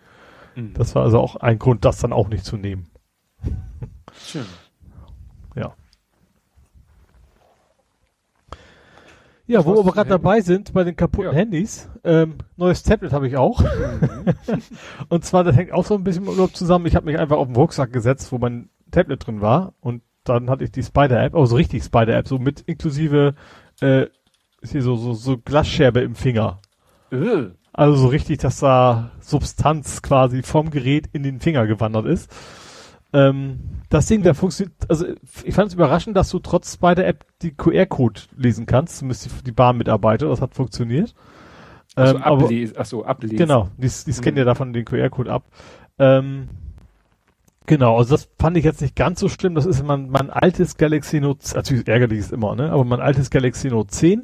Mhm. 0.55 0.73
Das 0.75 0.93
war 0.93 1.03
also 1.03 1.19
auch 1.19 1.37
ein 1.37 1.57
Grund, 1.57 1.85
das 1.85 1.99
dann 1.99 2.13
auch 2.13 2.27
nicht 2.27 2.45
zu 2.45 2.57
nehmen. 2.57 2.87
Schön. 4.13 4.45
Ja. 5.55 5.73
Ja, 9.47 9.65
wo 9.65 9.85
wir 9.85 9.91
gerade 9.93 10.09
dabei 10.09 10.41
sind, 10.41 10.73
bei 10.73 10.83
den 10.83 10.97
kaputten 10.97 11.31
ja. 11.31 11.37
Handys, 11.37 11.89
ähm, 12.03 12.35
neues 12.57 12.83
Tablet 12.83 13.13
habe 13.13 13.27
ich 13.27 13.37
auch. 13.37 13.61
Mhm. 13.61 14.61
und 15.09 15.23
zwar, 15.23 15.45
das 15.45 15.55
hängt 15.55 15.71
auch 15.71 15.85
so 15.85 15.95
ein 15.95 16.03
bisschen 16.03 16.23
mit 16.23 16.33
Urlaub 16.33 16.55
zusammen. 16.55 16.85
Ich 16.85 16.95
habe 16.95 17.05
mich 17.05 17.17
einfach 17.17 17.37
auf 17.37 17.47
den 17.47 17.55
Rucksack 17.55 17.93
gesetzt, 17.93 18.31
wo 18.33 18.37
mein 18.37 18.69
Tablet 18.91 19.25
drin 19.25 19.39
war. 19.39 19.73
Und 19.79 20.03
dann 20.25 20.49
hatte 20.49 20.65
ich 20.65 20.71
die 20.71 20.83
Spider-App, 20.83 21.33
also 21.33 21.55
richtig 21.55 21.83
Spider-App, 21.83 22.27
so 22.27 22.39
mit 22.39 22.61
inklusive 22.61 23.35
äh, 23.81 24.07
ist 24.61 24.71
hier 24.73 24.81
so, 24.81 24.97
so, 24.97 25.13
so 25.13 25.37
Glasscherbe 25.37 26.01
im 26.01 26.15
Finger. 26.15 26.59
Äh. 27.11 27.47
Also 27.71 27.95
so 27.95 28.07
richtig, 28.07 28.39
dass 28.39 28.59
da 28.59 29.11
Substanz 29.21 30.01
quasi 30.01 30.41
vom 30.41 30.71
Gerät 30.71 31.07
in 31.13 31.23
den 31.23 31.39
Finger 31.39 31.67
gewandert 31.67 32.07
ist. 32.07 32.29
Ähm, 33.13 33.59
das 33.89 34.07
Ding, 34.07 34.21
der 34.21 34.35
funktioniert, 34.35 34.75
also 34.89 35.05
ich 35.43 35.55
fand 35.55 35.69
es 35.69 35.73
überraschend, 35.75 36.17
dass 36.17 36.29
du 36.29 36.39
trotz 36.39 36.73
Spider-App 36.73 37.25
die 37.41 37.55
QR-Code 37.55 38.21
lesen 38.35 38.65
kannst, 38.65 38.97
zumindest 38.97 39.25
die, 39.25 39.43
die 39.45 39.51
Bahnmitarbeiter, 39.51 40.27
das 40.27 40.41
hat 40.41 40.55
funktioniert. 40.55 41.15
Ähm, 41.95 42.17
achso, 42.17 42.43
ablesen, 42.43 42.77
achso, 42.77 43.03
ablesen. 43.03 43.37
Genau, 43.37 43.69
die, 43.77 43.87
die 43.87 44.11
scannen 44.11 44.35
mhm. 44.35 44.39
ja 44.39 44.45
davon 44.45 44.73
den 44.73 44.85
QR-Code 44.85 45.31
ab. 45.31 45.45
Ähm, 45.99 46.49
Genau, 47.67 47.97
also 47.97 48.15
das 48.15 48.29
fand 48.39 48.55
ich 48.55 48.63
jetzt 48.63 48.81
nicht 48.81 48.95
ganz 48.95 49.19
so 49.19 49.27
schlimm. 49.27 49.53
Das 49.53 49.65
ist 49.65 49.83
mein, 49.83 50.09
mein 50.09 50.29
altes 50.29 50.77
Galaxy 50.77 51.19
Note, 51.19 51.53
natürlich 51.53 51.85
ärgerlich 51.85 52.19
ist 52.19 52.31
immer, 52.31 52.55
ne? 52.55 52.71
Aber 52.71 52.85
mein 52.85 53.01
altes 53.01 53.29
Galaxy 53.29 53.67
Note 53.67 53.89
10, 53.89 54.23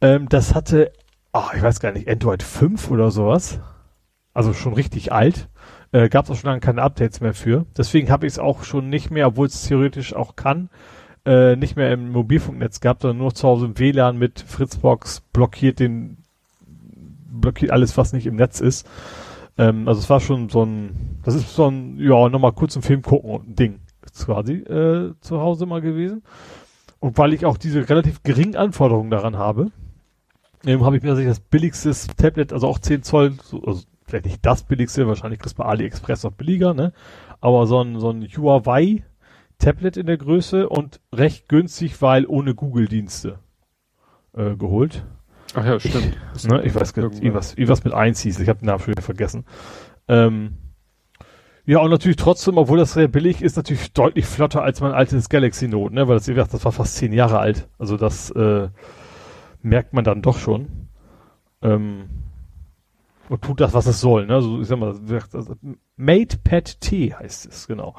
ähm, 0.00 0.28
das 0.28 0.52
hatte, 0.52 0.90
oh, 1.32 1.44
ich 1.54 1.62
weiß 1.62 1.78
gar 1.78 1.92
nicht, 1.92 2.08
Android 2.08 2.42
5 2.42 2.90
oder 2.90 3.12
sowas. 3.12 3.60
Also 4.34 4.52
schon 4.52 4.74
richtig 4.74 5.12
alt. 5.12 5.48
Äh, 5.96 6.10
Gab 6.10 6.26
es 6.26 6.30
auch 6.30 6.36
schon 6.36 6.50
lange 6.50 6.60
keine 6.60 6.82
Updates 6.82 7.22
mehr 7.22 7.32
für. 7.32 7.64
Deswegen 7.74 8.10
habe 8.10 8.26
ich 8.26 8.34
es 8.34 8.38
auch 8.38 8.64
schon 8.64 8.90
nicht 8.90 9.10
mehr, 9.10 9.28
obwohl 9.28 9.46
es 9.46 9.62
theoretisch 9.62 10.14
auch 10.14 10.36
kann, 10.36 10.68
äh, 11.24 11.56
nicht 11.56 11.74
mehr 11.74 11.90
im 11.90 12.12
Mobilfunknetz 12.12 12.80
gehabt, 12.80 13.00
sondern 13.00 13.16
nur 13.16 13.34
zu 13.34 13.48
Hause 13.48 13.64
im 13.64 13.78
WLAN 13.78 14.18
mit 14.18 14.40
Fritzbox 14.46 15.22
blockiert 15.32 15.80
den, 15.80 16.18
blockiert 17.30 17.70
alles, 17.70 17.96
was 17.96 18.12
nicht 18.12 18.26
im 18.26 18.36
Netz 18.36 18.60
ist. 18.60 18.86
Ähm, 19.56 19.88
also 19.88 20.00
es 20.00 20.10
war 20.10 20.20
schon 20.20 20.50
so 20.50 20.66
ein, 20.66 21.18
das 21.24 21.34
ist 21.34 21.54
so 21.54 21.66
ein, 21.66 21.98
ja, 21.98 22.28
nochmal 22.28 22.52
kurz 22.52 22.76
einen 22.76 22.82
Film 22.82 23.00
gucken 23.00 23.54
Ding 23.54 23.80
quasi 24.22 24.56
äh, 24.56 25.14
zu 25.22 25.40
Hause 25.40 25.64
mal 25.64 25.80
gewesen. 25.80 26.22
Und 27.00 27.16
weil 27.16 27.32
ich 27.32 27.46
auch 27.46 27.56
diese 27.56 27.88
relativ 27.88 28.22
geringen 28.22 28.56
Anforderungen 28.56 29.10
daran 29.10 29.38
habe, 29.38 29.70
ähm, 30.66 30.84
habe 30.84 30.98
ich 30.98 31.02
mir 31.02 31.08
tatsächlich 31.08 31.36
das 31.38 31.40
billigste 31.40 31.94
Tablet, 32.18 32.52
also 32.52 32.66
auch 32.66 32.80
10 32.80 33.02
Zoll, 33.02 33.32
so, 33.42 33.62
also 33.62 33.84
vielleicht 34.06 34.26
nicht 34.26 34.46
das 34.46 34.62
billigste, 34.64 35.06
wahrscheinlich 35.06 35.40
kriegst 35.40 35.58
du 35.58 35.62
bei 35.62 35.68
AliExpress 35.68 36.24
noch 36.24 36.32
billiger, 36.32 36.74
ne? 36.74 36.92
Aber 37.40 37.66
so 37.66 37.80
ein, 37.80 37.98
so 37.98 38.10
ein 38.10 38.22
Huawei 38.22 39.04
Tablet 39.58 39.96
in 39.96 40.06
der 40.06 40.18
Größe 40.18 40.68
und 40.68 41.00
recht 41.14 41.48
günstig, 41.48 42.02
weil 42.02 42.26
ohne 42.26 42.54
Google-Dienste 42.54 43.38
äh, 44.34 44.54
geholt. 44.54 45.04
Ach 45.54 45.64
ja, 45.64 45.80
stimmt. 45.80 46.18
Ich, 46.34 46.46
ne, 46.46 46.62
ich 46.62 46.74
weiß 46.74 46.92
gar 46.92 47.08
nicht, 47.08 47.22
irgendwas, 47.22 47.84
mit 47.84 47.94
eins 47.94 48.20
hieß. 48.20 48.40
Ich 48.40 48.48
habe 48.48 48.58
den 48.58 48.66
Namen 48.66 48.80
schon 48.80 48.92
wieder 48.92 49.02
vergessen. 49.02 49.44
Ähm, 50.08 50.56
ja, 51.64 51.78
und 51.78 51.90
natürlich 51.90 52.16
trotzdem, 52.16 52.58
obwohl 52.58 52.78
das 52.78 52.92
sehr 52.92 53.08
billig 53.08 53.42
ist, 53.42 53.56
natürlich 53.56 53.92
deutlich 53.92 54.26
flotter 54.26 54.62
als 54.62 54.80
mein 54.80 54.92
altes 54.92 55.28
Galaxy 55.28 55.66
Note, 55.68 55.94
ne? 55.94 56.06
Weil 56.06 56.16
das, 56.16 56.28
wie 56.28 56.34
gesagt, 56.34 56.54
das 56.54 56.64
war 56.64 56.72
fast 56.72 56.96
zehn 56.96 57.12
Jahre 57.12 57.38
alt. 57.38 57.68
Also 57.78 57.96
das 57.96 58.30
äh, 58.30 58.68
merkt 59.62 59.92
man 59.92 60.04
dann 60.04 60.22
doch 60.22 60.38
schon. 60.38 60.88
Ähm, 61.62 62.08
und 63.28 63.42
tut 63.42 63.60
das, 63.60 63.74
was 63.74 63.86
es 63.86 64.00
soll, 64.00 64.26
ne? 64.26 64.34
Also 64.34 64.60
ich 64.60 64.68
sag 64.68 64.78
mal, 64.78 64.94
also, 65.32 65.54
MatePad 65.96 66.80
T 66.80 67.14
heißt 67.14 67.46
es, 67.46 67.66
genau. 67.66 67.94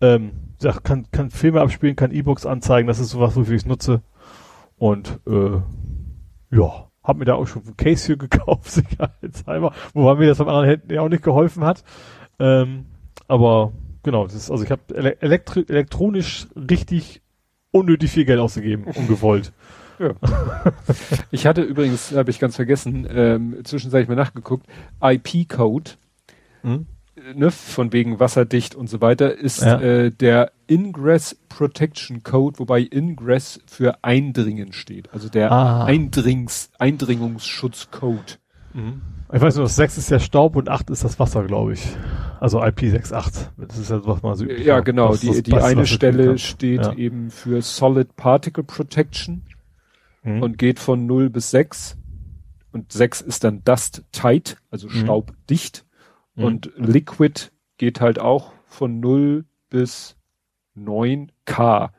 Ähm, 0.00 0.32
kann, 0.82 1.10
kann 1.10 1.30
Filme 1.30 1.60
abspielen, 1.60 1.96
kann 1.96 2.12
E-Books 2.12 2.46
anzeigen, 2.46 2.86
das 2.86 2.98
ist 2.98 3.10
sowas, 3.10 3.36
wofür 3.36 3.54
ich 3.54 3.62
es 3.62 3.66
nutze. 3.66 4.02
Und 4.76 5.20
äh, 5.26 5.60
ja, 6.50 6.88
hab 7.02 7.16
mir 7.16 7.24
da 7.24 7.34
auch 7.34 7.46
schon 7.46 7.62
ein 7.66 7.76
Case 7.76 8.06
für 8.06 8.16
gekauft, 8.16 8.70
sicherheitshalber, 8.70 9.72
wobei 9.94 10.14
mir 10.16 10.28
das 10.28 10.38
beim 10.38 10.48
anderen 10.48 10.68
Händen 10.68 10.92
ja 10.92 11.00
auch 11.00 11.08
nicht 11.08 11.24
geholfen 11.24 11.64
hat. 11.64 11.82
Ähm, 12.38 12.86
aber 13.26 13.72
genau, 14.02 14.24
das 14.24 14.34
ist, 14.34 14.50
also 14.50 14.62
ich 14.62 14.70
habe 14.70 14.82
elektri 15.20 15.64
elektronisch 15.68 16.46
richtig 16.54 17.22
unnötig 17.70 18.10
viel 18.10 18.24
Geld 18.24 18.40
ausgegeben, 18.40 18.84
ungewollt. 18.84 19.52
Ja. 19.98 20.14
ich 21.30 21.46
hatte 21.46 21.62
übrigens, 21.62 22.12
habe 22.12 22.30
ich 22.30 22.38
ganz 22.38 22.56
vergessen, 22.56 23.06
ähm, 23.10 23.56
zwischenzeitlich 23.64 24.08
mal 24.08 24.14
nachgeguckt, 24.14 24.66
IP-Code. 25.00 25.92
Hm? 26.62 26.86
ne, 27.34 27.50
von 27.50 27.92
wegen 27.92 28.20
wasserdicht 28.20 28.74
und 28.74 28.88
so 28.88 29.00
weiter, 29.00 29.36
ist 29.36 29.62
ja. 29.62 29.80
äh, 29.80 30.10
der 30.10 30.52
Ingress 30.66 31.36
Protection 31.48 32.22
Code, 32.22 32.58
wobei 32.58 32.80
Ingress 32.80 33.60
für 33.66 33.98
Eindringen 34.02 34.72
steht. 34.72 35.12
Also 35.12 35.28
der 35.28 35.52
ah. 35.52 35.84
Eindrings, 35.84 36.70
Eindringungsschutzcode. 36.78 38.38
Mhm. 38.74 39.02
Ich 39.32 39.40
weiß 39.40 39.56
nur, 39.56 39.64
das 39.64 39.76
6 39.76 39.98
ist 39.98 40.10
der 40.10 40.20
Staub 40.20 40.56
und 40.56 40.70
8 40.70 40.88
ist 40.90 41.04
das 41.04 41.18
Wasser, 41.18 41.44
glaube 41.44 41.74
ich. 41.74 41.86
Also 42.40 42.62
IP68. 42.62 43.48
Das 43.58 43.78
ist 43.78 43.90
ja 43.90 44.06
was 44.06 44.22
man 44.22 44.34
so 44.36 44.44
üblich 44.44 44.64
Ja, 44.64 44.80
genau. 44.80 45.14
Die, 45.16 45.42
die 45.42 45.54
eine 45.54 45.86
Stelle 45.86 46.38
steht 46.38 46.82
ja. 46.82 46.92
eben 46.94 47.30
für 47.30 47.60
Solid 47.60 48.16
Particle 48.16 48.64
Protection 48.64 49.42
mhm. 50.36 50.42
und 50.42 50.58
geht 50.58 50.78
von 50.78 51.06
0 51.06 51.30
bis 51.30 51.50
6. 51.50 51.96
Und 52.72 52.92
6 52.92 53.22
ist 53.22 53.44
dann 53.44 53.64
Dust 53.64 54.04
Tight, 54.12 54.58
also 54.70 54.88
mhm. 54.88 54.92
staubdicht. 54.92 55.86
Mhm. 56.34 56.44
Und 56.44 56.72
Liquid 56.76 57.50
geht 57.78 58.00
halt 58.00 58.18
auch 58.18 58.52
von 58.66 59.00
0 59.00 59.44
bis 59.70 60.16
9K. 60.76 61.90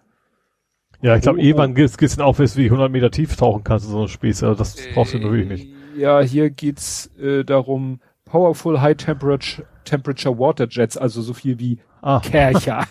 Ja, 1.02 1.16
ich 1.16 1.22
glaube, 1.22 1.40
oh, 1.40 1.42
irgendwann 1.42 1.76
geht's 1.76 1.98
dann 1.98 2.26
auf, 2.26 2.40
wie 2.40 2.66
100 2.66 2.92
Meter 2.92 3.10
tief 3.10 3.36
tauchen 3.36 3.64
kannst 3.64 3.86
in 3.86 3.92
so 3.92 4.00
einem 4.00 4.08
Spieß. 4.10 4.44
Also 4.44 4.56
das 4.56 4.76
brauchst 4.94 5.14
du 5.14 5.20
natürlich 5.20 5.48
nicht. 5.48 5.74
Ja, 5.96 6.20
hier 6.22 6.50
geht's 6.50 7.08
äh, 7.18 7.44
darum, 7.44 8.00
Powerful 8.26 8.82
High 8.82 8.98
Temperature, 8.98 9.66
Temperature 9.86 10.38
Water 10.38 10.68
Jets, 10.70 10.98
also 10.98 11.22
so 11.22 11.34
viel 11.34 11.58
wie 11.60 11.80
ah. 12.02 12.20
Kercher. 12.24 12.86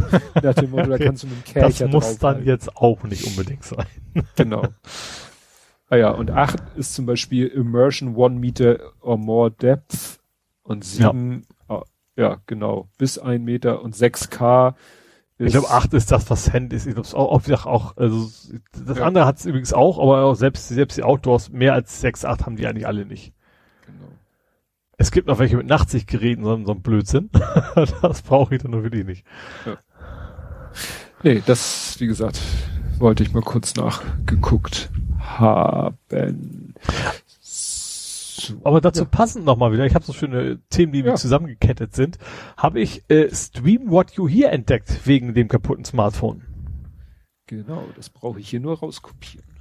Nach 0.42 0.54
dem 0.54 0.70
Motto, 0.70 0.90
da 0.90 0.98
kannst 0.98 1.22
du 1.22 1.26
mit 1.26 1.36
dem 1.36 1.52
Kercher 1.52 1.86
Das 1.86 1.92
muss 1.92 2.18
dann 2.18 2.44
jetzt 2.44 2.76
auch 2.76 3.02
nicht 3.04 3.26
unbedingt 3.26 3.64
sein. 3.64 3.86
genau. 4.36 4.66
Ah 5.88 5.96
ja, 5.96 6.10
und 6.10 6.30
8 6.30 6.58
ist 6.76 6.94
zum 6.94 7.06
Beispiel 7.06 7.48
Immersion 7.48 8.16
One 8.16 8.38
Meter 8.38 8.78
or 9.00 9.18
More 9.18 9.50
Depth 9.50 10.20
und 10.62 10.84
sieben, 10.84 11.46
ja. 11.68 11.76
Oh, 11.76 11.82
ja, 12.16 12.38
genau, 12.46 12.88
bis 12.96 13.18
ein 13.18 13.44
Meter 13.44 13.82
und 13.82 13.94
6K 13.94 14.74
Ich 15.38 15.52
glaube, 15.52 15.68
8 15.70 15.92
ist 15.94 16.10
das, 16.10 16.30
was 16.30 16.52
Hand 16.52 16.72
ist. 16.72 16.86
Ich 16.86 16.94
glaube, 16.94 17.08
auch, 17.14 17.46
auch, 17.46 17.66
auch, 17.66 17.96
also, 17.96 18.30
das 18.86 18.98
ja. 18.98 19.04
andere 19.04 19.26
hat 19.26 19.38
es 19.38 19.44
übrigens 19.44 19.74
auch, 19.74 19.98
aber 19.98 20.24
auch 20.24 20.34
selbst, 20.34 20.68
selbst 20.68 20.96
die 20.96 21.02
Outdoors, 21.02 21.50
mehr 21.50 21.74
als 21.74 22.00
6, 22.00 22.24
8 22.24 22.46
haben 22.46 22.56
die 22.56 22.66
eigentlich 22.66 22.86
alle 22.86 23.04
nicht. 23.04 23.34
Es 25.02 25.10
gibt 25.10 25.26
noch 25.26 25.40
welche 25.40 25.56
mit 25.56 25.66
Nachtsichtgeräten, 25.66 26.44
so, 26.44 26.64
so 26.64 26.72
ein 26.74 26.80
Blödsinn. 26.80 27.28
das 28.02 28.22
brauche 28.22 28.54
ich 28.54 28.62
dann 28.62 28.70
nur 28.70 28.84
wirklich 28.84 29.04
nicht. 29.04 29.24
Ja. 29.66 29.76
Nee, 31.24 31.42
das, 31.44 31.96
wie 31.98 32.06
gesagt, 32.06 32.40
wollte 32.98 33.24
ich 33.24 33.32
mal 33.32 33.42
kurz 33.42 33.74
nachgeguckt 33.74 34.92
haben. 35.18 36.74
So. 37.40 38.60
Aber 38.62 38.80
dazu 38.80 39.02
ja. 39.02 39.08
passend 39.10 39.44
nochmal 39.44 39.72
wieder, 39.72 39.86
ich 39.86 39.96
habe 39.96 40.04
so 40.04 40.12
schöne 40.12 40.60
Themen, 40.70 40.92
die 40.92 41.00
ja. 41.00 41.16
zusammengekettet 41.16 41.96
sind, 41.96 42.18
habe 42.56 42.78
ich 42.78 43.02
äh, 43.08 43.28
Stream 43.34 43.90
What 43.90 44.12
You 44.12 44.28
Hear 44.28 44.52
entdeckt, 44.52 45.00
wegen 45.04 45.34
dem 45.34 45.48
kaputten 45.48 45.84
Smartphone. 45.84 46.42
Genau, 47.48 47.86
das 47.96 48.08
brauche 48.08 48.38
ich 48.38 48.48
hier 48.48 48.60
nur 48.60 48.78
rauskopieren. 48.78 49.51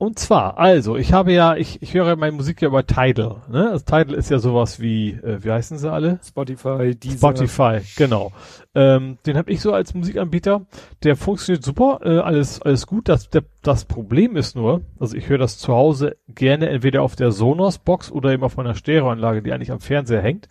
Und 0.00 0.18
zwar, 0.18 0.56
also, 0.56 0.96
ich 0.96 1.12
habe 1.12 1.30
ja, 1.30 1.56
ich, 1.56 1.82
ich 1.82 1.92
höre 1.92 2.16
meine 2.16 2.32
Musik 2.32 2.62
ja 2.62 2.68
über 2.68 2.86
Tidal. 2.86 3.42
Ne? 3.50 3.68
Das 3.70 3.84
Tidal 3.84 4.14
ist 4.14 4.30
ja 4.30 4.38
sowas 4.38 4.80
wie, 4.80 5.10
äh, 5.10 5.44
wie 5.44 5.52
heißen 5.52 5.76
sie 5.76 5.92
alle? 5.92 6.18
Spotify, 6.26 6.94
Deezer. 6.96 7.18
Spotify, 7.18 7.80
genau. 7.98 8.32
Ähm, 8.74 9.18
den 9.26 9.36
habe 9.36 9.52
ich 9.52 9.60
so 9.60 9.74
als 9.74 9.92
Musikanbieter. 9.92 10.64
Der 11.02 11.16
funktioniert 11.16 11.62
super, 11.62 12.00
äh, 12.02 12.16
alles, 12.16 12.62
alles 12.62 12.86
gut. 12.86 13.10
Das, 13.10 13.28
der, 13.28 13.42
das 13.60 13.84
Problem 13.84 14.36
ist 14.36 14.56
nur, 14.56 14.80
also 14.98 15.14
ich 15.18 15.28
höre 15.28 15.36
das 15.36 15.58
zu 15.58 15.74
Hause 15.74 16.16
gerne 16.28 16.70
entweder 16.70 17.02
auf 17.02 17.14
der 17.14 17.30
Sonos-Box 17.30 18.10
oder 18.10 18.32
eben 18.32 18.42
auf 18.42 18.56
meiner 18.56 18.74
Stereoanlage, 18.74 19.42
die 19.42 19.52
eigentlich 19.52 19.70
am 19.70 19.80
Fernseher 19.80 20.22
hängt, 20.22 20.48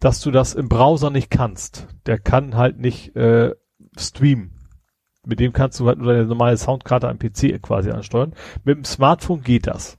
dass 0.00 0.20
du 0.20 0.32
das 0.32 0.54
im 0.54 0.68
Browser 0.68 1.10
nicht 1.10 1.30
kannst. 1.30 1.86
Der 2.06 2.18
kann 2.18 2.56
halt 2.56 2.80
nicht 2.80 3.14
äh, 3.14 3.54
streamen. 3.96 4.57
Mit 5.28 5.40
dem 5.40 5.52
kannst 5.52 5.78
du 5.78 5.86
halt 5.86 5.98
nur 5.98 6.10
deine 6.10 6.24
normale 6.24 6.56
Soundkarte 6.56 7.06
am 7.06 7.18
PC 7.18 7.60
quasi 7.60 7.90
ansteuern. 7.90 8.32
Mit 8.64 8.76
dem 8.78 8.84
Smartphone 8.84 9.42
geht 9.42 9.66
das. 9.66 9.98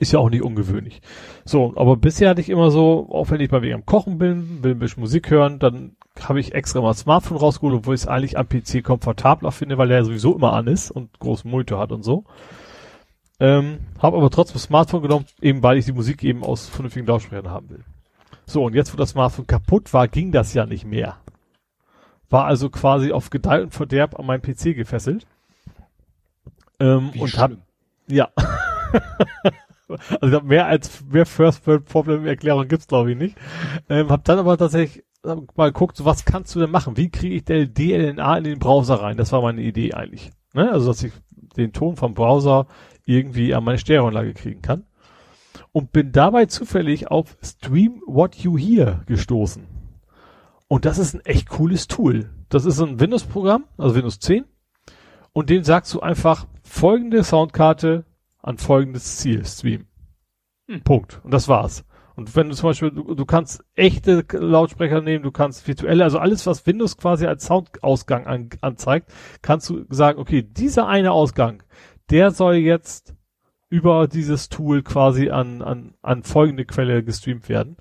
Ist 0.00 0.12
ja 0.12 0.18
auch 0.18 0.30
nicht 0.30 0.42
ungewöhnlich. 0.42 1.02
So, 1.44 1.74
aber 1.76 1.96
bisher 1.96 2.30
hatte 2.30 2.40
ich 2.40 2.48
immer 2.48 2.70
so, 2.70 3.06
auch 3.10 3.30
wenn 3.30 3.40
ich 3.40 3.50
mal 3.50 3.60
wegen 3.60 3.74
am 3.74 3.86
Kochen 3.86 4.16
bin, 4.16 4.64
will 4.64 4.72
ein 4.72 4.78
bisschen 4.78 5.02
Musik 5.02 5.30
hören, 5.30 5.58
dann 5.58 5.96
habe 6.18 6.40
ich 6.40 6.54
extra 6.54 6.80
mal 6.80 6.88
das 6.88 7.00
Smartphone 7.00 7.36
rausgeholt, 7.36 7.76
obwohl 7.76 7.94
ich 7.94 8.00
es 8.00 8.08
eigentlich 8.08 8.38
am 8.38 8.48
PC 8.48 8.82
komfortabler 8.82 9.52
finde, 9.52 9.76
weil 9.76 9.88
der 9.88 10.04
sowieso 10.04 10.34
immer 10.34 10.54
an 10.54 10.68
ist 10.68 10.90
und 10.90 11.18
großen 11.20 11.48
Monitor 11.48 11.78
hat 11.78 11.92
und 11.92 12.02
so. 12.02 12.24
Ähm, 13.40 13.80
habe 13.98 14.16
aber 14.16 14.30
trotzdem 14.30 14.54
das 14.54 14.62
Smartphone 14.64 15.02
genommen, 15.02 15.26
eben 15.42 15.62
weil 15.62 15.76
ich 15.76 15.84
die 15.84 15.92
Musik 15.92 16.24
eben 16.24 16.42
aus 16.42 16.66
vernünftigen 16.66 17.06
Lautsprechern 17.06 17.50
haben 17.50 17.68
will. 17.68 17.84
So, 18.46 18.64
und 18.64 18.74
jetzt, 18.74 18.92
wo 18.92 18.96
das 18.96 19.10
Smartphone 19.10 19.46
kaputt 19.46 19.92
war, 19.92 20.08
ging 20.08 20.32
das 20.32 20.54
ja 20.54 20.64
nicht 20.64 20.86
mehr. 20.86 21.18
War 22.34 22.46
also 22.46 22.68
quasi 22.68 23.12
auf 23.12 23.30
Gedeih 23.30 23.62
und 23.62 23.72
Verderb 23.72 24.18
an 24.18 24.26
meinem 24.26 24.42
PC 24.42 24.74
gefesselt. 24.74 25.24
Ähm, 26.80 27.10
Wie 27.12 27.20
und 27.20 27.28
schlimm. 27.28 27.40
hab, 27.40 27.52
ja. 28.08 28.28
also 30.20 30.40
mehr 30.40 30.66
als 30.66 31.04
mehr 31.08 31.26
First 31.26 31.64
World 31.64 31.84
Problem 31.84 32.26
Erklärung 32.26 32.66
gibt's 32.66 32.88
glaube 32.88 33.12
ich 33.12 33.16
nicht. 33.16 33.36
Ähm, 33.88 34.08
hab 34.08 34.24
dann 34.24 34.40
aber 34.40 34.58
tatsächlich 34.58 35.04
mal 35.22 35.70
geguckt, 35.70 35.96
so 35.96 36.04
was 36.04 36.24
kannst 36.24 36.52
du 36.56 36.58
denn 36.58 36.72
machen? 36.72 36.96
Wie 36.96 37.08
kriege 37.08 37.36
ich 37.36 37.44
der 37.44 37.66
DLNA 37.66 38.38
in 38.38 38.42
den 38.42 38.58
Browser 38.58 38.96
rein? 38.96 39.16
Das 39.16 39.30
war 39.30 39.40
meine 39.40 39.62
Idee 39.62 39.94
eigentlich. 39.94 40.32
Ne? 40.54 40.72
Also 40.72 40.88
dass 40.88 41.04
ich 41.04 41.12
den 41.56 41.72
Ton 41.72 41.94
vom 41.94 42.14
Browser 42.14 42.66
irgendwie 43.04 43.54
an 43.54 43.62
meine 43.62 43.78
Stereoanlage 43.78 44.34
kriegen 44.34 44.60
kann. 44.60 44.86
Und 45.70 45.92
bin 45.92 46.10
dabei 46.10 46.46
zufällig 46.46 47.12
auf 47.12 47.36
Stream 47.44 48.02
What 48.08 48.34
You 48.34 48.58
Hear 48.58 49.04
gestoßen. 49.06 49.73
Und 50.68 50.84
das 50.84 50.98
ist 50.98 51.14
ein 51.14 51.24
echt 51.24 51.48
cooles 51.48 51.86
Tool. 51.86 52.30
Das 52.48 52.64
ist 52.64 52.80
ein 52.80 53.00
Windows-Programm, 53.00 53.64
also 53.76 53.94
Windows 53.94 54.18
10. 54.18 54.44
Und 55.32 55.50
dem 55.50 55.64
sagst 55.64 55.92
du 55.92 56.00
einfach 56.00 56.46
folgende 56.62 57.24
Soundkarte 57.24 58.04
an 58.42 58.58
folgendes 58.58 59.16
Ziel 59.18 59.44
stream. 59.44 59.86
Hm. 60.68 60.82
Punkt. 60.82 61.20
Und 61.24 61.32
das 61.32 61.48
war's. 61.48 61.84
Und 62.16 62.34
wenn 62.36 62.48
du 62.48 62.54
zum 62.54 62.70
Beispiel, 62.70 62.90
du, 62.92 63.14
du 63.14 63.24
kannst 63.24 63.64
echte 63.74 64.24
Lautsprecher 64.32 65.00
nehmen, 65.00 65.24
du 65.24 65.32
kannst 65.32 65.66
virtuelle, 65.66 66.04
also 66.04 66.18
alles, 66.18 66.46
was 66.46 66.66
Windows 66.66 66.96
quasi 66.96 67.26
als 67.26 67.46
Soundausgang 67.46 68.26
an, 68.26 68.50
anzeigt, 68.60 69.12
kannst 69.42 69.68
du 69.68 69.84
sagen, 69.90 70.20
okay, 70.20 70.42
dieser 70.42 70.86
eine 70.86 71.10
Ausgang, 71.10 71.62
der 72.10 72.30
soll 72.30 72.54
jetzt 72.54 73.14
über 73.68 74.06
dieses 74.06 74.48
Tool 74.48 74.82
quasi 74.82 75.30
an, 75.30 75.60
an, 75.62 75.94
an 76.02 76.22
folgende 76.22 76.64
Quelle 76.64 77.02
gestreamt 77.02 77.48
werden. 77.48 77.76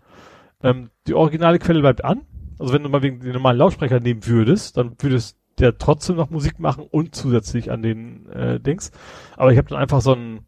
Ähm, 0.63 0.89
die 1.05 1.13
originale 1.13 1.59
Quelle 1.59 1.81
bleibt 1.81 2.03
an, 2.03 2.21
also 2.59 2.73
wenn 2.73 2.83
du 2.83 2.89
mal 2.89 3.01
wegen 3.01 3.19
den 3.19 3.33
normalen 3.33 3.57
Lautsprecher 3.57 3.99
nehmen 3.99 4.25
würdest, 4.25 4.77
dann 4.77 4.95
würdest 4.99 5.37
der 5.59 5.77
trotzdem 5.77 6.15
noch 6.15 6.29
Musik 6.29 6.59
machen 6.59 6.85
und 6.89 7.15
zusätzlich 7.15 7.71
an 7.71 7.81
den 7.81 8.27
äh, 8.29 8.59
Dings. 8.59 8.91
Aber 9.37 9.51
ich 9.51 9.57
habe 9.57 9.69
dann 9.69 9.79
einfach 9.79 10.01
so 10.01 10.13
ein 10.13 10.45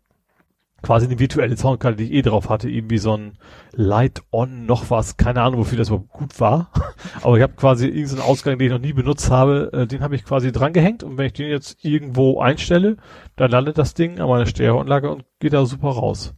quasi 0.86 1.08
eine 1.08 1.18
virtuelle 1.18 1.58
Soundkarte, 1.58 1.98
die 1.98 2.04
ich 2.04 2.12
eh 2.12 2.22
drauf 2.22 2.50
hatte, 2.50 2.70
irgendwie 2.70 3.00
so 3.00 3.18
ein 3.18 3.34
Light 3.72 4.22
On 4.32 4.68
noch 4.68 4.92
was, 4.92 5.18
keine 5.18 5.42
Ahnung, 5.42 5.62
wofür 5.62 5.80
das 5.80 5.88
überhaupt 5.88 6.12
gut 6.12 6.40
war. 6.40 6.72
Aber 7.24 7.38
ich 7.38 7.44
habe 7.44 7.54
quasi 7.54 7.88
irgendeinen 7.88 8.22
Ausgang, 8.22 8.60
den 8.60 8.68
ich 8.68 8.72
noch 8.72 8.80
nie 8.80 8.94
benutzt 8.94 9.32
habe, 9.32 9.72
äh, 9.74 9.88
den 9.88 10.02
habe 10.02 10.16
ich 10.16 10.24
quasi 10.24 10.52
dran 10.52 10.74
gehängt 10.74 11.02
und 11.04 11.18
wenn 11.18 11.26
ich 11.26 11.34
den 11.34 11.50
jetzt 11.50 11.84
irgendwo 11.84 12.40
einstelle, 12.40 12.98
dann 13.36 13.50
landet 13.50 13.80
das 13.80 13.96
Ding 13.96 14.20
an 14.20 14.30
meiner 14.30 14.46
Stereoanlage 14.46 15.10
und 15.10 15.26
geht 15.40 15.54
da 15.54 15.66
super 15.66 15.90
raus. 15.90 16.36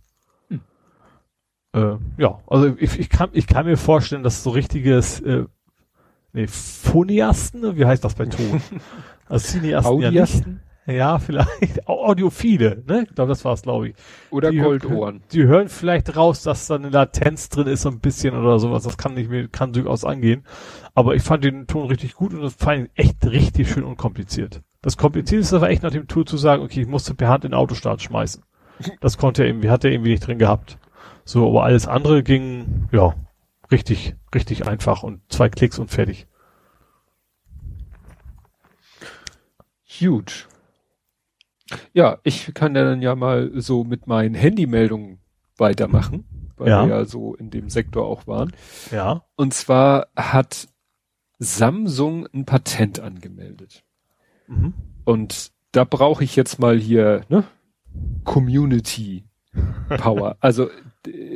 Hm. 0.50 0.62
Äh, 1.74 1.98
ja, 2.18 2.40
also 2.48 2.74
ich, 2.78 2.98
ich, 2.98 3.10
kann, 3.10 3.30
ich 3.34 3.48
kann 3.48 3.66
mir 3.66 3.78
vorstellen, 3.78 4.24
dass 4.24 4.44
so 4.44 4.52
richtiges 4.52 5.20
äh, 5.20 5.44
nee, 6.38 6.48
Phoniasten, 6.48 7.76
wie 7.78 7.86
heißt 7.86 8.04
das 8.04 8.16
bei 8.16 8.26
Ton? 8.26 8.62
Also 9.30 9.60
Cineasten 9.60 10.00
ja 10.00 10.10
nicht. 10.10 10.46
Ja, 10.86 11.20
vielleicht. 11.20 11.86
Audiophile, 11.86 12.82
ne? 12.88 13.04
Ich 13.10 13.14
glaube, 13.14 13.28
das 13.28 13.44
war's, 13.44 13.62
glaube 13.62 13.90
ich. 13.90 13.96
Oder 14.30 14.52
die 14.52 14.60
Goldohren. 14.60 15.22
Die 15.34 15.44
hören 15.44 15.68
vielleicht 15.68 16.16
raus, 16.16 16.44
dass 16.44 16.68
da 16.68 16.76
eine 16.76 16.88
Latenz 16.88 17.50
drin 17.50 17.68
ist, 17.68 17.82
so 17.82 17.90
ein 17.90 18.00
bisschen 18.00 18.34
oder 18.38 18.58
sowas. 18.58 18.84
Das 18.84 18.98
kann 18.98 19.16
nicht 19.16 19.30
mehr, 19.30 19.50
kann 19.50 19.74
durchaus 19.74 20.06
angehen. 20.06 20.46
Aber 20.96 21.14
ich 21.14 21.24
fand 21.24 21.44
den 21.44 21.68
Ton 21.68 21.88
richtig 21.88 22.14
gut 22.14 22.34
und 22.34 22.42
das 22.42 22.54
fand 22.54 22.86
ich 22.86 22.92
echt 22.96 23.26
richtig 23.26 23.70
schön 23.70 23.84
unkompliziert. 23.84 24.62
Das 24.82 24.96
Komplizierteste 24.96 25.60
war 25.60 25.70
echt 25.70 25.84
nach 25.84 25.92
dem 25.92 26.08
Tool 26.08 26.24
zu 26.24 26.38
sagen, 26.38 26.64
okay, 26.64 26.80
ich 26.80 26.88
musste 26.88 27.14
per 27.16 27.28
Hand 27.28 27.44
in 27.44 27.52
den 27.52 27.60
Autostart 27.60 28.02
schmeißen. 28.02 28.44
Das 29.02 29.18
konnte 29.18 29.44
er 29.44 29.50
irgendwie, 29.50 29.70
hat 29.70 29.84
er 29.84 29.92
irgendwie 29.92 30.12
nicht 30.12 30.26
drin 30.26 30.40
gehabt. 30.40 30.78
So, 31.26 31.50
aber 31.50 31.64
alles 31.66 31.86
andere 31.86 32.24
ging, 32.24 32.88
ja, 32.94 33.14
richtig, 33.72 34.16
richtig 34.34 34.68
einfach 34.68 35.04
und 35.04 35.22
zwei 35.28 35.50
Klicks 35.50 35.80
und 35.80 35.92
fertig. 35.92 36.27
Huge. 40.00 40.46
Ja, 41.94 42.20
ich 42.24 42.54
kann 42.54 42.74
dann 42.74 43.02
ja 43.02 43.16
mal 43.16 43.52
so 43.56 43.84
mit 43.84 44.08
meinen 44.08 44.36
Handymeldungen 44.36 45.20
weitermachen, 45.58 46.26
weil 46.56 46.70
ja. 46.70 46.88
wir 46.88 46.96
ja 46.96 47.06
so 47.06 47.36
in 47.36 47.50
dem 47.50 47.70
Sektor 47.70 48.06
auch 48.06 48.28
waren. 48.28 48.54
Ja. 48.92 49.26
Und 49.36 49.54
zwar 49.54 50.08
hat 50.16 50.70
Samsung 51.40 52.28
ein 52.34 52.46
Patent 52.46 53.00
angemeldet. 53.00 53.84
Mhm. 54.48 54.74
Und 55.04 55.52
da 55.72 55.84
brauche 55.84 56.24
ich 56.24 56.36
jetzt 56.36 56.60
mal 56.60 56.78
hier, 56.78 57.22
ne? 57.30 57.44
Community 58.24 59.26
Power. 59.98 60.38
also 60.42 60.70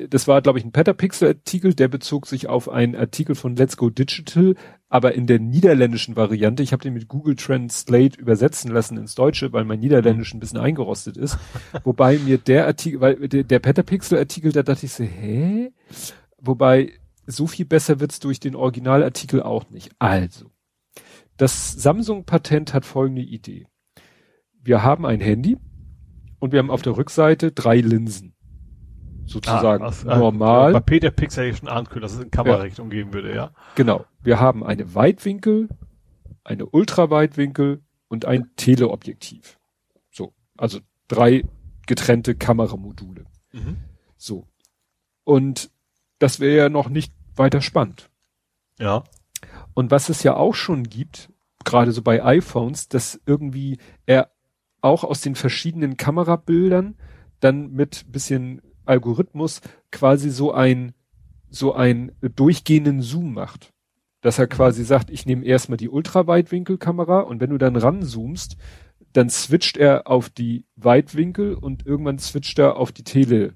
das 0.10 0.28
war, 0.28 0.42
glaube 0.42 0.60
ich, 0.60 0.66
ein 0.66 0.72
Petapixel-Artikel, 0.72 1.74
der 1.74 1.88
bezog 1.88 2.28
sich 2.28 2.48
auf 2.48 2.70
einen 2.70 2.96
Artikel 2.96 3.36
von 3.36 3.56
Let's 3.56 3.78
Go 3.78 3.90
Digital, 3.90 4.56
aber 4.90 5.14
in 5.14 5.28
der 5.28 5.40
niederländischen 5.40 6.16
Variante. 6.16 6.64
Ich 6.64 6.74
habe 6.74 6.84
den 6.84 6.94
mit 6.94 7.08
Google 7.08 7.36
Translate 7.36 8.20
übersetzen 8.20 8.72
lassen 8.72 8.98
ins 8.98 9.16
Deutsche, 9.16 9.54
weil 9.54 9.66
mein 9.66 9.80
Niederländisch 9.80 10.34
ein 10.34 10.40
bisschen 10.40 10.60
eingerostet 10.60 11.18
ist. 11.18 11.38
Wobei 11.84 12.18
mir 12.18 12.38
der 12.38 12.68
Artikel, 12.68 13.02
weil 13.02 13.28
der, 13.28 13.44
der 13.44 13.60
Petapixel-Artikel, 13.60 14.52
da 14.52 14.64
dachte 14.64 14.86
ich 14.86 14.94
so, 14.94 15.04
hä? 15.04 15.72
Wobei 16.38 16.94
so 17.26 17.48
viel 17.48 17.66
besser 17.66 18.00
wird's 18.00 18.20
durch 18.20 18.40
den 18.40 18.56
Originalartikel 18.56 19.42
auch 19.42 19.70
nicht. 19.70 19.92
Also, 20.00 20.52
das 21.38 21.72
Samsung-Patent 21.74 22.74
hat 22.74 22.86
folgende 22.86 23.22
Idee. 23.22 23.68
Wir 24.62 24.84
haben 24.84 25.06
ein 25.06 25.22
Handy 25.22 25.58
und 26.40 26.52
wir 26.52 26.60
haben 26.60 26.72
auf 26.72 26.82
der 26.82 26.98
Rückseite 26.98 27.52
drei 27.52 27.78
Linsen 27.78 28.34
sozusagen 29.32 29.84
ah, 29.84 29.88
was, 29.88 30.04
äh, 30.04 30.18
normal. 30.18 30.74
Bei 30.74 30.80
Peter 30.80 31.12
Pixel 31.12 31.44
hätte 31.44 31.54
ich 31.54 31.60
schon 31.60 31.70
ahnen 31.70 31.88
können, 31.88 32.02
dass 32.02 32.14
es 32.14 32.20
in 32.20 32.32
Kamerarichtung 32.32 32.88
ja. 32.92 32.98
geben 32.98 33.14
würde, 33.14 33.34
ja. 33.34 33.52
Genau. 33.76 34.06
Wir 34.22 34.40
haben 34.40 34.64
eine 34.64 34.94
Weitwinkel, 34.94 35.70
eine 36.44 36.66
Ultraweitwinkel 36.66 37.82
und 38.08 38.26
ein 38.26 38.52
Teleobjektiv. 38.56 39.60
So. 40.12 40.34
Also 40.58 40.80
drei 41.08 41.44
getrennte 41.88 42.36
Kameramodule. 42.36 43.26
Mhm. 43.52 43.78
So. 44.18 44.48
Und 45.24 45.72
das 46.20 46.40
wäre 46.40 46.56
ja 46.56 46.70
noch 46.70 46.90
nicht 46.90 47.14
weiter 47.36 47.62
spannend. 47.62 48.10
Ja. 48.80 49.04
Und 49.74 49.92
was 49.92 50.10
es 50.10 50.24
ja 50.24 50.36
auch 50.36 50.54
schon 50.54 50.84
gibt, 50.84 51.30
gerade 51.64 51.92
so 51.92 52.02
bei 52.02 52.24
iPhones, 52.24 52.90
dass 52.90 53.20
irgendwie 53.26 53.78
er 54.06 54.32
auch 54.82 55.04
aus 55.04 55.22
den 55.22 55.36
verschiedenen 55.36 55.98
Kamerabildern 55.98 56.96
dann 57.40 57.72
mit 57.72 58.12
bisschen 58.12 58.62
Algorithmus 58.92 59.62
quasi 59.92 60.30
so 60.30 60.52
ein, 60.52 60.94
so 61.50 61.74
ein 61.74 62.12
durchgehenden 62.22 63.02
Zoom 63.02 63.34
macht. 63.34 63.74
Dass 64.22 64.38
er 64.38 64.46
quasi 64.46 64.84
sagt, 64.84 65.10
ich 65.10 65.26
nehme 65.26 65.46
erstmal 65.46 65.78
die 65.78 65.90
Ultraweitwinkelkamera 65.90 67.22
und 67.22 67.42
wenn 67.42 67.50
du 67.50 67.58
dann 67.58 67.76
ranzoomst, 67.76 68.56
dann 69.14 69.30
switcht 69.30 69.78
er 69.78 70.08
auf 70.08 70.30
die 70.30 70.66
Weitwinkel 70.76 71.56
und 71.56 71.86
irgendwann 71.86 72.20
switcht 72.20 72.60
er 72.60 72.78
auf 72.78 72.92
die 72.92 73.04
Telekamera. 73.04 73.56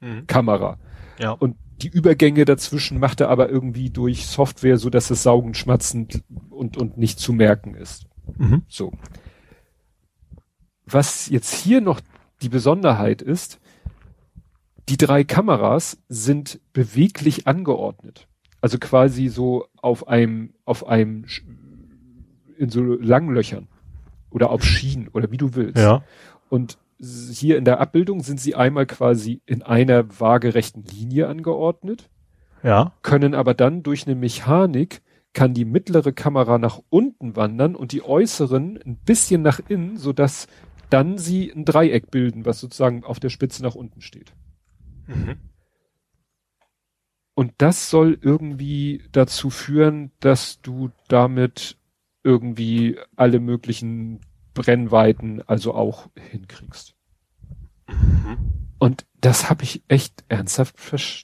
Mhm. 0.00 0.78
Ja. 1.18 1.32
Und 1.32 1.56
die 1.82 1.88
Übergänge 1.88 2.44
dazwischen 2.44 3.00
macht 3.00 3.20
er 3.20 3.28
aber 3.28 3.48
irgendwie 3.48 3.90
durch 3.90 4.26
Software, 4.26 4.78
so 4.78 4.90
dass 4.90 5.10
es 5.10 5.22
saugend, 5.22 5.56
schmatzend 5.56 6.22
und, 6.50 6.76
und 6.76 6.96
nicht 6.96 7.18
zu 7.18 7.32
merken 7.32 7.74
ist. 7.74 8.06
Mhm. 8.36 8.62
So. 8.68 8.92
Was 10.86 11.28
jetzt 11.28 11.54
hier 11.54 11.80
noch 11.80 12.00
die 12.42 12.48
Besonderheit 12.48 13.22
ist, 13.22 13.60
die 14.88 14.96
drei 14.96 15.24
Kameras 15.24 15.98
sind 16.08 16.60
beweglich 16.72 17.46
angeordnet. 17.46 18.28
Also 18.60 18.78
quasi 18.78 19.28
so 19.28 19.66
auf 19.76 20.08
einem, 20.08 20.54
auf 20.64 20.86
einem, 20.86 21.26
in 22.56 22.70
so 22.70 22.82
Langlöchern 22.82 23.68
oder 24.30 24.50
auf 24.50 24.64
Schienen 24.64 25.08
oder 25.08 25.30
wie 25.30 25.36
du 25.36 25.54
willst. 25.54 25.78
Ja. 25.78 26.02
Und 26.48 26.78
hier 26.98 27.58
in 27.58 27.64
der 27.64 27.80
Abbildung 27.80 28.20
sind 28.22 28.40
sie 28.40 28.54
einmal 28.54 28.86
quasi 28.86 29.40
in 29.46 29.62
einer 29.62 30.20
waagerechten 30.20 30.84
Linie 30.84 31.28
angeordnet, 31.28 32.08
Ja. 32.62 32.92
können 33.02 33.34
aber 33.34 33.54
dann 33.54 33.82
durch 33.82 34.06
eine 34.06 34.14
Mechanik 34.16 35.02
kann 35.32 35.52
die 35.52 35.64
mittlere 35.64 36.12
Kamera 36.12 36.58
nach 36.58 36.80
unten 36.90 37.36
wandern 37.36 37.74
und 37.74 37.92
die 37.92 38.02
äußeren 38.02 38.78
ein 38.86 38.96
bisschen 39.04 39.42
nach 39.42 39.60
innen, 39.68 39.96
so 39.96 40.12
dass 40.12 40.46
dann 40.90 41.18
sie 41.18 41.50
ein 41.50 41.64
Dreieck 41.64 42.10
bilden, 42.10 42.46
was 42.46 42.60
sozusagen 42.60 43.04
auf 43.04 43.18
der 43.18 43.30
Spitze 43.30 43.62
nach 43.62 43.74
unten 43.74 44.00
steht. 44.00 44.32
Mhm. 45.06 45.36
Und 47.34 47.52
das 47.58 47.90
soll 47.90 48.18
irgendwie 48.20 49.02
dazu 49.10 49.50
führen, 49.50 50.12
dass 50.20 50.60
du 50.62 50.90
damit 51.08 51.76
irgendwie 52.22 52.98
alle 53.16 53.40
möglichen 53.40 54.20
Brennweiten 54.54 55.42
also 55.42 55.74
auch 55.74 56.08
hinkriegst. 56.30 56.94
Und 58.78 59.06
das 59.20 59.50
habe 59.50 59.64
ich 59.64 59.82
echt 59.88 60.24
ernsthaft 60.28 60.76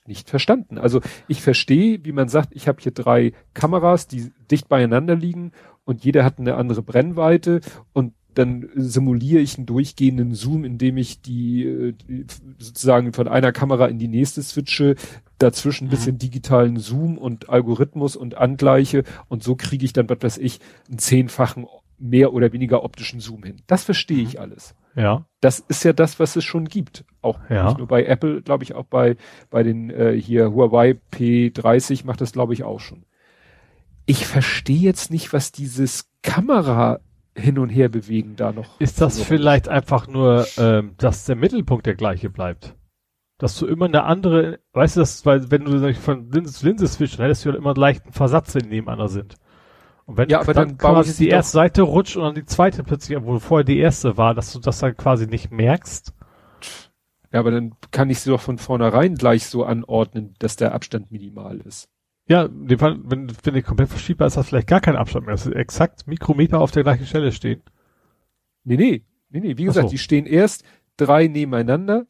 nicht 0.07 0.29
verstanden. 0.29 0.79
Also 0.79 1.01
ich 1.29 1.43
verstehe, 1.43 2.05
wie 2.05 2.13
man 2.13 2.29
sagt, 2.29 2.55
ich 2.55 2.69
habe 2.69 2.81
hier 2.81 2.93
drei 2.93 3.33
Kameras, 3.55 4.09
die 4.09 4.33
dicht 4.51 4.69
beieinander 4.69 5.15
liegen 5.15 5.53
und 5.85 6.05
jeder 6.05 6.25
hat 6.25 6.39
eine 6.39 6.57
andere 6.57 6.83
Brennweite 6.83 7.61
und 7.93 8.15
dann 8.35 8.69
simuliere 8.75 9.41
ich 9.41 9.57
einen 9.57 9.67
durchgehenden 9.67 10.35
Zoom, 10.35 10.65
indem 10.65 10.97
ich 10.97 11.21
die, 11.23 11.65
äh, 11.65 11.93
die 11.93 12.27
sozusagen 12.59 13.13
von 13.13 13.29
einer 13.29 13.53
Kamera 13.53 13.87
in 13.87 13.99
die 13.99 14.09
nächste 14.09 14.43
switche, 14.43 14.95
dazwischen 15.39 15.87
ein 15.87 15.91
bisschen 15.91 16.19
digitalen 16.19 16.77
Zoom 16.79 17.17
und 17.19 17.49
Algorithmus 17.49 18.15
und 18.17 18.37
angleiche 18.37 19.05
und 19.29 19.43
so 19.43 19.57
kriege 19.57 19.85
ich 19.85 19.93
dann, 19.93 20.09
was 20.11 20.19
weiß 20.21 20.39
ich, 20.39 20.61
einen 20.89 20.99
zehnfachen 20.99 21.67
mehr 21.99 22.33
oder 22.33 22.53
weniger 22.53 22.83
optischen 22.85 23.21
Zoom 23.21 23.43
hin. 23.43 23.57
Das 23.67 23.85
verstehe 23.85 24.23
ich 24.23 24.41
alles. 24.41 24.75
Ja. 24.97 25.27
Das 25.41 25.61
ist 25.61 25.85
ja 25.85 25.93
das, 25.93 26.19
was 26.19 26.35
es 26.37 26.45
schon 26.45 26.65
gibt. 26.67 27.05
Auch 27.23 27.39
Ja. 27.51 27.67
nicht 27.67 27.79
nur 27.79 27.87
bei 27.87 28.05
Apple, 28.05 28.43
glaube 28.43 28.65
ich, 28.65 28.75
auch 28.75 28.87
bei, 28.87 29.17
bei 29.51 29.63
den 29.63 29.91
äh, 29.91 30.19
hier 30.21 30.53
Huawei 30.53 30.99
P30 31.13 32.07
macht 32.07 32.21
das, 32.21 32.33
glaube 32.33 32.55
ich, 32.55 32.65
auch 32.65 32.81
schon. 32.81 33.05
Ich 34.07 34.27
verstehe 34.27 34.81
jetzt 34.81 35.11
nicht, 35.11 35.33
was 35.33 35.53
dieses 35.53 36.09
Kamera 36.23 37.01
hin 37.37 37.59
und 37.59 37.71
her 37.71 37.89
bewegen 37.89 38.37
da 38.37 38.53
noch. 38.53 38.81
Ist 38.81 39.01
das 39.01 39.23
vielleicht 39.23 39.69
einfach 39.69 40.09
nur, 40.09 40.47
ähm, 40.57 40.95
dass 40.99 41.25
der 41.25 41.37
Mittelpunkt 41.37 41.87
der 41.87 41.95
gleiche 41.95 42.31
bleibt? 42.31 42.75
Dass 43.39 43.59
du 43.59 43.67
immer 43.67 43.87
eine 43.87 44.05
andere, 44.05 44.61
weißt 44.75 44.97
du, 44.97 45.01
das, 45.01 45.25
weil 45.25 45.51
wenn 45.51 45.65
du 45.65 45.95
von 45.95 46.31
Linse 46.31 46.53
zu 46.53 46.67
Linse 46.67 46.87
switchst, 46.87 47.19
dann 47.19 47.25
hättest 47.27 47.45
du 47.45 47.51
ja 47.51 47.57
immer 47.57 47.71
einen 47.71 47.81
leichten 47.81 48.13
Versatz, 48.13 48.55
wenn 48.55 48.65
die 48.65 48.69
nebeneinander 48.69 49.09
sind. 49.09 49.37
Und 50.07 50.17
wenn 50.19 50.29
Ja, 50.29 50.39
du 50.39 50.41
aber 50.41 50.55
dann 50.55 50.79
baue 50.79 51.05
quasi 51.05 51.15
die 51.17 51.29
erste 51.29 51.53
Seite 51.53 51.83
rutscht 51.83 52.17
und 52.17 52.23
dann 52.25 52.35
die 52.35 52.45
zweite 52.47 52.83
plötzlich, 52.85 53.19
wo 53.23 53.39
vorher 53.39 53.65
die 53.65 53.79
erste 53.79 54.17
war, 54.17 54.35
dass 54.35 54.53
du 54.53 54.59
das 54.61 54.79
dann 54.81 54.97
quasi 54.97 55.27
nicht 55.27 55.51
merkst. 55.51 56.15
Ja, 57.33 57.41
aber 57.41 57.51
dann 57.51 57.75
kann 57.91 58.09
ich 58.11 58.21
sie 58.21 58.31
doch 58.31 58.41
von 58.41 58.59
vornherein 58.59 59.15
gleich 59.17 59.47
so 59.47 59.65
anordnen, 59.65 60.35
dass 60.39 60.55
der 60.57 60.75
Abstand 60.75 61.11
minimal 61.11 61.59
ist. 61.61 61.89
Ja, 62.31 62.45
in 62.45 62.69
dem 62.69 62.79
Fall, 62.79 62.97
wenn, 63.03 63.27
wenn 63.43 63.55
die 63.55 63.63
komplett 63.63 63.89
verschiebbar 63.89 64.29
ist, 64.29 64.37
das 64.37 64.47
vielleicht 64.47 64.69
gar 64.69 64.81
kein 64.81 64.95
Abstand 64.95 65.27
mehr. 65.27 65.35
Das 65.35 65.47
ist 65.47 65.53
exakt 65.53 66.07
Mikrometer 66.07 66.61
auf 66.61 66.71
der 66.71 66.85
gleichen 66.85 67.05
Stelle 67.05 67.33
stehen. 67.33 67.61
Nee, 68.63 68.77
nee, 68.77 69.03
nee, 69.31 69.41
nee. 69.41 69.59
Wie 69.59 69.65
gesagt, 69.65 69.89
so. 69.89 69.91
die 69.91 69.99
stehen 69.99 70.27
erst 70.27 70.63
drei 70.97 71.27
nebeneinander 71.27 72.07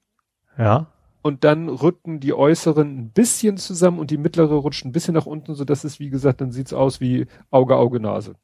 Ja. 0.59 0.89
und 1.23 1.43
dann 1.43 1.71
rücken 1.71 2.21
die 2.21 2.35
äußeren 2.35 2.99
ein 2.99 3.11
bisschen 3.13 3.57
zusammen 3.57 3.99
und 3.99 4.11
die 4.11 4.19
mittlere 4.19 4.57
rutscht 4.57 4.85
ein 4.85 4.93
bisschen 4.93 5.15
nach 5.15 5.25
unten, 5.25 5.55
so 5.55 5.65
dass 5.65 5.85
es, 5.85 5.99
wie 6.01 6.11
gesagt, 6.11 6.43
dann 6.43 6.53
sieht's 6.53 6.75
aus 6.75 7.01
wie 7.01 7.27
Auge, 7.51 7.77
Auge, 7.77 7.99
Nase. 7.99 8.35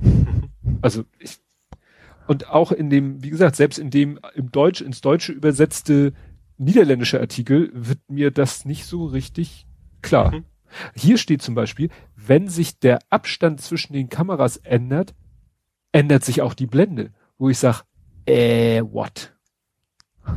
Also 0.82 1.04
ich, 1.18 1.38
und 2.28 2.50
auch 2.50 2.70
in 2.70 2.90
dem, 2.90 3.24
wie 3.24 3.30
gesagt, 3.30 3.56
selbst 3.56 3.78
in 3.78 3.90
dem 3.90 4.20
im 4.34 4.52
Deutsch, 4.52 4.82
ins 4.82 5.00
Deutsche 5.00 5.32
übersetzte 5.32 6.12
niederländische 6.58 7.18
Artikel 7.18 7.70
wird 7.74 7.98
mir 8.08 8.30
das 8.30 8.64
nicht 8.66 8.86
so 8.86 9.06
richtig 9.06 9.66
klar. 10.00 10.32
Mhm. 10.32 10.44
Hier 10.94 11.18
steht 11.18 11.42
zum 11.42 11.54
Beispiel, 11.54 11.90
wenn 12.16 12.48
sich 12.48 12.78
der 12.78 12.98
Abstand 13.10 13.60
zwischen 13.60 13.92
den 13.92 14.08
Kameras 14.08 14.56
ändert, 14.58 15.14
ändert 15.92 16.24
sich 16.24 16.42
auch 16.42 16.54
die 16.54 16.66
Blende, 16.66 17.12
wo 17.38 17.48
ich 17.48 17.58
sag, 17.58 17.84
äh, 18.26 18.82
what? 18.82 19.34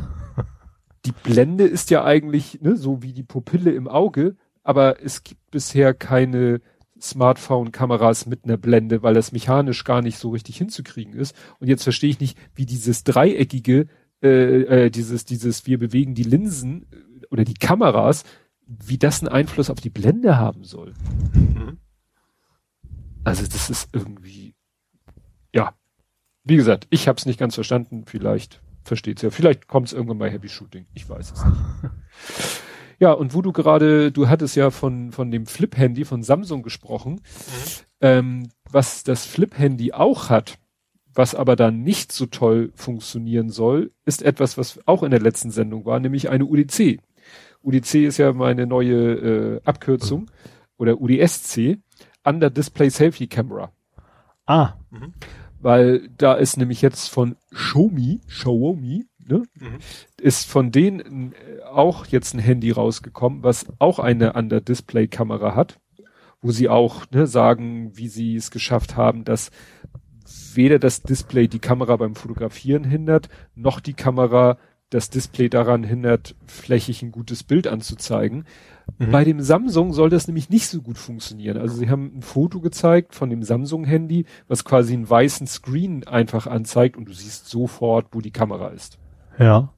Die 1.06 1.12
Blende 1.12 1.64
ist 1.64 1.90
ja 1.90 2.04
eigentlich 2.04 2.60
ne, 2.62 2.76
so 2.76 3.02
wie 3.02 3.14
die 3.14 3.24
Pupille 3.24 3.72
im 3.72 3.88
Auge, 3.88 4.36
aber 4.64 5.02
es 5.02 5.24
gibt 5.24 5.52
bisher 5.52 5.94
keine 5.94 6.60
Smartphone-Kameras 7.00 8.26
mit 8.26 8.44
einer 8.44 8.58
Blende, 8.58 9.04
weil 9.04 9.14
das 9.14 9.32
mechanisch 9.32 9.84
gar 9.84 10.02
nicht 10.02 10.18
so 10.18 10.30
richtig 10.30 10.58
hinzukriegen 10.58 11.14
ist. 11.14 11.36
Und 11.60 11.68
jetzt 11.68 11.84
verstehe 11.84 12.10
ich 12.10 12.20
nicht, 12.20 12.38
wie 12.56 12.66
dieses 12.66 13.04
dreieckige, 13.04 13.88
äh, 14.22 14.86
äh, 14.86 14.90
dieses, 14.90 15.26
dieses, 15.26 15.66
wir 15.66 15.78
bewegen 15.78 16.16
die 16.16 16.24
Linsen 16.24 16.88
äh, 16.92 17.26
oder 17.30 17.44
die 17.44 17.54
Kameras, 17.54 18.24
wie 18.68 18.98
das 18.98 19.22
einen 19.22 19.30
Einfluss 19.30 19.70
auf 19.70 19.80
die 19.80 19.90
Blende 19.90 20.38
haben 20.38 20.64
soll. 20.64 20.94
Also 23.24 23.44
das 23.44 23.70
ist 23.70 23.90
irgendwie, 23.94 24.56
ja, 25.54 25.74
wie 26.44 26.56
gesagt, 26.56 26.88
ich 26.90 27.08
habe 27.08 27.18
es 27.18 27.26
nicht 27.26 27.40
ganz 27.40 27.56
verstanden. 27.56 28.06
Vielleicht 28.06 28.62
versteht's 28.84 29.22
ja. 29.22 29.32
Vielleicht 29.32 29.68
kommt 29.68 29.88
es 29.88 29.94
irgendwann 29.94 30.20
bei 30.20 30.32
Happy 30.32 30.50
Shooting. 30.50 30.86
Ich 30.94 31.10
weiß 31.10 31.34
es 31.34 31.46
nicht. 31.46 31.58
ja, 33.00 33.12
und 33.12 33.34
wo 33.34 33.42
du 33.42 33.52
gerade, 33.52 34.12
du 34.12 34.30
hattest 34.30 34.56
ja 34.56 34.72
von 34.72 35.12
von 35.12 35.32
dem 35.32 35.46
Flip-Handy 35.46 36.06
von 36.06 36.24
Samsung 36.24 36.64
gesprochen, 36.64 37.22
ähm, 38.02 38.50
was 38.70 39.04
das 39.04 39.26
Flip-Handy 39.26 39.94
auch 39.94 40.30
hat, 40.30 40.58
was 41.14 41.36
aber 41.36 41.56
dann 41.56 41.84
nicht 41.84 42.12
so 42.12 42.28
toll 42.28 42.72
funktionieren 42.76 43.50
soll, 43.50 43.92
ist 44.06 44.22
etwas, 44.22 44.58
was 44.58 44.80
auch 44.88 45.04
in 45.04 45.12
der 45.12 45.20
letzten 45.20 45.52
Sendung 45.52 45.86
war, 45.86 46.00
nämlich 46.00 46.30
eine 46.30 46.46
UDC. 46.46 47.00
UDC 47.68 47.96
ist 48.06 48.18
ja 48.18 48.32
meine 48.34 48.66
neue 48.66 48.96
äh, 49.58 49.62
Abkürzung 49.66 50.32
oder 50.78 51.02
UDSC, 51.02 51.78
Under 52.24 52.50
Display 52.50 52.90
Selfie 52.90 53.28
Camera 53.28 53.72
Ah. 54.46 54.74
weil 55.60 56.08
da 56.18 56.34
ist 56.36 56.56
nämlich 56.58 56.82
jetzt 56.82 57.10
von 57.10 57.36
Xiaomi, 57.54 58.22
Xiaomi, 58.28 59.06
ne, 59.20 59.44
Mhm. 59.60 59.78
ist 60.22 60.48
von 60.50 60.72
denen 60.72 61.34
äh, 61.34 61.64
auch 61.70 62.06
jetzt 62.06 62.34
ein 62.34 62.40
Handy 62.40 62.72
rausgekommen, 62.72 63.44
was 63.44 63.66
auch 63.80 64.00
eine 64.00 64.34
Under-Display-Kamera 64.34 65.56
hat, 65.56 65.80
wo 66.42 66.52
sie 66.52 66.70
auch 66.70 67.10
ne, 67.12 67.28
sagen, 67.28 67.92
wie 67.98 68.08
sie 68.08 68.36
es 68.38 68.52
geschafft 68.52 68.96
haben, 68.96 69.26
dass 69.26 69.52
weder 70.54 70.80
das 70.80 71.02
Display 71.04 71.48
die 71.48 71.60
Kamera 71.60 71.96
beim 71.98 72.16
Fotografieren 72.16 72.84
hindert, 72.86 73.28
noch 73.56 73.80
die 73.82 73.94
Kamera 73.94 74.58
das 74.90 75.10
Display 75.10 75.50
daran 75.50 75.84
hindert, 75.84 76.36
flächig 76.46 77.02
ein 77.02 77.12
gutes 77.12 77.44
Bild 77.44 77.68
anzuzeigen. 77.68 78.46
Mhm. 78.98 79.12
Bei 79.12 79.26
dem 79.26 79.42
Samsung 79.42 79.92
soll 79.92 80.10
das 80.10 80.28
nämlich 80.28 80.50
nicht 80.50 80.68
so 80.68 80.82
gut 80.82 80.98
funktionieren. 80.98 81.58
Also 81.58 81.76
sie 81.76 81.90
haben 81.90 82.18
ein 82.18 82.22
Foto 82.22 82.62
gezeigt 82.62 83.14
von 83.14 83.30
dem 83.30 83.44
Samsung-Handy, 83.44 84.26
was 84.48 84.64
quasi 84.64 84.94
einen 84.94 85.10
weißen 85.10 85.46
Screen 85.46 86.08
einfach 86.08 86.48
anzeigt 86.48 86.96
und 86.96 87.06
du 87.06 87.14
siehst 87.14 87.50
sofort, 87.50 88.08
wo 88.12 88.22
die 88.22 88.32
Kamera 88.32 88.70
ist. 88.70 88.98
Ja. 89.38 89.74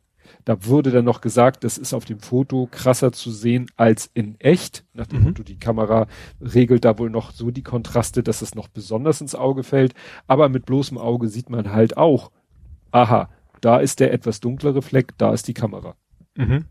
Da 0.46 0.66
wurde 0.66 0.92
dann 0.92 1.06
noch 1.06 1.22
gesagt, 1.22 1.64
das 1.64 1.78
ist 1.78 1.94
auf 1.94 2.06
dem 2.06 2.20
Foto 2.20 2.68
krasser 2.72 3.12
zu 3.12 3.32
sehen 3.32 3.66
als 3.76 4.10
in 4.14 4.40
echt. 4.40 4.86
Nach 4.94 5.08
dem 5.08 5.24
Mhm. 5.24 5.34
Die 5.44 5.58
Kamera 5.58 6.08
regelt 6.40 6.86
da 6.86 6.98
wohl 7.00 7.10
noch 7.10 7.32
so 7.32 7.50
die 7.52 7.64
Kontraste, 7.64 8.22
dass 8.22 8.42
es 8.42 8.56
noch 8.56 8.68
besonders 8.68 9.22
ins 9.22 9.36
Auge 9.36 9.64
fällt. 9.64 9.94
Aber 10.28 10.50
mit 10.50 10.66
bloßem 10.66 10.98
Auge 10.98 11.30
sieht 11.30 11.50
man 11.50 11.72
halt 11.72 11.98
auch, 11.98 12.32
aha, 12.92 13.30
da 13.62 13.80
ist 13.80 14.00
der 14.00 14.14
etwas 14.14 14.40
dunklere 14.40 14.82
Fleck, 14.82 15.18
da 15.18 15.34
ist 15.34 15.48
die 15.48 15.54
Kamera. 15.54 15.96
Mhm. 16.36 16.66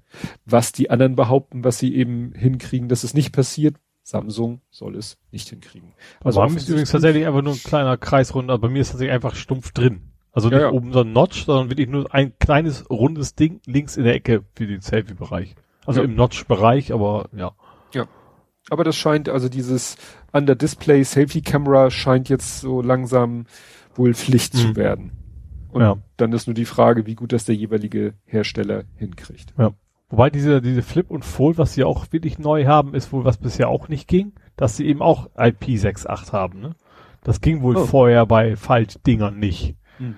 Was 0.45 0.73
die 0.73 0.91
anderen 0.91 1.17
behaupten, 1.17 1.65
was 1.65 1.79
sie 1.79 1.95
eben 1.95 2.33
hinkriegen, 2.35 2.89
dass 2.89 3.05
es 3.05 3.15
nicht 3.15 3.33
passiert, 3.33 3.77
Samsung 4.03 4.63
soll 4.71 4.97
es 4.97 5.19
nicht 5.31 5.49
hinkriegen. 5.51 5.93
Also 6.25 6.41
bei 6.41 6.49
mir 6.49 6.57
ist 6.57 6.69
übrigens 6.69 6.91
tatsächlich 6.91 7.27
einfach 7.27 7.43
nur 7.43 7.53
ein 7.53 7.63
kleiner 7.63 7.97
Kreisrund, 7.99 8.51
aber 8.51 8.69
bei 8.69 8.73
mir 8.73 8.81
ist 8.81 8.91
tatsächlich 8.91 9.13
einfach 9.15 9.35
stumpf 9.35 9.73
drin. 9.73 10.13
Also 10.33 10.49
nicht 10.49 10.59
Ja, 10.59 10.67
ja. 10.69 10.73
oben 10.73 10.93
so 10.93 11.01
ein 11.01 11.13
Notch, 11.13 11.45
sondern 11.45 11.71
wirklich 11.71 11.89
nur 11.89 12.15
ein 12.15 12.33
kleines 12.39 12.89
rundes 12.89 13.35
Ding 13.35 13.61
links 13.67 13.97
in 13.97 14.05
der 14.05 14.15
Ecke 14.15 14.45
für 14.55 14.67
den 14.67 14.81
Selfie-Bereich. 14.81 15.55
Also 15.85 16.01
Ja. 16.01 16.07
im 16.07 16.15
Notch-Bereich, 16.15 16.93
aber 16.93 17.29
ja. 17.35 17.53
Aber 18.71 18.85
das 18.85 18.97
scheint, 18.97 19.29
also 19.29 19.49
dieses 19.49 19.97
Under-Display 20.33 21.03
Safety 21.03 21.41
Camera 21.41 21.91
scheint 21.91 22.29
jetzt 22.29 22.61
so 22.61 22.83
langsam 22.83 23.47
wohl 23.95 24.15
Pflicht 24.15 24.55
mhm. 24.55 24.59
zu 24.59 24.77
werden. 24.77 25.13
Und 25.71 25.83
ja. 25.83 25.97
dann 26.17 26.33
ist 26.33 26.47
nur 26.47 26.55
die 26.55 26.65
Frage, 26.65 27.07
wie 27.07 27.15
gut 27.15 27.33
das 27.33 27.45
der 27.45 27.55
jeweilige 27.55 28.15
Hersteller 28.25 28.85
hinkriegt. 28.97 29.55
Ja. 29.59 29.73
Wobei 30.11 30.31
diese, 30.31 30.63
diese 30.63 30.83
Flip 30.83 31.11
und 31.11 31.25
Fold, 31.25 31.59
was 31.59 31.75
sie 31.75 31.85
auch 31.85 32.07
wirklich 32.13 32.39
neu 32.39 32.65
haben, 32.65 32.95
ist 32.95 33.13
wohl, 33.13 33.25
was 33.25 33.37
bisher 33.37 33.69
auch 33.69 33.89
nicht 33.89 34.09
ging, 34.09 34.33
dass 34.57 34.77
sie 34.77 34.87
eben 34.87 35.03
auch 35.03 35.29
IP68 35.37 36.33
haben, 36.33 36.61
ne? 36.61 36.75
Das 37.25 37.41
ging 37.41 37.63
wohl 37.63 37.77
oh. 37.77 37.85
vorher 37.85 38.25
bei 38.27 38.57
Faltdingern 38.57 39.39
nicht. 39.39 39.77
Mhm. 39.99 40.17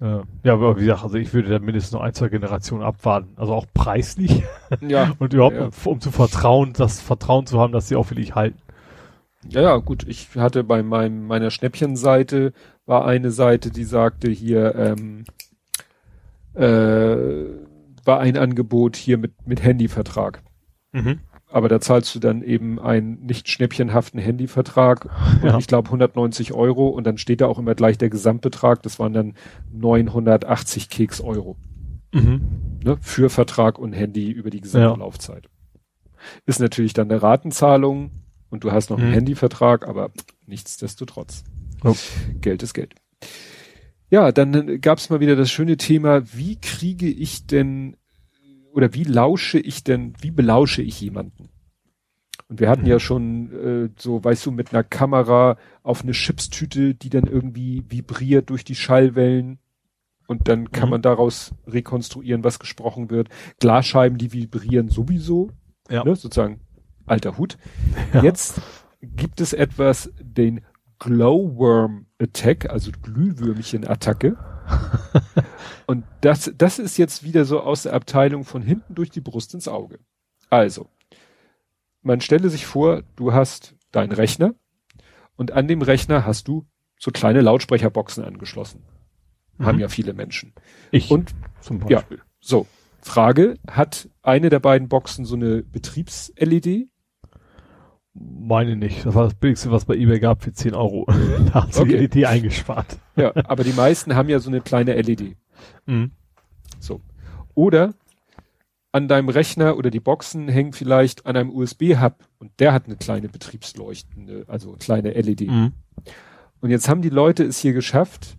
Äh, 0.00 0.22
ja, 0.42 0.54
aber 0.54 0.76
wie 0.76 0.80
gesagt, 0.80 1.04
also 1.04 1.16
ich 1.16 1.32
würde 1.32 1.48
da 1.48 1.58
mindestens 1.58 1.92
noch 1.92 2.00
ein, 2.00 2.14
zwei 2.14 2.28
Generationen 2.28 2.82
abwarten. 2.82 3.34
Also 3.36 3.54
auch 3.54 3.66
preislich. 3.72 4.42
Ja. 4.80 5.12
und 5.18 5.32
überhaupt, 5.32 5.56
ja. 5.56 5.66
um, 5.66 5.70
um, 5.84 6.00
zu 6.00 6.10
vertrauen, 6.10 6.72
das 6.72 7.00
Vertrauen 7.00 7.46
zu 7.46 7.60
haben, 7.60 7.72
dass 7.72 7.88
sie 7.88 7.96
auch 7.96 8.10
wirklich 8.10 8.34
halten. 8.34 8.58
Ja, 9.48 9.62
ja, 9.62 9.76
gut. 9.76 10.06
Ich 10.08 10.28
hatte 10.36 10.64
bei 10.64 10.82
meinem, 10.82 11.26
meiner 11.26 11.50
Schnäppchenseite 11.50 12.52
war 12.86 13.04
eine 13.06 13.30
Seite, 13.30 13.70
die 13.70 13.84
sagte 13.84 14.30
hier, 14.30 14.74
ähm, 14.74 15.24
äh, 16.54 17.46
war 18.04 18.20
ein 18.20 18.36
Angebot 18.36 18.96
hier 18.96 19.18
mit, 19.18 19.46
mit 19.46 19.62
Handyvertrag. 19.62 20.42
Mhm. 20.92 21.20
Aber 21.48 21.68
da 21.68 21.80
zahlst 21.80 22.14
du 22.14 22.18
dann 22.18 22.42
eben 22.42 22.80
einen 22.80 23.24
nicht 23.26 23.48
schnäppchenhaften 23.48 24.18
Handyvertrag 24.18 25.08
ja. 25.44 25.56
ich 25.56 25.68
glaube 25.68 25.86
190 25.86 26.52
Euro 26.52 26.88
und 26.88 27.04
dann 27.04 27.16
steht 27.16 27.40
da 27.40 27.46
auch 27.46 27.60
immer 27.60 27.76
gleich 27.76 27.96
der 27.96 28.10
Gesamtbetrag, 28.10 28.82
das 28.82 28.98
waren 28.98 29.12
dann 29.12 29.34
980 29.72 30.90
Keks 30.90 31.20
Euro. 31.20 31.56
Mhm. 32.12 32.78
Ne, 32.84 32.96
für 33.00 33.30
Vertrag 33.30 33.78
und 33.78 33.92
Handy 33.92 34.30
über 34.30 34.50
die 34.50 34.60
gesamte 34.60 34.88
ja. 34.88 34.96
Laufzeit. 34.96 35.48
Ist 36.46 36.60
natürlich 36.60 36.92
dann 36.92 37.10
eine 37.10 37.22
Ratenzahlung 37.22 38.10
und 38.54 38.62
du 38.62 38.70
hast 38.70 38.88
noch 38.88 38.98
mhm. 38.98 39.04
einen 39.04 39.14
Handyvertrag, 39.14 39.86
aber 39.86 40.12
nichtsdestotrotz. 40.46 41.42
Oh. 41.82 41.96
Geld 42.40 42.62
ist 42.62 42.72
Geld. 42.72 42.94
Ja, 44.10 44.30
dann 44.30 44.80
gab 44.80 44.98
es 44.98 45.10
mal 45.10 45.18
wieder 45.18 45.34
das 45.34 45.50
schöne 45.50 45.76
Thema, 45.76 46.22
wie 46.32 46.56
kriege 46.60 47.08
ich 47.08 47.46
denn 47.46 47.96
oder 48.72 48.94
wie 48.94 49.02
lausche 49.04 49.58
ich 49.58 49.82
denn, 49.82 50.14
wie 50.20 50.30
belausche 50.30 50.82
ich 50.82 51.00
jemanden? 51.00 51.48
Und 52.48 52.60
wir 52.60 52.68
hatten 52.68 52.82
mhm. 52.82 52.88
ja 52.88 53.00
schon 53.00 53.52
äh, 53.52 53.88
so, 53.98 54.22
weißt 54.22 54.46
du, 54.46 54.52
mit 54.52 54.72
einer 54.72 54.84
Kamera 54.84 55.56
auf 55.82 56.02
eine 56.02 56.12
Chipstüte, 56.12 56.94
die 56.94 57.10
dann 57.10 57.26
irgendwie 57.26 57.84
vibriert 57.88 58.50
durch 58.50 58.64
die 58.64 58.76
Schallwellen 58.76 59.58
und 60.28 60.48
dann 60.48 60.70
kann 60.70 60.88
mhm. 60.88 60.90
man 60.90 61.02
daraus 61.02 61.52
rekonstruieren, 61.66 62.44
was 62.44 62.60
gesprochen 62.60 63.10
wird. 63.10 63.30
Glasscheiben, 63.58 64.16
die 64.16 64.32
vibrieren 64.32 64.88
sowieso, 64.88 65.50
ja. 65.90 66.04
ne, 66.04 66.14
sozusagen 66.14 66.60
alter 67.06 67.38
Hut. 67.38 67.58
Ja. 68.12 68.22
Jetzt 68.22 68.60
gibt 69.02 69.40
es 69.40 69.52
etwas, 69.52 70.12
den 70.20 70.64
Glowworm 70.98 72.06
Attack, 72.18 72.70
also 72.70 72.90
Glühwürmchen-Attacke. 73.02 74.36
und 75.86 76.04
das, 76.22 76.52
das 76.56 76.78
ist 76.78 76.96
jetzt 76.96 77.22
wieder 77.22 77.44
so 77.44 77.60
aus 77.60 77.82
der 77.82 77.92
Abteilung 77.92 78.44
von 78.44 78.62
hinten 78.62 78.94
durch 78.94 79.10
die 79.10 79.20
Brust 79.20 79.52
ins 79.54 79.68
Auge. 79.68 79.98
Also, 80.48 80.88
man 82.02 82.20
stelle 82.20 82.48
sich 82.48 82.66
vor, 82.66 83.02
du 83.16 83.32
hast 83.32 83.74
deinen 83.92 84.12
Rechner 84.12 84.54
und 85.36 85.52
an 85.52 85.68
dem 85.68 85.82
Rechner 85.82 86.24
hast 86.24 86.48
du 86.48 86.66
so 86.98 87.10
kleine 87.10 87.40
Lautsprecherboxen 87.40 88.24
angeschlossen. 88.24 88.82
Mhm. 89.58 89.66
Haben 89.66 89.78
ja 89.80 89.88
viele 89.88 90.14
Menschen. 90.14 90.54
Ich 90.90 91.10
und 91.10 91.34
zum 91.60 91.80
Beispiel. 91.80 92.18
Ja, 92.18 92.24
so. 92.40 92.66
Frage, 93.00 93.58
hat 93.68 94.08
eine 94.22 94.48
der 94.48 94.60
beiden 94.60 94.88
Boxen 94.88 95.26
so 95.26 95.34
eine 95.36 95.62
Betriebs-LED? 95.62 96.88
Meine 98.14 98.76
nicht. 98.76 99.04
Das 99.04 99.14
war 99.14 99.24
das 99.24 99.34
billigste, 99.34 99.72
was 99.72 99.84
bei 99.84 99.94
eBay 99.94 100.20
gab 100.20 100.42
für 100.42 100.52
10 100.52 100.74
Euro. 100.74 101.06
da 101.52 101.64
hat 101.64 101.74
sie 101.74 101.80
okay. 101.80 102.06
die 102.06 102.20
LED 102.20 102.26
eingespart. 102.26 102.98
Ja, 103.16 103.32
aber 103.44 103.64
die 103.64 103.72
meisten 103.72 104.14
haben 104.14 104.28
ja 104.28 104.38
so 104.38 104.50
eine 104.50 104.60
kleine 104.60 104.94
LED. 104.94 105.36
Mhm. 105.86 106.12
So. 106.78 107.00
Oder 107.54 107.94
an 108.92 109.08
deinem 109.08 109.28
Rechner 109.28 109.76
oder 109.76 109.90
die 109.90 109.98
Boxen 109.98 110.48
hängen 110.48 110.72
vielleicht 110.72 111.26
an 111.26 111.36
einem 111.36 111.50
USB-Hub 111.50 112.14
und 112.38 112.52
der 112.60 112.72
hat 112.72 112.86
eine 112.86 112.96
kleine 112.96 113.28
betriebsleuchtende, 113.28 114.44
also 114.46 114.76
kleine 114.78 115.10
LED. 115.10 115.48
Mhm. 115.48 115.72
Und 116.60 116.70
jetzt 116.70 116.88
haben 116.88 117.02
die 117.02 117.10
Leute 117.10 117.42
es 117.42 117.58
hier 117.58 117.72
geschafft, 117.72 118.36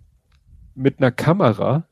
mit 0.74 1.00
einer 1.00 1.12
Kamera 1.12 1.88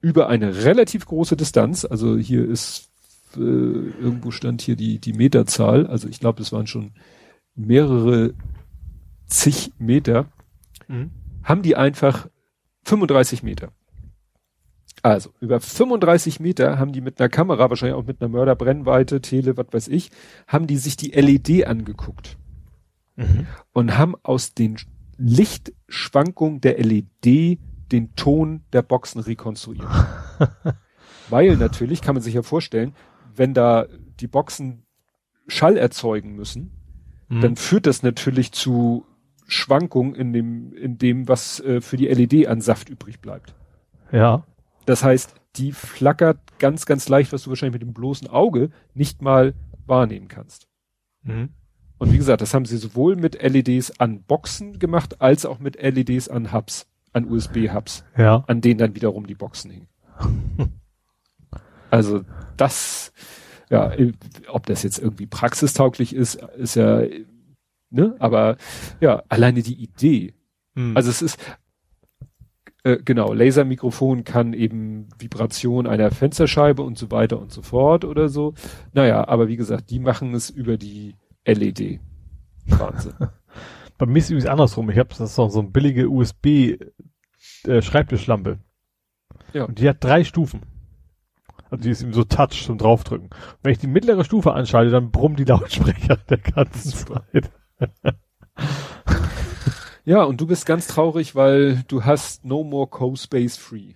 über 0.00 0.28
eine 0.28 0.64
relativ 0.64 1.04
große 1.06 1.36
Distanz, 1.36 1.84
also 1.84 2.16
hier 2.16 2.48
ist 2.48 2.90
äh, 3.36 3.40
irgendwo 3.40 4.30
stand 4.30 4.62
hier 4.62 4.76
die, 4.76 4.98
die 4.98 5.12
Meterzahl, 5.12 5.86
also 5.86 6.08
ich 6.08 6.20
glaube, 6.20 6.42
es 6.42 6.52
waren 6.52 6.66
schon 6.66 6.92
mehrere 7.54 8.34
zig 9.26 9.72
Meter, 9.78 10.26
mhm. 10.88 11.10
haben 11.42 11.62
die 11.62 11.76
einfach 11.76 12.28
35 12.84 13.42
Meter. 13.42 13.72
Also, 15.02 15.30
über 15.40 15.60
35 15.60 16.40
Meter 16.40 16.78
haben 16.78 16.92
die 16.92 17.02
mit 17.02 17.20
einer 17.20 17.28
Kamera, 17.28 17.68
wahrscheinlich 17.68 17.96
auch 17.96 18.06
mit 18.06 18.22
einer 18.22 18.30
Mörderbrennweite, 18.30 19.20
Tele, 19.20 19.56
was 19.56 19.66
weiß 19.70 19.88
ich, 19.88 20.10
haben 20.46 20.66
die 20.66 20.78
sich 20.78 20.96
die 20.96 21.10
LED 21.10 21.66
angeguckt. 21.66 22.38
Mhm. 23.16 23.46
Und 23.72 23.98
haben 23.98 24.14
aus 24.22 24.54
den 24.54 24.78
Lichtschwankungen 25.18 26.60
der 26.62 26.78
LED 26.78 27.58
den 27.92 28.16
Ton 28.16 28.62
der 28.72 28.82
Boxen 28.82 29.20
rekonstruiert. 29.20 29.86
Weil 31.28 31.56
natürlich, 31.56 32.00
kann 32.00 32.14
man 32.14 32.22
sich 32.22 32.34
ja 32.34 32.42
vorstellen, 32.42 32.94
wenn 33.36 33.54
da 33.54 33.86
die 34.20 34.26
Boxen 34.26 34.84
Schall 35.46 35.76
erzeugen 35.76 36.34
müssen, 36.34 36.72
mhm. 37.28 37.40
dann 37.40 37.56
führt 37.56 37.86
das 37.86 38.02
natürlich 38.02 38.52
zu 38.52 39.04
Schwankungen 39.46 40.14
in 40.14 40.32
dem, 40.32 40.72
in 40.72 40.98
dem, 40.98 41.28
was 41.28 41.60
äh, 41.60 41.80
für 41.80 41.96
die 41.96 42.06
LED 42.06 42.46
an 42.48 42.60
Saft 42.60 42.88
übrig 42.88 43.20
bleibt. 43.20 43.54
Ja. 44.10 44.44
Das 44.86 45.04
heißt, 45.04 45.34
die 45.56 45.72
flackert 45.72 46.38
ganz, 46.58 46.86
ganz 46.86 47.08
leicht, 47.08 47.32
was 47.32 47.42
du 47.42 47.50
wahrscheinlich 47.50 47.80
mit 47.80 47.82
dem 47.82 47.94
bloßen 47.94 48.28
Auge 48.28 48.70
nicht 48.94 49.22
mal 49.22 49.54
wahrnehmen 49.86 50.28
kannst. 50.28 50.68
Mhm. 51.22 51.50
Und 51.98 52.12
wie 52.12 52.18
gesagt, 52.18 52.42
das 52.42 52.54
haben 52.54 52.64
sie 52.64 52.76
sowohl 52.76 53.16
mit 53.16 53.40
LEDs 53.40 54.00
an 54.00 54.22
Boxen 54.22 54.78
gemacht, 54.78 55.20
als 55.20 55.46
auch 55.46 55.58
mit 55.58 55.80
LEDs 55.80 56.28
an 56.28 56.52
Hubs, 56.52 56.86
an 57.12 57.30
USB-Hubs, 57.30 58.04
ja. 58.16 58.44
an 58.46 58.60
denen 58.60 58.78
dann 58.78 58.94
wiederum 58.94 59.26
die 59.26 59.34
Boxen 59.34 59.70
hingen. 59.70 59.88
also 61.90 62.22
das, 62.56 63.12
ja, 63.70 63.92
ob 64.48 64.66
das 64.66 64.82
jetzt 64.82 64.98
irgendwie 64.98 65.26
praxistauglich 65.26 66.14
ist, 66.14 66.36
ist 66.56 66.76
ja, 66.76 67.02
ne, 67.90 68.16
aber 68.18 68.56
ja, 69.00 69.22
alleine 69.28 69.62
die 69.62 69.82
Idee. 69.82 70.34
Hm. 70.74 70.96
Also 70.96 71.10
es 71.10 71.22
ist, 71.22 71.38
äh, 72.84 72.98
genau, 73.02 73.32
Lasermikrofon 73.32 74.24
kann 74.24 74.52
eben 74.52 75.08
Vibration 75.18 75.86
einer 75.86 76.10
Fensterscheibe 76.10 76.82
und 76.82 76.98
so 76.98 77.10
weiter 77.10 77.40
und 77.40 77.50
so 77.50 77.62
fort 77.62 78.04
oder 78.04 78.28
so. 78.28 78.54
Naja, 78.92 79.26
aber 79.26 79.48
wie 79.48 79.56
gesagt, 79.56 79.90
die 79.90 79.98
machen 79.98 80.34
es 80.34 80.50
über 80.50 80.76
die 80.76 81.14
LED. 81.46 82.00
Wahnsinn. 82.66 83.14
Bei 83.98 84.06
mir 84.06 84.18
ist 84.18 84.24
es 84.24 84.30
übrigens 84.30 84.50
andersrum. 84.50 84.90
Ich 84.90 84.98
habe 84.98 85.08
das 85.08 85.20
ist 85.20 85.34
so 85.34 85.58
eine 85.58 85.68
billige 85.68 86.10
USB 86.10 86.76
äh, 87.64 87.80
Schreibtischlampe. 87.80 88.58
Ja. 89.52 89.64
Und 89.64 89.78
die 89.78 89.88
hat 89.88 90.02
drei 90.02 90.24
Stufen. 90.24 90.60
Also 91.74 91.82
die 91.82 91.90
ist 91.90 92.02
eben 92.02 92.12
so 92.12 92.22
Touch 92.22 92.64
zum 92.64 92.78
draufdrücken. 92.78 93.30
wenn 93.64 93.72
ich 93.72 93.78
die 93.78 93.88
mittlere 93.88 94.22
Stufe 94.22 94.52
anschalte, 94.52 94.92
dann 94.92 95.10
brummen 95.10 95.36
die 95.36 95.42
Lautsprecher 95.42 96.18
der 96.30 96.38
ganzen 96.38 96.92
Zeit. 96.92 97.50
ja, 100.04 100.22
und 100.22 100.40
du 100.40 100.46
bist 100.46 100.66
ganz 100.66 100.86
traurig, 100.86 101.34
weil 101.34 101.82
du 101.88 102.04
hast 102.04 102.44
No 102.44 102.62
More 102.62 102.86
Co-Space 102.86 103.56
Free. 103.56 103.94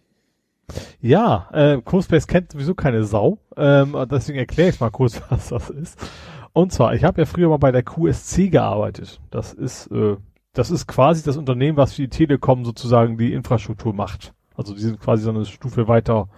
Ja, 1.01 1.49
äh, 1.53 1.81
Co-Space 1.81 2.27
kennt 2.27 2.51
sowieso 2.51 2.75
keine 2.75 3.05
Sau. 3.05 3.39
Ähm, 3.57 3.95
deswegen 4.11 4.41
erkläre 4.41 4.71
ich 4.71 4.81
mal 4.81 4.91
kurz, 4.91 5.23
was 5.29 5.51
das 5.51 5.71
ist. 5.71 6.01
Und 6.53 6.73
zwar, 6.73 6.95
ich 6.95 7.05
habe 7.05 7.21
ja 7.21 7.27
früher 7.27 7.49
mal 7.49 7.59
bei 7.59 7.71
der 7.71 7.85
QSC 7.85 8.49
gearbeitet. 8.49 9.21
Das 9.31 9.53
ist, 9.53 9.87
äh, 9.93 10.17
das 10.53 10.73
ist 10.73 10.89
quasi 10.89 11.23
das 11.23 11.37
Unternehmen, 11.37 11.77
was 11.77 11.93
für 11.93 12.03
die 12.03 12.09
Telekom 12.09 12.65
sozusagen 12.65 13.19
die 13.19 13.33
Infrastruktur 13.33 13.95
macht. 13.95 14.35
Also 14.57 14.75
die 14.75 14.81
sind 14.81 14.99
quasi 14.99 15.23
so 15.23 15.31
eine 15.31 15.45
Stufe 15.45 15.87
weiter 15.87 16.29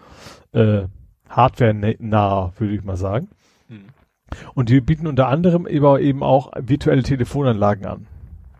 äh, 0.52 0.82
hardware-nah, 1.30 2.52
würde 2.58 2.74
ich 2.74 2.84
mal 2.84 2.96
sagen. 2.96 3.28
Hm. 3.68 3.86
Und 4.54 4.68
die 4.68 4.80
bieten 4.80 5.06
unter 5.06 5.28
anderem 5.28 5.66
eben 5.66 6.22
auch 6.22 6.52
virtuelle 6.56 7.02
Telefonanlagen 7.02 7.86
an. 7.86 8.06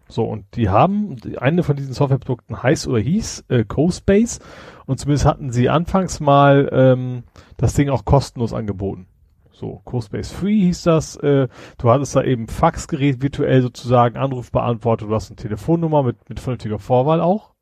So, 0.09 0.25
und 0.25 0.45
die 0.57 0.69
haben, 0.69 1.17
eine 1.39 1.63
von 1.63 1.77
diesen 1.77 1.93
Softwareprodukten 1.93 2.63
heißt 2.63 2.89
oder 2.89 2.99
hieß 2.99 3.45
äh, 3.49 3.65
CoSpace 3.65 4.41
und 4.87 4.99
zumindest 4.99 5.25
hatten 5.25 5.53
sie 5.53 5.69
anfangs 5.69 6.19
mal 6.19 6.69
ähm, 6.73 7.23
das 7.57 7.75
Ding 7.75 7.91
auch 7.91 8.05
kostenlos 8.05 8.53
angeboten. 8.53 9.07
So, 9.53 9.83
CoSpace 9.85 10.33
Free 10.33 10.59
hieß 10.59 10.83
das. 10.85 11.17
Äh, 11.17 11.49
du 11.79 11.91
hattest 11.91 12.17
da 12.17 12.23
eben 12.23 12.49
Faxgerät 12.49 13.23
virtuell 13.23 13.63
sozusagen, 13.63 14.17
Anrufbeantworter, 14.17 15.07
du 15.07 15.15
hast 15.15 15.31
eine 15.31 15.37
Telefonnummer 15.37 16.03
mit, 16.03 16.29
mit 16.29 16.41
vernünftiger 16.41 16.79
Vorwahl 16.79 17.21
auch. 17.21 17.53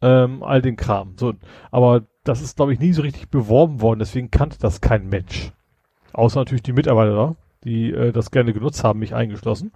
Ähm, 0.00 0.42
all 0.42 0.62
den 0.62 0.76
Kram. 0.76 1.14
So, 1.18 1.34
aber 1.70 2.02
das 2.24 2.42
ist, 2.42 2.56
glaube 2.56 2.72
ich, 2.72 2.80
nie 2.80 2.92
so 2.92 3.02
richtig 3.02 3.28
beworben 3.28 3.80
worden, 3.80 4.00
deswegen 4.00 4.30
kannte 4.30 4.58
das 4.58 4.80
kein 4.80 5.08
Mensch. 5.08 5.52
Außer 6.12 6.40
natürlich 6.40 6.62
die 6.62 6.72
Mitarbeiter 6.72 7.36
die 7.64 7.92
äh, 7.92 8.12
das 8.12 8.30
gerne 8.30 8.52
genutzt 8.52 8.84
haben, 8.84 8.98
mich 8.98 9.14
eingeschlossen. 9.14 9.72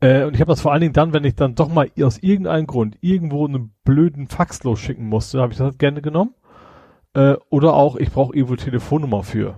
Äh, 0.00 0.24
und 0.24 0.34
ich 0.34 0.40
habe 0.40 0.50
das 0.50 0.60
vor 0.60 0.72
allen 0.72 0.82
Dingen 0.82 0.92
dann, 0.92 1.12
wenn 1.12 1.24
ich 1.24 1.34
dann 1.34 1.54
doch 1.54 1.68
mal 1.68 1.90
aus 2.02 2.18
irgendeinem 2.18 2.66
Grund 2.66 2.98
irgendwo 3.00 3.46
einen 3.46 3.72
blöden 3.84 4.28
Fax 4.28 4.62
losschicken 4.64 5.08
musste, 5.08 5.40
habe 5.40 5.52
ich 5.52 5.58
das 5.58 5.78
gerne 5.78 6.02
genommen. 6.02 6.34
Äh, 7.14 7.36
oder 7.50 7.74
auch, 7.74 7.96
ich 7.96 8.10
brauche 8.10 8.34
irgendwo 8.34 8.56
Telefonnummer 8.56 9.22
für. 9.22 9.54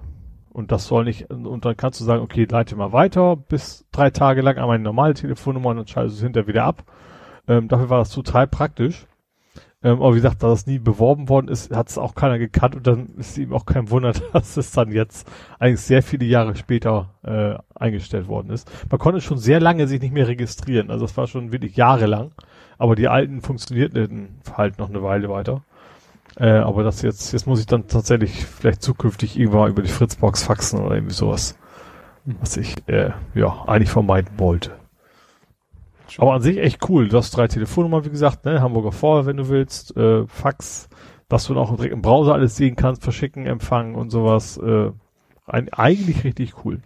Und 0.52 0.70
das 0.70 0.86
soll 0.86 1.04
nicht, 1.04 1.30
und 1.30 1.64
dann 1.64 1.76
kannst 1.76 2.00
du 2.00 2.04
sagen, 2.04 2.22
okay, 2.22 2.46
leite 2.48 2.76
mal 2.76 2.92
weiter 2.92 3.34
bis 3.36 3.86
drei 3.90 4.10
Tage 4.10 4.40
lang 4.40 4.56
an 4.56 4.68
meine 4.68 4.84
normale 4.84 5.14
Telefonnummer 5.14 5.70
und 5.70 5.78
dann 5.78 5.86
schaltest 5.88 6.16
du 6.16 6.18
es 6.18 6.22
hinterher 6.22 6.46
wieder 6.46 6.64
ab. 6.64 6.84
Ähm, 7.48 7.66
dafür 7.66 7.90
war 7.90 7.98
das 7.98 8.10
total 8.10 8.46
praktisch. 8.46 9.06
Ähm, 9.84 10.00
aber 10.00 10.12
wie 10.12 10.16
gesagt, 10.16 10.42
da 10.42 10.48
das 10.48 10.66
nie 10.66 10.78
beworben 10.78 11.28
worden 11.28 11.48
ist, 11.48 11.70
hat 11.76 11.90
es 11.90 11.98
auch 11.98 12.14
keiner 12.14 12.38
gekannt 12.38 12.74
und 12.74 12.86
dann 12.86 13.10
ist 13.18 13.36
ihm 13.36 13.52
auch 13.52 13.66
kein 13.66 13.90
Wunder, 13.90 14.14
dass 14.32 14.56
es 14.56 14.72
dann 14.72 14.90
jetzt 14.90 15.30
eigentlich 15.58 15.82
sehr 15.82 16.02
viele 16.02 16.24
Jahre 16.24 16.56
später 16.56 17.10
äh, 17.22 17.56
eingestellt 17.74 18.26
worden 18.26 18.50
ist. 18.50 18.68
Man 18.90 18.98
konnte 18.98 19.20
schon 19.20 19.36
sehr 19.36 19.60
lange 19.60 19.86
sich 19.86 20.00
nicht 20.00 20.14
mehr 20.14 20.26
registrieren, 20.26 20.90
also 20.90 21.04
es 21.04 21.16
war 21.18 21.26
schon 21.26 21.52
wirklich 21.52 21.76
jahrelang, 21.76 22.32
aber 22.78 22.96
die 22.96 23.08
alten 23.08 23.42
funktionierten 23.42 24.40
halt 24.56 24.78
noch 24.78 24.88
eine 24.88 25.02
Weile 25.02 25.28
weiter. 25.28 25.62
Äh, 26.36 26.48
aber 26.48 26.82
das 26.82 27.02
jetzt, 27.02 27.32
jetzt 27.32 27.46
muss 27.46 27.60
ich 27.60 27.66
dann 27.66 27.86
tatsächlich 27.86 28.46
vielleicht 28.46 28.82
zukünftig 28.82 29.38
irgendwann 29.38 29.70
über 29.70 29.82
die 29.82 29.88
Fritzbox 29.88 30.44
faxen 30.44 30.80
oder 30.80 30.94
irgendwie 30.94 31.14
sowas, 31.14 31.58
was 32.24 32.56
ich 32.56 32.74
äh, 32.88 33.10
ja 33.34 33.64
eigentlich 33.66 33.90
vermeiden 33.90 34.38
wollte. 34.38 34.72
Aber 36.18 36.34
an 36.34 36.42
sich 36.42 36.58
echt 36.58 36.88
cool. 36.88 37.08
Du 37.08 37.16
hast 37.16 37.36
drei 37.36 37.48
Telefonnummern, 37.48 38.04
wie 38.04 38.10
gesagt, 38.10 38.44
ne? 38.44 38.60
Hamburger 38.60 38.92
Vorwahl, 38.92 39.26
wenn 39.26 39.36
du 39.36 39.48
willst, 39.48 39.96
äh, 39.96 40.26
Fax, 40.26 40.88
was 41.28 41.46
du 41.46 41.56
auch 41.56 41.74
direkt 41.76 41.92
im 41.92 42.02
Browser 42.02 42.34
alles 42.34 42.56
sehen 42.56 42.76
kannst, 42.76 43.02
verschicken, 43.02 43.46
empfangen 43.46 43.94
und 43.94 44.10
sowas. 44.10 44.56
Äh, 44.58 44.92
ein, 45.46 45.72
eigentlich 45.72 46.24
richtig 46.24 46.64
cool. 46.64 46.80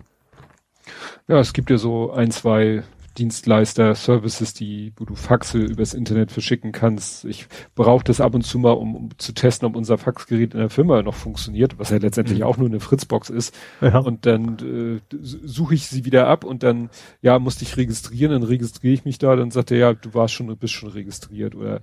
Ja, 1.26 1.38
es 1.38 1.52
gibt 1.52 1.70
ja 1.70 1.76
so 1.76 2.10
ein, 2.12 2.30
zwei 2.30 2.82
Dienstleister, 3.18 3.94
Services, 3.94 4.54
die, 4.54 4.92
wo 4.96 5.04
du 5.04 5.14
Faxe 5.14 5.58
übers 5.58 5.92
Internet 5.92 6.30
verschicken 6.30 6.72
kannst. 6.72 7.24
Ich 7.24 7.46
brauche 7.74 8.04
das 8.04 8.20
ab 8.20 8.34
und 8.34 8.42
zu 8.42 8.58
mal, 8.58 8.72
um, 8.72 8.94
um, 8.94 9.18
zu 9.18 9.32
testen, 9.32 9.66
ob 9.66 9.76
unser 9.76 9.98
Faxgerät 9.98 10.54
in 10.54 10.60
der 10.60 10.70
Firma 10.70 11.02
noch 11.02 11.14
funktioniert, 11.14 11.78
was 11.78 11.90
ja 11.90 11.98
letztendlich 11.98 12.38
mhm. 12.38 12.44
auch 12.44 12.56
nur 12.56 12.68
eine 12.68 12.80
Fritzbox 12.80 13.30
ist. 13.30 13.54
Ja. 13.80 13.98
Und 13.98 14.26
dann 14.26 15.00
äh, 15.10 15.16
suche 15.20 15.74
ich 15.74 15.88
sie 15.88 16.04
wieder 16.04 16.28
ab 16.28 16.44
und 16.44 16.62
dann, 16.62 16.90
ja, 17.20 17.38
musste 17.38 17.64
ich 17.64 17.76
registrieren, 17.76 18.32
dann 18.32 18.42
registriere 18.42 18.94
ich 18.94 19.04
mich 19.04 19.18
da, 19.18 19.34
dann 19.34 19.50
sagt 19.50 19.70
er, 19.70 19.78
ja, 19.78 19.94
du 19.94 20.14
warst 20.14 20.34
schon, 20.34 20.56
bist 20.56 20.74
schon 20.74 20.90
registriert 20.90 21.54
oder 21.54 21.80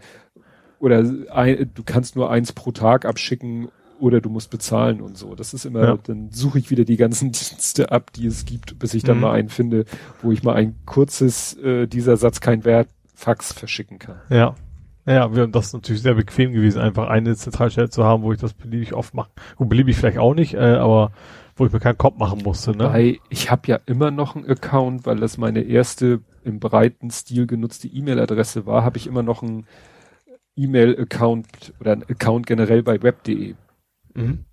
oder 0.80 1.04
ein, 1.32 1.72
du 1.74 1.84
kannst 1.84 2.16
nur 2.16 2.30
eins 2.30 2.52
pro 2.52 2.72
Tag 2.72 3.06
abschicken 3.06 3.70
oder 4.00 4.22
du 4.22 4.30
musst 4.30 4.50
bezahlen 4.50 5.02
und 5.02 5.18
so. 5.18 5.36
Das 5.36 5.54
ist 5.54 5.66
immer, 5.66 5.84
ja. 5.84 5.98
dann 6.02 6.30
suche 6.32 6.60
ich 6.60 6.70
wieder 6.70 6.86
die 6.86 6.98
ganzen 6.98 7.32
Dienste 7.32 7.92
ab, 7.92 8.12
die 8.14 8.28
es 8.28 8.46
gibt, 8.46 8.78
bis 8.80 8.94
ich 8.94 9.04
dann 9.04 9.18
mhm. 9.18 9.22
mal 9.22 9.32
einen 9.34 9.50
finde, 9.50 9.86
wo 10.22 10.32
ich 10.32 10.44
mal 10.44 10.56
ein 10.56 10.76
kurzes, 10.86 11.56
äh, 11.58 11.88
dieser 11.88 12.18
Satz 12.18 12.42
kein 12.42 12.66
Wert, 12.66 12.90
Fax 13.14 13.54
verschicken 13.54 13.98
kann. 13.98 14.20
Ja. 14.30 14.56
Ja, 15.08 15.36
wir 15.36 15.44
haben 15.44 15.52
das 15.52 15.72
natürlich 15.72 16.02
sehr 16.02 16.16
bequem 16.16 16.52
gewesen, 16.52 16.82
einfach 16.82 17.08
eine 17.08 17.36
Zentralstelle 17.36 17.90
zu 17.90 18.04
haben, 18.04 18.24
wo 18.24 18.34
ich 18.34 18.40
das 18.40 18.54
beliebig 18.54 18.94
oft 18.94 19.14
mache. 19.14 19.30
Gut, 19.56 19.70
beliebig 19.70 19.96
vielleicht 19.96 20.18
auch 20.18 20.34
nicht, 20.34 20.56
äh, 20.56 20.58
aber 20.58 21.12
wo 21.56 21.66
ich 21.66 21.72
mir 21.72 21.80
keinen 21.80 21.98
Kopf 21.98 22.18
machen 22.18 22.42
musste. 22.44 22.72
Ne? 22.72 22.86
Weil 22.92 23.18
ich 23.30 23.52
habe 23.52 23.62
ja 23.68 23.80
immer 23.86 24.10
noch 24.10 24.36
einen 24.36 24.50
Account, 24.50 25.06
weil 25.06 25.18
das 25.18 25.38
meine 25.38 25.62
erste 25.62 26.22
im 26.44 26.60
breiten 26.60 27.12
Stil 27.12 27.46
genutzte 27.46 27.88
E-Mail-Adresse 27.88 28.66
war, 28.66 28.84
habe 28.84 28.98
ich 28.98 29.06
immer 29.06 29.22
noch 29.22 29.44
einen 29.44 29.68
E-Mail-Account 30.56 31.74
oder 31.80 31.94
einen 31.94 32.04
Account 32.04 32.48
generell 32.48 32.82
bei 32.82 33.02
web.de 33.02 33.56
mhm. 34.16 34.46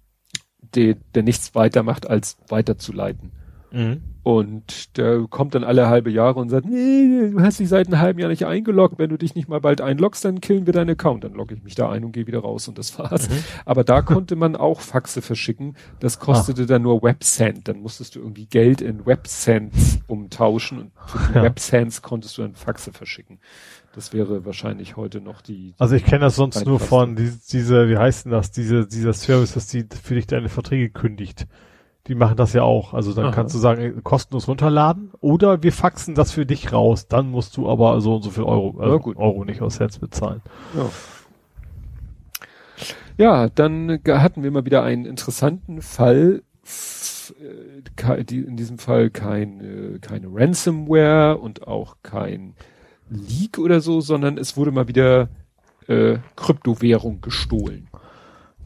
der, 0.74 0.96
der 1.14 1.22
nichts 1.22 1.54
weiter 1.54 1.82
macht, 1.82 2.08
als 2.08 2.36
weiterzuleiten. 2.48 3.32
Mhm. 3.72 4.02
Und 4.24 4.96
der 4.98 5.26
kommt 5.28 5.56
dann 5.56 5.64
alle 5.64 5.88
halbe 5.88 6.08
Jahre 6.08 6.38
und 6.38 6.48
sagt, 6.48 6.66
nee, 6.66 7.30
du 7.32 7.40
hast 7.40 7.58
dich 7.58 7.68
seit 7.68 7.88
einem 7.88 7.98
halben 7.98 8.20
Jahr 8.20 8.28
nicht 8.28 8.46
eingeloggt. 8.46 8.96
Wenn 8.98 9.10
du 9.10 9.18
dich 9.18 9.34
nicht 9.34 9.48
mal 9.48 9.60
bald 9.60 9.80
einloggst, 9.80 10.24
dann 10.24 10.40
killen 10.40 10.64
wir 10.64 10.72
deinen 10.72 10.90
Account. 10.90 11.24
Dann 11.24 11.32
logge 11.32 11.56
ich 11.56 11.64
mich 11.64 11.74
da 11.74 11.90
ein 11.90 12.04
und 12.04 12.12
gehe 12.12 12.28
wieder 12.28 12.38
raus 12.38 12.68
und 12.68 12.78
das 12.78 12.96
war's. 12.98 13.28
Mhm. 13.28 13.42
Aber 13.64 13.82
da 13.82 14.00
konnte 14.00 14.36
man 14.36 14.54
auch 14.54 14.80
Faxe 14.80 15.22
verschicken. 15.22 15.76
Das 15.98 16.20
kostete 16.20 16.62
ah. 16.62 16.66
dann 16.66 16.82
nur 16.82 17.02
WebSend. 17.02 17.66
Dann 17.66 17.80
musstest 17.80 18.14
du 18.14 18.20
irgendwie 18.20 18.46
Geld 18.46 18.80
in 18.80 19.04
WebSends 19.06 19.98
umtauschen 20.06 20.78
und 20.78 20.92
für 21.06 21.34
ja. 21.34 21.42
WebSends 21.42 22.00
konntest 22.00 22.38
du 22.38 22.42
dann 22.42 22.54
Faxe 22.54 22.92
verschicken. 22.92 23.40
Das 23.94 24.14
wäre 24.14 24.46
wahrscheinlich 24.46 24.96
heute 24.96 25.20
noch 25.20 25.42
die. 25.42 25.74
Also 25.78 25.94
ich 25.94 26.04
kenne 26.04 26.20
das 26.20 26.36
sonst 26.36 26.64
nur 26.64 26.80
von 26.80 27.14
die, 27.14 27.30
diese, 27.50 27.88
wie 27.90 27.98
heißt 27.98 28.24
denn 28.24 28.32
das, 28.32 28.50
diese, 28.50 28.86
dieser 28.86 29.12
Service, 29.12 29.52
dass 29.52 29.66
die 29.66 29.86
für 30.02 30.14
dich 30.14 30.26
deine 30.26 30.48
Verträge 30.48 30.88
kündigt. 30.88 31.46
Die 32.06 32.14
machen 32.14 32.36
das 32.36 32.54
ja 32.54 32.62
auch. 32.62 32.94
Also 32.94 33.12
dann 33.12 33.26
Aha. 33.26 33.32
kannst 33.32 33.54
du 33.54 33.58
sagen, 33.58 34.02
kostenlos 34.02 34.48
runterladen 34.48 35.12
oder 35.20 35.62
wir 35.62 35.72
faxen 35.72 36.14
das 36.14 36.32
für 36.32 36.46
dich 36.46 36.72
raus. 36.72 37.06
Dann 37.06 37.30
musst 37.30 37.56
du 37.56 37.68
aber 37.68 38.00
so 38.00 38.16
und 38.16 38.22
so 38.22 38.30
viel 38.30 38.44
Euro, 38.44 38.80
also 38.80 39.10
ja, 39.10 39.16
Euro 39.18 39.44
nicht 39.44 39.60
aus 39.60 39.78
Herz 39.78 39.98
bezahlen. 39.98 40.40
Ja. 40.74 40.88
Ja, 43.18 43.48
dann 43.50 44.00
hatten 44.06 44.42
wir 44.42 44.50
mal 44.50 44.64
wieder 44.64 44.82
einen 44.82 45.04
interessanten 45.04 45.82
Fall. 45.82 46.42
Äh, 47.38 48.22
in 48.30 48.56
diesem 48.56 48.78
Fall 48.78 49.10
kein, 49.10 49.98
keine 50.00 50.28
Ransomware 50.28 51.38
und 51.38 51.66
auch 51.66 51.96
kein 52.02 52.54
Leak 53.10 53.58
oder 53.58 53.80
so, 53.80 54.00
sondern 54.00 54.38
es 54.38 54.56
wurde 54.56 54.70
mal 54.70 54.88
wieder 54.88 55.28
äh, 55.86 56.18
Kryptowährung 56.36 57.20
gestohlen. 57.20 57.88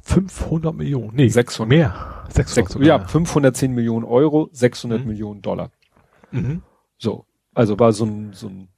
500 0.03 0.75
Millionen, 0.75 1.17
nee, 1.17 1.29
600. 1.29 1.69
Mehr. 1.69 2.25
600, 2.29 2.69
600 2.69 2.87
ja, 2.87 2.99
510 3.07 3.73
Millionen 3.73 4.05
Euro, 4.05 4.49
600 4.53 5.01
mhm. 5.01 5.07
Millionen 5.07 5.43
Dollar. 5.43 5.71
Mhm. 6.31 6.63
So, 6.99 7.27
also 7.55 7.79
war 7.79 7.93
so 7.93 8.05
ein, 8.05 8.33
so 8.33 8.49
ein 8.49 8.69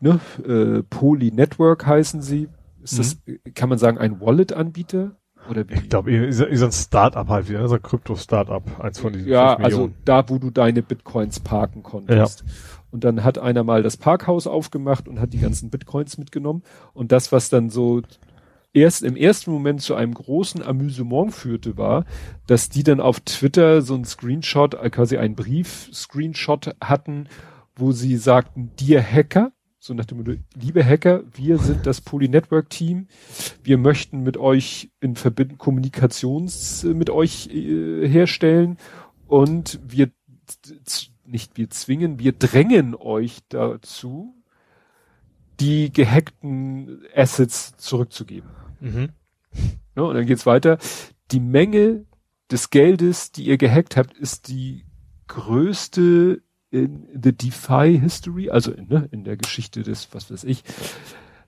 ne, 0.00 0.20
äh, 0.46 0.82
Poly 0.82 1.32
Network 1.32 1.86
heißen 1.86 2.22
sie. 2.22 2.48
Ist 2.82 2.92
mhm. 2.92 2.98
das, 2.98 3.54
kann 3.54 3.68
man 3.68 3.78
sagen, 3.78 3.98
ein 3.98 4.20
Wallet-Anbieter? 4.20 5.16
Oder 5.50 5.68
wie? 5.68 5.74
Ich 5.74 5.88
glaube, 5.88 6.14
ist, 6.14 6.40
ist 6.40 6.62
ein 6.62 6.72
Start-up 6.72 7.28
halt 7.28 7.48
wieder, 7.48 7.66
so 7.68 7.74
ein 7.74 7.82
Krypto-Start-up, 7.82 8.80
eins 8.80 8.98
von 8.98 9.12
diesen 9.12 9.28
Ja, 9.28 9.56
also 9.56 9.90
da, 10.04 10.28
wo 10.28 10.38
du 10.38 10.50
deine 10.50 10.82
Bitcoins 10.82 11.40
parken 11.40 11.82
konntest. 11.82 12.44
Ja. 12.46 12.52
Und 12.94 13.02
dann 13.02 13.24
hat 13.24 13.38
einer 13.38 13.64
mal 13.64 13.82
das 13.82 13.96
Parkhaus 13.96 14.46
aufgemacht 14.46 15.08
und 15.08 15.18
hat 15.18 15.32
die 15.32 15.40
ganzen 15.40 15.68
Bitcoins 15.68 16.16
mitgenommen. 16.16 16.62
Und 16.92 17.10
das, 17.10 17.32
was 17.32 17.48
dann 17.48 17.68
so 17.68 18.02
erst 18.72 19.02
im 19.02 19.16
ersten 19.16 19.50
Moment 19.50 19.82
zu 19.82 19.96
einem 19.96 20.14
großen 20.14 20.62
Amüsement 20.62 21.34
führte, 21.34 21.76
war, 21.76 22.04
dass 22.46 22.68
die 22.68 22.84
dann 22.84 23.00
auf 23.00 23.18
Twitter 23.18 23.82
so 23.82 23.96
ein 23.96 24.04
Screenshot, 24.04 24.74
äh, 24.74 24.90
quasi 24.90 25.16
einen 25.16 25.34
Brief-Screenshot 25.34 26.76
hatten, 26.80 27.28
wo 27.74 27.90
sie 27.90 28.16
sagten, 28.16 28.70
dir 28.78 29.02
Hacker, 29.02 29.50
so 29.80 29.92
nach 29.92 30.04
dem 30.04 30.18
Motto, 30.18 30.34
liebe 30.54 30.84
Hacker, 30.84 31.24
wir 31.32 31.58
sind 31.58 31.86
das 31.86 32.00
Poly-Network-Team, 32.00 33.08
wir 33.64 33.76
möchten 33.76 34.22
mit 34.22 34.36
euch 34.36 34.92
in 35.00 35.16
Verbindung 35.16 35.58
Kommunikations 35.58 36.84
äh, 36.84 36.94
mit 36.94 37.10
euch 37.10 37.48
äh, 37.48 38.08
herstellen. 38.08 38.78
Und 39.26 39.80
wir 39.84 40.12
nicht 41.34 41.58
wir 41.58 41.68
zwingen, 41.68 42.18
wir 42.18 42.32
drängen 42.32 42.94
euch 42.94 43.40
dazu, 43.50 44.34
die 45.60 45.92
gehackten 45.92 47.02
Assets 47.14 47.76
zurückzugeben. 47.76 48.50
Mhm. 48.80 49.10
Ja, 49.96 50.02
und 50.02 50.14
dann 50.14 50.26
geht's 50.26 50.46
weiter. 50.46 50.78
Die 51.30 51.40
Menge 51.40 52.06
des 52.50 52.70
Geldes, 52.70 53.32
die 53.32 53.44
ihr 53.44 53.58
gehackt 53.58 53.96
habt, 53.96 54.16
ist 54.16 54.48
die 54.48 54.86
größte 55.26 56.42
in 56.70 57.08
the 57.12 57.32
DeFi 57.32 57.98
History, 58.00 58.50
also 58.50 58.72
in, 58.72 58.88
ne, 58.88 59.08
in 59.10 59.24
der 59.24 59.36
Geschichte 59.36 59.82
des, 59.82 60.08
was 60.12 60.30
weiß 60.30 60.44
ich, 60.44 60.64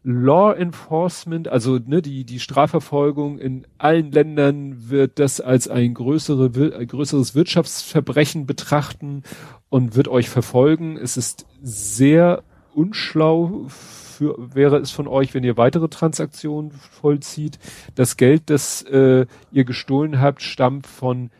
Law 0.08 0.52
Enforcement, 0.52 1.48
also 1.48 1.80
ne, 1.84 2.00
die, 2.00 2.24
die 2.24 2.38
Strafverfolgung 2.38 3.40
in 3.40 3.66
allen 3.76 4.12
Ländern 4.12 4.88
wird 4.88 5.18
das 5.18 5.40
als 5.40 5.66
ein, 5.66 5.94
größere, 5.94 6.76
ein 6.78 6.86
größeres 6.86 7.34
Wirtschaftsverbrechen 7.34 8.46
betrachten 8.46 9.24
und 9.68 9.96
wird 9.96 10.06
euch 10.06 10.28
verfolgen. 10.28 10.96
Es 10.96 11.16
ist 11.16 11.44
sehr 11.60 12.44
unschlau 12.72 13.64
für, 13.66 14.36
wäre 14.38 14.76
es 14.76 14.92
von 14.92 15.08
euch, 15.08 15.34
wenn 15.34 15.42
ihr 15.42 15.56
weitere 15.56 15.88
Transaktionen 15.88 16.70
vollzieht. 16.70 17.58
Das 17.96 18.16
Geld, 18.16 18.48
das 18.48 18.82
äh, 18.82 19.26
ihr 19.50 19.64
gestohlen 19.64 20.20
habt, 20.20 20.40
stammt 20.40 20.86
von 20.86 21.30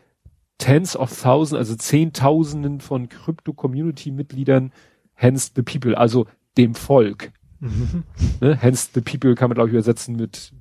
Tens 0.57 0.97
of 0.97 1.21
Thousands, 1.21 1.57
also 1.57 1.77
Zehntausenden 1.77 2.81
von 2.81 3.07
Crypto-Community-Mitgliedern, 3.07 4.73
hence 5.13 5.51
the 5.55 5.61
people, 5.61 5.97
also 5.97 6.25
dem 6.57 6.75
Volk. 6.75 7.31
Mhm. 7.59 8.03
Ne? 8.41 8.55
Hence 8.59 8.89
the 8.93 9.01
people 9.01 9.35
kann 9.35 9.49
man, 9.49 9.55
glaube 9.55 9.69
ich, 9.69 9.73
übersetzen 9.73 10.15
mit 10.15 10.53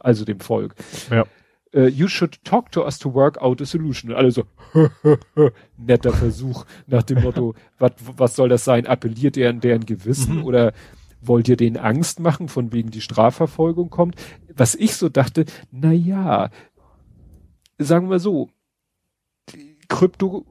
also 0.00 0.24
dem 0.24 0.40
Volk. 0.40 0.74
Ja. 1.10 1.24
Uh, 1.74 1.86
you 1.86 2.06
should 2.06 2.44
talk 2.44 2.70
to 2.72 2.84
us 2.84 2.98
to 2.98 3.14
work 3.14 3.38
out 3.38 3.62
a 3.62 3.64
solution. 3.64 4.10
Und 4.10 4.16
alle 4.18 4.30
so, 4.30 4.44
netter 5.78 6.12
Versuch 6.12 6.66
nach 6.86 7.02
dem 7.02 7.22
Motto, 7.22 7.54
wat, 7.78 7.94
was 8.18 8.36
soll 8.36 8.50
das 8.50 8.64
sein? 8.64 8.86
Appelliert 8.86 9.38
er 9.38 9.48
an 9.48 9.60
deren 9.60 9.86
Gewissen 9.86 10.38
mhm. 10.38 10.44
oder 10.44 10.72
wollt 11.22 11.48
ihr 11.48 11.56
denen 11.56 11.78
Angst 11.78 12.20
machen, 12.20 12.48
von 12.48 12.72
wegen 12.72 12.90
die 12.90 13.00
Strafverfolgung 13.00 13.88
kommt? 13.88 14.16
Was 14.54 14.74
ich 14.74 14.96
so 14.96 15.08
dachte, 15.08 15.46
na 15.70 15.92
ja, 15.92 16.50
sagen 17.78 18.10
wir 18.10 18.18
so, 18.18 18.50
Krypto 19.88 20.44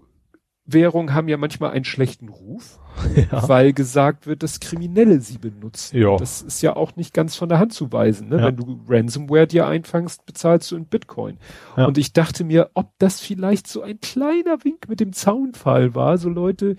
Währungen 0.66 1.14
haben 1.14 1.28
ja 1.28 1.38
manchmal 1.38 1.72
einen 1.72 1.86
schlechten 1.86 2.30
Ruf, 2.30 2.80
Ja. 3.32 3.48
weil 3.50 3.74
gesagt 3.74 4.28
wird, 4.28 4.44
dass 4.44 4.60
Kriminelle 4.60 5.20
sie 5.22 5.38
benutzen. 5.38 5.98
Ja. 5.98 6.16
Das 6.18 6.42
ist 6.42 6.62
ja 6.62 6.76
auch 6.76 6.96
nicht 6.96 7.14
ganz 7.14 7.36
von 7.36 7.50
der 7.50 7.60
Hand 7.60 7.74
zu 7.74 7.92
weisen. 7.92 8.30
Ne? 8.30 8.38
Ja. 8.38 8.46
Wenn 8.48 8.58
du 8.58 8.80
Ransomware 8.88 9.48
dir 9.48 9.68
einfangst, 9.68 10.26
bezahlst 10.26 10.72
du 10.72 10.76
in 10.76 10.86
Bitcoin. 10.86 11.38
Ja. 11.76 11.86
Und 11.86 11.98
ich 11.98 12.14
dachte 12.14 12.44
mir, 12.44 12.70
ob 12.76 12.92
das 13.00 13.20
vielleicht 13.20 13.68
so 13.68 13.82
ein 13.82 14.00
kleiner 14.02 14.64
Wink 14.64 14.88
mit 14.88 15.00
dem 15.00 15.14
Zaunfall 15.14 15.96
war. 15.96 16.18
So 16.18 16.30
Leute, 16.30 16.76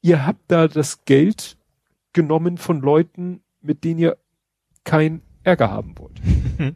ihr 0.00 0.26
habt 0.26 0.42
da 0.48 0.66
das 0.66 1.04
Geld 1.04 1.58
genommen 2.12 2.56
von 2.56 2.80
Leuten, 2.80 3.42
mit 3.60 3.84
denen 3.84 4.00
ihr 4.00 4.16
kein 4.84 5.20
Ärger 5.42 5.70
haben 5.70 5.94
wollt. 5.98 6.20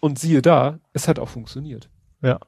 Und 0.00 0.18
siehe 0.18 0.40
da, 0.42 0.78
es 0.92 1.08
hat 1.08 1.18
auch 1.18 1.28
funktioniert. 1.28 1.90
Ja. 2.22 2.38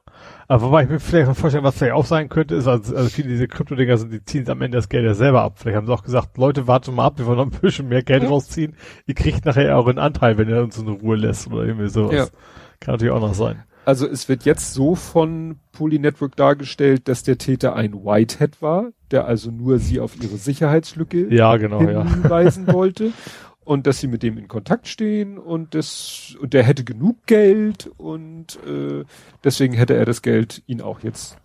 Aber 0.47 0.63
wobei 0.63 0.83
ich 0.83 0.89
mir 0.89 0.99
vielleicht 0.99 1.27
noch 1.29 1.35
vorstellen, 1.35 1.63
was 1.63 1.77
vielleicht 1.77 1.93
auch 1.93 2.05
sein 2.05 2.27
könnte, 2.27 2.55
ist, 2.55 2.67
also, 2.67 2.93
also 2.95 3.09
viele 3.09 3.29
dieser 3.29 3.47
Krypto-Dinger 3.47 3.97
sind, 3.97 4.11
die 4.11 4.23
ziehen 4.23 4.49
am 4.49 4.61
Ende 4.61 4.77
das 4.77 4.89
Geld 4.89 5.05
ja 5.05 5.13
selber 5.13 5.43
ab. 5.43 5.53
Vielleicht 5.57 5.77
haben 5.77 5.87
sie 5.87 5.93
auch 5.93 6.03
gesagt, 6.03 6.37
Leute, 6.37 6.67
wartet 6.67 6.93
mal 6.93 7.05
ab, 7.05 7.17
wir 7.17 7.25
wollen 7.25 7.37
noch 7.37 7.45
ein 7.45 7.51
bisschen 7.61 7.87
mehr 7.87 8.03
Geld 8.03 8.23
Ja. 8.23 8.29
rausziehen. 8.29 8.75
Ihr 9.05 9.15
kriegt 9.15 9.45
nachher 9.45 9.73
euren 9.75 9.97
Anteil, 9.97 10.37
wenn 10.37 10.49
ihr 10.49 10.61
uns 10.61 10.77
in 10.77 10.87
Ruhe 10.89 11.15
lässt 11.15 11.47
oder 11.47 11.63
irgendwie 11.63 11.87
sowas. 11.89 12.13
Ja. 12.13 12.25
Kann 12.81 12.95
natürlich 12.95 13.13
auch 13.13 13.21
noch 13.21 13.33
sein. 13.33 13.63
Also 13.85 14.07
es 14.07 14.29
wird 14.29 14.43
jetzt 14.45 14.73
so 14.73 14.93
von 14.95 15.59
Polynetwork 15.71 16.35
dargestellt, 16.35 17.07
dass 17.07 17.23
der 17.23 17.37
Täter 17.39 17.75
ein 17.75 17.93
Whitehead 17.93 18.61
war, 18.61 18.89
der 19.09 19.25
also 19.25 19.49
nur 19.51 19.79
sie 19.79 19.99
auf 19.99 20.21
ihre 20.21 20.37
Sicherheitslücke 20.37 21.33
Ja, 21.33 21.57
genau, 21.57 21.81
ja. 21.81 22.03
hinweisen 22.03 22.67
wollte 22.71 23.11
und 23.63 23.85
dass 23.87 23.99
sie 23.99 24.07
mit 24.07 24.23
dem 24.23 24.37
in 24.37 24.47
Kontakt 24.47 24.87
stehen 24.87 25.37
und 25.37 25.75
das 25.75 26.35
und 26.39 26.53
der 26.53 26.63
hätte 26.63 26.83
genug 26.83 27.25
Geld 27.25 27.89
und 27.97 28.59
äh, 28.65 29.03
deswegen 29.43 29.73
hätte 29.73 29.95
er 29.95 30.05
das 30.05 30.21
Geld 30.21 30.63
ihn 30.65 30.81
auch 30.81 31.01
jetzt 31.01 31.37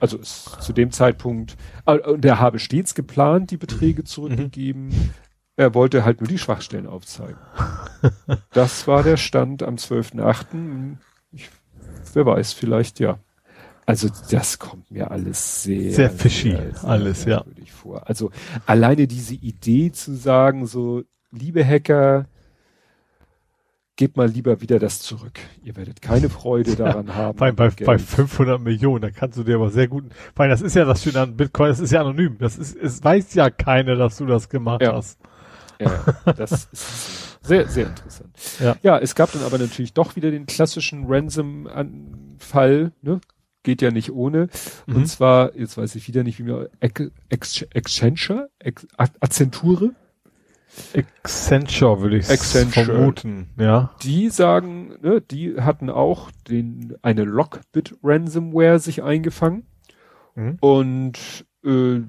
also 0.00 0.18
es, 0.18 0.44
zu 0.60 0.72
dem 0.72 0.90
Zeitpunkt 0.90 1.56
äh, 1.86 1.98
und 1.98 2.24
er 2.24 2.40
habe 2.40 2.58
stets 2.58 2.94
geplant 2.94 3.50
die 3.50 3.56
Beträge 3.56 4.04
zurückgegeben 4.04 5.12
er 5.56 5.74
wollte 5.74 6.04
halt 6.04 6.20
nur 6.20 6.28
die 6.28 6.38
Schwachstellen 6.38 6.86
aufzeigen 6.86 7.38
das 8.52 8.86
war 8.88 9.02
der 9.02 9.16
Stand 9.16 9.62
am 9.62 9.76
12.8. 9.76 10.96
Ich, 11.32 11.50
wer 12.14 12.26
weiß 12.26 12.52
vielleicht 12.52 12.98
ja 12.98 13.18
also 13.86 14.08
das 14.30 14.58
kommt 14.58 14.90
mir 14.90 15.10
alles 15.10 15.64
sehr 15.64 15.92
Sehr 15.92 16.10
fishy, 16.10 16.56
alles, 16.84 17.24
ja. 17.24 17.44
vor. 17.72 18.08
Also 18.08 18.30
alleine 18.64 19.08
diese 19.08 19.34
Idee 19.34 19.90
zu 19.90 20.14
sagen, 20.14 20.66
so 20.66 21.02
liebe 21.32 21.64
Hacker, 21.66 22.26
gebt 23.96 24.16
mal 24.16 24.28
lieber 24.28 24.60
wieder 24.62 24.78
das 24.78 25.00
zurück. 25.00 25.38
Ihr 25.62 25.76
werdet 25.76 26.00
keine 26.00 26.30
Freude 26.30 26.74
daran 26.74 27.14
haben. 27.14 27.36
Bei, 27.36 27.52
bei, 27.52 27.68
bei 27.70 27.98
500 27.98 28.60
Millionen, 28.60 29.02
da 29.02 29.10
kannst 29.10 29.36
du 29.38 29.44
dir 29.44 29.56
aber 29.56 29.70
sehr 29.70 29.88
gut, 29.88 30.04
weil 30.36 30.48
das 30.48 30.62
ist 30.62 30.74
ja 30.74 30.84
das 30.86 31.02
Schöne 31.02 31.20
an 31.20 31.36
Bitcoin, 31.36 31.68
das 31.68 31.80
ist 31.80 31.90
ja 31.92 32.00
anonym. 32.00 32.38
Das 32.38 32.56
ist, 32.56 32.74
es 32.76 33.04
weiß 33.04 33.34
ja 33.34 33.50
keiner, 33.50 33.96
dass 33.96 34.16
du 34.16 34.24
das 34.26 34.48
gemacht 34.48 34.82
Ja. 34.82 34.94
hast. 34.94 35.18
Ja, 35.78 36.04
das 36.36 36.68
ist 36.72 37.38
sehr, 37.46 37.66
sehr 37.68 37.86
interessant. 37.88 38.36
Ja. 38.58 38.76
ja, 38.82 38.98
es 38.98 39.14
gab 39.14 39.32
dann 39.32 39.42
aber 39.42 39.56
natürlich 39.58 39.92
doch 39.94 40.14
wieder 40.16 40.30
den 40.30 40.44
klassischen 40.46 41.04
Ransom-Fall, 41.06 42.92
ne? 43.02 43.20
Geht 43.62 43.82
ja 43.82 43.90
nicht 43.90 44.10
ohne. 44.12 44.48
Mhm. 44.86 44.96
Und 44.96 45.06
zwar, 45.06 45.54
jetzt 45.56 45.76
weiß 45.76 45.94
ich 45.94 46.08
wieder 46.08 46.22
nicht, 46.22 46.38
wie 46.38 46.44
mir 46.44 46.70
Ex- 46.80 47.10
Ex- 47.28 47.66
Accenture, 47.74 48.48
Ex- 48.58 48.86
Accenture, 48.96 49.90
Accenture 51.22 52.00
würde 52.00 52.18
ich 52.18 52.30
Accenture. 52.30 52.84
vermuten, 52.86 53.48
ja. 53.58 53.90
die 54.02 54.28
sagen, 54.30 54.94
ne, 55.02 55.20
die 55.20 55.56
hatten 55.60 55.90
auch 55.90 56.30
den, 56.48 56.94
eine 57.02 57.24
Lockbit 57.24 57.96
Ransomware 58.02 58.78
sich 58.78 59.02
eingefangen. 59.02 59.66
Mhm. 60.34 60.58
Und 60.60 61.46
äh, 61.64 62.00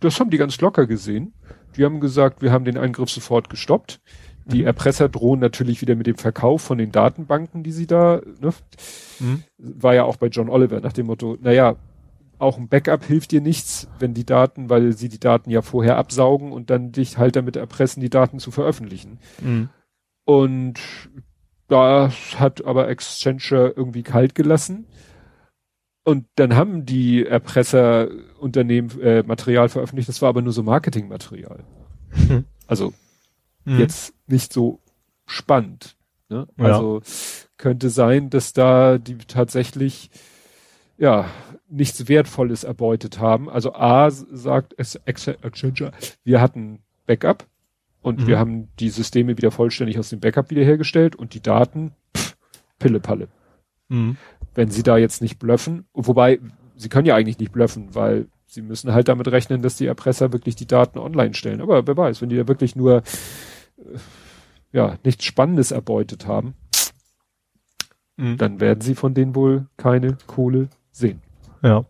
das 0.00 0.20
haben 0.20 0.30
die 0.30 0.38
ganz 0.38 0.60
locker 0.60 0.86
gesehen. 0.86 1.34
Die 1.76 1.84
haben 1.84 2.00
gesagt, 2.00 2.42
wir 2.42 2.52
haben 2.52 2.64
den 2.64 2.78
Angriff 2.78 3.10
sofort 3.10 3.50
gestoppt. 3.50 4.00
Die 4.46 4.60
Mhm. 4.60 4.66
Erpresser 4.66 5.08
drohen 5.08 5.40
natürlich 5.40 5.80
wieder 5.80 5.96
mit 5.96 6.06
dem 6.06 6.16
Verkauf 6.16 6.62
von 6.62 6.78
den 6.78 6.92
Datenbanken, 6.92 7.62
die 7.62 7.72
sie 7.72 7.86
da, 7.86 8.20
ne, 8.40 8.50
Mhm. 9.18 9.42
war 9.58 9.94
ja 9.94 10.04
auch 10.04 10.16
bei 10.16 10.26
John 10.28 10.48
Oliver 10.50 10.80
nach 10.80 10.92
dem 10.92 11.06
Motto, 11.06 11.36
naja, 11.40 11.76
auch 12.44 12.58
ein 12.58 12.68
Backup 12.68 13.04
hilft 13.04 13.32
dir 13.32 13.40
nichts, 13.40 13.88
wenn 13.98 14.14
die 14.14 14.24
Daten, 14.24 14.70
weil 14.70 14.92
sie 14.92 15.08
die 15.08 15.18
Daten 15.18 15.50
ja 15.50 15.62
vorher 15.62 15.96
absaugen 15.96 16.52
und 16.52 16.70
dann 16.70 16.92
dich 16.92 17.18
halt 17.18 17.36
damit 17.36 17.56
erpressen, 17.56 18.00
die 18.00 18.10
Daten 18.10 18.38
zu 18.38 18.50
veröffentlichen. 18.50 19.18
Mhm. 19.40 19.68
Und 20.24 20.80
das 21.68 22.38
hat 22.38 22.64
aber 22.64 22.86
Accenture 22.88 23.72
irgendwie 23.76 24.02
kalt 24.02 24.34
gelassen. 24.34 24.86
Und 26.04 26.26
dann 26.36 26.54
haben 26.54 26.84
die 26.84 27.24
Erpresserunternehmen 27.26 29.00
äh, 29.00 29.22
Material 29.22 29.68
veröffentlicht, 29.68 30.08
das 30.08 30.20
war 30.22 30.28
aber 30.28 30.42
nur 30.42 30.52
so 30.52 30.62
Marketingmaterial. 30.62 31.64
Mhm. 32.14 32.44
Also 32.66 32.94
Mhm. 33.64 33.78
jetzt 33.78 34.14
nicht 34.26 34.52
so 34.52 34.80
spannend. 35.26 35.96
Ne? 36.28 36.46
Ja. 36.58 36.64
Also 36.64 37.02
könnte 37.56 37.90
sein, 37.90 38.30
dass 38.30 38.52
da 38.52 38.98
die 38.98 39.18
tatsächlich 39.18 40.10
ja 40.98 41.26
nichts 41.74 42.08
Wertvolles 42.08 42.64
erbeutet 42.64 43.18
haben. 43.18 43.50
Also 43.50 43.74
A 43.74 44.10
sagt 44.10 44.74
Accenture, 44.78 45.92
wir 46.22 46.40
hatten 46.40 46.80
Backup 47.06 47.46
und 48.00 48.20
Mhm. 48.20 48.26
wir 48.26 48.38
haben 48.38 48.68
die 48.78 48.90
Systeme 48.90 49.36
wieder 49.36 49.50
vollständig 49.50 49.98
aus 49.98 50.10
dem 50.10 50.20
Backup 50.20 50.50
wiederhergestellt 50.50 51.16
und 51.16 51.34
die 51.34 51.40
Daten 51.42 51.92
pff, 52.16 52.36
Pillepalle. 52.78 53.28
Mhm. 53.88 54.16
Wenn 54.54 54.70
sie 54.70 54.82
da 54.82 54.96
jetzt 54.96 55.20
nicht 55.20 55.38
bluffen, 55.38 55.86
wobei 55.92 56.38
sie 56.76 56.88
können 56.88 57.06
ja 57.06 57.16
eigentlich 57.16 57.38
nicht 57.38 57.52
bluffen, 57.52 57.94
weil 57.94 58.28
sie 58.46 58.62
müssen 58.62 58.92
halt 58.92 59.08
damit 59.08 59.28
rechnen, 59.28 59.62
dass 59.62 59.76
die 59.76 59.86
Erpresser 59.86 60.32
wirklich 60.32 60.54
die 60.54 60.66
Daten 60.66 60.98
online 60.98 61.34
stellen. 61.34 61.60
Aber 61.60 61.86
wer 61.86 61.96
weiß, 61.96 62.22
wenn 62.22 62.28
die 62.28 62.36
da 62.36 62.46
wirklich 62.46 62.76
nur 62.76 62.98
äh, 63.78 63.98
ja 64.72 64.96
nichts 65.04 65.24
Spannendes 65.24 65.70
erbeutet 65.72 66.26
haben, 66.26 66.54
Mhm. 68.16 68.36
dann 68.36 68.60
werden 68.60 68.80
sie 68.80 68.94
von 68.94 69.12
denen 69.12 69.34
wohl 69.34 69.66
keine 69.76 70.16
Kohle 70.28 70.68
sehen. 70.92 71.20
Ja. 71.64 71.84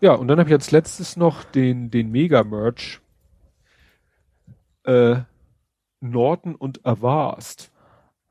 Ja, 0.00 0.14
und 0.14 0.28
dann 0.28 0.38
habe 0.38 0.48
ich 0.48 0.54
als 0.54 0.70
letztes 0.70 1.16
noch 1.16 1.44
den, 1.44 1.90
den 1.90 2.10
Mega-Merch 2.10 3.00
äh, 4.84 5.16
Norton 6.00 6.54
und 6.54 6.86
Avast. 6.86 7.70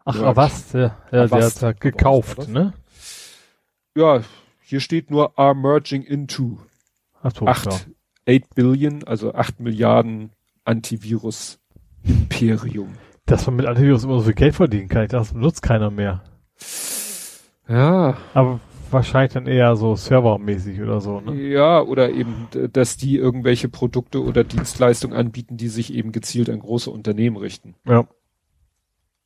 Ach, 0.04 0.16
Merch. 0.16 0.28
Avast, 0.28 0.74
ja, 0.74 0.80
ja 0.82 0.98
der 1.12 1.24
Avast. 1.26 1.58
hat 1.58 1.64
da 1.64 1.72
gekauft, 1.74 2.40
Avast. 2.40 2.50
ne? 2.50 2.74
Ja, 3.96 4.22
hier 4.62 4.80
steht 4.80 5.12
nur 5.12 5.38
are 5.38 5.54
merging 5.54 6.04
into 6.04 6.58
Ach 7.22 7.32
so, 7.36 7.46
acht, 7.46 7.64
klar. 7.64 7.80
8 8.28 8.56
Billion, 8.56 9.04
also 9.04 9.34
8 9.34 9.60
Milliarden 9.60 10.32
Antivirus 10.66 11.60
Imperium. 12.04 12.94
Dass 13.26 13.46
man 13.46 13.58
mit 13.58 13.66
Antivirus 13.66 14.04
immer 14.04 14.20
so 14.20 14.26
viel 14.26 14.34
Geld 14.34 14.56
verdienen 14.56 14.88
kann, 14.88 15.04
ich 15.04 15.10
dachte, 15.10 15.26
das 15.26 15.34
benutzt 15.34 15.62
keiner 15.62 15.92
mehr. 15.92 16.24
Ja, 17.68 18.18
Aber 18.34 18.60
wahrscheinlich 18.92 19.34
dann 19.34 19.48
eher 19.48 19.76
so 19.76 19.96
servermäßig 19.96 20.82
oder 20.82 21.02
so, 21.02 21.20
ne? 21.22 21.34
ja, 21.36 21.82
oder 21.82 22.10
eben, 22.10 22.48
dass 22.74 22.98
die 22.98 23.18
irgendwelche 23.18 23.70
Produkte 23.70 24.24
oder 24.24 24.44
Dienstleistungen 24.44 25.18
anbieten, 25.18 25.58
die 25.58 25.68
sich 25.68 25.94
eben 25.94 26.12
gezielt 26.12 26.50
an 26.50 26.60
große 26.60 26.90
Unternehmen 26.90 27.38
richten. 27.38 27.76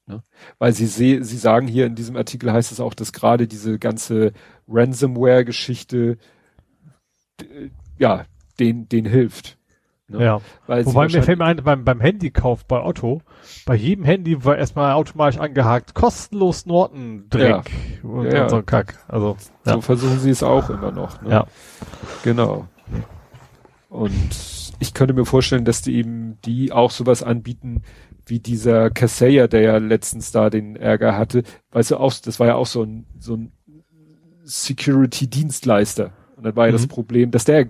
Ja. 0.07 0.23
Weil 0.59 0.73
sie 0.73 0.87
seh, 0.87 1.21
sie 1.21 1.37
sagen 1.37 1.67
hier 1.67 1.85
in 1.85 1.95
diesem 1.95 2.17
Artikel 2.17 2.51
heißt 2.51 2.71
es 2.71 2.81
auch, 2.81 2.93
dass 2.93 3.13
gerade 3.13 3.47
diese 3.47 3.79
ganze 3.79 4.33
Ransomware-Geschichte 4.67 6.17
ja, 7.97 8.25
den, 8.59 8.89
den 8.89 9.05
hilft. 9.05 9.57
Ne? 10.11 10.23
Ja. 10.23 10.41
Weil 10.67 10.85
Wobei 10.85 11.07
mir 11.07 11.23
fällt 11.23 11.39
mir 11.39 11.45
ein, 11.45 11.57
beim, 11.63 11.83
beim 11.83 11.99
Handykauf 11.99 12.65
bei 12.65 12.81
Otto, 12.83 13.21
bei 13.65 13.75
jedem 13.75 14.05
Handy 14.05 14.43
war 14.45 14.57
erstmal 14.57 14.93
automatisch 14.93 15.39
angehakt, 15.39 15.93
kostenlos 15.95 16.65
Norton-Dreck 16.65 17.71
und 18.03 18.25
Ja, 18.25 18.33
ja. 18.33 18.49
so 18.49 18.57
ein 18.57 18.65
Kack. 18.65 18.99
Also, 19.07 19.37
ja. 19.65 19.73
So 19.73 19.81
versuchen 19.81 20.19
sie 20.19 20.29
es 20.29 20.43
auch 20.43 20.69
immer 20.69 20.91
noch. 20.91 21.21
Ne? 21.21 21.29
Ja. 21.31 21.47
Genau. 22.23 22.67
Und 23.89 24.73
ich 24.79 24.93
könnte 24.93 25.13
mir 25.13 25.25
vorstellen, 25.25 25.65
dass 25.65 25.81
die 25.81 25.95
eben 25.95 26.37
die 26.45 26.71
auch 26.71 26.91
sowas 26.91 27.23
anbieten, 27.23 27.81
wie 28.25 28.39
dieser 28.39 28.89
Kaseya, 28.89 29.47
der 29.47 29.61
ja 29.61 29.77
letztens 29.77 30.31
da 30.31 30.49
den 30.49 30.75
Ärger 30.75 31.17
hatte. 31.17 31.43
Weißt 31.71 31.91
du, 31.91 31.97
auch, 31.97 32.13
das 32.13 32.39
war 32.39 32.47
ja 32.47 32.55
auch 32.55 32.67
so 32.67 32.83
ein, 32.83 33.05
so 33.19 33.35
ein 33.35 33.51
Security-Dienstleister. 34.43 36.11
Und 36.37 36.45
dann 36.45 36.55
war 36.55 36.67
ja 36.67 36.71
das 36.71 36.83
Mhm. 36.83 36.89
Problem, 36.89 37.31
dass 37.31 37.45
der 37.45 37.67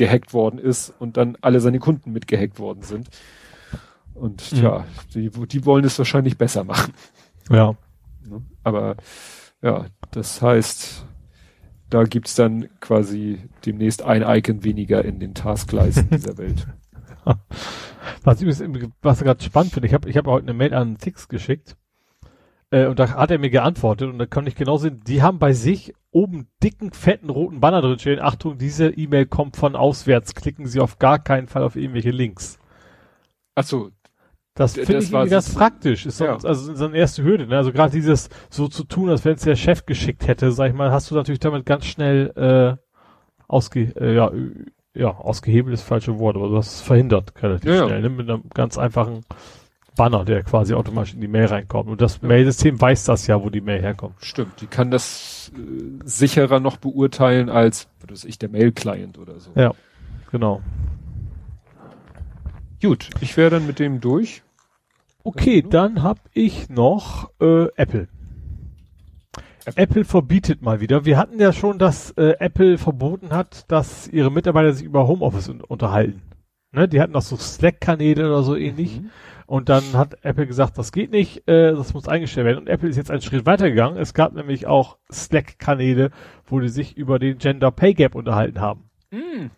gehackt 0.00 0.32
worden 0.32 0.58
ist 0.58 0.94
und 0.98 1.16
dann 1.18 1.36
alle 1.42 1.60
seine 1.60 1.78
Kunden 1.78 2.10
mit 2.12 2.26
gehackt 2.26 2.58
worden 2.58 2.82
sind. 2.82 3.08
Und 4.14 4.50
Mhm. 4.52 4.58
ja, 4.62 4.84
die, 5.14 5.28
die 5.30 5.64
wollen 5.66 5.84
es 5.84 5.98
wahrscheinlich 5.98 6.38
besser 6.38 6.64
machen. 6.64 6.94
ja. 7.50 7.74
Ne? 8.26 8.42
Aber 8.64 8.96
ja, 9.62 9.86
das 10.12 10.40
heißt, 10.42 11.04
da 11.90 12.04
gibt's 12.04 12.34
dann 12.34 12.68
quasi 12.80 13.40
demnächst 13.66 14.02
ein 14.02 14.22
Icon 14.22 14.64
weniger 14.64 15.04
in 15.04 15.20
den 15.20 15.34
Taskleisten 15.34 16.08
dieser 16.12 16.38
Welt. 16.38 16.66
Was 18.24 18.40
übrigens, 18.40 18.60
im- 18.60 18.92
was 19.02 19.18
ich 19.20 19.24
gerade 19.26 19.42
spannend 19.44 19.72
finde, 19.74 19.86
ich 19.88 19.94
habe 19.94 20.08
ich 20.08 20.16
hab 20.16 20.26
heute 20.26 20.44
eine 20.46 20.54
Mail 20.54 20.72
an 20.74 20.96
Tix 20.98 21.28
geschickt 21.28 21.76
äh, 22.70 22.86
und 22.86 22.98
da 22.98 23.10
hat 23.14 23.30
er 23.30 23.38
mir 23.38 23.50
geantwortet 23.50 24.08
und 24.10 24.18
da 24.18 24.26
konnte 24.26 24.48
ich 24.48 24.56
genau 24.56 24.76
sehen, 24.78 25.00
die 25.06 25.22
haben 25.22 25.38
bei 25.38 25.52
sich 25.52 25.94
oben 26.12 26.48
dicken, 26.62 26.92
fetten, 26.92 27.30
roten 27.30 27.60
Banner 27.60 27.80
drin 27.82 27.98
stehen. 27.98 28.20
Achtung, 28.20 28.58
diese 28.58 28.88
E-Mail 28.90 29.26
kommt 29.26 29.56
von 29.56 29.76
auswärts. 29.76 30.34
Klicken 30.34 30.66
Sie 30.66 30.80
auf 30.80 30.98
gar 30.98 31.18
keinen 31.18 31.46
Fall 31.46 31.62
auf 31.62 31.76
irgendwelche 31.76 32.10
Links. 32.10 32.58
Ach 33.54 33.64
so, 33.64 33.90
Das 34.54 34.74
finde 34.74 34.98
ich 34.98 35.12
irgendwie 35.12 35.30
ganz 35.30 35.52
so- 35.52 35.58
praktisch. 35.58 36.06
Ist 36.06 36.18
so, 36.18 36.24
ja. 36.24 36.32
also 36.42 36.74
so 36.74 36.84
eine 36.86 36.96
erste 36.96 37.22
Hürde. 37.22 37.46
Ne? 37.46 37.56
Also 37.56 37.72
gerade 37.72 37.92
dieses 37.92 38.28
so 38.48 38.68
zu 38.68 38.84
tun, 38.84 39.08
als 39.10 39.24
wenn 39.24 39.34
es 39.34 39.42
der 39.42 39.56
Chef 39.56 39.86
geschickt 39.86 40.26
hätte, 40.26 40.50
sag 40.52 40.68
ich 40.68 40.74
mal, 40.74 40.90
hast 40.90 41.10
du 41.10 41.14
natürlich 41.14 41.40
damit 41.40 41.64
ganz 41.66 41.84
schnell 41.86 42.32
äh, 42.36 42.82
ausge, 43.46 43.92
äh, 43.96 44.14
ja, 44.14 44.32
ja, 44.94 45.08
ausgehebelt 45.16 45.74
ist 45.74 45.82
das 45.82 45.88
falsche 45.88 46.18
Wort, 46.18 46.36
aber 46.36 46.48
du 46.48 46.56
hast 46.56 46.74
es 46.74 46.80
verhindert 46.80 47.32
relativ 47.42 47.70
ja. 47.70 47.86
schnell, 47.86 48.02
ne? 48.02 48.08
mit 48.08 48.28
einem 48.28 48.42
ganz 48.52 48.76
einfachen 48.76 49.20
Banner, 49.96 50.24
der 50.24 50.42
quasi 50.42 50.74
automatisch 50.74 51.14
in 51.14 51.20
die 51.20 51.28
Mail 51.28 51.46
reinkommt. 51.46 51.88
Und 51.90 52.00
das 52.00 52.22
Mail-System 52.22 52.80
weiß 52.80 53.04
das 53.04 53.26
ja, 53.26 53.42
wo 53.42 53.50
die 53.50 53.60
Mail 53.60 53.82
herkommt. 53.82 54.14
stimmt. 54.20 54.60
Die 54.60 54.66
kann 54.66 54.90
das 54.90 55.52
äh, 55.54 56.00
sicherer 56.04 56.60
noch 56.60 56.76
beurteilen 56.76 57.48
als, 57.48 57.88
was 58.00 58.10
weiß 58.10 58.24
ich, 58.24 58.38
der 58.38 58.48
Mail-Client 58.48 59.18
oder 59.18 59.38
so. 59.40 59.50
Ja, 59.54 59.72
genau. 60.30 60.62
Gut, 62.82 63.10
ich 63.20 63.36
wäre 63.36 63.50
dann 63.50 63.66
mit 63.66 63.78
dem 63.78 64.00
durch. 64.00 64.42
Okay, 65.22 65.62
dann 65.68 66.02
hab 66.02 66.18
ich 66.32 66.70
noch 66.70 67.30
äh, 67.40 67.64
Apple. 67.76 68.08
Apple. 69.66 69.82
Apple 69.82 70.04
verbietet 70.04 70.62
mal 70.62 70.80
wieder. 70.80 71.04
Wir 71.04 71.18
hatten 71.18 71.38
ja 71.38 71.52
schon, 71.52 71.78
dass 71.78 72.12
äh, 72.12 72.36
Apple 72.38 72.78
verboten 72.78 73.30
hat, 73.30 73.70
dass 73.70 74.08
ihre 74.08 74.32
Mitarbeiter 74.32 74.72
sich 74.72 74.84
über 74.84 75.06
Homeoffice 75.06 75.50
un 75.50 75.60
unterhalten. 75.60 76.22
Ne, 76.72 76.88
die 76.88 77.00
hatten 77.00 77.14
auch 77.16 77.22
so 77.22 77.36
Slack-Kanäle 77.36 78.26
oder 78.26 78.42
so 78.42 78.56
ähnlich. 78.56 79.00
Mhm. 79.00 79.10
Und 79.50 79.68
dann 79.68 79.94
hat 79.94 80.18
Apple 80.22 80.46
gesagt, 80.46 80.78
das 80.78 80.92
geht 80.92 81.10
nicht, 81.10 81.48
äh, 81.48 81.72
das 81.72 81.92
muss 81.92 82.06
eingestellt 82.06 82.46
werden. 82.46 82.58
Und 82.58 82.68
Apple 82.68 82.88
ist 82.88 82.94
jetzt 82.94 83.10
einen 83.10 83.20
Schritt 83.20 83.46
weitergegangen. 83.46 83.98
Es 83.98 84.14
gab 84.14 84.32
nämlich 84.32 84.68
auch 84.68 84.96
Slack-Kanäle, 85.10 86.12
wo 86.46 86.60
die 86.60 86.68
sich 86.68 86.96
über 86.96 87.18
den 87.18 87.38
Gender 87.38 87.72
Pay 87.72 87.94
Gap 87.94 88.14
unterhalten 88.14 88.60
haben. 88.60 88.84
Mhm. 89.10 89.50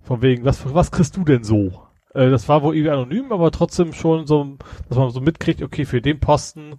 Von 0.00 0.22
wegen, 0.22 0.44
was, 0.44 0.72
was 0.72 0.92
kriegst 0.92 1.16
du 1.16 1.24
denn 1.24 1.42
so? 1.42 1.82
Äh, 2.14 2.30
das 2.30 2.48
war 2.48 2.62
wohl 2.62 2.76
irgendwie 2.76 2.92
anonym, 2.92 3.32
aber 3.32 3.50
trotzdem 3.50 3.92
schon 3.92 4.24
so, 4.28 4.56
dass 4.88 4.96
man 4.96 5.10
so 5.10 5.20
mitkriegt, 5.20 5.62
okay, 5.62 5.84
für 5.84 6.00
den 6.00 6.20
Posten 6.20 6.76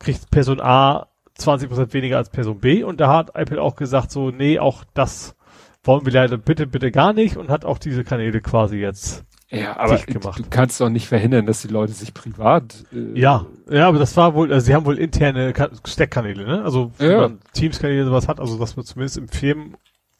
kriegt 0.00 0.32
Person 0.32 0.60
A 0.60 1.06
20% 1.38 1.92
weniger 1.92 2.16
als 2.16 2.28
Person 2.28 2.58
B. 2.58 2.82
Und 2.82 2.98
da 2.98 3.12
hat 3.12 3.36
Apple 3.36 3.62
auch 3.62 3.76
gesagt, 3.76 4.10
so, 4.10 4.30
nee, 4.30 4.58
auch 4.58 4.82
das 4.94 5.36
wollen 5.84 6.04
wir 6.04 6.12
leider 6.12 6.38
bitte, 6.38 6.66
bitte 6.66 6.90
gar 6.90 7.12
nicht 7.12 7.36
und 7.36 7.50
hat 7.50 7.64
auch 7.64 7.78
diese 7.78 8.02
Kanäle 8.02 8.40
quasi 8.40 8.78
jetzt. 8.78 9.24
Ja, 9.54 9.76
aber 9.78 9.96
gemacht. 9.98 10.38
du 10.38 10.44
kannst 10.50 10.80
doch 10.80 10.88
nicht 10.88 11.06
verhindern, 11.08 11.46
dass 11.46 11.62
die 11.62 11.68
Leute 11.68 11.92
sich 11.92 12.12
privat. 12.14 12.84
Äh, 12.92 13.18
Ja, 13.18 13.46
ja, 13.70 13.88
aber 13.88 13.98
das 13.98 14.16
war 14.16 14.34
wohl, 14.34 14.52
also 14.52 14.66
sie 14.66 14.74
haben 14.74 14.84
wohl 14.86 14.98
interne 14.98 15.52
Ka- 15.52 15.70
Steckkanäle, 15.86 16.44
ne? 16.44 16.62
Also 16.64 16.92
wenn 16.98 17.10
Ja. 17.10 17.20
man 17.20 17.38
Teams-Kanäle 17.52 18.04
sowas 18.06 18.28
hat, 18.28 18.40
also 18.40 18.58
dass 18.58 18.76
man 18.76 18.84
zumindest 18.84 19.16
im 19.16 19.28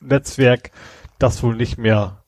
Firmennetzwerk 0.00 0.70
das 1.18 1.42
wohl 1.42 1.56
nicht 1.56 1.78
mehr, 1.78 2.22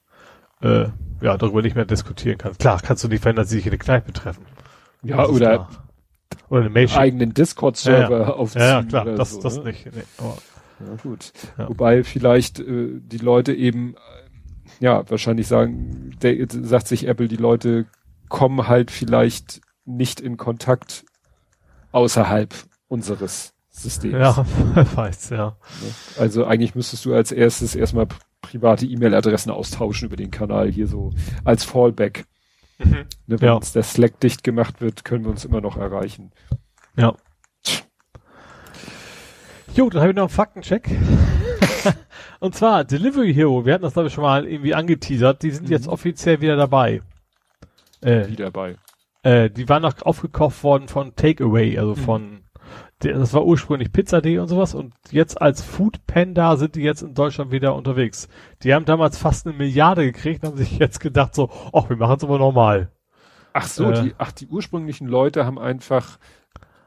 äh, 0.62 0.86
ja, 1.20 1.36
darüber 1.36 1.62
nicht 1.62 1.76
mehr 1.76 1.85
diskutieren 1.85 2.39
kann. 2.39 2.57
Klar, 2.59 2.81
kannst 2.83 3.02
du 3.05 3.09
nicht 3.09 3.23
verhindern, 3.23 3.44
dass 3.44 3.51
sie 3.51 3.57
sich 3.57 3.67
in 3.67 3.73
eine 3.73 3.78
Kneipe 3.78 4.12
treffen. 4.12 4.44
Ja, 5.02 5.18
Das 5.18 5.28
oder 5.31 5.68
oder 6.49 6.60
eine 6.60 6.70
Mail 6.70 6.89
eigenen 6.94 7.35
Discord-Server 7.35 8.20
Ja, 8.20 8.28
aufziehen. 8.31 8.62
Ja, 8.62 8.68
ja, 8.81 8.83
klar, 8.85 9.05
das, 9.05 9.33
so, 9.33 9.41
das 9.43 9.59
ne? 9.59 9.65
nicht. 9.65 9.86
Nee, 9.86 10.02
aber, 10.18 10.36
Ja, 10.81 10.97
gut. 11.02 11.33
Ja. 11.59 11.68
Wobei 11.68 12.05
vielleicht 12.05 12.60
äh, 12.60 12.89
die 13.01 13.18
Leute 13.18 13.52
eben, 13.55 13.97
ja, 14.80 15.08
wahrscheinlich 15.10 15.46
sagen, 15.48 16.16
der, 16.22 16.46
sagt 16.48 16.88
sich 16.88 17.06
Apple, 17.08 17.28
die 17.28 17.36
Leute 17.36 17.86
kommen 18.28 18.66
halt 18.68 18.90
vielleicht 18.90 19.60
nicht 19.84 20.20
in 20.20 20.36
Kontakt 20.36 21.05
außerhalb 21.92 22.55
unseres 22.88 23.55
Systems. 23.70 24.14
ja, 24.14 24.44
wer 24.74 24.96
weiß, 24.96 25.30
ja. 25.30 25.56
Ne? 25.82 25.94
Also 26.18 26.44
eigentlich 26.46 26.74
müsstest 26.74 27.05
du 27.05 27.14
als 27.14 27.30
erstes 27.32 27.74
erstmal 27.74 28.06
private 28.42 28.86
E-Mail-Adressen 28.86 29.50
austauschen 29.50 30.06
über 30.06 30.16
den 30.16 30.30
Kanal 30.30 30.70
hier 30.70 30.86
so 30.86 31.12
als 31.44 31.64
Fallback. 31.64 32.24
Ne, 32.78 33.06
wenn 33.26 33.38
Ja. 33.38 33.55
uns 33.55 33.72
der 33.72 33.82
Slack 33.82 34.20
dicht 34.20 34.44
gemacht 34.44 34.80
wird, 34.80 35.05
können 35.05 35.24
wir 35.24 35.30
uns 35.30 35.44
immer 35.44 35.60
noch 35.60 35.76
erreichen. 35.78 36.30
Ja. 36.96 37.14
Jo, 39.74 39.88
dann 39.90 40.00
habe 40.02 40.10
ich 40.10 40.16
noch 40.16 40.22
einen 40.24 40.28
Faktencheck. 40.30 40.88
Und 42.40 42.55
zwar 42.55 42.84
Delivery 42.84 43.32
Hero, 43.34 43.65
wir 43.66 43.74
hatten 43.74 43.82
das 43.84 43.92
glaube 43.94 44.08
ich 44.08 44.15
schon 44.15 44.23
mal 44.24 44.47
irgendwie 44.47 44.74
angeteasert, 44.74 45.42
die 45.42 45.50
sind 45.50 45.66
Mhm. 45.66 45.73
jetzt 45.73 45.89
offiziell 45.89 46.40
wieder 46.40 46.56
dabei. 46.56 47.02
Äh, 48.02 48.28
Wieder 48.28 48.50
bei. 48.50 48.76
äh, 49.23 49.50
die 49.50 49.68
waren 49.68 49.82
noch 49.82 50.02
aufgekauft 50.02 50.62
worden 50.62 50.89
von 50.89 51.15
Takeaway, 51.16 51.78
also 51.78 51.92
Mhm. 51.92 51.97
von, 51.97 52.40
das 52.98 53.32
war 53.34 53.44
ursprünglich 53.44 53.92
Pizza.de 53.92 54.39
und 54.39 54.48
sowas 54.48 54.74
und 54.74 54.92
jetzt 55.10 55.40
als 55.40 55.62
Food 55.62 56.06
Panda 56.06 56.56
sind 56.56 56.74
die 56.74 56.82
jetzt 56.82 57.02
in 57.02 57.15
Deutschland 57.15 57.50
wieder 57.52 57.74
unterwegs. 57.74 58.28
Die 58.62 58.74
haben 58.74 58.84
damals 58.84 59.18
fast 59.18 59.47
eine 59.47 59.56
Milliarde 59.56 60.05
gekriegt 60.05 60.42
und 60.44 60.50
haben 60.50 60.56
sich 60.58 60.78
jetzt 60.78 61.00
gedacht 61.00 61.34
so, 61.34 61.50
ach, 61.73 61.89
wir 61.89 61.97
machen 61.97 62.16
es 62.18 62.24
aber 62.24 62.39
normal. 62.39 62.90
Ach 63.52 63.66
so, 63.66 63.90
Äh. 63.90 64.02
die, 64.02 64.15
ach, 64.18 64.32
die 64.32 64.47
ursprünglichen 64.47 65.06
Leute 65.08 65.47
haben 65.47 65.58
einfach 65.58 66.18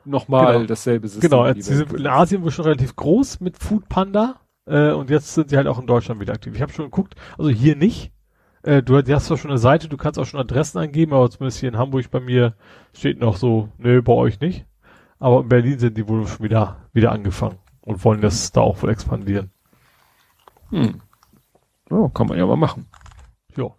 nochmal 0.05 0.53
Genau. 0.53 0.65
dasselbe 0.67 1.07
System. 1.07 1.29
Genau, 1.29 1.51
sie 1.53 1.61
sind 1.61 1.91
in 1.93 2.07
Asien 2.07 2.43
wohl 2.43 2.51
schon 2.51 2.65
relativ 2.65 2.95
groß 2.95 3.39
mit 3.41 3.57
Food 3.57 3.89
Panda 3.89 4.35
äh, 4.69 4.91
und 4.91 5.09
jetzt 5.09 5.33
sind 5.33 5.49
sie 5.49 5.57
halt 5.57 5.67
auch 5.67 5.79
in 5.79 5.87
Deutschland 5.87 6.21
wieder 6.21 6.33
aktiv. 6.33 6.53
Ich 6.55 6.61
habe 6.61 6.71
schon 6.71 6.85
geguckt, 6.85 7.15
also 7.37 7.49
hier 7.49 7.75
nicht. 7.75 8.11
Äh, 8.61 8.83
du 8.83 8.97
hast 8.97 9.25
zwar 9.25 9.37
schon 9.37 9.51
eine 9.51 9.57
Seite, 9.57 9.89
du 9.89 9.97
kannst 9.97 10.19
auch 10.19 10.25
schon 10.25 10.39
Adressen 10.39 10.77
angeben, 10.77 11.13
aber 11.13 11.29
zumindest 11.29 11.59
hier 11.59 11.69
in 11.69 11.77
Hamburg 11.77 12.11
bei 12.11 12.19
mir 12.19 12.55
steht 12.93 13.19
noch 13.19 13.37
so, 13.37 13.69
nö, 13.77 14.01
bei 14.01 14.13
euch 14.13 14.39
nicht. 14.39 14.65
Aber 15.17 15.41
in 15.41 15.49
Berlin 15.49 15.79
sind 15.79 15.97
die 15.97 16.07
wohl 16.07 16.27
schon 16.27 16.45
wieder, 16.45 16.77
wieder 16.93 17.11
angefangen 17.11 17.57
und 17.81 18.03
wollen 18.05 18.21
das 18.21 18.51
da 18.51 18.61
auch 18.61 18.81
wohl 18.81 18.91
expandieren. 18.91 19.51
Hm. 20.69 21.01
Oh, 21.89 22.09
kann 22.09 22.27
man 22.27 22.37
ja 22.37 22.45
mal 22.45 22.55
machen. 22.55 22.85
Jo. 23.55 23.75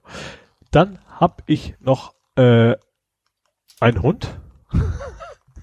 Dann 0.70 0.98
hab 1.18 1.42
ich 1.46 1.76
noch 1.80 2.14
äh, 2.36 2.74
einen 3.80 4.02
Hund. 4.02 4.40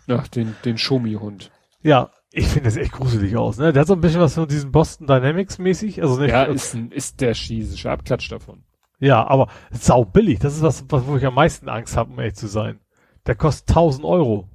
Ach, 0.07 0.27
den, 0.29 0.55
den 0.63 0.77
Shomi-Hund. 0.77 1.51
Ja, 1.81 2.11
ich 2.31 2.47
finde 2.47 2.65
das 2.65 2.77
echt 2.77 2.91
gruselig 2.91 3.35
aus. 3.37 3.57
Ne? 3.57 3.73
Der 3.73 3.81
hat 3.81 3.87
so 3.87 3.93
ein 3.93 4.01
bisschen 4.01 4.21
was 4.21 4.33
von 4.35 4.47
diesen 4.47 4.71
Boston 4.71 5.07
Dynamics 5.07 5.57
mäßig. 5.57 6.01
Also 6.01 6.19
nicht, 6.19 6.31
Ja, 6.31 6.43
ist, 6.43 6.73
ein, 6.73 6.91
ist 6.91 7.21
der 7.21 7.33
chinesische 7.33 7.89
Abklatsch 7.89 8.31
davon. 8.31 8.63
Ja, 8.99 9.25
aber 9.27 9.47
sau 9.71 10.05
billig. 10.05 10.39
Das 10.39 10.55
ist 10.55 10.61
was, 10.63 10.85
was 10.89 11.05
wo 11.05 11.17
ich 11.17 11.25
am 11.25 11.35
meisten 11.35 11.69
Angst 11.69 11.95
habe, 11.95 12.11
um 12.11 12.19
ehrlich 12.19 12.35
zu 12.35 12.47
sein. 12.47 12.79
Der 13.25 13.35
kostet 13.35 13.69
1000 13.69 14.05
Euro. 14.05 14.49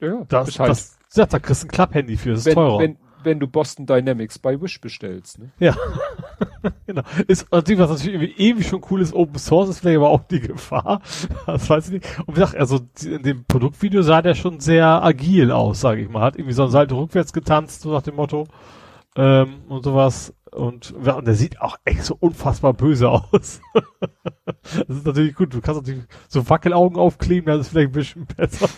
Ja, 0.00 0.24
Das, 0.28 0.48
ist 0.48 0.58
halt, 0.58 0.70
das, 0.70 0.98
ja, 1.14 1.26
da 1.26 1.38
kriegst 1.38 1.62
du 1.62 1.66
ein 1.66 1.70
Klapphandy 1.70 2.16
für, 2.16 2.30
das 2.30 2.40
ist 2.40 2.46
wenn, 2.46 2.54
teurer. 2.54 2.78
wenn, 2.78 2.98
wenn 3.22 3.40
du 3.40 3.46
Boston 3.46 3.86
Dynamics 3.86 4.38
bei 4.38 4.60
Wish 4.60 4.80
bestellst. 4.80 5.38
Ne? 5.38 5.50
ja, 5.58 5.76
genau. 6.86 7.02
Ist 7.26 7.50
natürlich, 7.52 7.80
was 7.80 7.90
natürlich 7.90 8.38
ewig 8.38 8.66
schon 8.66 8.84
cool 8.90 9.00
ist, 9.00 9.14
Open 9.14 9.38
Source 9.38 9.70
ist 9.70 9.80
vielleicht 9.80 9.98
aber 9.98 10.10
auch 10.10 10.24
die 10.24 10.40
Gefahr. 10.40 11.00
Das 11.46 11.68
weiß 11.68 11.88
ich 11.88 11.92
nicht. 11.94 12.18
Und 12.20 12.36
wie 12.36 12.40
gesagt, 12.40 12.56
also 12.56 12.80
in 13.04 13.22
dem 13.22 13.44
Produktvideo 13.44 14.02
sah 14.02 14.22
der 14.22 14.34
schon 14.34 14.60
sehr 14.60 15.02
agil 15.02 15.50
aus, 15.50 15.80
sage 15.80 16.02
ich 16.02 16.08
mal. 16.08 16.22
Hat 16.22 16.36
irgendwie 16.36 16.54
so 16.54 16.64
ein 16.64 16.70
Salto 16.70 16.98
rückwärts 16.98 17.32
getanzt, 17.32 17.82
so 17.82 17.92
nach 17.92 18.02
dem 18.02 18.16
Motto. 18.16 18.46
Ähm, 19.16 19.62
und 19.68 19.84
sowas. 19.84 20.34
Und, 20.52 20.92
und 20.92 21.26
der 21.26 21.34
sieht 21.34 21.60
auch 21.60 21.76
echt 21.84 22.04
so 22.04 22.16
unfassbar 22.18 22.74
böse 22.74 23.08
aus. 23.10 23.60
das 24.62 24.96
ist 24.96 25.06
natürlich 25.06 25.34
gut. 25.34 25.54
Du 25.54 25.60
kannst 25.60 25.82
natürlich 25.82 26.04
so 26.28 26.48
Wackelaugen 26.48 26.98
aufkleben, 26.98 27.46
das 27.46 27.66
ist 27.66 27.68
vielleicht 27.68 27.90
ein 27.90 27.92
bisschen 27.92 28.26
besser. 28.26 28.68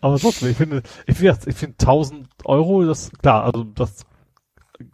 Aber 0.00 0.18
trotzdem, 0.18 0.50
ich 0.50 0.56
finde, 0.56 0.82
ich 1.06 1.16
finde, 1.16 1.38
ich 1.46 1.56
finde 1.56 1.76
1000 1.78 2.28
Euro, 2.44 2.84
das, 2.84 3.10
klar, 3.20 3.44
also 3.44 3.64
das 3.64 4.06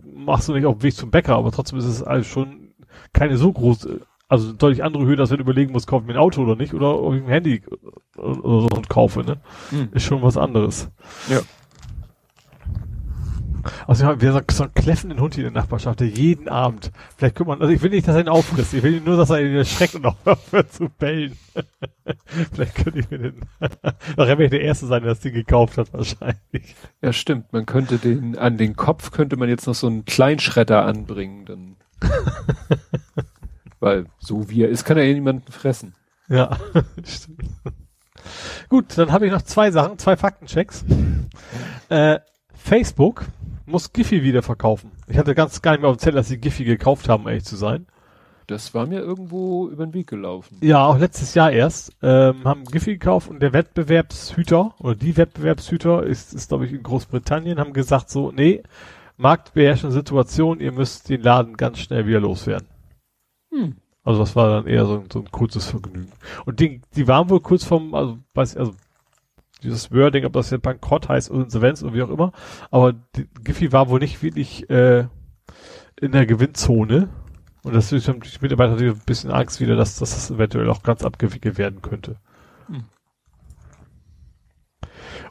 machst 0.03 0.49
du 0.49 0.55
nicht 0.55 0.67
auf 0.67 0.79
dem 0.79 0.83
Weg 0.83 0.95
zum 0.95 1.11
Bäcker, 1.11 1.37
aber 1.37 1.53
trotzdem 1.53 1.79
ist 1.79 1.85
es 1.85 2.03
also 2.03 2.25
schon 2.25 2.75
keine 3.13 3.37
so 3.37 3.53
große, 3.53 4.01
also 4.29 4.53
deutlich 4.53 4.85
andere 4.85 5.05
Höhe, 5.05 5.17
dass 5.17 5.31
wenn 5.31 5.39
du 5.39 5.45
überlegen 5.45 5.73
musst, 5.73 5.87
kaufe 5.87 6.03
ich 6.03 6.07
mir 6.09 6.15
ein 6.15 6.21
Auto 6.21 6.43
oder 6.43 6.57
nicht, 6.57 6.75
oder 6.75 7.01
ob 7.01 7.15
ich 7.15 7.23
ein 7.23 7.29
Handy 7.29 7.63
oder 8.17 8.61
so 8.61 8.69
und 8.75 8.89
kaufe, 8.89 9.21
ne? 9.21 9.41
Hm. 9.71 9.89
Ist 9.93 10.05
schon 10.05 10.23
was 10.23 10.37
anderes. 10.37 10.89
Ja. 11.29 11.41
Also 13.87 14.05
wir 14.21 14.33
haben 14.33 14.45
so, 14.49 14.55
so 14.57 14.63
einen 14.65 14.75
kläffenden 14.75 15.21
Hund 15.21 15.35
hier 15.35 15.47
in 15.47 15.55
der 15.55 15.63
Nachbarschaft, 15.63 16.01
der 16.01 16.09
jeden 16.09 16.49
Abend, 16.49 16.91
vielleicht 17.17 17.37
könnte 17.37 17.51
man, 17.51 17.61
also 17.61 17.73
ich 17.73 17.83
will 17.83 17.91
nicht, 17.91 18.07
dass 18.07 18.15
er 18.15 18.23
ihn 18.23 18.29
auffrisst, 18.29 18.75
ich 18.75 18.83
will 18.83 19.01
nur, 19.01 19.17
dass 19.17 19.31
er 19.31 19.41
ihn 19.41 19.55
erschreckt 19.55 19.95
und 19.95 20.07
auch 20.07 20.17
aufhört 20.25 20.73
zu 20.73 20.89
bellen. 20.89 21.37
vielleicht 22.53 22.75
könnte 22.75 22.99
ich 23.01 23.11
mir 23.11 23.19
den, 23.19 23.41
nachher 24.17 24.39
werde 24.39 24.45
ich 24.45 24.51
der 24.51 24.63
Erste 24.63 24.87
sein, 24.87 25.03
der 25.03 25.13
das 25.13 25.21
Ding 25.21 25.35
gekauft 25.35 25.79
hat, 25.79 25.93
wahrscheinlich. 25.93 26.75
Ja, 27.03 27.13
stimmt. 27.13 27.53
Man 27.53 27.67
könnte 27.67 27.99
den, 27.99 28.39
an 28.39 28.57
den 28.57 28.77
Kopf 28.77 29.11
könnte 29.11 29.37
man 29.37 29.49
jetzt 29.49 29.67
noch 29.67 29.75
so 29.75 29.87
einen 29.87 30.05
Kleinschredder 30.05 30.85
anbringen, 30.85 31.45
dann. 31.47 31.77
Weil, 33.81 34.07
so 34.19 34.51
wie 34.51 34.63
er 34.63 34.69
ist, 34.69 34.85
kann 34.85 34.99
er 34.99 35.05
eh 35.05 35.15
niemanden 35.15 35.51
fressen. 35.53 35.95
Ja, 36.29 36.57
stimmt. 37.05 37.43
Gut, 38.69 38.97
dann 38.97 39.11
habe 39.11 39.27
ich 39.27 39.33
noch 39.33 39.43
zwei 39.43 39.71
Sachen, 39.71 39.99
zwei 39.99 40.17
Faktenchecks. 40.17 40.85
Äh, 41.89 42.21
Facebook 42.55 43.25
muss 43.71 43.93
Giphy 43.93 44.23
wieder 44.23 44.43
verkaufen. 44.43 44.91
Ich 45.09 45.17
hatte 45.19 45.35
ganz 45.35 45.63
gar 45.63 45.73
nicht 45.73 45.81
mehr 45.81 45.91
auf 45.91 45.97
dem 45.97 46.01
Zettel, 46.01 46.17
dass 46.17 46.29
sie 46.29 46.39
Giphy 46.39 46.65
gekauft 46.65 47.09
haben, 47.09 47.25
um 47.25 47.29
ehrlich 47.29 47.45
zu 47.45 47.57
sein. 47.57 47.87
das 48.47 48.75
war 48.75 48.87
mir 48.87 49.01
irgendwo 49.01 49.69
über 49.69 49.87
den 49.87 49.95
Weg 49.95 50.09
gelaufen. 50.09 50.59
Ja, 50.61 50.85
auch 50.87 50.99
letztes 50.99 51.35
Jahr 51.35 51.53
erst. 51.53 51.93
Ähm, 52.03 52.45
haben 52.45 52.65
Giffy 52.65 52.95
gekauft 52.95 53.31
und 53.31 53.41
der 53.41 53.53
Wettbewerbshüter 53.53 54.75
oder 54.79 54.95
die 54.95 55.17
Wettbewerbshüter 55.17 56.03
ist, 56.03 56.35
ist 56.35 56.49
glaube 56.49 56.67
ich 56.67 56.73
in 56.73 56.83
Großbritannien, 56.83 57.61
haben 57.61 57.73
gesagt 57.73 58.11
so, 58.11 58.33
nee, 58.33 58.63
marktbeherrschende 59.17 59.95
Situation, 59.95 60.61
ihr 60.61 60.73
müsst 60.73 61.09
den 61.09 61.23
Laden 61.23 61.57
ganz 61.57 61.79
schnell 61.79 62.07
wieder 62.07 62.21
loswerden. 62.21 62.67
Hm. 63.53 63.77
Also 64.03 64.21
das 64.21 64.35
war 64.35 64.49
dann 64.49 64.67
eher 64.67 64.87
so, 64.87 65.05
so 65.13 65.21
ein 65.21 65.31
kurzes 65.31 65.67
Vergnügen. 65.67 66.13
Und 66.47 66.59
die, 66.59 66.81
die 66.97 67.07
waren 67.07 67.29
wohl 67.31 67.41
kurz 67.41 67.65
vom, 67.65 67.95
also 67.95 68.19
weiß 68.35 68.55
ich, 68.55 68.59
also 68.59 68.73
dieses 69.63 69.93
Wording, 69.93 70.25
ob 70.25 70.33
das 70.33 70.51
jetzt 70.51 70.63
Bankrott 70.63 71.09
heißt 71.09 71.31
oder 71.31 71.45
Insolvenz 71.45 71.83
oder 71.83 71.95
wie 71.95 72.03
auch 72.03 72.11
immer, 72.11 72.33
aber 72.71 72.93
die, 72.93 73.29
Giffy 73.45 73.73
war 73.73 73.89
wohl 73.89 74.01
nicht 74.01 74.23
wirklich 74.23 74.69
äh, 74.71 75.07
in 76.01 76.13
der 76.13 76.27
Gewinnzone. 76.27 77.09
Und 77.63 77.75
das 77.75 77.93
ist 77.93 78.09
die 78.09 78.13
Mitarbeiter 78.41 78.73
natürlich 78.73 78.95
ein 78.95 79.03
bisschen 79.05 79.31
Angst 79.31 79.61
wieder, 79.61 79.77
dass, 79.77 79.99
dass 79.99 80.15
das 80.15 80.31
eventuell 80.31 80.71
auch 80.71 80.83
ganz 80.83 81.05
abgewickelt 81.05 81.59
werden 81.59 81.83
könnte. 81.83 82.17
Hm. 82.69 82.85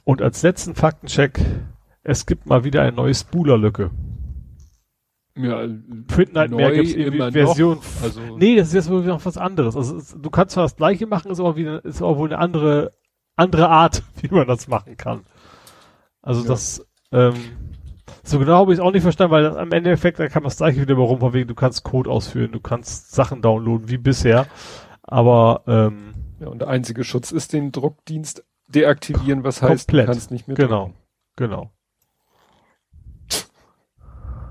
Und 0.04 0.22
als 0.22 0.44
letzten 0.44 0.76
Faktencheck, 0.76 1.40
es 2.04 2.28
gibt 2.28 2.46
mal 2.46 2.64
wieder 2.64 2.84
eine 2.84 2.92
neue 2.92 3.16
Spooler-Lücke. 3.16 3.90
Ja, 5.42 5.66
Print 6.08 6.34
Nightmare 6.34 6.74
gibt 6.74 6.90
es 6.90 6.96
irgendwie 6.96 7.32
Version. 7.32 7.78
Noch, 7.78 8.04
also 8.04 8.38
nee, 8.38 8.58
das 8.58 8.70
ist 8.70 8.74
jetzt 8.74 8.90
wohl 8.90 9.04
noch 9.06 9.24
was 9.26 9.38
anderes. 9.38 9.78
Also 9.78 9.96
es, 9.96 10.18
du 10.20 10.30
kannst 10.30 10.54
zwar 10.54 10.66
das 10.66 10.76
gleiche 10.76 11.08
machen, 11.08 11.32
ist 11.32 11.40
aber 11.40 11.56
wieder, 11.56 11.84
ist 11.86 12.02
aber 12.02 12.18
wohl 12.18 12.28
eine 12.28 12.40
andere, 12.40 12.94
andere 13.40 13.70
Art, 13.70 14.04
wie 14.22 14.34
man 14.34 14.48
das 14.48 14.68
machen 14.68 14.98
kann. 14.98 15.26
Also 16.22 16.42
ja. 16.42 16.48
das, 16.48 16.86
ähm, 17.12 17.36
so 18.24 18.38
genau 18.40 18.58
habe 18.58 18.74
ich 18.74 18.80
es 18.80 18.84
auch 18.84 18.92
nicht 18.92 19.04
verstanden, 19.04 19.32
weil 19.32 19.58
am 19.58 19.72
Endeffekt, 19.72 20.20
da 20.20 20.28
kann 20.28 20.44
man 20.44 20.50
das 20.50 20.58
gleiche 20.58 20.82
wieder 20.82 20.96
rum, 20.96 21.20
von 21.20 21.34
wegen, 21.34 21.48
du 21.48 21.56
kannst 21.56 21.84
Code 21.84 22.10
ausführen, 22.10 22.52
du 22.52 22.60
kannst 22.60 23.12
Sachen 23.12 23.42
downloaden, 23.42 23.90
wie 23.90 23.98
bisher. 23.98 24.46
Aber, 25.04 25.64
ähm, 25.68 26.14
Ja, 26.40 26.48
und 26.48 26.60
der 26.60 26.68
einzige 26.68 27.04
Schutz 27.04 27.32
ist 27.32 27.54
den 27.54 27.72
Druckdienst 27.72 28.44
deaktivieren, 28.68 29.44
was 29.44 29.62
heißt, 29.62 29.88
komplett. 29.88 30.08
du 30.08 30.12
kannst 30.12 30.32
nicht 30.32 30.48
mehr 30.48 30.56
Genau, 30.58 30.86
drucken. 30.86 30.98
genau. 31.38 31.72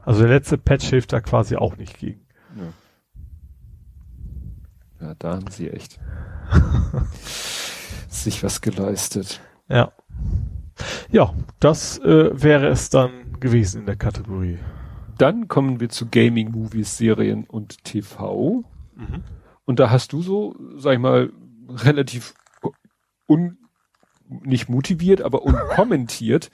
Also 0.05 0.20
der 0.23 0.31
letzte 0.31 0.57
Patch 0.58 0.86
hilft 0.86 1.12
da 1.12 1.20
quasi 1.20 1.57
auch 1.57 1.76
nicht 1.76 1.99
gegen. 1.99 2.26
Ja, 5.00 5.08
ja 5.08 5.15
da 5.18 5.34
haben 5.34 5.49
sie 5.50 5.68
echt 5.68 6.00
sich 8.24 8.42
was 8.42 8.60
geleistet. 8.60 9.40
Ja. 9.68 9.92
Ja, 11.10 11.34
das 11.60 11.98
äh, 11.98 12.30
wäre 12.40 12.68
es 12.68 12.90
dann 12.90 13.40
gewesen 13.40 13.80
in 13.80 13.86
der 13.86 13.97
Kategorie. 13.97 14.58
Dann 15.16 15.48
kommen 15.48 15.80
wir 15.80 15.88
zu 15.88 16.06
Gaming, 16.08 16.52
Movies, 16.52 16.97
Serien 16.97 17.44
und 17.44 17.82
TV. 17.84 18.62
Mhm. 18.94 19.24
Und 19.64 19.80
da 19.80 19.90
hast 19.90 20.12
du 20.12 20.22
so, 20.22 20.55
sag 20.76 20.94
ich 20.94 20.98
mal, 21.00 21.32
relativ 21.68 22.34
un, 23.26 23.58
nicht 24.28 24.68
motiviert, 24.68 25.20
aber 25.22 25.42
unkommentiert 25.42 26.50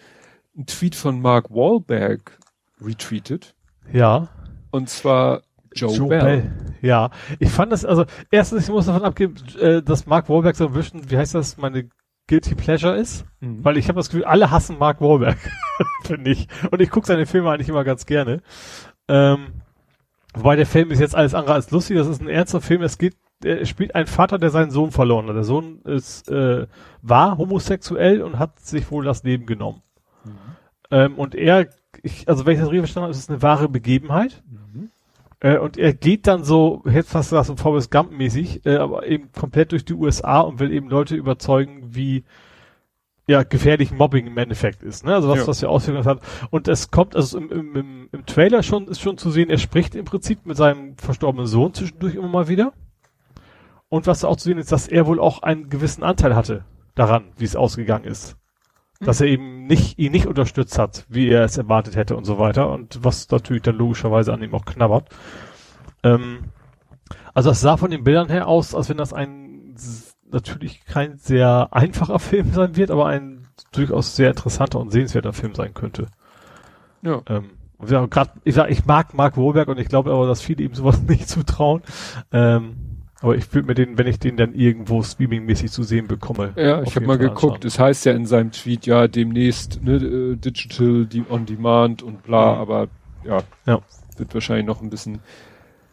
einen 0.57 0.67
Tweet 0.67 0.95
von 0.95 1.21
Mark 1.21 1.51
Wahlberg 1.51 2.39
retweetet. 2.81 3.55
Ja. 3.93 4.29
Und 4.71 4.89
zwar 4.89 5.43
Joe, 5.75 5.93
Joe 5.93 6.09
Bell. 6.09 6.21
Bell. 6.21 6.53
Ja, 6.83 7.11
ich 7.39 7.51
fand 7.51 7.73
das, 7.73 7.85
also 7.85 8.05
erstens, 8.31 8.65
ich 8.65 8.71
muss 8.71 8.87
davon 8.87 9.03
abgeben, 9.03 9.35
äh, 9.59 9.83
dass 9.83 10.07
Mark 10.07 10.29
Wahlberg 10.29 10.57
so 10.57 10.67
ein 10.67 10.73
bisschen, 10.73 11.11
wie 11.11 11.17
heißt 11.17 11.35
das, 11.35 11.57
meine 11.57 11.89
Guilty 12.27 12.55
Pleasure 12.55 12.97
ist, 12.97 13.25
mhm. 13.41 13.65
weil 13.65 13.77
ich 13.77 13.89
habe 13.89 13.99
das 13.99 14.09
Gefühl, 14.09 14.25
alle 14.25 14.51
hassen 14.51 14.79
Mark 14.79 15.01
Wahlberg, 15.01 15.39
finde 16.05 16.31
ich. 16.31 16.49
Und 16.71 16.81
ich 16.81 16.91
gucke 16.91 17.07
seine 17.07 17.27
Filme 17.27 17.51
eigentlich 17.51 17.69
immer 17.69 17.85
ganz 17.85 18.07
gerne. 18.07 18.43
Ähm, 19.09 19.63
wobei 20.35 20.57
der 20.57 20.67
Film 20.67 20.91
ist 20.91 21.01
jetzt 21.01 21.15
alles 21.15 21.35
andere 21.35 21.55
als 21.55 21.71
lustig, 21.71 21.97
das 21.97 22.07
ist 22.07 22.23
ein 22.23 22.29
ernster 22.29 22.61
Film, 22.61 22.83
es 22.83 22.99
geht, 22.99 23.17
er 23.43 23.67
spielt 23.67 23.95
einen 23.95 24.07
Vater, 24.07 24.39
der 24.39 24.51
seinen 24.51 24.71
Sohn 24.71 24.91
verloren 24.91 25.27
hat. 25.29 25.37
Der 25.37 25.45
Sohn 25.45 25.81
ist, 25.85 26.31
äh, 26.31 26.67
war 27.03 27.37
homosexuell 27.37 28.23
und 28.23 28.39
hat 28.39 28.59
sich 28.61 28.91
wohl 28.91 29.05
das 29.05 29.23
Leben 29.23 29.45
genommen. 29.45 29.83
Mhm. 30.25 30.31
Ähm, 30.91 31.15
und 31.19 31.35
er 31.35 31.69
ich, 32.03 32.29
also 32.29 32.47
wenn 32.47 32.55
ich 32.55 32.61
das 32.61 32.69
richtig 32.69 32.83
verstanden 32.83 33.05
habe, 33.05 33.13
ist 33.13 33.19
es 33.19 33.29
eine 33.29 33.43
wahre 33.43 33.69
Begebenheit. 33.69 34.43
Mhm. 34.49 34.64
Äh, 35.45 35.59
und 35.59 35.77
er 35.77 35.93
geht 35.93 36.27
dann 36.27 36.43
so, 36.43 36.83
hätte 36.87 37.11
fast 37.11 37.29
gesagt, 37.29 37.47
so 37.49 37.57
Forrest 37.57 37.91
Gump 37.91 38.11
mäßig, 38.11 38.65
äh, 38.65 38.77
aber 38.77 39.07
eben 39.07 39.31
komplett 39.31 39.73
durch 39.73 39.85
die 39.85 39.93
USA 39.93 40.41
und 40.41 40.59
will 40.59 40.73
eben 40.73 40.89
Leute 40.89 41.17
überzeugen, 41.17 41.95
wie 41.95 42.25
ja, 43.27 43.43
gefährlich 43.43 43.93
Mobbing 43.93 44.27
im 44.27 44.39
Endeffekt 44.39 44.83
ist, 44.83 45.05
ne? 45.05 45.15
Also 45.15 45.29
was, 45.29 45.41
ja. 45.41 45.47
was 45.47 45.63
er 45.63 45.69
ausgeführt 45.69 46.07
hat. 46.07 46.21
Und 46.51 46.67
es 46.67 46.91
kommt, 46.91 47.15
also 47.15 47.37
im, 47.37 47.51
im, 47.51 47.77
im, 47.77 48.09
im 48.11 48.27
Trailer 48.27 48.63
schon, 48.63 48.89
ist 48.89 49.01
schon 49.01 49.19
zu 49.19 49.31
sehen, 49.31 49.51
er 49.51 49.59
spricht 49.59 49.95
im 49.95 50.07
Prinzip 50.07 50.47
mit 50.47 50.57
seinem 50.57 50.97
verstorbenen 50.97 51.47
Sohn 51.47 51.75
zwischendurch 51.75 52.15
immer 52.15 52.29
mal 52.29 52.49
wieder. 52.49 52.73
Und 53.91 54.07
was 54.07 54.25
auch 54.25 54.37
zu 54.37 54.45
sehen 54.45 54.59
ist, 54.59 54.73
dass 54.73 54.89
er 54.89 55.07
wohl 55.07 55.21
auch 55.21 55.43
einen 55.43 55.69
gewissen 55.69 56.03
Anteil 56.03 56.35
hatte 56.35 56.65
daran, 56.95 57.33
wie 57.37 57.45
es 57.45 57.57
ausgegangen 57.57 58.07
ist 58.07 58.39
dass 59.05 59.21
er 59.21 59.27
eben 59.29 59.67
nicht, 59.67 59.99
ihn 59.99 60.13
nicht 60.13 60.27
unterstützt 60.27 60.79
hat, 60.79 61.07
wie 61.09 61.29
er 61.29 61.45
es 61.45 61.57
erwartet 61.57 61.97
hätte 61.97 62.17
und 62.17 62.25
so 62.25 62.39
weiter. 62.39 62.71
Und 62.71 62.99
was 63.03 63.31
natürlich 63.31 63.63
dann 63.63 63.77
logischerweise 63.77 64.33
an 64.33 64.43
ihm 64.43 64.55
auch 64.55 64.65
knabbert. 64.65 65.09
Ähm, 66.03 66.45
also 67.33 67.51
es 67.51 67.61
sah 67.61 67.77
von 67.77 67.91
den 67.91 68.05
Bildern 68.05 68.29
her 68.29 68.49
aus, 68.49 68.75
als 68.75 68.89
wenn 68.89 68.97
das 68.97 69.13
ein 69.13 69.75
natürlich 70.31 70.85
kein 70.85 71.17
sehr 71.17 71.69
einfacher 71.71 72.19
Film 72.19 72.53
sein 72.53 72.77
wird, 72.77 72.91
aber 72.91 73.07
ein 73.07 73.49
durchaus 73.73 74.17
sehr 74.17 74.31
interessanter 74.31 74.81
und 74.81 74.91
sehenswerter 74.91 75.33
Film 75.33 75.55
sein 75.55 75.75
könnte. 75.75 76.09
Ja. 77.03 77.23
Ähm, 77.29 77.51
ja, 77.87 78.07
grad, 78.07 78.31
ich, 78.45 78.55
sag, 78.55 78.71
ich 78.71 78.87
mag 78.87 79.15
Mark 79.15 79.37
Wohlberg 79.37 79.69
und 79.69 79.79
ich 79.79 79.89
glaube 79.89 80.13
aber, 80.13 80.27
dass 80.27 80.41
viele 80.41 80.65
ihm 80.65 80.75
sowas 80.75 81.03
nicht 81.09 81.29
zutrauen. 81.29 81.83
Ähm, 82.33 82.94
aber 83.25 83.37
ich 83.37 83.55
würde 83.55 83.69
mir 83.69 83.75
den, 83.75 83.97
wenn 83.97 84.07
ich 84.07 84.19
den 84.19 84.37
dann 84.37 84.53
irgendwo 84.53 85.03
streamingmäßig 85.03 85.73
zu 85.73 85.83
sehen 85.83 86.09
bekomme. 86.09 86.53
Ja, 86.57 86.83
ich 86.83 86.95
habe 86.95 87.07
mal 87.07 87.17
geguckt. 87.17 87.65
Es 87.65 87.73
das 87.73 87.79
heißt 87.79 88.05
ja 88.05 88.13
in 88.13 88.27
seinem 88.27 88.53
Tweet 88.53 88.85
ja 88.85 89.09
demnächst 89.09 89.83
ne, 89.83 89.95
äh, 89.95 90.37
Digital 90.37 91.09
on 91.31 91.47
Demand 91.47 92.03
und 92.03 92.23
bla, 92.23 92.55
mhm. 92.55 92.61
aber 92.61 92.89
ja, 93.25 93.39
ja, 93.65 93.81
wird 94.19 94.35
wahrscheinlich 94.35 94.67
noch 94.67 94.83
ein 94.83 94.91
bisschen 94.91 95.21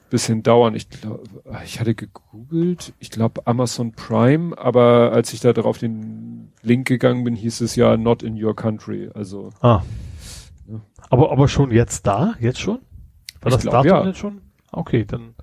bisschen 0.09 0.43
dauern. 0.43 0.75
Ich 0.75 0.89
glaube, 0.89 1.23
ich 1.63 1.79
hatte 1.79 1.95
gegoogelt, 1.95 2.91
ich 2.99 3.11
glaube 3.11 3.47
Amazon 3.47 3.93
Prime, 3.93 4.57
aber 4.57 5.13
als 5.13 5.31
ich 5.31 5.39
da 5.39 5.53
drauf 5.53 5.77
den 5.77 6.51
Link 6.63 6.85
gegangen 6.85 7.23
bin, 7.23 7.37
hieß 7.37 7.61
es 7.61 7.77
ja 7.77 7.95
not 7.95 8.23
in 8.23 8.43
your 8.43 8.57
country. 8.57 9.09
Also. 9.13 9.51
Ah. 9.61 9.83
Ja. 10.67 10.81
Aber 11.09 11.31
aber 11.31 11.47
schon 11.47 11.71
jetzt 11.71 12.05
da, 12.05 12.33
jetzt 12.41 12.59
schon? 12.59 12.79
War 13.39 13.47
ich 13.47 13.53
das 13.53 13.61
glaub, 13.61 13.85
Datum 13.85 13.89
ja. 13.89 14.05
jetzt 14.07 14.19
schon? 14.19 14.41
Okay, 14.73 15.05
dann 15.05 15.33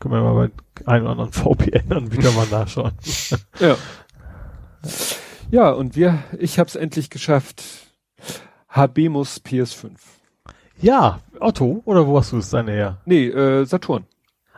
können 0.00 0.12
wir 0.12 0.22
mal 0.22 0.48
bei 0.48 0.50
einem 0.86 1.06
oder 1.06 1.12
anderen 1.12 1.32
VPN-Anbieter 1.32 2.32
mal 2.32 2.46
nachschauen. 2.46 2.92
ja. 3.60 3.76
Ja, 5.50 5.70
und 5.70 5.96
wir, 5.96 6.22
ich 6.38 6.58
habe 6.58 6.68
es 6.68 6.76
endlich 6.76 7.10
geschafft. 7.10 7.62
Habemus 8.68 9.40
PS5. 9.44 9.92
Ja, 10.80 11.20
Otto, 11.40 11.82
oder 11.84 12.06
wo 12.06 12.18
hast 12.18 12.32
du 12.32 12.38
es 12.38 12.50
deine 12.50 12.72
her? 12.72 12.98
Nee, 13.06 13.28
äh, 13.28 13.64
Saturn. 13.64 14.04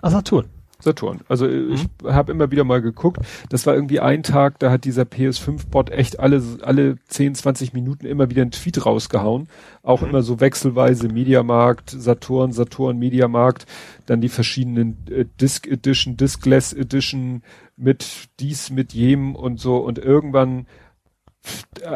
Ah, 0.03 0.11
Saturn. 0.11 0.49
Saturn. 0.81 1.21
Also 1.29 1.47
äh, 1.47 1.61
mhm. 1.61 1.73
ich 1.75 1.87
habe 2.05 2.33
immer 2.33 2.51
wieder 2.51 2.65
mal 2.65 2.81
geguckt. 2.81 3.19
Das 3.49 3.67
war 3.67 3.75
irgendwie 3.75 4.01
ein 4.01 4.23
Tag, 4.23 4.59
da 4.59 4.71
hat 4.71 4.85
dieser 4.85 5.03
PS5-Bot 5.03 5.91
echt 5.91 6.21
alle, 6.21 6.43
alle 6.63 6.99
10, 7.09 7.35
20 7.35 7.73
Minuten 7.73 8.07
immer 8.07 8.31
wieder 8.31 8.43
einen 8.43 8.53
Tweet 8.53 8.87
rausgehauen. 8.87 9.49
Auch 9.83 10.03
mhm. 10.03 10.09
immer 10.09 10.23
so 10.23 10.41
wechselweise 10.41 11.09
Mediamarkt, 11.09 11.91
Saturn, 11.91 12.53
Saturn, 12.53 12.99
Mediamarkt, 12.99 13.67
dann 14.07 14.21
die 14.21 14.29
verschiedenen 14.29 14.99
äh, 15.11 15.25
Disc 15.41 15.67
Edition, 15.67 16.17
Discless 16.17 16.73
Edition 16.73 17.43
mit 17.77 18.29
dies, 18.41 18.71
mit 18.71 18.93
jem 18.93 19.35
und 19.35 19.61
so. 19.61 19.79
Und 19.79 19.99
irgendwann 19.99 20.67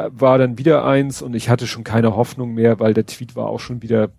war 0.09 0.39
dann 0.39 0.59
wieder 0.59 0.85
eins 0.85 1.23
und 1.23 1.35
ich 1.35 1.49
hatte 1.49 1.67
schon 1.67 1.85
keine 1.85 2.17
Hoffnung 2.17 2.55
mehr, 2.55 2.81
weil 2.81 2.95
der 2.95 3.07
Tweet 3.07 3.37
war 3.37 3.49
auch 3.49 3.61
schon 3.61 3.83
wieder 3.83 4.11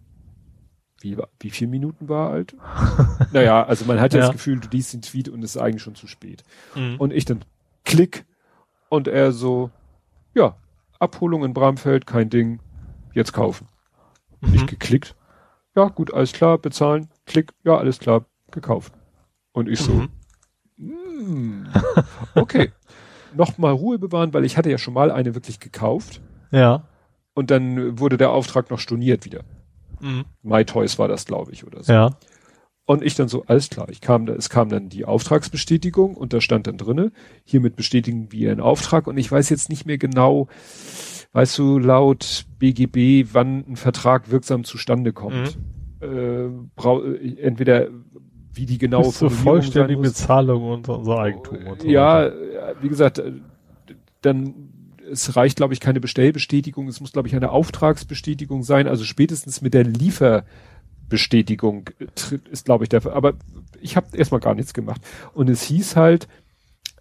wie, 1.04 1.18
wie 1.40 1.50
viel 1.50 1.68
Minuten 1.68 2.10
war 2.10 2.32
alt? 2.32 2.56
naja, 3.32 3.64
also 3.64 3.86
man 3.86 4.00
hat 4.00 4.14
ja, 4.14 4.22
das 4.22 4.32
Gefühl, 4.32 4.60
du 4.60 4.70
liest 4.70 4.94
den 4.94 5.02
Tweet 5.02 5.30
und 5.30 5.44
es 5.44 5.56
ist 5.56 5.62
eigentlich 5.62 5.84
schon 5.84 5.96
zu 5.96 6.08
spät. 6.08 6.44
Mhm. 6.76 6.96
Und 6.98 7.12
ich 7.12 7.26
dann 7.26 7.44
klick 7.84 8.26
und 8.90 9.08
er 9.08 9.32
so, 9.32 9.70
ja, 10.34 10.56
Abholung 11.00 11.44
in 11.44 11.54
Bramfeld, 11.54 12.08
kein 12.08 12.30
Ding, 12.30 12.60
jetzt 13.14 13.34
kaufen. 13.34 13.68
Mhm. 14.42 14.54
Ich 14.56 14.66
geklickt, 14.66 15.16
ja, 15.76 15.90
gut, 15.90 16.14
alles 16.14 16.32
klar, 16.32 16.58
bezahlen, 16.58 17.10
klick, 17.26 17.54
ja, 17.64 17.78
alles 17.78 18.00
klar, 18.00 18.26
gekauft. 18.52 18.94
Und 19.52 19.68
ich 19.68 19.80
so, 19.80 20.08
mhm. 20.78 21.64
mm, 21.66 21.68
okay, 22.36 22.72
nochmal 23.36 23.74
Ruhe 23.74 24.00
bewahren, 24.00 24.34
weil 24.34 24.46
ich 24.46 24.58
hatte 24.58 24.72
ja 24.72 24.78
schon 24.78 24.94
mal 24.94 25.12
eine 25.12 25.36
wirklich 25.36 25.60
gekauft. 25.60 26.22
Ja. 26.52 26.88
Und 27.34 27.52
dann 27.52 28.00
wurde 28.00 28.18
der 28.18 28.32
Auftrag 28.32 28.70
noch 28.70 28.80
storniert 28.80 29.26
wieder. 29.26 29.44
Mhm. 30.04 30.26
MyToys 30.44 31.00
war 31.00 31.08
das, 31.08 31.26
glaube 31.26 31.52
ich, 31.52 31.66
oder 31.66 31.84
so. 31.84 31.92
Ja. 31.92 32.10
Und 32.86 33.02
ich 33.02 33.16
dann 33.16 33.30
so, 33.30 33.44
alles 33.48 33.70
klar, 33.70 33.88
ich 33.90 34.02
kam, 34.02 34.28
es 34.28 34.50
kam 34.50 34.68
dann 34.68 34.90
die 34.90 35.06
Auftragsbestätigung 35.06 36.16
und 36.18 36.34
da 36.34 36.42
stand 36.42 36.68
dann 36.68 36.78
drinne, 36.78 37.14
hiermit 37.46 37.78
bestätigen 37.78 38.32
wir 38.34 38.52
einen 38.52 38.60
Auftrag 38.60 39.08
und 39.08 39.18
ich 39.18 39.32
weiß 39.32 39.50
jetzt 39.50 39.70
nicht 39.70 39.86
mehr 39.86 39.98
genau, 39.98 40.48
weißt 41.32 41.58
du, 41.58 41.80
laut 41.80 42.46
BGB, 42.60 43.30
wann 43.34 43.64
ein 43.70 43.76
Vertrag 43.78 44.30
wirksam 44.32 44.66
zustande 44.66 45.14
kommt. 45.14 45.58
Mhm. 46.02 46.06
Äh, 46.06 46.50
brau, 46.76 47.02
entweder 47.04 47.88
wie 48.54 48.66
die 48.66 48.78
genaue 48.78 49.04
Bis 49.06 49.18
zur 49.20 49.32
vollständigen. 49.32 50.02
Bezahlung 50.04 50.70
und 50.70 50.90
unser 50.90 51.20
Eigentum 51.20 51.66
und 51.66 51.82
so 51.84 51.88
Ja, 51.88 52.26
weiter. 52.26 52.72
äh, 52.72 52.76
wie 52.82 52.90
gesagt, 52.90 53.20
äh, 53.20 53.32
dann 54.22 54.73
es 55.14 55.36
reicht, 55.36 55.58
glaube 55.58 55.74
ich, 55.74 55.80
keine 55.80 56.00
Bestellbestätigung, 56.00 56.88
es 56.88 57.00
muss, 57.00 57.14
glaube 57.14 57.28
ich, 57.28 57.36
eine 57.36 57.52
Auftragsbestätigung 57.52 58.64
sein. 58.64 58.88
Also 58.88 59.04
spätestens 59.04 59.62
mit 59.62 59.74
der 59.74 59.84
Lieferbestätigung 59.84 61.90
äh, 62.00 62.06
ist, 62.52 62.66
glaube 62.66 62.84
ich, 62.84 62.90
der. 62.90 63.06
Aber 63.14 63.34
ich 63.80 63.96
habe 63.96 64.18
erstmal 64.18 64.42
gar 64.42 64.56
nichts 64.56 64.74
gemacht. 64.74 65.02
Und 65.34 65.50
es 65.50 65.64
hieß 65.64 65.96
halt 65.96 66.28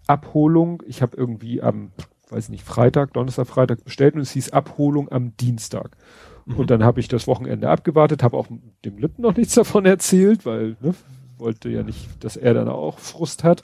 Abholung. 0.07 0.83
Ich 0.87 1.01
habe 1.01 1.17
irgendwie 1.17 1.61
am, 1.61 1.91
weiß 2.29 2.49
nicht, 2.49 2.63
Freitag, 2.63 3.13
Donnerstag, 3.13 3.47
Freitag 3.47 3.83
bestellt 3.83 4.15
und 4.15 4.21
es 4.21 4.31
hieß 4.31 4.51
Abholung 4.51 5.11
am 5.11 5.35
Dienstag. 5.37 5.97
Und 6.45 6.71
dann 6.71 6.83
habe 6.83 6.99
ich 6.99 7.07
das 7.07 7.27
Wochenende 7.27 7.69
abgewartet, 7.69 8.21
habe 8.21 8.37
auch 8.37 8.47
dem 8.83 8.97
Lippen 8.97 9.21
noch 9.21 9.35
nichts 9.35 9.53
davon 9.55 9.85
erzählt, 9.85 10.45
weil 10.45 10.75
ne, 10.81 10.93
wollte 11.37 11.69
ja 11.69 11.83
nicht, 11.83 12.23
dass 12.23 12.37
er 12.37 12.53
dann 12.53 12.67
auch 12.67 12.99
Frust 12.99 13.43
hat. 13.43 13.63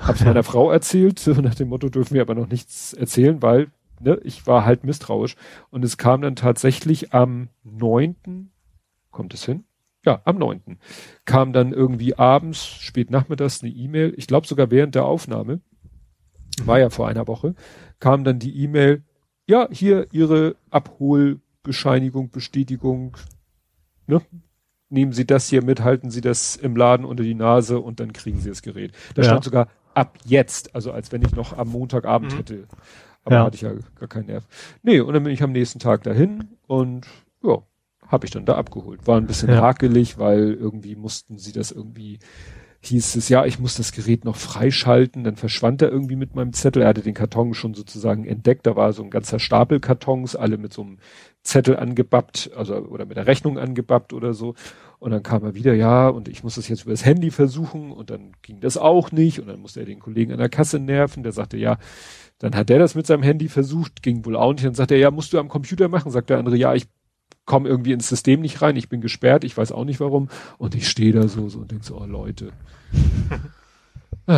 Hab's 0.00 0.24
meiner 0.24 0.42
Frau 0.42 0.70
erzählt, 0.70 1.26
nach 1.42 1.54
dem 1.54 1.68
Motto 1.68 1.88
dürfen 1.88 2.14
wir 2.14 2.22
aber 2.22 2.34
noch 2.34 2.48
nichts 2.48 2.92
erzählen, 2.92 3.42
weil 3.42 3.68
ne, 4.00 4.18
ich 4.24 4.46
war 4.46 4.64
halt 4.64 4.84
misstrauisch. 4.84 5.36
Und 5.70 5.84
es 5.84 5.96
kam 5.96 6.22
dann 6.22 6.36
tatsächlich 6.36 7.12
am 7.12 7.48
9. 7.64 8.50
kommt 9.10 9.34
es 9.34 9.44
hin? 9.44 9.64
Ja, 10.04 10.20
am 10.24 10.36
9. 10.36 10.78
kam 11.24 11.52
dann 11.52 11.72
irgendwie 11.72 12.16
abends, 12.18 12.66
spät 12.66 13.10
nachmittags 13.10 13.62
eine 13.62 13.72
E-Mail, 13.72 14.12
ich 14.16 14.26
glaube 14.26 14.46
sogar 14.46 14.70
während 14.70 14.94
der 14.94 15.06
Aufnahme, 15.06 15.60
war 16.64 16.78
ja 16.78 16.90
vor 16.90 17.08
einer 17.08 17.26
Woche, 17.26 17.54
kam 18.00 18.22
dann 18.24 18.38
die 18.38 18.56
E-Mail, 18.62 19.02
ja, 19.46 19.68
hier 19.70 20.06
Ihre 20.12 20.56
Abholbescheinigung, 20.70 22.30
Bestätigung, 22.30 23.16
ne? 24.06 24.20
Nehmen 24.90 25.12
Sie 25.12 25.26
das 25.26 25.48
hier 25.48 25.64
mit, 25.64 25.80
halten 25.82 26.10
Sie 26.10 26.20
das 26.20 26.54
im 26.56 26.76
Laden 26.76 27.04
unter 27.06 27.24
die 27.24 27.34
Nase 27.34 27.80
und 27.80 27.98
dann 27.98 28.12
kriegen 28.12 28.38
Sie 28.40 28.50
das 28.50 28.62
Gerät. 28.62 28.92
Da 29.14 29.22
Ja. 29.22 29.28
stand 29.28 29.42
sogar 29.44 29.68
ab 29.94 30.18
jetzt, 30.24 30.74
also 30.74 30.92
als 30.92 31.10
wenn 31.10 31.22
ich 31.22 31.34
noch 31.34 31.56
am 31.56 31.68
Montagabend 31.70 32.32
Mhm. 32.32 32.36
hätte. 32.36 32.68
Aber 33.24 33.36
Ja. 33.36 33.44
hatte 33.44 33.56
ich 33.56 33.62
ja 33.62 33.72
gar 33.98 34.08
keinen 34.08 34.26
Nerv. 34.26 34.44
Nee, 34.82 35.00
und 35.00 35.12
dann 35.14 35.22
bin 35.24 35.32
ich 35.32 35.42
am 35.42 35.52
nächsten 35.52 35.78
Tag 35.78 36.02
dahin 36.02 36.48
und 36.66 37.06
ja, 37.42 37.58
habe 38.06 38.26
ich 38.26 38.30
dann 38.32 38.44
da 38.44 38.54
abgeholt. 38.56 39.06
War 39.06 39.16
ein 39.16 39.26
bisschen 39.26 39.48
Ja. 39.50 39.60
hakelig, 39.62 40.18
weil 40.18 40.52
irgendwie 40.52 40.94
mussten 40.94 41.38
sie 41.38 41.52
das 41.52 41.70
irgendwie, 41.70 42.18
hieß 42.80 43.16
es, 43.16 43.30
ja, 43.30 43.46
ich 43.46 43.58
muss 43.58 43.76
das 43.76 43.92
Gerät 43.92 44.26
noch 44.26 44.36
freischalten, 44.36 45.24
dann 45.24 45.36
verschwand 45.36 45.80
er 45.80 45.90
irgendwie 45.90 46.16
mit 46.16 46.34
meinem 46.34 46.52
Zettel. 46.52 46.82
Er 46.82 46.88
hatte 46.88 47.00
den 47.00 47.14
Karton 47.14 47.54
schon 47.54 47.72
sozusagen 47.72 48.26
entdeckt, 48.26 48.66
da 48.66 48.76
war 48.76 48.92
so 48.92 49.02
ein 49.02 49.08
ganzer 49.10 49.38
Stapel 49.38 49.80
Kartons, 49.80 50.36
alle 50.36 50.58
mit 50.58 50.74
so 50.74 50.82
einem 50.82 50.98
Zettel 51.42 51.76
angebappt, 51.78 52.50
also 52.56 52.74
oder 52.76 53.06
mit 53.06 53.16
der 53.16 53.26
Rechnung 53.26 53.58
angebappt 53.58 54.12
oder 54.12 54.34
so. 54.34 54.54
Und 54.98 55.10
dann 55.10 55.22
kam 55.22 55.44
er 55.44 55.54
wieder, 55.54 55.74
ja, 55.74 56.08
und 56.08 56.28
ich 56.28 56.42
muss 56.44 56.54
das 56.56 56.68
jetzt 56.68 56.82
über 56.82 56.92
das 56.92 57.04
Handy 57.04 57.30
versuchen 57.30 57.90
und 57.90 58.10
dann 58.10 58.32
ging 58.42 58.60
das 58.60 58.76
auch 58.76 59.12
nicht 59.12 59.40
und 59.40 59.48
dann 59.48 59.60
musste 59.60 59.80
er 59.80 59.86
den 59.86 59.98
Kollegen 60.00 60.32
an 60.32 60.38
der 60.38 60.48
Kasse 60.48 60.78
nerven, 60.78 61.22
der 61.22 61.32
sagte, 61.32 61.56
ja, 61.56 61.78
dann 62.38 62.54
hat 62.54 62.68
der 62.68 62.78
das 62.78 62.94
mit 62.94 63.06
seinem 63.06 63.22
Handy 63.22 63.48
versucht, 63.48 64.02
ging 64.02 64.24
wohl 64.24 64.36
auch 64.36 64.52
nicht. 64.52 64.64
Dann 64.64 64.74
sagt 64.74 64.90
er, 64.90 64.98
ja, 64.98 65.10
musst 65.10 65.32
du 65.32 65.38
am 65.38 65.48
Computer 65.48 65.88
machen. 65.88 66.10
Sagt 66.10 66.30
der 66.30 66.38
andere, 66.38 66.56
ja, 66.56 66.74
ich 66.74 66.86
komme 67.46 67.68
irgendwie 67.68 67.92
ins 67.92 68.08
System 68.08 68.40
nicht 68.40 68.62
rein, 68.62 68.76
ich 68.76 68.88
bin 68.88 69.00
gesperrt, 69.00 69.44
ich 69.44 69.56
weiß 69.56 69.72
auch 69.72 69.84
nicht 69.84 70.00
warum. 70.00 70.28
Und 70.58 70.74
ich 70.74 70.88
stehe 70.88 71.12
da 71.12 71.28
so, 71.28 71.48
so 71.48 71.60
und 71.60 71.70
denke 71.70 71.84
so, 71.84 71.98
oh 72.00 72.06
Leute. 72.06 72.52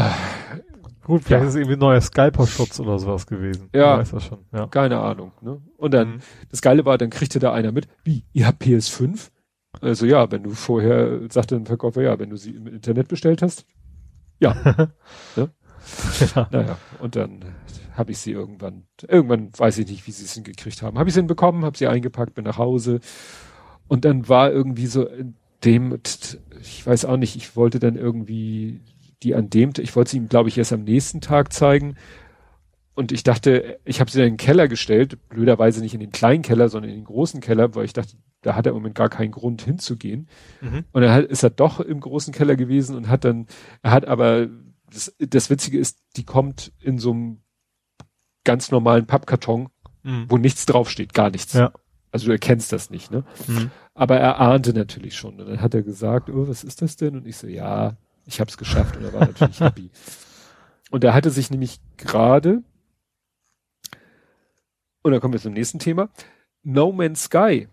Gut, 1.05 1.23
vielleicht 1.23 1.45
ist 1.45 1.51
es 1.51 1.55
irgendwie 1.55 1.75
ein 1.75 1.79
neuer 1.79 2.01
Scalper-Schutz 2.01 2.81
oder 2.81 2.99
sowas 2.99 3.27
gewesen. 3.29 3.69
Ja. 3.73 3.95
Ich 3.95 4.01
weiß 4.01 4.11
das 4.11 4.25
schon, 4.25 4.39
ja. 4.53 4.67
Keine 4.67 4.99
Ahnung. 4.99 5.31
Ne? 5.41 5.63
Und 5.77 5.95
dann, 5.95 6.15
Mhm. 6.17 6.21
das 6.51 6.63
Geile 6.63 6.85
war, 6.85 6.99
dann 6.99 7.11
kriegte 7.11 7.39
da 7.39 7.53
einer 7.53 7.71
mit, 7.71 7.87
wie, 8.03 8.25
ihr 8.33 8.47
habt 8.47 8.61
PS5? 8.63 9.31
Also 9.81 10.05
ja, 10.07 10.29
wenn 10.33 10.43
du 10.43 10.51
vorher, 10.51 11.21
sagte 11.31 11.55
ein 11.55 11.67
Verkäufer, 11.67 12.03
ja, 12.03 12.19
wenn 12.19 12.31
du 12.31 12.37
sie 12.37 12.51
im 12.57 12.67
Internet 12.67 13.07
bestellt 13.09 13.41
hast. 13.43 13.67
Ja. 14.41 14.55
ne? 15.37 15.51
Ja. 16.35 16.49
Naja, 16.51 16.79
und 16.99 17.15
dann 17.15 17.45
habe 17.97 18.13
ich 18.13 18.19
sie 18.19 18.33
irgendwann, 18.33 18.85
irgendwann 19.07 19.51
weiß 19.57 19.79
ich 19.79 19.89
nicht, 19.89 20.07
wie 20.07 20.13
sie 20.13 20.25
es 20.25 20.35
hingekriegt 20.35 20.83
haben. 20.83 20.99
Habe 20.99 21.09
ich 21.09 21.15
sie 21.15 21.21
hinbekommen, 21.21 21.65
habe 21.65 21.79
sie 21.79 21.87
eingepackt, 21.87 22.35
bin 22.35 22.45
nach 22.45 22.59
Hause. 22.59 23.01
Und 23.89 24.05
dann 24.05 24.29
war 24.29 24.53
irgendwie 24.53 24.87
so 24.87 25.07
in 25.07 25.37
dem, 25.65 25.99
ich 26.61 26.87
weiß 26.87 27.05
auch 27.07 27.17
nicht, 27.17 27.37
ich 27.37 27.57
wollte 27.57 27.79
dann 27.79 27.97
irgendwie 27.97 28.81
die 29.23 29.35
an 29.35 29.49
dem, 29.49 29.73
ich 29.79 29.97
wollte 29.97 30.11
sie 30.11 30.19
ihm, 30.19 30.29
glaube 30.29 30.49
ich, 30.49 30.59
erst 30.59 30.73
am 30.73 30.85
nächsten 30.85 31.21
Tag 31.21 31.53
zeigen. 31.53 31.97
Und 32.95 33.13
ich 33.13 33.25
dachte, 33.25 33.79
ich 33.85 34.01
habe 34.01 34.11
sie 34.11 34.19
dann 34.19 34.29
in 34.29 34.35
den 34.35 34.39
Keller 34.39 34.69
gestellt, 34.69 35.29
blöderweise 35.29 35.81
nicht 35.81 35.95
in 35.95 36.01
den 36.01 36.13
kleinen 36.13 36.43
Keller, 36.43 36.69
sondern 36.69 36.91
in 36.91 36.97
den 36.97 37.05
großen 37.05 37.41
Keller, 37.41 37.75
weil 37.75 37.85
ich 37.85 37.93
dachte, 37.93 38.17
da 38.43 38.55
hat 38.55 38.67
er 38.67 38.71
im 38.71 38.77
Moment 38.77 38.95
gar 38.95 39.09
keinen 39.09 39.33
Grund 39.33 39.63
hinzugehen. 39.63 40.29
Mhm. 40.61 40.85
Und 40.93 41.03
dann 41.03 41.25
ist 41.25 41.43
er 41.43 41.51
doch 41.51 41.81
im 41.81 42.01
großen 42.01 42.33
Keller 42.33 42.57
gewesen 42.57 42.97
und 42.97 43.09
hat 43.09 43.25
dann, 43.25 43.47
er 43.83 43.91
hat 43.91 44.07
aber, 44.07 44.49
das, 44.91 45.15
das 45.19 45.51
Witzige 45.51 45.79
ist, 45.79 45.99
die 46.17 46.25
kommt 46.25 46.73
in 46.81 46.99
so 46.99 47.11
einem 47.11 47.41
ganz 48.47 48.71
normalen 48.71 49.07
Pappkarton, 49.07 49.69
Mhm. 50.03 50.25
wo 50.31 50.39
nichts 50.39 50.65
draufsteht, 50.65 51.13
gar 51.13 51.29
nichts. 51.31 51.53
Ja. 51.53 51.73
Also 52.13 52.27
du 52.27 52.33
erkennst 52.33 52.73
das 52.73 52.89
nicht, 52.89 53.11
ne? 53.11 53.25
Mhm. 53.47 53.71
Aber 53.93 54.17
er 54.19 54.39
ahnte 54.41 54.73
natürlich 54.73 55.17
schon. 55.17 55.39
Und 55.41 55.47
dann 55.49 55.61
hat 55.61 55.75
er 55.75 55.83
gesagt, 55.83 56.31
oh, 56.31 56.49
was 56.49 56.65
ist 56.65 56.81
das 56.81 56.97
denn? 56.97 57.17
Und 57.17 57.27
ich 57.27 57.37
so, 57.37 57.47
ja, 57.47 57.97
ich 58.25 58.41
hab's 58.41 58.57
geschafft. 58.57 58.97
Und 58.97 59.05
er 59.05 59.13
war 59.13 59.21
natürlich 59.27 59.61
happy. 59.61 59.91
Und 60.91 61.03
er 61.05 61.13
hatte 61.13 61.31
sich 61.31 61.51
nämlich 61.51 61.81
gerade, 61.99 62.63
und 65.03 65.13
dann 65.13 65.21
kommen 65.21 65.35
wir 65.35 65.41
zum 65.41 65.53
nächsten 65.53 65.79
Thema, 65.79 66.09
No 66.63 66.93
Man's 66.93 67.25
Sky 67.25 67.69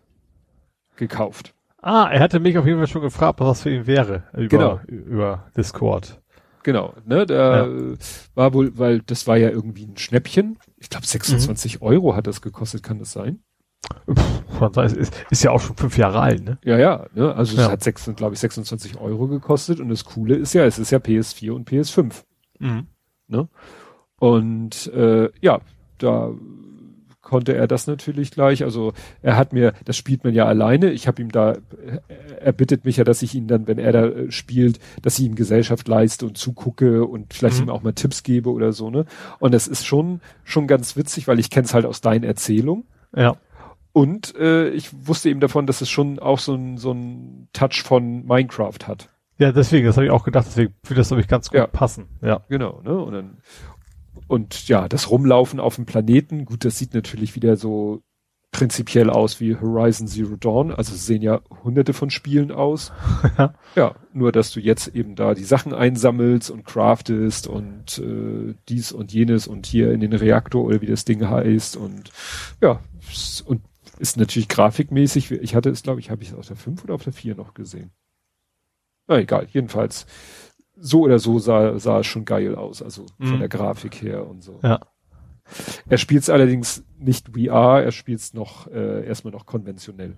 gekauft. 0.95 1.53
Ah, 1.81 2.07
er 2.11 2.19
hatte 2.21 2.39
mich 2.39 2.57
auf 2.57 2.65
jeden 2.65 2.77
Fall 2.79 2.87
schon 2.87 3.01
gefragt, 3.01 3.39
was 3.39 3.47
das 3.49 3.61
für 3.63 3.69
ihn 3.73 3.87
wäre. 3.87 4.23
Über, 4.33 4.47
Genau. 4.47 4.79
über 4.87 5.51
Discord. 5.57 6.21
Genau, 6.63 6.93
ne, 7.05 7.25
da 7.25 7.67
äh, 7.67 7.97
war 8.35 8.53
wohl, 8.53 8.77
weil 8.77 8.99
das 9.01 9.27
war 9.27 9.37
ja 9.37 9.49
irgendwie 9.49 9.85
ein 9.85 9.97
Schnäppchen. 9.97 10.57
Ich 10.77 10.89
glaube 10.89 11.05
26 11.05 11.81
Euro 11.81 12.15
hat 12.15 12.25
das 12.27 12.41
gekostet, 12.41 12.83
kann 12.83 12.99
das 12.99 13.11
sein? 13.11 13.39
Pff, 14.09 14.73
sagt, 14.73 14.93
ist, 14.93 15.13
ist 15.29 15.43
ja 15.43 15.51
auch 15.51 15.59
schon 15.59 15.75
fünf 15.75 15.97
Jahre 15.97 16.21
alt, 16.21 16.43
ne? 16.43 16.57
Ja, 16.63 16.77
ja, 16.77 17.05
ne, 17.13 17.35
also 17.35 17.57
Ja. 17.57 17.65
es 17.65 17.69
hat 17.71 17.83
sechs, 17.83 18.09
glaube 18.15 18.33
ich 18.33 18.39
26 18.39 18.97
Euro 18.97 19.27
gekostet 19.27 19.79
und 19.81 19.89
das 19.89 20.05
Coole 20.05 20.35
ist 20.35 20.53
ja, 20.53 20.63
es 20.65 20.79
ist 20.79 20.91
ja 20.91 20.99
PS4 20.99 21.51
und 21.51 21.69
PS5. 21.69 22.23
Mhm. 22.59 22.87
Und 24.19 24.87
äh, 24.93 25.29
ja, 25.41 25.59
da 25.97 26.31
konnte 27.33 27.55
er 27.55 27.65
das 27.65 27.87
natürlich 27.87 28.29
gleich. 28.29 28.63
Also 28.63 28.93
er 29.23 29.37
hat 29.37 29.53
mir, 29.53 29.73
das 29.85 29.97
spielt 29.97 30.23
man 30.23 30.35
ja 30.35 30.45
alleine. 30.45 30.91
Ich 30.91 31.07
habe 31.07 31.19
ihm 31.19 31.31
da, 31.31 31.55
er 32.39 32.51
bittet 32.51 32.85
mich 32.85 32.97
ja, 32.97 33.03
dass 33.03 33.23
ich 33.23 33.33
ihn 33.33 33.47
dann, 33.47 33.65
wenn 33.65 33.79
er 33.79 33.91
da 33.91 34.05
äh, 34.05 34.31
spielt, 34.31 34.77
dass 35.01 35.17
ich 35.17 35.25
ihm 35.25 35.33
Gesellschaft 35.33 35.87
leiste 35.87 36.27
und 36.27 36.37
zugucke 36.37 37.05
und 37.05 37.33
vielleicht 37.33 37.57
Mhm. 37.57 37.63
ihm 37.63 37.69
auch 37.71 37.81
mal 37.81 37.93
Tipps 37.93 38.21
gebe 38.21 38.51
oder 38.51 38.71
so, 38.71 38.91
ne? 38.91 39.05
Und 39.39 39.51
das 39.55 39.67
ist 39.67 39.83
schon, 39.83 40.21
schon 40.43 40.67
ganz 40.67 40.95
witzig, 40.95 41.27
weil 41.27 41.39
ich 41.39 41.49
kenne 41.49 41.65
es 41.65 41.73
halt 41.73 41.87
aus 41.87 42.01
deinen 42.01 42.23
Erzählungen. 42.23 42.83
Ja. 43.15 43.35
Und 43.93 44.35
äh, 44.35 44.69
ich 44.69 44.89
wusste 45.07 45.29
eben 45.29 45.39
davon, 45.39 45.65
dass 45.65 45.81
es 45.81 45.89
schon 45.89 46.19
auch 46.19 46.37
so 46.39 46.53
ein, 46.53 46.77
so 46.77 46.91
ein 46.93 47.47
Touch 47.53 47.81
von 47.83 48.25
Minecraft 48.27 48.87
hat. 48.87 49.09
Ja, 49.39 49.51
deswegen, 49.51 49.87
das 49.87 49.97
habe 49.97 50.05
ich 50.05 50.11
auch 50.11 50.23
gedacht, 50.23 50.45
deswegen 50.47 50.73
würde 50.83 50.99
das, 51.01 51.07
glaube 51.07 51.21
ich, 51.21 51.27
ganz 51.27 51.49
gut 51.49 51.57
Ja. 51.57 51.65
passen. 51.65 52.05
Ja. 52.21 52.41
Genau, 52.49 52.81
ne? 52.83 52.95
Und 52.95 53.13
dann, 53.13 53.37
und 54.33 54.67
ja, 54.67 54.89
das 54.89 55.11
Rumlaufen 55.11 55.59
auf 55.59 55.75
dem 55.75 55.85
Planeten, 55.85 56.45
gut, 56.45 56.65
das 56.65 56.79
sieht 56.79 56.95
natürlich 56.95 57.35
wieder 57.35 57.55
so 57.55 58.01
prinzipiell 58.49 59.11
aus 59.11 59.39
wie 59.39 59.55
Horizon 59.55 60.07
Zero 60.07 60.37
Dawn. 60.37 60.71
Also 60.71 60.95
es 60.95 61.05
sehen 61.05 61.21
ja 61.21 61.41
hunderte 61.63 61.93
von 61.93 62.09
Spielen 62.09 62.51
aus. 62.51 62.91
Ja. 63.37 63.53
Ja, 63.75 63.95
nur 64.11 64.31
dass 64.31 64.51
du 64.51 64.59
jetzt 64.59 64.87
eben 64.87 65.15
da 65.15 65.35
die 65.35 65.43
Sachen 65.43 65.71
einsammelst 65.71 66.49
und 66.49 66.65
craftest 66.65 67.45
und 67.45 67.99
äh, 67.99 68.55
dies 68.69 68.91
und 68.91 69.13
jenes 69.13 69.45
und 69.45 69.67
hier 69.67 69.91
in 69.91 69.99
den 69.99 70.13
Reaktor 70.13 70.63
oder 70.63 70.81
wie 70.81 70.87
das 70.87 71.05
Ding 71.05 71.29
heißt 71.29 71.77
und 71.77 72.11
ja, 72.59 72.79
und 73.45 73.61
ist 73.99 74.17
natürlich 74.17 74.49
grafikmäßig, 74.49 75.31
ich 75.31 75.53
hatte 75.53 75.69
es, 75.69 75.83
glaube 75.83 75.99
ich, 75.99 76.09
habe 76.09 76.23
ich 76.23 76.29
es 76.29 76.35
auf 76.35 76.47
der 76.47 76.55
5 76.55 76.83
oder 76.83 76.95
auf 76.95 77.03
der 77.03 77.13
4 77.13 77.35
noch 77.35 77.53
gesehen. 77.53 77.91
Na 79.07 79.19
egal, 79.19 79.47
jedenfalls 79.51 80.07
so 80.85 81.01
oder 81.01 81.17
so 81.19 81.39
sah, 81.39 81.79
sah 81.79 81.99
es 81.99 82.07
schon 82.07 82.25
geil 82.25 82.55
aus, 82.55 82.81
also 82.81 83.05
von 83.19 83.35
Mhm. 83.35 83.39
der 83.39 83.47
Grafik 83.49 84.01
her 84.01 84.27
und 84.27 84.43
so. 84.43 84.59
Ja. 84.63 84.79
Er 85.87 85.97
spielt 85.97 86.23
es 86.23 86.29
allerdings 86.29 86.83
nicht 86.97 87.29
VR, 87.29 87.81
er 87.83 87.91
spielt 87.91 88.19
es 88.19 88.33
noch 88.33 88.67
äh, 88.67 89.05
erstmal 89.05 89.31
noch 89.33 89.45
konventionell. 89.45 90.17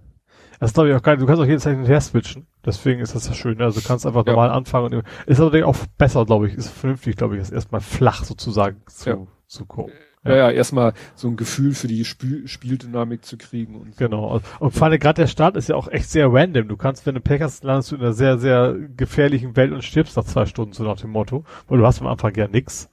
Das 0.59 0.73
glaube 0.73 0.89
ich 0.89 0.95
auch 0.95 1.01
geil. 1.01 1.17
Du 1.17 1.25
kannst 1.25 1.41
auch 1.41 1.45
jederzeit 1.45 1.73
hin 1.73 1.81
und 1.81 1.87
her 1.87 1.99
switchen. 2.01 2.47
Deswegen 2.65 3.01
ist 3.01 3.13
das 3.13 3.27
ja 3.27 3.33
schön. 3.33 3.61
Also 3.61 3.79
du 3.81 3.87
kannst 3.87 4.05
einfach 4.05 4.25
Ja. 4.25 4.31
normal 4.33 4.51
anfangen. 4.51 4.93
Und 4.93 5.03
ist 5.25 5.39
aber 5.39 5.65
auch 5.67 5.75
besser, 5.97 6.25
glaube 6.25 6.47
ich. 6.47 6.53
Ist 6.55 6.69
vernünftig, 6.69 7.15
glaube 7.17 7.35
ich, 7.35 7.41
ist 7.41 7.51
erstmal 7.51 7.81
flach 7.81 8.23
sozusagen 8.23 8.81
zu, 8.87 9.09
Ja. 9.09 9.17
zu 9.47 9.65
gucken. 9.65 9.93
Ja, 10.25 10.35
ja, 10.35 10.51
erstmal 10.51 10.93
so 11.15 11.27
ein 11.27 11.35
Gefühl 11.35 11.73
für 11.73 11.87
die 11.87 12.03
Spiel 12.03 12.47
Spieldynamik 12.47 13.23
zu 13.23 13.37
kriegen 13.37 13.75
und 13.75 13.93
so. 13.95 13.99
Genau. 13.99 14.41
Und- 14.59 14.73
vor 14.73 14.87
allem 14.87 14.99
gerade 14.99 15.21
der 15.21 15.27
Start 15.27 15.55
ist 15.55 15.69
ja 15.69 15.75
auch 15.75 15.87
echt 15.87 16.09
sehr 16.09 16.31
random. 16.31 16.67
Du 16.67 16.77
kannst, 16.77 17.05
wenn 17.05 17.15
du 17.15 17.21
Pech 17.21 17.41
hast, 17.41 17.63
landest 17.63 17.91
du 17.91 17.95
in 17.95 18.01
einer 18.01 18.13
sehr, 18.13 18.37
sehr 18.37 18.75
gefährlichen 18.97 19.55
Welt 19.55 19.71
und 19.71 19.83
stirbst 19.83 20.17
nach 20.17 20.23
zwei 20.23 20.45
Stunden, 20.45 20.73
so 20.73 20.83
nach 20.83 20.97
dem 20.97 21.11
Motto. 21.11 21.43
Weil 21.67 21.77
du 21.77 21.85
hast 21.85 22.01
am 22.01 22.07
Anfang 22.07 22.33
ja 22.35 22.47
nix. 22.47 22.89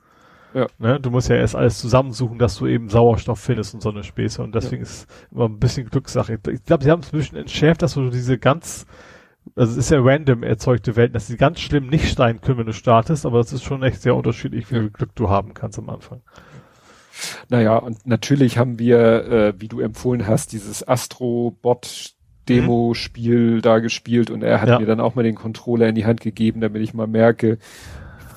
Ja. 0.54 0.66
Ne? 0.78 1.00
Du 1.00 1.10
musst 1.10 1.30
ja 1.30 1.36
erst 1.36 1.56
alles 1.56 1.78
zusammensuchen, 1.78 2.38
dass 2.38 2.56
du 2.56 2.66
eben 2.66 2.90
Sauerstoff 2.90 3.40
findest 3.40 3.72
und 3.74 3.80
so 3.80 3.90
eine 3.90 4.04
Späße. 4.04 4.42
Und 4.42 4.54
deswegen 4.54 4.82
ist 4.82 5.08
immer 5.30 5.46
ein 5.46 5.58
bisschen 5.58 5.88
Glückssache. 5.88 6.38
Ich 6.50 6.64
glaube, 6.64 6.84
sie 6.84 6.90
haben 6.90 7.00
es 7.00 7.12
ein 7.12 7.18
bisschen 7.18 7.38
entschärft, 7.38 7.80
dass 7.80 7.94
du 7.94 8.10
diese 8.10 8.38
ganz 8.38 8.86
also 9.56 9.72
es 9.72 9.76
ist 9.76 9.90
ja 9.90 9.98
random 10.00 10.42
erzeugte 10.42 10.94
Welten, 10.96 11.14
dass 11.14 11.26
sie 11.26 11.36
ganz 11.36 11.60
schlimm 11.60 11.88
nicht 11.88 12.08
steigen 12.08 12.40
können, 12.40 12.58
wenn 12.58 12.66
du 12.66 12.72
startest, 12.72 13.26
aber 13.26 13.38
das 13.38 13.52
ist 13.52 13.64
schon 13.64 13.82
echt 13.82 14.00
sehr 14.00 14.14
unterschiedlich, 14.14 14.70
wie 14.70 14.74
viel 14.76 14.90
Glück 14.90 15.14
du 15.16 15.30
haben 15.30 15.52
kannst 15.52 15.78
am 15.78 15.90
Anfang. 15.90 16.20
Naja, 17.48 17.76
und 17.76 18.06
natürlich 18.06 18.58
haben 18.58 18.78
wir, 18.78 18.98
äh, 19.30 19.54
wie 19.58 19.68
du 19.68 19.80
empfohlen 19.80 20.26
hast, 20.26 20.52
dieses 20.52 20.86
Astro-Bot 20.86 22.14
Demo-Spiel 22.48 23.60
da 23.60 23.78
gespielt 23.78 24.30
und 24.30 24.42
er 24.42 24.60
hat 24.60 24.68
Ja. 24.68 24.78
mir 24.80 24.86
dann 24.86 25.00
auch 25.00 25.14
mal 25.14 25.22
den 25.22 25.34
Controller 25.36 25.88
in 25.88 25.94
die 25.94 26.04
Hand 26.06 26.20
gegeben, 26.20 26.60
damit 26.60 26.82
ich 26.82 26.92
mal 26.94 27.06
merke, 27.06 27.58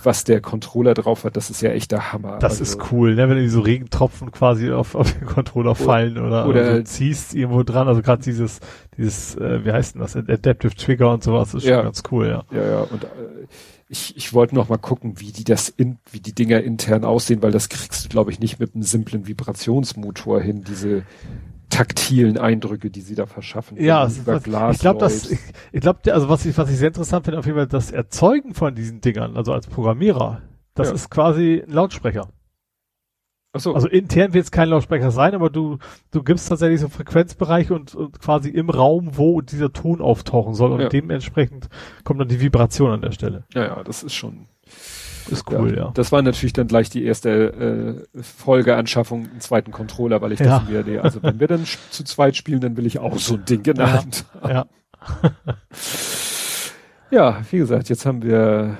was 0.03 0.23
der 0.23 0.41
Controller 0.41 0.93
drauf 0.93 1.23
hat. 1.23 1.35
Das 1.35 1.49
ist 1.49 1.61
ja 1.61 1.71
echt 1.71 1.91
der 1.91 2.13
Hammer. 2.13 2.37
Das 2.39 2.59
Also, 2.61 2.63
ist 2.63 2.91
cool, 2.91 3.15
ne? 3.15 3.27
wenn 3.27 3.37
die 3.37 3.47
so 3.49 3.61
Regentropfen 3.61 4.31
quasi 4.31 4.71
auf, 4.71 4.93
auf 4.93 5.11
den 5.11 5.25
Controller 5.25 5.73
fallen 5.73 6.19
oder, 6.19 6.47
oder- 6.47 6.75
du 6.75 6.83
ziehst 6.83 7.33
irgendwo 7.33 7.63
dran, 7.63 7.87
also 7.87 8.03
gerade 8.03 8.21
dieses, 8.21 8.59
dieses, 8.95 9.35
äh, 9.37 9.65
wie 9.65 9.71
heißt 9.71 9.95
denn 9.95 10.01
das, 10.01 10.15
Adaptive 10.15 10.75
Trigger 10.75 11.11
und 11.11 11.23
sowas 11.23 11.55
ist 11.55 11.63
schon 11.63 11.71
Ja. 11.71 11.81
ganz 11.81 12.03
cool, 12.11 12.27
ja. 12.27 12.43
Ja, 12.55 12.69
ja, 12.69 12.79
und 12.81 13.03
äh, 13.03 13.07
ich, 13.95 14.17
ich 14.17 14.33
wollte 14.33 14.55
noch 14.55 14.67
mal 14.67 14.77
gucken, 14.77 15.19
wie 15.21 15.31
die 15.31 15.45
das 15.45 15.69
in, 15.69 15.97
wie 16.11 16.19
die 16.19 16.33
Dinger 16.33 16.61
intern 16.61 17.05
aussehen, 17.05 17.41
weil 17.41 17.51
das 17.51 17.69
kriegst 17.69 18.05
du, 18.05 18.09
glaube 18.09 18.29
ich, 18.31 18.39
nicht 18.41 18.59
mit 18.59 18.75
einem 18.75 18.83
simplen 18.83 19.25
Vibrationsmotor 19.25 20.41
hin, 20.41 20.63
diese 20.63 21.03
taktilen 21.69 22.37
Eindrücke, 22.37 22.89
die 22.89 23.01
sie 23.01 23.15
da 23.15 23.25
verschaffen. 23.25 23.77
Ja, 23.81 24.05
über 24.07 24.35
was, 24.35 24.43
Glas 24.43 24.75
ich 24.75 24.81
glaube, 24.81 24.99
das, 24.99 25.31
ich, 25.31 25.39
ich 25.71 25.81
glaube, 25.81 26.13
also 26.13 26.27
was 26.29 26.45
ich, 26.45 26.57
was 26.57 26.69
ich 26.69 26.77
sehr 26.77 26.89
interessant 26.89 27.25
finde, 27.25 27.39
auf 27.39 27.45
jeden 27.45 27.57
Fall 27.57 27.67
das 27.67 27.91
Erzeugen 27.91 28.53
von 28.53 28.75
diesen 28.75 28.99
Dingern, 29.01 29.37
also 29.37 29.53
als 29.53 29.67
Programmierer, 29.67 30.41
das 30.73 30.89
Ja. 30.89 30.93
ist 30.93 31.09
quasi 31.09 31.63
ein 31.65 31.73
Lautsprecher. 31.73 32.27
So, 33.57 33.73
Also 33.73 33.87
intern 33.87 34.33
wird 34.33 34.45
es 34.45 34.51
kein 34.51 34.69
Lautsprecher 34.69 35.11
sein, 35.11 35.33
aber 35.33 35.49
du, 35.49 35.77
du 36.11 36.23
gibst 36.23 36.49
tatsächlich 36.49 36.81
so 36.81 36.89
Frequenzbereiche 36.89 37.73
und, 37.73 37.95
und 37.95 38.19
quasi 38.19 38.49
im 38.49 38.69
Raum, 38.69 39.11
wo 39.17 39.41
dieser 39.41 39.71
Ton 39.71 40.01
auftauchen 40.01 40.53
soll 40.55 40.71
und 40.73 40.81
Ja. 40.81 40.89
dementsprechend 40.89 41.69
kommt 42.03 42.19
dann 42.19 42.27
die 42.27 42.41
Vibration 42.41 42.91
an 42.91 43.01
der 43.01 43.11
Stelle. 43.11 43.43
ja, 43.53 43.63
ja, 43.65 43.83
das 43.83 44.03
ist 44.03 44.13
schon 44.13 44.47
Ist 45.31 45.49
cool, 45.51 45.75
ja. 45.77 45.91
Das 45.93 46.11
war 46.11 46.21
natürlich 46.21 46.53
dann 46.53 46.67
gleich 46.67 46.89
die 46.89 47.03
erste 47.05 48.03
äh, 48.15 48.21
Folgeanschaffung, 48.21 49.29
einen 49.31 49.39
zweiten 49.41 49.71
Controller, 49.71 50.21
weil 50.21 50.31
ich 50.33 50.39
Ja. 50.39 50.59
dachte 50.59 50.71
mir, 50.71 50.83
nee, 50.83 50.97
also 50.99 51.23
wenn 51.23 51.39
wir 51.39 51.47
dann 51.47 51.65
zu 51.91 52.03
zweit 52.03 52.35
spielen, 52.35 52.59
dann 52.61 52.75
will 52.77 52.85
ich 52.85 52.99
auch 52.99 53.17
so 53.17 53.35
ein 53.35 53.45
Ding 53.45 53.63
in 53.65 53.75
der 53.75 53.87
Ja. 53.87 53.93
Hand. 53.93 54.25
Ja, 54.47 54.65
Ja, 57.11 57.41
wie 57.51 57.57
gesagt, 57.59 57.89
jetzt 57.89 58.05
haben 58.05 58.23
wir 58.23 58.77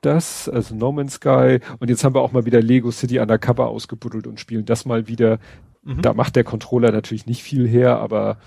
das, 0.00 0.48
also 0.48 0.74
No 0.74 0.92
Man's 0.92 1.14
Sky, 1.14 1.60
und 1.78 1.88
jetzt 1.90 2.04
haben 2.04 2.14
wir 2.14 2.20
auch 2.22 2.32
mal 2.32 2.46
wieder 2.46 2.60
Lego 2.62 2.90
City 2.90 3.18
Undercover 3.20 3.68
ausgebuddelt 3.68 4.26
und 4.26 4.40
spielen 4.40 4.64
das 4.64 4.84
mal 4.86 5.08
wieder. 5.08 5.38
Mhm. 5.82 6.02
Da 6.02 6.14
macht 6.14 6.36
der 6.36 6.44
Controller 6.44 6.92
natürlich 6.92 7.26
nicht 7.26 7.42
viel 7.42 7.66
her, 7.68 7.98
aber 7.98 8.38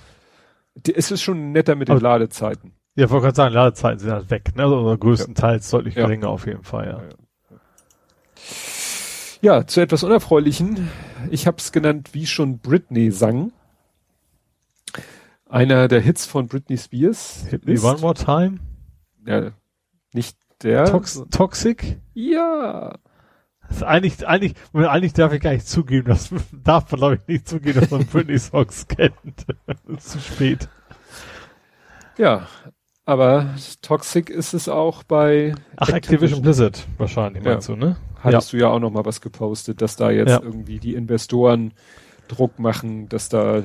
es 0.96 1.12
ist 1.12 1.22
schon 1.22 1.52
netter 1.52 1.76
mit 1.76 1.88
den 1.90 1.94
Aber- 1.98 2.02
Ladezeiten. 2.04 2.74
ja, 2.96 3.10
wollte 3.10 3.24
gerade 3.26 3.36
sagen, 3.36 3.54
Ladezeiten 3.54 4.00
sind 4.00 4.12
halt 4.12 4.30
weg, 4.30 4.56
ne? 4.56 4.64
Also 4.64 4.80
oder 4.80 4.98
größtenteils 4.98 5.70
deutlich 5.70 5.96
Ja. 5.96 6.04
geringer 6.06 6.30
auf 6.30 6.46
jeden 6.48 6.64
Fall, 6.64 6.88
ja. 6.88 7.02
Ja, 9.42 9.68
zu 9.68 9.82
etwas 9.82 10.04
Unerfreulichen. 10.04 10.90
Ich 11.30 11.48
habe 11.48 11.58
es 11.58 11.72
genannt, 11.72 12.14
wie 12.14 12.26
schon 12.26 12.60
Britney 12.60 13.12
sang. 13.12 13.52
Einer 15.50 15.88
der 15.88 16.00
Hits 16.00 16.26
von 16.26 16.48
Britney 16.48 16.78
Spears. 16.78 17.46
Hit 17.50 17.66
me 17.66 17.80
one 17.82 18.00
more 18.00 18.14
time. 18.14 18.60
Ja, 19.28 19.52
nicht 20.14 20.38
der. 20.64 20.86
Tox 20.86 21.24
Toxic. 21.32 22.00
Ja. 22.14 22.96
Eigentlich, 23.82 24.28
eigentlich, 24.28 24.54
eigentlich 24.74 25.14
darf 25.14 25.34
ich 25.34 25.42
gar 25.42 25.54
nicht 25.54 25.68
zugeben, 25.68 26.08
das 26.10 26.30
darf 26.64 26.92
man 26.92 27.00
glaube 27.00 27.16
ich 27.16 27.28
nicht 27.28 27.48
zugeben, 27.48 27.80
dass 27.80 27.92
man 27.92 28.06
Britney 28.12 28.38
Songs 28.38 28.88
kennt. 28.88 29.46
Zu 29.98 30.20
spät. 30.20 30.68
Ja. 32.18 32.48
Aber 33.06 33.54
Toxic 33.82 34.30
ist 34.30 34.54
es 34.54 34.70
auch 34.70 35.04
bei 35.04 35.56
Ach, 35.76 35.90
Activision 35.90 36.42
Blizzard 36.42 36.86
wahrscheinlich, 36.98 37.44
meinst 37.44 37.68
du, 37.68 37.76
ne? 37.76 37.98
Hattest 38.22 38.54
du 38.54 38.58
ja 38.58 38.68
auch 38.70 38.80
noch 38.80 38.92
mal 38.92 39.04
was 39.06 39.20
gepostet, 39.20 39.82
dass 39.82 39.98
da 39.98 40.10
jetzt 40.10 40.30
Ja. 40.30 40.42
irgendwie 40.42 40.80
die 40.80 40.94
Investoren 40.96 41.74
Druck 42.30 42.60
machen, 42.60 43.10
dass 43.10 43.28
da 43.28 43.64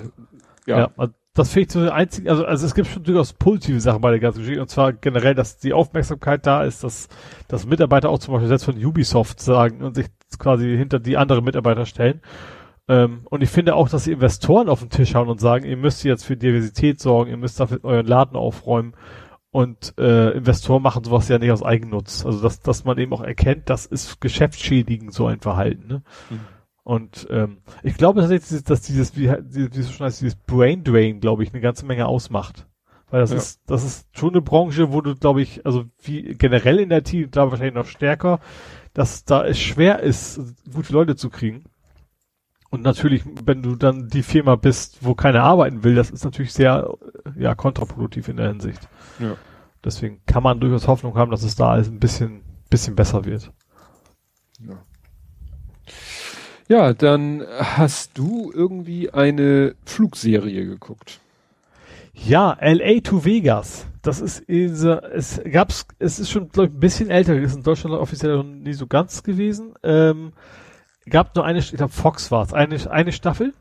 ja, 0.66 0.78
Ja, 0.78 0.90
also 0.96 1.14
das 1.34 1.52
finde 1.52 1.66
ich 1.66 1.73
so 1.73 1.82
der 1.82 1.94
einzige, 1.94 2.31
also, 2.31 2.44
also 2.44 2.66
es 2.66 2.74
gibt 2.74 2.89
schon 2.89 3.05
durchaus 3.05 3.32
positive 3.32 3.81
Sachen 3.81 4.00
bei 4.00 4.10
der 4.10 4.20
ganzen 4.20 4.40
Geschichte, 4.40 4.60
und 4.60 4.70
zwar 4.70 4.92
generell, 4.92 5.34
dass 5.34 5.58
die 5.58 5.73
Aufmerksamkeit 5.73 6.47
da 6.47 6.65
ist, 6.65 6.82
dass, 6.82 7.08
dass 7.47 7.66
Mitarbeiter 7.66 8.10
auch 8.10 8.18
zum 8.18 8.34
Beispiel 8.34 8.48
selbst 8.48 8.65
von 8.65 8.84
Ubisoft 8.84 9.40
sagen 9.40 9.82
und 9.82 9.94
sich 9.94 10.07
quasi 10.39 10.76
hinter 10.76 10.98
die 10.98 11.16
anderen 11.16 11.44
Mitarbeiter 11.44 11.86
stellen. 11.86 12.20
Ähm, 12.89 13.20
und 13.24 13.42
ich 13.42 13.50
finde 13.50 13.74
auch, 13.74 13.89
dass 13.89 14.05
die 14.05 14.12
Investoren 14.12 14.68
auf 14.68 14.81
den 14.81 14.90
Tisch 14.90 15.15
hauen 15.15 15.28
und 15.28 15.40
sagen, 15.40 15.65
ihr 15.65 15.76
müsst 15.76 16.05
jetzt 16.05 16.24
für 16.24 16.36
Diversität 16.36 17.00
sorgen, 17.00 17.31
ihr 17.31 17.36
müsst 17.36 17.60
dafür 17.60 17.81
euren 17.84 18.07
Laden 18.07 18.36
aufräumen. 18.36 18.94
Und 19.50 19.94
äh, 19.98 20.31
Investoren 20.31 20.82
machen 20.82 21.05
sowas 21.05 21.28
ja 21.28 21.39
nicht 21.39 21.52
aus 21.52 21.62
Eigennutz. 21.62 22.24
Also 22.24 22.40
dass, 22.40 22.60
dass 22.60 22.84
man 22.84 22.98
eben 22.98 23.12
auch 23.12 23.23
erkennt, 23.23 23.70
das 23.70 23.86
ist 23.86 24.20
geschäftsschädigend, 24.20 25.12
so 25.12 25.26
ein 25.26 25.40
Verhalten. 25.40 25.86
Ne? 25.89 26.02
Mhm. 26.31 26.40
Und 26.89 27.26
ähm, 27.28 27.58
ich 27.83 27.99
glaube 27.99 28.23
tatsächlich, 28.23 28.65
dass 28.65 28.81
dieses, 28.81 29.15
wie, 29.15 29.31
wie, 29.31 29.78
es 29.78 29.92
schon 29.92 30.07
heißt, 30.07 30.23
dieses 30.23 30.36
Brain 30.36 30.84
Drain, 30.84 31.20
glaube 31.20 31.42
ich, 31.42 31.52
eine 31.52 31.60
ganze 31.60 31.84
Menge 31.84 32.07
ausmacht. 32.07 32.67
Weil 33.10 33.20
das 33.20 33.31
Ja. 33.31 33.36
ist, 33.36 33.60
das 33.67 33.84
ist 33.84 34.07
schon 34.18 34.31
eine 34.31 34.41
Branche, 34.41 34.91
wo 34.91 35.02
du, 35.02 35.15
glaube 35.15 35.42
ich, 35.42 35.67
also 35.67 35.84
wie 36.02 36.34
generell 36.34 36.78
in 36.78 36.89
der 36.89 37.00
IT, 37.07 37.36
da 37.36 37.50
wahrscheinlich 37.50 37.75
noch 37.75 37.84
stärker, 37.84 38.41
dass 38.94 39.26
da 39.26 39.44
es 39.44 39.58
schwer 39.58 40.00
ist, 40.00 40.41
gute 40.73 40.94
Leute 40.94 41.15
zu 41.15 41.28
kriegen. 41.28 41.65
Und 42.70 42.81
natürlich, 42.84 43.23
wenn 43.44 43.60
du 43.60 43.76
dann 43.76 44.08
die 44.08 44.23
Firma 44.23 44.57
bist, 44.57 45.05
wo 45.05 45.15
keiner 45.15 45.42
arbeiten 45.42 45.84
will, 45.84 45.94
das 45.94 46.08
ist 46.08 46.25
natürlich 46.25 46.55
sehr, 46.55 46.91
ja, 47.36 47.55
kontraproduktiv 47.55 48.28
in 48.28 48.39
der 48.39 48.49
Hinsicht. 48.49 48.89
Ja. 49.18 49.36
Deswegen 49.84 50.23
kann 50.25 50.42
man 50.42 50.58
durchaus 50.58 50.89
Hoffnung 50.89 51.17
haben, 51.17 51.31
dass 51.33 51.42
es 51.42 51.55
da 51.55 51.68
alles 51.68 51.89
ein 51.89 52.00
bisschen, 52.00 52.44
bisschen 52.70 52.97
besser 52.97 53.26
wird. 53.26 53.52
Ja. 54.67 54.78
Ja, 56.68 56.92
dann 56.92 57.44
hast 57.58 58.18
du 58.18 58.52
irgendwie 58.55 59.10
eine 59.10 59.74
Flugserie 59.86 60.66
geguckt. 60.66 61.18
Ja, 62.12 62.58
LA 62.60 63.00
to 63.00 63.24
Vegas. 63.24 63.86
Das 64.02 64.20
ist 64.20 64.47
diese, 64.48 65.02
es 65.14 65.40
gab's, 65.50 65.86
es 65.98 66.18
ist 66.18 66.30
schon, 66.30 66.50
glaube 66.50 66.68
ich, 66.68 66.74
ein 66.74 66.80
bisschen 66.80 67.10
älter, 67.10 67.34
ist 67.36 67.56
in 67.56 67.62
Deutschland 67.62 67.94
offiziell 67.97 68.36
noch 68.36 68.42
nie 68.42 68.74
so 68.74 68.86
ganz 68.86 69.22
gewesen. 69.22 69.74
Ähm, 69.82 70.32
gab 71.08 71.34
nur 71.34 71.47
eine, 71.47 71.60
ich 71.60 71.72
glaube 71.72 71.92
Fox 71.92 72.30
war 72.30 72.42
es, 72.42 72.52
eine, 72.52 72.78
eine 72.90 73.12
Staffel. 73.12 73.55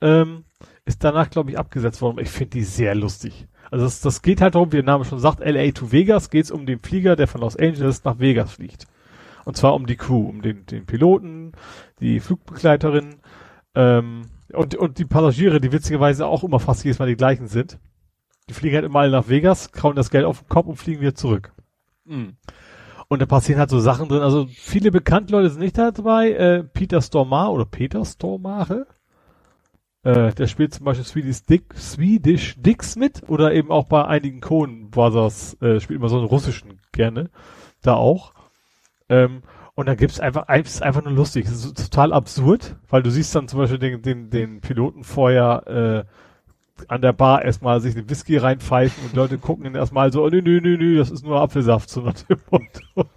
Ähm, 0.00 0.44
ist 0.86 1.04
danach, 1.04 1.28
glaube 1.28 1.50
ich, 1.50 1.58
abgesetzt 1.58 2.00
worden. 2.00 2.18
Ich 2.18 2.30
finde 2.30 2.50
die 2.50 2.64
sehr 2.64 2.94
lustig. 2.94 3.46
Also 3.70 3.84
das, 3.84 4.00
das 4.00 4.22
geht 4.22 4.40
halt 4.40 4.54
darum, 4.54 4.72
wie 4.72 4.76
der 4.76 4.84
Name 4.84 5.04
schon 5.04 5.18
sagt, 5.18 5.40
LA 5.40 5.70
to 5.72 5.92
Vegas 5.92 6.30
geht 6.30 6.44
es 6.44 6.50
um 6.50 6.64
den 6.64 6.78
Flieger, 6.80 7.14
der 7.14 7.26
von 7.26 7.42
Los 7.42 7.56
Angeles 7.56 8.04
nach 8.04 8.18
Vegas 8.18 8.52
fliegt. 8.52 8.86
Und 9.44 9.56
zwar 9.56 9.74
um 9.74 9.86
die 9.86 9.96
Crew, 9.96 10.28
um 10.28 10.42
den, 10.42 10.66
den 10.66 10.86
Piloten, 10.86 11.52
die 12.00 12.20
Flugbegleiterin 12.20 13.16
ähm, 13.74 14.22
und, 14.52 14.74
und 14.74 14.98
die 14.98 15.04
Passagiere, 15.04 15.60
die 15.60 15.72
witzigerweise 15.72 16.26
auch 16.26 16.44
immer 16.44 16.60
fast 16.60 16.84
jedes 16.84 16.98
Mal 16.98 17.08
die 17.08 17.16
gleichen 17.16 17.46
sind. 17.46 17.78
Die 18.48 18.54
fliegen 18.54 18.74
halt 18.74 18.84
immer 18.84 19.00
alle 19.00 19.10
nach 19.10 19.28
Vegas, 19.28 19.72
kauen 19.72 19.96
das 19.96 20.10
Geld 20.10 20.24
auf 20.24 20.40
den 20.40 20.48
Kopf 20.48 20.66
und 20.66 20.76
fliegen 20.76 21.00
wieder 21.00 21.14
zurück. 21.14 21.52
Mhm. 22.04 22.36
Und 23.08 23.22
da 23.22 23.26
passieren 23.26 23.58
halt 23.58 23.70
so 23.70 23.80
Sachen 23.80 24.08
drin. 24.08 24.22
Also 24.22 24.46
viele 24.46 24.90
bekannte 24.90 25.32
Leute 25.32 25.50
sind 25.50 25.60
nicht 25.60 25.78
dabei. 25.78 26.32
Äh, 26.32 26.64
Peter 26.64 27.00
Stormare 27.00 27.50
oder 27.50 27.64
Peter 27.64 28.04
Stormare. 28.04 28.86
Äh, 30.02 30.34
der 30.34 30.46
spielt 30.46 30.74
zum 30.74 30.84
Beispiel 30.84 31.04
Swedish, 31.04 31.42
Dick, 31.44 31.74
Swedish 31.74 32.56
Dicks 32.58 32.96
mit 32.96 33.28
oder 33.28 33.54
eben 33.54 33.70
auch 33.70 33.86
bei 33.86 34.04
einigen 34.04 34.40
Coen 34.40 34.90
Brothers 34.90 35.56
äh, 35.62 35.80
spielt 35.80 35.98
immer 35.98 36.10
so 36.10 36.18
einen 36.18 36.26
russischen 36.26 36.80
gerne. 36.92 37.30
Da 37.82 37.94
auch. 37.94 38.34
Ähm, 39.08 39.42
und 39.74 39.86
da 39.86 39.94
gibt's 39.94 40.20
einfach, 40.20 40.48
ist 40.48 40.82
einfach 40.82 41.02
nur 41.02 41.12
lustig. 41.12 41.46
Es 41.46 41.64
ist 41.64 41.90
total 41.90 42.12
absurd, 42.12 42.76
weil 42.88 43.02
du 43.02 43.10
siehst 43.10 43.34
dann 43.34 43.48
zum 43.48 43.58
Beispiel 43.58 43.78
den, 43.78 44.02
den, 44.02 44.30
den 44.30 44.60
Piloten 44.60 45.02
vorher 45.02 46.06
äh, 46.06 46.24
an 46.88 47.00
der 47.00 47.12
Bar 47.12 47.44
erstmal 47.44 47.80
sich 47.80 47.94
den 47.94 48.08
Whisky 48.10 48.36
reinpfeifen 48.36 49.04
und 49.04 49.14
Leute 49.14 49.38
gucken 49.38 49.64
ihn 49.64 49.74
erstmal 49.74 50.12
so, 50.12 50.24
oh, 50.24 50.28
nö, 50.28 50.42
nö, 50.42 50.60
nö, 50.60 50.76
nö, 50.76 50.98
das 50.98 51.10
ist 51.10 51.24
nur 51.24 51.40
Apfelsaft, 51.40 51.88
so 51.88 52.00
nach 52.02 52.14
dem 52.14 52.38
Motto. 52.50 53.08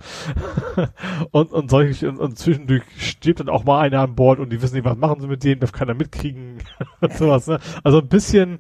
und, 1.31 1.51
und 1.51 1.69
solche, 1.69 2.09
und, 2.09 2.19
und 2.19 2.37
zwischendurch 2.37 2.83
stirbt 2.97 3.39
dann 3.39 3.49
auch 3.49 3.63
mal 3.63 3.81
einer 3.81 4.01
an 4.01 4.15
Bord 4.15 4.39
und 4.39 4.51
die 4.51 4.61
wissen 4.61 4.75
nicht, 4.75 4.85
was 4.85 4.97
machen 4.97 5.21
sie 5.21 5.27
mit 5.27 5.43
dem, 5.43 5.59
darf 5.59 5.71
keiner 5.71 5.95
mitkriegen 5.95 6.59
und 7.01 7.13
sowas, 7.13 7.47
ne? 7.47 7.59
Also 7.83 7.99
ein 7.99 8.07
bisschen, 8.07 8.59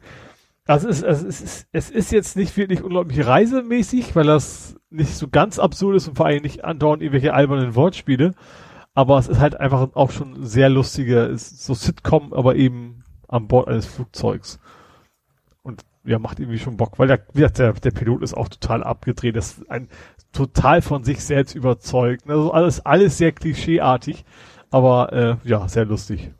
also 0.67 0.89
es 0.89 1.01
ist, 1.01 1.23
es 1.23 1.41
ist, 1.41 1.67
es 1.71 1.89
ist 1.89 2.11
jetzt 2.11 2.35
nicht 2.35 2.55
wirklich 2.57 2.83
unglaublich 2.83 3.25
reisemäßig, 3.25 4.15
weil 4.15 4.25
das 4.25 4.75
nicht 4.89 5.15
so 5.15 5.27
ganz 5.27 5.59
absurd 5.59 5.95
ist 5.95 6.07
und 6.07 6.15
vor 6.15 6.25
allem 6.25 6.43
nicht 6.43 6.63
andauernd 6.63 7.01
irgendwelche 7.01 7.33
albernen 7.33 7.75
Wortspiele, 7.75 8.35
aber 8.93 9.17
es 9.17 9.27
ist 9.27 9.39
halt 9.39 9.59
einfach 9.59 9.89
auch 9.95 10.11
schon 10.11 10.45
sehr 10.45 10.69
lustige, 10.69 11.21
ist 11.25 11.63
so 11.63 11.73
Sitcom, 11.73 12.33
aber 12.33 12.55
eben 12.55 13.03
an 13.27 13.47
Bord 13.47 13.67
eines 13.67 13.85
Flugzeugs. 13.85 14.59
Und 15.61 15.83
ja, 16.03 16.19
macht 16.19 16.39
irgendwie 16.39 16.59
schon 16.59 16.77
Bock, 16.77 16.97
weil 16.99 17.07
der, 17.07 17.49
der, 17.49 17.73
der 17.73 17.91
Pilot 17.91 18.23
ist 18.23 18.35
auch 18.35 18.47
total 18.47 18.83
abgedreht, 18.83 19.35
ist 19.35 19.69
ein 19.69 19.89
total 20.31 20.81
von 20.81 21.03
sich 21.03 21.23
selbst 21.23 21.55
überzeugt. 21.55 22.29
Also 22.29 22.51
alles, 22.51 22.85
alles 22.85 23.17
sehr 23.17 23.31
klischeeartig, 23.31 24.25
aber 24.71 25.13
äh, 25.13 25.47
ja, 25.47 25.67
sehr 25.67 25.85
lustig. 25.85 26.31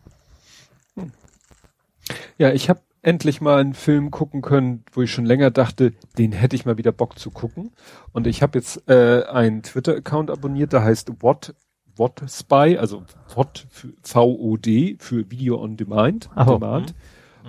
Ja, 2.37 2.51
ich 2.53 2.69
habe 2.69 2.79
endlich 3.07 3.39
mal 3.39 3.61
einen 3.61 3.73
Film 3.73 4.11
gucken 4.11 4.41
können, 4.41 4.83
wo 4.91 5.01
ich 5.01 5.11
schon 5.13 5.25
länger 5.25 5.49
dachte, 5.49 5.93
den 6.17 6.33
hätte 6.33 6.57
ich 6.57 6.65
mal 6.65 6.77
wieder 6.77 6.91
Bock 6.91 7.17
zu 7.17 7.31
gucken. 7.31 7.71
Und 8.11 8.27
ich 8.27 8.41
habe 8.41 8.57
jetzt 8.59 8.87
äh, 8.89 9.23
einen 9.23 9.63
Twitter-Account 9.63 10.29
abonniert, 10.29 10.73
der 10.73 10.83
heißt 10.83 11.23
What 11.23 11.55
What 11.95 12.21
Spy, 12.27 12.77
also 12.77 13.03
What 13.33 13.65
VOD 14.03 14.97
für 14.99 15.31
Video 15.31 15.59
on 15.59 15.77
Demand. 15.77 16.29
Ach, 16.35 16.47
Demand. 16.47 16.93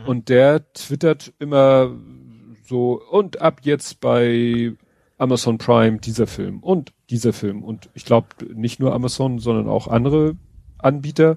Und 0.07 0.29
der 0.29 0.73
twittert 0.75 1.35
immer 1.41 1.91
so 2.65 3.03
und 3.11 3.41
ab 3.43 3.61
jetzt 3.65 4.01
bei 4.01 4.75
Amazon 5.19 5.59
Prime 5.59 5.99
dieser 5.99 6.29
Film 6.29 6.61
und 6.61 6.93
dieser 7.11 7.33
Film 7.33 7.65
und 7.65 7.91
ich 7.95 8.05
glaube 8.05 8.29
nicht 8.55 8.79
nur 8.79 8.95
Amazon, 8.95 9.41
sondern 9.41 9.69
auch 9.69 9.89
andere 9.89 10.37
Anbieter. 10.79 11.37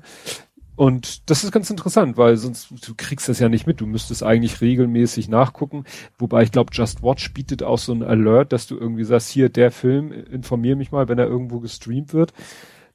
Und 0.76 1.30
das 1.30 1.44
ist 1.44 1.52
ganz 1.52 1.70
interessant, 1.70 2.18
weil 2.18 2.38
sonst 2.38 2.72
du 2.88 2.94
kriegst 2.96 3.30
das 3.30 3.40
ja 3.40 3.50
nicht 3.50 3.68
mit. 3.68 3.82
Du 3.82 3.86
müsstest 3.86 4.24
eigentlich 4.24 4.62
regelmäßig 4.62 5.28
nachgucken. 5.30 5.84
Wobei 6.18 6.44
ich 6.44 6.52
glaube, 6.52 6.72
Just 6.74 7.04
Watch 7.04 7.34
bietet 7.34 7.62
auch 7.62 7.78
so 7.78 7.94
ein 7.94 8.04
Alert, 8.04 8.52
dass 8.54 8.68
du 8.68 8.78
irgendwie 8.78 9.04
sagst, 9.04 9.30
hier 9.30 9.50
der 9.50 9.72
Film, 9.72 10.12
informier 10.12 10.76
mich 10.76 10.92
mal, 10.92 11.08
wenn 11.08 11.20
er 11.20 11.28
irgendwo 11.28 11.60
gestreamt 11.60 12.14
wird. 12.14 12.34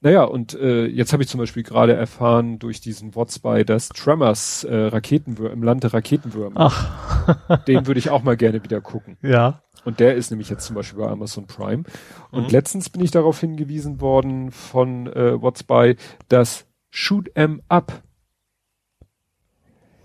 Naja, 0.03 0.25
und 0.25 0.55
äh, 0.55 0.87
jetzt 0.87 1.13
habe 1.13 1.23
ich 1.23 1.29
zum 1.29 1.39
Beispiel 1.41 1.63
gerade 1.63 1.95
erfahren 1.95 2.59
durch 2.59 2.81
diesen 2.81 3.15
Watspy, 3.17 3.65
dass 3.65 3.89
Tremors 3.89 4.65
äh, 4.65 4.75
Raketenwürmer 4.75 5.53
im 5.53 5.63
Land 5.63 5.85
der 5.85 5.95
Raketenwürmer, 5.95 6.57
Ach. 6.61 7.65
den 7.67 7.87
würde 7.87 7.99
ich 7.99 8.11
auch 8.11 8.23
mal 8.23 8.37
gerne 8.37 8.63
wieder 8.63 8.81
gucken. 8.81 9.17
ja. 9.23 9.61
Und 9.85 10.01
der 10.01 10.17
ist 10.17 10.31
nämlich 10.33 10.51
jetzt 10.51 10.67
zum 10.67 10.75
Beispiel 10.75 10.99
bei 10.99 11.09
Amazon 11.09 11.47
Prime. 11.47 11.85
Und 12.33 12.45
Mhm. 12.47 12.51
letztens 12.51 12.91
bin 12.91 13.05
ich 13.05 13.13
darauf 13.13 13.39
hingewiesen 13.39 14.01
worden 14.01 14.51
von 14.51 15.07
äh, 15.07 15.41
Watspy, 15.41 15.95
dass 16.29 16.66
Shoot 16.97 17.31
'em 17.35 17.61
Up 17.69 17.93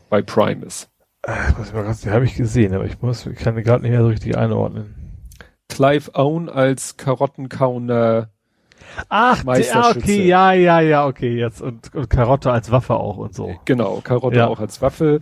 bei 0.10 0.22
Prime 0.22 0.66
ist. 0.66 0.90
Äh, 1.24 1.54
muss 1.58 1.70
ich 1.70 1.74
mal 1.74 1.86
ganz, 1.86 2.02
die 2.02 2.10
habe 2.10 2.26
ich 2.26 2.36
gesehen, 2.36 2.74
aber 2.74 2.84
ich 2.84 3.02
muss, 3.02 3.26
ich 3.26 3.38
kann 3.40 3.56
die 3.56 3.64
gerade 3.64 3.82
nicht 3.84 3.92
mehr 3.92 4.02
so 4.02 4.10
richtig 4.10 4.38
einordnen. 4.38 4.94
Clive 5.70 6.14
Owen 6.16 6.50
als 6.50 6.98
Karottenkauender. 6.98 8.30
Ach, 9.08 9.42
Meisterschütze. 9.46 10.00
okay, 10.00 10.26
ja, 10.28 10.52
ja, 10.52 10.82
ja, 10.82 11.08
okay, 11.08 11.34
jetzt 11.38 11.62
und, 11.62 11.96
und 11.96 12.10
Karotte 12.10 12.52
als 12.52 12.72
Waffe 12.72 12.96
auch 12.96 13.16
und 13.16 13.34
so. 13.34 13.56
Genau, 13.64 14.02
Karotte 14.04 14.40
Ja. 14.40 14.48
auch 14.48 14.60
als 14.60 14.82
Waffe. 14.82 15.22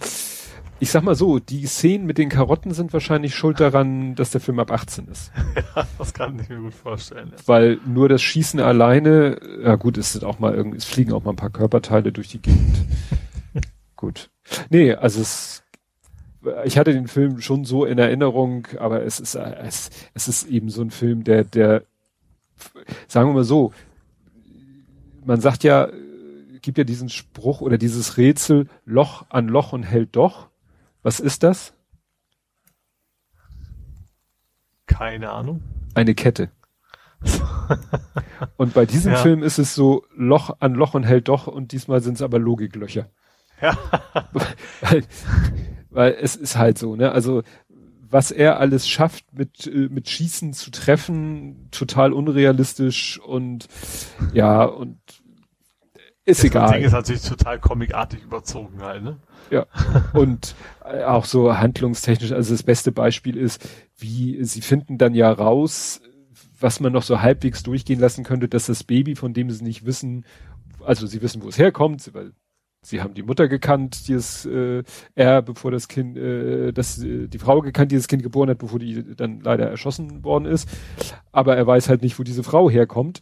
Ich 0.81 0.91
sag 0.91 1.03
mal 1.03 1.15
so, 1.15 1.39
die 1.39 1.65
Szenen 1.65 2.05
mit 2.05 2.17
den 2.17 2.29
Karotten 2.29 2.73
sind 2.73 2.93
wahrscheinlich 2.93 3.35
schuld 3.35 3.59
daran, 3.59 4.15
dass 4.15 4.31
der 4.31 4.39
Film 4.39 4.59
ab 4.59 4.71
18 4.71 5.07
ist. 5.07 5.31
Das 5.97 6.13
kann 6.13 6.39
ich 6.39 6.47
mir 6.47 6.59
gut 6.59 6.73
vorstellen. 6.73 7.33
Weil 7.45 7.79
nur 7.85 8.07
das 8.07 8.21
Schießen 8.21 8.61
alleine, 8.61 9.37
ja 9.61 9.75
gut, 9.75 9.97
es 9.97 10.13
sind 10.13 10.23
auch 10.23 10.39
mal 10.39 10.53
irgendwie, 10.53 10.77
es 10.77 10.85
fliegen 10.85 11.11
auch 11.11 11.23
mal 11.23 11.31
ein 11.31 11.35
paar 11.35 11.49
Körperteile 11.49 12.13
durch 12.13 12.29
die 12.29 12.41
Gegend. 12.41 12.85
gut. 13.97 14.29
Nee, 14.69 14.93
also 14.93 15.19
es, 15.19 15.63
ich 16.63 16.77
hatte 16.77 16.93
den 16.93 17.07
Film 17.07 17.41
schon 17.41 17.65
so 17.65 17.83
in 17.83 17.97
Erinnerung, 17.97 18.67
aber 18.79 19.03
es 19.03 19.19
ist, 19.19 19.35
es, 19.35 19.89
es 20.13 20.27
ist 20.29 20.47
eben 20.47 20.69
so 20.69 20.81
ein 20.81 20.91
Film, 20.91 21.25
der, 21.25 21.43
der, 21.43 21.83
sagen 23.07 23.29
wir 23.29 23.33
mal 23.33 23.43
so, 23.43 23.73
man 25.25 25.41
sagt 25.41 25.65
ja, 25.65 25.89
gibt 26.61 26.77
ja 26.77 26.83
diesen 26.83 27.09
Spruch 27.09 27.61
oder 27.61 27.77
dieses 27.77 28.17
Rätsel, 28.17 28.67
Loch 28.85 29.25
an 29.29 29.47
Loch 29.47 29.73
und 29.73 29.83
hält 29.83 30.15
doch. 30.15 30.48
Was 31.01 31.19
ist 31.19 31.43
das? 31.43 31.73
Keine 34.85 35.31
Ahnung. 35.31 35.61
Eine 35.93 36.15
Kette. 36.15 36.51
und 38.57 38.73
bei 38.73 38.85
diesem 38.85 39.13
Ja. 39.13 39.17
Film 39.19 39.43
ist 39.43 39.59
es 39.59 39.75
so 39.75 40.05
Loch 40.15 40.57
an 40.59 40.73
Loch 40.73 40.93
und 40.93 41.03
hält 41.03 41.27
doch 41.27 41.47
und 41.47 41.71
diesmal 41.71 42.01
sind 42.01 42.15
es 42.15 42.21
aber 42.21 42.39
Logiklöcher. 42.39 43.09
Ja. 43.61 43.77
weil, 44.81 45.03
weil 45.89 46.17
es 46.19 46.35
ist 46.35 46.57
halt 46.57 46.77
so, 46.77 46.95
ne? 46.95 47.11
Also 47.11 47.43
was 48.11 48.31
er 48.31 48.59
alles 48.59 48.87
schafft 48.87 49.33
mit 49.33 49.67
äh, 49.67 49.89
mit 49.89 50.09
Schießen 50.09 50.53
zu 50.53 50.71
treffen, 50.71 51.67
total 51.71 52.13
unrealistisch 52.13 53.19
und 53.19 53.67
ja 54.33 54.63
und 54.63 54.97
ist 56.29 56.39
Das 56.39 56.45
egal. 56.45 56.73
Ding 56.73 56.83
ist 56.83 56.91
natürlich 56.91 57.23
total 57.23 57.59
comicartig 57.59 58.23
überzogen 58.23 58.81
halt, 58.81 59.03
ne? 59.03 59.17
Ja. 59.49 59.65
Und 60.13 60.55
äh, 60.85 61.03
auch 61.03 61.25
so 61.25 61.57
handlungstechnisch, 61.57 62.31
also 62.31 62.53
das 62.53 62.63
beste 62.63 62.91
Beispiel 62.91 63.35
ist, 63.35 63.67
wie 63.97 64.43
sie 64.43 64.61
finden 64.61 64.97
dann 64.97 65.13
ja 65.13 65.31
raus, 65.31 66.01
was 66.59 66.79
man 66.79 66.93
noch 66.93 67.03
so 67.03 67.21
halbwegs 67.21 67.63
durchgehen 67.63 67.99
lassen 67.99 68.23
könnte, 68.23 68.47
dass 68.47 68.67
das 68.67 68.83
Baby, 68.83 69.15
von 69.15 69.33
dem 69.33 69.49
sie 69.49 69.63
nicht 69.63 69.85
wissen, 69.85 70.25
also 70.85 71.07
sie 71.07 71.21
wissen, 71.21 71.41
wo 71.43 71.49
es 71.49 71.57
herkommt, 71.57 72.13
weil 72.13 72.31
sie 72.81 73.01
haben 73.01 73.13
die 73.13 73.23
Mutter 73.23 73.47
gekannt, 73.47 74.07
die 74.07 74.13
es 74.13 74.45
äh, 74.45 74.83
er, 75.15 75.41
bevor 75.41 75.71
das 75.71 75.87
Kind, 75.87 76.17
äh, 76.17 76.71
das, 76.71 77.01
äh, 77.03 77.27
die 77.27 77.39
Frau 77.39 77.61
gekannt, 77.61 77.91
die 77.91 77.95
das 77.95 78.07
Kind 78.07 78.23
geboren 78.23 78.49
hat, 78.49 78.57
bevor 78.57 78.79
die 78.79 79.15
dann 79.15 79.41
leider 79.41 79.69
erschossen 79.69 80.23
worden 80.23 80.45
ist. 80.45 80.69
Aber 81.31 81.57
er 81.57 81.65
weiß 81.65 81.89
halt 81.89 82.01
nicht, 82.01 82.19
wo 82.19 82.23
diese 82.23 82.43
Frau 82.43 82.69
herkommt. 82.69 83.21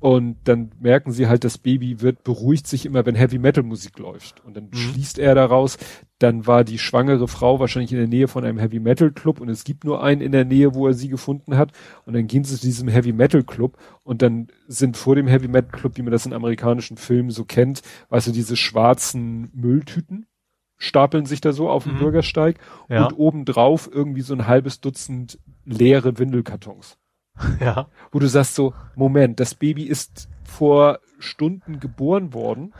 Und 0.00 0.36
dann 0.44 0.70
merken 0.80 1.10
sie 1.10 1.26
halt, 1.26 1.42
das 1.42 1.58
Baby 1.58 2.00
wird 2.00 2.22
beruhigt 2.22 2.68
sich 2.68 2.86
immer, 2.86 3.04
wenn 3.04 3.16
Heavy 3.16 3.38
Metal 3.38 3.64
Musik 3.64 3.98
läuft. 3.98 4.44
Und 4.44 4.56
dann 4.56 4.68
Mhm. 4.70 4.76
schließt 4.76 5.18
er 5.18 5.34
daraus, 5.34 5.76
dann 6.20 6.46
war 6.46 6.62
die 6.62 6.78
schwangere 6.78 7.26
Frau 7.26 7.58
wahrscheinlich 7.58 7.90
in 7.92 7.98
der 7.98 8.06
Nähe 8.06 8.28
von 8.28 8.44
einem 8.44 8.58
Heavy 8.58 8.78
Metal 8.78 9.10
Club 9.10 9.40
und 9.40 9.48
es 9.48 9.64
gibt 9.64 9.84
nur 9.84 10.02
einen 10.02 10.20
in 10.20 10.30
der 10.32 10.44
Nähe, 10.44 10.74
wo 10.74 10.86
er 10.86 10.94
sie 10.94 11.08
gefunden 11.08 11.56
hat. 11.56 11.72
Und 12.06 12.12
dann 12.14 12.28
gehen 12.28 12.44
sie 12.44 12.54
zu 12.56 12.60
diesem 12.66 12.88
Heavy 12.88 13.12
Metal 13.12 13.42
Club 13.42 13.76
und 14.04 14.22
dann 14.22 14.48
sind 14.68 14.96
vor 14.96 15.16
dem 15.16 15.26
Heavy 15.26 15.48
Metal 15.48 15.70
Club, 15.72 15.96
wie 15.96 16.02
man 16.02 16.12
das 16.12 16.26
in 16.26 16.32
amerikanischen 16.32 16.96
Filmen 16.96 17.30
so 17.30 17.44
kennt, 17.44 17.82
weißt 18.10 18.28
du, 18.28 18.32
diese 18.32 18.56
schwarzen 18.56 19.50
Mülltüten 19.52 20.26
stapeln 20.76 21.26
sich 21.26 21.40
da 21.40 21.52
so 21.52 21.68
auf 21.68 21.82
dem 21.84 21.94
Mhm. 21.94 21.98
Bürgersteig 21.98 22.58
Ja. 22.88 23.06
und 23.06 23.14
obendrauf 23.18 23.90
irgendwie 23.92 24.20
so 24.22 24.32
ein 24.32 24.46
halbes 24.46 24.80
Dutzend 24.80 25.40
leere 25.64 26.18
Windelkartons 26.18 26.98
Ja. 27.60 27.88
wo 28.12 28.18
du 28.18 28.26
sagst 28.26 28.54
so, 28.54 28.74
Moment, 28.94 29.40
das 29.40 29.54
Baby 29.54 29.84
ist 29.84 30.28
vor 30.44 30.98
Stunden 31.18 31.80
geboren 31.80 32.32
worden. 32.32 32.72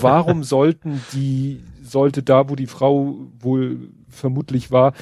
Warum 0.00 0.42
sollten 0.44 1.02
die, 1.12 1.62
sollte 1.82 2.22
da, 2.22 2.48
wo 2.48 2.56
die 2.56 2.66
Frau 2.66 3.16
wohl 3.38 3.90
vermutlich 4.08 4.70
war, 4.70 4.92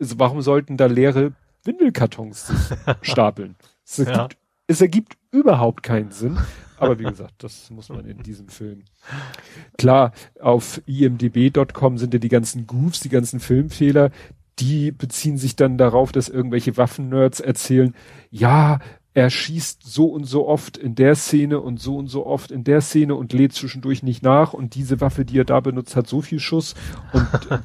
also 0.00 0.18
warum 0.18 0.42
sollten 0.42 0.76
da 0.76 0.86
leere 0.86 1.32
Windelkartons 1.64 2.48
sich 2.48 2.78
stapeln? 3.02 3.56
Es 3.84 3.98
ergibt, 3.98 4.16
Ja. 4.16 4.28
es 4.66 4.80
ergibt 4.80 5.16
überhaupt 5.30 5.82
keinen 5.82 6.10
Sinn. 6.10 6.38
Aber 6.76 6.98
wie 6.98 7.04
gesagt, 7.04 7.34
das 7.44 7.70
muss 7.70 7.88
man 7.90 8.04
in 8.06 8.24
diesem 8.24 8.48
Film. 8.48 8.82
Klar, 9.78 10.10
auf 10.40 10.82
imdb.com 10.86 11.96
sind 11.96 12.12
ja 12.12 12.18
die 12.18 12.28
ganzen 12.28 12.66
Goofs, 12.66 12.98
die 12.98 13.08
ganzen 13.08 13.38
Filmfehler, 13.38 14.10
die 14.58 14.92
beziehen 14.92 15.38
sich 15.38 15.56
dann 15.56 15.78
darauf, 15.78 16.12
dass 16.12 16.28
irgendwelche 16.28 16.76
Waffennerds 16.76 17.40
erzählen, 17.40 17.94
ja, 18.30 18.78
er 19.14 19.28
schießt 19.28 19.82
so 19.84 20.06
und 20.06 20.24
so 20.24 20.48
oft 20.48 20.76
in 20.78 20.94
der 20.94 21.14
Szene 21.14 21.60
und 21.60 21.80
so 21.80 21.96
und 21.96 22.08
so 22.08 22.24
oft 22.26 22.50
in 22.50 22.64
der 22.64 22.80
Szene 22.80 23.14
und 23.14 23.32
lädt 23.32 23.52
zwischendurch 23.52 24.02
nicht 24.02 24.22
nach 24.22 24.52
und 24.54 24.74
diese 24.74 25.00
Waffe, 25.00 25.24
die 25.24 25.38
er 25.38 25.44
da 25.44 25.60
benutzt, 25.60 25.96
hat 25.96 26.06
so 26.06 26.22
viel 26.22 26.40
Schuss 26.40 26.74
und 27.12 27.22
äh, 27.50 27.58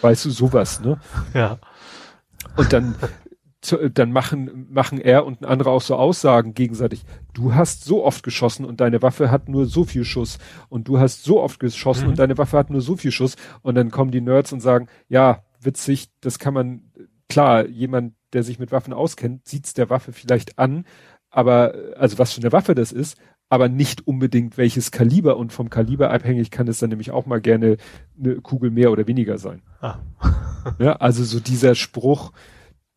weißt 0.00 0.24
du, 0.26 0.30
sowas, 0.30 0.80
ne? 0.80 1.00
Ja. 1.34 1.58
Und 2.56 2.72
dann, 2.72 2.94
dann 3.94 4.12
machen, 4.12 4.68
machen 4.70 5.00
er 5.00 5.26
und 5.26 5.40
ein 5.40 5.44
anderer 5.44 5.70
auch 5.70 5.82
so 5.82 5.96
Aussagen 5.96 6.54
gegenseitig. 6.54 7.04
Du 7.34 7.54
hast 7.54 7.84
so 7.84 8.04
oft 8.04 8.22
geschossen 8.22 8.64
und 8.64 8.80
deine 8.80 9.02
Waffe 9.02 9.30
hat 9.30 9.48
nur 9.48 9.66
so 9.66 9.84
viel 9.84 10.04
Schuss. 10.04 10.38
Und 10.68 10.86
du 10.86 11.00
hast 11.00 11.24
so 11.24 11.42
oft 11.42 11.58
geschossen 11.58 12.04
Mhm. 12.04 12.10
und 12.10 12.18
deine 12.18 12.38
Waffe 12.38 12.56
hat 12.56 12.70
nur 12.70 12.80
so 12.80 12.96
viel 12.96 13.10
Schuss. 13.10 13.36
Und 13.62 13.74
dann 13.74 13.90
kommen 13.90 14.12
die 14.12 14.20
Nerds 14.20 14.52
und 14.52 14.60
sagen, 14.60 14.86
ja, 15.08 15.42
witzig, 15.66 16.08
das 16.22 16.38
kann 16.38 16.54
man, 16.54 16.90
klar, 17.28 17.66
jemand, 17.66 18.14
der 18.32 18.42
sich 18.42 18.58
mit 18.58 18.72
Waffen 18.72 18.92
auskennt, 18.94 19.46
sieht's 19.46 19.74
der 19.74 19.90
Waffe 19.90 20.12
vielleicht 20.12 20.58
an, 20.58 20.86
aber, 21.30 21.74
also 21.96 22.18
was 22.18 22.32
für 22.32 22.40
eine 22.40 22.52
Waffe 22.52 22.74
das 22.74 22.92
ist, 22.92 23.18
aber 23.48 23.68
nicht 23.68 24.06
unbedingt 24.06 24.56
welches 24.58 24.90
Kaliber 24.90 25.36
und 25.36 25.52
vom 25.52 25.70
Kaliber 25.70 26.10
abhängig 26.10 26.50
kann 26.50 26.66
es 26.66 26.78
dann 26.78 26.90
nämlich 26.90 27.10
auch 27.12 27.26
mal 27.26 27.40
gerne 27.40 27.76
eine 28.18 28.36
Kugel 28.40 28.70
mehr 28.70 28.90
oder 28.90 29.06
weniger 29.06 29.38
sein. 29.38 29.62
Ah. 29.80 29.98
Ja, 30.80 30.94
also 30.96 31.22
so 31.22 31.38
dieser 31.38 31.76
Spruch, 31.76 32.32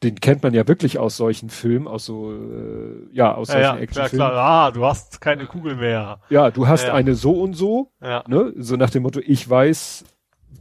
den 0.01 0.15
kennt 0.15 0.41
man 0.41 0.55
ja 0.55 0.67
wirklich 0.67 0.97
aus 0.97 1.17
solchen 1.17 1.51
Filmen, 1.51 1.87
aus 1.87 2.03
so, 2.05 2.31
äh, 2.33 3.07
ja, 3.13 3.35
aus 3.35 3.49
Ja, 3.49 3.53
solchen 3.53 3.75
ja, 3.75 3.77
Actionfilmen. 3.77 4.27
klar. 4.27 4.33
Ah, 4.67 4.71
du 4.71 4.83
hast 4.85 5.21
keine 5.21 5.45
Kugel 5.45 5.75
mehr. 5.75 6.19
Ja, 6.31 6.49
du 6.49 6.67
hast 6.67 6.81
Ja, 6.83 6.87
ja. 6.89 6.93
eine 6.95 7.13
so 7.13 7.39
und 7.43 7.53
so, 7.53 7.91
Ja. 8.01 8.23
ne, 8.27 8.53
so 8.57 8.75
nach 8.75 8.89
dem 8.89 9.03
Motto, 9.03 9.19
ich 9.23 9.47
weiß 9.47 10.03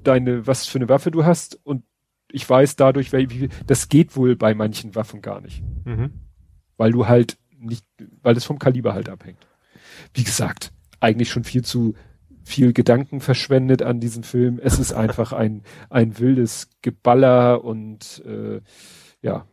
deine, 0.05 0.47
was 0.47 0.67
für 0.67 0.77
eine 0.78 0.91
Waffe 0.91 1.11
du 1.11 1.25
hast 1.25 1.59
und 1.65 1.83
ich 2.31 2.49
weiß 2.49 2.77
dadurch, 2.77 3.13
wie, 3.13 3.49
das 3.67 3.89
geht 3.89 4.17
wohl 4.17 4.37
bei 4.37 4.55
manchen 4.55 4.95
Waffen 4.95 5.23
gar 5.23 5.41
nicht, 5.41 5.63
Mhm. 5.85 6.13
weil 6.77 6.93
du 6.93 7.07
halt 7.09 7.39
nicht, 7.59 7.85
weil 8.23 8.37
es 8.37 8.45
vom 8.45 8.59
Kaliber 8.59 8.95
halt 8.95 9.09
abhängt. 9.09 9.47
Wie 10.15 10.25
gesagt, 10.25 10.73
eigentlich 11.01 11.31
schon 11.31 11.45
viel 11.45 11.63
zu 11.65 11.95
viel 12.45 12.73
Gedanken 12.73 13.21
verschwendet 13.21 13.83
an 13.83 14.01
diesem 14.01 14.23
Film. 14.23 14.59
Es 14.63 14.79
ist 14.79 14.93
einfach 14.93 15.33
ein, 15.33 15.63
ein 15.91 16.19
wildes 16.19 16.71
Geballer 16.83 17.63
und 17.65 18.23
äh, 18.27 18.61
ja. 19.23 19.47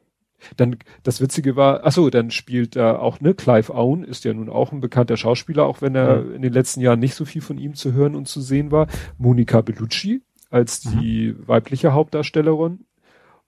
Dann 0.57 0.77
das 1.01 1.21
Witzige 1.21 1.55
war, 1.55 1.81
ach 1.85 1.91
so, 1.91 2.09
dann 2.11 2.29
spielt 2.29 2.75
da 2.75 2.97
auch 2.99 3.19
ne 3.19 3.33
Clive 3.33 3.73
Owen 3.73 4.03
ist 4.03 4.25
ja 4.25 4.33
nun 4.33 4.47
auch 4.49 4.71
ein 4.71 4.79
bekannter 4.79 5.17
Schauspieler, 5.17 5.65
auch 5.65 5.81
wenn 5.81 5.95
er 5.95 6.21
Mhm. 6.21 6.35
in 6.35 6.41
den 6.43 6.53
letzten 6.53 6.81
Jahren 6.81 6.99
nicht 6.99 7.15
so 7.15 7.25
viel 7.25 7.41
von 7.41 7.57
ihm 7.57 7.73
zu 7.73 7.93
hören 7.93 8.13
und 8.15 8.27
zu 8.27 8.41
sehen 8.41 8.69
war. 8.71 8.87
Monica 9.17 9.61
Bellucci 9.61 10.21
als 10.55 10.85
Mhm. 10.85 10.99
die 11.01 11.35
weibliche 11.47 11.93
Hauptdarstellerin. 11.93 12.85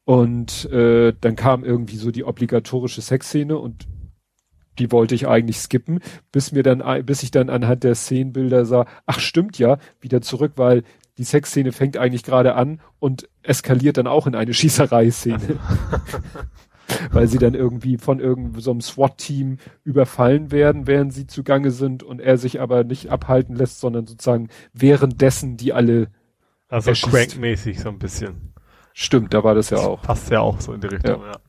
Und 0.03 0.69
äh, 0.71 1.13
dann 1.19 1.35
kam 1.35 1.63
irgendwie 1.63 1.97
so 1.97 2.11
die 2.11 2.23
obligatorische 2.23 3.01
Sexszene 3.01 3.57
und 3.57 3.87
die 4.77 4.91
wollte 4.91 5.15
ich 5.15 5.27
eigentlich 5.27 5.57
skippen, 5.57 6.01
bis 6.31 6.51
mir 6.51 6.63
dann, 6.63 6.83
bis 7.05 7.23
ich 7.23 7.31
dann 7.31 7.49
anhand 7.49 7.83
der 7.83 7.95
Szenenbilder 7.95 8.65
sah, 8.65 8.85
ach 9.05 9.19
stimmt 9.19 9.57
ja, 9.57 9.79
wieder 9.99 10.21
zurück, 10.21 10.53
weil 10.57 10.83
die 11.17 11.23
Sexszene 11.23 11.71
fängt 11.71 11.97
eigentlich 11.97 12.23
gerade 12.23 12.55
an 12.55 12.79
und 12.99 13.27
eskaliert 13.41 13.97
dann 13.97 14.07
auch 14.07 14.27
in 14.27 14.35
eine 14.35 14.53
Schießerei-Szene. 14.59 15.59
weil 17.11 17.27
sie 17.27 17.37
dann 17.37 17.53
irgendwie 17.53 17.97
von 17.97 18.19
irgendeinem 18.19 18.61
so 18.61 18.71
einem 18.71 18.81
SWAT-Team 18.81 19.57
überfallen 19.83 20.51
werden, 20.51 20.87
während 20.87 21.13
sie 21.13 21.27
zugange 21.27 21.71
sind 21.71 22.03
und 22.03 22.21
er 22.21 22.37
sich 22.37 22.61
aber 22.61 22.83
nicht 22.83 23.09
abhalten 23.09 23.55
lässt, 23.55 23.79
sondern 23.79 24.07
sozusagen 24.07 24.49
währenddessen 24.73 25.57
die 25.57 25.73
alle, 25.73 26.07
Also. 26.69 26.91
Crank-mäßig 26.91 27.79
so 27.79 27.89
ein 27.89 27.99
bisschen. 27.99 28.53
stimmt, 28.93 29.33
da 29.33 29.43
war 29.43 29.55
das 29.55 29.69
ja 29.69 29.77
auch. 29.77 30.01
Passt 30.01 30.29
ja 30.29 30.41
auch 30.41 30.59
so 30.59 30.73
in 30.73 30.81
die 30.81 30.87
Richtung, 30.87 31.21
ja. 31.21 31.39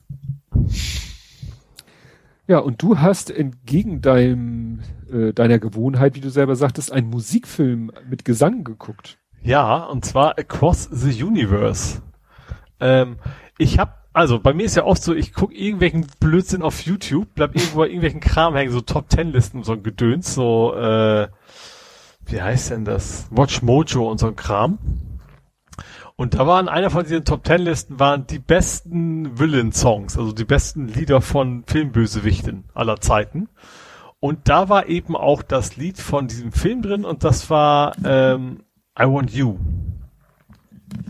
Ja, 2.47 2.59
und 2.61 2.83
du 2.83 2.99
hast 2.99 3.31
entgegen 3.31 4.01
deinem, 4.01 4.81
äh, 5.13 5.35
deiner 5.35 5.59
Gewohnheit, 5.59 6.15
wie 6.15 6.21
du 6.21 6.31
selber 6.31 6.57
sagtest, 6.57 6.91
einen 6.91 7.11
Musikfilm 7.11 7.93
mit 8.09 8.25
Gesang 8.25 8.65
geguckt. 8.65 9.19
Ja, 9.43 9.85
und 9.85 10.07
zwar 10.07 10.39
Across 10.39 10.89
the 10.91 11.23
Universe. 11.23 12.01
Ähm, 12.81 13.17
ich 13.59 13.79
hab, 13.79 14.09
also 14.15 14.41
bei 14.41 14.55
mir 14.55 14.65
ist 14.65 14.77
ja 14.77 14.85
oft 14.85 15.03
so, 15.03 15.15
ich 15.15 15.35
guck 15.35 15.55
irgendwelchen 15.55 16.07
Blödsinn 16.21 16.63
auf 16.63 16.81
YouTube, 16.81 17.29
bleib 17.35 17.55
irgendwo 17.55 17.81
bei 17.81 17.87
irgendwelchen 17.87 18.21
Kram 18.21 18.57
hängen, 18.57 18.73
so 18.73 18.81
Top 18.81 19.11
Ten 19.11 19.31
Listen, 19.31 19.63
so 19.63 19.73
ein 19.73 19.83
Gedöns, 19.83 20.35
so, 20.35 20.75
äh, 20.75 21.29
wie 22.27 22.41
heißt 22.41 22.71
denn 22.71 22.87
das? 22.87 23.27
Watch 23.31 23.61
Mojo 23.61 24.11
und 24.11 24.19
so 24.19 24.27
ein 24.27 24.37
Kram. 24.37 24.79
Und 26.21 26.35
da 26.35 26.49
waren 26.49 26.69
einer 26.69 26.91
von 26.91 27.05
diesen 27.05 27.25
Top 27.25 27.45
Ten 27.45 27.63
Listen 27.63 28.01
waren 28.01 28.27
die 28.27 28.41
besten 28.41 29.39
Villain-Songs, 29.39 30.19
also 30.19 30.33
die 30.33 30.45
besten 30.45 30.89
Lieder 30.89 31.21
von 31.21 31.63
Filmbösewichten 31.65 32.65
aller 32.75 33.01
Zeiten. 33.01 33.49
Und 34.19 34.49
da 34.49 34.69
war 34.69 34.89
eben 34.89 35.15
auch 35.15 35.43
das 35.43 35.77
Lied 35.77 35.97
von 35.97 36.27
diesem 36.27 36.51
Film 36.51 36.83
drin 36.83 37.05
und 37.05 37.23
das 37.23 37.51
war 37.51 37.95
ähm, 38.05 38.65
I 38.99 39.05
Want 39.05 39.31
You. 39.31 39.59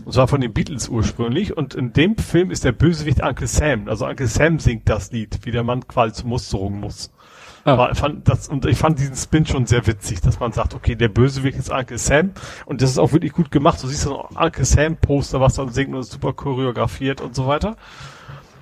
Und 0.05 0.13
zwar 0.13 0.27
von 0.27 0.41
den 0.41 0.53
Beatles 0.53 0.89
ursprünglich. 0.89 1.57
Und 1.57 1.73
in 1.73 1.91
dem 1.91 2.15
Film 2.15 2.51
ist 2.51 2.63
der 2.63 2.73
Bösewicht 2.73 3.23
Uncle 3.23 3.47
Sam. 3.47 3.87
Also 3.87 4.05
Uncle 4.05 4.27
Sam 4.27 4.59
singt 4.59 4.87
das 4.87 5.11
Lied, 5.11 5.39
wie 5.41 5.51
der 5.51 5.63
Mann 5.63 5.87
quasi 5.87 6.13
zur 6.13 6.27
Musterung 6.27 6.79
muss. 6.79 7.11
Ah. 7.65 7.77
War, 7.77 7.95
fand 7.95 8.27
das, 8.27 8.47
und 8.47 8.65
ich 8.65 8.77
fand 8.77 8.99
diesen 8.99 9.15
Spin 9.15 9.45
schon 9.45 9.65
sehr 9.65 9.85
witzig, 9.85 10.21
dass 10.21 10.39
man 10.39 10.51
sagt, 10.51 10.73
okay, 10.73 10.95
der 10.95 11.09
Bösewicht 11.09 11.57
ist 11.57 11.71
Uncle 11.71 11.97
Sam. 11.97 12.31
Und 12.65 12.81
das 12.81 12.91
ist 12.91 12.97
auch 12.97 13.11
wirklich 13.11 13.33
gut 13.33 13.51
gemacht. 13.51 13.81
Du 13.83 13.87
siehst 13.87 14.01
so 14.01 14.27
ein 14.27 14.37
Uncle 14.37 14.65
Sam 14.65 14.97
Poster, 14.97 15.41
was 15.41 15.55
dann 15.55 15.69
singt 15.69 15.93
und 15.93 16.03
super 16.03 16.33
choreografiert 16.33 17.21
und 17.21 17.35
so 17.35 17.47
weiter. 17.47 17.75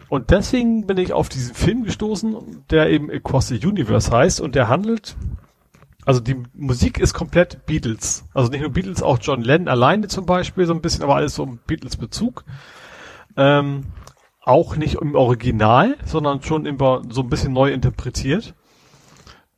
Und 0.10 0.32
deswegen 0.32 0.88
bin 0.88 0.98
ich 0.98 1.14
auf 1.14 1.30
diesen 1.30 1.54
Film 1.54 1.84
gestoßen, 1.84 2.64
der 2.70 2.90
eben 2.90 3.12
Across 3.12 3.48
the 3.48 3.66
Universe 3.66 4.12
heißt 4.12 4.40
und 4.40 4.56
der 4.56 4.70
handelt, 4.70 5.18
also 6.06 6.22
die 6.22 6.42
Musik 6.54 7.00
ist 7.00 7.14
komplett 7.14 7.66
Beatles. 7.66 8.24
Also 8.34 8.50
nicht 8.50 8.62
nur 8.62 8.70
Beatles, 8.70 9.04
auch 9.04 9.20
John 9.22 9.42
Lennon 9.42 9.68
alleine 9.68 10.08
zum 10.08 10.26
Beispiel, 10.26 10.66
so 10.66 10.74
ein 10.74 10.82
bisschen, 10.82 11.04
aber 11.04 11.18
alles 11.18 11.36
so 11.36 11.44
im 11.44 11.60
Beatles-Bezug. 11.68 12.46
Ähm, 13.36 13.88
auch 14.42 14.78
nicht 14.78 14.96
im 15.02 15.16
Original, 15.16 15.98
sondern 16.06 16.42
schon 16.42 16.66
immer 16.66 17.02
so 17.10 17.22
ein 17.22 17.30
bisschen 17.30 17.52
neu 17.52 17.74
interpretiert. 17.74 18.54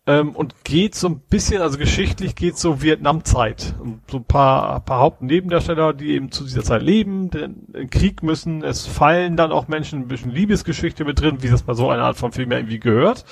Ähm, 0.10 0.32
und 0.32 0.64
geht 0.64 0.96
so 0.96 1.08
ein 1.08 1.20
bisschen, 1.20 1.62
also 1.62 1.78
geschichtlich 1.78 2.36
geht 2.36 2.58
so 2.58 2.82
Vietnamzeit. 2.82 3.76
So 4.10 4.18
ein 4.18 4.24
paar, 4.24 4.78
ein 4.78 4.84
paar 4.84 5.02
Hauptnebendarsteller, 5.02 5.94
die 5.94 6.14
eben 6.14 6.32
zu 6.32 6.46
dieser 6.46 6.64
Zeit 6.64 6.82
leben, 6.82 7.30
den, 7.30 7.68
in 7.76 7.92
Krieg 7.92 8.24
müssen. 8.24 8.64
Es 8.64 8.88
fallen 8.88 9.38
dann 9.38 9.52
auch 9.52 9.68
Menschen, 9.68 10.00
ein 10.00 10.08
bisschen 10.08 10.32
Liebesgeschichte 10.32 11.06
mit 11.06 11.22
drin, 11.22 11.44
wie 11.44 11.50
das 11.50 11.62
bei 11.62 11.76
so 11.76 11.92
einer 11.92 12.06
Art 12.06 12.18
von 12.18 12.32
Film 12.32 12.52
ja 12.52 12.58
irgendwie 12.58 12.80
gehört. 12.80 13.24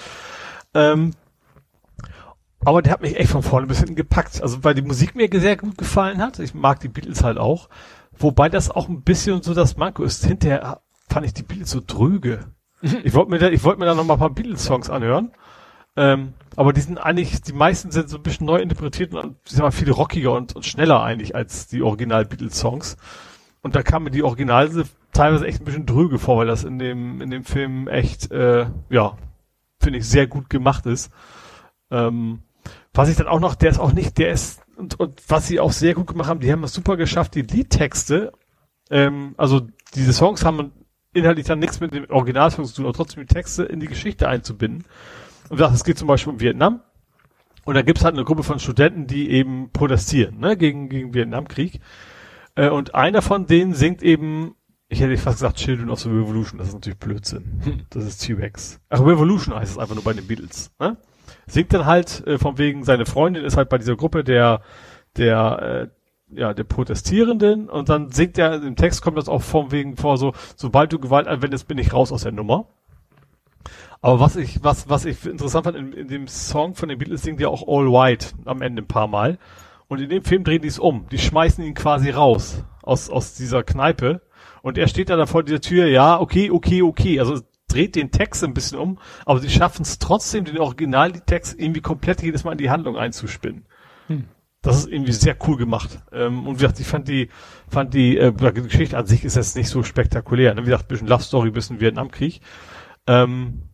Ähm, 0.76 1.14
aber 2.64 2.84
der 2.84 2.94
hat 2.94 3.02
mich 3.02 3.18
echt 3.18 3.32
von 3.32 3.42
vorne 3.42 3.66
bis 3.66 3.80
hinten 3.80 3.96
gepackt. 3.96 4.44
Also 4.44 4.64
weil 4.64 4.76
die 4.76 4.84
Musik 4.84 5.16
mir 5.16 5.30
sehr 5.32 5.58
gut 5.58 5.80
gefallen 5.80 6.22
hat. 6.22 6.38
Ich 6.38 6.54
mag 6.54 6.80
die 6.80 6.90
Beatles 6.90 7.24
halt 7.24 7.40
auch. 7.40 7.70
Wobei 8.16 8.50
das 8.50 8.70
auch 8.70 8.88
ein 8.88 9.02
bisschen 9.02 9.42
so 9.42 9.56
das 9.56 9.78
Manko 9.78 10.04
ist. 10.04 10.24
Hinterher 10.24 10.82
fand 11.10 11.26
ich 11.26 11.34
die 11.34 11.42
Beatles 11.42 11.72
so 11.72 11.82
dröge. 11.86 12.42
Ich 13.04 13.16
wollte 13.16 13.32
mir 13.32 13.40
da, 13.40 13.50
ich 13.50 13.64
wollte 13.64 13.80
mir 13.80 13.88
da 13.88 13.96
noch 13.96 14.04
mal 14.04 14.14
ein 14.14 14.20
paar 14.20 14.30
Beatles-Songs 14.30 14.92
anhören. 14.92 15.32
Ähm, 15.98 16.34
aber 16.56 16.74
die 16.74 16.82
sind 16.82 17.00
eigentlich, 17.00 17.42
die 17.42 17.54
meisten 17.54 17.92
sind 17.92 18.10
so 18.10 18.18
ein 18.18 18.24
bisschen 18.24 18.46
neu 18.46 18.60
interpretiert 18.60 19.14
und 19.14 19.36
sag 19.46 19.64
mal, 19.64 19.72
viel 19.72 19.92
rockiger 19.92 20.34
und, 20.34 20.56
und 20.56 20.66
schneller 20.66 21.02
eigentlich 21.02 21.36
als 21.36 21.68
die 21.68 21.82
Original-Beatles-Songs. 21.82 22.98
Und 23.62 23.76
da 23.76 23.84
kam 23.84 24.04
mir 24.04 24.12
die 24.12 24.24
Originale 24.24 24.86
teilweise 25.12 25.48
echt 25.48 25.62
ein 25.62 25.66
bisschen 25.66 25.86
dröge 25.86 26.20
vor, 26.20 26.38
weil 26.38 26.48
das 26.48 26.64
in 26.64 26.80
dem, 26.80 27.22
in 27.22 27.32
dem 27.32 27.44
Film 27.44 27.88
echt, 27.88 28.32
äh, 28.32 28.68
ja, 28.90 29.18
finde 29.82 30.00
ich, 30.00 30.08
sehr 30.08 30.28
gut 30.28 30.50
gemacht 30.50 30.86
ist. 30.86 31.12
Ähm, 31.92 32.44
was 32.94 33.10
ich 33.10 33.18
dann 33.18 33.28
auch 33.28 33.40
noch, 33.40 33.56
der 33.56 33.72
ist 33.72 33.80
auch 33.80 33.94
nicht, 33.94 34.18
der 34.18 34.32
ist, 34.32 34.62
und, 34.78 35.00
und 35.00 35.22
was 35.28 35.48
sie 35.48 35.60
auch 35.60 35.72
sehr 35.72 35.96
gut 35.96 36.08
gemacht 36.08 36.30
haben, 36.30 36.40
die 36.40 36.52
haben 36.52 36.64
es 36.64 36.74
super 36.74 36.98
geschafft, 36.98 37.36
die 37.36 37.42
Liedtexte, 37.42 38.32
ähm, 38.90 39.34
also 39.38 39.68
diese 39.96 40.14
Songs 40.14 40.46
haben 40.46 40.72
inhaltlich 41.14 41.48
dann 41.48 41.60
nichts 41.60 41.80
mit 41.80 41.94
dem 41.94 42.10
Originalsong 42.10 42.66
zu 42.66 42.76
tun, 42.76 42.86
aber 42.86 42.94
trotzdem 42.94 43.26
die 43.26 43.34
Texte 43.34 43.64
in 43.64 43.80
die 43.80 43.88
Geschichte 43.88 44.28
einzubinden. 44.28 44.86
Und 45.50 45.60
das, 45.60 45.74
es 45.74 45.84
geht 45.84 45.98
zum 45.98 46.08
Beispiel 46.08 46.34
um 46.34 46.40
Vietnam. 46.40 46.82
Und 47.66 47.76
da 47.76 47.82
gibt's 47.82 48.04
halt 48.06 48.16
eine 48.16 48.24
Gruppe 48.24 48.44
von 48.44 48.60
Studenten, 48.60 49.08
die 49.08 49.30
eben 49.30 49.72
protestieren, 49.74 50.40
ne, 50.40 50.56
gegen, 50.56 50.88
gegen 50.88 51.14
Vietnamkrieg. 51.14 51.82
Äh, 52.56 52.70
und 52.70 52.96
einer 52.96 53.22
von 53.22 53.46
denen 53.46 53.74
singt 53.74 54.02
eben, 54.04 54.56
ich 54.88 55.02
hätte 55.02 55.18
fast 55.18 55.40
gesagt 55.40 55.58
Children 55.58 55.90
of 55.90 56.00
the 56.00 56.10
Revolution, 56.10 56.58
das 56.58 56.70
ist 56.70 56.76
natürlich 56.76 56.98
Blödsinn. 56.98 57.84
Das 57.90 58.06
ist 58.06 58.20
T-Rex. 58.20 58.80
Ach, 58.90 59.02
Revolution 59.02 59.54
heißt 59.54 59.74
es 59.74 59.78
einfach 59.78 59.96
nur 59.96 60.04
bei 60.04 60.14
den 60.14 60.28
Beatles, 60.28 60.72
ne? 60.80 60.98
Singt 61.46 61.74
dann 61.74 61.86
halt, 61.86 62.26
äh, 62.26 62.38
von 62.38 62.58
wegen, 62.58 62.86
seine 62.86 63.06
Freundin 63.06 63.44
ist 63.44 63.58
halt 63.58 63.68
bei 63.68 63.78
dieser 63.78 63.98
Gruppe 63.98 64.24
der, 64.24 64.62
der, 65.18 65.90
äh, 66.32 66.40
ja, 66.40 66.54
der 66.54 66.64
Protestierenden 66.64 67.70
und 67.70 67.90
dann 67.90 68.12
singt 68.12 68.38
er, 68.38 68.62
im 68.64 68.76
Text 68.76 69.02
kommt 69.02 69.18
das 69.18 69.28
auch 69.30 69.42
von 69.42 69.72
wegen 69.72 69.98
vor 69.98 70.18
so, 70.18 70.34
sobald 70.56 70.92
du 70.94 71.00
Gewalt 71.00 71.28
anwendest, 71.28 71.68
bin 71.68 71.78
ich 71.78 71.94
raus 71.94 72.12
aus 72.12 72.24
der 72.24 72.32
Nummer. 72.32 72.68
Aber 74.08 74.22
was 74.22 74.38
ich, 74.38 74.64
was, 74.64 74.88
was 74.88 75.04
ich 75.04 75.26
interessant 75.26 75.66
fand, 75.66 75.76
in, 75.76 75.92
in 75.92 76.08
dem 76.08 76.28
Song 76.30 76.76
von 76.76 76.88
den 76.88 76.98
Beatles 76.98 77.24
singt 77.24 77.42
ja 77.42 77.50
auch 77.50 77.68
All 77.68 77.92
White 77.92 78.28
am 78.46 78.62
Ende 78.62 78.84
ein 78.84 78.88
paar 78.88 79.08
Mal. 79.08 79.38
Und 79.90 80.00
in 80.00 80.08
dem 80.08 80.24
Film 80.24 80.46
drehen 80.46 80.62
die 80.62 80.70
es 80.70 80.80
um. 80.80 81.10
Die 81.12 81.20
schmeißen 81.20 81.62
ihn 81.62 81.74
quasi 81.74 82.12
raus 82.12 82.64
aus, 82.84 83.10
aus 83.10 83.34
dieser 83.34 83.64
Kneipe. 83.64 84.22
Und 84.62 84.78
er 84.78 84.88
steht 84.88 85.10
da, 85.10 85.26
vor 85.26 85.44
dieser 85.44 85.60
Tür, 85.60 85.88
ja, 85.88 86.22
okay, 86.22 86.50
okay, 86.52 86.84
okay. 86.84 87.20
Also 87.20 87.42
dreht 87.68 87.98
den 87.98 88.10
Text 88.10 88.46
ein 88.46 88.54
bisschen 88.54 88.80
um, 88.80 88.98
aber 89.26 89.42
sie 89.42 89.50
schaffen 89.50 89.82
es 89.82 90.00
trotzdem, 90.00 90.46
den 90.46 90.58
Originaltext 90.58 91.60
irgendwie 91.60 91.82
komplett 91.82 92.24
jedes 92.24 92.46
Mal 92.46 92.54
in 92.54 92.60
die 92.60 92.70
Handlung 92.70 92.96
einzuspinnen. 92.96 93.66
Das 94.62 94.78
ist 94.78 94.88
irgendwie 94.88 95.12
sehr 95.12 95.36
cool 95.46 95.58
gemacht. 95.58 96.00
Ähm, 96.14 96.48
und 96.48 96.56
wie 96.56 96.62
gesagt, 96.62 96.80
ich 96.80 96.88
fand 96.88 97.10
die, 97.10 97.28
fand 97.68 97.94
die, 97.94 98.18
äh, 98.18 98.32
die 98.32 98.62
Geschichte 98.62 98.98
an 98.98 99.06
sich 99.06 99.26
ist 99.26 99.36
jetzt 99.36 99.58
nicht 99.58 99.68
so 99.68 99.84
spektakulär. 99.84 100.56
Ne? 100.56 100.62
Wie 100.62 100.70
gesagt, 100.70 100.88
bisschen 100.88 101.10
Love 101.10 101.24
Story, 101.24 101.52
bisschen 101.52 101.82
Vietnamkrieg. 101.82 102.40
Ähm, 103.06 103.67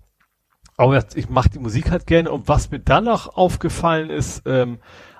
aber 0.77 0.91
wie 0.91 0.95
gesagt, 0.95 1.17
ich 1.17 1.29
mache 1.29 1.49
die 1.49 1.59
Musik 1.59 1.91
halt 1.91 2.07
gerne. 2.07 2.31
Und 2.31 2.47
was 2.47 2.71
mir 2.71 2.79
dann 2.79 3.05
noch 3.05 3.35
aufgefallen 3.35 4.09
ist, 4.09 4.43
ähm, 4.45 4.79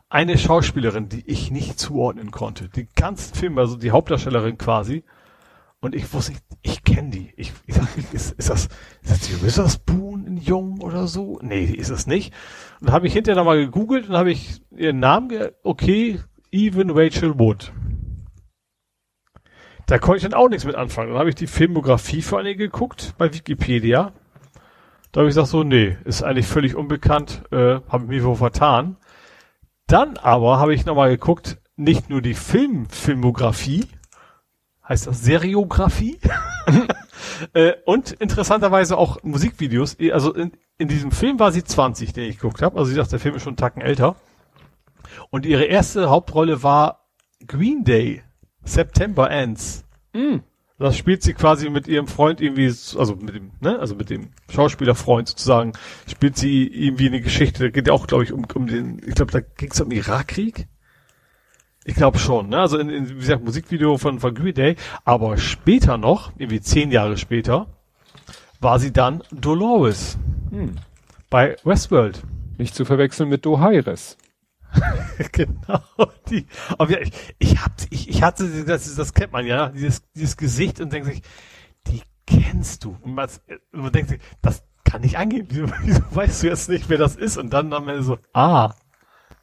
eine 0.10 0.38
Schauspielerin, 0.38 1.10
die 1.10 1.24
ich 1.26 1.52
nicht 1.52 1.80
zuordnen 1.80 2.32
konnte. 2.32 2.70
Die 2.70 2.88
ganzen 2.96 3.34
Filme, 3.34 3.62
also 3.62 3.78
die 3.78 3.92
Hauptdarstellerin 3.92 4.58
quasi. 4.58 5.04
Und 5.80 5.96
ich 5.96 6.14
wusste, 6.14 6.34
ich, 6.34 6.40
ich 6.62 6.84
kenne 6.84 7.10
die. 7.10 7.34
Ich, 7.36 7.52
ich 7.66 7.76
sag, 7.76 7.88
ist, 8.14 8.32
ist 8.32 8.50
das, 8.50 8.70
ist 9.02 9.12
das 9.12 9.20
die 9.22 9.42
Witherspoon 9.42 10.26
in 10.26 10.38
Jung 10.38 10.82
oder 10.82 11.08
so? 11.08 11.40
Nee, 11.42 11.66
ist 11.66 11.90
es 11.90 12.08
nicht. 12.08 12.34
Und 12.80 12.92
habe 12.92 13.08
ich 13.08 13.14
hinterher 13.14 13.36
nochmal 13.36 13.58
gegoogelt 13.58 14.08
und 14.08 14.16
habe 14.16 14.32
ich 14.32 14.62
ihren 14.72 15.00
Namen, 15.00 15.30
ge 15.30 15.52
okay, 15.64 16.20
Even 16.52 16.92
Rachel 16.92 17.38
Wood. 17.38 17.74
Da 19.88 19.98
konnte 19.98 20.18
ich 20.18 20.24
dann 20.24 20.34
auch 20.36 20.48
nichts 20.48 20.64
mit 20.64 20.76
anfangen. 20.76 21.10
Dann 21.10 21.18
habe 21.20 21.30
ich 21.30 21.36
die 21.36 21.48
Filmografie 21.48 22.22
für 22.22 22.38
eine 22.38 22.56
geguckt 22.56 23.16
bei 23.18 23.34
Wikipedia. 23.34 24.14
Da 25.14 25.20
habe 25.20 25.30
ich 25.30 25.36
gesagt 25.36 25.50
so, 25.50 25.64
nee, 25.64 25.96
ist 26.06 26.24
eigentlich 26.24 26.48
völlig 26.48 26.76
unbekannt, 26.76 27.44
äh, 27.52 27.80
habe 27.88 28.06
ich 28.06 28.10
mich 28.10 28.24
wohl 28.24 28.36
vertan. 28.36 28.98
Dann 29.86 30.18
aber 30.18 30.60
habe 30.60 30.74
ich 30.74 30.88
nochmal 30.88 31.12
geguckt, 31.12 31.60
nicht 31.76 32.10
nur 32.10 32.20
die 32.20 32.34
Film-Filmografie, 32.34 33.86
heißt 34.90 35.06
das 35.06 35.22
Seriografie? 35.22 36.20
äh, 37.54 37.74
und 37.86 38.14
interessanterweise 38.14 38.98
auch 38.98 39.22
Musikvideos. 39.22 39.98
Also 40.12 40.34
in, 40.34 40.52
in 40.80 40.88
diesem 40.88 41.12
Film 41.12 41.40
war 41.40 41.52
sie 41.52 41.64
20, 41.64 42.14
den 42.14 42.28
ich 42.28 42.40
geguckt 42.40 42.64
habe. 42.64 42.80
Also 42.80 42.90
sie 42.90 42.96
sagt, 42.96 43.12
der 43.12 43.20
Film 43.20 43.36
ist 43.36 43.44
schon 43.44 43.52
einen 43.52 43.58
Tacken 43.58 43.84
älter. 43.84 44.16
Und 45.30 45.46
ihre 45.46 45.66
erste 45.66 46.10
Hauptrolle 46.10 46.64
war 46.64 47.06
Green 47.46 47.84
Day, 47.84 48.24
September 48.64 49.30
Ends. 49.30 49.86
Mm. 50.14 50.38
Das 50.80 50.98
spielt 50.98 51.22
sie 51.22 51.34
quasi 51.34 51.70
mit 51.70 51.88
ihrem 51.88 52.08
Freund 52.08 52.42
irgendwie, 52.42 52.66
also 52.66 53.16
mit 53.16 53.36
dem, 53.36 53.52
ne, 53.62 53.80
also 53.80 53.96
mit 53.96 54.10
dem 54.10 54.30
Schauspielerfreund 54.52 55.28
sozusagen, 55.30 55.74
spielt 56.10 56.36
sie 56.36 56.68
irgendwie 56.68 57.08
eine 57.08 57.22
Geschichte, 57.22 57.64
da 57.64 57.70
geht 57.70 57.88
ja 57.88 57.94
auch, 57.94 58.08
glaube 58.08 58.24
ich, 58.24 58.34
um, 58.34 58.46
um 58.54 58.68
den, 58.68 59.00
ich 59.06 59.16
glaube, 59.16 59.32
da 59.32 59.40
ging 59.40 59.72
es 59.72 59.80
um 59.80 59.90
den 59.90 60.00
Irakkrieg. 60.00 60.68
Ich 61.86 61.96
glaube 61.96 62.18
schon, 62.18 62.50
ne? 62.50 62.60
Also 62.60 62.78
in, 62.78 62.90
in 62.90 63.10
wie 63.10 63.16
gesagt, 63.16 63.44
Musikvideo 63.44 63.98
von, 63.98 64.20
von 64.20 64.34
Green 64.34 64.54
Day, 64.54 64.76
aber 65.04 65.38
später 65.38 65.98
noch, 65.98 66.32
irgendwie 66.38 66.62
zehn 66.62 66.92
Jahre 66.92 67.18
später, 67.18 67.68
war 68.60 68.80
sie 68.80 68.94
dann 68.94 69.22
Dolores 69.32 70.18
Hm. 70.52 70.76
bei 71.30 71.56
Westworld. 71.64 72.22
Nicht 72.58 72.76
zu 72.76 72.86
verwechseln 72.86 73.30
mit 73.30 73.46
Dohaires. 73.46 74.18
genau, 75.32 75.82
die. 76.30 76.46
Aber 76.78 76.92
ja, 76.92 77.00
ich, 77.00 77.12
ich 77.40 77.58
hab, 77.64 77.72
ich, 77.90 78.10
ich 78.10 78.24
hatte, 78.24 78.66
das, 78.66 78.96
das 78.96 79.14
kennt 79.14 79.32
man 79.32 79.46
ja, 79.46 79.70
dieses, 79.70 80.04
dieses 80.14 80.38
Gesicht 80.38 80.80
und 80.80 80.92
denkt 80.92 81.08
sich, 81.08 81.22
die 81.88 82.02
kennst 82.26 82.84
du. 82.84 82.98
Und 83.02 83.16
man, 83.16 83.30
man 83.72 83.92
denkt 83.92 84.10
sich, 84.10 84.20
das 84.42 84.64
kann 84.84 85.02
nicht 85.02 85.18
angehen. 85.18 85.48
Wieso, 85.84 86.02
weißt 86.12 86.44
du 86.44 86.48
jetzt 86.48 86.70
nicht, 86.70 86.90
wer 86.90 86.98
das 86.98 87.16
ist? 87.16 87.38
Und 87.38 87.52
dann 87.52 87.74
am 87.74 87.88
Ende 87.88 88.04
so, 88.04 88.18
ah. 88.34 88.74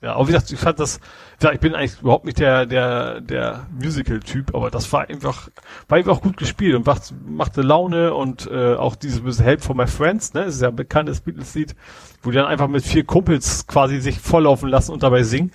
Ja, 0.02 0.14
aber 0.14 0.28
wie 0.28 0.32
gesagt, 0.32 0.50
ich 0.50 0.58
fand 0.58 0.80
das, 0.80 0.98
ja, 1.42 1.52
ich 1.52 1.60
bin 1.60 1.74
eigentlich 1.74 2.00
überhaupt 2.00 2.24
nicht 2.24 2.38
der, 2.38 2.64
der, 2.64 3.20
der 3.20 3.66
Musical-Typ, 3.70 4.54
aber 4.54 4.70
das 4.70 4.90
war 4.94 5.08
einfach, 5.08 5.50
war 5.88 5.98
einfach 5.98 6.22
gut 6.22 6.38
gespielt 6.38 6.74
und 6.74 6.86
macht, 6.86 7.12
machte 7.26 7.60
Laune 7.60 8.14
und 8.14 8.46
äh, 8.50 8.76
auch 8.76 8.96
dieses 8.96 9.20
bisschen 9.20 9.44
Help 9.44 9.62
for 9.62 9.76
My 9.76 9.86
Friends, 9.86 10.32
ne, 10.32 10.46
das 10.46 10.54
ist 10.54 10.62
ja 10.62 10.68
ein 10.68 10.76
bekanntes 10.76 11.20
Beatles-Lied, 11.20 11.76
wo 12.22 12.30
die 12.30 12.36
dann 12.36 12.46
einfach 12.46 12.68
mit 12.68 12.82
vier 12.82 13.04
Kumpels 13.04 13.66
quasi 13.66 14.00
sich 14.00 14.18
volllaufen 14.20 14.70
lassen 14.70 14.92
und 14.92 15.02
dabei 15.02 15.22
singen, 15.22 15.52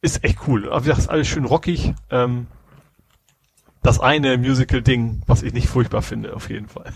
ist 0.00 0.22
echt 0.22 0.38
cool. 0.46 0.68
Aber 0.68 0.80
wie 0.80 0.90
gesagt, 0.90 1.00
ist 1.00 1.10
alles 1.10 1.26
schön 1.26 1.44
rockig. 1.44 1.92
Ähm, 2.10 2.46
das 3.82 3.98
eine 3.98 4.38
Musical-Ding, 4.38 5.22
was 5.26 5.42
ich 5.42 5.52
nicht 5.52 5.68
furchtbar 5.68 6.02
finde, 6.02 6.36
auf 6.36 6.50
jeden 6.50 6.68
Fall. 6.68 6.92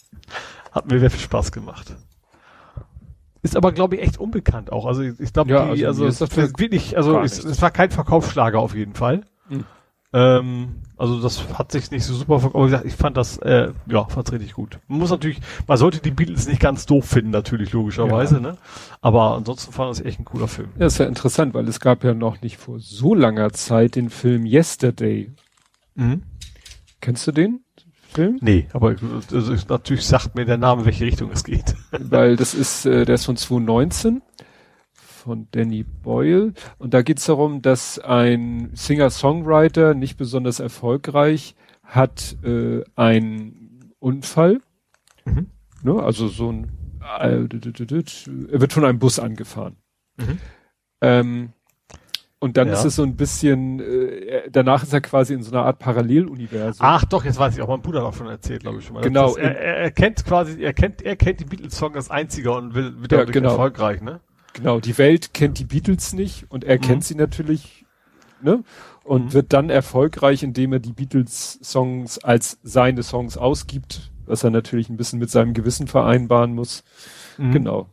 Hat 0.72 0.90
mir 0.90 0.98
sehr 0.98 1.10
viel 1.10 1.20
Spaß 1.20 1.52
gemacht. 1.52 1.94
Ist 3.42 3.56
aber, 3.56 3.72
glaube 3.72 3.96
ich, 3.96 4.02
echt 4.02 4.18
unbekannt 4.18 4.70
auch. 4.70 4.86
Also 4.86 5.02
ich, 5.02 5.18
ich 5.18 5.32
glaube, 5.32 5.50
Ja, 5.50 5.74
die, 5.74 5.84
also 5.84 6.04
also, 6.04 6.24
ist 6.24 6.36
das 6.36 6.58
wirklich, 6.58 6.96
also 6.96 7.20
es, 7.20 7.60
war 7.60 7.70
kein 7.72 7.90
Verkaufsschlager 7.90 8.60
auf 8.60 8.74
jeden 8.74 8.94
Fall. 8.94 9.22
Hm. 9.48 9.64
Ähm, 10.14 10.76
also 10.96 11.20
das 11.20 11.58
hat 11.58 11.72
sich 11.72 11.90
nicht 11.90 12.04
so 12.04 12.14
super 12.14 12.38
verkauft. 12.38 12.72
Aber 12.74 12.84
ich 12.84 12.94
fand 12.94 13.16
das, 13.16 13.38
äh, 13.38 13.72
ja, 13.86 14.04
fand's 14.04 14.30
richtig 14.30 14.52
gut. 14.52 14.78
Man 14.86 14.98
muss 15.00 15.10
natürlich, 15.10 15.40
man 15.66 15.76
sollte 15.78 16.00
die 16.00 16.10
Beatles 16.10 16.46
nicht 16.46 16.60
ganz 16.60 16.86
doof 16.86 17.06
finden, 17.06 17.30
natürlich, 17.30 17.72
logischerweise, 17.72 18.36
Ja. 18.36 18.40
ne? 18.40 18.58
Aber 19.00 19.34
ansonsten 19.34 19.72
fand 19.72 19.90
das 19.90 20.00
echt 20.00 20.20
ein 20.20 20.24
cooler 20.24 20.48
Film. 20.48 20.68
Ja, 20.78 20.86
ist 20.86 20.98
ja 20.98 21.06
interessant, 21.06 21.54
weil 21.54 21.66
es 21.66 21.80
gab 21.80 22.04
ja 22.04 22.14
noch 22.14 22.42
nicht 22.42 22.58
vor 22.58 22.78
so 22.78 23.14
langer 23.14 23.52
Zeit 23.52 23.96
den 23.96 24.10
Film 24.10 24.46
Yesterday. 24.46 25.32
Mhm. 25.94 26.22
Kennst 27.00 27.26
du 27.26 27.32
den 27.32 27.64
Film? 28.12 28.38
Nee, 28.40 28.66
aber 28.72 28.94
also, 29.32 29.52
ich- 29.54 29.68
natürlich 29.68 30.06
sagt 30.06 30.34
mir 30.34 30.44
der 30.44 30.58
Name, 30.58 30.84
welche 30.84 31.04
Richtung 31.04 31.30
es 31.32 31.44
geht. 31.44 31.74
weil 31.90 32.36
das 32.36 32.54
ist, 32.54 32.86
äh, 32.86 33.04
der 33.04 33.14
ist 33.16 33.24
von 33.24 33.36
2019 33.36 34.22
von 34.92 35.46
Danny 35.52 35.84
Boyle 35.84 36.52
und 36.78 36.94
da 36.94 37.02
geht's 37.02 37.26
darum, 37.26 37.62
dass 37.62 37.98
ein 37.98 38.70
Singer-Songwriter, 38.74 39.94
nicht 39.94 40.16
besonders 40.16 40.58
erfolgreich, 40.60 41.54
hat 41.82 42.36
äh, 42.44 42.82
einen 42.96 43.92
Unfall, 43.98 44.60
Mhm. 45.24 45.46
ne, 45.84 46.02
also 46.02 46.26
so 46.28 46.50
ein, 46.50 46.72
äh, 47.20 47.44
er 47.44 48.60
wird 48.60 48.72
von 48.72 48.84
einem 48.84 48.98
Bus 48.98 49.18
angefahren. 49.20 49.76
Mhm. 50.16 50.38
Ähm, 51.00 51.52
und 52.42 52.56
dann 52.56 52.66
Ja. 52.66 52.74
ist 52.74 52.84
es 52.84 52.96
so 52.96 53.04
ein 53.04 53.14
bisschen, 53.14 53.78
äh, 53.78 54.50
danach 54.50 54.82
ist 54.82 54.92
er 54.92 55.00
quasi 55.00 55.32
in 55.32 55.44
so 55.44 55.52
einer 55.52 55.64
Art 55.64 55.78
Paralleluniversum. 55.78 56.84
Ach 56.84 57.04
doch, 57.04 57.24
jetzt 57.24 57.38
weiß 57.38 57.54
ich 57.54 57.62
auch, 57.62 57.68
mein 57.68 57.82
Bruder 57.82 58.00
hat 58.00 58.08
auch 58.08 58.14
schon 58.16 58.26
erzählt, 58.26 58.62
glaube 58.62 58.80
ich 58.80 58.84
schon 58.86 58.94
mal. 58.94 59.02
Genau. 59.02 59.28
Das, 59.28 59.36
er, 59.36 59.56
er, 59.60 59.76
er 59.76 59.90
kennt 59.92 60.24
quasi, 60.24 60.60
er 60.60 60.72
kennt, 60.72 61.02
er 61.02 61.14
kennt 61.14 61.38
die 61.38 61.44
Beatles-Song 61.44 61.94
als 61.94 62.10
einziger 62.10 62.56
und 62.56 62.74
will, 62.74 63.00
wird 63.00 63.12
Ja, 63.12 63.18
dadurch 63.18 63.32
genau. 63.32 63.50
erfolgreich, 63.50 64.00
ne? 64.02 64.20
Genau, 64.54 64.80
die 64.80 64.98
Welt 64.98 65.32
kennt 65.34 65.60
die 65.60 65.64
Beatles 65.64 66.12
nicht 66.14 66.46
und 66.50 66.64
er 66.64 66.78
Mhm. 66.78 66.80
kennt 66.82 67.04
sie 67.04 67.14
natürlich, 67.14 67.86
ne? 68.40 68.64
Und 69.04 69.26
Mhm. 69.26 69.32
wird 69.34 69.52
dann 69.52 69.70
erfolgreich, 69.70 70.42
indem 70.42 70.72
er 70.72 70.78
die 70.80 70.92
Beatles-Songs 70.92 72.18
als 72.24 72.58
seine 72.64 73.04
Songs 73.04 73.36
ausgibt, 73.38 74.10
was 74.26 74.42
er 74.42 74.50
natürlich 74.50 74.88
ein 74.88 74.96
bisschen 74.96 75.20
mit 75.20 75.30
seinem 75.30 75.54
Gewissen 75.54 75.86
vereinbaren 75.86 76.54
muss. 76.56 76.82
Mhm. 77.38 77.52
Genau. 77.52 77.88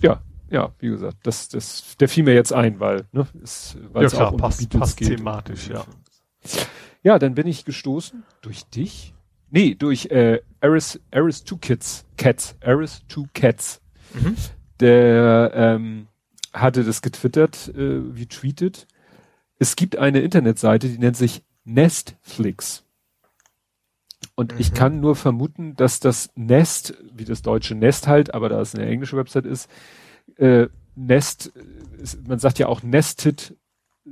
Ja, 0.00 0.22
ja, 0.54 0.72
wie 0.78 0.88
gesagt, 0.88 1.18
das, 1.24 1.48
das, 1.48 1.96
der 1.98 2.08
fiel 2.08 2.24
mir 2.24 2.34
jetzt 2.34 2.52
ein, 2.52 2.80
weil, 2.80 3.06
ne, 3.12 3.26
ist, 3.42 3.76
weil 3.92 4.02
Ja 4.02 4.06
es 4.06 4.12
klar, 4.14 4.28
auch 4.28 4.32
um 4.32 4.38
passt, 4.40 4.70
passt 4.70 4.96
geht. 4.96 5.08
thematisch, 5.18 5.68
ja. 5.68 5.84
Ja, 7.02 7.18
dann 7.18 7.34
bin 7.34 7.46
ich 7.46 7.64
gestoßen 7.64 8.22
durch 8.40 8.64
dich. 8.66 9.12
Nee, 9.50 9.74
durch 9.74 10.06
äh, 10.06 10.40
Aris, 10.60 11.00
Aris 11.10 11.44
Two 11.44 11.58
Kids, 11.58 12.06
Cats, 12.16 12.56
Aris 12.62 13.02
Two 13.08 13.26
Cats. 13.34 13.80
Mhm. 14.14 14.36
Der 14.80 15.52
ähm, 15.54 16.06
hatte 16.52 16.84
das 16.84 17.02
getwittert, 17.02 17.68
äh, 17.76 18.14
wie 18.16 18.26
tweetet. 18.26 18.86
Es 19.58 19.76
gibt 19.76 19.96
eine 19.96 20.20
Internetseite, 20.20 20.88
die 20.88 20.98
nennt 20.98 21.16
sich 21.16 21.42
Nestflix. 21.64 22.84
Und 24.34 24.54
ich 24.58 24.70
Mhm. 24.70 24.74
kann 24.74 25.00
nur 25.00 25.14
vermuten, 25.16 25.76
dass 25.76 26.00
das 26.00 26.30
Nest, 26.34 26.94
wie 27.12 27.24
das 27.24 27.42
deutsche 27.42 27.74
Nest 27.74 28.08
halt, 28.08 28.34
aber 28.34 28.48
da 28.48 28.60
es 28.60 28.74
eine 28.74 28.86
englische 28.86 29.16
Website 29.16 29.46
ist, 29.46 29.70
äh, 30.36 30.66
Nest, 30.96 31.52
man 32.26 32.38
sagt 32.38 32.58
ja 32.58 32.66
auch 32.66 32.82
nested, 32.82 33.56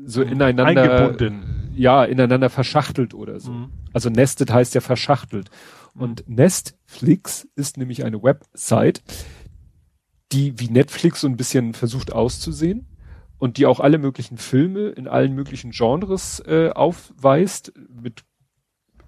so 0.04 0.22
ineinander, 0.22 0.82
Eingebunden. 0.82 1.72
ja, 1.76 2.04
ineinander 2.04 2.48
verschachtelt 2.50 3.14
oder 3.14 3.40
so. 3.40 3.52
Mhm. 3.52 3.70
Also 3.92 4.08
nested 4.08 4.50
heißt 4.50 4.74
ja 4.74 4.80
verschachtelt. 4.80 5.50
Und 5.94 6.24
Nestflix 6.26 7.46
ist 7.54 7.76
nämlich 7.76 8.04
eine 8.04 8.22
Website, 8.22 9.02
die 10.32 10.58
wie 10.58 10.68
Netflix 10.68 11.20
so 11.20 11.28
ein 11.28 11.36
bisschen 11.36 11.74
versucht 11.74 12.12
auszusehen 12.12 12.86
und 13.38 13.58
die 13.58 13.66
auch 13.66 13.80
alle 13.80 13.98
möglichen 13.98 14.38
Filme 14.38 14.88
in 14.88 15.08
allen 15.08 15.34
möglichen 15.34 15.72
Genres 15.72 16.40
äh, 16.46 16.70
aufweist 16.70 17.72
mit 17.90 18.24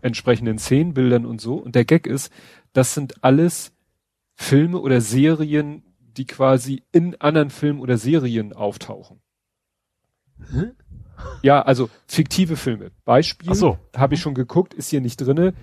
entsprechenden 0.03 0.59
Szenenbildern 0.59 1.25
und 1.25 1.41
so. 1.41 1.55
Und 1.55 1.75
der 1.75 1.87
Gag 1.87 2.07
ist, 2.07 2.31
das 2.75 2.93
sind 2.93 3.25
alles 3.25 3.73
Filme 4.35 4.79
oder 4.81 5.01
Serien, 5.01 5.83
die 6.17 6.27
quasi 6.27 6.83
in 6.93 7.21
anderen 7.21 7.51
Filmen 7.51 7.81
oder 7.81 7.99
Serien 7.99 8.53
auftauchen. 8.53 9.21
Hä? 10.53 10.73
Ja, 11.43 11.63
also 11.63 11.89
fiktive 12.07 12.57
Filme. 12.57 12.91
Beispiel 13.05 13.51
Ach 13.51 13.55
so. 13.55 13.79
habe 13.95 14.15
ich 14.15 14.21
schon 14.21 14.35
geguckt, 14.35 14.75
ist 14.75 14.91
hier 14.91 15.01
nicht 15.01 15.17
drinne. 15.19 15.55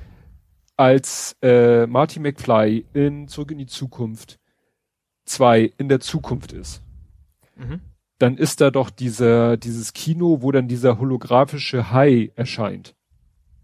Als 0.77 1.35
äh, 1.41 1.85
Marty 1.87 2.19
McFly 2.19 2.85
in 2.93 3.27
Zurück 3.27 3.51
in 3.51 3.57
die 3.57 3.65
Zukunft 3.67 4.39
2 5.25 5.73
in 5.77 5.89
der 5.89 5.99
Zukunft 5.99 6.53
ist, 6.53 6.81
Mhm. 7.55 7.81
dann 8.17 8.37
ist 8.37 8.61
da 8.61 8.71
doch 8.71 8.89
dieser, 8.89 9.57
dieses 9.57 9.93
Kino, 9.93 10.41
wo 10.41 10.51
dann 10.51 10.67
dieser 10.67 10.97
holographische 10.99 11.91
Hai 11.91 12.31
erscheint. 12.35 12.95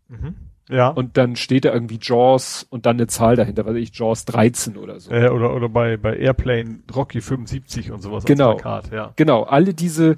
Mhm. 0.10 0.36
Ja. 0.70 0.90
Und 0.90 1.16
dann 1.18 1.36
steht 1.36 1.64
da 1.66 1.74
irgendwie 1.74 2.00
Jaws 2.02 2.66
und 2.70 2.86
dann 2.86 2.98
eine 2.98 3.08
Zahl 3.08 3.36
dahinter, 3.36 3.66
weiß 3.66 3.76
ich, 3.78 3.98
Jaws 3.98 4.26
13 4.26 4.76
oder 4.78 5.00
so. 5.00 5.12
äh, 5.12 5.30
oder, 5.30 5.54
oder 5.56 5.70
bei, 5.70 5.96
bei 5.98 6.18
Airplane 6.18 6.80
Rocky 6.94 7.22
75 7.22 7.92
und 7.92 8.02
sowas 8.02 8.26
Genau. 8.26 8.54
als 8.54 8.62
Plakat, 8.62 8.92
ja. 8.92 9.14
Genau, 9.16 9.44
alle 9.44 9.74
diese, 9.74 10.18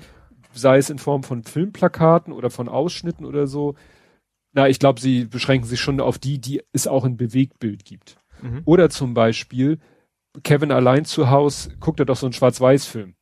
sei 0.53 0.77
es 0.77 0.89
in 0.89 0.97
Form 0.97 1.21
von 1.23 1.43
Filmplakaten 1.43 2.33
oder 2.33 2.49
von 2.49 2.67
Ausschnitten 2.67 3.25
oder 3.25 3.45
so, 3.45 3.75
na, 4.53 4.67
ich 4.67 4.79
glaube, 4.79 4.99
sie 4.99 5.25
beschränken 5.25 5.67
sich 5.67 5.79
schon 5.79 6.01
auf 6.01 6.17
die, 6.17 6.39
die 6.39 6.63
es 6.73 6.87
auch 6.87 7.05
in 7.05 7.17
Bewegtbild 7.17 7.85
gibt. 7.85 8.17
Mhm. 8.41 8.63
Oder 8.65 8.89
zum 8.89 9.13
Beispiel, 9.13 9.77
Kevin 10.43 10.71
allein 10.71 11.05
zu 11.05 11.29
Haus, 11.29 11.69
guckt 11.79 11.99
er 11.99 12.07
doch 12.07 12.15
so 12.15 12.25
einen 12.25 12.33
Schwarz-Weiß-Film. 12.33 13.13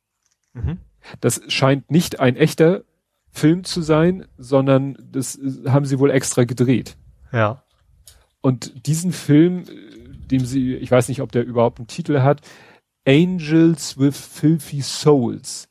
Mhm. 0.54 0.78
Das 1.20 1.42
scheint 1.48 1.90
nicht 1.90 2.20
ein 2.20 2.36
echter 2.36 2.84
Film 3.30 3.64
zu 3.64 3.82
sein, 3.82 4.24
sondern 4.38 4.96
das 5.12 5.36
äh, 5.36 5.68
haben 5.68 5.84
sie 5.84 5.98
wohl 5.98 6.10
extra 6.10 6.44
gedreht. 6.44 6.96
Ja. 7.32 7.62
Und 8.40 8.86
diesen 8.86 9.12
Film, 9.12 9.64
äh, 9.64 10.26
dem 10.30 10.44
sie, 10.44 10.74
ich 10.74 10.90
weiß 10.90 11.08
nicht, 11.08 11.22
ob 11.22 11.32
der 11.32 11.44
überhaupt 11.44 11.78
einen 11.78 11.88
Titel 11.88 12.20
hat, 12.20 12.40
Angels 13.06 13.98
with 13.98 14.16
Filthy 14.16 14.82
Souls. 14.82 15.68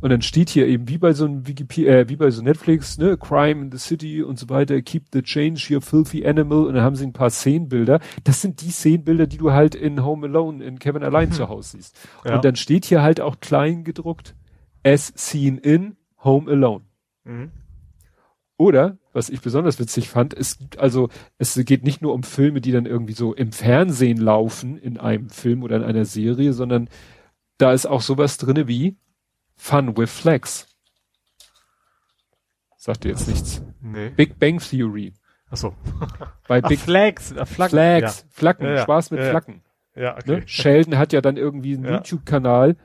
Und 0.00 0.10
dann 0.10 0.20
steht 0.20 0.50
hier 0.50 0.66
eben 0.66 0.86
wie 0.86 0.98
bei 0.98 1.14
so 1.14 1.24
einem 1.24 1.46
Wikipedia, 1.46 2.00
äh, 2.00 2.08
wie 2.10 2.16
bei 2.16 2.30
so 2.30 2.42
Netflix, 2.42 2.98
ne, 2.98 3.16
Crime 3.16 3.62
in 3.62 3.72
the 3.72 3.78
City 3.78 4.22
und 4.22 4.38
so 4.38 4.50
weiter, 4.50 4.82
keep 4.82 5.04
the 5.14 5.22
change, 5.22 5.68
your 5.70 5.80
filthy 5.80 6.26
animal. 6.26 6.66
Und 6.66 6.74
dann 6.74 6.84
haben 6.84 6.94
sie 6.94 7.06
ein 7.06 7.14
paar 7.14 7.30
Szenenbilder. 7.30 8.00
Das 8.22 8.42
sind 8.42 8.60
die 8.60 8.70
Szenenbilder, 8.70 9.26
die 9.26 9.38
du 9.38 9.52
halt 9.52 9.74
in 9.74 10.04
Home 10.04 10.26
Alone, 10.26 10.62
in 10.62 10.78
Kevin 10.78 11.04
allein 11.04 11.32
zu 11.32 11.48
Hause 11.48 11.78
siehst. 11.78 11.96
Ja. 12.24 12.34
Und 12.34 12.44
dann 12.44 12.56
steht 12.56 12.84
hier 12.84 13.00
halt 13.00 13.20
auch 13.20 13.40
klein 13.40 13.82
gedruckt, 13.82 14.34
as 14.84 15.10
seen 15.16 15.56
in 15.56 15.96
Home 16.22 16.50
Alone. 16.50 16.84
Mhm. 17.24 17.50
Oder, 18.58 18.98
was 19.14 19.30
ich 19.30 19.40
besonders 19.40 19.78
witzig 19.78 20.08
fand, 20.08 20.34
es 20.34 20.58
gibt 20.58 20.78
also, 20.78 21.08
es 21.38 21.54
geht 21.64 21.84
nicht 21.84 22.02
nur 22.02 22.12
um 22.12 22.22
Filme, 22.24 22.60
die 22.60 22.72
dann 22.72 22.84
irgendwie 22.86 23.12
so 23.14 23.32
im 23.32 23.52
Fernsehen 23.52 24.18
laufen, 24.18 24.76
in 24.76 24.98
einem 24.98 25.30
Film 25.30 25.62
oder 25.62 25.76
in 25.76 25.84
einer 25.84 26.04
Serie, 26.04 26.52
sondern 26.52 26.88
da 27.58 27.72
ist 27.72 27.86
auch 27.86 28.00
sowas 28.02 28.36
drinne 28.36 28.66
wie 28.68 28.96
Fun 29.56 29.96
with 29.96 30.10
Flags. 30.10 30.66
Sagt 32.76 33.04
dir 33.04 33.10
jetzt 33.10 33.28
nichts. 33.28 33.62
Nee. 33.80 34.10
Big 34.10 34.38
Bang 34.38 34.58
Theory. 34.58 35.14
Achso. 35.48 35.74
Bei 36.48 36.60
Ach, 36.62 36.68
Big 36.68 36.80
Flags, 36.80 37.32
äh, 37.32 37.46
Flaggen. 37.46 37.70
Flags, 37.78 38.26
Flaggen, 38.30 38.66
Ja, 38.66 38.74
ja. 38.74 38.82
Spaß 38.82 39.10
mit 39.12 39.20
Ja, 39.20 39.26
ja. 39.26 39.30
Flaggen. 39.30 39.62
Ja, 39.94 40.02
ja 40.02 40.16
okay. 40.16 40.30
Ne? 40.40 40.42
Sheldon 40.46 40.98
hat 40.98 41.12
ja 41.12 41.20
dann 41.20 41.36
irgendwie 41.36 41.74
einen 41.74 41.84
Ja. 41.86 41.94
YouTube-Kanal, 41.96 42.76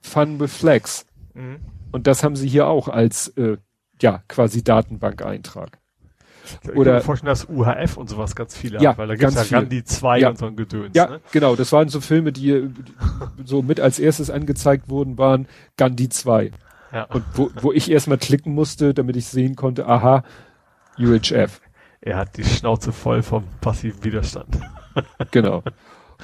Fun 0.00 0.40
with 0.40 0.54
Flags. 0.54 1.06
Mhm. 1.34 1.60
Und 1.92 2.06
das 2.08 2.24
haben 2.24 2.34
sie 2.36 2.48
hier 2.48 2.66
auch 2.66 2.88
als, 2.88 3.28
äh, 3.36 3.58
ja, 4.02 4.22
quasi 4.28 4.62
Datenbankeintrag. 4.62 5.78
Ich 6.44 6.60
kann 6.60 6.76
Oder- 6.76 6.94
mir 6.94 7.00
vorstellen, 7.02 7.28
dass 7.28 7.48
UHF 7.48 7.96
und 7.96 8.08
sowas 8.10 8.34
ganz 8.34 8.56
viele 8.56 8.80
Ja, 8.82 8.90
hat, 8.90 8.98
weil 8.98 9.06
da 9.08 9.14
gibt's 9.14 9.36
ganz 9.36 9.48
ja 9.50 9.58
viel. 9.58 9.68
Gandhi 9.68 9.84
2 9.84 10.18
Ja. 10.18 10.28
und 10.30 10.38
so 10.38 10.46
ein 10.46 10.56
Gedöns. 10.56 10.90
Ja, 10.94 11.06
Ne? 11.08 11.20
genau. 11.30 11.54
Das 11.56 11.70
waren 11.72 11.88
so 11.88 12.00
Filme, 12.00 12.32
die 12.32 12.68
so 13.44 13.62
mit 13.62 13.78
als 13.80 13.98
erstes 14.00 14.28
angezeigt 14.28 14.88
wurden, 14.88 15.16
waren 15.18 15.46
Gandhi 15.76 16.08
2. 16.08 16.50
Ja. 16.92 17.04
Und 17.04 17.24
wo, 17.34 17.50
wo 17.62 17.72
ich 17.72 17.90
erstmal 17.90 18.18
klicken 18.18 18.52
musste, 18.54 18.92
damit 18.92 19.16
ich 19.16 19.26
sehen 19.26 19.54
konnte, 19.56 19.86
aha, 19.86 20.24
UHF. 20.98 21.60
Er 22.00 22.16
hat 22.18 22.36
die 22.36 22.44
Schnauze 22.44 22.92
voll 22.92 23.22
vom 23.22 23.44
passiven 23.60 24.02
Widerstand. 24.04 24.58
Genau. 25.30 25.62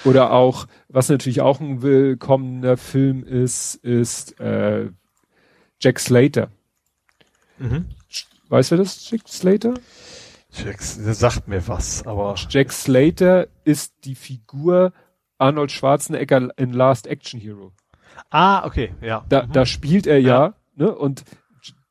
Oder 0.05 0.33
auch, 0.33 0.67
was 0.89 1.09
natürlich 1.09 1.41
auch 1.41 1.61
ein 1.61 1.81
willkommener 1.83 2.77
Film 2.77 3.23
ist, 3.25 3.77
ist 3.77 4.39
äh, 4.41 4.91
Jack 5.81 6.01
Slater. 6.01 6.49
Mhm. 7.59 7.87
Weißt 8.49 8.71
du 8.73 8.77
das, 8.77 9.11
Jack 9.11 9.29
Slater? 9.29 9.75
Das 10.65 11.19
sagt 11.19 11.47
mir 11.49 11.67
was, 11.69 12.07
aber 12.07 12.35
Jack 12.49 12.73
Slater 12.73 13.49
ist 13.65 13.93
die 14.05 14.15
Figur 14.15 14.93
Arnold 15.37 15.71
Schwarzenegger 15.71 16.49
in 16.59 16.73
Last 16.73 17.07
Action 17.07 17.39
Hero. 17.41 17.73
ah, 18.31 18.65
okay, 18.67 18.95
ja. 19.01 19.25
Da, 19.29 19.47
Mhm. 19.47 19.53
da 19.53 19.67
spielt 19.67 20.07
er 20.07 20.19
ja, 20.21 20.55
ne? 20.75 20.93
Und 20.95 21.25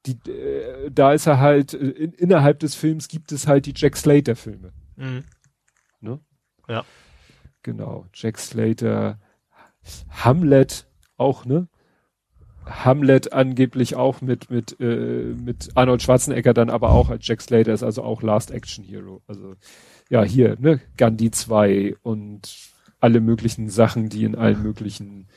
die, 0.05 0.17
äh, 0.29 0.89
da 0.91 1.13
ist 1.13 1.27
er 1.27 1.39
halt, 1.39 1.73
äh, 1.73 1.77
in, 1.89 2.11
innerhalb 2.13 2.59
des 2.59 2.75
Films 2.75 3.07
gibt 3.07 3.31
es 3.31 3.45
halt 3.47 3.65
die 3.65 3.73
Jack 3.75 3.95
Slater 3.95 4.35
Filme. 4.35 4.73
Mhm. 4.95 5.23
Ne? 6.01 6.19
Ja. 6.67 6.83
Genau. 7.63 8.05
Jack 8.13 8.37
Slater, 8.39 9.19
Hamlet 10.09 10.87
auch, 11.17 11.45
ne? 11.45 11.67
Hamlet 12.69 13.33
angeblich 13.33 13.95
auch 13.95 14.21
mit, 14.21 14.49
mit, 14.49 14.79
äh, 14.79 15.33
mit 15.33 15.69
Arnold 15.75 16.01
Schwarzenegger 16.01 16.53
dann 16.53 16.69
aber 16.69 16.91
auch 16.91 17.09
als 17.09 17.27
Jack 17.27 17.41
Slater 17.41 17.73
ist 17.73 17.83
also 17.83 18.03
auch 18.03 18.21
Last 18.21 18.51
Action 18.51 18.83
Hero. 18.83 19.21
Also, 19.27 19.55
ja, 20.09 20.23
hier, 20.23 20.57
ne? 20.59 20.79
Gandhi 20.97 21.31
2 21.31 21.95
und 22.03 22.71
alle 22.99 23.19
möglichen 23.21 23.69
Sachen, 23.69 24.09
die 24.09 24.23
in 24.23 24.35
allen 24.35 24.61
möglichen 24.61 25.27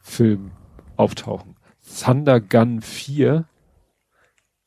Filmen 0.00 0.52
auftauchen. 0.96 1.56
Thunder 2.00 2.40
Gun 2.40 2.80
4, 2.80 3.46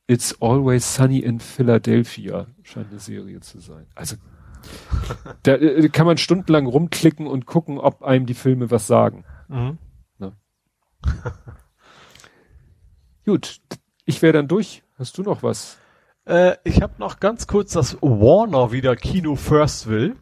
It's 0.07 0.41
Always 0.41 0.95
Sunny 0.95 1.19
in 1.19 1.39
Philadelphia, 1.39 2.47
scheint 2.63 2.89
eine 2.89 2.99
Serie 2.99 3.39
zu 3.41 3.59
sein. 3.59 3.85
Also, 3.95 4.15
da 5.43 5.55
äh, 5.55 5.89
kann 5.89 6.05
man 6.05 6.17
stundenlang 6.17 6.65
rumklicken 6.65 7.27
und 7.27 7.45
gucken, 7.45 7.77
ob 7.77 8.03
einem 8.03 8.25
die 8.25 8.33
Filme 8.33 8.71
was 8.71 8.87
sagen. 8.87 9.25
Mhm. 9.47 9.77
Gut, 13.29 13.59
ich 14.05 14.23
wäre 14.23 14.33
dann 14.33 14.47
durch. 14.47 14.81
Hast 14.97 15.15
du 15.19 15.21
noch 15.21 15.43
was? 15.43 15.77
Äh, 16.25 16.55
ich 16.63 16.81
habe 16.81 16.93
noch 16.97 17.19
ganz 17.19 17.45
kurz, 17.45 17.73
dass 17.73 17.95
Warner 18.01 18.71
wieder 18.71 18.95
Kino 18.95 19.35
First 19.35 19.87
will. 19.87 20.15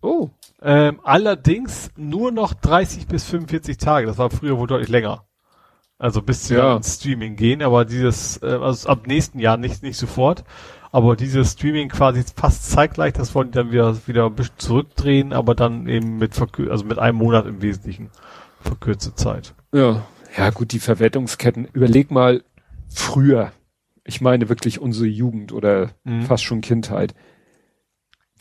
Oh, 0.00 0.30
Ähm, 0.62 1.00
allerdings 1.02 1.90
nur 1.96 2.30
noch 2.30 2.54
30 2.54 3.08
bis 3.08 3.24
45 3.24 3.76
Tage. 3.76 4.06
Das 4.06 4.18
war 4.18 4.30
früher 4.30 4.56
wohl 4.56 4.68
deutlich 4.68 4.88
länger. 4.88 5.24
Also 5.98 6.22
bis 6.22 6.46
sie 6.46 6.54
Ja. 6.54 6.76
ins 6.76 6.94
Streaming 6.94 7.34
gehen, 7.34 7.60
aber 7.60 7.84
dieses, 7.84 8.40
äh, 8.40 8.46
also 8.62 8.88
ab 8.88 9.08
nächsten 9.08 9.40
Jahr 9.40 9.56
nicht, 9.56 9.82
nicht 9.82 9.96
sofort. 9.98 10.44
Aber 10.92 11.16
dieses 11.16 11.52
Streaming 11.54 11.88
quasi 11.88 12.22
fast 12.36 12.70
zeitgleich, 12.70 13.14
das 13.14 13.34
wollen 13.34 13.48
die 13.50 13.56
dann 13.58 13.72
wieder, 13.72 13.96
wieder 14.06 14.26
ein 14.26 14.36
bisschen 14.36 14.58
zurückdrehen, 14.58 15.32
aber 15.32 15.56
dann 15.56 15.88
eben 15.88 16.18
mit 16.18 16.40
also 16.70 16.84
mit 16.84 17.00
einem 17.00 17.18
Monat 17.18 17.46
im 17.46 17.60
Wesentlichen 17.62 18.10
verkürzte 18.60 19.16
Zeit. 19.16 19.54
ja. 19.72 20.02
Ja, 20.36 20.50
gut, 20.50 20.72
die 20.72 20.80
Verwertungsketten. 20.80 21.66
Überleg 21.72 22.10
mal 22.10 22.42
früher. 22.88 23.52
Ich 24.04 24.20
meine 24.20 24.48
wirklich 24.48 24.80
unsere 24.80 25.06
Jugend 25.06 25.52
oder 25.52 25.90
Mhm. 26.04 26.22
fast 26.22 26.44
schon 26.44 26.60
Kindheit. 26.60 27.14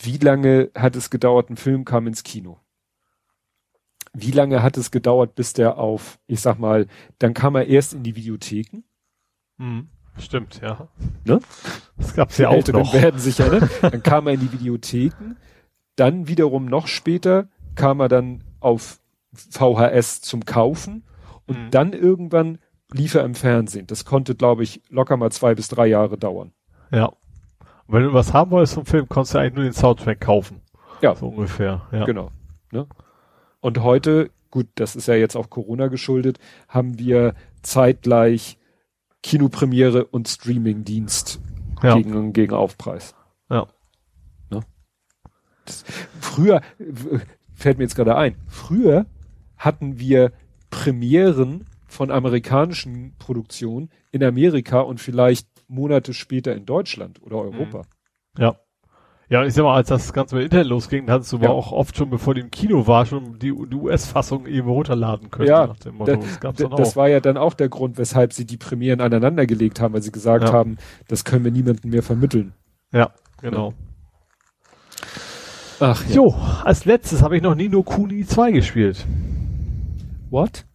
Wie 0.02 0.18
lange 0.18 0.72
hat 0.76 0.96
es 0.96 1.10
gedauert, 1.10 1.50
ein 1.50 1.58
Film 1.58 1.86
kam 1.86 2.08
ins 2.08 2.24
Kino? 2.24 2.60
Wie 4.14 4.32
lange 4.32 4.62
hat 4.62 4.78
es 4.78 4.92
gedauert, 4.92 5.36
bis 5.36 5.54
der 5.54 5.78
auf, 5.78 6.20
ich 6.28 6.42
sag 6.42 6.60
mal, 6.60 6.88
dann 7.20 7.34
kam 7.34 7.56
er 7.56 7.68
erst 7.68 7.94
in 7.94 8.04
die 8.04 8.16
Videotheken? 8.16 8.84
Mhm. 9.58 9.88
Stimmt, 10.20 10.62
ja. 10.62 10.88
Ne? 11.26 11.40
Das 11.98 12.14
gab's 12.14 12.36
Die 12.36 12.44
ja 12.44 12.50
auch 12.50 12.54
Älteren 12.54 12.82
noch. 12.82 12.94
werden 12.94 13.20
sich 13.20 13.40
erinnern. 13.40 13.70
Dann 13.82 14.04
kam 14.04 14.28
er 14.28 14.34
in 14.34 14.42
die 14.42 14.52
Videotheken. 14.52 15.36
Dann 15.96 16.28
wiederum 16.28 16.66
noch 16.66 16.86
später 16.88 17.48
kam 17.76 18.00
er 18.00 18.10
dann 18.10 18.44
auf 18.60 19.00
VHS 19.34 20.22
zum 20.22 20.46
Kaufen. 20.46 21.04
Und 21.48 21.58
Mhm. 21.66 21.72
dann 21.72 21.94
irgendwann 21.94 22.58
lief 22.92 23.16
er 23.16 23.24
im 23.26 23.36
Fernsehen. 23.36 23.88
Das 23.88 24.06
konnte, 24.06 24.36
glaube 24.36 24.64
ich, 24.64 24.82
locker 24.90 25.18
mal 25.18 25.32
zwei 25.32 25.56
bis 25.56 25.68
drei 25.68 25.88
Jahre 25.88 26.18
dauern. 26.18 26.54
Ja. 26.92 27.06
Und 27.08 27.96
wenn 27.96 28.04
du 28.04 28.14
was 28.14 28.34
haben 28.34 28.52
wolltest 28.52 28.76
vom 28.76 28.86
Film, 28.86 29.10
konntest 29.10 29.34
du 29.34 29.40
eigentlich 29.40 29.56
nur 29.56 29.64
den 29.64 29.74
Soundtrack 29.74 30.22
kaufen. 30.22 30.62
Ja. 31.02 31.16
So 31.16 31.28
ungefähr, 31.28 31.82
ja. 31.92 32.06
Genau. 32.06 32.32
Ne? 32.72 32.88
Und 33.60 33.82
heute, 33.82 34.30
gut, 34.52 34.68
das 34.76 34.96
ist 34.96 35.08
ja 35.08 35.16
jetzt 35.16 35.36
auch 35.36 35.50
Corona 35.50 35.88
geschuldet, 35.88 36.40
haben 36.68 36.98
wir 37.00 37.34
zeitgleich 37.62 38.58
Kinopremiere 39.22 40.06
und 40.06 40.28
Streamingdienst 40.28 41.42
Ja. 41.82 41.96
gegen, 41.96 42.32
gegen 42.34 42.54
Aufpreis. 42.54 43.16
Ja. 43.50 43.68
Früher, 46.20 46.58
äh, 46.80 47.20
fällt 47.54 47.78
mir 47.78 47.86
jetzt 47.86 47.96
gerade 47.96 48.16
ein, 48.18 48.36
früher 48.48 49.06
hatten 49.58 49.98
wir 50.00 50.34
Premieren 50.74 51.66
von 51.88 52.10
amerikanischen 52.10 53.14
Produktionen 53.20 53.90
in 54.12 54.24
Amerika 54.24 54.80
und 54.82 55.00
vielleicht 55.00 55.48
Monate 55.68 56.14
später 56.14 56.56
in 56.56 56.66
Deutschland 56.66 57.22
oder 57.22 57.38
Europa. 57.38 57.84
Ja. 58.38 58.56
Ja, 59.30 59.42
und 59.42 59.48
ich 59.48 59.54
sag 59.54 59.64
mal, 59.64 59.76
als 59.76 59.88
das 59.88 60.12
Ganze 60.14 60.36
mit 60.36 60.46
Internet 60.46 60.68
losging, 60.68 61.10
hattest 61.10 61.32
du 61.32 61.38
Ja. 61.38 61.44
aber 61.46 61.54
auch 61.54 61.72
oft 61.72 61.96
schon, 61.96 62.10
bevor 62.10 62.34
die 62.34 62.42
im 62.42 62.52
Kino 62.52 62.88
war, 62.88 63.06
schon 63.06 63.40
die, 63.40 63.52
die 63.52 63.76
US-Fassung 63.76 64.46
eben 64.48 64.68
runterladen 64.68 65.30
können. 65.32 65.48
Ja, 65.50 65.68
nach 65.68 65.78
dem 65.80 65.96
Motto. 65.96 66.16
Da, 66.42 66.52
das 66.52 66.70
das 66.70 66.90
auch. 66.92 66.96
war 66.98 67.08
ja 67.10 67.20
dann 67.20 67.38
auch 67.38 67.54
der 67.54 67.70
Grund, 67.70 67.98
weshalb 67.98 68.34
sie 68.34 68.46
die 68.46 68.58
Premieren 68.58 69.00
aneinander 69.00 69.46
gelegt 69.46 69.80
haben, 69.80 69.94
weil 69.94 70.02
sie 70.02 70.12
gesagt 70.12 70.46
Ja. 70.50 70.54
haben, 70.54 70.78
das 71.08 71.24
können 71.24 71.46
wir 71.46 71.52
niemandem 71.52 71.92
mehr 71.92 72.04
vermitteln. 72.04 72.54
ja, 72.92 73.12
genau. 73.42 73.74
Ach 75.80 76.04
Jo, 76.10 76.36
als 76.64 76.86
letztes 76.86 77.22
habe 77.24 77.36
ich 77.36 77.42
noch 77.44 77.56
Nino 77.56 77.84
Kuni 77.84 78.26
2 78.26 78.52
gespielt. 78.52 79.06
What? 80.34 80.66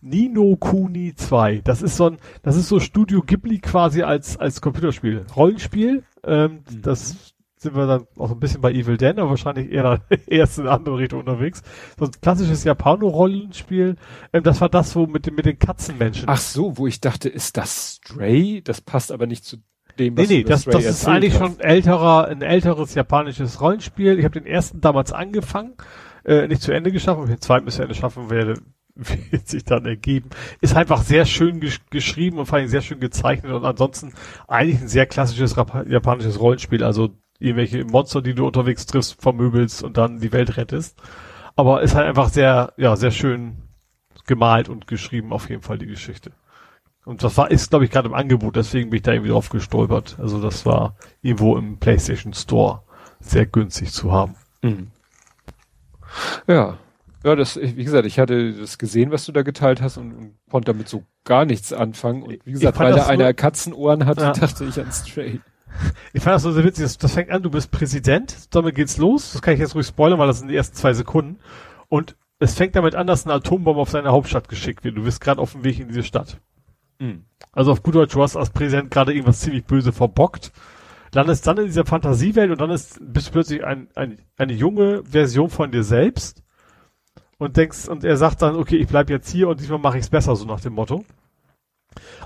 Nino 0.00 0.56
Kuni 0.56 1.14
2. 1.14 1.60
Das 1.62 1.80
ist 1.80 1.96
so 1.96 2.10
ein, 2.10 2.18
das 2.42 2.56
ist 2.56 2.66
so 2.68 2.80
Studio 2.80 3.22
Ghibli 3.22 3.60
quasi 3.60 4.02
als, 4.02 4.36
als 4.36 4.60
Computerspiel. 4.60 5.24
Rollenspiel. 5.36 6.02
Ähm, 6.24 6.64
Mhm. 6.68 6.82
Das 6.82 7.34
sind 7.58 7.74
wir 7.76 7.86
dann 7.86 8.06
auch 8.18 8.32
ein 8.32 8.40
bisschen 8.40 8.60
bei 8.60 8.72
Evil 8.72 8.96
Dead, 8.96 9.16
aber 9.16 9.30
wahrscheinlich 9.30 9.70
eher 9.70 10.00
erst 10.26 10.58
in 10.58 10.64
eine 10.66 10.72
andere 10.76 10.98
Richtung 10.98 11.20
unterwegs. 11.20 11.62
So 11.98 12.06
ein 12.06 12.10
klassisches 12.20 12.64
Japano-Rollenspiel. 12.64 13.94
Ähm, 14.32 14.42
das 14.42 14.60
war 14.60 14.68
das, 14.68 14.94
wo 14.96 15.06
mit 15.06 15.26
den, 15.26 15.36
mit 15.36 15.46
den 15.46 15.58
Katzenmenschen. 15.58 16.24
Ach 16.28 16.36
so, 16.38 16.76
wo 16.76 16.86
ich 16.88 17.00
dachte, 17.00 17.28
ist 17.28 17.56
das 17.56 18.00
Stray? 18.02 18.60
Das 18.62 18.80
passt 18.80 19.12
aber 19.12 19.26
nicht 19.26 19.44
zu 19.44 19.58
dem, 19.98 20.14
Nee, 20.14 20.22
was 20.22 20.28
nee, 20.28 20.40
über 20.40 20.50
das, 20.50 20.64
das 20.64 20.84
ist 20.84 21.06
eigentlich 21.06 21.40
hast. 21.40 21.52
schon 21.52 21.60
älterer, 21.60 22.26
ein 22.26 22.42
älteres 22.42 22.94
japanisches 22.94 23.60
Rollenspiel. 23.60 24.18
Ich 24.18 24.24
habe 24.24 24.38
den 24.38 24.46
ersten 24.46 24.80
damals 24.80 25.12
angefangen, 25.12 25.74
äh, 26.24 26.48
nicht 26.48 26.60
zu 26.60 26.72
Ende 26.72 26.90
geschafft, 26.92 27.20
und 27.20 27.28
den 27.28 27.40
zweiten 27.40 27.64
bis 27.64 27.76
zu 27.76 27.82
Ende 27.82 27.94
schaffen 27.94 28.28
werde, 28.30 28.54
wird 29.30 29.46
sich 29.46 29.64
dann 29.64 29.84
ergeben. 29.84 30.30
Ist 30.60 30.76
einfach 30.76 31.02
sehr 31.02 31.26
schön 31.26 31.60
gesch 31.60 31.80
geschrieben 31.90 32.38
und 32.38 32.46
vor 32.46 32.58
allem 32.58 32.68
sehr 32.68 32.82
schön 32.82 33.00
gezeichnet 33.00 33.52
und 33.52 33.64
ansonsten 33.64 34.14
eigentlich 34.48 34.80
ein 34.80 34.88
sehr 34.88 35.06
klassisches 35.06 35.54
japanisches 35.54 36.40
Rollenspiel. 36.40 36.82
Also 36.82 37.10
irgendwelche 37.38 37.84
Monster, 37.84 38.22
die 38.22 38.34
du 38.34 38.46
unterwegs 38.46 38.86
triffst, 38.86 39.20
vermöbelst 39.20 39.82
und 39.82 39.96
dann 39.96 40.20
die 40.20 40.32
Welt 40.32 40.56
rettest. 40.56 40.98
Aber 41.54 41.82
ist 41.82 41.94
halt 41.94 42.06
einfach 42.06 42.30
sehr, 42.30 42.72
ja, 42.76 42.96
sehr 42.96 43.10
schön 43.10 43.62
gemalt 44.26 44.68
und 44.68 44.86
geschrieben 44.86 45.32
auf 45.32 45.48
jeden 45.48 45.62
Fall 45.62 45.78
die 45.78 45.86
Geschichte. 45.86 46.32
Und 47.04 47.22
das 47.22 47.36
war, 47.36 47.50
ist, 47.50 47.70
glaube 47.70 47.84
ich, 47.84 47.90
gerade 47.90 48.08
im 48.08 48.14
Angebot, 48.14 48.56
deswegen 48.56 48.90
bin 48.90 48.96
ich 48.96 49.02
da 49.02 49.12
irgendwie 49.12 49.30
drauf 49.30 49.48
gestolpert. 49.48 50.16
Also 50.18 50.40
das 50.40 50.66
war 50.66 50.96
irgendwo 51.22 51.56
im 51.56 51.78
PlayStation 51.78 52.34
Store 52.34 52.82
sehr 53.20 53.46
günstig 53.46 53.92
zu 53.92 54.10
haben. 54.10 54.34
Mhm. 54.62 54.90
Ja. 56.48 56.78
Ja, 57.24 57.34
das, 57.34 57.56
wie 57.60 57.84
gesagt, 57.84 58.06
ich 58.06 58.18
hatte 58.18 58.52
das 58.52 58.78
gesehen, 58.78 59.10
was 59.10 59.24
du 59.24 59.32
da 59.32 59.42
geteilt 59.42 59.82
hast 59.82 59.96
und, 59.96 60.12
und 60.14 60.34
konnte 60.50 60.72
damit 60.72 60.88
so 60.88 61.04
gar 61.24 61.44
nichts 61.44 61.72
anfangen. 61.72 62.22
Und 62.22 62.38
wie 62.44 62.52
gesagt, 62.52 62.78
weil 62.78 62.92
da 62.94 63.06
einer 63.06 63.34
Katzenohren 63.34 64.06
hatte, 64.06 64.22
Ja. 64.22 64.32
dachte 64.32 64.64
ich 64.64 64.78
an 64.78 64.92
Stray. 64.92 65.40
Ich 66.12 66.22
fand 66.22 66.36
das 66.36 66.42
so 66.42 66.52
sehr 66.52 66.64
witzig, 66.64 66.84
das, 66.84 66.98
das 66.98 67.12
fängt 67.14 67.30
an, 67.30 67.42
du 67.42 67.50
bist 67.50 67.70
Präsident, 67.70 68.54
damit 68.54 68.74
geht's 68.76 68.96
los. 68.96 69.32
Das 69.32 69.42
kann 69.42 69.54
ich 69.54 69.60
jetzt 69.60 69.74
ruhig 69.74 69.86
spoilern, 69.86 70.18
weil 70.18 70.26
das 70.28 70.38
sind 70.38 70.48
die 70.48 70.56
ersten 70.56 70.76
zwei 70.76 70.92
Sekunden. 70.94 71.38
Und 71.88 72.16
es 72.38 72.54
fängt 72.54 72.76
damit 72.76 72.94
an, 72.94 73.06
dass 73.06 73.24
eine 73.24 73.34
Atombombe 73.34 73.80
auf 73.80 73.90
seine 73.90 74.10
Hauptstadt 74.10 74.48
geschickt 74.48 74.84
wird. 74.84 74.96
Du 74.96 75.02
bist 75.02 75.20
gerade 75.20 75.40
auf 75.40 75.52
dem 75.52 75.64
Weg 75.64 75.80
in 75.80 75.88
diese 75.88 76.02
Stadt. 76.02 76.38
Mhm. 76.98 77.24
Also 77.52 77.72
auf 77.72 77.82
gut 77.82 77.94
Deutsch, 77.94 78.14
du 78.14 78.22
hast 78.22 78.36
als 78.36 78.50
Präsident 78.50 78.90
gerade 78.90 79.12
irgendwas 79.12 79.40
ziemlich 79.40 79.64
böse 79.64 79.92
verbockt, 79.92 80.52
landest 81.12 81.46
dann 81.46 81.58
in 81.58 81.66
dieser 81.66 81.84
Fantasiewelt 81.86 82.50
und 82.50 82.60
dann 82.60 82.70
ist, 82.70 82.98
bist 83.00 83.28
du 83.28 83.32
plötzlich 83.32 83.64
ein, 83.64 83.88
ein, 83.94 84.18
eine 84.36 84.52
junge 84.52 85.02
Version 85.04 85.50
von 85.50 85.70
dir 85.72 85.82
selbst 85.82 86.42
und 87.38 87.56
denkst, 87.56 87.88
und 87.88 88.04
er 88.04 88.16
sagt 88.16 88.42
dann, 88.42 88.56
okay, 88.56 88.76
ich 88.76 88.88
bleib 88.88 89.10
jetzt 89.10 89.30
hier 89.30 89.48
und 89.48 89.60
diesmal 89.60 89.78
mache 89.78 89.98
ich's 89.98 90.10
besser, 90.10 90.36
so 90.36 90.46
nach 90.46 90.60
dem 90.60 90.74
Motto. 90.74 91.04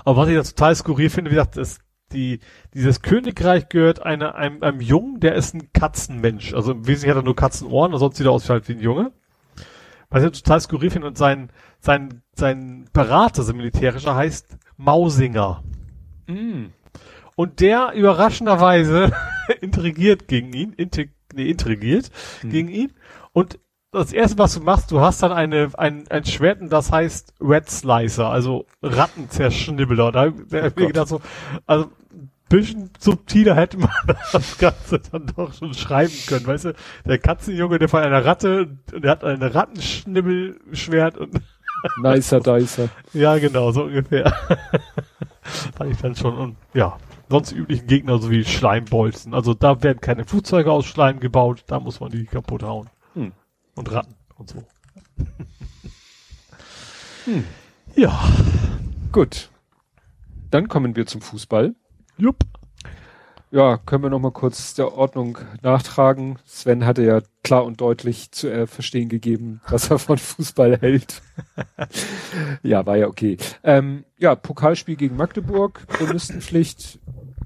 Aber 0.03 0.17
was 0.17 0.29
ich 0.29 0.35
da 0.35 0.43
total 0.43 0.75
skurril 0.75 1.09
finde, 1.09 1.31
wie 1.31 1.35
gesagt, 1.35 1.57
ist 1.57 1.81
die, 2.11 2.39
dieses 2.73 3.01
Königreich 3.01 3.69
gehört 3.69 4.03
einer, 4.03 4.35
einem, 4.35 4.61
einem 4.63 4.81
Jungen, 4.81 5.19
der 5.19 5.35
ist 5.35 5.53
ein 5.53 5.71
Katzenmensch. 5.73 6.53
Also 6.53 6.73
im 6.73 6.87
Wesentlichen 6.87 7.11
hat 7.11 7.23
er 7.23 7.25
nur 7.25 7.35
Katzenohren, 7.35 7.97
sonst 7.97 8.17
sieht 8.17 8.25
er 8.25 8.33
aus 8.33 8.49
halt 8.49 8.67
wie 8.67 8.73
ein 8.73 8.81
Junge. 8.81 9.11
Was 10.09 10.23
ich 10.23 10.31
total 10.31 10.59
skurril 10.59 10.89
finde 10.89 11.07
und 11.07 11.17
sein, 11.17 11.51
sein, 11.79 12.21
sein 12.35 12.89
Berater, 12.91 13.43
sein 13.43 13.55
militärischer 13.55 14.13
heißt 14.13 14.57
Mausinger. 14.75 15.63
Mm. 16.27 16.65
Und 17.37 17.61
der 17.61 17.93
überraschenderweise 17.93 19.13
intrigiert 19.61 20.27
gegen 20.27 20.51
ihn, 20.51 20.73
integ 20.73 21.11
nee, 21.33 21.49
intrigiert 21.49 22.11
Hm. 22.41 22.49
gegen 22.49 22.67
ihn. 22.67 22.93
Und 23.31 23.59
das 23.91 24.13
erste, 24.13 24.37
was 24.37 24.53
du 24.53 24.61
machst, 24.61 24.91
du 24.91 25.01
hast 25.01 25.21
dann 25.21 25.33
eine, 25.33 25.69
ein, 25.77 26.07
ein 26.09 26.25
Schwert, 26.25 26.61
und 26.61 26.69
das 26.71 26.91
heißt 26.91 27.33
Red 27.41 27.69
Slicer, 27.69 28.29
also 28.29 28.65
Rattenzerschnibbler. 28.81 30.11
Da, 30.11 30.29
da 30.29 30.67
ich 30.67 30.75
mir 30.75 30.87
gedacht 30.87 31.09
so, 31.09 31.21
also 31.67 31.91
ein 32.13 32.31
bisschen 32.47 32.89
subtiler 32.97 33.55
hätte 33.55 33.77
man 33.77 33.89
das 34.31 34.57
Ganze 34.57 34.99
dann 34.99 35.27
doch 35.35 35.53
schon 35.53 35.73
schreiben 35.73 36.13
können, 36.25 36.47
weißt 36.47 36.65
du? 36.65 36.73
Der 37.05 37.17
Katzenjunge, 37.17 37.79
der 37.79 37.89
von 37.89 38.01
einer 38.01 38.23
Ratte, 38.23 38.77
der 38.93 39.11
hat 39.11 39.25
eine 39.25 39.53
Rattenschnibbelschwert 39.53 41.17
und 41.17 41.41
Nicer 42.01 42.39
Dicer. 42.39 42.89
ja, 43.11 43.37
genau, 43.39 43.71
so 43.71 43.83
ungefähr. 43.83 44.31
Fand 45.75 45.91
ich 45.91 45.97
dann 45.97 46.15
schon. 46.15 46.37
Und 46.37 46.55
ja, 46.73 46.97
sonst 47.27 47.51
üblichen 47.51 47.87
Gegner 47.87 48.19
sowie 48.19 48.45
Schleimbolzen. 48.45 49.33
Also 49.33 49.53
da 49.53 49.81
werden 49.83 49.99
keine 49.99 50.23
Flugzeuge 50.23 50.71
aus 50.71 50.85
Schleim 50.85 51.19
gebaut, 51.19 51.63
da 51.67 51.79
muss 51.79 51.99
man 51.99 52.11
die 52.11 52.25
kaputt 52.25 52.63
hauen. 52.63 52.87
Und 53.81 53.91
Ratten 53.91 54.15
und 54.37 54.49
so. 54.49 54.63
Hm. 57.25 57.43
Ja. 57.95 58.19
Gut. 59.11 59.49
Dann 60.49 60.67
kommen 60.67 60.95
wir 60.95 61.05
zum 61.05 61.21
Fußball. 61.21 61.75
Jupp. 62.17 62.37
Ja, 63.51 63.77
können 63.77 64.03
wir 64.03 64.09
noch 64.09 64.19
mal 64.19 64.31
kurz 64.31 64.75
der 64.75 64.93
Ordnung 64.93 65.37
nachtragen. 65.61 66.39
Sven 66.45 66.85
hatte 66.85 67.03
ja 67.03 67.21
klar 67.43 67.65
und 67.65 67.81
deutlich 67.81 68.31
zu 68.31 68.51
äh, 68.51 68.65
verstehen 68.65 69.09
gegeben, 69.09 69.61
was 69.67 69.89
er 69.91 69.99
von 69.99 70.17
Fußball 70.17 70.77
hält. 70.77 71.21
ja, 72.63 72.85
war 72.85 72.97
ja 72.97 73.07
okay. 73.07 73.37
Ähm, 73.63 74.05
ja, 74.17 74.35
Pokalspiel 74.35 74.95
gegen 74.95 75.15
Magdeburg, 75.15 75.87
Chronisten 75.89 76.41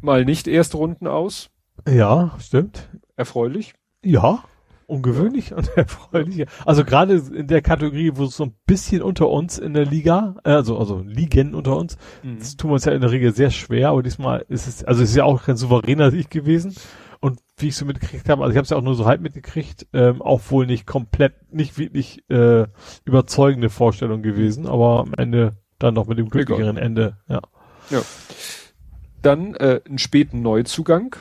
mal 0.02 0.26
nicht 0.26 0.48
erste 0.48 0.78
Runden 0.78 1.08
aus. 1.08 1.50
Ja, 1.88 2.38
stimmt. 2.40 2.90
Erfreulich. 3.16 3.74
Ja. 4.04 4.44
Ungewöhnlich 4.88 5.54
und 5.54 5.68
erfreulich. 5.78 6.46
Also 6.66 6.84
gerade 6.84 7.16
in 7.16 7.48
der 7.48 7.62
Kategorie, 7.62 8.12
wo 8.16 8.26
es 8.26 8.36
so 8.36 8.46
ein 8.46 8.56
bisschen 8.66 9.02
unter 9.02 9.30
uns 9.30 9.58
in 9.58 9.74
der 9.74 9.86
Liga, 9.86 10.36
äh, 10.44 10.52
also, 10.52 10.78
also 10.78 11.02
Ligen 11.02 11.56
unter 11.56 11.78
uns, 11.78 11.98
Das 12.40 12.56
tun 12.58 12.70
wir 12.70 12.76
uns 12.76 12.86
ja 12.86 12.92
in 12.92 13.02
der 13.02 13.12
Regel 13.12 13.34
sehr 13.34 13.52
schwer, 13.52 13.90
aber 13.90 14.04
diesmal 14.04 14.46
ist 14.50 14.68
es, 14.68 14.84
also 14.84 15.04
es 15.04 15.10
ist 15.10 15.16
ja 15.16 15.24
auch 15.24 15.44
kein 15.44 15.58
souveräner 15.58 16.12
Sieg 16.12 16.30
gewesen. 16.30 16.76
Und 17.22 17.40
wie 17.58 17.70
ich 17.70 17.76
so 17.76 17.86
mitgekriegt 17.86 18.30
habe, 18.30 18.44
also 18.44 18.52
ich 18.52 18.58
habe 18.58 18.66
es 18.66 18.70
ja 18.70 18.78
auch 18.78 18.84
nur 18.84 18.94
so 18.96 19.06
halb 19.06 19.22
mitgekriegt, 19.22 19.88
ähm, 19.94 20.22
auch 20.22 20.42
wohl 20.50 20.68
nicht 20.68 20.86
komplett, 20.86 21.52
nicht 21.52 21.78
wirklich 21.80 22.24
äh, 22.30 22.68
überzeugende 23.06 23.70
Vorstellung 23.70 24.22
gewesen, 24.22 24.68
aber 24.68 25.00
am 25.00 25.14
Ende 25.18 25.54
dann 25.80 25.94
noch 25.96 26.06
mit 26.08 26.18
dem 26.20 26.30
glücklicheren 26.30 26.78
Ende, 26.78 27.18
ja. 27.28 27.42
Dann 29.22 29.56
äh, 29.56 29.82
einen 29.88 29.98
späten 29.98 30.42
Neuzugang. 30.42 31.16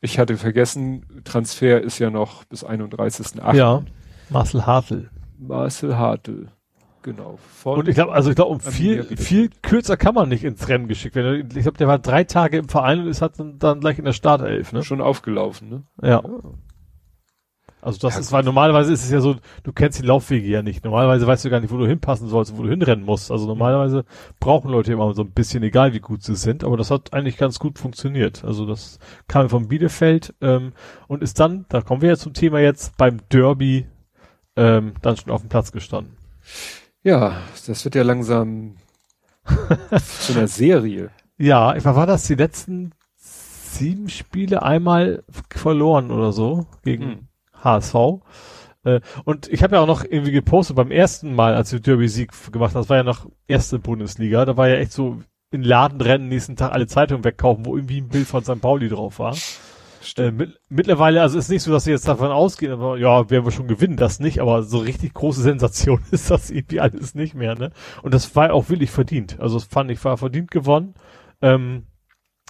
Ich 0.00 0.18
hatte 0.18 0.36
vergessen, 0.36 1.04
Transfer 1.24 1.80
ist 1.80 1.98
ja 1.98 2.10
noch 2.10 2.44
bis 2.44 2.64
31.8. 2.64 3.54
Ja, 3.54 3.82
Marcel 4.30 4.66
Hartl. 4.66 5.10
Marcel 5.38 5.96
Hartl. 5.96 6.48
Genau. 7.02 7.38
Und 7.64 7.88
ich 7.88 7.94
glaube, 7.94 8.12
also 8.12 8.30
ich 8.30 8.36
glaube, 8.36 8.50
um 8.50 8.60
viel, 8.60 9.04
viel 9.16 9.50
kürzer 9.62 9.96
kann 9.96 10.14
man 10.14 10.28
nicht 10.28 10.44
ins 10.44 10.68
Rennen 10.68 10.86
geschickt 10.86 11.14
werden. 11.14 11.48
Ich 11.54 11.62
glaube, 11.62 11.78
der 11.78 11.88
war 11.88 11.98
drei 11.98 12.24
Tage 12.24 12.58
im 12.58 12.68
Verein 12.68 13.00
und 13.00 13.08
ist 13.08 13.22
hat 13.22 13.38
dann, 13.38 13.58
dann 13.58 13.80
gleich 13.80 13.98
in 13.98 14.04
der 14.04 14.12
Startelf, 14.12 14.72
ne? 14.72 14.82
schon 14.82 15.00
aufgelaufen, 15.00 15.68
ne? 15.70 15.82
Ja. 16.02 16.22
Also 17.82 17.98
das 17.98 18.16
Ja, 18.16 18.20
ist, 18.20 18.32
weil 18.32 18.42
normalerweise 18.44 18.92
ist 18.92 19.04
es 19.04 19.10
ja 19.10 19.20
so, 19.20 19.36
du 19.62 19.72
kennst 19.72 19.98
die 20.00 20.06
Laufwege 20.06 20.46
ja 20.48 20.62
nicht. 20.62 20.84
Normalerweise 20.84 21.26
weißt 21.26 21.44
du 21.44 21.50
gar 21.50 21.60
nicht, 21.60 21.72
wo 21.72 21.78
du 21.78 21.86
hinpassen 21.86 22.28
sollst, 22.28 22.52
und 22.52 22.58
wo 22.58 22.62
du 22.64 22.68
hinrennen 22.70 23.04
musst. 23.04 23.30
Also 23.30 23.46
normalerweise 23.46 24.04
brauchen 24.38 24.70
Leute 24.70 24.92
immer 24.92 25.12
so 25.14 25.22
ein 25.22 25.32
bisschen, 25.32 25.62
egal 25.62 25.92
wie 25.94 26.00
gut 26.00 26.22
sie 26.22 26.36
sind, 26.36 26.64
aber 26.64 26.76
das 26.76 26.90
hat 26.90 27.12
eigentlich 27.14 27.36
ganz 27.38 27.58
gut 27.58 27.78
funktioniert. 27.78 28.44
Also 28.44 28.66
das 28.66 28.98
kam 29.28 29.48
von 29.48 29.68
Bielefeld 29.68 30.34
ähm, 30.40 30.72
und 31.08 31.22
ist 31.22 31.40
dann, 31.40 31.66
da 31.68 31.80
kommen 31.82 32.02
wir 32.02 32.10
ja 32.10 32.16
zum 32.16 32.34
Thema 32.34 32.60
jetzt, 32.60 32.96
beim 32.96 33.18
Derby 33.32 33.86
ähm, 34.56 34.94
dann 35.02 35.16
schon 35.16 35.32
auf 35.32 35.40
dem 35.42 35.48
Platz 35.48 35.72
gestanden. 35.72 36.16
Ja, 37.02 37.42
das 37.66 37.84
wird 37.84 37.94
ja 37.94 38.02
langsam 38.02 38.76
zu 40.20 40.32
einer 40.32 40.48
Serie. 40.48 41.10
Ja, 41.38 41.74
ich 41.76 41.84
war, 41.84 41.96
war 41.96 42.06
das 42.06 42.26
die 42.26 42.34
letzten 42.34 42.92
sieben 43.16 44.08
Spiele 44.08 44.62
einmal 44.62 45.24
verloren 45.50 46.10
oder 46.10 46.32
so 46.32 46.66
gegen 46.82 47.04
Hm. 47.04 47.28
HSV. 47.62 47.94
Äh, 48.84 49.00
und 49.24 49.48
ich 49.48 49.62
habe 49.62 49.76
ja 49.76 49.82
auch 49.82 49.86
noch 49.86 50.04
irgendwie 50.04 50.32
gepostet 50.32 50.76
beim 50.76 50.90
ersten 50.90 51.34
Mal, 51.34 51.54
als 51.54 51.72
wir 51.72 51.80
Derby-Sieg 51.80 52.32
gemacht 52.52 52.74
haben, 52.74 52.82
das 52.82 52.88
war 52.88 52.96
ja 52.96 53.02
noch 53.02 53.26
erste 53.46 53.78
Bundesliga, 53.78 54.44
da 54.44 54.56
war 54.56 54.68
ja 54.68 54.76
echt 54.76 54.92
so 54.92 55.20
in 55.52 55.62
Laden 55.62 56.00
rennen, 56.00 56.28
nächsten 56.28 56.56
Tag 56.56 56.72
alle 56.72 56.86
Zeitungen 56.86 57.24
wegkaufen, 57.24 57.66
wo 57.66 57.76
irgendwie 57.76 58.00
ein 58.00 58.08
Bild 58.08 58.26
von 58.26 58.44
St. 58.44 58.60
Pauli 58.60 58.88
drauf 58.88 59.18
war. 59.18 59.36
Äh, 60.16 60.30
mit, 60.30 60.58
mittlerweile, 60.68 61.20
also 61.20 61.38
ist 61.38 61.50
nicht 61.50 61.62
so, 61.62 61.72
dass 61.72 61.84
sie 61.84 61.90
jetzt 61.90 62.08
davon 62.08 62.30
ausgehen, 62.30 62.72
aber 62.72 62.96
ja, 62.96 63.28
werden 63.28 63.44
wir 63.44 63.52
schon 63.52 63.68
gewinnen, 63.68 63.96
das 63.96 64.20
nicht, 64.20 64.40
aber 64.40 64.62
so 64.62 64.78
richtig 64.78 65.12
große 65.12 65.42
Sensation 65.42 66.02
ist 66.10 66.30
das 66.30 66.50
irgendwie 66.50 66.80
alles 66.80 67.14
nicht 67.14 67.34
mehr, 67.34 67.54
ne? 67.54 67.70
Und 68.02 68.14
das 68.14 68.34
war 68.34 68.52
auch 68.52 68.70
wirklich 68.70 68.90
verdient. 68.90 69.38
Also 69.40 69.58
das 69.58 69.64
fand 69.64 69.90
ich 69.90 70.02
war 70.04 70.16
verdient 70.16 70.50
gewonnen. 70.50 70.94
Ähm, 71.42 71.86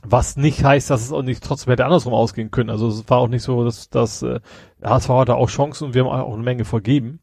was 0.02 0.36
nicht 0.36 0.64
heißt, 0.64 0.90
dass 0.90 1.02
es 1.02 1.12
auch 1.12 1.22
nicht 1.22 1.42
trotzdem 1.42 1.72
hätte 1.72 1.84
andersrum 1.84 2.14
ausgehen 2.14 2.50
können. 2.50 2.70
Also 2.70 2.88
es 2.88 3.08
war 3.08 3.18
auch 3.18 3.28
nicht 3.28 3.42
so, 3.42 3.64
dass 3.64 3.90
dass 3.90 4.22
äh, 4.22 4.40
HSV 4.82 5.08
hatte 5.10 5.34
auch 5.36 5.48
Chancen 5.48 5.88
und 5.88 5.94
wir 5.94 6.04
haben 6.04 6.10
auch 6.10 6.34
eine 6.34 6.42
Menge 6.42 6.64
vergeben. 6.64 7.20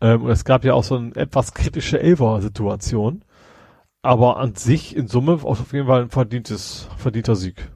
Ähm, 0.00 0.22
und 0.22 0.30
es 0.30 0.44
gab 0.44 0.64
ja 0.64 0.74
auch 0.74 0.84
so 0.84 0.96
eine 0.96 1.14
etwas 1.16 1.54
kritische 1.54 2.00
Elfer-Situation. 2.00 3.24
Aber 4.02 4.38
an 4.38 4.56
sich 4.56 4.96
in 4.96 5.06
Summe 5.06 5.38
auf 5.42 5.72
jeden 5.72 5.86
Fall 5.86 6.02
ein 6.02 6.10
verdientes, 6.10 6.88
verdienter 6.96 7.36
Sieg. 7.36 7.70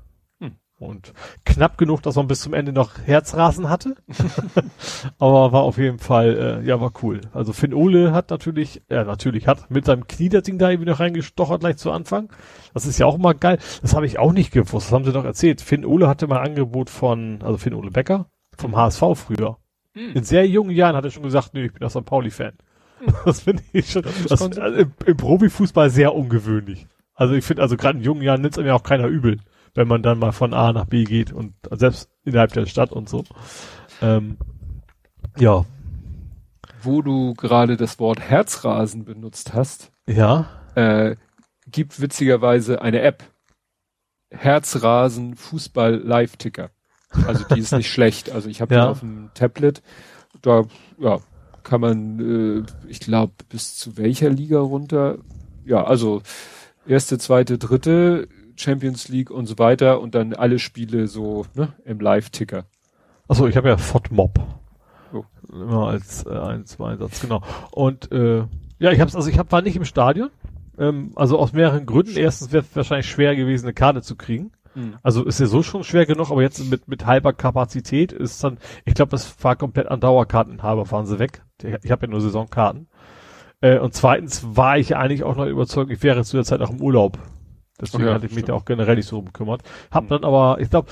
Und 0.78 1.14
knapp 1.46 1.78
genug, 1.78 2.02
dass 2.02 2.16
man 2.16 2.26
bis 2.26 2.42
zum 2.42 2.52
Ende 2.52 2.70
noch 2.70 2.98
Herzrasen 3.06 3.70
hatte. 3.70 3.96
Aber 5.18 5.50
war 5.50 5.62
auf 5.62 5.78
jeden 5.78 5.98
Fall, 5.98 6.60
äh, 6.62 6.66
ja, 6.66 6.78
war 6.82 6.92
cool. 7.02 7.22
Also 7.32 7.54
Finn 7.54 7.72
Ole 7.72 8.12
hat 8.12 8.28
natürlich, 8.28 8.82
ja, 8.90 9.04
natürlich 9.04 9.46
hat 9.46 9.70
mit 9.70 9.86
seinem 9.86 10.06
Knie 10.06 10.28
das 10.28 10.42
Ding 10.42 10.58
da 10.58 10.68
irgendwie 10.68 10.90
noch 10.90 11.00
reingestochert 11.00 11.60
gleich 11.60 11.78
zu 11.78 11.92
Anfang. 11.92 12.30
Das 12.74 12.84
ist 12.84 12.98
ja 12.98 13.06
auch 13.06 13.14
immer 13.14 13.32
geil. 13.32 13.58
Das 13.80 13.94
habe 13.94 14.04
ich 14.04 14.18
auch 14.18 14.32
nicht 14.32 14.52
gewusst. 14.52 14.88
Das 14.88 14.92
haben 14.92 15.04
sie 15.04 15.12
doch 15.12 15.24
erzählt. 15.24 15.62
Finn 15.62 15.86
Ole 15.86 16.08
hatte 16.08 16.26
mal 16.26 16.40
ein 16.40 16.48
Angebot 16.48 16.90
von, 16.90 17.38
also 17.42 17.56
Finn 17.56 17.72
Ole 17.72 17.90
Becker, 17.90 18.26
vom 18.58 18.76
HSV 18.76 19.02
früher. 19.14 19.56
In 19.94 20.24
sehr 20.24 20.46
jungen 20.46 20.72
Jahren 20.72 20.94
hat 20.94 21.06
er 21.06 21.10
schon 21.10 21.22
gesagt, 21.22 21.54
nee, 21.54 21.64
ich 21.64 21.72
bin 21.72 21.86
auch 21.86 21.90
St. 21.90 22.04
Pauli-Fan. 22.04 22.52
Das 23.24 23.42
finde 23.42 23.62
ich 23.72 23.90
schon, 23.90 24.02
das, 24.02 24.40
also 24.40 24.58
im, 24.58 24.92
im 25.04 25.16
Profifußball 25.16 25.90
sehr 25.90 26.14
ungewöhnlich. 26.14 26.86
Also 27.14 27.34
ich 27.34 27.44
finde, 27.44 27.62
also 27.62 27.76
gerade 27.76 27.98
in 27.98 28.04
jungen 28.04 28.22
Jahren 28.22 28.40
nimmt 28.40 28.56
es 28.56 28.62
mir 28.62 28.74
auch 28.74 28.82
keiner 28.82 29.06
übel, 29.06 29.38
wenn 29.76 29.88
man 29.88 30.02
dann 30.02 30.18
mal 30.18 30.32
von 30.32 30.54
A 30.54 30.72
nach 30.72 30.86
B 30.86 31.04
geht 31.04 31.32
und 31.32 31.54
selbst 31.70 32.10
innerhalb 32.24 32.52
der 32.52 32.66
Stadt 32.66 32.92
und 32.92 33.08
so. 33.08 33.24
Ähm, 34.02 34.36
ja, 35.38 35.64
Wo 36.82 37.02
du 37.02 37.34
gerade 37.34 37.76
das 37.76 37.98
Wort 37.98 38.20
Herzrasen 38.20 39.04
benutzt 39.04 39.54
hast, 39.54 39.92
ja, 40.06 40.48
äh, 40.74 41.16
gibt 41.70 42.00
witzigerweise 42.00 42.80
eine 42.82 43.00
App. 43.02 43.24
Herzrasen 44.30 45.36
Fußball 45.36 45.96
Live-Ticker. 45.96 46.70
Also 47.26 47.44
die 47.54 47.60
ist 47.60 47.72
nicht 47.72 47.90
schlecht. 47.92 48.30
Also 48.30 48.48
ich 48.48 48.60
habe 48.60 48.74
Ja. 48.74 48.84
die 48.84 48.90
auf 48.90 49.00
dem 49.00 49.30
Tablet. 49.34 49.82
Da 50.42 50.64
ja, 50.98 51.18
kann 51.62 51.80
man, 51.80 52.64
äh, 52.66 52.88
ich 52.88 53.00
glaube, 53.00 53.32
bis 53.48 53.76
zu 53.76 53.96
welcher 53.96 54.28
Liga 54.30 54.58
runter? 54.60 55.18
Ja, 55.64 55.84
also 55.84 56.22
erste, 56.86 57.18
zweite, 57.18 57.58
dritte, 57.58 58.28
Champions 58.56 59.08
League 59.08 59.30
und 59.30 59.46
so 59.46 59.58
weiter 59.58 60.00
und 60.00 60.14
dann 60.14 60.34
alle 60.34 60.58
Spiele 60.58 61.06
so 61.06 61.46
ne, 61.54 61.72
im 61.84 62.00
Live-Ticker. 62.00 62.64
Achso, 63.28 63.46
ich 63.46 63.56
habe 63.56 63.68
ja 63.68 63.76
FODMOB. 63.76 64.38
Oh. 65.12 65.24
Immer 65.52 65.88
als 65.88 66.24
äh, 66.26 66.30
ein, 66.30 66.66
zwei 66.66 66.92
Einsatz, 66.92 67.20
genau. 67.20 67.42
Und 67.70 68.10
äh, 68.12 68.44
ja, 68.78 68.90
ich 68.92 69.00
hab's, 69.00 69.16
also 69.16 69.28
ich 69.28 69.38
hab, 69.38 69.52
war 69.52 69.62
nicht 69.62 69.76
im 69.76 69.84
Stadion. 69.84 70.30
Ähm, 70.78 71.12
also 71.16 71.38
aus 71.38 71.52
mehreren 71.52 71.86
Gründen. 71.86 72.16
Erstens 72.16 72.52
wäre 72.52 72.64
es 72.64 72.76
wahrscheinlich 72.76 73.08
schwer 73.08 73.34
gewesen, 73.34 73.66
eine 73.66 73.74
Karte 73.74 74.02
zu 74.02 74.16
kriegen. 74.16 74.52
Mhm. 74.74 74.96
Also 75.02 75.24
ist 75.24 75.40
ja 75.40 75.46
so 75.46 75.62
schon 75.62 75.84
schwer 75.84 76.06
genug, 76.06 76.30
aber 76.30 76.42
jetzt 76.42 76.70
mit, 76.70 76.86
mit 76.86 77.06
halber 77.06 77.32
Kapazität 77.32 78.12
ist 78.12 78.44
dann, 78.44 78.58
ich 78.84 78.94
glaube, 78.94 79.10
das 79.10 79.42
war 79.42 79.56
komplett 79.56 79.88
an 79.88 80.00
Dauerkarteninhaber, 80.00 80.84
fahren 80.84 81.06
sie 81.06 81.18
weg. 81.18 81.42
Ich 81.82 81.90
habe 81.90 82.06
ja 82.06 82.10
nur 82.10 82.20
Saisonkarten. 82.20 82.88
Äh, 83.60 83.78
und 83.78 83.94
zweitens 83.94 84.44
war 84.56 84.78
ich 84.78 84.94
eigentlich 84.96 85.24
auch 85.24 85.36
noch 85.36 85.46
überzeugt, 85.46 85.90
ich 85.90 86.02
wäre 86.02 86.22
zu 86.24 86.36
der 86.36 86.44
Zeit 86.44 86.60
auch 86.60 86.70
im 86.70 86.82
Urlaub. 86.82 87.18
Deswegen 87.80 88.06
ja, 88.06 88.14
hatte 88.14 88.26
ich 88.26 88.32
mich 88.32 88.40
stimmt. 88.40 88.48
da 88.50 88.54
auch 88.54 88.64
generell 88.64 88.96
nicht 88.96 89.08
so 89.08 89.22
gekümmert. 89.22 89.62
Hab 89.90 90.04
Hm. 90.04 90.08
dann 90.08 90.24
aber, 90.24 90.58
ich 90.60 90.70
glaube, 90.70 90.88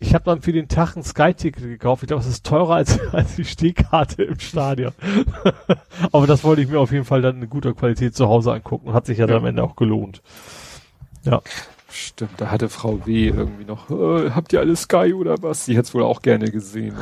ich 0.00 0.14
habe 0.14 0.24
dann 0.24 0.42
für 0.42 0.52
den 0.52 0.68
Tag 0.68 0.96
ein 0.96 1.02
Sky-Ticket 1.02 1.62
gekauft. 1.62 2.04
Ich 2.04 2.06
glaube, 2.06 2.22
es 2.22 2.28
ist 2.28 2.46
teurer 2.46 2.76
als, 2.76 3.00
als 3.12 3.34
die 3.36 3.44
Stehkarte 3.44 4.22
im 4.22 4.38
Stadion. 4.38 4.92
aber 6.12 6.26
das 6.26 6.44
wollte 6.44 6.62
ich 6.62 6.68
mir 6.68 6.78
auf 6.78 6.92
jeden 6.92 7.04
Fall 7.04 7.22
dann 7.22 7.42
in 7.42 7.50
guter 7.50 7.74
Qualität 7.74 8.14
zu 8.14 8.28
Hause 8.28 8.52
angucken 8.52 8.92
hat 8.92 9.06
sich 9.06 9.18
ja, 9.18 9.26
dann 9.26 9.36
Ja. 9.36 9.40
am 9.40 9.46
Ende 9.46 9.62
auch 9.64 9.76
gelohnt. 9.76 10.22
Ja. 11.24 11.42
Stimmt, 11.90 12.32
da 12.36 12.50
hatte 12.50 12.68
Frau 12.68 13.06
W. 13.06 13.28
irgendwie 13.28 13.64
noch, 13.64 13.90
äh, 13.90 14.30
habt 14.30 14.52
ihr 14.52 14.60
alle 14.60 14.76
Sky 14.76 15.14
oder 15.14 15.36
was? 15.42 15.64
Sie 15.64 15.72
hätte 15.72 15.88
es 15.88 15.94
wohl 15.94 16.02
auch 16.02 16.20
gerne 16.20 16.50
gesehen. 16.50 16.94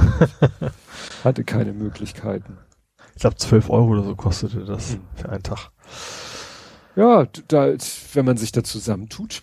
hatte 1.25 1.43
keine 1.43 1.73
Möglichkeiten. 1.73 2.59
Ich 3.15 3.21
glaube, 3.21 3.37
12 3.37 3.69
Euro 3.69 3.89
oder 3.89 4.05
so 4.05 4.15
kostete 4.15 4.65
das 4.65 4.93
hm. 4.93 5.01
für 5.17 5.29
einen 5.29 5.43
Tag. 5.43 5.71
Ja, 6.97 7.27
da, 7.49 7.75
wenn 8.15 8.25
man 8.25 8.37
sich 8.37 8.53
da 8.53 8.65
zusammentut, 8.65 9.43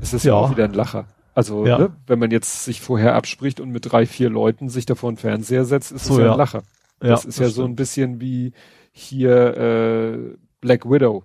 ist 0.00 0.14
es 0.14 0.24
ja. 0.24 0.34
auch 0.34 0.50
wieder 0.50 0.64
ein 0.64 0.72
Lacher. 0.72 1.06
Also, 1.34 1.66
ja. 1.66 1.78
ne, 1.78 1.92
wenn 2.06 2.18
man 2.18 2.30
jetzt 2.30 2.64
sich 2.64 2.80
vorher 2.80 3.14
abspricht 3.14 3.60
und 3.60 3.70
mit 3.70 3.90
drei, 3.90 4.06
vier 4.06 4.30
Leuten 4.30 4.68
sich 4.68 4.86
davor 4.86 5.10
einen 5.10 5.16
Fernseher 5.16 5.64
setzt, 5.64 5.92
ist 5.92 6.06
so, 6.06 6.14
es 6.14 6.24
ja, 6.24 6.32
ein 6.32 6.38
Lacher. 6.38 6.62
Das 6.98 7.08
ja, 7.08 7.14
ist 7.14 7.26
das 7.26 7.36
ja 7.36 7.44
stimmt. 7.44 7.54
so 7.54 7.64
ein 7.64 7.76
bisschen 7.76 8.20
wie 8.20 8.52
hier 8.92 9.56
äh, 9.56 10.36
Black 10.60 10.90
Widow. 10.90 11.24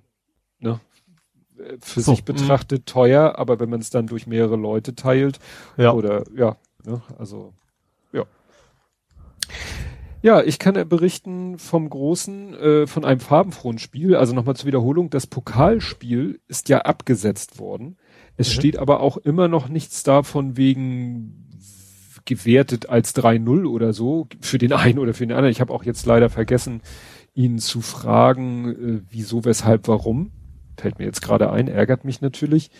Ne? 0.59 0.79
Für 1.81 2.01
so, 2.01 2.11
sich 2.11 2.21
mhm. 2.21 2.25
betrachtet 2.25 2.81
mh. 2.81 2.91
teuer, 2.91 3.39
aber 3.39 3.59
wenn 3.59 3.69
man 3.69 3.79
es 3.79 3.89
dann 3.89 4.07
durch 4.07 4.27
mehrere 4.27 4.57
Leute 4.57 4.93
teilt, 4.93 5.39
ja. 5.77 5.91
oder 5.91 6.23
ja, 6.35 6.57
ne, 6.85 7.01
also 7.17 7.53
ja. 7.53 7.64
Ja, 10.25 10.41
ich 10.41 10.57
kann 10.57 10.89
berichten 10.89 11.59
vom 11.59 11.87
großen, 11.87 12.55
äh, 12.55 12.87
von 12.87 13.05
einem 13.05 13.19
farbenfrohen 13.19 13.77
Spiel. 13.77 14.15
Also 14.15 14.33
nochmal 14.33 14.55
zur 14.55 14.65
Wiederholung, 14.65 15.11
das 15.11 15.27
Pokalspiel 15.27 16.39
ist 16.47 16.67
ja 16.67 16.79
abgesetzt 16.79 17.59
worden. 17.59 17.97
Es 18.35 18.49
mhm. 18.49 18.53
steht 18.53 18.79
aber 18.79 19.01
auch 19.01 19.17
immer 19.17 19.47
noch 19.47 19.69
nichts 19.69 20.01
davon 20.01 20.57
wegen 20.57 21.51
gewertet 22.25 22.89
als 22.89 23.15
3-0 23.15 23.67
oder 23.67 23.93
so, 23.93 24.27
für 24.41 24.57
den 24.57 24.73
einen 24.73 24.97
oder 24.97 25.13
für 25.13 25.27
den 25.27 25.35
anderen. 25.35 25.51
Ich 25.51 25.61
habe 25.61 25.71
auch 25.71 25.83
jetzt 25.83 26.07
leider 26.07 26.31
vergessen, 26.31 26.81
ihn 27.35 27.59
zu 27.59 27.81
fragen, 27.81 28.69
äh, 28.71 29.01
wieso, 29.07 29.45
weshalb, 29.45 29.87
warum. 29.87 30.31
Fällt 30.75 30.97
mir 30.97 31.05
jetzt 31.05 31.21
gerade 31.21 31.51
ein, 31.51 31.67
ärgert 31.67 32.03
mich 32.03 32.21
natürlich. 32.21 32.71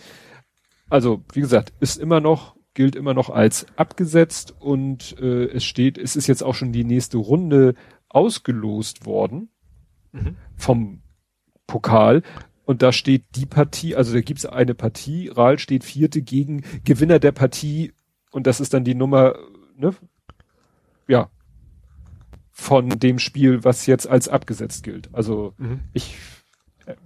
Also, 0.90 1.22
wie 1.32 1.42
gesagt, 1.42 1.72
ist 1.78 1.96
immer 1.96 2.18
noch, 2.18 2.55
gilt 2.76 2.94
immer 2.94 3.14
noch 3.14 3.30
als 3.30 3.66
abgesetzt 3.76 4.54
und 4.60 5.18
äh, 5.18 5.46
es 5.46 5.64
steht, 5.64 5.98
es 5.98 6.14
ist 6.14 6.28
jetzt 6.28 6.42
auch 6.42 6.54
schon 6.54 6.72
die 6.72 6.84
nächste 6.84 7.16
Runde 7.16 7.74
ausgelost 8.08 9.06
worden 9.06 9.48
mhm. 10.12 10.36
vom 10.54 11.02
Pokal. 11.66 12.22
Und 12.64 12.82
da 12.82 12.92
steht 12.92 13.24
die 13.34 13.46
Partie, 13.46 13.96
also 13.96 14.12
da 14.12 14.20
gibt's 14.20 14.44
eine 14.44 14.74
Partie, 14.74 15.28
Rahl 15.28 15.58
steht 15.58 15.84
vierte 15.84 16.20
gegen 16.20 16.62
Gewinner 16.84 17.18
der 17.18 17.32
Partie 17.32 17.92
und 18.30 18.46
das 18.46 18.60
ist 18.60 18.74
dann 18.74 18.84
die 18.84 18.94
Nummer, 18.94 19.34
ne? 19.76 19.94
Ja. 21.08 21.30
Von 22.50 22.90
dem 22.90 23.18
Spiel, 23.18 23.64
was 23.64 23.86
jetzt 23.86 24.06
als 24.06 24.28
abgesetzt 24.28 24.82
gilt. 24.82 25.08
Also 25.14 25.54
mhm. 25.58 25.80
ich, 25.94 26.16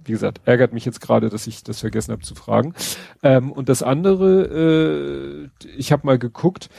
wie 0.03 0.11
gesagt, 0.11 0.41
ärgert 0.45 0.73
mich 0.73 0.85
jetzt 0.85 1.01
gerade, 1.01 1.29
dass 1.29 1.47
ich 1.47 1.63
das 1.63 1.79
vergessen 1.79 2.11
habe 2.11 2.21
zu 2.21 2.35
fragen. 2.35 2.73
Ähm, 3.23 3.51
und 3.51 3.69
das 3.69 3.83
andere, 3.83 5.49
äh, 5.63 5.67
ich 5.77 5.91
habe 5.91 6.05
mal 6.05 6.19
geguckt, 6.19 6.69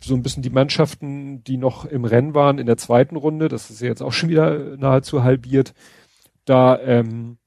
so 0.00 0.14
ein 0.14 0.22
bisschen 0.22 0.42
die 0.42 0.50
Mannschaften, 0.50 1.44
die 1.44 1.56
noch 1.56 1.84
im 1.84 2.04
Rennen 2.04 2.34
waren 2.34 2.58
in 2.58 2.66
der 2.66 2.76
zweiten 2.76 3.16
Runde, 3.16 3.48
das 3.48 3.70
ist 3.70 3.80
ja 3.80 3.88
jetzt 3.88 4.02
auch 4.02 4.12
schon 4.12 4.28
wieder 4.28 4.76
nahezu 4.76 5.22
halbiert, 5.22 5.74
da 6.44 6.78
ähm, 6.80 7.38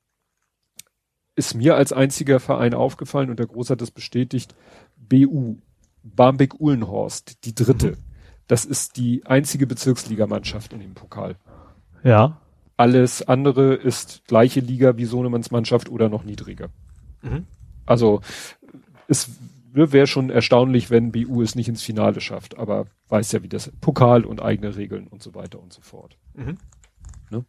ist 1.36 1.54
mir 1.54 1.76
als 1.76 1.92
einziger 1.92 2.40
Verein 2.40 2.74
aufgefallen 2.74 3.30
und 3.30 3.40
der 3.40 3.48
Groß 3.48 3.70
hat 3.70 3.82
das 3.82 3.92
bestätigt, 3.92 4.56
BU, 4.96 5.58
Barmbek-Uhlenhorst, 6.04 7.44
die 7.46 7.54
dritte. 7.54 7.92
Mhm. 7.92 7.98
Das 8.48 8.64
ist 8.64 8.98
die 8.98 9.26
einzige 9.26 9.68
Bezirksligamannschaft 9.68 10.72
in 10.72 10.80
dem 10.80 10.94
Pokal. 10.94 11.36
Ja. 12.04 12.40
Alles 12.78 13.28
andere 13.28 13.74
ist 13.76 14.24
gleiche 14.28 14.60
Liga 14.60 14.98
wie 14.98 15.06
Sohnemanns 15.06 15.52
Mannschaft 15.52 15.90
oder 15.90 16.10
noch 16.10 16.24
niedriger. 16.24 16.70
Mhm. 17.22 17.46
Also 17.86 18.22
es 19.08 19.30
wäre 19.74 20.08
schon 20.08 20.30
erstaunlich, 20.30 20.90
wenn 20.90 21.12
BU 21.12 21.42
es 21.42 21.56
nicht 21.56 21.68
ins 21.68 21.84
Finale 21.84 22.22
schafft, 22.22 22.58
aber 22.58 22.86
weiß 23.10 23.32
ja, 23.34 23.44
wie 23.44 23.50
das 23.50 23.72
Pokal 23.82 24.26
und 24.26 24.42
eigene 24.42 24.76
Regeln 24.76 25.08
und 25.08 25.22
so 25.22 25.36
weiter 25.36 25.62
und 25.62 25.74
so 25.74 25.82
fort. 25.82 26.18
Mhm. 26.34 26.58
Ne? 27.30 27.46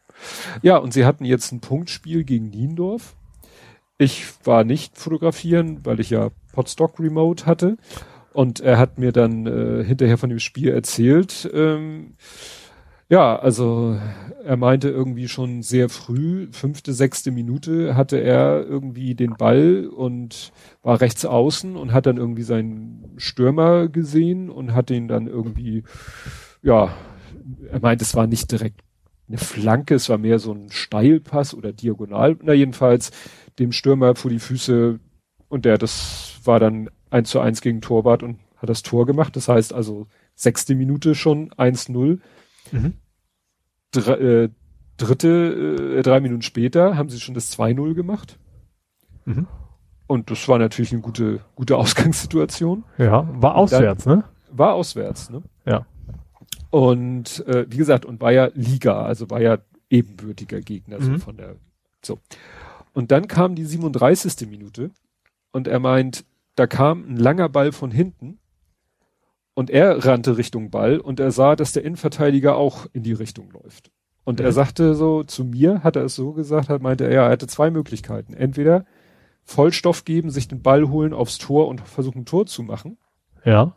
Ja, 0.62 0.76
und 0.78 0.92
sie 0.92 1.05
hatten 1.05 1.24
jetzt 1.24 1.52
ein 1.52 1.60
Punktspiel 1.60 2.24
gegen 2.24 2.50
Niendorf. 2.50 3.16
Ich 3.98 4.26
war 4.44 4.64
nicht 4.64 4.98
fotografieren, 4.98 5.84
weil 5.84 6.00
ich 6.00 6.10
ja 6.10 6.30
Podstock 6.52 6.98
Remote 7.00 7.46
hatte. 7.46 7.76
Und 8.32 8.60
er 8.60 8.78
hat 8.78 8.98
mir 8.98 9.12
dann 9.12 9.46
äh, 9.46 9.82
hinterher 9.82 10.18
von 10.18 10.28
dem 10.28 10.40
Spiel 10.40 10.68
erzählt. 10.68 11.48
Ähm, 11.55 12.16
ja, 13.09 13.36
also 13.39 13.99
er 14.44 14.57
meinte 14.57 14.89
irgendwie 14.89 15.28
schon 15.28 15.62
sehr 15.62 15.89
früh, 15.89 16.49
fünfte, 16.52 16.93
sechste 16.93 17.31
Minute, 17.31 17.97
hatte 17.97 18.18
er 18.18 18.65
irgendwie 18.65 19.15
den 19.15 19.35
Ball 19.35 19.86
und 19.86 20.52
war 20.83 21.01
rechts 21.01 21.25
außen 21.25 21.76
und 21.76 21.93
hat 21.93 22.07
dann 22.07 22.17
irgendwie 22.17 22.43
seinen 22.43 23.12
Stürmer 23.17 23.89
gesehen 23.89 24.51
und 24.51 24.75
hat 24.75 24.91
den 24.91 25.09
dann 25.09 25.26
irgendwie, 25.26 25.85
ja, 26.62 26.94
er 27.70 27.81
meint, 27.81 28.02
es 28.02 28.15
war 28.15 28.26
nicht 28.26 28.51
direkt 28.51 28.81
eine 29.28 29.39
Flanke, 29.39 29.94
es 29.94 30.09
war 30.09 30.18
mehr 30.18 30.39
so 30.39 30.52
ein 30.52 30.70
Steilpass 30.70 31.55
oder 31.55 31.73
diagonal, 31.73 32.36
na 32.43 32.52
jedenfalls 32.52 33.10
dem 33.59 33.73
Stürmer 33.73 34.15
vor 34.15 34.31
die 34.31 34.39
Füße 34.39 35.01
und 35.49 35.65
der, 35.65 35.78
das 35.78 36.41
war 36.44 36.60
dann 36.60 36.91
eins 37.10 37.31
zu 37.31 37.41
eins 37.41 37.60
gegen 37.60 37.81
Torwart 37.81 38.23
und 38.23 38.39
hat 38.57 38.68
das 38.68 38.83
Tor 38.83 39.07
gemacht. 39.07 39.36
Das 39.36 39.49
heißt 39.49 39.73
also 39.73 40.07
sechste 40.35 40.75
Minute 40.75 41.15
schon 41.15 41.51
1-0. 41.51 42.18
Mhm. 42.73 42.95
Dr 43.93 44.20
äh, 44.20 44.49
dritte, 44.97 45.99
äh, 45.99 46.03
drei 46.03 46.20
Minuten 46.20 46.43
später 46.43 46.97
haben 46.97 47.09
sie 47.09 47.20
schon 47.20 47.35
das 47.35 47.57
2-0 47.57 47.95
gemacht. 47.95 48.39
Mhm. 49.25 49.47
Und 50.07 50.31
das 50.31 50.47
war 50.49 50.59
natürlich 50.59 50.93
eine 50.93 51.03
gute, 51.03 51.41
gute 51.55 51.77
Ausgangssituation. 51.78 52.85
Ja, 52.99 53.28
war 53.33 53.57
auswärts, 53.57 54.05
dann, 54.05 54.19
ne? 54.19 54.25
War 54.51 54.75
auswärts, 54.75 55.31
ne? 55.31 55.43
Ja. 55.65 55.86
Und 56.70 57.47
äh, 57.47 57.67
wie 57.69 57.77
gesagt, 57.77 58.05
und 58.05 58.20
war 58.20 58.33
ja 58.33 58.51
Liga, 58.55 59.03
also 59.03 59.31
war 59.31 59.41
ja 59.41 59.59
ebenbürtiger 59.91 60.61
Gegner, 60.61 61.01
so 61.01 61.11
mhm. 61.11 61.20
von 61.20 61.36
der 61.36 61.57
so. 62.05 62.19
Und 62.93 63.11
dann 63.11 63.28
kam 63.28 63.55
die 63.55 63.65
37. 63.65 64.49
Minute 64.49 64.91
und 65.53 65.69
er 65.69 65.81
meint, 65.81 66.25
da 66.55 66.67
kam 66.67 67.05
ein 67.09 67.17
langer 67.17 67.49
Ball 67.49 67.73
von 67.73 67.91
hinten 67.91 68.39
und 69.57 69.70
er 69.70 70.05
rannte 70.05 70.36
Richtung 70.36 70.70
Ball 70.70 70.99
und 70.99 71.18
er 71.18 71.31
sah, 71.31 71.57
dass 71.57 71.73
der 71.73 71.83
Innenverteidiger 71.83 72.57
auch 72.57 72.86
in 72.93 73.02
die 73.02 73.15
Richtung 73.15 73.51
läuft. 73.51 73.91
Und 74.23 74.39
mhm. 74.39 74.44
er 74.44 74.52
sagte 74.52 74.94
so 74.94 75.25
zu 75.25 75.44
mir, 75.44 75.83
hat 75.83 75.97
er 75.97 76.05
es 76.05 76.15
so 76.15 76.35
gesagt, 76.35 76.68
hat, 76.68 76.83
meinte 76.83 77.05
er, 77.05 77.12
ja, 77.15 77.25
er 77.25 77.31
hatte 77.31 77.47
zwei 77.47 77.70
Möglichkeiten. 77.70 78.35
Entweder 78.35 78.85
Vollstoff 79.44 80.05
geben, 80.05 80.28
sich 80.28 80.47
den 80.47 80.60
Ball 80.60 80.91
holen 80.91 81.15
aufs 81.15 81.39
Tor 81.39 81.68
und 81.68 81.81
versuchen, 81.81 82.18
ein 82.18 82.26
Tor 82.26 82.44
zu 82.44 82.62
machen. 82.65 82.99
Ja. 83.47 83.75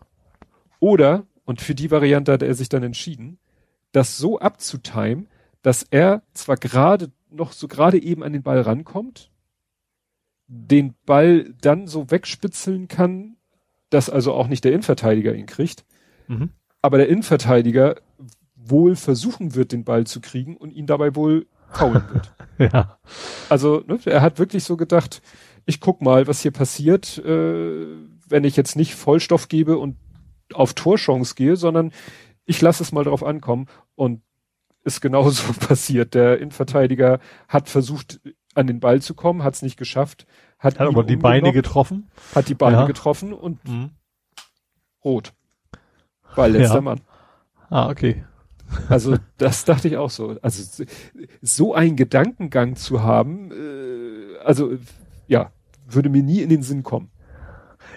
Oder, 0.82 1.26
und 1.46 1.62
für 1.62 1.76
die 1.76 1.92
Variante 1.92 2.34
hat 2.34 2.44
er 2.44 2.56
sich 2.56 2.68
dann 2.68 2.84
entschieden, 2.84 3.40
das 3.94 4.18
so 4.18 4.38
abzutimen, 4.38 5.30
dass 5.62 5.84
er 5.84 6.24
zwar 6.34 6.58
gerade 6.58 7.10
noch 7.30 7.54
so 7.54 7.70
gerade 7.70 8.02
eben 8.04 8.22
an 8.22 8.34
den 8.34 8.44
Ball 8.44 8.60
rankommt, 8.60 9.32
den 10.48 10.94
Ball 11.06 11.54
dann 11.62 11.88
so 11.88 12.12
wegspitzeln 12.12 12.90
kann, 12.90 13.38
dass 13.90 14.10
also 14.10 14.34
auch 14.34 14.48
nicht 14.48 14.64
der 14.64 14.72
Innenverteidiger 14.72 15.34
ihn 15.34 15.46
kriegt, 15.46 15.86
mhm. 16.28 16.52
aber 16.82 16.98
der 16.98 17.10
Innenverteidiger 17.10 17.96
wohl 18.56 18.96
versuchen 18.96 19.56
wird, 19.56 19.72
den 19.72 19.84
Ball 19.84 20.06
zu 20.06 20.22
kriegen 20.22 20.58
und 20.58 20.72
ihn 20.72 20.86
dabei 20.86 21.16
wohl 21.16 21.48
kauen 21.74 22.04
wird. 22.12 22.34
ja. 22.74 23.00
Also 23.50 23.84
ne, 23.88 24.00
er 24.06 24.22
hat 24.22 24.40
wirklich 24.40 24.64
so 24.64 24.78
gedacht, 24.78 25.22
ich 25.66 25.80
guck 25.80 26.02
mal, 26.02 26.28
was 26.28 26.42
hier 26.42 26.52
passiert, 26.52 27.18
äh, 27.20 27.86
wenn 28.28 28.44
ich 28.44 28.56
jetzt 28.56 28.76
nicht 28.76 28.96
Vollstoff 28.96 29.48
gebe 29.48 29.78
und 29.78 29.98
auf 30.54 30.74
Torchance 30.74 31.36
gehe, 31.36 31.56
sondern 31.56 31.92
ich 32.46 32.62
lasse 32.62 32.84
es 32.84 32.92
mal 32.92 33.04
drauf 33.04 33.24
ankommen 33.24 33.68
und 33.96 34.22
ist 34.84 35.02
genauso 35.02 35.54
passiert. 35.60 36.14
Der 36.14 36.40
Innenverteidiger 36.40 37.20
hat 37.48 37.70
versucht, 37.70 38.20
an 38.56 38.68
den 38.68 38.80
Ball 38.80 39.02
zu 39.02 39.14
kommen, 39.14 39.44
hat 39.44 39.56
es 39.56 39.62
nicht 39.62 39.78
geschafft. 39.78 40.26
Hat, 40.60 40.78
hat 40.78 40.88
aber 40.88 41.04
die 41.04 41.16
Beine 41.16 41.54
getroffen. 41.54 42.10
Hat 42.36 42.50
die 42.50 42.54
Beine 42.54 42.78
ja. 42.78 42.86
getroffen 42.86 43.34
und 43.34 43.66
mhm. 43.68 43.92
rot. 45.04 45.34
Weil 46.36 46.52
letzter 46.52 46.76
ja. 46.76 46.82
Mann. 46.82 47.02
Ah, 47.70 47.90
okay. 47.90 48.26
Also 48.90 49.16
das 49.38 49.64
dachte 49.64 49.88
ich 49.88 49.98
auch 49.98 50.10
so. 50.10 50.38
Also 50.42 50.84
so 51.42 51.74
einen 51.74 51.96
Gedankengang 51.96 52.76
zu 52.76 53.02
haben, 53.02 53.52
äh, 53.52 54.38
also 54.44 54.74
ja, 55.28 55.52
würde 55.88 56.10
mir 56.10 56.24
nie 56.24 56.42
in 56.42 56.50
den 56.50 56.62
Sinn 56.62 56.84
kommen. 56.84 57.10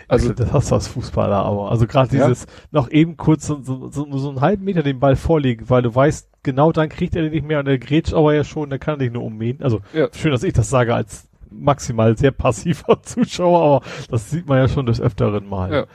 Also 0.09 0.33
das 0.33 0.53
hast 0.53 0.71
du 0.71 0.75
als 0.75 0.89
Fußballer, 0.89 1.37
aber 1.37 1.71
also 1.71 1.87
gerade 1.87 2.11
dieses 2.11 2.43
ja. 2.43 2.49
noch 2.71 2.91
eben 2.91 3.17
kurz 3.17 3.47
so, 3.47 3.63
so, 3.63 3.91
so, 3.91 4.07
so 4.19 4.29
einen 4.29 4.41
halben 4.41 4.65
Meter 4.65 4.83
den 4.83 5.01
Ball 5.01 5.17
vorlegen, 5.17 5.69
weil 5.71 5.83
du 5.83 5.95
weißt, 5.95 6.29
genau 6.43 6.71
dann 6.71 6.89
kriegt 6.89 7.17
er 7.17 7.23
den 7.23 7.33
nicht 7.33 7.47
mehr 7.47 7.61
und 7.61 7.65
der 7.65 7.79
grätscht 7.79 8.13
aber 8.13 8.35
ja 8.35 8.45
schon, 8.45 8.71
der 8.71 8.79
kann 8.79 8.99
dich 8.99 9.11
nur 9.11 9.25
ummähen. 9.25 9.63
Also 9.63 9.81
ja. 9.93 10.09
schön, 10.15 10.31
dass 10.31 10.43
ich 10.43 10.53
das 10.53 10.69
sage 10.71 10.95
als 10.95 11.29
maximal 11.53 12.17
sehr 12.17 12.31
passiver 12.33 13.01
Zuschauer, 13.03 13.63
aber 13.63 13.85
das 14.11 14.31
sieht 14.31 14.47
man 14.47 14.59
ja 14.59 14.69
schon 14.69 14.87
des 14.87 15.01
Öfteren 15.01 15.47
mal. 15.49 15.73
Ja. 15.73 15.87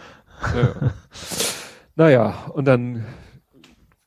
ja. 0.56 0.92
naja, 1.96 2.34
und 2.54 2.66
dann 2.66 3.06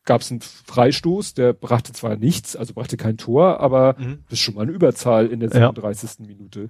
gab 0.05 0.23
es 0.23 0.31
einen 0.31 0.41
Freistoß, 0.41 1.35
der 1.35 1.53
brachte 1.53 1.93
zwar 1.93 2.17
nichts, 2.17 2.57
also 2.57 2.75
brachte 2.75 2.97
kein 2.97 3.17
Tor, 3.17 3.61
aber 3.61 3.95
Mhm. 3.99 4.21
das 4.25 4.33
ist 4.35 4.41
schon 4.41 4.55
mal 4.55 4.63
eine 4.63 4.73
Überzahl 4.73 5.27
in 5.27 5.41
der 5.41 5.51
Ja. 5.51 5.69
37. 5.69 6.27
Minute. 6.27 6.69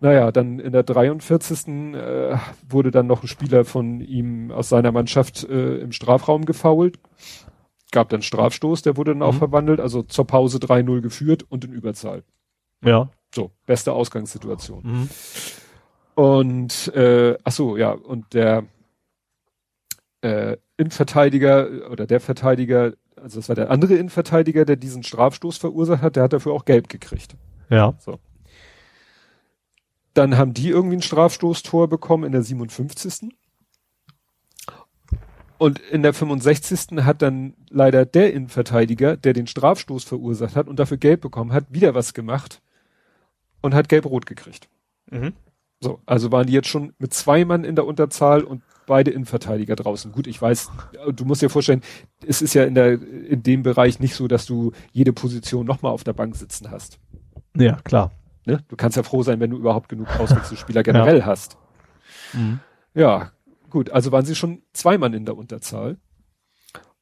Naja, 0.00 0.30
dann 0.30 0.58
in 0.58 0.72
der 0.72 0.82
43. 0.82 1.94
Äh, 1.94 2.36
wurde 2.68 2.90
dann 2.90 3.06
noch 3.06 3.22
ein 3.22 3.28
Spieler 3.28 3.64
von 3.64 4.00
ihm 4.02 4.50
aus 4.50 4.68
seiner 4.68 4.92
Mannschaft 4.92 5.44
äh, 5.44 5.78
im 5.78 5.92
Strafraum 5.92 6.44
gefoult. 6.44 6.98
Gab 7.92 8.10
dann 8.10 8.20
Strafstoß, 8.20 8.82
der 8.82 8.98
wurde 8.98 9.12
dann 9.12 9.22
auch 9.22 9.32
Mhm. 9.34 9.38
verwandelt, 9.38 9.80
also 9.80 10.02
zur 10.02 10.26
Pause 10.26 10.58
3-0 10.58 11.00
geführt 11.00 11.44
und 11.48 11.64
in 11.64 11.72
Überzahl. 11.72 12.24
Ja. 12.84 13.08
So, 13.36 13.50
beste 13.66 13.92
Ausgangssituation. 13.92 14.80
Mhm. 14.82 15.10
Und 16.14 16.88
äh, 16.94 17.36
ach 17.44 17.52
so, 17.52 17.76
ja, 17.76 17.90
und 17.90 18.32
der 18.32 18.64
äh, 20.22 20.56
Innenverteidiger 20.78 21.90
oder 21.90 22.06
der 22.06 22.20
Verteidiger, 22.20 22.94
also 23.14 23.38
das 23.38 23.50
war 23.50 23.54
der 23.54 23.70
andere 23.70 23.96
Innenverteidiger, 23.96 24.64
der 24.64 24.76
diesen 24.76 25.02
Strafstoß 25.02 25.58
verursacht 25.58 26.00
hat, 26.00 26.16
der 26.16 26.22
hat 26.22 26.32
dafür 26.32 26.54
auch 26.54 26.64
gelb 26.64 26.88
gekriegt. 26.88 27.36
Ja. 27.68 27.92
Dann 30.14 30.38
haben 30.38 30.54
die 30.54 30.70
irgendwie 30.70 30.96
ein 30.96 31.02
Strafstoßtor 31.02 31.88
bekommen 31.88 32.24
in 32.24 32.32
der 32.32 32.42
57. 32.42 33.36
Und 35.58 35.78
in 35.78 36.02
der 36.02 36.14
65. 36.14 37.04
hat 37.04 37.20
dann 37.20 37.52
leider 37.68 38.06
der 38.06 38.32
Innenverteidiger, 38.32 39.18
der 39.18 39.34
den 39.34 39.46
Strafstoß 39.46 40.04
verursacht 40.04 40.56
hat 40.56 40.68
und 40.68 40.78
dafür 40.78 40.96
gelb 40.96 41.20
bekommen 41.20 41.52
hat, 41.52 41.66
wieder 41.68 41.94
was 41.94 42.14
gemacht 42.14 42.62
und 43.66 43.74
hat 43.74 43.88
gelb-rot 43.88 44.26
gekriegt. 44.26 44.68
Mhm. 45.10 45.34
So, 45.80 46.00
also 46.06 46.32
waren 46.32 46.46
die 46.46 46.54
jetzt 46.54 46.68
schon 46.68 46.94
mit 46.98 47.12
zwei 47.12 47.44
Mann 47.44 47.64
in 47.64 47.76
der 47.76 47.84
Unterzahl 47.84 48.42
und 48.42 48.62
beide 48.86 49.10
Innenverteidiger 49.10 49.76
draußen. 49.76 50.12
Gut, 50.12 50.26
ich 50.26 50.40
weiß, 50.40 50.70
du 51.12 51.24
musst 51.24 51.42
dir 51.42 51.50
vorstellen, 51.50 51.82
es 52.26 52.40
ist 52.40 52.54
ja 52.54 52.64
in 52.64 52.74
der, 52.74 52.92
in 52.92 53.42
dem 53.42 53.62
Bereich 53.62 54.00
nicht 54.00 54.14
so, 54.14 54.28
dass 54.28 54.46
du 54.46 54.72
jede 54.92 55.12
Position 55.12 55.66
nochmal 55.66 55.92
auf 55.92 56.04
der 56.04 56.14
Bank 56.14 56.36
sitzen 56.36 56.70
hast. 56.70 56.98
Ja, 57.56 57.76
klar. 57.84 58.12
Ne? 58.46 58.64
Du 58.68 58.76
kannst 58.76 58.96
ja 58.96 59.02
froh 59.02 59.22
sein, 59.22 59.40
wenn 59.40 59.50
du 59.50 59.58
überhaupt 59.58 59.88
genug 59.88 60.08
Auswechselspieler 60.18 60.82
generell 60.82 61.24
hast. 61.24 61.58
Mhm. 62.32 62.60
Ja, 62.94 63.32
gut, 63.68 63.90
also 63.90 64.12
waren 64.12 64.24
sie 64.24 64.36
schon 64.36 64.62
zwei 64.72 64.96
Mann 64.96 65.12
in 65.12 65.26
der 65.26 65.36
Unterzahl. 65.36 65.98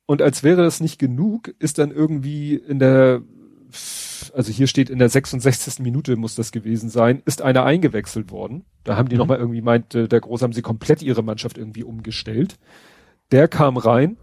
Und 0.06 0.20
als 0.20 0.42
wäre 0.42 0.62
das 0.62 0.80
nicht 0.80 0.98
genug, 0.98 1.54
ist 1.58 1.78
dann 1.78 1.90
irgendwie 1.90 2.54
in 2.56 2.78
der, 2.78 3.22
also 4.34 4.52
hier 4.52 4.66
steht 4.66 4.90
in 4.90 4.98
der 4.98 5.08
66. 5.08 5.78
Minute 5.80 6.16
muss 6.16 6.34
das 6.34 6.52
gewesen 6.52 6.88
sein, 6.90 7.22
ist 7.24 7.40
einer 7.42 7.64
eingewechselt 7.64 8.30
worden. 8.30 8.64
Da 8.82 8.96
haben 8.96 9.08
die 9.08 9.14
Mhm. 9.14 9.20
nochmal 9.20 9.38
irgendwie 9.38 9.62
meint, 9.62 9.94
äh, 9.94 10.08
der 10.08 10.20
Groß 10.20 10.42
haben 10.42 10.52
sie 10.52 10.62
komplett 10.62 11.02
ihre 11.02 11.22
Mannschaft 11.22 11.56
irgendwie 11.58 11.84
umgestellt. 11.84 12.56
Der 13.32 13.48
kam 13.48 13.76
rein 13.76 14.16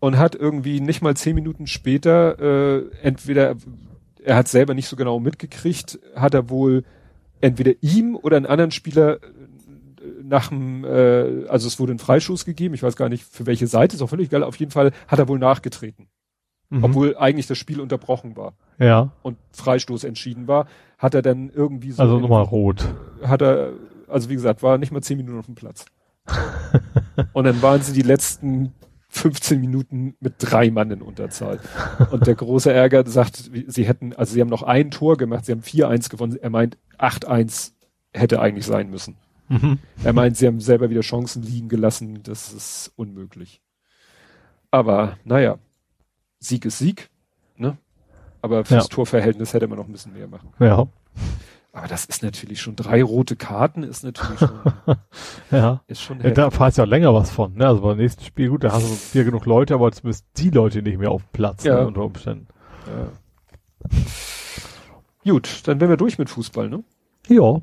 und 0.00 0.18
hat 0.18 0.34
irgendwie 0.34 0.80
nicht 0.80 1.02
mal 1.02 1.16
zehn 1.16 1.34
Minuten 1.34 1.66
später 1.66 2.38
äh, 2.38 2.90
entweder, 3.02 3.56
er 4.24 4.36
hat 4.36 4.48
selber 4.48 4.74
nicht 4.74 4.86
so 4.88 4.96
genau 4.96 5.18
mitgekriegt, 5.20 5.98
hat 6.14 6.34
er 6.34 6.48
wohl 6.50 6.84
entweder 7.40 7.72
ihm 7.80 8.14
oder 8.16 8.36
einen 8.36 8.46
anderen 8.46 8.70
Spieler 8.70 9.14
äh, 9.16 9.18
nach 10.22 10.48
dem, 10.48 10.84
äh, 10.84 11.46
also 11.48 11.66
es 11.66 11.78
wurde 11.80 11.92
ein 11.94 11.98
Freischuss 11.98 12.44
gegeben, 12.44 12.74
ich 12.74 12.82
weiß 12.82 12.96
gar 12.96 13.08
nicht 13.08 13.24
für 13.24 13.46
welche 13.46 13.66
Seite, 13.66 13.96
ist 13.96 14.02
auch 14.02 14.08
völlig 14.08 14.28
egal, 14.28 14.42
auf 14.44 14.56
jeden 14.56 14.70
Fall 14.72 14.92
hat 15.08 15.18
er 15.18 15.28
wohl 15.28 15.38
nachgetreten, 15.38 16.08
Mhm. 16.70 16.84
obwohl 16.84 17.16
eigentlich 17.16 17.46
das 17.46 17.58
Spiel 17.58 17.80
unterbrochen 17.80 18.36
war 18.36 18.54
Ja. 18.82 19.12
und 19.22 19.38
Freistoß 19.52 20.04
entschieden 20.04 20.48
war, 20.48 20.66
hat 20.98 21.14
er 21.14 21.22
dann 21.22 21.50
irgendwie 21.50 21.92
so, 21.92 22.02
Also 22.02 22.18
nochmal 22.18 22.42
rot. 22.42 22.84
hat 23.22 23.40
er, 23.42 23.72
also 24.08 24.28
wie 24.28 24.34
gesagt, 24.34 24.62
war 24.62 24.78
nicht 24.78 24.92
mal 24.92 25.02
zehn 25.02 25.16
Minuten 25.16 25.38
auf 25.38 25.46
dem 25.46 25.54
Platz. 25.54 25.86
und 27.32 27.44
dann 27.44 27.62
waren 27.62 27.82
sie 27.82 27.92
die 27.92 28.02
letzten 28.02 28.72
15 29.08 29.60
Minuten 29.60 30.14
mit 30.20 30.34
drei 30.38 30.70
Mann 30.70 30.90
in 30.90 31.02
Unterzahl. 31.02 31.60
Und 32.10 32.26
der 32.26 32.34
große 32.34 32.72
Ärger 32.72 33.06
sagt, 33.06 33.50
sie 33.66 33.84
hätten, 33.86 34.14
also 34.14 34.32
sie 34.32 34.40
haben 34.40 34.48
noch 34.48 34.62
ein 34.62 34.90
Tor 34.90 35.16
gemacht, 35.18 35.44
sie 35.44 35.52
haben 35.52 35.60
4-1 35.60 36.08
gewonnen. 36.10 36.38
Er 36.40 36.50
meint, 36.50 36.78
8-1 36.98 37.72
hätte 38.14 38.40
eigentlich 38.40 38.64
sein 38.64 38.88
müssen. 38.88 39.16
Mhm. 39.48 39.78
Er 40.02 40.14
meint, 40.14 40.38
sie 40.38 40.46
haben 40.46 40.60
selber 40.60 40.88
wieder 40.88 41.02
Chancen 41.02 41.42
liegen 41.42 41.68
gelassen. 41.68 42.22
Das 42.22 42.52
ist 42.54 42.90
unmöglich. 42.96 43.60
Aber 44.70 45.18
naja, 45.24 45.58
Sieg 46.38 46.64
ist 46.64 46.78
Sieg. 46.78 47.10
Ne? 48.42 48.48
Aber 48.48 48.64
fürs 48.64 48.84
Ja. 48.84 48.88
Torverhältnis 48.88 49.54
hätte 49.54 49.66
man 49.68 49.78
noch 49.78 49.86
ein 49.86 49.92
bisschen 49.92 50.12
mehr 50.12 50.26
machen. 50.28 50.50
Ja. 50.58 50.86
Aber 51.74 51.86
das 51.88 52.04
ist 52.04 52.22
natürlich 52.22 52.60
schon 52.60 52.76
drei 52.76 53.02
rote 53.02 53.34
Karten, 53.34 53.82
ist 53.82 54.04
natürlich 54.04 54.38
schon, 54.38 54.50
Ja. 55.50 55.80
ist 55.86 56.02
schon 56.02 56.18
ja 56.18 56.24
heftig. 56.24 56.36
da 56.36 56.50
fahrst 56.50 56.76
ja 56.76 56.84
auch 56.84 56.88
länger 56.88 57.14
was 57.14 57.30
von, 57.30 57.54
ne? 57.54 57.66
Also 57.66 57.80
beim 57.80 57.96
nächsten 57.96 58.22
Spiel, 58.24 58.50
gut, 58.50 58.62
da 58.64 58.72
hast 58.72 58.84
du 58.84 59.14
wieder 59.14 59.24
genug 59.24 59.46
Leute, 59.46 59.72
aber 59.74 59.90
zumindest 59.90 60.26
die 60.36 60.50
Leute 60.50 60.82
nicht 60.82 60.98
mehr 60.98 61.10
auf 61.10 61.22
dem 61.22 61.32
Platz, 61.32 61.64
Ja. 61.64 61.76
ne, 61.80 61.86
unter 61.86 62.02
Umständen. 62.04 62.46
Ja. 62.86 63.08
Gut, 65.24 65.62
dann 65.66 65.80
wären 65.80 65.90
wir 65.90 65.96
durch 65.96 66.18
mit 66.18 66.28
Fußball, 66.30 66.68
ne? 66.68 66.82
Ja. 67.28 67.60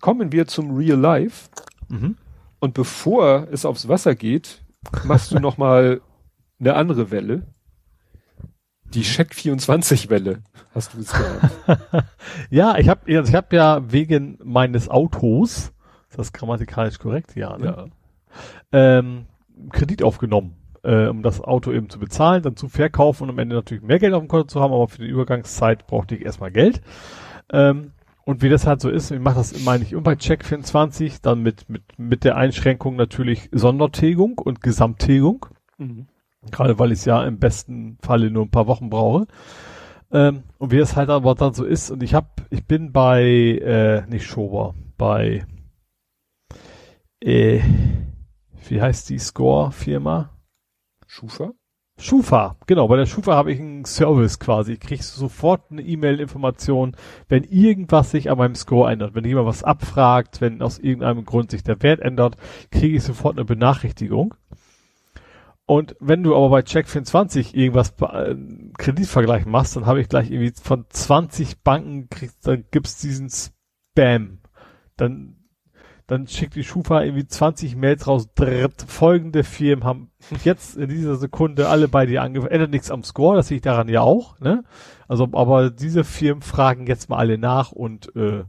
Kommen 0.00 0.32
wir 0.32 0.46
zum 0.46 0.74
Real 0.76 0.98
Life. 0.98 1.48
Mhm. 1.88 2.16
Und 2.60 2.74
bevor 2.74 3.48
es 3.50 3.64
aufs 3.64 3.88
Wasser 3.88 4.14
geht, 4.14 4.62
machst 5.04 5.32
du 5.32 5.40
noch 5.40 5.58
mal 5.58 6.00
eine 6.60 6.74
andere 6.74 7.10
Welle. 7.10 7.42
Die 8.94 9.02
Check 9.02 9.34
24 9.34 10.10
Welle, 10.10 10.42
hast 10.74 10.94
du 10.94 11.00
es 11.00 11.12
genannt. 11.12 11.52
Ja, 12.50 12.76
ich 12.78 12.88
habe 12.88 13.00
also 13.16 13.30
ich 13.30 13.34
hab 13.36 13.52
ja 13.52 13.90
wegen 13.90 14.38
meines 14.44 14.88
Autos, 14.88 15.72
ist 16.10 16.18
das 16.18 16.32
grammatikalisch 16.32 16.98
korrekt? 16.98 17.34
Ja, 17.34 17.56
ne? 17.56 17.64
Ja. 17.64 17.86
ähm, 18.72 19.26
Kredit 19.70 20.02
aufgenommen, 20.02 20.56
äh, 20.82 21.06
um 21.06 21.22
das 21.22 21.40
Auto 21.40 21.72
eben 21.72 21.88
zu 21.88 21.98
bezahlen, 21.98 22.42
dann 22.42 22.56
zu 22.56 22.68
verkaufen 22.68 23.24
und 23.24 23.30
am 23.30 23.38
Ende 23.38 23.56
natürlich 23.56 23.82
mehr 23.82 23.98
Geld 23.98 24.12
auf 24.12 24.22
dem 24.22 24.28
Konto 24.28 24.46
zu 24.46 24.60
haben, 24.60 24.72
aber 24.72 24.88
für 24.88 25.02
die 25.02 25.08
Übergangszeit 25.08 25.86
brauchte 25.86 26.14
ich 26.14 26.24
erstmal 26.24 26.50
Geld. 26.50 26.82
Ähm, 27.50 27.92
und 28.24 28.42
wie 28.42 28.48
das 28.48 28.66
halt 28.66 28.80
so 28.80 28.88
ist, 28.88 29.10
ich 29.10 29.20
mache 29.20 29.36
das 29.36 29.64
meine 29.64 29.84
ich 29.84 29.92
immer 29.92 30.02
bei 30.02 30.14
Check24, 30.14 31.20
dann 31.22 31.42
mit, 31.42 31.68
mit, 31.68 31.82
mit 31.98 32.24
der 32.24 32.36
Einschränkung 32.36 32.96
natürlich 32.96 33.48
Sondertilgung 33.52 34.38
und 34.38 34.60
Gesamttilgung. 34.60 35.46
Mhm. 35.78 36.06
Gerade 36.50 36.78
weil 36.78 36.92
ich 36.92 37.00
es 37.00 37.04
ja 37.04 37.24
im 37.24 37.38
besten 37.38 37.98
Falle 38.02 38.30
nur 38.30 38.44
ein 38.44 38.50
paar 38.50 38.66
Wochen 38.66 38.90
brauche. 38.90 39.26
Ähm, 40.10 40.42
und 40.58 40.72
wie 40.72 40.78
es 40.78 40.96
halt 40.96 41.08
aber 41.08 41.34
dann 41.34 41.54
so 41.54 41.64
ist, 41.64 41.90
und 41.90 42.02
ich 42.02 42.14
hab, 42.14 42.42
ich 42.50 42.66
bin 42.66 42.92
bei, 42.92 43.22
äh, 43.22 44.06
nicht 44.08 44.26
Schober, 44.26 44.74
bei, 44.98 45.46
äh, 47.20 47.60
wie 48.68 48.82
heißt 48.82 49.08
die 49.08 49.18
Score-Firma? 49.18 50.30
Schufa? 51.06 51.52
Schufa, 51.98 52.56
genau, 52.66 52.88
bei 52.88 52.96
der 52.96 53.06
Schufa 53.06 53.34
habe 53.34 53.52
ich 53.52 53.60
einen 53.60 53.84
Service 53.84 54.38
quasi. 54.38 54.72
Ich 54.72 54.80
kriege 54.80 55.02
sofort 55.02 55.70
eine 55.70 55.82
E-Mail-Information, 55.82 56.96
wenn 57.28 57.44
irgendwas 57.44 58.10
sich 58.10 58.30
an 58.30 58.38
meinem 58.38 58.54
Score 58.54 58.90
ändert. 58.90 59.14
Wenn 59.14 59.24
jemand 59.24 59.46
was 59.46 59.62
abfragt, 59.62 60.40
wenn 60.40 60.62
aus 60.62 60.78
irgendeinem 60.78 61.24
Grund 61.24 61.50
sich 61.50 61.62
der 61.62 61.82
Wert 61.82 62.00
ändert, 62.00 62.36
kriege 62.70 62.96
ich 62.96 63.04
sofort 63.04 63.36
eine 63.36 63.44
Benachrichtigung. 63.44 64.34
Und 65.66 65.96
wenn 66.00 66.22
du 66.22 66.34
aber 66.34 66.50
bei 66.50 66.60
Check24 66.60 67.54
irgendwas 67.54 67.94
äh, 68.00 68.34
Kreditvergleich 68.78 69.46
machst, 69.46 69.76
dann 69.76 69.86
habe 69.86 70.00
ich 70.00 70.08
gleich 70.08 70.30
irgendwie 70.30 70.52
von 70.60 70.86
20 70.88 71.62
Banken 71.62 72.08
kriegst, 72.10 72.46
dann 72.46 72.64
gibt's 72.70 72.98
diesen 72.98 73.30
Spam. 73.30 74.40
Dann 74.96 75.42
dann 76.12 76.26
schickt 76.26 76.56
die 76.56 76.64
Schufa 76.64 77.02
irgendwie 77.02 77.26
20 77.26 77.74
Mails 77.76 78.06
raus. 78.06 78.28
Dritt, 78.34 78.84
folgende 78.86 79.44
Firmen 79.44 79.84
haben 79.84 80.10
jetzt 80.44 80.76
in 80.76 80.90
dieser 80.90 81.16
Sekunde 81.16 81.68
alle 81.68 81.88
bei 81.88 82.04
dir 82.04 82.22
angefangen. 82.22 82.52
Ändert 82.52 82.70
nichts 82.70 82.90
am 82.90 83.02
Score, 83.02 83.36
das 83.36 83.48
sehe 83.48 83.56
ich 83.56 83.62
daran 83.62 83.88
ja 83.88 84.02
auch. 84.02 84.38
Ne? 84.40 84.62
Also, 85.08 85.28
aber 85.32 85.70
diese 85.70 86.04
Firmen 86.04 86.42
fragen 86.42 86.86
jetzt 86.86 87.08
mal 87.08 87.16
alle 87.16 87.38
nach 87.38 87.72
und 87.72 88.14
äh, 88.14 88.44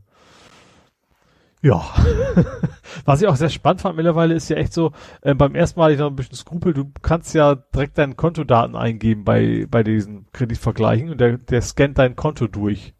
ja. 1.63 1.81
Was 3.05 3.21
ich 3.21 3.27
auch 3.27 3.37
sehr 3.37 3.49
spannend 3.49 3.81
fand 3.81 3.95
mittlerweile 3.95 4.35
ist 4.35 4.49
ja 4.49 4.57
echt 4.57 4.73
so, 4.73 4.91
äh, 5.21 5.33
beim 5.33 5.55
ersten 5.55 5.79
Mal 5.79 5.85
hatte 5.85 5.93
ich 5.93 5.99
noch 5.99 6.09
ein 6.09 6.15
bisschen 6.15 6.35
Skrupel, 6.35 6.73
du 6.73 6.91
kannst 7.01 7.33
ja 7.33 7.55
direkt 7.55 7.97
deine 7.97 8.15
Kontodaten 8.15 8.75
eingeben 8.75 9.23
bei, 9.23 9.65
bei 9.69 9.81
diesen 9.81 10.27
Kreditvergleichen 10.33 11.09
und 11.11 11.21
der, 11.21 11.37
der 11.37 11.61
scannt 11.61 11.97
dein 11.97 12.17
Konto 12.17 12.47
durch. 12.47 12.93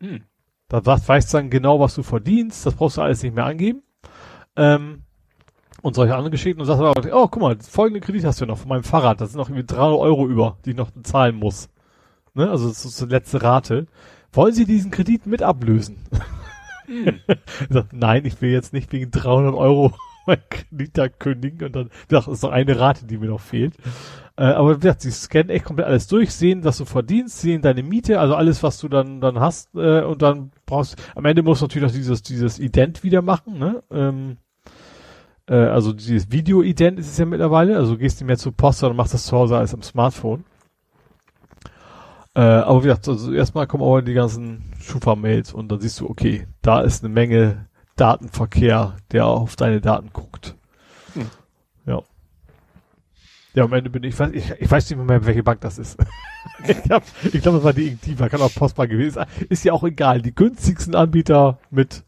Hm. 0.00 0.22
Da 0.68 0.84
weißt 0.84 1.32
dann 1.34 1.50
genau, 1.50 1.78
was 1.78 1.94
du 1.94 2.02
verdienst, 2.02 2.64
das 2.66 2.74
brauchst 2.74 2.96
du 2.96 3.02
alles 3.02 3.22
nicht 3.22 3.34
mehr 3.34 3.44
angeben. 3.44 3.82
Ähm, 4.56 5.02
und 5.82 5.94
solche 5.94 6.14
anderen 6.14 6.32
Geschichten 6.32 6.60
und 6.60 6.66
sagst 6.66 6.82
aber, 6.82 7.14
oh, 7.14 7.28
guck 7.28 7.42
mal, 7.42 7.58
folgende 7.60 8.00
Kredit 8.00 8.24
hast 8.24 8.40
du 8.40 8.46
noch 8.46 8.58
von 8.58 8.70
meinem 8.70 8.84
Fahrrad, 8.84 9.20
das 9.20 9.32
sind 9.32 9.38
noch 9.38 9.50
irgendwie 9.50 9.66
300 9.66 10.00
Euro 10.00 10.26
über, 10.26 10.56
die 10.64 10.70
ich 10.70 10.76
noch 10.76 10.90
zahlen 11.02 11.36
muss. 11.36 11.68
Ne? 12.32 12.50
Also 12.50 12.68
das 12.68 12.86
ist 12.86 13.00
die 13.00 13.04
letzte 13.04 13.42
Rate. 13.42 13.86
Wollen 14.32 14.54
Sie 14.54 14.64
diesen 14.64 14.90
Kredit 14.90 15.26
mit 15.26 15.42
ablösen? 15.42 15.98
Hm. 16.86 17.20
Ich 17.60 17.66
sag, 17.70 17.92
Nein, 17.92 18.24
ich 18.24 18.40
will 18.40 18.50
jetzt 18.50 18.72
nicht 18.72 18.92
wegen 18.92 19.10
300 19.10 19.54
Euro 19.54 19.92
mein 20.26 20.38
Kredit 20.50 21.20
kündigen 21.20 21.66
und 21.66 21.76
dann, 21.76 21.86
ich 21.86 22.10
sag, 22.10 22.24
das 22.24 22.28
ist 22.28 22.42
noch 22.42 22.50
eine 22.50 22.78
Rate, 22.78 23.06
die 23.06 23.18
mir 23.18 23.28
noch 23.28 23.40
fehlt. 23.40 23.74
Äh, 24.36 24.44
aber 24.44 24.76
wie 24.76 24.80
gesagt, 24.80 25.02
sie 25.02 25.10
scannen 25.10 25.50
echt 25.50 25.64
komplett 25.64 25.86
alles 25.86 26.08
durch, 26.08 26.32
sehen, 26.32 26.64
was 26.64 26.78
du 26.78 26.84
verdienst, 26.84 27.40
sehen 27.40 27.62
deine 27.62 27.82
Miete, 27.82 28.20
also 28.20 28.34
alles, 28.34 28.62
was 28.62 28.78
du 28.78 28.88
dann, 28.88 29.20
dann 29.20 29.40
hast, 29.40 29.74
äh, 29.74 30.02
und 30.02 30.22
dann 30.22 30.50
brauchst, 30.66 30.96
am 31.14 31.24
Ende 31.24 31.42
musst 31.42 31.62
du 31.62 31.66
natürlich 31.66 31.88
noch 31.88 31.96
dieses, 31.96 32.22
dieses 32.22 32.58
Ident 32.58 33.02
wieder 33.02 33.22
machen, 33.22 33.58
ne? 33.58 33.82
Ähm, 33.90 34.36
Äh, 35.48 35.54
also 35.54 35.92
dieses 35.92 36.30
Video-Ident 36.32 36.98
ist 36.98 37.08
es 37.08 37.18
ja 37.18 37.24
mittlerweile. 37.24 37.76
Also 37.76 37.92
du 37.92 37.98
gehst 37.98 38.20
nicht 38.20 38.26
mehr 38.26 38.36
zur 38.38 38.52
Post, 38.56 38.80
sondern 38.80 38.96
machst 38.96 39.14
das 39.14 39.26
zu 39.26 39.36
Hause 39.36 39.56
als 39.56 39.74
am 39.74 39.82
Smartphone. 39.82 40.44
Äh, 42.36 42.40
aber 42.40 42.82
wie 42.82 42.88
gesagt, 42.88 43.08
also 43.08 43.32
erstmal 43.32 43.66
kommen 43.66 43.82
auch 43.82 44.02
die 44.02 44.12
ganzen 44.12 44.70
Schufa-Mails 44.78 45.54
und 45.54 45.72
dann 45.72 45.80
siehst 45.80 46.00
du, 46.00 46.10
okay, 46.10 46.46
da 46.60 46.82
ist 46.82 47.02
eine 47.02 47.12
Menge 47.12 47.66
Datenverkehr, 47.96 48.96
der 49.10 49.24
auf 49.24 49.56
deine 49.56 49.80
Daten 49.80 50.10
guckt. 50.12 50.54
Hm. 51.14 51.30
Ja. 51.86 52.02
Ja, 53.54 53.64
am 53.64 53.72
Ende 53.72 53.88
bin 53.88 54.02
ich, 54.02 54.10
ich 54.10 54.20
weiß, 54.20 54.32
ich, 54.34 54.50
ich 54.50 54.70
weiß 54.70 54.90
nicht 54.90 55.02
mehr, 55.02 55.24
welche 55.24 55.42
Bank 55.42 55.62
das 55.62 55.78
ist. 55.78 55.98
ich 56.68 56.82
glaube, 56.82 57.06
ich 57.32 57.40
glaub, 57.40 57.54
das 57.54 57.64
war 57.64 57.72
die 57.72 57.88
Inktiva, 57.88 58.28
kann 58.28 58.42
auch 58.42 58.54
Postbank 58.54 58.90
gewesen 58.90 59.14
sein. 59.14 59.28
Ist 59.48 59.64
ja 59.64 59.72
auch 59.72 59.84
egal. 59.84 60.20
Die 60.20 60.34
günstigsten 60.34 60.94
Anbieter 60.94 61.58
mit 61.70 62.04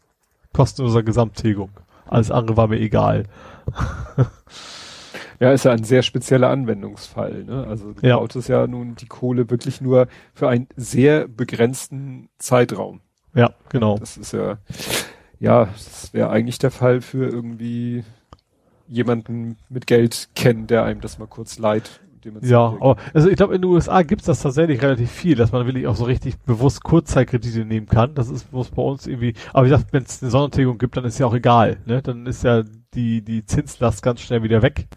kostenloser 0.53 1.01
Gesamttilgung. 1.01 1.71
Alles 2.05 2.29
andere 2.29 2.55
war 2.55 2.67
mir 2.67 2.79
egal. 2.79 3.23
ja, 5.39 5.51
ist 5.51 5.65
ja 5.65 5.71
ein 5.71 5.83
sehr 5.83 6.03
spezieller 6.03 6.49
Anwendungsfall. 6.49 7.45
Ne? 7.45 7.65
Also 7.67 7.93
du 7.93 8.05
ja. 8.05 8.17
brauchst 8.17 8.49
ja 8.49 8.67
nun 8.67 8.95
die 8.95 9.07
Kohle 9.07 9.49
wirklich 9.49 9.79
nur 9.79 10.07
für 10.33 10.49
einen 10.49 10.67
sehr 10.75 11.27
begrenzten 11.27 12.29
Zeitraum. 12.37 13.01
Ja, 13.33 13.51
genau. 13.69 13.97
Das 13.97 14.17
ist 14.17 14.33
ja, 14.33 14.57
ja, 15.39 15.65
das 15.65 16.13
wäre 16.13 16.29
eigentlich 16.29 16.57
der 16.57 16.71
Fall 16.71 17.01
für 17.01 17.29
irgendwie 17.29 18.03
jemanden 18.87 19.57
mit 19.69 19.87
Geld 19.87 20.29
kennen, 20.35 20.67
der 20.67 20.83
einem 20.83 20.99
das 20.99 21.19
mal 21.19 21.27
kurz 21.27 21.57
leiht. 21.57 22.01
Ja, 22.41 22.75
aber 22.81 22.97
also 23.13 23.29
ich 23.29 23.37
glaube, 23.37 23.55
in 23.55 23.61
den 23.61 23.71
USA 23.71 24.01
gibt's 24.01 24.25
das 24.25 24.41
tatsächlich 24.41 24.81
relativ 24.81 25.09
viel, 25.09 25.35
dass 25.35 25.53
man 25.53 25.65
wirklich 25.65 25.87
auch 25.87 25.95
so 25.95 26.03
richtig 26.03 26.37
bewusst 26.39 26.83
Kurzzeitkredite 26.83 27.63
nehmen 27.63 27.87
kann. 27.87 28.13
Das 28.13 28.29
ist 28.29 28.51
muss 28.51 28.71
bei 28.71 28.81
uns 28.81 29.07
irgendwie, 29.07 29.35
aber 29.53 29.65
wie 29.65 29.69
gesagt, 29.69 29.93
wenn 29.93 30.03
es 30.03 30.21
eine 30.21 30.29
Sondertilgung 30.29 30.77
gibt, 30.77 30.97
dann 30.97 31.05
ist 31.05 31.17
ja 31.17 31.27
auch 31.27 31.33
egal. 31.33 31.77
Ne? 31.85 32.01
Dann 32.01 32.25
ist 32.25 32.43
ja 32.43 32.63
die, 32.93 33.21
die 33.21 33.45
Zinslast 33.45 34.03
ganz 34.03 34.19
schnell 34.19 34.43
wieder 34.43 34.61
weg 34.61 34.89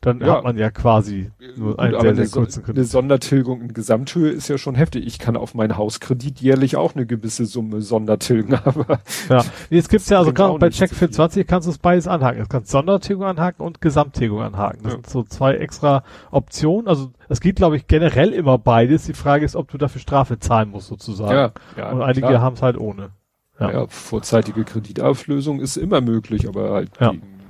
dann 0.00 0.20
ja. 0.20 0.36
hat 0.36 0.44
man 0.44 0.56
ja 0.56 0.70
quasi 0.70 1.30
nur 1.56 1.70
Gut, 1.70 1.78
einen 1.78 2.00
sehr, 2.00 2.14
sehr 2.14 2.28
kurzen 2.28 2.62
Kredit. 2.62 2.78
Eine 2.78 2.84
Sondertilgung 2.86 3.60
in 3.62 3.74
Gesamthöhe 3.74 4.30
ist 4.30 4.48
ja 4.48 4.58
schon 4.58 4.74
heftig. 4.74 5.06
Ich 5.06 5.18
kann 5.18 5.36
auf 5.36 5.54
meinen 5.54 5.76
Hauskredit 5.76 6.40
jährlich 6.40 6.76
auch 6.76 6.94
eine 6.94 7.06
gewisse 7.06 7.46
Summe 7.46 7.82
Sondertilgen, 7.82 8.54
aber. 8.64 9.00
Ja, 9.28 9.44
jetzt 9.70 9.88
gibt's 9.88 10.08
ja 10.08 10.18
also 10.18 10.32
gerade 10.32 10.58
bei 10.58 10.70
Check 10.70 10.94
24 10.94 11.46
kannst 11.46 11.66
du 11.66 11.72
es 11.72 11.78
beides 11.78 12.06
anhaken. 12.06 12.40
Du 12.40 12.48
kannst 12.48 12.70
Sondertilgung 12.70 13.24
anhaken 13.24 13.62
und 13.62 13.80
Gesamttilgung 13.80 14.42
anhaken. 14.42 14.80
Das 14.82 14.92
ja. 14.92 14.98
sind 14.98 15.10
so 15.10 15.22
zwei 15.24 15.54
extra 15.54 16.04
Optionen. 16.30 16.86
Also 16.88 17.10
es 17.28 17.40
geht, 17.40 17.56
glaube 17.56 17.76
ich, 17.76 17.86
generell 17.86 18.32
immer 18.32 18.58
beides. 18.58 19.06
Die 19.06 19.14
Frage 19.14 19.44
ist, 19.44 19.56
ob 19.56 19.70
du 19.70 19.78
dafür 19.78 20.00
Strafe 20.00 20.38
zahlen 20.38 20.70
musst, 20.70 20.88
sozusagen. 20.88 21.32
Ja, 21.32 21.52
ja, 21.76 21.90
und 21.90 22.02
einige 22.02 22.40
haben 22.40 22.54
es 22.54 22.62
halt 22.62 22.78
ohne. 22.78 23.10
Ja. 23.58 23.72
ja, 23.72 23.86
vorzeitige 23.88 24.64
Kreditauflösung 24.64 25.60
ist 25.60 25.76
immer 25.76 26.02
möglich, 26.02 26.46
aber 26.46 26.72
halt 26.72 26.90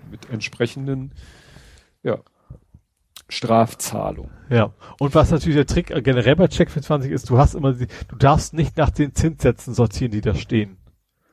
mit 0.08 0.30
entsprechenden, 0.30 1.10
ja, 2.02 2.18
Strafzahlung. 3.28 4.30
Ja. 4.48 4.72
Und 5.00 5.14
was 5.14 5.30
natürlich 5.30 5.56
der 5.56 5.66
Trick 5.66 5.88
generell 6.04 6.36
bei 6.36 6.48
Check 6.48 6.70
24 6.70 7.10
ist, 7.10 7.28
du 7.28 7.38
hast 7.38 7.54
immer 7.54 7.72
die, 7.72 7.88
du 8.08 8.16
darfst 8.16 8.54
nicht 8.54 8.76
nach 8.76 8.90
den 8.90 9.14
Zinssätzen 9.14 9.74
sortieren, 9.74 10.12
die 10.12 10.20
da 10.20 10.34
stehen. 10.34 10.76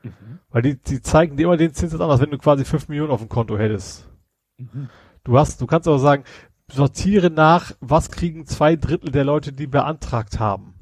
Mhm. 0.01 0.39
Weil 0.49 0.61
die, 0.63 0.81
die 0.81 1.01
zeigen 1.01 1.37
dir 1.37 1.43
immer 1.43 1.57
den 1.57 1.73
Zinssatz 1.73 2.01
an, 2.01 2.09
als 2.09 2.21
wenn 2.21 2.31
du 2.31 2.37
quasi 2.37 2.65
5 2.65 2.89
Millionen 2.89 3.11
auf 3.11 3.19
dem 3.19 3.29
Konto 3.29 3.57
hättest. 3.57 4.09
Mhm. 4.57 4.89
Du 5.23 5.37
hast, 5.37 5.61
du 5.61 5.67
kannst 5.67 5.87
aber 5.87 5.99
sagen, 5.99 6.23
sortiere 6.71 7.29
nach, 7.29 7.73
was 7.79 8.09
kriegen 8.11 8.45
zwei 8.45 8.75
Drittel 8.75 9.11
der 9.11 9.23
Leute, 9.23 9.53
die 9.53 9.67
beantragt 9.67 10.39
haben. 10.39 10.72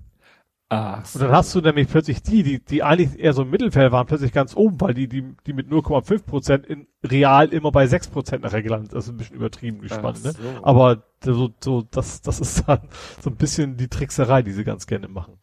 Ah, 0.71 1.03
so. 1.03 1.19
Und 1.19 1.25
dann 1.25 1.35
hast 1.35 1.53
du 1.53 1.59
nämlich 1.59 1.89
plötzlich 1.89 2.23
die, 2.23 2.43
die, 2.43 2.63
die 2.63 2.81
eigentlich 2.81 3.19
eher 3.19 3.33
so 3.33 3.41
im 3.41 3.49
Mittelfeld 3.49 3.91
waren, 3.91 4.07
plötzlich 4.07 4.31
ganz 4.31 4.55
oben, 4.55 4.79
weil 4.79 4.93
die, 4.93 5.09
die, 5.09 5.35
die 5.45 5.51
mit 5.51 5.67
0,5 5.67 6.23
Prozent 6.23 6.65
in 6.65 6.87
real 7.03 7.49
immer 7.49 7.73
bei 7.73 7.87
6 7.87 8.07
Prozent 8.07 8.43
nachher 8.43 8.63
gelandet. 8.63 8.93
Das 8.93 9.03
ist 9.03 9.09
ein 9.09 9.17
bisschen 9.17 9.35
übertrieben 9.35 9.81
gespannt, 9.81 10.23
ne? 10.23 10.31
so. 10.31 10.41
ne? 10.41 10.59
Aber 10.63 11.03
so, 11.25 11.49
so, 11.59 11.81
das, 11.81 12.21
das 12.21 12.39
ist 12.39 12.63
dann 12.69 12.87
so 13.21 13.29
ein 13.29 13.35
bisschen 13.35 13.75
die 13.75 13.89
Trickserei, 13.89 14.43
die 14.43 14.53
sie 14.53 14.63
ganz 14.63 14.87
gerne 14.87 15.09
machen. 15.09 15.33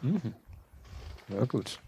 Mhm. 0.00 0.32
Ja, 1.28 1.44
gut. 1.44 1.78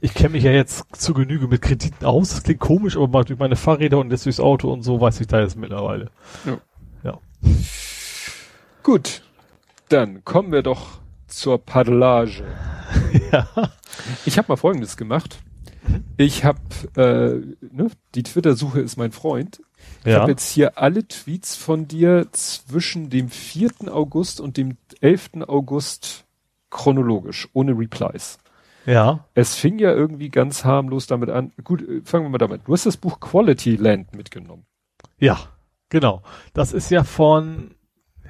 Ich 0.00 0.14
kenne 0.14 0.30
mich 0.30 0.44
ja 0.44 0.52
jetzt 0.52 0.86
zu 0.96 1.12
Genüge 1.12 1.48
mit 1.48 1.60
Krediten 1.60 2.06
aus. 2.06 2.30
Das 2.30 2.44
klingt 2.44 2.60
komisch, 2.60 2.96
aber 2.96 3.24
durch 3.24 3.38
meine 3.38 3.56
Fahrräder 3.56 3.98
und 3.98 4.10
jetzt 4.10 4.24
durchs 4.24 4.40
Auto 4.40 4.72
und 4.72 4.80
so 4.84 4.98
weiß 5.02 5.20
ich 5.20 5.26
da 5.26 5.38
jetzt 5.38 5.58
mittlerweile. 5.58 6.10
Ja. 6.46 6.58
ja. 7.04 7.18
Gut. 8.82 9.22
Dann 9.90 10.24
kommen 10.24 10.50
wir 10.50 10.62
doch 10.62 11.01
zur 11.32 11.58
Paddelage. 11.58 12.44
ja. 13.32 13.48
Ich 14.24 14.38
habe 14.38 14.48
mal 14.48 14.56
Folgendes 14.56 14.96
gemacht. 14.96 15.38
Ich 16.16 16.44
habe, 16.44 16.60
äh, 16.96 17.66
ne, 17.74 17.90
die 18.14 18.22
Twitter-Suche 18.22 18.80
ist 18.80 18.96
mein 18.96 19.12
Freund. 19.12 19.60
Ich 20.04 20.12
ja. 20.12 20.20
habe 20.20 20.32
jetzt 20.32 20.50
hier 20.50 20.78
alle 20.78 21.06
Tweets 21.06 21.56
von 21.56 21.88
dir 21.88 22.28
zwischen 22.32 23.10
dem 23.10 23.28
4. 23.28 23.70
August 23.88 24.40
und 24.40 24.56
dem 24.56 24.76
11. 25.00 25.30
August 25.46 26.24
chronologisch, 26.70 27.48
ohne 27.52 27.72
Replies. 27.72 28.38
Ja. 28.86 29.26
Es 29.34 29.54
fing 29.54 29.78
ja 29.78 29.92
irgendwie 29.92 30.28
ganz 30.28 30.64
harmlos 30.64 31.06
damit 31.06 31.30
an. 31.30 31.52
Gut, 31.62 31.82
äh, 31.82 32.02
fangen 32.04 32.24
wir 32.24 32.30
mal 32.30 32.38
damit. 32.38 32.62
Du 32.66 32.72
hast 32.72 32.86
das 32.86 32.96
Buch 32.96 33.20
Quality 33.20 33.76
Land 33.76 34.14
mitgenommen. 34.14 34.64
Ja, 35.18 35.38
genau. 35.88 36.22
Das 36.52 36.72
ist 36.72 36.90
ja 36.90 37.04
von, 37.04 37.74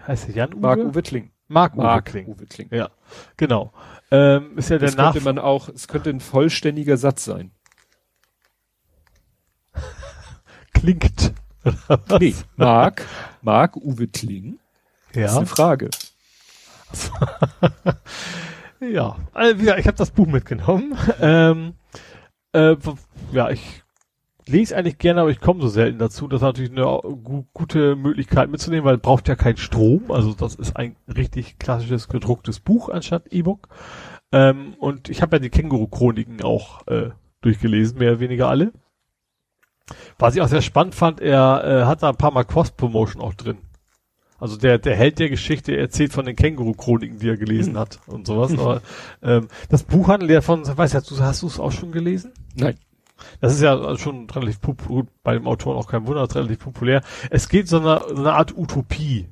heißt 0.07 0.29
der 0.29 0.35
Jan 0.35 0.55
Uwe? 0.55 0.61
Marc 0.61 0.79
Uwe 0.79 1.03
Kling. 1.03 1.32
Mark, 1.49 1.77
Mark 1.77 2.07
Uwe, 2.07 2.11
Kling. 2.11 2.27
Uwe 2.27 2.47
Kling. 2.47 2.69
Ja, 2.71 2.91
genau. 3.37 3.73
Ähm, 4.11 4.57
ist 4.57 4.71
ja 4.71 4.79
der 4.79 4.91
das 4.91 4.97
könnte 4.97 5.21
man 5.21 5.39
auch, 5.39 5.69
es 5.69 5.89
könnte 5.89 6.11
ein 6.11 6.21
vollständiger 6.21 6.97
Satz 6.97 7.25
sein. 7.25 7.51
Klingt. 10.73 11.33
nee, 12.19 12.35
Mark, 12.57 13.07
Mark 13.43 13.77
Uwe 13.77 14.09
Kling. 14.09 14.59
Ja. 15.15 15.27
ist 15.27 15.37
eine 15.37 15.47
Frage. 15.47 15.91
ja, 18.81 19.17
also, 19.33 19.63
ja, 19.65 19.77
ich 19.77 19.87
habe 19.87 19.97
das 19.97 20.11
Buch 20.11 20.27
mitgenommen. 20.27 20.97
Ähm, 21.21 21.75
äh, 22.53 22.77
ja, 23.33 23.51
ich 23.51 23.82
lese 24.47 24.77
eigentlich 24.77 24.99
gerne, 24.99 25.21
aber 25.23 25.31
ich 25.31 25.41
komme 25.41 25.61
so 25.61 25.69
selten 25.69 25.99
dazu. 25.99 26.29
Das 26.29 26.39
ist 26.39 26.43
natürlich 26.43 26.71
eine 26.73 26.85
gu 26.85 27.45
gute 27.53 27.97
Möglichkeit 27.97 28.51
mitzunehmen, 28.51 28.85
weil 28.85 28.99
braucht 28.99 29.29
ja 29.29 29.35
keinen 29.35 29.57
Strom. 29.57 30.11
Also 30.11 30.35
das 30.35 30.55
ist 30.55 30.77
ein 30.77 30.97
richtig 31.09 31.59
klassisches 31.59 32.09
gedrucktes 32.09 32.61
Buch 32.61 32.89
anstatt 32.89 33.33
E-Book. 33.33 33.69
Ähm, 34.33 34.75
und 34.79 35.09
ich 35.09 35.23
habe 35.23 35.37
ja 35.37 35.41
die 35.41 35.51
Känguru-Chroniken 35.51 36.43
auch 36.43 36.87
äh, 36.87 37.11
durchgelesen, 37.43 37.99
mehr 37.99 38.13
oder 38.13 38.21
weniger 38.21 38.49
alle. 38.49 38.73
Was 40.19 40.35
ich 40.35 40.41
auch 40.41 40.49
sehr 40.49 40.63
spannend 40.63 40.95
fand, 40.95 41.21
er 41.21 41.65
äh, 41.65 41.85
hat 41.85 42.03
da 42.03 42.11
ein 42.11 42.17
paar 42.17 42.31
Mal 42.31 42.45
Cross-Promotion 42.45 43.21
auch 43.21 43.35
drin. 43.35 43.59
Also 44.39 44.57
der, 44.57 44.79
der 44.79 44.97
Held 44.97 45.19
der 45.21 45.29
Geschichte 45.29 45.77
erzählt 45.77 46.13
von 46.13 46.25
den 46.25 46.35
Känguru-Chroniken, 46.35 47.19
die 47.19 47.29
er 47.29 47.37
gelesen 47.37 47.79
hat 47.79 48.01
und 48.07 48.27
sowas. 48.27 48.53
Aber 48.59 48.83
ähm, 49.23 49.49
das 49.69 49.85
Buch 49.85 50.09
handelt 50.09 50.33
ja 50.33 50.41
von, 50.41 50.67
weißt 50.67 50.95
du, 50.95 51.21
hast 51.21 51.43
du 51.43 51.47
es 51.47 51.61
auch 51.61 51.71
schon 51.71 51.93
gelesen? 51.93 52.33
Nein. 52.57 52.77
Das 53.41 53.55
ist 53.55 53.63
ja 53.63 53.97
schon 53.99 54.29
relativ 54.31 54.59
bei 55.23 55.35
dem 55.35 55.47
Autoren 55.47 55.77
auch 55.77 55.89
kein 55.89 56.07
Wunder, 56.07 56.27
relativ 56.35 56.61
populär. 56.61 57.03
Es 57.31 57.49
geht 57.49 57.69
so 57.69 57.79
eine, 57.79 58.03
so 58.09 58.17
eine 58.17 58.33
Art 58.33 58.57
Utopie, 58.57 59.29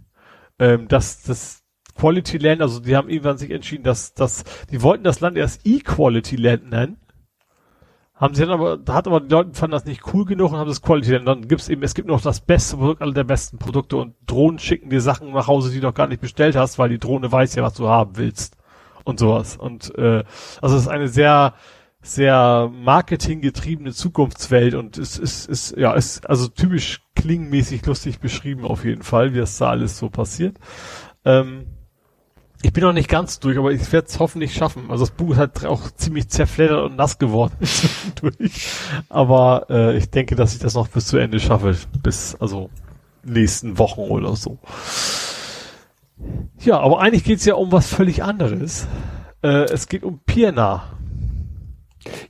ähm, 0.58 0.88
dass 0.88 1.22
das 1.22 1.62
Quality 1.94 2.38
Land, 2.38 2.62
also 2.62 2.80
die 2.80 2.96
haben 2.96 3.08
irgendwann 3.08 3.38
sich 3.38 3.50
entschieden, 3.50 3.84
dass, 3.84 4.14
dass 4.14 4.44
die 4.70 4.82
wollten 4.82 5.04
das 5.04 5.20
Land 5.20 5.36
erst 5.36 5.66
Equality 5.66 6.36
Land 6.36 6.70
nennen. 6.70 6.96
Haben 8.14 8.34
sie 8.34 8.42
dann 8.42 8.50
aber, 8.50 8.76
da 8.76 8.94
hat 8.94 9.06
aber 9.06 9.20
die 9.20 9.32
Leute 9.32 9.54
fanden 9.54 9.72
das 9.72 9.86
nicht 9.86 10.02
cool 10.12 10.26
genug 10.26 10.52
und 10.52 10.58
haben 10.58 10.68
das 10.68 10.82
Quality 10.82 11.12
Land. 11.12 11.28
Dann 11.28 11.48
gibt's 11.48 11.68
eben, 11.70 11.82
es 11.82 11.94
gibt 11.94 12.08
noch 12.08 12.20
das 12.20 12.40
beste 12.40 12.76
Produkt, 12.76 13.00
alle 13.00 13.14
der 13.14 13.24
besten 13.24 13.58
Produkte 13.58 13.96
und 13.96 14.14
Drohnen 14.26 14.58
schicken 14.58 14.90
dir 14.90 15.00
Sachen 15.00 15.32
nach 15.32 15.46
Hause, 15.46 15.70
die 15.70 15.80
du 15.80 15.86
noch 15.86 15.94
gar 15.94 16.06
nicht 16.06 16.20
bestellt 16.20 16.54
hast, 16.54 16.78
weil 16.78 16.90
die 16.90 16.98
Drohne 16.98 17.32
weiß 17.32 17.54
ja, 17.54 17.62
was 17.62 17.74
du 17.74 17.88
haben 17.88 18.16
willst. 18.16 18.56
Und 19.04 19.18
sowas. 19.18 19.56
Und 19.56 19.96
äh, 19.96 20.24
also 20.60 20.76
es 20.76 20.82
ist 20.82 20.88
eine 20.88 21.08
sehr 21.08 21.54
sehr 22.02 22.70
marketinggetriebene 22.72 23.92
Zukunftswelt 23.92 24.74
und 24.74 24.96
es 24.96 25.18
ist, 25.18 25.46
ist, 25.46 25.76
ja, 25.76 25.92
ist 25.92 26.28
also 26.28 26.48
typisch 26.48 27.02
klingmäßig 27.14 27.84
lustig 27.84 28.20
beschrieben 28.20 28.64
auf 28.64 28.84
jeden 28.84 29.02
Fall, 29.02 29.34
wie 29.34 29.38
das 29.38 29.58
da 29.58 29.70
alles 29.70 29.98
so 29.98 30.08
passiert. 30.08 30.56
Ähm, 31.24 31.66
ich 32.62 32.72
bin 32.72 32.84
noch 32.84 32.92
nicht 32.92 33.08
ganz 33.08 33.40
durch, 33.40 33.56
aber 33.56 33.72
ich 33.72 33.90
werde 33.92 34.06
es 34.08 34.18
hoffentlich 34.18 34.54
schaffen. 34.54 34.90
Also 34.90 35.06
das 35.06 35.14
Buch 35.14 35.36
halt 35.36 35.64
auch 35.64 35.90
ziemlich 35.92 36.28
zerfleddert 36.28 36.90
und 36.90 36.96
nass 36.96 37.18
geworden 37.18 37.54
durch. 38.20 38.68
Aber 39.08 39.66
äh, 39.70 39.96
ich 39.96 40.10
denke, 40.10 40.36
dass 40.36 40.52
ich 40.52 40.58
das 40.58 40.74
noch 40.74 40.88
bis 40.88 41.06
zu 41.06 41.16
Ende 41.16 41.40
schaffe, 41.40 41.74
bis 42.02 42.34
also 42.34 42.68
nächsten 43.24 43.78
Wochen 43.78 44.00
oder 44.00 44.36
so. 44.36 44.58
Ja, 46.58 46.80
aber 46.80 47.00
eigentlich 47.00 47.24
geht's 47.24 47.46
ja 47.46 47.54
um 47.54 47.72
was 47.72 47.88
völlig 47.92 48.22
anderes. 48.22 48.86
Äh, 49.42 49.64
es 49.72 49.88
geht 49.88 50.02
um 50.02 50.20
Pirna. 50.26 50.84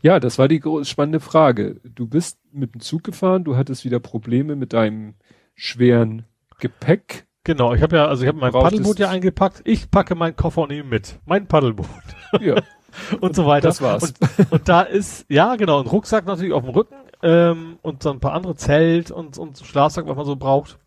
Ja, 0.02 0.18
das 0.18 0.38
war 0.38 0.48
die 0.48 0.62
spannende 0.82 1.20
Frage. 1.20 1.80
Du 1.84 2.06
bist 2.06 2.38
mit 2.52 2.74
dem 2.74 2.80
Zug 2.80 3.04
gefahren, 3.04 3.44
du 3.44 3.56
hattest 3.56 3.84
wieder 3.84 4.00
Probleme 4.00 4.56
mit 4.56 4.72
deinem 4.72 5.14
schweren 5.54 6.24
Gepäck. 6.58 7.26
Genau, 7.44 7.72
ich 7.74 7.82
habe 7.82 7.96
ja, 7.96 8.06
also 8.06 8.22
ich 8.22 8.28
habe 8.28 8.38
mein 8.38 8.52
Paddelboot 8.52 8.98
ja 8.98 9.08
eingepackt. 9.08 9.62
Ich 9.64 9.90
packe 9.90 10.14
meinen 10.14 10.36
Koffer 10.36 10.62
und 10.62 10.70
nehme 10.70 10.88
mit. 10.88 11.18
Mein 11.26 11.46
Paddelboot. 11.46 11.86
Ja. 12.40 12.62
und 13.20 13.34
so 13.34 13.46
weiter. 13.46 13.68
Das 13.68 13.82
war's. 13.82 14.14
Und, 14.38 14.52
und 14.52 14.68
da 14.68 14.82
ist, 14.82 15.26
ja 15.28 15.56
genau, 15.56 15.80
ein 15.80 15.86
Rucksack 15.86 16.26
natürlich 16.26 16.52
auf 16.52 16.64
dem 16.64 16.70
Rücken 16.70 16.96
ähm, 17.22 17.78
und 17.82 18.02
so 18.02 18.10
ein 18.10 18.20
paar 18.20 18.34
andere 18.34 18.56
Zelt 18.56 19.10
und, 19.10 19.38
und 19.38 19.58
Schlafsack, 19.58 20.06
was 20.06 20.16
man 20.16 20.26
so 20.26 20.36
braucht. 20.36 20.78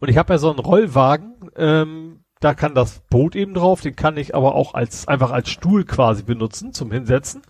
Und 0.00 0.08
ich 0.08 0.16
habe 0.16 0.32
ja 0.32 0.38
so 0.38 0.50
einen 0.50 0.58
Rollwagen, 0.58 1.50
ähm, 1.56 2.23
da 2.40 2.54
kann 2.54 2.74
das 2.74 3.00
Boot 3.10 3.36
eben 3.36 3.54
drauf, 3.54 3.80
den 3.80 3.96
kann 3.96 4.16
ich 4.16 4.34
aber 4.34 4.54
auch 4.54 4.74
als 4.74 5.08
einfach 5.08 5.30
als 5.30 5.48
Stuhl 5.48 5.84
quasi 5.84 6.22
benutzen 6.22 6.72
zum 6.72 6.92
Hinsetzen. 6.92 7.42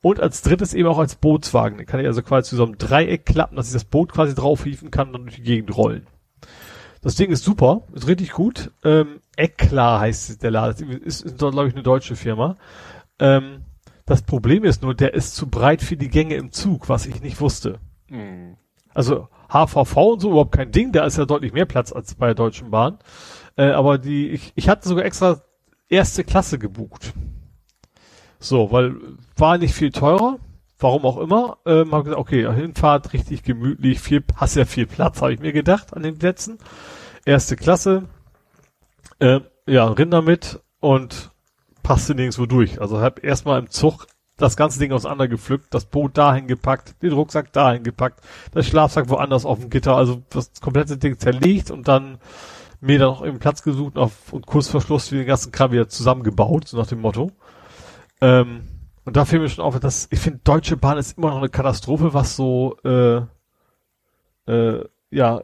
Und 0.00 0.18
als 0.18 0.42
drittes 0.42 0.74
eben 0.74 0.88
auch 0.88 0.98
als 0.98 1.14
Bootswagen. 1.14 1.78
Den 1.78 1.86
kann 1.86 2.00
ich 2.00 2.06
also 2.06 2.22
quasi 2.22 2.50
zu 2.50 2.56
so 2.56 2.64
einem 2.64 2.76
Dreieck 2.76 3.24
klappen, 3.24 3.54
dass 3.54 3.68
ich 3.68 3.72
das 3.72 3.84
Boot 3.84 4.12
quasi 4.12 4.34
draufhieven 4.34 4.90
kann 4.90 5.08
und 5.08 5.12
dann 5.12 5.22
durch 5.22 5.36
die 5.36 5.42
Gegend 5.42 5.76
rollen. 5.76 6.08
Das 7.02 7.14
Ding 7.14 7.30
ist 7.30 7.44
super, 7.44 7.82
ist 7.92 8.08
richtig 8.08 8.32
gut. 8.32 8.72
Ähm, 8.84 9.20
Eklar 9.36 10.00
heißt 10.00 10.42
der 10.42 10.50
Laden. 10.50 10.90
Ist, 10.90 11.22
ist, 11.22 11.38
glaube 11.38 11.68
ich, 11.68 11.74
eine 11.74 11.84
deutsche 11.84 12.16
Firma. 12.16 12.56
Ähm, 13.20 13.62
das 14.06 14.22
Problem 14.22 14.64
ist 14.64 14.82
nur, 14.82 14.94
der 14.94 15.14
ist 15.14 15.36
zu 15.36 15.48
breit 15.48 15.82
für 15.82 15.96
die 15.96 16.08
Gänge 16.08 16.34
im 16.34 16.50
Zug, 16.52 16.88
was 16.88 17.06
ich 17.06 17.22
nicht 17.22 17.40
wusste. 17.40 17.78
Mhm. 18.08 18.56
Also 18.94 19.28
HVV 19.48 19.96
und 19.96 20.20
so 20.20 20.30
überhaupt 20.30 20.52
kein 20.52 20.72
Ding, 20.72 20.92
da 20.92 21.04
ist 21.04 21.18
ja 21.18 21.24
deutlich 21.24 21.52
mehr 21.52 21.66
Platz 21.66 21.92
als 21.92 22.14
bei 22.14 22.26
der 22.26 22.34
Deutschen 22.34 22.70
Bahn. 22.70 22.98
Äh, 23.56 23.70
aber 23.70 23.98
die, 23.98 24.30
ich, 24.30 24.52
ich 24.54 24.68
hatte 24.68 24.88
sogar 24.88 25.04
extra 25.04 25.42
erste 25.88 26.24
Klasse 26.24 26.58
gebucht. 26.58 27.12
So, 28.40 28.72
weil 28.72 28.96
war 29.36 29.58
nicht 29.58 29.74
viel 29.74 29.92
teurer, 29.92 30.38
warum 30.78 31.04
auch 31.04 31.18
immer. 31.18 31.58
Ähm, 31.64 31.92
hab 31.92 32.04
gesagt, 32.04 32.20
okay, 32.20 32.52
Hinfahrt 32.52 33.12
richtig 33.12 33.44
gemütlich, 33.44 34.00
viel, 34.00 34.24
hast 34.36 34.56
ja 34.56 34.64
viel 34.64 34.86
Platz, 34.86 35.22
habe 35.22 35.32
ich 35.32 35.40
mir 35.40 35.52
gedacht 35.52 35.94
an 35.94 36.02
den 36.02 36.18
Plätzen. 36.18 36.58
Erste 37.24 37.56
Klasse, 37.56 38.08
äh, 39.20 39.40
ja, 39.66 39.86
Rinder 39.86 40.22
mit 40.22 40.60
und 40.80 41.30
passte 41.82 42.14
nirgendwo 42.14 42.46
durch. 42.46 42.80
Also 42.80 43.00
hab 43.00 43.22
erstmal 43.22 43.60
im 43.60 43.70
Zug 43.70 44.06
das 44.36 44.56
ganze 44.56 44.80
Ding 44.80 44.92
auseinandergepflückt, 44.92 45.72
das 45.72 45.84
Boot 45.84 46.18
dahin 46.18 46.48
gepackt, 46.48 47.00
den 47.02 47.12
Rucksack 47.12 47.52
dahin 47.52 47.84
gepackt, 47.84 48.20
das 48.52 48.66
Schlafsack 48.66 49.08
woanders 49.08 49.44
auf 49.44 49.60
dem 49.60 49.70
Gitter, 49.70 49.96
also 49.96 50.22
das 50.30 50.50
komplette 50.60 50.96
Ding 50.96 51.18
zerlegt 51.18 51.70
und 51.70 51.86
dann 51.86 52.18
mir 52.82 52.98
dann 52.98 53.08
noch 53.08 53.24
eben 53.24 53.38
Platz 53.38 53.62
gesucht 53.62 53.96
auf, 53.96 54.32
und 54.32 54.46
kurz 54.46 54.68
vor 54.68 54.80
Schluss 54.80 55.08
den 55.08 55.24
ganzen 55.24 55.52
Kram 55.52 55.70
wieder 55.70 55.88
zusammengebaut, 55.88 56.66
so 56.68 56.76
nach 56.76 56.88
dem 56.88 57.00
Motto. 57.00 57.30
Ähm, 58.20 58.68
und 59.04 59.16
da 59.16 59.24
fiel 59.24 59.38
mir 59.38 59.48
schon 59.48 59.64
auf, 59.64 59.78
dass 59.78 60.08
ich 60.10 60.18
finde, 60.18 60.40
Deutsche 60.42 60.76
Bahn 60.76 60.98
ist 60.98 61.16
immer 61.16 61.30
noch 61.30 61.38
eine 61.38 61.48
Katastrophe, 61.48 62.12
was 62.12 62.36
so 62.36 62.76
äh, 62.84 63.22
äh, 64.50 64.84
ja 65.10 65.42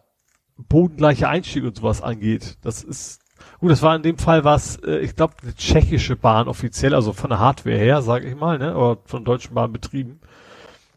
bodengleiche 0.56 1.28
Einstieg 1.28 1.62
und 1.64 1.76
sowas 1.76 2.02
angeht. 2.02 2.58
Das 2.62 2.82
ist 2.82 3.20
gut, 3.60 3.70
das 3.70 3.82
war 3.82 3.94
in 3.94 4.02
dem 4.02 4.18
Fall 4.18 4.42
was, 4.42 4.76
äh, 4.82 4.98
ich 4.98 5.14
glaube, 5.14 5.34
eine 5.42 5.54
tschechische 5.54 6.16
Bahn 6.16 6.48
offiziell, 6.48 6.92
also 6.92 7.12
von 7.12 7.30
der 7.30 7.38
Hardware 7.38 7.78
her, 7.78 8.02
sage 8.02 8.28
ich 8.28 8.34
mal, 8.34 8.58
ne, 8.58 8.72
aber 8.72 8.98
von 9.04 9.24
Deutschen 9.24 9.54
Bahn 9.54 9.72
betrieben. 9.72 10.20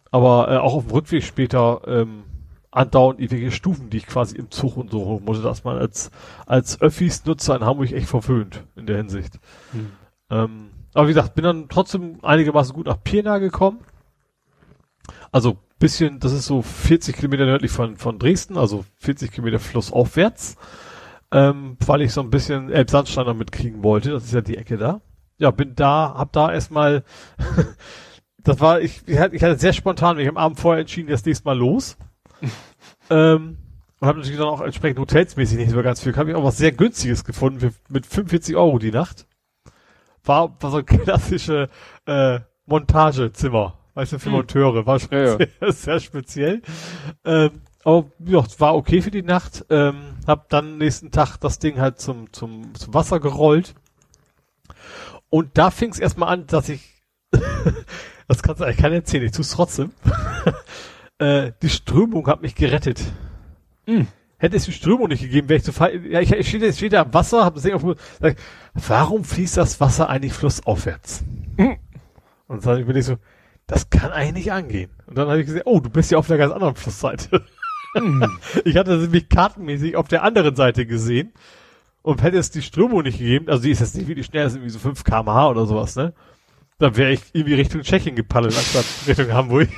Aber 0.09 0.51
äh, 0.51 0.57
auch 0.57 0.73
auf 0.73 0.85
dem 0.85 0.91
Rückweg 0.91 1.23
später 1.23 1.81
ähm, 1.85 2.23
andauernd 2.71 3.19
irgendwelche 3.19 3.51
Stufen, 3.51 3.89
die 3.89 3.97
ich 3.97 4.07
quasi 4.07 4.37
im 4.37 4.49
Zug 4.49 4.77
und 4.77 4.91
so 4.91 5.05
hoch 5.05 5.21
musste, 5.21 5.43
dass 5.43 5.63
man 5.63 5.77
als, 5.77 6.09
als 6.45 6.81
Öffis-Nutzer 6.81 7.55
in 7.57 7.65
Hamburg 7.65 7.91
echt 7.91 8.07
verwöhnt 8.07 8.63
in 8.75 8.85
der 8.85 8.97
Hinsicht. 8.97 9.39
Hm. 9.71 9.91
Ähm, 10.29 10.71
aber 10.93 11.07
wie 11.07 11.13
gesagt, 11.13 11.35
bin 11.35 11.43
dann 11.43 11.67
trotzdem 11.69 12.19
einigermaßen 12.23 12.73
gut 12.73 12.87
nach 12.87 13.03
Pirna 13.03 13.37
gekommen. 13.37 13.79
Also 15.31 15.57
bisschen, 15.79 16.19
das 16.19 16.31
ist 16.31 16.45
so 16.45 16.61
40 16.61 17.15
Kilometer 17.15 17.45
nördlich 17.45 17.71
von, 17.71 17.97
von 17.97 18.19
Dresden, 18.19 18.57
also 18.57 18.85
40 18.99 19.31
Kilometer 19.31 19.59
flussaufwärts, 19.59 20.55
ähm, 21.31 21.75
weil 21.85 22.01
ich 22.01 22.13
so 22.13 22.21
ein 22.21 22.29
bisschen 22.29 22.71
Elbsandstein 22.71 23.25
noch 23.25 23.33
mitkriegen 23.33 23.83
wollte. 23.83 24.11
Das 24.11 24.23
ist 24.23 24.33
ja 24.33 24.41
die 24.41 24.57
Ecke 24.57 24.77
da. 24.77 25.01
Ja, 25.37 25.51
bin 25.51 25.75
da, 25.75 26.13
hab 26.15 26.31
da 26.33 26.53
erstmal, 26.53 27.03
das 28.37 28.59
war, 28.59 28.79
ich, 28.79 29.01
ich 29.07 29.19
hatte 29.19 29.57
sehr 29.57 29.73
spontan, 29.73 30.19
ich 30.19 30.29
am 30.29 30.37
Abend 30.37 30.59
vorher 30.59 30.81
entschieden, 30.81 31.09
jetzt 31.09 31.25
nächstes 31.25 31.45
Mal 31.45 31.57
los. 31.57 31.97
ähm, 33.09 33.57
und 33.99 34.07
habe 34.07 34.17
natürlich 34.17 34.39
dann 34.39 34.47
auch 34.47 34.61
entsprechend 34.61 34.99
hotelsmäßig 34.99 35.57
nicht 35.57 35.69
so 35.69 35.83
ganz 35.83 36.01
viel. 36.01 36.15
Habe 36.15 36.31
ich 36.31 36.35
auch 36.35 36.43
was 36.43 36.57
sehr 36.57 36.71
günstiges 36.71 37.23
gefunden 37.23 37.59
für, 37.59 37.71
mit 37.87 38.07
45 38.07 38.55
Euro 38.55 38.79
die 38.79 38.91
Nacht. 38.91 39.27
War, 40.23 40.55
war 40.59 40.71
so 40.71 40.77
ein 40.77 40.85
klassische 40.87 41.69
äh, 42.07 42.39
Montagezimmer. 42.65 43.77
Weißt 43.93 44.13
du, 44.13 44.19
für 44.19 44.25
hm. 44.27 44.31
Monteure. 44.33 44.85
War 44.87 44.99
schon 44.99 45.09
ja, 45.11 45.23
ja. 45.23 45.37
Sehr, 45.59 45.71
sehr 45.71 45.99
speziell. 45.99 46.61
Ähm, 47.25 47.61
aber 47.83 48.11
ja, 48.25 48.43
war 48.57 48.75
okay 48.75 49.01
für 49.01 49.11
die 49.11 49.21
Nacht. 49.21 49.65
Ähm, 49.69 50.15
hab 50.25 50.49
dann 50.49 50.77
nächsten 50.77 51.11
Tag 51.11 51.37
das 51.37 51.59
Ding 51.59 51.79
halt 51.79 51.99
zum, 51.99 52.31
zum, 52.33 52.73
zum 52.75 52.93
Wasser 52.93 53.19
gerollt. 53.19 53.75
Und 55.29 55.57
da 55.57 55.71
fing 55.71 55.91
es 55.91 55.99
erstmal 55.99 56.29
an, 56.29 56.47
dass 56.47 56.69
ich, 56.69 57.01
das 58.27 58.43
kannst 58.43 58.61
du 58.61 58.65
eigentlich 58.65 58.77
keiner 58.77 58.95
erzählen, 58.95 59.25
ich 59.25 59.31
tue 59.31 59.41
es 59.41 59.51
trotzdem. 59.51 59.91
Äh, 61.21 61.53
die 61.61 61.69
Strömung 61.69 62.25
hat 62.27 62.41
mich 62.41 62.55
gerettet. 62.55 63.01
Mm. 63.85 64.01
Hätte 64.37 64.57
es 64.57 64.65
die 64.65 64.71
Strömung 64.71 65.09
nicht 65.09 65.21
gegeben, 65.21 65.49
wäre 65.49 65.59
ich 65.59 65.63
zu 65.63 65.71
fallen. 65.71 66.09
Ja, 66.09 66.19
ich, 66.19 66.31
ich 66.31 66.47
stehe 66.47 66.65
jetzt 66.65 66.81
wieder 66.81 67.01
am 67.01 67.13
Wasser, 67.13 67.45
habe 67.45 67.55
das 67.55 67.63
Ding 67.63 67.73
auf 67.73 67.85
sag, 68.19 68.37
warum 68.73 69.23
fließt 69.23 69.57
das 69.57 69.79
Wasser 69.79 70.09
eigentlich 70.09 70.33
flussaufwärts? 70.33 71.23
Mm. 71.57 71.73
Und 72.47 72.65
dann 72.65 72.85
bin 72.85 72.95
ich 72.95 73.05
so, 73.05 73.17
das 73.67 73.89
kann 73.91 74.11
eigentlich 74.11 74.45
nicht 74.45 74.51
angehen. 74.51 74.89
Und 75.05 75.17
dann 75.17 75.27
habe 75.27 75.39
ich 75.39 75.45
gesehen, 75.45 75.61
oh, 75.65 75.79
du 75.79 75.91
bist 75.91 76.09
ja 76.09 76.17
auf 76.17 76.27
der 76.27 76.37
ganz 76.37 76.51
anderen 76.51 76.75
Flussseite. 76.75 77.43
Mm. 77.93 78.23
ich 78.65 78.75
hatte 78.75 78.97
nämlich 78.97 79.29
kartenmäßig 79.29 79.95
auf 79.95 80.07
der 80.07 80.23
anderen 80.23 80.55
Seite 80.55 80.87
gesehen. 80.87 81.33
Und 82.01 82.23
hätte 82.23 82.39
es 82.39 82.49
die 82.49 82.63
Strömung 82.63 83.03
nicht 83.03 83.19
gegeben, 83.19 83.47
also 83.47 83.61
die 83.61 83.69
ist 83.69 83.79
jetzt 83.79 83.95
nicht 83.95 84.07
wirklich 84.07 84.25
schnell, 84.25 84.45
das 84.45 84.53
ist 84.53 84.57
irgendwie 84.57 84.71
so 84.71 84.79
5 84.79 85.03
kmh 85.03 85.49
oder 85.49 85.67
sowas, 85.67 85.95
ne? 85.95 86.15
Dann 86.81 86.97
wäre 86.97 87.11
ich 87.11 87.21
irgendwie 87.33 87.53
Richtung 87.53 87.83
Tschechien 87.83 88.15
gepaddelt, 88.15 88.57
anstatt 88.57 88.85
Richtung 89.05 89.31
Hamburg. 89.31 89.69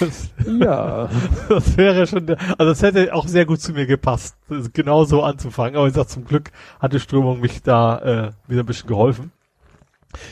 das, 0.00 0.30
ja. 0.44 1.08
Das 1.48 1.76
wäre 1.76 2.04
schon, 2.08 2.28
also 2.28 2.64
das 2.64 2.82
hätte 2.82 3.14
auch 3.14 3.28
sehr 3.28 3.46
gut 3.46 3.60
zu 3.60 3.74
mir 3.74 3.86
gepasst, 3.86 4.34
genau 4.72 5.04
so 5.04 5.22
anzufangen. 5.22 5.76
Aber 5.76 5.86
ich 5.86 5.94
sag, 5.94 6.08
zum 6.08 6.24
Glück 6.24 6.50
hat 6.80 6.92
die 6.92 6.98
Strömung 6.98 7.38
mich 7.38 7.62
da 7.62 7.98
äh, 7.98 8.32
wieder 8.48 8.64
ein 8.64 8.66
bisschen 8.66 8.88
geholfen. 8.88 9.30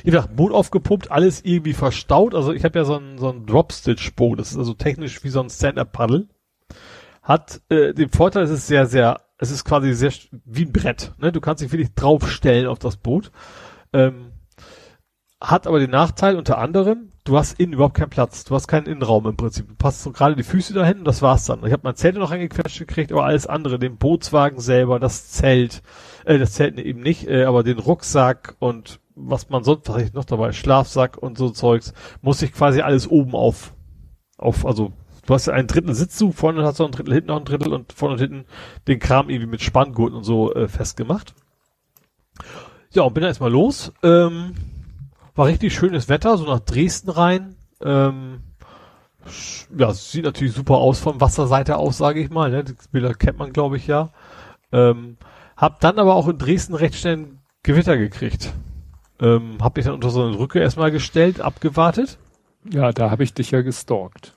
Ich 0.02 0.12
habe 0.16 0.26
Boot 0.34 0.50
aufgepumpt, 0.50 1.12
alles 1.12 1.44
irgendwie 1.44 1.72
verstaut. 1.72 2.34
Also 2.34 2.52
ich 2.52 2.64
habe 2.64 2.76
ja 2.76 2.84
so 2.84 2.96
ein, 2.96 3.18
so 3.18 3.30
ein 3.30 3.46
Drop-Stitch-Boot. 3.46 4.40
Das 4.40 4.50
ist 4.50 4.58
also 4.58 4.74
technisch 4.74 5.22
wie 5.22 5.28
so 5.28 5.40
ein 5.40 5.48
Stand-Up-Paddle. 5.48 6.26
Hat 7.22 7.60
äh, 7.68 7.94
den 7.94 8.08
Vorteil, 8.08 8.42
es 8.42 8.50
ist 8.50 8.66
sehr, 8.66 8.86
sehr, 8.86 9.20
es 9.38 9.52
ist 9.52 9.64
quasi 9.64 9.94
sehr 9.94 10.10
wie 10.44 10.64
ein 10.64 10.72
Brett. 10.72 11.12
Ne? 11.18 11.30
Du 11.30 11.40
kannst 11.40 11.62
dich 11.62 11.70
wirklich 11.70 11.94
draufstellen 11.94 12.66
auf 12.66 12.80
das 12.80 12.96
Boot. 12.96 13.30
Ähm, 13.92 14.29
hat 15.40 15.66
aber 15.66 15.78
den 15.78 15.90
Nachteil 15.90 16.36
unter 16.36 16.58
anderem, 16.58 17.12
du 17.24 17.38
hast 17.38 17.58
innen 17.58 17.72
überhaupt 17.72 17.94
keinen 17.96 18.10
Platz. 18.10 18.44
Du 18.44 18.54
hast 18.54 18.68
keinen 18.68 18.86
Innenraum 18.86 19.26
im 19.26 19.36
Prinzip. 19.36 19.68
Du 19.68 19.74
passt 19.74 20.02
so 20.02 20.12
gerade 20.12 20.36
die 20.36 20.42
Füße 20.42 20.74
dahin 20.74 20.98
und 20.98 21.04
das 21.04 21.22
war's 21.22 21.46
dann. 21.46 21.64
Ich 21.64 21.72
habe 21.72 21.82
mein 21.84 21.96
Zelt 21.96 22.16
noch 22.16 22.30
eingequetscht 22.30 22.78
gekriegt, 22.78 23.10
aber 23.10 23.24
alles 23.24 23.46
andere, 23.46 23.78
den 23.78 23.96
Bootswagen 23.96 24.60
selber, 24.60 25.00
das 25.00 25.30
Zelt, 25.30 25.82
äh, 26.24 26.38
das 26.38 26.52
Zelt 26.52 26.78
eben 26.78 27.00
nicht, 27.00 27.26
äh, 27.26 27.44
aber 27.44 27.62
den 27.62 27.78
Rucksack 27.78 28.56
und 28.58 29.00
was 29.14 29.48
man 29.48 29.64
sonst 29.64 29.88
was 29.88 30.02
ich 30.02 30.12
noch 30.12 30.24
dabei, 30.24 30.52
Schlafsack 30.52 31.18
und 31.18 31.38
so 31.38 31.50
Zeugs, 31.50 31.94
muss 32.22 32.42
ich 32.42 32.52
quasi 32.52 32.80
alles 32.80 33.08
oben 33.08 33.34
auf, 33.34 33.74
auf, 34.38 34.64
also 34.64 34.92
du 35.26 35.34
hast 35.34 35.46
ja 35.46 35.52
ein 35.52 35.66
Drittel 35.66 35.94
Sitzzug, 35.94 36.34
vorne 36.34 36.64
hast 36.64 36.80
du 36.80 36.84
ein 36.84 36.92
Drittel, 36.92 37.14
hinten 37.14 37.28
noch 37.28 37.38
ein 37.38 37.44
Drittel 37.44 37.72
und 37.72 37.92
vorne 37.92 38.14
und 38.14 38.20
hinten 38.20 38.44
den 38.88 38.98
Kram 38.98 39.30
irgendwie 39.30 39.50
mit 39.50 39.62
Spanngurten 39.62 40.16
und 40.16 40.24
so 40.24 40.54
äh, 40.54 40.68
festgemacht. 40.68 41.34
Ja, 42.92 43.02
und 43.02 43.14
bin 43.14 43.22
dann 43.22 43.30
erstmal 43.30 43.52
los. 43.52 43.92
Ähm, 44.02 44.54
war 45.34 45.46
richtig 45.46 45.74
schönes 45.74 46.08
Wetter, 46.08 46.36
so 46.36 46.44
nach 46.44 46.60
Dresden 46.60 47.10
rein. 47.10 47.56
Ähm, 47.82 48.42
ja, 49.76 49.92
sieht 49.92 50.24
natürlich 50.24 50.54
super 50.54 50.76
aus 50.76 50.98
von 50.98 51.20
Wasserseite 51.20 51.76
aus, 51.76 51.98
sage 51.98 52.20
ich 52.20 52.30
mal. 52.30 52.50
Ne? 52.50 52.64
Die 52.64 52.74
Bilder 52.90 53.14
kennt 53.14 53.38
man, 53.38 53.52
glaube 53.52 53.76
ich, 53.76 53.86
ja. 53.86 54.10
Ähm, 54.72 55.16
hab 55.56 55.80
dann 55.80 55.98
aber 55.98 56.14
auch 56.14 56.28
in 56.28 56.38
Dresden 56.38 56.74
recht 56.74 56.94
schnell 56.94 57.16
ein 57.16 57.38
Gewitter 57.62 57.96
gekriegt. 57.96 58.52
Ähm, 59.20 59.58
hab 59.60 59.76
mich 59.76 59.84
dann 59.84 59.94
unter 59.94 60.10
so 60.10 60.24
eine 60.24 60.38
Rücke 60.38 60.60
erstmal 60.60 60.90
gestellt, 60.90 61.40
abgewartet. 61.40 62.18
Ja, 62.70 62.92
da 62.92 63.10
habe 63.10 63.24
ich 63.24 63.34
dich 63.34 63.50
ja 63.50 63.62
gestalkt. 63.62 64.34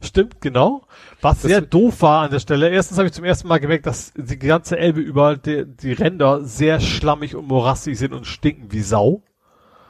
Stimmt, 0.00 0.40
genau. 0.40 0.82
Was 1.20 1.42
das 1.42 1.50
sehr 1.50 1.60
doof 1.60 2.02
war 2.02 2.24
an 2.24 2.30
der 2.30 2.38
Stelle. 2.40 2.68
Erstens 2.68 2.98
habe 2.98 3.08
ich 3.08 3.14
zum 3.14 3.24
ersten 3.24 3.48
Mal 3.48 3.58
gemerkt, 3.58 3.86
dass 3.86 4.12
die 4.14 4.38
ganze 4.38 4.78
Elbe 4.78 5.00
über 5.00 5.36
die, 5.36 5.64
die 5.66 5.92
Ränder 5.92 6.44
sehr 6.44 6.78
schlammig 6.80 7.34
und 7.34 7.48
morassig 7.48 7.98
sind 7.98 8.12
und 8.12 8.26
stinken 8.26 8.70
wie 8.70 8.82
Sau. 8.82 9.22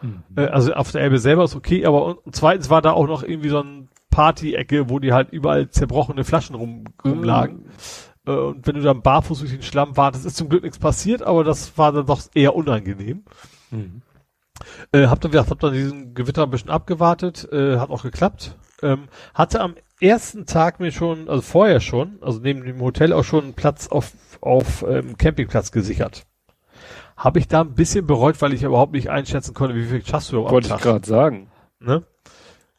Mhm. 0.04 0.22
Äh, 0.36 0.46
also 0.46 0.74
auf 0.74 0.92
der 0.92 1.02
Elbe 1.02 1.18
selber 1.18 1.44
ist 1.44 1.56
okay, 1.56 1.86
aber 1.86 2.18
zweitens 2.30 2.70
war 2.70 2.82
da 2.82 2.92
auch 2.92 3.06
noch 3.06 3.22
irgendwie 3.22 3.48
so 3.48 3.60
ein 3.60 3.88
Party-Ecke, 4.10 4.90
wo 4.90 4.98
die 4.98 5.12
halt 5.12 5.30
überall 5.32 5.70
zerbrochene 5.70 6.24
Flaschen 6.24 6.54
rum, 6.54 6.84
rumlagen. 7.04 7.64
Mhm. 8.26 8.32
Äh, 8.32 8.36
und 8.36 8.66
wenn 8.66 8.76
du 8.76 8.82
dann 8.82 9.02
barfuß 9.02 9.40
durch 9.40 9.52
den 9.52 9.62
Schlamm 9.62 9.96
wartest, 9.96 10.26
ist 10.26 10.36
zum 10.36 10.48
Glück 10.48 10.62
nichts 10.62 10.78
passiert, 10.78 11.22
aber 11.22 11.42
das 11.42 11.76
war 11.78 11.92
dann 11.92 12.06
doch 12.06 12.22
eher 12.34 12.54
unangenehm. 12.54 13.24
Mhm. 13.70 14.02
Äh, 14.92 15.06
hab 15.06 15.20
dann, 15.20 15.32
gesagt, 15.32 15.50
hab 15.50 15.58
dann 15.58 15.72
diesen 15.72 16.14
Gewitter 16.14 16.44
ein 16.44 16.50
bisschen 16.50 16.70
abgewartet, 16.70 17.48
äh, 17.50 17.78
hat 17.78 17.90
auch 17.90 18.02
geklappt. 18.02 18.56
Ähm, 18.82 19.08
hatte 19.32 19.60
am 19.60 19.74
ersten 20.00 20.46
Tag 20.46 20.80
mir 20.80 20.92
schon, 20.92 21.28
also 21.28 21.42
vorher 21.42 21.80
schon, 21.80 22.18
also 22.20 22.40
neben 22.40 22.64
dem 22.64 22.80
Hotel 22.80 23.12
auch 23.12 23.24
schon 23.24 23.44
einen 23.44 23.54
Platz 23.54 23.88
auf, 23.88 24.12
auf 24.40 24.84
ähm, 24.86 25.16
Campingplatz 25.16 25.72
gesichert. 25.72 26.26
Habe 27.16 27.38
ich 27.38 27.48
da 27.48 27.60
ein 27.60 27.74
bisschen 27.74 28.06
bereut, 28.06 28.40
weil 28.42 28.52
ich 28.52 28.62
überhaupt 28.62 28.92
nicht 28.92 29.10
einschätzen 29.10 29.54
konnte, 29.54 29.76
wie 29.76 29.84
viel 29.84 30.04
schaffst 30.04 30.32
du 30.32 30.44
am 30.44 30.50
Wollte 30.50 30.74
ich 30.74 30.80
gerade 30.80 31.06
sagen. 31.06 31.50
Ne? 31.78 32.04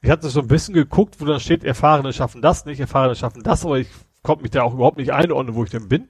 Ich 0.02 0.10
hatte 0.10 0.30
so 0.30 0.42
ein 0.42 0.48
bisschen 0.48 0.74
geguckt, 0.74 1.20
wo 1.20 1.26
dann 1.26 1.40
steht, 1.40 1.64
Erfahrene 1.64 2.14
schaffen 2.14 2.42
das 2.42 2.66
nicht, 2.66 2.80
Erfahrene 2.80 3.16
schaffen 3.16 3.44
das, 3.44 3.66
aber 3.66 3.80
ich 3.80 3.88
konnte 4.22 4.44
mich 4.44 4.52
da 4.52 4.64
auch 4.64 4.74
überhaupt 4.74 4.98
nicht 4.98 5.14
einordnen, 5.14 5.56
wo 5.56 5.64
ich 5.64 5.70
denn 5.70 5.88
bin. 5.88 6.10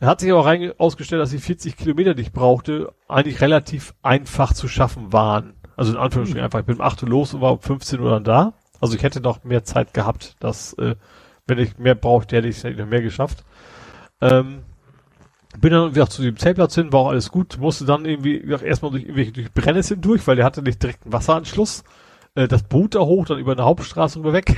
Er 0.00 0.08
hat 0.08 0.20
sich 0.20 0.30
aber 0.30 0.46
rein 0.46 0.72
ausgestellt, 0.78 1.20
dass 1.20 1.30
die 1.30 1.38
40 1.38 1.76
Kilometer, 1.76 2.14
die 2.14 2.22
ich 2.22 2.32
brauchte, 2.32 2.92
eigentlich 3.08 3.40
relativ 3.40 3.94
einfach 4.02 4.52
zu 4.52 4.68
schaffen 4.68 5.12
waren. 5.12 5.54
Also 5.76 5.92
in 5.92 5.98
Anführungsstrichen 5.98 6.44
einfach, 6.44 6.60
ich 6.60 6.66
bin 6.66 6.76
um 6.76 6.82
8 6.82 7.02
Uhr 7.02 7.08
los 7.08 7.34
und 7.34 7.40
war 7.40 7.52
um 7.52 7.60
15 7.60 8.00
Uhr 8.00 8.10
dann 8.10 8.24
da. 8.24 8.54
Also 8.80 8.94
ich 8.94 9.02
hätte 9.02 9.20
noch 9.20 9.42
mehr 9.42 9.64
Zeit 9.64 9.94
gehabt, 9.94 10.36
dass, 10.38 10.74
äh, 10.74 10.94
wenn 11.46 11.58
ich 11.58 11.78
mehr 11.78 11.96
brauchte, 11.96 12.36
hätte 12.36 12.48
ich 12.48 12.62
noch 12.62 12.86
mehr 12.86 13.02
geschafft. 13.02 13.44
Ähm, 14.20 14.62
bin 15.60 15.72
dann 15.72 15.94
wieder 15.94 16.08
zu 16.08 16.22
dem 16.22 16.36
Zeltplatz 16.36 16.74
hin, 16.74 16.92
war 16.92 17.00
auch 17.00 17.08
alles 17.08 17.30
gut, 17.30 17.58
musste 17.58 17.84
dann 17.84 18.04
irgendwie 18.04 18.42
wie 18.42 18.46
gesagt, 18.46 18.64
erstmal 18.64 18.90
durch 18.90 19.04
irgendwelche 19.04 19.32
durch 19.32 19.52
Brennnesseln 19.52 20.00
durch, 20.00 20.26
weil 20.26 20.36
der 20.36 20.44
hatte 20.44 20.62
nicht 20.62 20.82
direkt 20.82 21.04
einen 21.04 21.12
Wasseranschluss. 21.12 21.84
Äh, 22.34 22.48
das 22.48 22.62
Boot 22.62 22.94
da 22.94 23.00
hoch, 23.00 23.26
dann 23.26 23.38
über 23.38 23.52
eine 23.52 23.64
Hauptstraße 23.64 24.18
rüber 24.18 24.32
weg. 24.32 24.56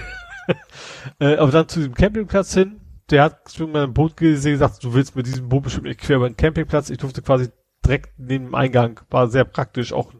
äh, 1.20 1.36
aber 1.36 1.52
dann 1.52 1.69
zu 1.69 1.81
dem 1.81 1.94
Campingplatz 1.94 2.55
hin, 2.55 2.81
der 3.10 3.25
hat 3.25 3.59
mal 3.60 3.85
ein 3.85 3.94
Boot 3.94 4.17
gesehen, 4.17 4.52
gesagt, 4.52 4.83
du 4.83 4.94
willst 4.94 5.17
mit 5.17 5.27
diesem 5.27 5.49
Boot 5.49 5.65
bestimmt 5.65 5.86
nicht 5.86 6.01
quer 6.01 6.17
über 6.17 6.28
den 6.28 6.36
Campingplatz. 6.36 6.91
Ich 6.91 6.99
durfte 6.99 7.23
quasi 7.23 7.49
direkt 7.85 8.19
neben 8.19 8.47
dem 8.47 8.55
Eingang, 8.55 9.01
war 9.10 9.28
sehr 9.28 9.44
praktisch, 9.44 9.93
auch 9.93 10.12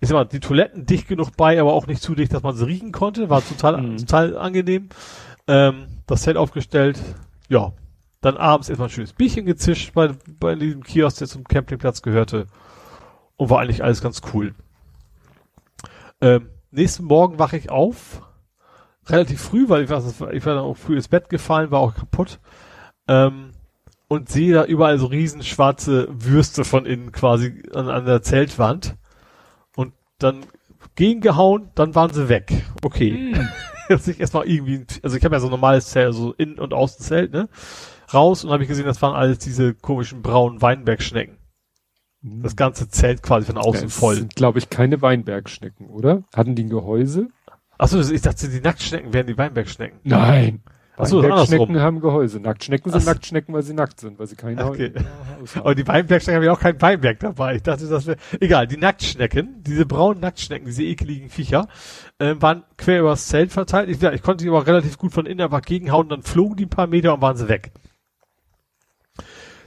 ich 0.00 0.08
sag 0.08 0.14
mal, 0.14 0.24
die 0.24 0.40
Toiletten 0.40 0.86
dicht 0.86 1.08
genug 1.08 1.36
bei, 1.36 1.60
aber 1.60 1.72
auch 1.72 1.86
nicht 1.86 2.02
zu 2.02 2.14
dicht, 2.14 2.32
dass 2.32 2.42
man 2.42 2.54
sie 2.54 2.66
riechen 2.66 2.92
konnte, 2.92 3.30
war 3.30 3.42
total, 3.46 3.80
Mhm. 3.80 3.96
total 3.98 4.36
angenehm. 4.36 4.88
Ähm, 5.48 5.86
das 6.06 6.22
Zelt 6.22 6.36
aufgestellt, 6.36 6.98
ja, 7.48 7.72
dann 8.20 8.36
abends 8.36 8.68
erstmal 8.68 8.88
ein 8.88 8.92
schönes 8.92 9.12
Bierchen 9.12 9.46
gezischt 9.46 9.92
bei, 9.94 10.10
bei 10.40 10.54
diesem 10.54 10.82
Kiosk, 10.82 11.18
der 11.18 11.28
zum 11.28 11.44
Campingplatz 11.44 12.02
gehörte. 12.02 12.46
Und 13.36 13.50
war 13.50 13.60
eigentlich 13.60 13.84
alles 13.84 14.00
ganz 14.00 14.22
cool. 14.32 14.54
Ähm, 16.20 16.48
nächsten 16.70 17.04
Morgen 17.04 17.38
wache 17.38 17.56
ich 17.56 17.70
auf. 17.70 18.22
Relativ 19.06 19.40
früh, 19.40 19.68
weil 19.68 19.84
ich 19.84 19.90
war, 19.90 20.02
ich 20.32 20.46
war 20.46 20.54
dann 20.54 20.64
auch 20.64 20.76
früh 20.76 20.96
ins 20.96 21.08
Bett 21.08 21.28
gefallen, 21.28 21.70
war 21.70 21.80
auch 21.80 21.94
kaputt. 21.94 22.40
Ähm, 23.06 23.52
und 24.08 24.28
sehe 24.28 24.54
da 24.54 24.64
überall 24.64 24.98
so 24.98 25.06
riesen 25.06 25.42
schwarze 25.42 26.08
Würste 26.10 26.64
von 26.64 26.86
innen 26.86 27.12
quasi 27.12 27.62
an, 27.74 27.88
an 27.88 28.06
der 28.06 28.22
Zeltwand. 28.22 28.96
Und 29.76 29.92
dann 30.18 30.46
gegengehauen, 30.94 31.70
dann 31.74 31.94
waren 31.94 32.12
sie 32.12 32.28
weg. 32.28 32.64
Okay. 32.82 33.34
Jetzt 33.88 34.08
nicht 34.08 34.18
erstmal 34.18 34.48
irgendwie, 34.48 34.84
also 35.02 35.16
ich 35.16 35.24
habe 35.24 35.36
ja 35.36 35.40
so 35.40 35.46
ein 35.46 35.52
normales 35.52 35.88
Zelt, 35.88 36.14
so 36.14 36.32
Innen- 36.32 36.58
und 36.58 36.74
Außenzelt, 36.74 37.32
ne? 37.32 37.48
Raus 38.12 38.44
und 38.44 38.50
habe 38.50 38.62
ich 38.62 38.68
gesehen, 38.68 38.86
das 38.86 39.00
waren 39.02 39.14
alles 39.14 39.38
diese 39.38 39.74
komischen 39.74 40.22
braunen 40.22 40.62
Weinbergschnecken. 40.62 41.36
Das 42.22 42.56
ganze 42.56 42.88
Zelt 42.88 43.22
quasi 43.22 43.46
von 43.46 43.56
außen 43.58 43.84
Das 43.84 43.94
voll. 43.96 44.16
sind, 44.16 44.34
glaube 44.34 44.58
ich, 44.58 44.68
keine 44.68 45.00
Weinbergschnecken, 45.00 45.86
oder? 45.88 46.24
Hatten 46.34 46.54
die 46.56 46.64
ein 46.64 46.70
Gehäuse? 46.70 47.28
Achso, 47.78 48.00
ich 48.00 48.22
dachte, 48.22 48.48
die 48.48 48.60
Nacktschnecken 48.60 49.12
wären 49.12 49.26
die 49.26 49.38
Weinbergschnecken. 49.38 50.00
Nein. 50.02 50.62
Ach 50.96 51.04
so, 51.06 51.22
Weinbergschnecken 51.22 51.60
andersrum. 51.66 51.80
haben 51.84 52.00
Gehäuse. 52.00 52.40
Nacktschnecken 52.40 52.90
sind 52.90 53.02
Ach. 53.02 53.06
Nacktschnecken, 53.06 53.54
weil 53.54 53.62
sie 53.62 53.74
nackt 53.74 54.00
sind, 54.00 54.18
weil 54.18 54.26
sie 54.26 54.34
keine 54.34 54.64
Okay. 54.64 54.92
Haus 55.38 55.56
Aber 55.58 55.74
die 55.74 55.86
Weinbergschnecken 55.86 56.36
haben 56.38 56.44
ja 56.46 56.52
auch 56.52 56.58
kein 56.60 56.80
Weinberg 56.80 57.20
dabei. 57.20 57.56
Ich 57.56 57.62
dachte, 57.62 57.86
das 57.86 58.06
wäre, 58.06 58.16
egal, 58.40 58.66
die 58.66 58.78
Nacktschnecken, 58.78 59.62
diese 59.62 59.84
braunen 59.84 60.20
Nacktschnecken, 60.20 60.66
diese 60.66 60.82
ekligen 60.84 61.28
Viecher, 61.28 61.68
äh, 62.18 62.34
waren 62.40 62.64
quer 62.78 63.00
übers 63.00 63.28
Zelt 63.28 63.52
verteilt. 63.52 63.90
Ich, 63.90 64.02
ich 64.02 64.22
konnte 64.22 64.42
die 64.44 64.48
aber 64.50 64.66
relativ 64.66 64.96
gut 64.96 65.12
von 65.12 65.26
innen 65.26 65.42
einfach 65.42 65.62
gegenhauen, 65.62 66.08
dann 66.08 66.22
flogen 66.22 66.56
die 66.56 66.64
ein 66.64 66.70
paar 66.70 66.86
Meter 66.86 67.12
und 67.12 67.20
waren 67.20 67.36
sie 67.36 67.48
weg. 67.48 67.72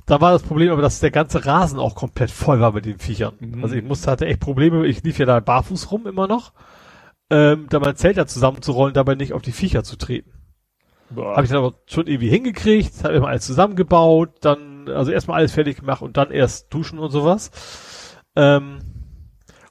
Da 0.10 0.20
war 0.20 0.32
das 0.32 0.42
Problem 0.42 0.72
aber, 0.72 0.82
dass 0.82 1.00
der 1.00 1.12
ganze 1.12 1.46
Rasen 1.46 1.78
auch 1.78 1.94
komplett 1.94 2.32
voll 2.32 2.60
war 2.60 2.72
mit 2.72 2.86
den 2.86 2.98
Viechern. 2.98 3.36
Mhm. 3.40 3.64
Also 3.64 3.76
ich 3.76 3.84
musste, 3.84 4.10
hatte 4.10 4.26
echt 4.26 4.40
Probleme, 4.40 4.88
ich 4.88 5.04
lief 5.04 5.20
ja 5.20 5.28
da 5.28 5.40
barfuß 5.40 5.92
rum 5.92 6.08
immer 6.08 6.28
noch, 6.28 6.54
ähm, 7.30 7.68
da 7.70 7.80
mein 7.80 7.96
Zelt 7.96 8.18
da 8.18 8.26
zusammenzurollen, 8.26 8.96
dabei 8.96 9.14
nicht 9.14 9.34
auf 9.34 9.44
die 9.44 9.52
Viecher 9.52 9.84
zu 9.84 9.98
treten. 9.98 10.32
Habe 11.16 11.44
ich 11.44 11.50
dann 11.50 11.60
aber 11.60 11.76
schon 11.86 12.08
irgendwie 12.08 12.30
hingekriegt, 12.30 13.04
habe 13.04 13.14
immer 13.14 13.28
alles 13.28 13.46
zusammengebaut, 13.46 14.32
dann, 14.42 14.90
also 14.90 15.12
erstmal 15.12 15.38
alles 15.38 15.52
fertig 15.52 15.78
gemacht 15.78 16.02
und 16.02 16.18
dann 16.18 16.32
erst 16.32 16.74
duschen 16.74 16.98
und 16.98 17.12
sowas. 17.12 17.52
Ähm, 18.36 18.80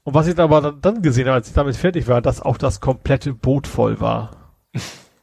und 0.05 0.15
was 0.15 0.29
ich 0.29 0.37
dann 0.37 0.53
aber 0.53 0.71
dann, 0.71 1.03
gesehen 1.03 1.27
habe, 1.27 1.35
als 1.35 1.49
ich 1.49 1.55
damit 1.55 1.75
fertig 1.75 2.07
war, 2.07 2.23
dass 2.23 2.41
auch 2.41 2.59
das 2.59 2.81
komplette 2.81 3.35
Boot 3.35 3.67
voll 3.67 4.01
war. 4.01 4.53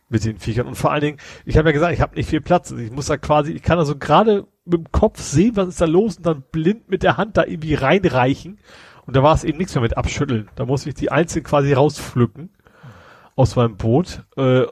mit 0.09 0.23
den 0.23 0.37
Viechern. 0.37 0.67
Und 0.67 0.75
vor 0.75 0.91
allen 0.91 1.01
Dingen, 1.01 1.17
ich 1.45 1.57
habe 1.57 1.69
ja 1.69 1.73
gesagt, 1.73 1.93
ich 1.93 2.01
habe 2.01 2.15
nicht 2.15 2.29
viel 2.29 2.41
Platz. 2.41 2.69
Ich 2.71 2.91
muss 2.91 3.07
da 3.07 3.17
quasi, 3.17 3.53
ich 3.53 3.63
kann 3.63 3.79
also 3.79 3.97
gerade 3.97 4.45
mit 4.65 4.73
dem 4.73 4.91
Kopf 4.91 5.21
sehen, 5.21 5.55
was 5.55 5.69
ist 5.69 5.81
da 5.81 5.85
los 5.85 6.17
und 6.17 6.25
dann 6.25 6.43
blind 6.51 6.89
mit 6.89 7.03
der 7.03 7.17
Hand 7.17 7.37
da 7.37 7.45
irgendwie 7.45 7.75
reinreichen. 7.75 8.59
Und 9.05 9.15
da 9.15 9.23
war 9.23 9.35
es 9.35 9.43
eben 9.43 9.57
nichts 9.57 9.75
mehr 9.75 9.81
mit 9.81 9.97
abschütteln. 9.97 10.49
Da 10.55 10.65
muss 10.65 10.85
ich 10.85 10.95
die 10.95 11.11
einzeln 11.11 11.43
quasi 11.43 11.73
rauspflücken 11.73 12.49
aus 13.35 13.55
meinem 13.55 13.77
Boot. 13.77 14.23
Äh, 14.35 14.65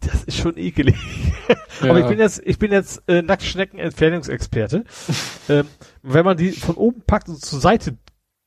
das 0.00 0.24
ist 0.24 0.36
schon 0.36 0.56
ekelig. 0.56 0.96
Aber 1.82 1.98
ich 1.98 2.06
bin 2.06 2.18
jetzt, 2.18 2.40
ich 2.44 2.58
bin 2.58 2.70
jetzt 2.70 3.02
äh, 3.08 3.22
Nacktschnecken-Entfernungsexperte. 3.22 4.84
ähm, 5.48 5.66
wenn 6.02 6.24
man 6.24 6.36
die 6.36 6.52
von 6.52 6.76
oben 6.76 7.02
packt 7.02 7.28
und 7.28 7.40
zur 7.40 7.60
Seite 7.60 7.96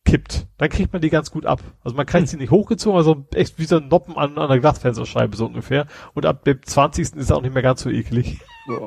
kippt, 0.05 0.47
dann 0.57 0.69
kriegt 0.69 0.93
man 0.93 1.01
die 1.01 1.09
ganz 1.09 1.31
gut 1.31 1.45
ab. 1.45 1.61
Also 1.83 1.97
man 1.97 2.05
kriegt 2.05 2.29
sie 2.29 2.37
nicht 2.37 2.51
hochgezogen, 2.51 2.97
also 2.97 3.25
echt 3.33 3.59
wie 3.59 3.65
so 3.65 3.77
ein 3.77 3.89
Noppen 3.89 4.15
an, 4.15 4.37
an 4.37 4.49
der 4.49 4.59
Glasfensterscheibe 4.59 5.35
so 5.35 5.45
ungefähr. 5.45 5.87
Und 6.13 6.25
ab 6.25 6.45
dem 6.45 6.63
20. 6.63 7.15
ist 7.15 7.29
er 7.29 7.37
auch 7.37 7.41
nicht 7.41 7.53
mehr 7.53 7.63
ganz 7.63 7.81
so 7.81 7.89
eklig. 7.89 8.39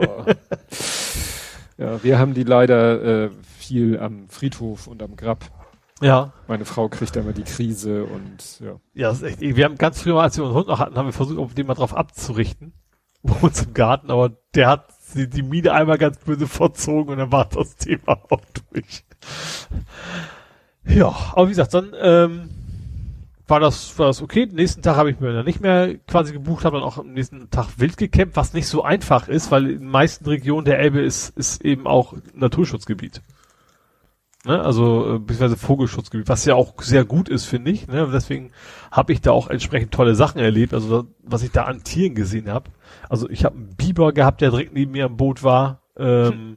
Ja, 1.79 2.03
wir 2.03 2.19
haben 2.19 2.35
die 2.35 2.45
leider 2.45 3.25
äh, 3.25 3.31
viel 3.59 3.99
am 3.99 4.29
Friedhof 4.29 4.87
und 4.87 5.03
am 5.03 5.17
Grab. 5.17 5.51
Ja. 6.01 6.33
Meine 6.49 6.65
Frau 6.65 6.89
kriegt 6.89 7.15
immer 7.17 7.33
die 7.33 7.45
Krise 7.45 8.05
und 8.05 8.61
ja. 8.61 8.81
Ja, 8.93 9.09
das 9.09 9.23
ist 9.23 9.41
echt, 9.41 9.41
wir 9.41 9.65
haben 9.65 9.79
ganz 9.79 10.03
früher, 10.03 10.21
als 10.21 10.37
wir 10.37 10.45
unseren 10.45 10.59
Hund 10.59 10.69
noch 10.69 10.81
hatten, 10.81 10.97
haben 10.97 11.07
wir 11.07 11.13
versucht, 11.13 11.39
auf 11.39 11.55
den 11.55 11.67
mal 11.67 11.75
drauf 11.75 11.97
abzurichten. 11.97 12.73
Bei 13.23 13.35
uns 13.35 13.63
im 13.63 13.73
Garten, 13.73 14.11
aber 14.11 14.37
der 14.55 14.69
hat 14.69 14.89
die, 15.15 15.29
die 15.29 15.43
Mine 15.43 15.73
einmal 15.73 15.99
ganz 15.99 16.19
böse 16.19 16.49
verzogen 16.49 17.13
und 17.13 17.19
dann 17.19 17.31
war 17.31 17.45
das 17.45 17.77
Thema 17.77 18.19
auch 18.31 18.43
durch. 18.73 19.05
Ja, 20.85 21.15
aber 21.35 21.47
wie 21.47 21.51
gesagt, 21.51 21.73
dann 21.75 21.93
ähm, 22.01 22.51
war 23.53 23.61
das 23.61 23.99
war 23.99 24.07
das 24.07 24.23
okay. 24.23 24.47
Den 24.47 24.57
nächsten 24.57 24.83
Tag 24.83 24.97
habe 24.97 25.11
ich 25.11 25.21
mir 25.21 25.33
dann 25.33 25.45
nicht 25.45 25.61
mehr 25.61 25.97
quasi 26.09 26.33
gebucht, 26.33 26.65
habe 26.65 26.79
dann 26.79 26.87
auch 26.87 26.99
am 26.99 27.13
nächsten 27.13 27.51
Tag 27.51 27.69
wild 27.77 27.99
gecampt, 27.99 28.35
was 28.35 28.55
nicht 28.55 28.67
so 28.67 28.83
einfach 28.83 29.29
ist, 29.29 29.51
weil 29.51 29.71
in 29.71 29.81
den 29.81 29.89
meisten 29.89 30.25
Regionen 30.25 30.65
der 30.65 30.79
Elbe 30.79 31.01
ist 31.01 31.37
ist 31.37 31.63
eben 31.63 31.87
auch 31.87 32.15
Naturschutzgebiet. 32.35 33.21
Ne? 34.45 34.61
Also 34.61 35.17
äh, 35.17 35.19
beziehungsweise 35.19 35.59
Vogelschutzgebiet, 35.59 36.29
was 36.29 36.47
ja 36.47 36.55
auch 36.55 36.81
sehr 36.81 37.05
gut 37.05 37.29
ist, 37.29 37.45
finde 37.45 37.71
ich. 37.71 37.87
Ne? 37.87 38.09
Deswegen 38.11 38.53
habe 38.91 39.13
ich 39.13 39.21
da 39.21 39.33
auch 39.33 39.49
entsprechend 39.49 39.93
tolle 39.93 40.15
Sachen 40.15 40.41
erlebt, 40.41 40.73
also 40.73 41.07
was 41.23 41.43
ich 41.43 41.53
da 41.53 41.65
an 41.65 41.85
Tieren 41.85 42.15
gesehen 42.15 42.49
habe. 42.49 42.71
Also 43.11 43.29
ich 43.29 43.45
habe 43.45 43.57
einen 43.57 43.77
Biber 43.77 44.13
gehabt, 44.13 44.41
der 44.41 44.51
direkt 44.51 44.73
neben 44.73 44.93
mir 44.93 45.05
am 45.05 45.19
Boot 45.19 45.43
war. 45.45 45.83
Ähm, 45.97 46.57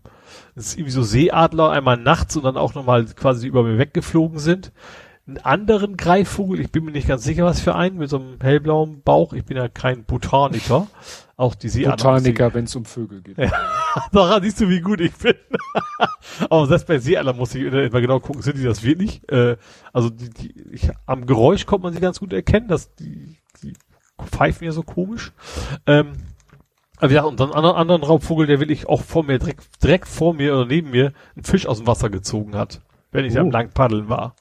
das 0.55 0.67
ist 0.67 0.75
irgendwie 0.75 0.91
so 0.91 1.03
Seeadler, 1.03 1.71
einmal 1.71 1.97
nachts 1.97 2.37
und 2.37 2.43
dann 2.43 2.57
auch 2.57 2.73
nochmal 2.73 3.05
quasi 3.05 3.47
über 3.47 3.63
mir 3.63 3.77
weggeflogen 3.77 4.39
sind. 4.39 4.71
Einen 5.27 5.37
anderen 5.39 5.97
Greifvogel, 5.97 6.59
ich 6.59 6.71
bin 6.71 6.85
mir 6.85 6.91
nicht 6.91 7.07
ganz 7.07 7.23
sicher, 7.23 7.45
was 7.45 7.59
für 7.59 7.73
einen, 7.73 7.97
mit 7.97 8.11
so 8.11 8.17
einem 8.19 8.37
hellblauen 8.41 9.01
Bauch. 9.01 9.33
Ich 9.33 9.43
bin 9.43 9.57
ja 9.57 9.67
kein 9.67 10.03
Botaniker. 10.03 10.85
Auch 11.35 11.55
die 11.55 11.67
Seeadler. 11.67 11.95
Botaniker, 11.95 12.53
wenn 12.53 12.65
es 12.65 12.75
um 12.75 12.85
Vögel 12.85 13.21
geht. 13.21 13.39
Ja. 13.39 13.51
Daran 14.11 14.43
siehst 14.43 14.61
du, 14.61 14.69
wie 14.69 14.81
gut 14.81 15.01
ich 15.01 15.13
bin. 15.15 15.33
Aber 16.49 16.67
selbst 16.67 16.85
bei 16.85 16.99
Seeadler 16.99 17.33
muss 17.33 17.55
ich 17.55 17.63
immer 17.63 18.01
genau 18.01 18.19
gucken, 18.19 18.43
sind 18.43 18.57
die 18.59 18.63
das 18.63 18.83
wirklich? 18.83 19.27
Äh, 19.31 19.57
also 19.91 20.11
die, 20.11 20.29
die, 20.29 20.53
ich, 20.71 20.91
am 21.07 21.25
Geräusch 21.25 21.65
kommt 21.65 21.83
man 21.83 21.93
sie 21.93 21.99
ganz 21.99 22.19
gut 22.19 22.31
erkennen, 22.31 22.67
dass 22.67 22.93
die, 22.93 23.37
die 23.63 23.73
pfeifen 24.23 24.65
ja 24.65 24.71
so 24.73 24.83
komisch. 24.83 25.33
Ähm, 25.87 26.13
aber 26.97 27.11
ja, 27.11 27.23
und 27.23 27.39
dann 27.39 27.49
einen 27.49 27.57
anderen, 27.57 27.75
anderen 27.75 28.03
Raubvogel, 28.03 28.45
der 28.45 28.59
wirklich 28.59 28.87
auch 28.87 29.01
vor 29.01 29.23
mir, 29.23 29.39
direkt, 29.39 29.83
direkt 29.83 30.07
vor 30.07 30.35
mir 30.35 30.53
oder 30.53 30.65
neben 30.67 30.91
mir, 30.91 31.13
einen 31.35 31.43
Fisch 31.43 31.65
aus 31.65 31.79
dem 31.79 31.87
Wasser 31.87 32.11
gezogen 32.11 32.55
hat, 32.55 32.81
wenn 33.11 33.25
ich 33.25 33.35
Oh. 33.35 33.39
am 33.41 33.49
lang 33.51 33.71
paddeln 33.71 34.07
war. 34.07 34.35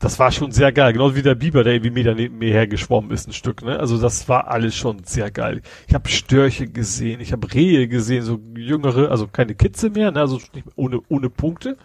Das 0.00 0.20
war 0.20 0.30
schon 0.30 0.52
sehr 0.52 0.70
geil, 0.70 0.92
genauso 0.92 1.16
wie 1.16 1.22
der 1.22 1.34
Biber, 1.34 1.64
der 1.64 1.72
irgendwie 1.74 1.90
Meter 1.90 2.14
neben 2.14 2.38
mir 2.38 2.52
hergeschwommen 2.52 3.10
ist, 3.10 3.26
ein 3.26 3.32
Stück. 3.32 3.62
Ne? 3.62 3.80
Also 3.80 4.00
das 4.00 4.28
war 4.28 4.46
alles 4.46 4.76
schon 4.76 5.02
sehr 5.02 5.32
geil. 5.32 5.60
Ich 5.88 5.94
habe 5.94 6.08
Störche 6.08 6.68
gesehen, 6.68 7.20
ich 7.20 7.32
habe 7.32 7.52
Rehe 7.52 7.88
gesehen, 7.88 8.22
so 8.22 8.38
jüngere, 8.56 9.10
also 9.10 9.26
keine 9.26 9.56
Kitze 9.56 9.90
mehr, 9.90 10.12
ne? 10.12 10.20
also 10.20 10.38
nicht 10.54 10.68
ohne 10.76 11.00
ohne 11.08 11.30
Punkte, 11.30 11.76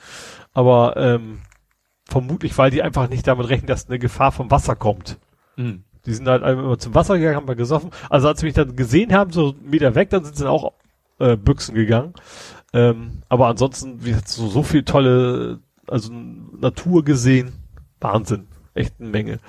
aber 0.53 0.95
ähm, 0.95 1.39
vermutlich, 2.05 2.55
weil 2.59 2.69
die 2.69 2.83
einfach 2.83 3.09
nicht 3.09 3.25
damit 3.25 3.49
rechnen, 3.49 3.67
dass 3.67 3.89
eine 3.89 3.97
Gefahr 3.97 4.31
vom 4.31 4.51
Wasser 4.51 4.75
kommt. 4.75 5.17
Mhm. 5.55 5.83
Die 6.05 6.13
sind 6.13 6.27
halt 6.27 6.43
immer 6.43 6.77
zum 6.77 6.93
Wasser 6.93 7.17
gegangen, 7.17 7.37
haben 7.37 7.47
wir 7.47 7.55
gesoffen. 7.55 7.89
Also 8.09 8.27
als 8.27 8.41
sie 8.41 8.45
mich 8.45 8.55
dann 8.55 8.75
gesehen 8.75 9.13
haben, 9.13 9.31
so 9.31 9.55
Meter 9.63 9.95
weg, 9.95 10.11
dann 10.11 10.23
sind 10.23 10.35
sie 10.37 10.47
auch 10.47 10.73
äh, 11.17 11.35
Büchsen 11.35 11.73
gegangen. 11.73 12.13
Ähm, 12.73 13.21
aber 13.29 13.47
ansonsten, 13.47 14.03
wie 14.03 14.09
gesagt, 14.09 14.27
so, 14.27 14.47
so 14.49 14.61
viel 14.61 14.83
tolle, 14.83 15.61
also 15.87 16.11
Natur 16.11 17.03
gesehen. 17.03 17.62
Wahnsinn. 18.03 18.47
Echt 18.73 18.95
eine 18.99 19.09
Menge. 19.09 19.39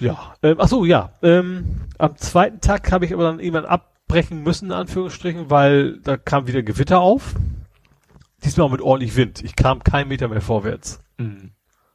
Ja. 0.00 0.34
Ähm, 0.42 0.56
ach 0.58 0.68
so, 0.68 0.84
ja. 0.84 1.12
Ähm, 1.22 1.82
am 1.98 2.16
zweiten 2.16 2.60
Tag 2.60 2.90
habe 2.92 3.04
ich 3.04 3.12
aber 3.12 3.24
dann 3.24 3.40
irgendwann 3.40 3.64
abbrechen 3.64 4.42
müssen, 4.42 4.66
in 4.66 4.72
Anführungsstrichen, 4.72 5.50
weil 5.50 5.98
da 6.00 6.16
kam 6.16 6.46
wieder 6.46 6.62
Gewitter 6.62 7.00
auf. 7.00 7.34
Diesmal 8.44 8.70
mit 8.70 8.80
ordentlich 8.80 9.16
Wind. 9.16 9.42
Ich 9.42 9.56
kam 9.56 9.82
keinen 9.82 10.08
Meter 10.08 10.28
mehr 10.28 10.40
vorwärts. 10.40 11.00
Mhm. 11.16 11.50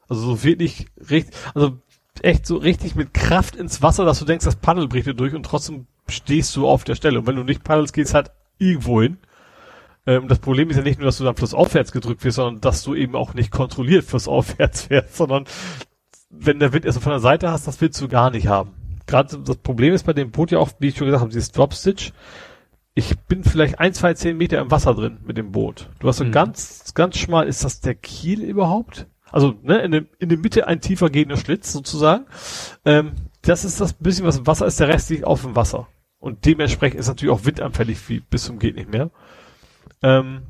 Also 0.10 0.22
so 0.22 0.44
wirklich 0.44 0.88
richtig, 1.10 1.34
also 1.56 1.78
echt 2.22 2.46
so 2.46 2.58
richtig 2.58 2.96
mit 2.96 3.14
Kraft 3.14 3.56
ins 3.56 3.82
Wasser, 3.82 4.06
dass 4.06 4.20
du 4.20 4.26
denkst, 4.26 4.46
das 4.46 4.58
Paddel 4.58 4.88
bricht 4.88 5.08
dir 5.08 5.14
durch 5.14 5.34
und 5.34 5.46
trotzdem 5.46 5.88
stehst 6.10 6.56
du 6.56 6.68
auf 6.68 6.84
der 6.84 6.96
Stelle. 6.96 7.20
Und 7.20 7.28
wenn 7.28 7.38
du 7.38 7.44
nicht 7.44 7.64
paddelst, 7.64 7.94
geht's 7.94 8.14
halt 8.14 8.32
irgendwo 8.58 9.02
hin. 9.02 9.18
Ähm, 10.06 10.28
das 10.28 10.40
Problem 10.40 10.70
ist 10.70 10.78
ja 10.78 10.84
nicht 10.84 11.00
nur, 11.00 11.06
dass 11.06 11.18
du 11.18 11.24
dann 11.24 11.36
flussaufwärts 11.36 11.92
gedrückt 11.92 12.24
wirst, 12.24 12.36
sondern 12.36 12.62
dass 12.62 12.84
du 12.84 12.96
eben 12.96 13.16
auch 13.16 13.34
nicht 13.34 13.52
kontrolliert 13.52 14.04
flussaufwärts 14.06 14.82
fährst, 14.88 15.16
sondern 15.16 15.46
wenn 16.30 16.60
der 16.60 16.74
Wind 16.74 16.86
erst 16.86 17.02
von 17.02 17.12
der 17.12 17.20
Seite 17.20 17.52
hast, 17.52 17.68
das 17.68 17.80
willst 17.80 18.02
du 18.02 18.08
gar 18.08 18.32
nicht 18.32 18.48
haben. 18.48 18.74
Gerade 19.06 19.38
das 19.40 19.58
Problem 19.58 19.94
ist 19.94 20.06
bei 20.06 20.14
dem 20.14 20.32
Boot 20.32 20.52
ja 20.52 20.60
auch, 20.60 20.72
wie 20.80 20.88
ich 20.88 20.98
schon 20.98 21.06
gesagt 21.06 21.22
habe, 21.22 21.32
dieses 21.32 21.52
Dropstitch. 21.52 22.14
Ich 22.96 23.18
bin 23.22 23.44
vielleicht 23.44 23.80
ein, 23.80 23.94
zwei, 23.94 24.14
zehn 24.14 24.38
Meter 24.38 24.60
im 24.60 24.72
Wasser 24.72 24.94
drin 24.94 25.18
mit 25.26 25.38
dem 25.38 25.52
Boot. 25.52 25.90
Du 26.00 26.08
hast 26.08 26.18
so 26.18 26.26
mhm. 26.26 26.32
ganz, 26.32 26.94
ganz 26.94 27.18
schmal, 27.18 27.48
ist 27.48 27.64
das 27.64 27.82
der 27.82 27.96
Kiel 27.96 28.42
überhaupt? 28.42 29.08
Also 29.32 29.56
ne, 29.64 29.80
in, 29.80 29.92
dem, 29.92 30.08
in 30.20 30.30
der 30.30 30.38
Mitte 30.38 30.68
ein 30.68 30.80
tiefer 30.80 31.10
gehender 31.10 31.38
Schlitz 31.38 31.74
sozusagen. 31.74 32.26
Ähm, 32.86 33.14
das 33.42 33.66
ist 33.66 33.82
das 33.82 33.94
bisschen, 33.94 34.26
was 34.26 34.38
im 34.38 34.48
Wasser 34.48 34.68
ist, 34.68 34.80
der 34.80 34.88
Rest 34.88 35.10
liegt 35.10 35.26
auf 35.26 35.42
dem 35.42 35.56
Wasser. 35.56 35.88
Und 36.20 36.46
dementsprechend 36.46 37.00
ist 37.00 37.08
natürlich 37.08 37.34
auch 37.34 37.46
windanfällig 37.46 37.98
wie 38.08 38.20
bis 38.20 38.46
zum 38.46 38.60
geht 38.60 38.76
nicht 38.76 38.92
mehr. 38.92 39.10
Ähm, 40.04 40.44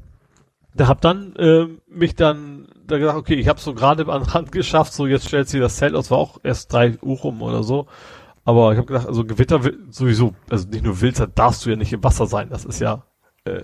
da 0.76 0.88
hab 0.88 1.02
dann 1.02 1.36
äh, 1.36 1.68
mich 1.88 2.16
dann 2.16 2.68
da 2.88 2.98
gesagt, 2.98 3.18
okay, 3.18 3.36
ich 3.36 3.48
habe 3.48 3.60
so 3.60 3.74
gerade 3.74 4.12
an 4.12 4.24
Rand 4.24 4.52
geschafft, 4.52 4.94
so 4.94 5.06
jetzt 5.06 5.28
stellt 5.28 5.48
sie 5.48 5.60
das 5.60 5.78
Zelt 5.78 5.96
aus, 5.96 6.12
war 6.12 6.18
auch 6.18 6.40
erst 6.44 6.74
drei 6.74 6.98
Uhr 7.02 7.18
rum 7.18 7.42
oder 7.42 7.64
so. 7.64 7.88
Aber 8.46 8.72
ich 8.72 8.78
habe 8.78 8.88
gedacht, 8.88 9.08
also 9.08 9.24
Gewitter 9.24 9.62
sowieso, 9.90 10.34
also 10.50 10.68
nicht 10.68 10.84
nur 10.84 11.00
Wilzer, 11.00 11.28
darfst 11.28 11.66
du 11.66 11.70
ja 11.70 11.76
nicht 11.76 11.94
im 11.94 12.04
Wasser 12.04 12.26
sein. 12.26 12.50
Das 12.50 12.66
ist 12.66 12.80
ja 12.80 13.04
äh, 13.46 13.64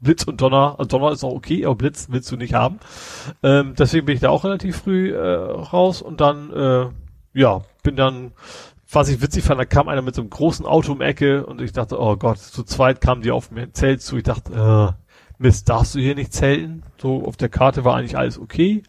Blitz 0.00 0.24
und 0.24 0.40
Donner. 0.40 0.76
Also 0.78 0.88
Donner 0.88 1.12
ist 1.12 1.22
auch 1.22 1.34
okay, 1.34 1.64
aber 1.64 1.76
Blitz 1.76 2.08
willst 2.10 2.30
du 2.32 2.36
nicht 2.36 2.54
haben. 2.54 2.80
Ähm, 3.42 3.74
deswegen 3.78 4.06
bin 4.06 4.16
ich 4.16 4.20
da 4.20 4.30
auch 4.30 4.44
relativ 4.44 4.78
früh 4.78 5.12
äh, 5.12 5.18
raus 5.20 6.02
und 6.02 6.20
dann, 6.20 6.52
äh, 6.52 6.86
ja, 7.34 7.62
bin 7.84 7.94
dann, 7.94 8.32
was 8.90 9.08
ich 9.08 9.20
witzig 9.20 9.44
fand, 9.44 9.60
da 9.60 9.64
kam 9.66 9.88
einer 9.88 10.02
mit 10.02 10.14
so 10.14 10.22
einem 10.22 10.30
großen 10.30 10.64
Auto 10.64 10.92
um 10.92 11.00
Ecke 11.02 11.44
und 11.44 11.60
ich 11.60 11.72
dachte, 11.72 12.00
oh 12.00 12.16
Gott, 12.16 12.38
zu 12.38 12.62
zweit 12.62 13.00
kamen 13.00 13.22
die 13.22 13.30
auf 13.30 13.50
mir 13.50 13.72
Zelt 13.72 14.00
zu. 14.00 14.16
Ich 14.16 14.22
dachte, 14.22 14.52
äh, 14.52 14.92
Mist, 15.38 15.68
darfst 15.68 15.94
du 15.94 16.00
hier 16.00 16.14
nicht 16.14 16.32
zelten? 16.32 16.82
So, 17.00 17.24
auf 17.24 17.36
der 17.36 17.50
Karte 17.50 17.84
war 17.84 17.96
eigentlich 17.96 18.16
alles 18.16 18.38
okay. 18.38 18.82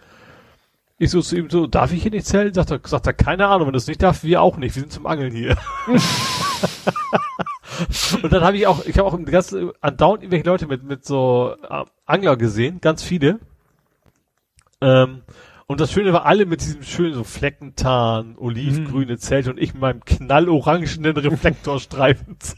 Ich 0.97 1.11
so 1.11 1.21
zu 1.21 1.37
ihm 1.37 1.49
so, 1.49 1.67
darf 1.67 1.91
ich 1.91 2.01
hier 2.01 2.11
nicht 2.11 2.25
zelten? 2.25 2.53
Sagt 2.53 2.71
er, 2.71 2.79
sagt 2.83 3.07
er, 3.07 3.13
keine 3.13 3.47
Ahnung, 3.47 3.67
wenn 3.67 3.73
du 3.73 3.77
es 3.77 3.87
nicht 3.87 4.01
darfst, 4.01 4.23
wir 4.23 4.41
auch 4.41 4.57
nicht, 4.57 4.75
wir 4.75 4.81
sind 4.81 4.91
zum 4.91 5.05
Angeln 5.05 5.33
hier. 5.33 5.57
und 8.23 8.33
dann 8.33 8.43
habe 8.43 8.57
ich 8.57 8.67
auch, 8.67 8.85
ich 8.85 8.97
habe 8.97 9.07
auch 9.07 9.25
ganz 9.25 9.55
andauernd 9.81 10.23
irgendwelche 10.23 10.45
Leute 10.45 10.67
mit, 10.67 10.83
mit 10.83 11.05
so 11.05 11.55
äh, 11.69 11.85
Angler 12.05 12.37
gesehen, 12.37 12.79
ganz 12.81 13.03
viele. 13.03 13.39
Ähm, 14.81 15.23
und 15.69 15.79
das 15.79 15.91
Schöne 15.91 16.13
war, 16.13 16.25
alle 16.25 16.47
mit 16.47 16.61
diesem 16.61 16.81
schönen 16.81 17.13
so 17.13 17.23
Fleckentarn, 17.23 18.35
olivgrüne 18.37 19.13
mhm. 19.13 19.19
Zelt 19.19 19.47
und 19.47 19.59
ich 19.59 19.73
mit 19.73 19.81
meinem 19.81 20.03
knallorangenen 20.03 21.15
Reflektorstreifenzelt 21.15 22.57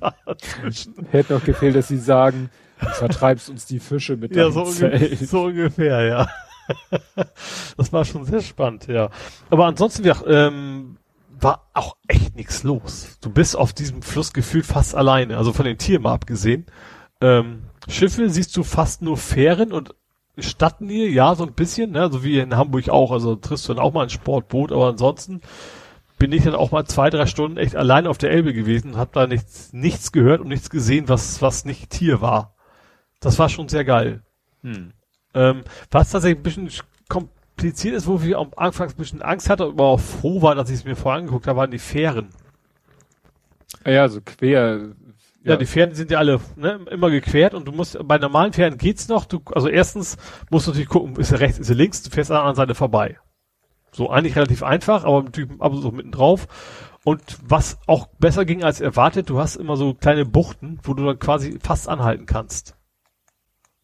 dazwischen. 0.26 1.06
Hätte 1.12 1.34
noch 1.34 1.44
gefehlt, 1.44 1.76
dass 1.76 1.86
sie 1.86 1.96
sagen, 1.96 2.50
Du 2.80 2.88
vertreibst 2.88 3.50
uns 3.50 3.66
die 3.66 3.78
Fische 3.78 4.16
mit 4.16 4.34
ja, 4.34 4.50
so, 4.50 4.64
Zelt. 4.64 5.16
so 5.18 5.44
ungefähr, 5.44 6.02
ja. 6.02 6.28
das 7.76 7.92
war 7.92 8.04
schon 8.04 8.24
sehr 8.24 8.40
spannend, 8.40 8.88
ja. 8.88 9.10
Aber 9.48 9.66
ansonsten 9.66 10.02
wir, 10.02 10.26
ähm, 10.26 10.96
war 11.28 11.70
auch 11.72 11.96
echt 12.08 12.34
nichts 12.34 12.64
los. 12.64 13.18
Du 13.20 13.30
bist 13.30 13.56
auf 13.56 13.72
diesem 13.72 14.02
Fluss 14.02 14.32
gefühlt 14.32 14.66
fast 14.66 14.96
alleine, 14.96 15.36
also 15.36 15.52
von 15.52 15.66
den 15.66 15.78
Tieren 15.78 16.02
mal 16.02 16.14
abgesehen. 16.14 16.66
Ähm, 17.20 17.62
Schiffe 17.88 18.28
siehst 18.28 18.56
du 18.56 18.64
fast 18.64 19.02
nur 19.02 19.16
Fähren 19.16 19.72
und 19.72 19.94
Stadtnähe, 20.42 21.08
ja, 21.08 21.34
so 21.34 21.44
ein 21.44 21.52
bisschen, 21.52 21.92
ne, 21.92 22.10
so 22.10 22.22
wie 22.24 22.38
in 22.38 22.56
Hamburg 22.56 22.88
auch, 22.88 23.12
also 23.12 23.36
triffst 23.36 23.68
du 23.68 23.74
dann 23.74 23.82
auch 23.82 23.92
mal 23.92 24.04
ein 24.04 24.10
Sportboot, 24.10 24.72
aber 24.72 24.88
ansonsten 24.88 25.40
bin 26.18 26.32
ich 26.32 26.44
dann 26.44 26.54
auch 26.54 26.70
mal 26.70 26.84
zwei, 26.84 27.08
drei 27.10 27.26
Stunden 27.26 27.56
echt 27.56 27.76
allein 27.76 28.06
auf 28.06 28.18
der 28.18 28.30
Elbe 28.30 28.52
gewesen, 28.52 28.96
hab 28.96 29.12
da 29.12 29.26
nichts, 29.26 29.72
nichts 29.72 30.12
gehört 30.12 30.40
und 30.40 30.48
nichts 30.48 30.68
gesehen, 30.68 31.08
was, 31.08 31.40
was 31.40 31.64
nicht 31.64 31.90
Tier 31.90 32.20
war. 32.20 32.54
Das 33.20 33.38
war 33.38 33.48
schon 33.48 33.68
sehr 33.68 33.84
geil. 33.84 34.22
Hm. 34.62 34.92
Ähm, 35.32 35.62
was 35.90 36.10
tatsächlich 36.10 36.40
ein 36.40 36.42
bisschen 36.42 36.70
kompliziert 37.08 37.94
ist, 37.94 38.06
wo 38.06 38.20
ich 38.22 38.36
am 38.36 38.50
Anfang 38.56 38.88
ein 38.88 38.96
bisschen 38.96 39.22
Angst 39.22 39.48
hatte, 39.48 39.64
aber 39.64 39.84
auch 39.84 40.00
froh 40.00 40.42
war, 40.42 40.54
dass 40.54 40.70
ich 40.70 40.76
es 40.76 40.84
mir 40.84 40.96
vorher 40.96 41.20
angeguckt 41.20 41.46
habe, 41.46 41.58
waren 41.58 41.70
die 41.70 41.78
Fähren. 41.78 42.28
Ja, 43.86 44.08
so 44.08 44.20
quer. 44.20 44.90
Ja, 45.42 45.52
ja, 45.52 45.56
die 45.56 45.66
Fähren 45.66 45.94
sind 45.94 46.10
ja 46.10 46.18
alle 46.18 46.38
ne, 46.56 46.80
immer 46.90 47.10
gequert 47.10 47.54
und 47.54 47.66
du 47.66 47.72
musst, 47.72 47.98
bei 48.04 48.18
normalen 48.18 48.52
Fähren 48.52 48.76
geht's 48.76 49.08
noch, 49.08 49.24
du, 49.24 49.40
also 49.52 49.68
erstens 49.68 50.18
musst 50.50 50.66
du 50.66 50.70
natürlich 50.70 50.90
gucken, 50.90 51.16
ist 51.16 51.32
er 51.32 51.40
rechts, 51.40 51.58
ist 51.58 51.70
er 51.70 51.76
links, 51.76 52.02
du 52.02 52.10
fährst 52.10 52.30
an 52.30 52.34
der 52.34 52.42
anderen 52.42 52.56
Seite 52.56 52.74
vorbei. 52.74 53.18
So 53.92 54.10
eigentlich 54.10 54.36
relativ 54.36 54.62
einfach, 54.62 55.04
aber 55.04 55.22
natürlich 55.22 55.50
ab 55.58 55.72
und 55.72 55.80
so 55.80 55.90
mitten 55.92 56.12
drauf. 56.12 56.46
Und 57.04 57.38
was 57.42 57.78
auch 57.86 58.06
besser 58.18 58.44
ging 58.44 58.62
als 58.62 58.80
erwartet, 58.80 59.30
du 59.30 59.38
hast 59.38 59.56
immer 59.56 59.76
so 59.76 59.94
kleine 59.94 60.26
Buchten, 60.26 60.78
wo 60.82 60.92
du 60.92 61.06
dann 61.06 61.18
quasi 61.18 61.58
fast 61.62 61.88
anhalten 61.88 62.26
kannst. 62.26 62.76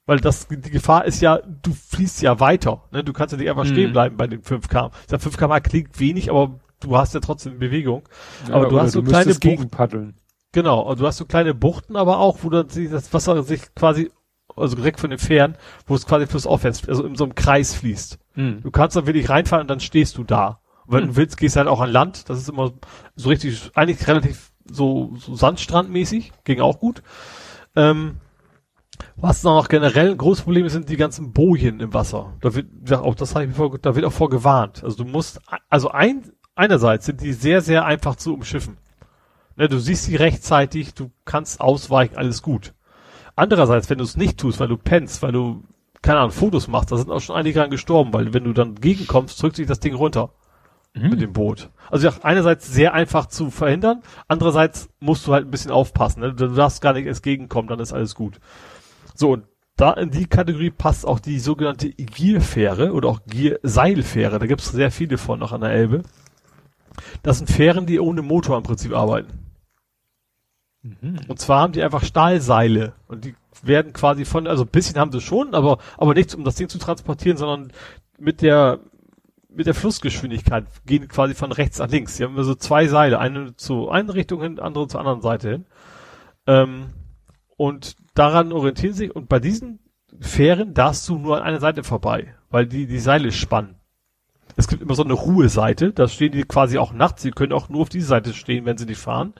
Weil 0.05 0.21
das, 0.21 0.47
die 0.49 0.71
Gefahr 0.71 1.07
ist 1.07 1.21
ja, 1.21 1.39
du 1.39 1.73
fließt 1.73 2.23
ja 2.23 2.39
weiter. 2.39 2.85
Ne? 2.93 3.03
Du 3.03 3.13
kannst 3.13 3.33
ja 3.33 3.39
nicht 3.39 3.49
einfach 3.51 3.65
mhm. 3.65 3.69
stehen 3.69 3.93
bleiben 3.93 4.17
bei 4.17 4.27
den 4.27 4.43
5 4.43 4.69
km. 4.69 4.91
Der 5.11 5.19
5 5.19 5.37
km 5.37 5.55
klingt 5.63 5.99
wenig, 5.99 6.31
aber 6.31 6.61
du 6.81 6.97
hast 6.97 7.15
ja 7.15 7.21
trotzdem 7.21 7.59
Bewegung. 7.59 8.09
Ja, 8.47 8.55
aber 8.55 8.69
du 8.69 8.79
hast 8.79 8.93
so 8.93 9.01
du 9.01 9.11
kleine 9.11 9.35
Buchten. 9.35 10.15
Genau, 10.57 10.81
und 10.81 11.01
du 11.01 11.07
hast 11.07 11.19
so 11.19 11.27
kleine 11.27 11.53
Buchten, 11.53 11.97
aber 11.97 12.19
auch, 12.19 12.39
wo 12.41 12.49
dann 12.49 12.69
das 12.91 13.13
Wasser 13.13 13.43
sich 13.43 13.75
quasi, 13.75 14.11
also 14.57 14.75
direkt 14.75 15.01
von 15.01 15.11
den 15.11 15.19
Fähren, 15.19 15.59
wo 15.87 15.95
es 15.95 16.07
quasi 16.07 16.27
flussaufwärts, 16.27 16.89
also 16.89 17.05
in 17.05 17.15
so 17.15 17.25
einem 17.25 17.35
Kreis 17.35 17.75
fließt. 17.75 18.19
Mhm. 18.37 18.63
Du 18.63 18.71
kannst 18.71 18.97
dann 18.97 19.07
wirklich 19.07 19.29
reinfahren 19.29 19.65
und 19.65 19.69
dann 19.69 19.81
stehst 19.81 20.17
du 20.17 20.25
da. 20.25 20.61
Und 20.87 20.95
wenn 20.95 21.05
mhm. 21.05 21.09
du 21.09 21.17
willst, 21.17 21.37
gehst 21.37 21.57
du 21.57 21.59
halt 21.59 21.69
auch 21.69 21.83
an 21.83 21.91
Land. 21.91 22.31
Das 22.31 22.39
ist 22.39 22.49
immer 22.49 22.73
so 23.17 23.29
richtig, 23.29 23.71
eigentlich 23.75 24.09
relativ 24.09 24.51
so, 24.65 25.13
so 25.19 25.35
Sandstrandmäßig, 25.35 26.33
ging 26.45 26.63
auch 26.63 26.79
gut. 26.79 27.03
Ähm, 27.75 28.23
was 29.15 29.43
noch 29.43 29.69
generell 29.69 30.13
ein 30.13 30.17
großes 30.17 30.45
Problem 30.45 30.65
ist, 30.65 30.73
sind 30.73 30.89
die 30.89 30.97
ganzen 30.97 31.35
Bojen 31.35 31.81
im 31.81 31.93
Wasser. 31.93 32.33
Da 32.41 32.55
wird, 32.55 32.69
auch 32.95 33.15
das 33.15 33.35
habe 33.35 33.45
ich 33.45 33.51
mir 33.51 33.57
vor, 33.57 33.79
da 33.79 33.95
wird 33.95 34.07
auch 34.07 34.13
vor 34.13 34.31
gewarnt. 34.31 34.83
Also 34.83 35.05
du 35.05 35.05
musst, 35.05 35.39
also 35.69 35.91
ein, 35.91 36.33
einerseits 36.55 37.05
sind 37.05 37.21
die 37.21 37.35
sehr, 37.35 37.61
sehr 37.61 37.85
einfach 37.85 38.17
zu 38.17 38.33
umschiffen. 38.33 38.79
Ne, 39.57 39.69
du 39.69 39.79
siehst 39.79 40.05
sie 40.05 40.17
rechtzeitig, 40.17 40.95
du 40.95 41.11
kannst 41.25 41.61
ausweichen, 41.61 42.17
alles 42.17 42.43
gut. 42.43 42.75
Andererseits, 43.37 43.89
wenn 43.91 43.99
du 43.99 44.05
es 44.05 44.17
nicht 44.17 44.39
tust, 44.39 44.61
weil 44.61 44.69
du 44.69 44.77
pennst, 44.77 45.23
weil 45.23 45.33
du, 45.33 45.65
keine 46.03 46.21
Ahnung, 46.21 46.33
Fotos 46.33 46.69
machst, 46.69 46.93
da 46.93 46.97
sind 46.97 47.11
auch 47.11 47.21
schon 47.21 47.37
einige 47.37 47.59
dran 47.59 47.71
gestorben, 47.71 48.13
weil 48.13 48.35
wenn 48.35 48.45
du 48.45 48.53
dann 48.53 48.75
gegenkommst, 48.75 49.43
drückt 49.43 49.57
sich 49.57 49.67
das 49.67 49.81
Ding 49.81 49.95
runter. 49.95 50.31
Mhm. 50.95 51.11
Mit 51.11 51.21
dem 51.21 51.33
Boot. 51.33 51.71
Also 51.91 52.09
ja, 52.09 52.15
einerseits 52.23 52.73
sehr 52.73 52.95
einfach 52.95 53.27
zu 53.27 53.51
verhindern, 53.51 54.03
andererseits 54.29 54.89
musst 54.99 55.27
du 55.27 55.33
halt 55.33 55.47
ein 55.47 55.51
bisschen 55.51 55.71
aufpassen. 55.71 56.21
Ne? 56.21 56.33
Du 56.33 56.49
darfst 56.49 56.81
gar 56.81 56.95
nicht 56.95 57.07
erst 57.07 57.23
gegenkommen, 57.23 57.69
dann 57.69 57.81
ist 57.81 57.93
alles 57.93 58.15
gut. 58.15 58.41
So, 59.15 59.33
und 59.33 59.45
da 59.77 59.93
in 59.93 60.11
die 60.11 60.27
Kategorie 60.27 60.71
passt 60.71 61.07
auch 61.07 61.21
die 61.21 61.39
sogenannte 61.39 61.91
Gierfähre 61.91 62.93
oder 62.93 63.09
auch 63.09 63.21
Gierseilfähre. 63.27 64.39
Da 64.39 64.47
gibt's 64.47 64.73
sehr 64.73 64.91
viele 64.91 65.19
von 65.19 65.39
noch 65.39 65.53
an 65.53 65.61
der 65.61 65.71
Elbe. 65.71 66.03
Das 67.23 67.39
sind 67.39 67.51
Fähren, 67.51 67.85
die 67.85 68.01
ohne 68.01 68.23
Motor 68.23 68.57
im 68.57 68.63
Prinzip 68.63 68.95
arbeiten. 68.95 69.46
Mhm. 71.01 71.21
Und 71.29 71.39
zwar 71.41 71.61
haben 71.61 71.73
die 71.73 71.83
einfach 71.83 72.05
Stahlseile 72.05 72.95
und 73.09 73.25
die 73.25 73.35
werden 73.63 73.93
quasi 73.93 74.25
von, 74.25 74.47
also 74.47 74.65
ein 74.65 74.71
bisschen 74.71 74.99
haben 74.99 75.13
sie 75.13 75.21
schon, 75.21 75.55
aber, 75.55 75.79
aber 75.97 76.15
nichts, 76.15 76.35
um 76.35 76.45
das 76.45 76.57
Ding 76.57 76.69
zu 76.69 76.79
transportieren, 76.79 77.37
sondern 77.39 77.73
mit 78.19 78.43
der, 78.43 78.81
mit 79.49 79.67
der 79.67 79.75
Flussgeschwindigkeit 79.75 80.67
gehen 80.85 81.09
quasi 81.09 81.35
von 81.35 81.53
rechts 81.53 81.79
nach 81.79 81.91
links. 81.91 82.17
Die 82.17 82.25
haben 82.25 82.41
so 82.43 82.55
zwei 82.55 82.87
Seile, 82.87 83.19
eine 83.19 83.57
zu 83.57 83.89
einer 83.89 84.15
Richtung 84.15 84.43
hin, 84.43 84.59
andere 84.59 84.89
zur 84.89 85.01
anderen 85.01 85.23
Seite 85.23 85.51
hin. 85.51 85.67
Ähm, 86.47 86.87
und 87.57 87.97
daran 88.15 88.53
orientieren 88.53 88.95
sich 88.95 89.15
und 89.15 89.29
bei 89.29 89.41
diesen 89.41 89.81
Fähren 90.21 90.75
darfst 90.75 91.09
du 91.09 91.19
nur 91.19 91.39
an 91.39 91.43
einer 91.43 91.61
Seite 91.61 91.85
vorbei, 91.85 92.35
weil 92.51 92.67
die 92.67 92.87
die 92.87 92.99
Seile 92.99 93.33
spannen. 93.33 93.77
Es 94.57 94.69
gibt 94.69 94.83
immer 94.83 94.95
so 94.95 95.05
eine 95.05 95.13
Ruheseite, 95.13 95.93
da 95.93 96.09
stehen 96.09 96.33
die 96.33 96.45
quasi 96.45 96.79
auch 96.79 96.93
nachts, 96.93 97.23
sie 97.23 97.31
können 97.31 97.53
auch 97.53 97.69
nur 97.69 97.83
auf 97.83 97.89
diese 97.89 98.07
Seite 98.07 98.33
stehen, 98.33 98.65
wenn 98.65 98.79
sie 98.79 98.87
nicht 98.87 99.01
fahren. 99.01 99.35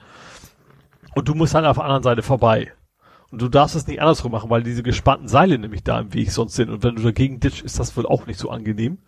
Und 1.17 1.27
du 1.27 1.33
musst 1.33 1.55
dann 1.55 1.65
auf 1.65 1.77
der 1.77 1.85
anderen 1.85 2.03
Seite 2.03 2.21
vorbei. 2.21 2.71
Und 3.31 3.41
du 3.41 3.49
darfst 3.49 3.75
es 3.75 3.87
nicht 3.87 3.99
andersrum 3.99 4.31
machen, 4.31 4.51
weil 4.51 4.61
diese 4.61 4.83
gespannten 4.83 5.27
Seile 5.27 5.57
nämlich 5.57 5.83
da 5.83 5.99
im 5.99 6.13
Weg 6.13 6.31
sonst 6.31 6.53
sind. 6.53 6.69
Und 6.69 6.83
wenn 6.83 6.95
du 6.95 7.01
dagegen 7.01 7.39
ditch, 7.39 7.63
ist 7.63 7.79
das 7.79 7.97
wohl 7.97 8.05
auch 8.05 8.27
nicht 8.27 8.37
so 8.37 8.51
angenehm. 8.51 8.99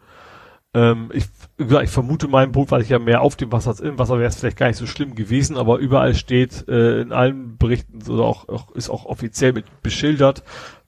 Ähm, 0.73 1.11
ich, 1.13 1.25
ich 1.59 1.89
vermute 1.91 2.27
mein 2.27 2.51
Boot, 2.51 2.71
weil 2.71 2.81
ich 2.81 2.89
ja 2.89 2.97
mehr 2.97 3.21
auf 3.21 3.35
dem 3.35 3.51
Wasser 3.51 3.69
als 3.69 3.79
im 3.79 3.99
Wasser 3.99 4.17
wäre 4.17 4.27
es 4.27 4.37
vielleicht 4.37 4.57
gar 4.57 4.65
nicht 4.65 4.77
so 4.77 4.87
schlimm 4.87 5.13
gewesen, 5.13 5.55
aber 5.55 5.77
überall 5.77 6.15
steht 6.15 6.67
äh, 6.67 7.01
in 7.01 7.11
allen 7.11 7.59
Berichten 7.59 8.01
oder 8.11 8.23
auch, 8.23 8.49
auch 8.49 8.71
ist 8.71 8.89
auch 8.89 9.05
offiziell 9.05 9.53
mit 9.53 9.83
beschildert, 9.83 10.43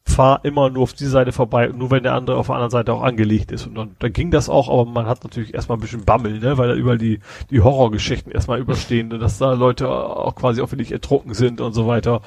fahr 0.05 0.43
immer 0.43 0.69
nur 0.69 0.83
auf 0.83 0.93
die 0.93 1.05
Seite 1.05 1.31
vorbei 1.31 1.69
und 1.69 1.77
nur 1.77 1.91
wenn 1.91 2.03
der 2.03 2.13
andere 2.13 2.37
auf 2.37 2.47
der 2.47 2.55
anderen 2.55 2.71
Seite 2.71 2.93
auch 2.93 3.03
angelegt 3.03 3.51
ist. 3.51 3.67
Und 3.67 3.75
dann, 3.75 3.95
dann 3.99 4.13
ging 4.13 4.31
das 4.31 4.49
auch, 4.49 4.69
aber 4.69 4.89
man 4.89 5.05
hat 5.05 5.23
natürlich 5.23 5.53
erstmal 5.53 5.77
ein 5.77 5.81
bisschen 5.81 6.05
Bammel, 6.05 6.39
ne, 6.39 6.57
weil 6.57 6.69
da 6.69 6.75
überall 6.75 6.97
die, 6.97 7.19
die 7.49 7.61
Horrorgeschichten 7.61 8.31
erstmal 8.31 8.59
überstehen, 8.59 9.09
ne, 9.09 9.19
dass 9.19 9.37
da 9.37 9.53
Leute 9.53 9.89
auch 9.89 10.35
quasi 10.35 10.61
auch 10.61 10.71
wirklich 10.71 10.91
ertrunken 10.91 11.33
sind 11.33 11.61
und 11.61 11.73
so 11.73 11.87
weiter. 11.87 12.21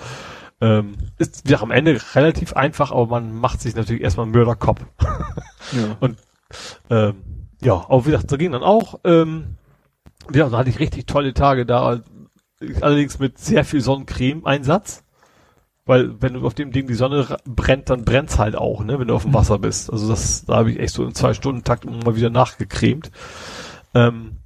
Ähm, 0.60 0.94
ist 1.18 1.48
ja 1.48 1.60
am 1.60 1.70
Ende 1.70 2.00
relativ 2.14 2.54
einfach, 2.54 2.92
aber 2.92 3.06
man 3.06 3.34
macht 3.34 3.60
sich 3.60 3.74
natürlich 3.74 4.02
erstmal 4.02 4.26
Mörderkopf. 4.26 4.80
ja. 5.72 5.96
Und 6.00 6.16
ähm, 6.90 7.16
ja, 7.60 7.74
aber 7.88 8.06
wie 8.06 8.12
gesagt, 8.12 8.30
da 8.30 8.36
ging 8.36 8.52
dann 8.52 8.62
auch, 8.62 9.00
ähm, 9.04 9.56
ja, 10.32 10.48
da 10.48 10.58
hatte 10.58 10.70
ich 10.70 10.78
richtig 10.78 11.06
tolle 11.06 11.34
Tage 11.34 11.66
da, 11.66 12.00
allerdings 12.80 13.18
mit 13.18 13.38
sehr 13.38 13.64
viel 13.64 13.80
Sonnencreme-Einsatz. 13.80 15.03
Weil 15.86 16.20
wenn 16.22 16.34
du 16.34 16.46
auf 16.46 16.54
dem 16.54 16.72
Ding 16.72 16.86
die 16.86 16.94
Sonne 16.94 17.36
brennt, 17.44 17.90
dann 17.90 18.04
brennt's 18.04 18.38
halt 18.38 18.56
auch, 18.56 18.82
ne, 18.84 18.98
wenn 18.98 19.08
du 19.08 19.14
auf 19.14 19.24
dem 19.24 19.34
Wasser 19.34 19.58
bist. 19.58 19.92
Also 19.92 20.08
das, 20.08 20.46
da 20.46 20.56
habe 20.56 20.70
ich 20.70 20.78
echt 20.78 20.94
so 20.94 21.04
in 21.04 21.14
zwei 21.14 21.34
Stunden 21.34 21.62
Takt 21.62 21.84
mal 21.84 22.16
wieder 22.16 22.30
nachgecremt. 22.30 23.10
Ähm, 23.94 24.38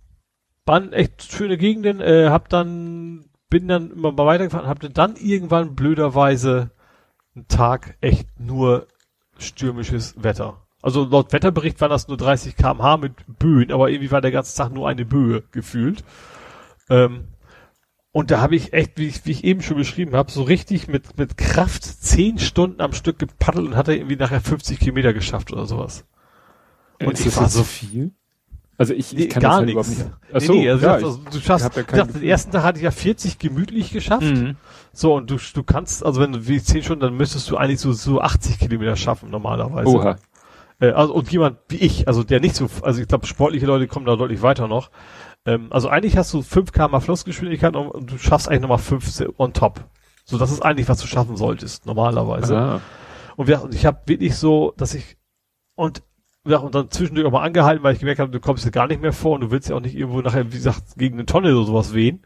waren 0.67 0.93
echt 0.93 1.33
schöne 1.33 1.57
Gegenden, 1.57 2.01
äh, 2.01 2.29
hab 2.29 2.49
dann, 2.49 3.25
bin 3.49 3.69
dann 3.69 3.93
immer 3.93 4.13
mal 4.13 4.27
weitergefahren, 4.27 4.69
hab 4.69 4.81
dann 4.81 5.17
irgendwann 5.17 5.75
blöderweise 5.75 6.71
einen 7.35 7.49
Tag 7.49 7.97
echt 8.01 8.29
nur 8.39 8.87
stürmisches 9.39 10.23
Wetter. 10.23 10.67
Also 10.83 11.05
laut 11.05 11.33
Wetterbericht 11.33 11.81
waren 11.81 11.91
das 11.91 12.09
nur 12.09 12.17
30 12.17 12.57
kmh 12.57 12.99
mit 12.99 13.13
Böen, 13.39 13.73
aber 13.73 13.91
irgendwie 13.91 14.11
war 14.11 14.21
der 14.21 14.31
ganze 14.31 14.57
Tag 14.57 14.73
nur 14.73 14.89
eine 14.89 15.05
Böe 15.05 15.43
gefühlt. 15.51 16.05
Ähm, 16.91 17.29
und 18.13 18.31
da 18.31 18.41
habe 18.41 18.57
ich 18.57 18.73
echt, 18.73 18.99
wie 18.99 19.07
ich, 19.07 19.27
wie 19.27 19.33
ich 19.33 19.45
eben 19.45 19.63
schon 19.63 19.77
beschrieben 19.77 20.15
habe, 20.15 20.31
so 20.31 20.43
richtig 20.43 20.89
mit, 20.89 21.19
mit 21.19 21.37
Kraft 21.37 21.85
zehn 21.85 22.39
Stunden 22.39 22.81
am 22.81 22.93
Stück 22.93 23.19
gepaddelt 23.19 23.67
und 23.67 23.77
hatte 23.77 23.95
irgendwie 23.95 24.17
nachher 24.17 24.41
50 24.41 24.79
Kilometer 24.79 25.13
geschafft 25.13 25.53
oder 25.53 25.67
sowas. 25.67 26.05
Und 27.01 27.13
ist 27.13 27.27
ich 27.27 27.37
war 27.37 27.49
so 27.49 27.65
viel? 27.65 28.13
Also 28.79 28.95
ich, 28.95 29.17
ich 29.17 29.29
kann 29.29 29.43
gar 29.43 29.51
das 29.51 29.59
halt 29.59 29.75
nichts. 29.75 29.89
Nicht. 29.89 30.49
Nee, 30.49 30.59
nee, 30.61 30.71
also, 30.71 30.87
ja, 30.87 30.93
also 30.93 31.21
du 31.33 31.41
schaffst, 31.41 31.77
ja 31.77 31.83
dachte, 31.83 32.13
den 32.13 32.23
ersten 32.23 32.53
Tag 32.53 32.63
hatte 32.63 32.79
ich 32.79 32.85
ja 32.85 32.93
40 32.93 33.39
gemütlich 33.41 33.91
geschafft. 33.91 34.23
Mhm. 34.23 34.57
So, 34.93 35.15
und 35.15 35.29
du, 35.29 35.37
du 35.53 35.63
kannst, 35.65 36.07
also 36.07 36.21
wenn 36.21 36.33
du 36.33 36.47
wie 36.47 36.63
10 36.63 36.85
Stunden, 36.85 37.01
dann 37.01 37.17
müsstest 37.17 37.51
du 37.51 37.57
eigentlich 37.57 37.81
so, 37.81 37.93
so 37.93 38.21
80 38.21 38.61
Kilometer 38.61 38.95
schaffen 38.95 39.31
normalerweise. 39.31 39.89
Oha. 39.89 40.17
Äh, 40.81 40.91
also, 40.91 41.13
und 41.13 41.31
jemand 41.31 41.59
wie 41.69 41.77
ich, 41.77 42.07
also 42.07 42.23
der 42.23 42.39
nicht 42.39 42.55
so, 42.55 42.69
also 42.83 43.01
ich 43.01 43.09
glaube, 43.09 43.27
sportliche 43.27 43.67
Leute 43.67 43.89
kommen 43.89 44.07
da 44.07 44.15
deutlich 44.15 44.43
weiter 44.43 44.69
noch. 44.69 44.91
Ähm, 45.49 45.69
also 45.71 45.89
eigentlich 45.89 46.19
hast 46.19 46.35
du 46.35 46.43
5 46.43 46.73
km 46.73 47.01
Flussgeschwindigkeit 47.01 47.75
und, 47.75 47.89
und, 47.89 48.13
du 48.13 48.19
schaffst 48.19 48.49
eigentlich 48.49 48.61
nochmal 48.61 48.79
5 48.79 49.33
on 49.39 49.55
top. 49.55 49.83
So, 50.25 50.37
das 50.37 50.53
ist 50.53 50.61
eigentlich, 50.61 50.89
was 50.91 51.01
du 51.01 51.07
schaffen 51.07 51.37
solltest, 51.37 51.87
normalerweise. 51.87 52.57
Aha. 52.57 52.81
Und, 53.37 53.47
wir, 53.47 53.67
ich 53.73 53.87
habe 53.87 54.01
wirklich 54.05 54.37
so, 54.37 54.75
dass 54.77 54.93
ich, 54.93 55.17
und 55.75 56.03
ja, 56.47 56.59
und 56.59 56.75
dann 56.75 56.91
zwischendurch 56.91 57.27
auch 57.27 57.33
mal 57.33 57.45
angehalten, 57.45 57.83
weil 57.83 57.95
ich 57.95 58.01
gemerkt 58.01 58.21
habe, 58.21 58.31
du 58.31 58.41
kommst 58.41 58.65
ja 58.65 58.71
gar 58.71 58.87
nicht 58.89 59.01
mehr 59.01 59.15
vor 59.15 59.35
und 59.37 59.41
du 59.41 59.51
willst 59.51 59.71
ja 59.71 59.77
auch 59.77 59.81
nicht 59.81 59.97
irgendwo 59.97 60.21
nachher, 60.21 60.53
wie 60.53 60.57
gesagt, 60.57 60.97
gegen 60.97 61.17
eine 61.17 61.27
Tonne 61.27 61.57
oder 61.57 61.67
sowas 61.67 61.95
wehen. 61.95 62.23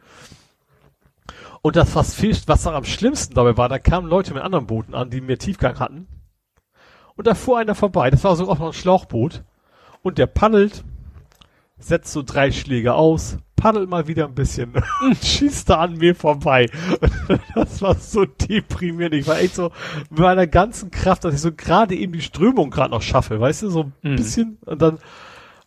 Und 1.63 1.77
das, 1.77 1.95
was 1.95 2.15
viel, 2.15 2.37
was 2.47 2.65
dann 2.65 2.75
am 2.75 2.85
schlimmsten 2.85 3.35
dabei 3.35 3.57
war, 3.57 3.69
da 3.69 3.79
kamen 3.79 4.09
Leute 4.09 4.35
mit 4.35 4.43
anderen 4.43 4.67
Booten 4.67 4.95
an, 4.95 5.11
die 5.11 5.21
mehr 5.21 5.39
Tiefgang 5.39 5.79
hatten. 5.79 6.09
Und 7.15 7.29
da 7.29 7.35
fuhr 7.35 7.59
einer 7.59 7.77
vorbei, 7.77 8.11
das 8.11 8.25
war 8.25 8.35
so 8.35 8.51
auch 8.51 8.59
noch 8.59 8.69
ein 8.69 8.73
Schlauchboot. 8.73 9.45
Und 10.03 10.19
der 10.19 10.27
paddelt, 10.27 10.85
setzt 11.83 12.13
so 12.13 12.23
drei 12.23 12.51
Schläge 12.53 12.95
aus, 12.95 13.39
paddelt 13.63 13.89
mal 13.89 14.09
wieder 14.09 14.27
ein 14.27 14.35
bisschen 14.35 14.73
und 15.03 15.25
schießt 15.25 15.71
da 15.71 15.77
an 15.77 15.97
mir 15.97 16.17
vorbei. 16.17 16.69
das 17.55 17.81
war 17.81 17.95
so 17.95 18.25
deprimierend. 18.25 19.15
Ich 19.15 19.27
war 19.29 19.39
echt 19.39 19.55
so 19.55 19.71
mit 20.11 20.19
meiner 20.19 20.49
ganzen 20.49 20.91
Kraft, 20.91 21.25
dass 21.25 21.35
ich 21.35 21.41
so 21.41 21.53
gerade 21.53 21.95
eben 21.95 22.13
die 22.13 22.23
Strömung 22.23 22.71
gerade 22.71 22.91
noch 22.91 23.03
schaffe, 23.03 23.41
weißt 23.41 23.63
du, 23.63 23.71
so 23.71 23.83
ein 23.85 23.93
mhm. 24.03 24.17
bisschen 24.17 24.59
und 24.67 24.83
dann 24.83 24.99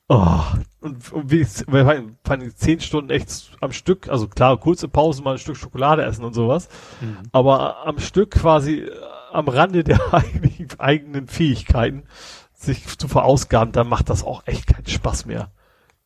oh, 0.10 0.42
und, 0.82 1.12
und 1.14 1.32
wie 1.32 1.48
wir 1.68 1.86
waren 1.86 2.18
zehn 2.56 2.82
Stunden 2.82 3.12
echt 3.12 3.52
am 3.62 3.72
Stück, 3.72 4.10
also 4.10 4.28
klar, 4.28 4.58
kurze 4.58 4.90
Pause, 4.90 5.24
mal 5.24 5.34
ein 5.34 5.40
Stück 5.40 5.56
Schokolade 5.56 6.04
essen 6.04 6.26
und 6.26 6.34
sowas, 6.34 6.68
mhm. 7.00 7.18
aber 7.32 7.88
am 7.88 8.00
Stück 8.00 8.32
quasi 8.32 8.80
äh, 8.80 8.92
am 9.32 9.48
Rande 9.48 9.86
der 9.86 10.00
eigenen 10.78 11.28
Fähigkeiten 11.28 12.04
sich 12.54 12.98
zu 12.98 13.08
verausgaben, 13.08 13.72
dann 13.72 13.88
macht 13.88 14.10
das 14.10 14.24
auch 14.24 14.44
echt 14.46 14.68
keinen 14.68 14.88
Spaß 14.88 15.26
mehr 15.26 15.52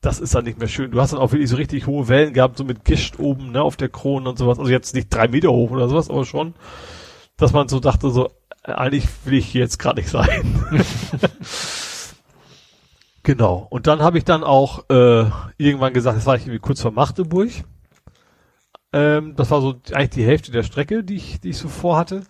das 0.02 0.20
ist 0.20 0.34
dann 0.34 0.46
nicht 0.46 0.60
mehr 0.60 0.68
schön. 0.68 0.92
Du 0.92 1.02
hast 1.02 1.12
dann 1.12 1.20
auch 1.20 1.32
wirklich 1.32 1.50
so 1.50 1.58
richtig 1.58 1.88
hohe 1.88 2.08
Wellen 2.08 2.34
gehabt, 2.34 2.58
so 2.58 2.64
mit 2.64 2.86
Gischt 2.86 3.20
oben, 3.20 3.52
ne, 3.52 3.62
auf 3.62 3.76
der 3.76 3.90
Krone 3.90 4.30
und 4.30 4.38
sowas. 4.38 4.60
Also 4.60 4.72
jetzt 4.72 4.96
nicht 4.96 5.10
drei 5.10 5.28
Meter 5.28 5.52
hoch 5.52 5.72
oder 5.72 5.90
sowas, 5.90 6.10
aber 6.10 6.26
schon, 6.26 6.54
dass 7.38 7.52
man 7.52 7.68
so 7.68 7.80
dachte, 7.80 8.10
so, 8.10 8.30
äh, 8.64 8.72
eigentlich 8.72 9.06
will 9.26 9.34
ich 9.34 9.48
hier 9.48 9.62
jetzt 9.62 9.78
gerade 9.78 10.00
nicht 10.00 10.10
sein. 10.10 10.64
genau. 13.24 13.68
Und 13.70 13.88
dann 13.88 14.02
habe 14.02 14.18
ich 14.18 14.24
dann 14.24 14.44
auch 14.44 14.90
äh, 14.90 15.26
irgendwann 15.58 15.94
gesagt, 15.94 16.18
das 16.18 16.26
war 16.26 16.36
ich 16.36 16.44
irgendwie 16.44 16.60
kurz 16.60 16.82
vor 16.82 16.92
Magdeburg. 16.92 17.50
Ähm, 18.94 19.36
das 19.36 19.52
war 19.52 19.62
so 19.62 19.76
eigentlich 19.92 20.10
die 20.12 20.26
Hälfte 20.26 20.52
der 20.52 20.64
Strecke, 20.64 21.04
die 21.04 21.16
ich, 21.16 21.42
die 21.42 21.50
ich 21.50 21.58
so 21.58 21.68
vorhatte. 21.68 22.24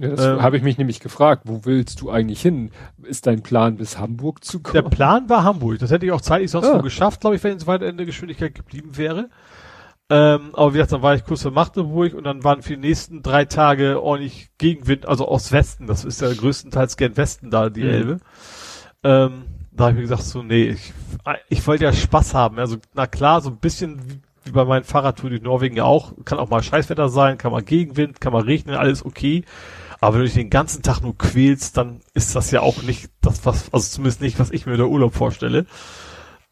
Ja, 0.00 0.08
das 0.08 0.24
ähm, 0.24 0.42
habe 0.42 0.56
ich 0.56 0.62
mich 0.62 0.78
nämlich 0.78 1.00
gefragt, 1.00 1.42
wo 1.44 1.64
willst 1.64 2.00
du 2.00 2.10
eigentlich 2.10 2.40
hin? 2.40 2.70
Ist 3.02 3.26
dein 3.26 3.42
Plan 3.42 3.76
bis 3.76 3.98
Hamburg 3.98 4.42
zu 4.42 4.60
kommen? 4.60 4.82
Der 4.82 4.88
Plan 4.88 5.28
war 5.28 5.44
Hamburg. 5.44 5.78
Das 5.78 5.90
hätte 5.90 6.06
ich 6.06 6.12
auch 6.12 6.22
zeitlich 6.22 6.50
sonst 6.50 6.68
ah. 6.68 6.78
wo 6.78 6.82
geschafft, 6.82 7.20
glaube 7.20 7.36
ich, 7.36 7.44
wenn 7.44 7.58
es 7.58 7.66
weiter 7.66 7.86
in 7.86 7.98
der 7.98 8.06
Geschwindigkeit 8.06 8.54
geblieben 8.54 8.96
wäre. 8.96 9.28
Ähm, 10.08 10.54
aber 10.54 10.72
wie 10.72 10.78
gesagt, 10.78 10.92
dann 10.92 11.02
war 11.02 11.14
ich 11.14 11.24
kurz 11.24 11.42
vor 11.42 11.50
Magdeburg 11.52 12.14
und 12.14 12.24
dann 12.24 12.42
waren 12.42 12.62
für 12.62 12.74
die 12.74 12.80
nächsten 12.80 13.22
drei 13.22 13.44
Tage 13.44 14.02
ordentlich 14.02 14.50
Gegenwind, 14.56 15.06
also 15.06 15.28
aus 15.28 15.52
Westen. 15.52 15.86
Das 15.86 16.04
ist 16.04 16.22
ja 16.22 16.32
größtenteils 16.32 16.96
gern 16.96 17.16
Westen 17.18 17.50
da, 17.50 17.68
die 17.68 17.84
mhm. 17.84 17.90
Elbe. 17.90 18.20
Ähm, 19.04 19.44
da 19.70 19.84
habe 19.84 19.92
ich 19.92 19.96
mir 19.96 20.02
gesagt, 20.02 20.22
so, 20.22 20.42
nee, 20.42 20.70
ich, 20.70 20.92
ich 21.50 21.66
wollte 21.66 21.84
ja 21.84 21.92
Spaß 21.92 22.32
haben. 22.32 22.58
Also, 22.58 22.78
na 22.94 23.06
klar, 23.06 23.42
so 23.42 23.50
ein 23.50 23.58
bisschen 23.58 24.00
wie, 24.44 24.50
bei 24.50 24.64
meinen 24.64 24.84
Fahrradtour 24.84 25.30
durch 25.30 25.42
Norwegen 25.42 25.76
ja 25.76 25.84
auch. 25.84 26.12
Kann 26.24 26.38
auch 26.38 26.48
mal 26.48 26.62
Scheißwetter 26.62 27.10
sein, 27.10 27.38
kann 27.38 27.52
mal 27.52 27.62
Gegenwind, 27.62 28.20
kann 28.20 28.32
mal 28.32 28.42
regnen, 28.42 28.76
alles 28.76 29.04
okay. 29.04 29.44
Aber 30.00 30.14
wenn 30.14 30.20
du 30.20 30.26
dich 30.26 30.34
den 30.34 30.50
ganzen 30.50 30.82
Tag 30.82 31.00
nur 31.00 31.16
quälst, 31.16 31.76
dann 31.76 32.00
ist 32.14 32.34
das 32.34 32.50
ja 32.50 32.60
auch 32.60 32.82
nicht 32.82 33.10
das, 33.20 33.44
was, 33.44 33.72
also 33.72 33.88
zumindest 33.88 34.20
nicht, 34.22 34.38
was 34.38 34.50
ich 34.50 34.66
mir 34.66 34.76
der 34.76 34.88
Urlaub 34.88 35.14
vorstelle. 35.14 35.66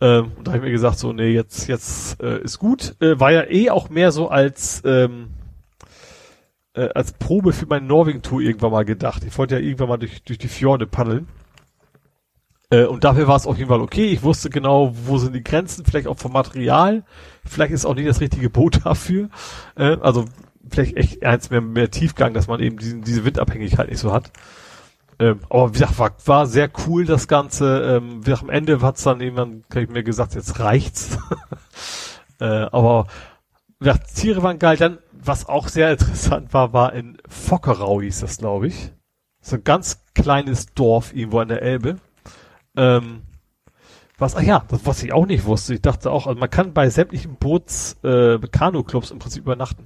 Ähm, 0.01 0.33
und 0.36 0.47
da 0.47 0.52
habe 0.52 0.59
ich 0.59 0.65
mir 0.65 0.70
gesagt, 0.70 0.99
so, 0.99 1.12
nee, 1.12 1.31
jetzt, 1.31 1.67
jetzt 1.67 2.23
äh, 2.23 2.41
ist 2.43 2.59
gut. 2.59 2.94
Äh, 3.01 3.18
war 3.18 3.33
ja 3.33 3.44
eh 3.49 3.70
auch 3.70 3.89
mehr 3.89 4.12
so 4.12 4.28
als, 4.28 4.83
ähm, 4.85 5.31
äh, 6.75 6.89
als 6.94 7.12
Probe 7.12 7.52
für 7.52 7.67
meine 7.67 7.86
Norwegen-Tour 7.86 8.41
irgendwann 8.41 8.73
mal 8.73 8.85
gedacht. 8.85 9.25
Ich 9.25 9.36
wollte 9.39 9.57
ja 9.57 9.60
irgendwann 9.60 9.89
mal 9.89 9.97
durch, 9.97 10.23
durch 10.23 10.39
die 10.39 10.49
Fjorde 10.49 10.86
paddeln. 10.86 11.27
Äh, 12.70 12.85
und 12.85 13.05
dafür 13.05 13.27
war 13.27 13.36
es 13.36 13.47
auf 13.47 13.57
jeden 13.57 13.70
Fall 13.70 13.81
okay. 13.81 14.07
Ich 14.07 14.23
wusste 14.23 14.51
genau, 14.51 14.93
wo 15.07 15.18
sind 15.18 15.35
die 15.35 15.43
Grenzen, 15.43 15.85
vielleicht 15.85 16.07
auch 16.07 16.18
vom 16.18 16.33
Material. 16.33 17.02
Vielleicht 17.44 17.73
ist 17.73 17.86
auch 17.86 17.94
nicht 17.94 18.09
das 18.09 18.20
richtige 18.20 18.51
Boot 18.51 18.81
dafür. 18.85 19.31
Äh, 19.75 19.97
also 20.01 20.27
vielleicht 20.70 20.97
echt 20.97 21.24
eins 21.24 21.50
mehr, 21.50 21.60
mehr 21.60 21.90
Tiefgang, 21.90 22.34
dass 22.34 22.48
man 22.48 22.60
eben 22.60 22.78
diesen, 22.78 23.02
diese 23.02 23.24
Windabhängigkeit 23.24 23.88
nicht 23.88 24.00
so 24.00 24.12
hat. 24.12 24.30
Ähm, 25.18 25.40
aber 25.50 25.70
wie 25.70 25.72
gesagt, 25.78 25.98
war, 25.98 26.12
war 26.26 26.47
sehr 26.47 26.70
cool 26.86 27.05
das 27.05 27.28
Ganze. 27.28 27.97
Ähm, 27.97 28.20
wie 28.20 28.30
gesagt, 28.30 28.44
am 28.44 28.50
Ende 28.50 28.80
hat's 28.82 29.02
dann 29.02 29.20
irgendwann, 29.20 29.64
kann 29.68 29.82
ich 29.82 29.88
mir 29.88 30.05
gesagt, 30.05 30.34
jetzt 30.34 30.60
reicht's. 30.60 31.18
äh, 32.40 32.44
aber 32.44 33.06
gesagt, 33.80 34.14
Tiere 34.14 34.42
waren 34.42 34.58
geil. 34.58 34.76
Dann, 34.76 34.98
was 35.12 35.48
auch 35.48 35.68
sehr 35.68 35.90
interessant 35.92 36.52
war, 36.55 36.72
war 36.72 36.92
in 36.92 37.18
Fockerau 37.28 38.00
hieß 38.00 38.20
das, 38.20 38.38
glaube 38.38 38.68
ich. 38.68 38.92
So 39.40 39.56
ein 39.56 39.64
ganz 39.64 40.05
kleines 40.14 40.66
Dorf 40.74 41.14
irgendwo 41.14 41.40
an 41.40 41.48
der 41.48 41.62
Elbe. 41.62 41.97
Ähm, 42.76 43.22
was, 44.18 44.34
ach 44.34 44.42
ja, 44.42 44.64
das, 44.68 44.84
was 44.84 45.02
ich 45.02 45.12
auch 45.12 45.26
nicht 45.26 45.44
wusste. 45.44 45.74
Ich 45.74 45.82
dachte 45.82 46.10
auch, 46.10 46.26
also 46.26 46.38
man 46.38 46.50
kann 46.50 46.74
bei 46.74 46.90
sämtlichen 46.90 47.36
Boots, 47.36 47.97
äh, 48.02 48.38
Kanu-Clubs 48.38 49.12
im 49.12 49.20
Prinzip 49.20 49.44
übernachten. 49.44 49.84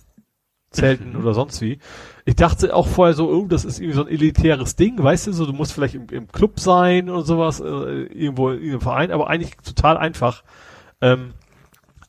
Zelten 0.72 1.16
oder 1.16 1.34
sonst 1.34 1.60
wie. 1.60 1.78
Ich 2.24 2.36
dachte 2.36 2.74
auch 2.74 2.86
vorher 2.86 3.14
so, 3.14 3.28
oh, 3.30 3.46
das 3.46 3.64
ist 3.64 3.78
irgendwie 3.78 3.96
so 3.96 4.04
ein 4.04 4.12
elitäres 4.12 4.76
Ding, 4.76 5.02
weißt 5.02 5.26
du, 5.26 5.32
so 5.32 5.46
du 5.46 5.52
musst 5.52 5.72
vielleicht 5.72 5.94
im, 5.94 6.06
im 6.10 6.28
Club 6.28 6.60
sein 6.60 7.10
oder 7.10 7.22
sowas, 7.22 7.60
äh, 7.60 7.64
irgendwo 7.64 8.50
in 8.50 8.70
einem 8.70 8.80
Verein, 8.80 9.10
aber 9.10 9.28
eigentlich 9.28 9.56
total 9.56 9.96
einfach. 9.96 10.44
Ähm, 11.00 11.34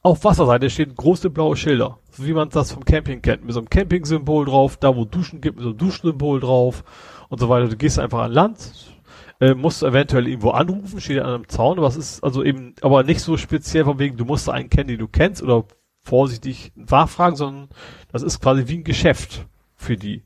auf 0.03 0.25
Wasserseite 0.25 0.69
stehen 0.69 0.95
große 0.95 1.29
blaue 1.29 1.55
Schilder, 1.55 1.97
so 2.11 2.27
wie 2.27 2.33
man 2.33 2.49
das 2.49 2.73
vom 2.73 2.83
Camping 2.83 3.21
kennt, 3.21 3.45
mit 3.45 3.53
so 3.53 3.59
einem 3.59 3.69
Camping-Symbol 3.69 4.45
drauf, 4.45 4.75
da 4.77 4.95
wo 4.95 5.05
Duschen 5.05 5.39
gibt, 5.39 5.55
mit 5.55 5.63
so 5.63 5.69
einem 5.69 5.77
Duschsymbol 5.77 6.41
drauf 6.41 6.83
und 7.29 7.39
so 7.39 7.47
weiter. 7.47 7.69
Du 7.69 7.77
gehst 7.77 7.99
einfach 7.99 8.23
an 8.23 8.33
Land, 8.33 8.93
äh, 9.39 9.53
musst 9.53 9.81
eventuell 9.81 10.27
irgendwo 10.27 10.51
anrufen, 10.51 10.99
steht 10.99 11.21
an 11.21 11.33
einem 11.33 11.47
Zaun, 11.47 11.81
was 11.81 11.95
ist 11.95 12.23
also 12.23 12.43
eben, 12.43 12.75
aber 12.81 13.03
nicht 13.03 13.21
so 13.21 13.37
speziell 13.37 13.85
von 13.85 13.97
wegen, 13.97 14.17
du 14.17 14.25
musst 14.25 14.49
einen 14.49 14.69
kennen, 14.69 14.89
den 14.89 14.99
du 14.99 15.07
kennst 15.07 15.41
oder 15.41 15.63
vorsichtig 16.03 16.71
nachfragen, 16.75 17.35
sondern 17.35 17.69
das 18.11 18.21
ist 18.21 18.41
quasi 18.41 18.67
wie 18.67 18.77
ein 18.77 18.83
Geschäft 18.83 19.45
für 19.75 19.97
die. 19.97 20.23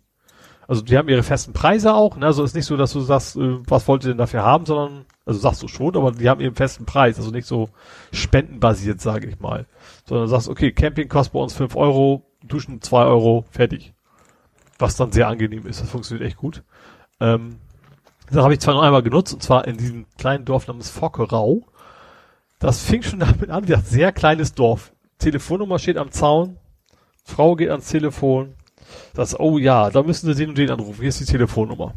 Also 0.67 0.81
die 0.81 0.97
haben 0.97 1.07
ihre 1.07 1.23
festen 1.23 1.53
Preise 1.53 1.93
auch, 1.93 2.17
ne? 2.17 2.25
Also 2.25 2.43
ist 2.43 2.55
nicht 2.55 2.65
so, 2.65 2.75
dass 2.75 2.91
du 2.91 2.99
sagst, 2.99 3.37
äh, 3.37 3.59
was 3.67 3.87
wollt 3.87 4.03
ihr 4.03 4.09
denn 4.09 4.17
dafür 4.17 4.43
haben, 4.43 4.65
sondern, 4.65 5.05
also 5.25 5.39
sagst 5.39 5.63
du 5.63 5.69
schon, 5.69 5.95
aber 5.95 6.11
die 6.11 6.29
haben 6.29 6.41
ihren 6.41 6.55
festen 6.55 6.85
Preis, 6.85 7.17
also 7.17 7.31
nicht 7.31 7.47
so 7.47 7.69
spendenbasiert, 8.11 8.99
sage 8.99 9.27
ich 9.27 9.39
mal. 9.39 9.65
Sondern 10.05 10.27
sagst, 10.27 10.49
okay, 10.49 10.73
Camping 10.73 11.07
kostet 11.07 11.33
bei 11.33 11.39
uns 11.39 11.53
fünf 11.53 11.75
Euro, 11.77 12.23
Duschen 12.43 12.81
zwei 12.81 13.05
Euro, 13.05 13.45
fertig. 13.49 13.93
Was 14.77 14.97
dann 14.97 15.13
sehr 15.13 15.29
angenehm 15.29 15.65
ist, 15.65 15.81
das 15.81 15.89
funktioniert 15.89 16.27
echt 16.27 16.37
gut. 16.37 16.63
Ähm, 17.21 17.59
das 18.29 18.43
habe 18.43 18.53
ich 18.53 18.59
zwar 18.59 18.73
noch 18.73 18.83
einmal 18.83 19.03
genutzt, 19.03 19.33
und 19.33 19.41
zwar 19.41 19.65
in 19.67 19.77
diesem 19.77 20.05
kleinen 20.17 20.43
Dorf 20.43 20.67
namens 20.67 20.89
Fockerau. 20.89 21.63
Das 22.59 22.83
fing 22.83 23.03
schon 23.03 23.19
damit 23.21 23.49
an, 23.49 23.69
wie 23.69 23.75
ein 23.75 23.83
sehr 23.83 24.11
kleines 24.11 24.53
Dorf. 24.53 24.91
Telefonnummer 25.19 25.79
steht 25.79 25.97
am 25.97 26.11
Zaun, 26.11 26.57
Frau 27.23 27.55
geht 27.55 27.69
ans 27.69 27.89
Telefon, 27.89 28.53
das, 29.13 29.39
oh 29.39 29.57
ja, 29.57 29.89
da 29.89 30.03
müssen 30.03 30.33
Sie 30.33 30.39
den 30.39 30.49
und 30.49 30.57
den 30.57 30.69
anrufen, 30.69 31.01
hier 31.01 31.09
ist 31.09 31.19
die 31.19 31.25
Telefonnummer. 31.25 31.93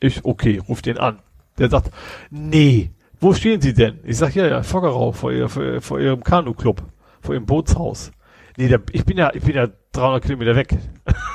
Ich, 0.00 0.24
okay, 0.24 0.60
ruf 0.66 0.82
den 0.82 0.98
an. 0.98 1.20
Der 1.58 1.68
sagt, 1.68 1.90
nee, 2.30 2.90
wo 3.20 3.34
stehen 3.34 3.60
Sie 3.60 3.74
denn? 3.74 4.00
Ich 4.04 4.16
sag, 4.16 4.34
ja, 4.34 4.46
ja, 4.46 4.62
Foggerau, 4.62 5.12
vor, 5.12 5.30
ihr, 5.30 5.48
vor, 5.48 5.80
vor 5.82 6.00
Ihrem 6.00 6.24
Kanu-Club, 6.24 6.82
vor 7.20 7.34
Ihrem 7.34 7.44
Bootshaus. 7.46 8.10
Nee, 8.56 8.68
der, 8.68 8.80
ich 8.92 9.04
bin 9.04 9.18
ja, 9.18 9.30
ich 9.34 9.42
bin 9.42 9.54
ja 9.54 9.68
300 9.92 10.22
Kilometer 10.24 10.56
weg. 10.56 10.76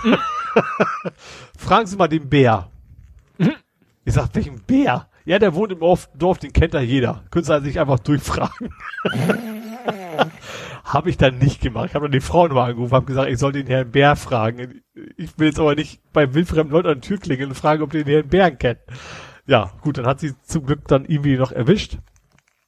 Fragen 1.58 1.86
Sie 1.86 1.96
mal 1.96 2.08
den 2.08 2.28
Bär. 2.28 2.70
Ich 4.04 4.14
sag, 4.14 4.34
welchen 4.34 4.62
Bär? 4.62 5.08
Ja, 5.26 5.40
der 5.40 5.56
wohnt 5.56 5.72
im 5.72 5.80
Dorf, 5.80 6.38
den 6.40 6.54
kennt 6.54 6.74
da 6.74 6.82
jeder. 6.82 7.24
Können 7.32 7.46
Sie 7.46 7.54
also 7.54 7.66
sich 7.66 7.80
einfach 7.80 8.00
durchfragen. 8.00 8.70
habe 10.84 11.10
ich 11.10 11.18
dann 11.18 11.38
nicht 11.38 11.62
gemacht. 11.62 11.88
Ich 11.90 11.96
habe 11.96 12.06
dann 12.06 12.12
die 12.12 12.22
Frau 12.22 12.48
nochmal 12.48 12.72
angerufen, 12.72 12.94
habe 12.94 13.06
gesagt, 13.06 13.30
ich 13.30 13.40
soll 13.40 13.52
den 13.52 13.68
Herrn 13.68 13.92
Bär 13.92 14.16
fragen. 14.16 14.82
Ich 15.18 15.38
will 15.38 15.48
jetzt 15.48 15.60
aber 15.60 15.76
nicht 15.76 16.02
bei 16.14 16.34
wildfremden 16.34 16.72
Leuten 16.72 16.90
an 16.90 17.02
die 17.02 17.08
Tür 17.08 17.18
klingeln 17.18 17.50
und 17.50 17.56
fragen, 17.56 17.84
ob 17.84 17.92
die 17.92 18.04
den 18.04 18.14
Herrn 18.14 18.30
Bären 18.30 18.58
kennen. 18.58 18.80
Ja, 19.48 19.72
gut, 19.82 19.98
dann 19.98 20.08
hat 20.08 20.20
sie 20.20 20.34
zum 20.44 20.66
Glück 20.66 20.88
dann 20.88 21.06
irgendwie 21.06 21.38
noch 21.38 21.52
erwischt. 21.52 21.98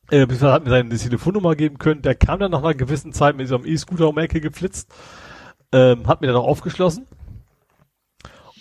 Äh, 0.09 0.27
hat 0.27 0.63
mir 0.63 0.69
seine 0.69 0.95
Telefonnummer 0.95 1.55
geben 1.55 1.77
können. 1.79 2.01
Der 2.01 2.15
kam 2.15 2.39
dann 2.39 2.51
nach 2.51 2.63
einer 2.63 2.75
gewissen 2.75 3.13
Zeit 3.13 3.35
mit 3.35 3.47
so 3.47 3.55
einem 3.55 3.65
E-Scooter 3.65 4.07
um 4.07 4.17
Ecke 4.17 4.39
geflitzt. 4.39 4.89
Ähm, 5.73 6.07
hat 6.07 6.21
mir 6.21 6.27
dann 6.27 6.37
auch 6.37 6.47
aufgeschlossen. 6.47 7.07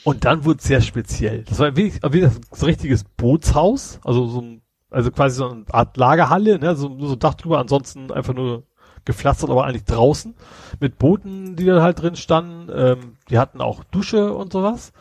Und 0.03 0.25
dann 0.25 0.45
wurde 0.45 0.59
es 0.59 0.65
sehr 0.65 0.81
speziell. 0.81 1.43
Das 1.45 1.59
war 1.59 1.77
wirklich, 1.77 2.03
wirklich 2.03 2.31
so 2.53 2.67
ein 2.67 2.71
richtiges 2.71 3.05
Bootshaus, 3.05 4.01
also 4.05 4.27
so 4.27 4.41
ein, 4.41 4.63
also 4.91 5.11
quasi 5.11 5.37
so 5.37 5.49
eine 5.49 5.65
Art 5.71 5.97
Lagerhalle, 5.97 6.59
ne, 6.59 6.77
so, 6.77 6.97
so 6.99 7.17
Dach 7.17 7.35
drüber, 7.35 7.59
ansonsten 7.59 8.11
einfach 8.13 8.35
nur 8.35 8.65
gepflastert, 9.05 9.51
aber 9.51 9.65
eigentlich 9.65 9.85
draußen 9.85 10.35
mit 10.81 10.99
Booten, 10.99 11.57
die 11.57 11.65
da 11.65 11.83
halt 11.83 12.03
drin 12.03 12.17
standen. 12.17 12.71
Ähm, 12.75 13.17
die 13.31 13.39
hatten 13.39 13.61
auch 13.61 13.85
Dusche 13.85 14.33
und 14.35 14.53
sowas. 14.53 14.93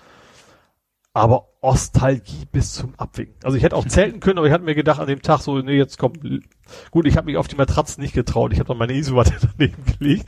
Aber 1.16 1.48
Ostalgie 1.62 2.46
bis 2.52 2.74
zum 2.74 2.94
Abwinken. 2.98 3.36
Also 3.42 3.56
ich 3.56 3.64
hätte 3.64 3.78
auch 3.78 3.88
zelten 3.88 4.20
können, 4.20 4.38
aber 4.38 4.48
ich 4.48 4.54
hatte 4.54 4.66
mir 4.66 4.76
gedacht 4.76 5.00
an 5.00 5.08
dem 5.08 5.22
Tag 5.22 5.40
so, 5.40 5.58
nee, 5.60 5.78
jetzt 5.78 5.98
kommt, 5.98 6.20
gut, 6.92 7.08
ich 7.08 7.16
habe 7.16 7.28
mich 7.28 7.38
auf 7.38 7.48
die 7.48 7.56
Matratzen 7.56 8.04
nicht 8.04 8.14
getraut, 8.14 8.52
ich 8.52 8.60
habe 8.60 8.68
dann 8.68 8.78
meine 8.78 8.92
Isomatte 8.94 9.34
daneben 9.58 9.82
gelegt, 9.98 10.26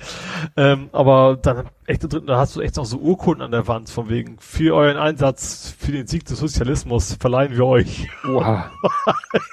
ähm, 0.56 0.90
aber 0.94 1.38
dann 1.42 1.66
echt 1.88 2.08
da 2.26 2.38
hast 2.38 2.56
du 2.56 2.62
echt 2.62 2.78
noch 2.78 2.86
so 2.86 3.00
Urkunden 3.00 3.44
an 3.44 3.52
der 3.52 3.68
Wand 3.68 3.90
von 3.90 4.08
wegen, 4.08 4.38
für 4.40 4.74
euren 4.74 4.96
Einsatz 4.96 5.76
für 5.78 5.92
den 5.92 6.08
Sieg 6.08 6.24
des 6.24 6.40
Sozialismus 6.40 7.18
verleihen 7.20 7.52
wir 7.52 7.66
euch. 7.66 8.08
Oha. 8.26 8.72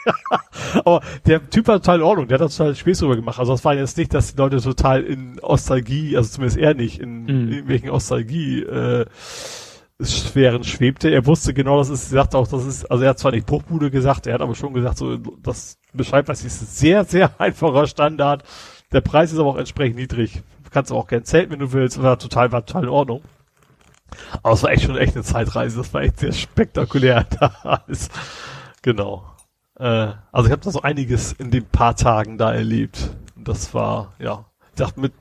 aber 0.85 1.01
der 1.27 1.51
Typ 1.51 1.67
war 1.67 1.79
total 1.79 1.97
in 1.97 2.03
Ordnung, 2.05 2.29
der 2.29 2.37
hat 2.39 2.47
das 2.47 2.57
total 2.57 2.77
Spaß 2.77 2.99
drüber 3.01 3.17
gemacht, 3.17 3.41
also 3.41 3.51
das 3.51 3.65
war 3.65 3.75
jetzt 3.75 3.99
nicht, 3.99 4.15
dass 4.15 4.37
die 4.37 4.39
Leute 4.39 4.61
total 4.61 5.03
in 5.03 5.41
Ostalgie, 5.41 6.17
also 6.17 6.31
zumindest 6.31 6.59
er 6.59 6.75
nicht, 6.75 7.01
in, 7.01 7.25
Mhm. 7.25 7.49
irgendwelchen 7.51 7.91
Ostalgie, 7.91 8.63
äh, 8.63 9.07
Sphären 10.05 10.65
schwebte. 10.65 11.11
Er 11.11 11.27
wusste 11.27 11.55
genau, 11.55 11.79
das 11.79 11.89
ist, 11.89 12.11
sagte 12.11 12.39
auch, 12.39 12.49
das 12.49 12.65
ist, 12.65 12.91
also 12.91 13.05
er 13.05 13.11
hat 13.11 13.19
zwar 13.19 13.33
nicht 13.33 13.47
Bruchbude 13.47 13.91
gesagt, 13.91 14.27
er 14.27 14.35
hat 14.35 14.41
aber 14.41 14.55
schon 14.55 14.75
gesagt, 14.75 14.99
so, 14.99 15.17
das 15.17 15.79
beschreibt, 15.93 16.29
was 16.29 16.45
ist 16.45 16.63
ein 16.63 16.67
sehr, 16.67 17.05
sehr 17.05 17.31
einfacher 17.41 17.87
Standard. 17.87 18.45
Der 18.93 19.01
Preis 19.01 19.33
ist 19.33 19.39
aber 19.39 19.51
auch 19.51 19.57
entsprechend 19.57 19.97
niedrig. 19.97 20.43
Du 20.65 20.71
kannst 20.71 20.93
auch 20.93 21.07
gern 21.07 21.25
zelten, 21.25 21.53
wenn 21.53 21.59
du 21.59 21.73
willst, 21.73 22.03
war 22.03 22.19
total, 22.19 22.53
war 22.53 22.65
total 22.65 22.85
in 22.85 22.89
Ordnung. 22.89 23.23
Aber 24.43 24.55
es 24.55 24.63
war 24.63 24.71
echt 24.71 24.85
schon 24.85 24.97
echt 24.97 25.15
eine 25.15 25.25
Zeitreise, 25.25 25.79
das 25.79 25.93
war 25.93 26.03
echt 26.03 26.21
sehr 26.21 26.33
spektakulär 26.33 27.27
da 27.41 27.53
alles. 27.63 28.09
Genau. 28.83 29.25
Äh, 29.79 30.13
also 30.33 30.47
ich 30.47 30.53
habe 30.53 30.63
da 30.63 30.71
so 30.71 30.83
einiges 30.83 31.33
in 31.33 31.51
den 31.51 31.65
paar 31.65 31.97
Tagen 31.97 32.39
da 32.39 32.53
erlebt. 32.53 33.11
Und 33.37 33.49
das 33.49 33.75
war, 33.75 34.13
ja, 34.19 34.45
ich 34.71 34.77
dachte 34.77 35.01
mit, 35.01 35.13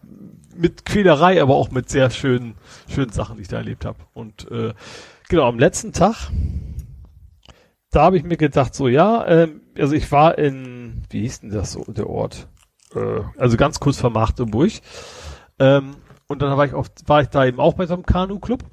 mit 0.57 0.85
Quälerei, 0.85 1.41
aber 1.41 1.56
auch 1.56 1.72
mit 1.72 1.90
sehr 1.90 2.09
schönen, 2.09 2.56
schönen 2.88 3.11
Sachen, 3.11 3.38
die 3.38 3.43
ich 3.43 3.48
da 3.48 3.57
erlebt 3.57 3.85
habe. 3.85 3.99
Und 4.14 4.49
äh, 4.51 4.73
genau, 5.30 5.48
am 5.48 5.59
letzten 5.59 5.93
Tag, 5.93 6.32
da 7.91 8.03
habe 8.03 8.17
ich 8.17 8.23
mir 8.23 8.38
gedacht, 8.38 8.73
so 8.73 8.88
ja, 8.88 9.25
ähm, 9.27 9.61
also 9.77 9.93
ich 9.93 10.11
war 10.11 10.38
in, 10.38 11.03
wie 11.09 11.22
hieß 11.22 11.41
denn 11.41 11.51
das 11.51 11.73
so, 11.73 11.83
der 11.83 12.09
Ort? 12.09 12.48
Äh, 12.95 13.22
also 13.38 13.57
ganz 13.57 13.80
kurz 13.80 13.99
vor 13.99 14.09
Magdeburg. 14.09 14.72
Ähm, 15.59 15.95
und 16.27 16.41
dann 16.41 16.57
war 16.57 16.65
ich, 16.65 16.73
auf, 16.73 16.88
war 17.06 17.22
ich 17.22 17.30
da 17.30 17.45
eben 17.45 17.59
auch 17.59 17.73
bei 17.73 17.85
so 17.85 17.93
einem 17.93 18.06
Kanu-Club. 18.06 18.64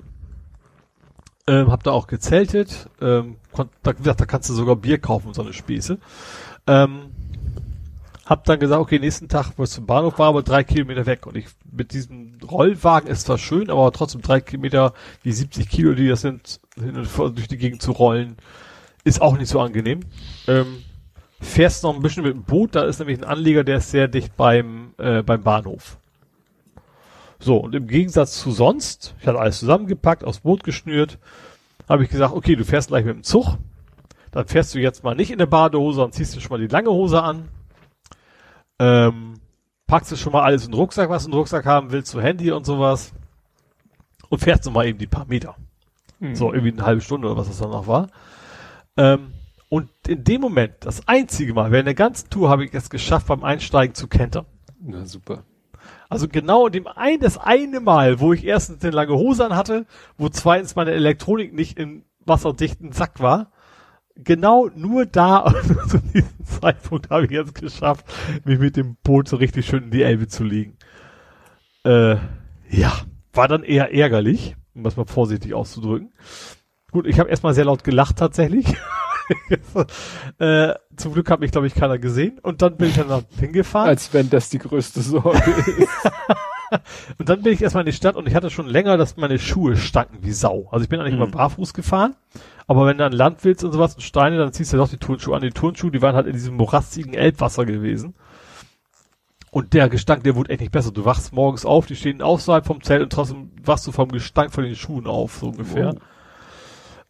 Ähm, 1.47 1.70
hab 1.70 1.83
da 1.83 1.91
auch 1.91 2.07
gezeltet. 2.07 2.89
Ähm, 3.00 3.36
konnt, 3.52 3.73
da, 3.83 3.92
da 3.92 4.25
kannst 4.25 4.49
du 4.49 4.55
sogar 4.55 4.76
Bier 4.76 4.99
kaufen 4.99 5.28
und 5.28 5.34
so 5.34 5.42
eine 5.42 5.52
Späße. 5.52 5.99
Ähm, 6.67 7.10
hab 8.31 8.44
dann 8.44 8.60
gesagt, 8.60 8.81
okay, 8.81 9.00
nächsten 9.00 9.28
Tag, 9.28 9.55
wo 9.57 9.65
es 9.65 9.73
zum 9.73 9.86
Bahnhof 9.86 10.20
war, 10.20 10.28
aber 10.28 10.44
drei 10.44 10.62
Kilometer 10.62 11.05
weg. 11.05 11.26
Und 11.26 11.36
ich 11.36 11.47
mit 11.73 11.92
diesem 11.92 12.39
Rollwagen 12.49 13.10
ist 13.10 13.23
zwar 13.26 13.39
schön, 13.39 13.70
aber 13.70 13.91
trotzdem 13.91 14.23
drei 14.23 14.41
Kilometer, 14.41 14.94
die 15.25 15.33
70 15.33 15.68
Kilo, 15.68 15.94
die 15.94 16.09
das 16.09 16.20
sind, 16.20 16.60
hin 16.76 16.97
und 16.97 17.09
vor 17.09 17.31
durch 17.31 17.49
die 17.49 17.57
Gegend 17.57 17.83
zu 17.83 17.91
rollen, 17.91 18.36
ist 19.02 19.20
auch 19.20 19.36
nicht 19.36 19.49
so 19.49 19.59
angenehm. 19.59 20.02
Ähm, 20.47 20.84
fährst 21.41 21.83
noch 21.83 21.92
ein 21.92 22.02
bisschen 22.02 22.23
mit 22.23 22.33
dem 22.33 22.44
Boot, 22.44 22.76
da 22.76 22.84
ist 22.84 23.00
nämlich 23.00 23.18
ein 23.18 23.25
Anleger, 23.25 23.65
der 23.65 23.78
ist 23.78 23.91
sehr 23.91 24.07
dicht 24.07 24.36
beim, 24.36 24.94
äh, 24.99 25.25
beim 25.25 25.42
Bahnhof. 25.42 25.99
So, 27.41 27.57
und 27.57 27.75
im 27.75 27.89
Gegensatz 27.89 28.41
zu 28.41 28.52
sonst, 28.52 29.17
ich 29.20 29.26
hatte 29.26 29.41
alles 29.41 29.59
zusammengepackt, 29.59 30.23
aufs 30.23 30.41
Boot 30.41 30.62
geschnürt, 30.62 31.18
habe 31.89 32.05
ich 32.05 32.10
gesagt, 32.10 32.33
okay, 32.33 32.55
du 32.55 32.65
fährst 32.65 32.91
gleich 32.91 33.05
mit 33.05 33.17
dem 33.17 33.25
Zug, 33.25 33.59
dann 34.31 34.47
fährst 34.47 34.73
du 34.73 34.78
jetzt 34.78 35.02
mal 35.02 35.17
nicht 35.17 35.33
in 35.33 35.39
der 35.39 35.47
Badehose, 35.47 36.00
dann 36.02 36.12
ziehst 36.12 36.36
du 36.36 36.41
schon 36.41 36.50
mal 36.50 36.60
die 36.60 36.73
lange 36.73 36.91
Hose 36.91 37.20
an, 37.20 37.49
ähm, 38.81 39.34
packst 39.86 40.10
du 40.10 40.17
schon 40.17 40.33
mal 40.33 40.42
alles 40.42 40.65
in 40.65 40.73
den 40.73 40.78
Rucksack, 40.78 41.10
was 41.10 41.23
du 41.23 41.28
in 41.28 41.33
den 41.33 41.39
Rucksack 41.39 41.67
haben 41.67 41.92
willst, 41.92 42.10
so 42.10 42.20
Handy 42.20 42.50
und 42.50 42.65
sowas, 42.65 43.12
und 44.31 44.39
fährst 44.39 44.65
noch 44.65 44.73
mal 44.73 44.86
eben 44.86 44.99
die 44.99 45.07
paar 45.07 45.26
Meter. 45.26 45.55
Mhm. 46.18 46.34
So, 46.34 46.52
irgendwie 46.52 46.73
eine 46.73 46.86
halbe 46.86 47.02
Stunde 47.02 47.28
oder 47.28 47.36
was 47.36 47.49
das 47.49 47.59
dann 47.59 47.70
noch 47.70 47.86
war. 47.86 48.09
Ähm, 48.97 49.33
und 49.68 49.91
in 50.09 50.25
dem 50.25 50.41
Moment, 50.41 50.75
das 50.81 51.07
einzige 51.07 51.52
Mal, 51.55 51.70
während 51.70 51.86
der 51.86 51.94
ganzen 51.94 52.31
Tour 52.31 52.49
habe 52.49 52.65
ich 52.65 52.75
es 52.75 52.91
geschafft, 52.91 53.26
beim 53.28 53.44
Einsteigen 53.44 53.94
zu 53.94 54.09
kentern. 54.09 54.47
Na 54.81 55.05
super. 55.05 55.44
Also 56.09 56.26
genau 56.26 56.68
dem 56.68 56.86
ein, 56.86 57.20
das 57.20 57.39
eine 57.39 57.81
Mal, 57.81 58.18
wo 58.18 58.33
ich 58.33 58.44
erstens 58.44 58.83
eine 58.83 58.92
lange 58.92 59.15
Hose 59.15 59.44
an 59.44 59.55
hatte, 59.55 59.86
wo 60.17 60.28
zweitens 60.28 60.75
meine 60.75 60.92
Elektronik 60.92 61.52
nicht 61.52 61.78
im 61.78 62.05
wasserdichten 62.25 62.92
Sack 62.92 63.20
war. 63.20 63.52
Genau 64.16 64.68
nur 64.74 65.06
da, 65.06 65.55
zu 65.89 65.98
diesem 65.98 66.44
Zeitpunkt 66.44 67.10
habe 67.10 67.24
ich 67.24 67.30
jetzt 67.30 67.55
geschafft, 67.55 68.05
mich 68.44 68.58
mit 68.58 68.76
dem 68.76 68.97
Boot 69.02 69.28
so 69.28 69.36
richtig 69.36 69.66
schön 69.66 69.84
in 69.84 69.90
die 69.90 70.02
Elbe 70.02 70.28
zu 70.28 70.44
legen. 70.44 70.76
Äh, 71.84 72.16
ja, 72.68 72.92
war 73.32 73.48
dann 73.48 73.62
eher 73.62 73.94
ärgerlich, 73.94 74.56
um 74.74 74.84
das 74.84 74.97
mal 74.97 75.06
vorsichtig 75.06 75.55
auszudrücken. 75.55 76.12
Gut, 76.90 77.06
ich 77.06 77.18
habe 77.18 77.30
erstmal 77.30 77.55
sehr 77.55 77.64
laut 77.64 77.84
gelacht 77.84 78.16
tatsächlich. 78.16 78.66
äh, 80.39 80.74
zum 80.97 81.12
Glück 81.12 81.30
hat 81.30 81.40
mich, 81.40 81.52
glaube 81.52 81.66
ich, 81.66 81.74
keiner 81.74 81.98
gesehen. 81.98 82.39
Und 82.40 82.62
dann 82.62 82.76
bin 82.76 82.89
ich 82.89 82.97
dann 82.97 83.24
hingefahren. 83.39 83.89
Als 83.89 84.12
wenn 84.12 84.28
das 84.28 84.50
die 84.50 84.58
größte 84.58 85.00
Sorge 85.00 85.50
ist. 85.78 86.10
Und 87.18 87.28
dann 87.28 87.42
bin 87.42 87.52
ich 87.52 87.62
erstmal 87.62 87.82
in 87.82 87.86
die 87.90 87.92
Stadt 87.97 88.16
und 88.16 88.26
ich 88.28 88.34
hatte 88.34 88.50
schon 88.50 88.66
länger, 88.66 88.97
dass 88.97 89.16
meine 89.16 89.39
Schuhe 89.39 89.76
stanken 89.76 90.18
wie 90.23 90.32
Sau. 90.32 90.68
Also 90.70 90.82
ich 90.84 90.89
bin 90.89 91.00
eigentlich 91.00 91.15
Mhm. 91.15 91.23
immer 91.23 91.31
barfuß 91.31 91.74
gefahren, 91.74 92.15
aber 92.66 92.86
wenn 92.86 92.99
du 92.99 93.05
an 93.05 93.12
Land 93.12 93.44
willst 93.44 93.65
und 93.65 93.73
sowas 93.73 93.94
und 93.94 94.02
Steine, 94.02 94.39
dann 94.39 94.52
ziehst 94.52 94.73
du 94.73 94.76
doch 94.76 94.89
die 94.89 94.97
Turnschuhe 94.99 95.34
an. 95.36 95.42
Die 95.42 95.50
Turnschuhe, 95.50 95.90
die 95.90 96.02
waren 96.02 96.15
halt 96.15 96.26
in 96.26 96.32
diesem 96.34 96.57
morastigen 96.57 97.15
Elbwasser 97.15 97.65
gewesen. 97.66 98.15
Und 99.50 99.73
der 99.74 99.89
Gestank, 99.89 100.23
der 100.23 100.36
wurde 100.36 100.50
echt 100.50 100.60
nicht 100.60 100.70
besser. 100.70 100.92
Du 100.92 101.05
wachst 101.05 101.32
morgens 101.32 101.66
auf, 101.66 101.86
die 101.86 101.97
stehen 101.97 102.23
außerhalb 102.23 102.65
vom 102.65 102.82
Zelt 102.82 103.02
und 103.02 103.12
trotzdem 103.12 103.50
wachst 103.65 103.84
du 103.86 103.90
vom 103.92 104.08
Gestank 104.12 104.52
von 104.52 104.62
den 104.62 104.76
Schuhen 104.76 105.08
auf, 105.08 105.39
so 105.39 105.49
ungefähr. 105.49 105.97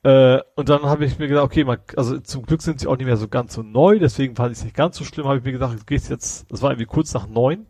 Äh, 0.02 0.38
und 0.56 0.70
dann 0.70 0.84
habe 0.84 1.04
ich 1.04 1.18
mir 1.18 1.28
gedacht, 1.28 1.44
okay, 1.44 1.64
man, 1.64 1.76
also 1.96 2.18
zum 2.20 2.46
Glück 2.46 2.62
sind 2.62 2.80
sie 2.80 2.86
auch 2.86 2.96
nicht 2.96 3.04
mehr 3.06 3.18
so 3.18 3.28
ganz 3.28 3.52
so 3.52 3.62
neu, 3.62 3.98
deswegen 3.98 4.34
fand 4.34 4.52
ich 4.52 4.58
es 4.58 4.64
nicht 4.64 4.74
ganz 4.74 4.96
so 4.96 5.04
schlimm, 5.04 5.26
habe 5.26 5.36
ich 5.38 5.44
mir 5.44 5.52
gedacht, 5.52 5.78
du 5.78 5.84
gehst 5.84 6.08
jetzt, 6.08 6.50
das 6.50 6.62
war 6.62 6.70
irgendwie 6.70 6.86
kurz 6.86 7.12
nach 7.12 7.28
neun, 7.28 7.66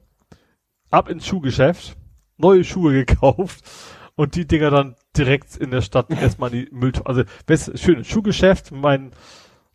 ab 0.90 1.08
ins 1.08 1.26
Schuhgeschäft, 1.26 1.96
neue 2.36 2.64
Schuhe 2.64 2.92
gekauft 2.92 3.64
und 4.16 4.34
die 4.34 4.46
Dinger 4.46 4.70
dann 4.70 4.96
direkt 5.16 5.56
in 5.56 5.70
der 5.70 5.80
Stadt 5.80 6.10
erstmal 6.10 6.52
in 6.52 6.66
die 6.66 6.74
Mülltonne. 6.74 7.06
Also 7.06 7.22
best, 7.46 7.78
schönes 7.78 8.06
Schuhgeschäft, 8.06 8.72
mein, 8.72 9.12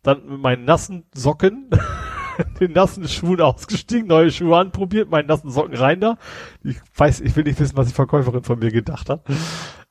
dann 0.02 0.26
mit 0.26 0.40
meinen 0.40 0.64
nassen 0.64 1.04
Socken, 1.12 1.70
den 2.60 2.72
nassen 2.72 3.08
Schuhen 3.08 3.40
ausgestiegen, 3.40 4.06
neue 4.06 4.30
Schuhe 4.30 4.56
anprobiert, 4.56 5.10
meinen 5.10 5.26
nassen 5.26 5.50
Socken 5.50 5.74
rein 5.74 6.00
da. 6.00 6.18
Ich 6.62 6.76
weiß, 6.94 7.20
ich 7.20 7.34
will 7.36 7.44
nicht 7.44 7.58
wissen, 7.58 7.76
was 7.76 7.88
die 7.88 7.94
Verkäuferin 7.94 8.44
von 8.44 8.58
mir 8.58 8.70
gedacht 8.70 9.10
hat. 9.10 9.22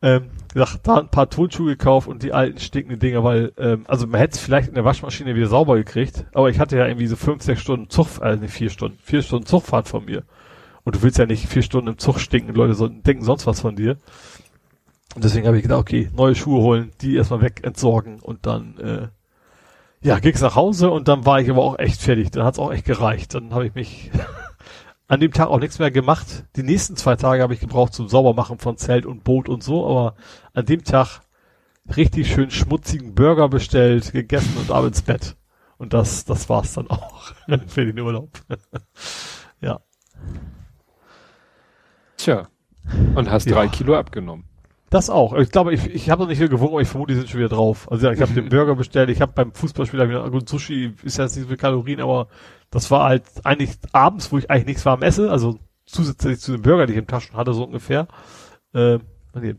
Ähm, 0.02 0.30
gesagt, 0.54 0.88
da 0.88 1.00
ein 1.00 1.10
paar 1.10 1.30
Tonschuhe 1.30 1.68
gekauft 1.68 2.08
und 2.08 2.22
die 2.22 2.34
alten 2.34 2.60
stinkenden 2.60 3.00
Dinger, 3.00 3.24
weil, 3.24 3.54
ähm, 3.58 3.86
also 3.88 4.06
man 4.08 4.20
hätte 4.20 4.36
es 4.36 4.40
vielleicht 4.40 4.68
in 4.68 4.76
der 4.76 4.86
Waschmaschine 4.86 5.36
wieder 5.36 5.48
sauber 5.48 5.76
gekriegt, 5.78 6.26
aber 6.34 6.50
ich 6.50 6.60
hatte 6.60 6.78
ja 6.78 6.86
irgendwie 6.86 7.08
so 7.08 7.16
fünf, 7.16 7.42
sechs 7.42 7.62
Stunden 7.62 7.90
Zug, 7.90 8.22
äh, 8.22 8.36
nicht 8.36 8.54
vier 8.54 8.70
Stunden, 8.70 9.00
vier 9.02 9.22
Stunden 9.22 9.46
Zugfahrt 9.46 9.88
von 9.88 10.06
mir. 10.06 10.24
Und 10.86 10.96
du 10.96 11.02
willst 11.02 11.18
ja 11.18 11.26
nicht 11.26 11.48
vier 11.48 11.64
Stunden 11.64 11.90
im 11.90 11.98
Zug 11.98 12.20
stinken, 12.20 12.56
Leute 12.56 12.76
so, 12.76 12.88
denken 12.88 13.24
sonst 13.24 13.46
was 13.48 13.60
von 13.60 13.76
dir. 13.76 13.98
Und 15.16 15.24
deswegen 15.24 15.48
habe 15.48 15.58
ich 15.58 15.64
gedacht, 15.64 15.82
okay, 15.82 16.10
neue 16.16 16.36
Schuhe 16.36 16.62
holen, 16.62 16.92
die 17.02 17.16
erstmal 17.16 17.42
weg 17.42 17.62
entsorgen 17.64 18.20
und 18.20 18.46
dann, 18.46 18.78
äh, 18.78 19.08
ja, 20.02 20.20
ging's 20.20 20.42
nach 20.42 20.56
Hause 20.56 20.92
und 20.92 21.08
dann 21.08 21.26
war 21.26 21.42
ich 21.42 21.50
aber 21.50 21.64
auch 21.64 21.80
echt 21.80 22.02
fertig. 22.02 22.32
Dann 22.32 22.46
hat's 22.46 22.60
auch 22.60 22.72
echt 22.72 22.86
gereicht. 22.86 23.34
Dann 23.34 23.54
habe 23.54 23.66
ich 23.66 23.74
mich 23.74 24.12
an 25.08 25.20
dem 25.20 25.32
Tag 25.32 25.48
auch 25.48 25.60
nichts 25.60 25.80
mehr 25.80 25.90
gemacht. 25.90 26.46
Die 26.56 26.64
nächsten 26.64 26.96
zwei 26.96 27.16
Tage 27.16 27.42
habe 27.42 27.54
ich 27.54 27.60
gebraucht 27.60 27.94
zum 27.94 28.08
Saubermachen 28.08 28.60
von 28.60 28.78
Zelt 28.78 29.06
und 29.06 29.24
Boot 29.24 29.50
und 29.50 29.64
so, 29.64 29.88
aber 29.88 30.16
an 30.54 30.66
dem 30.66 30.84
Tag 30.84 31.22
richtig 31.96 32.32
schön 32.32 32.52
schmutzigen 32.52 33.16
Burger 33.16 33.50
bestellt, 33.50 34.12
gegessen 34.12 34.56
und 34.58 34.72
ab 34.72 34.86
ins 34.86 35.02
Bett. 35.02 35.36
Und 35.78 35.94
das, 35.94 36.26
das 36.26 36.50
war's 36.50 36.74
dann 36.74 36.90
auch 36.90 37.34
für 37.68 37.86
den 37.86 38.00
Urlaub. 38.00 38.30
ja. 39.62 39.80
Tja. 42.26 42.48
Und 43.14 43.30
hast 43.30 43.46
ja. 43.46 43.54
drei 43.54 43.68
Kilo 43.68 43.96
abgenommen. 43.96 44.46
Das 44.90 45.12
auch. 45.12 45.34
Ich 45.34 45.52
glaube, 45.52 45.76
ich, 45.76 45.86
ich 45.94 46.10
habe 46.10 46.24
noch 46.24 46.28
nicht 46.28 46.40
viel 46.40 46.50
gewogen, 46.50 46.74
aber 46.74 46.82
ich 46.82 46.88
vermute, 46.88 47.14
die 47.14 47.20
sind 47.20 47.30
schon 47.30 47.40
wieder 47.40 47.50
drauf. 47.50 47.92
Also 47.92 48.08
ja, 48.08 48.14
ich 48.14 48.22
habe 48.22 48.34
den 48.34 48.50
Burger 48.50 48.74
bestellt, 48.74 49.12
ich 49.12 49.22
habe 49.22 49.34
beim 49.36 49.54
Fußballspieler 49.54 50.10
wieder, 50.10 50.28
gut, 50.32 50.50
Sushi 50.50 50.96
ist 51.04 51.20
ja 51.20 51.26
nicht 51.26 51.34
so 51.34 51.46
viel 51.46 51.58
Kalorien, 51.58 52.02
aber 52.02 52.28
das 52.72 52.90
war 52.90 53.04
halt 53.04 53.26
eigentlich 53.44 53.78
abends, 53.92 54.32
wo 54.32 54.40
ich 54.40 54.50
eigentlich 54.50 54.66
nichts 54.66 54.86
warm 54.88 55.04
esse, 55.04 55.30
also 55.30 55.60
zusätzlich 55.86 56.40
zu 56.40 56.54
dem 56.54 56.64
Burger, 56.64 56.88
die 56.88 56.94
ich 56.94 57.00
im 57.00 57.06
Taschen 57.06 57.38
hatte, 57.38 57.54
so 57.54 57.64
ungefähr. 57.64 58.08
Äh, 58.74 58.98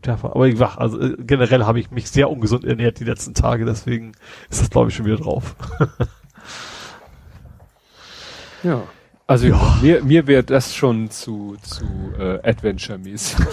Tag, 0.01 0.23
aber 0.23 0.47
ich 0.47 0.59
wach, 0.59 0.77
also 0.77 0.99
äh, 0.99 1.15
generell 1.19 1.63
habe 1.63 1.79
ich 1.79 1.91
mich 1.91 2.09
sehr 2.09 2.29
ungesund 2.29 2.65
ernährt 2.65 2.99
die 2.99 3.05
letzten 3.05 3.33
Tage, 3.33 3.63
deswegen 3.63 4.11
ist 4.49 4.59
das 4.59 4.71
glaube 4.71 4.89
ich 4.89 4.95
schon 4.95 5.05
wieder 5.05 5.17
drauf. 5.17 5.55
ja. 8.63 8.83
Also 9.27 9.47
ja. 9.47 9.77
mir, 9.81 10.03
mir 10.03 10.25
wäre 10.25 10.43
das 10.43 10.73
schon 10.73 11.11
zu, 11.11 11.57
zu 11.61 11.83
äh, 12.17 12.39
Adventure-mäßig. 12.49 13.45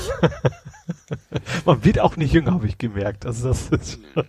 Man 1.67 1.85
wird 1.85 1.99
auch 1.99 2.17
nicht 2.17 2.33
jünger, 2.33 2.53
habe 2.53 2.69
ich 2.69 2.79
gemerkt. 2.79 3.27
Also 3.27 3.49
das 3.49 3.71
ist 3.71 3.99
ja. 4.15 4.23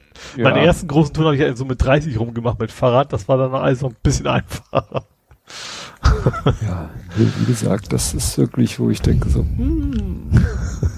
meine 0.44 0.66
ersten 0.66 0.88
großen 0.88 1.14
Touren 1.14 1.28
habe 1.28 1.36
ich 1.36 1.42
ja 1.44 1.56
so 1.56 1.66
mit 1.66 1.80
30 1.84 2.20
rumgemacht 2.20 2.60
mit 2.60 2.72
Fahrrad. 2.72 3.14
Das 3.14 3.28
war 3.28 3.38
dann 3.38 3.54
also 3.54 3.90
ein 3.90 3.96
bisschen 4.02 4.26
einfacher. 4.26 5.06
ja, 6.66 6.90
wie 7.16 7.46
gesagt, 7.46 7.94
das 7.94 8.16
ist 8.16 8.40
wirklich, 8.40 8.80
wo 8.80 8.90
ich 8.90 9.02
denke 9.04 9.30
so, 9.30 9.42
hm. 9.42 10.32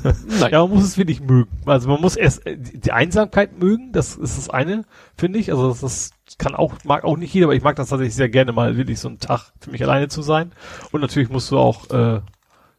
ja, 0.50 0.62
man 0.62 0.70
muss 0.70 0.86
es 0.86 0.98
wirklich 0.98 1.20
mögen. 1.20 1.50
Also 1.66 1.90
man 1.90 2.00
muss 2.00 2.16
erst 2.16 2.46
äh, 2.46 2.58
die 2.58 2.94
Einsamkeit 2.94 3.60
mögen, 3.60 3.92
das 3.92 4.16
ist 4.16 4.38
das 4.38 4.50
eine, 4.50 4.86
finde 5.18 5.40
ich. 5.40 5.52
Also 5.52 5.68
das, 5.68 5.82
das 5.82 6.12
kann 6.38 6.56
auch, 6.56 6.76
mag 6.84 7.04
auch 7.04 7.18
nicht 7.18 7.34
jeder, 7.34 7.48
aber 7.48 7.56
ich 7.56 7.64
mag 7.64 7.76
das 7.76 7.90
tatsächlich 7.90 8.16
sehr 8.16 8.30
gerne 8.30 8.52
mal 8.52 8.78
wirklich 8.78 9.00
so 9.00 9.08
einen 9.08 9.20
Tag 9.20 9.52
für 9.60 9.72
mich 9.72 9.84
alleine 9.84 10.08
zu 10.08 10.22
sein. 10.22 10.52
Und 10.92 11.02
natürlich 11.02 11.30
musst 11.30 11.52
du 11.52 11.58
auch, 11.58 11.90
äh, 11.90 12.22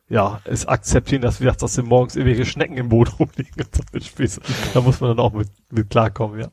ja, 0.08 0.40
es 0.44 0.66
akzeptieren, 0.66 1.22
dass, 1.22 1.40
wie 1.40 1.44
gesagt, 1.44 1.62
dass 1.62 1.76
morgens 1.82 2.16
irgendwelche 2.16 2.46
Schnecken 2.46 2.76
im 2.76 2.88
Boot 2.88 3.12
rumliegen 3.18 3.54
und 3.58 3.74
so 3.74 3.82
mit 3.92 4.04
Spieß. 4.04 4.40
Da 4.74 4.80
muss 4.80 5.00
man 5.00 5.10
dann 5.10 5.20
auch 5.20 5.32
mit, 5.32 5.48
mit 5.70 5.90
klarkommen, 5.90 6.40
ja. 6.40 6.48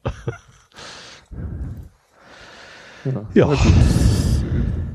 Ja. 3.06 3.28
ja. 3.34 3.58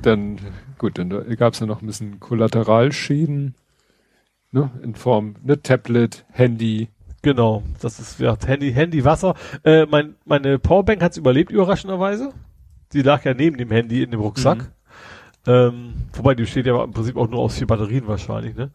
Dann, 0.03 0.41
gut, 0.79 0.99
dann 0.99 1.11
gab 1.37 1.55
es 1.55 1.61
ja 1.61 1.67
noch 1.67 1.81
ein 1.81 1.87
bisschen 1.87 2.19
Kollateralschäden, 2.19 3.55
ne, 4.51 4.71
in 4.83 4.95
Form, 4.95 5.37
ne, 5.43 5.63
Tablet, 5.63 6.25
Handy. 6.31 6.89
Genau, 7.23 7.63
das 7.81 8.01
ist, 8.01 8.19
ja, 8.19 8.37
Handy, 8.47 8.73
Handy, 8.73 9.05
Wasser. 9.05 9.35
Äh, 9.63 9.87
mein, 9.87 10.15
meine 10.25 10.59
Powerbank 10.59 11.03
hat's 11.03 11.19
überlebt, 11.19 11.51
überraschenderweise. 11.51 12.33
Die 12.93 13.03
lag 13.03 13.25
ja 13.25 13.35
neben 13.35 13.59
dem 13.59 13.71
Handy 13.71 14.03
in 14.03 14.11
dem 14.11 14.21
Rucksack. 14.21 14.59
Mhm. 14.59 14.67
Ähm, 15.47 15.93
wobei 16.13 16.35
die 16.35 16.47
steht 16.47 16.67
ja 16.67 16.83
im 16.83 16.93
Prinzip 16.93 17.17
auch 17.17 17.29
nur 17.29 17.41
aus 17.41 17.57
vier 17.57 17.67
Batterien 17.67 18.07
wahrscheinlich, 18.07 18.55
ne? 18.57 18.71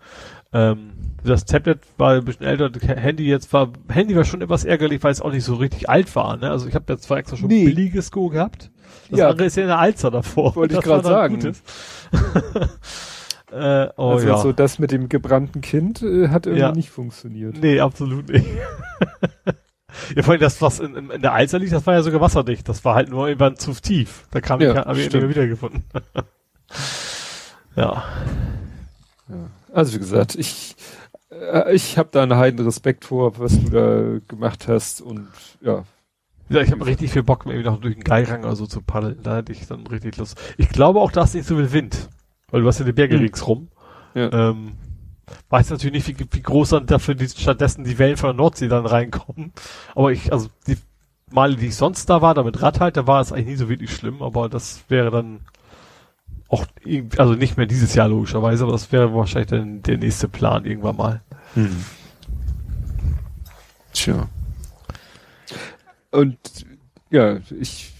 Ähm, 0.52 0.94
das 1.24 1.46
Tablet 1.46 1.80
war 1.98 2.14
ein 2.14 2.26
bisschen 2.26 2.46
älter, 2.46 2.72
Handy 2.96 3.26
jetzt 3.26 3.52
war, 3.54 3.70
Handy 3.90 4.16
war 4.16 4.24
schon 4.24 4.42
etwas 4.42 4.64
ärgerlich, 4.64 5.04
weil 5.04 5.12
es 5.12 5.22
auch 5.22 5.32
nicht 5.32 5.44
so 5.44 5.56
richtig 5.56 5.90
alt 5.90 6.16
war, 6.16 6.38
ne? 6.38 6.50
Also 6.50 6.68
ich 6.68 6.76
habe 6.76 6.92
jetzt 6.94 7.04
zwar 7.04 7.18
extra 7.18 7.38
schon 7.38 7.50
nee. 7.50 7.66
billiges 7.66 8.12
Go 8.12 8.30
gehabt. 8.30 8.72
Das 9.10 9.20
ja. 9.20 9.30
andere 9.30 9.48
ist 9.48 9.58
ja 9.58 9.64
eine 9.64 9.78
Alzer 9.78 10.10
davor. 10.10 10.56
Wollte 10.56 10.76
ich 10.76 10.82
gerade 10.82 11.04
sagen. 11.04 11.40
äh, 13.56 13.90
oh, 13.98 14.12
also 14.12 14.28
ja. 14.28 14.38
so 14.38 14.52
das 14.52 14.80
mit 14.80 14.92
dem 14.92 15.10
gebrannten 15.10 15.62
Kind 15.62 16.02
äh, 16.02 16.30
hat 16.30 16.46
irgendwie 16.46 16.62
ja. 16.62 16.72
nicht 16.72 16.90
funktioniert. 16.90 17.58
Nee, 17.62 17.80
absolut 17.80 18.28
nicht. 18.30 18.46
ja, 20.16 20.24
vor 20.24 20.34
allem 20.34 20.42
das, 20.42 20.62
was 20.62 20.80
in, 20.80 21.10
in, 21.10 21.22
der 21.22 21.34
Alzer 21.34 21.60
liegt, 21.60 21.72
das 21.72 21.88
war 21.88 21.94
ja 21.94 22.04
sogar 22.04 22.22
wasserdicht. 22.22 22.68
Das 22.68 22.84
war 22.84 22.96
halt 22.96 23.10
nur 23.10 23.28
irgendwann 23.28 23.56
zu 23.56 23.72
tief. 23.74 24.26
Da 24.32 24.42
kam 24.42 24.62
ja, 24.62 24.92
ich, 24.92 25.14
ihn 25.14 25.30
wieder 25.30 25.48
gefunden. 25.48 25.84
ja. 27.76 28.04
ja. 29.30 29.36
Also 29.74 29.94
wie 29.94 30.00
gesagt, 30.00 30.36
ich 30.36 30.76
äh, 31.30 31.74
ich 31.74 31.98
habe 31.98 32.10
da 32.12 32.24
einen 32.24 32.36
heiden 32.36 32.66
Respekt 32.66 33.06
vor, 33.06 33.40
was 33.40 33.60
du 33.60 33.70
da 33.70 34.20
gemacht 34.28 34.68
hast 34.68 35.02
und 35.02 35.28
ja, 35.62 35.84
ja, 36.48 36.62
ich 36.62 36.72
habe 36.72 36.86
richtig 36.86 37.12
viel 37.12 37.24
Bock, 37.24 37.46
irgendwie 37.46 37.66
noch 37.66 37.82
durch 37.82 37.96
den 37.96 38.04
Geirang 38.04 38.44
oder 38.44 38.56
so 38.56 38.68
zu 38.68 38.82
paddeln. 38.82 39.18
Da 39.24 39.38
hätte 39.38 39.52
ich 39.52 39.66
dann 39.66 39.88
richtig 39.88 40.18
Lust. 40.18 40.40
Ich 40.58 40.70
glaube 40.70 41.00
auch, 41.00 41.12
da 41.12 41.24
ist 41.24 41.34
nicht 41.34 41.48
so 41.48 41.56
viel 41.56 41.72
Wind. 41.72 42.10
Weil 42.52 42.62
du 42.62 42.68
hast 42.68 42.80
ja 42.80 42.86
die 42.86 42.94
Berge 42.94 43.16
mhm. 43.16 43.24
ringsrum. 43.24 43.68
Ja. 44.14 44.52
Ähm, 44.52 44.74
weiß 45.50 45.70
natürlich 45.72 46.08
nicht, 46.08 46.20
wie, 46.20 46.26
wie 46.32 46.42
groß 46.42 46.70
dann 46.70 46.86
dafür 46.86 47.16
die, 47.16 47.28
stattdessen 47.28 47.84
die 47.84 47.98
Wellen 47.98 48.18
von 48.18 48.30
der 48.30 48.36
Nordsee 48.36 48.68
dann 48.68 48.86
reinkommen. 48.86 49.54
Aber 49.96 50.12
ich, 50.12 50.32
also 50.32 50.50
die 50.68 50.78
Male, 51.32 51.56
die 51.56 51.68
ich 51.68 51.76
sonst 51.76 52.10
da 52.10 52.22
war, 52.22 52.34
damit 52.34 52.62
Rad 52.62 52.80
halt, 52.80 52.98
da 52.98 53.08
war 53.08 53.22
es 53.22 53.32
eigentlich 53.32 53.48
nie 53.48 53.56
so 53.56 53.70
wirklich 53.70 53.94
schlimm, 53.94 54.22
aber 54.22 54.48
das 54.48 54.84
wäre 54.90 55.12
dann 55.12 55.42
auch, 56.48 56.66
also 57.18 57.34
nicht 57.34 57.58
mehr 57.58 57.66
dieses 57.66 57.96
Jahr 57.96 58.08
logischerweise, 58.08 58.64
aber 58.64 58.74
das 58.74 58.92
wäre 58.92 59.14
wahrscheinlich 59.14 59.50
dann 59.50 59.82
der 59.82 59.98
nächste 59.98 60.28
Plan 60.28 60.66
irgendwann 60.66 60.96
mal. 60.96 61.22
Hm. 61.56 61.84
Tja. 63.92 64.30
Und 66.12 66.38
ja, 67.10 67.40
ich 67.60 67.95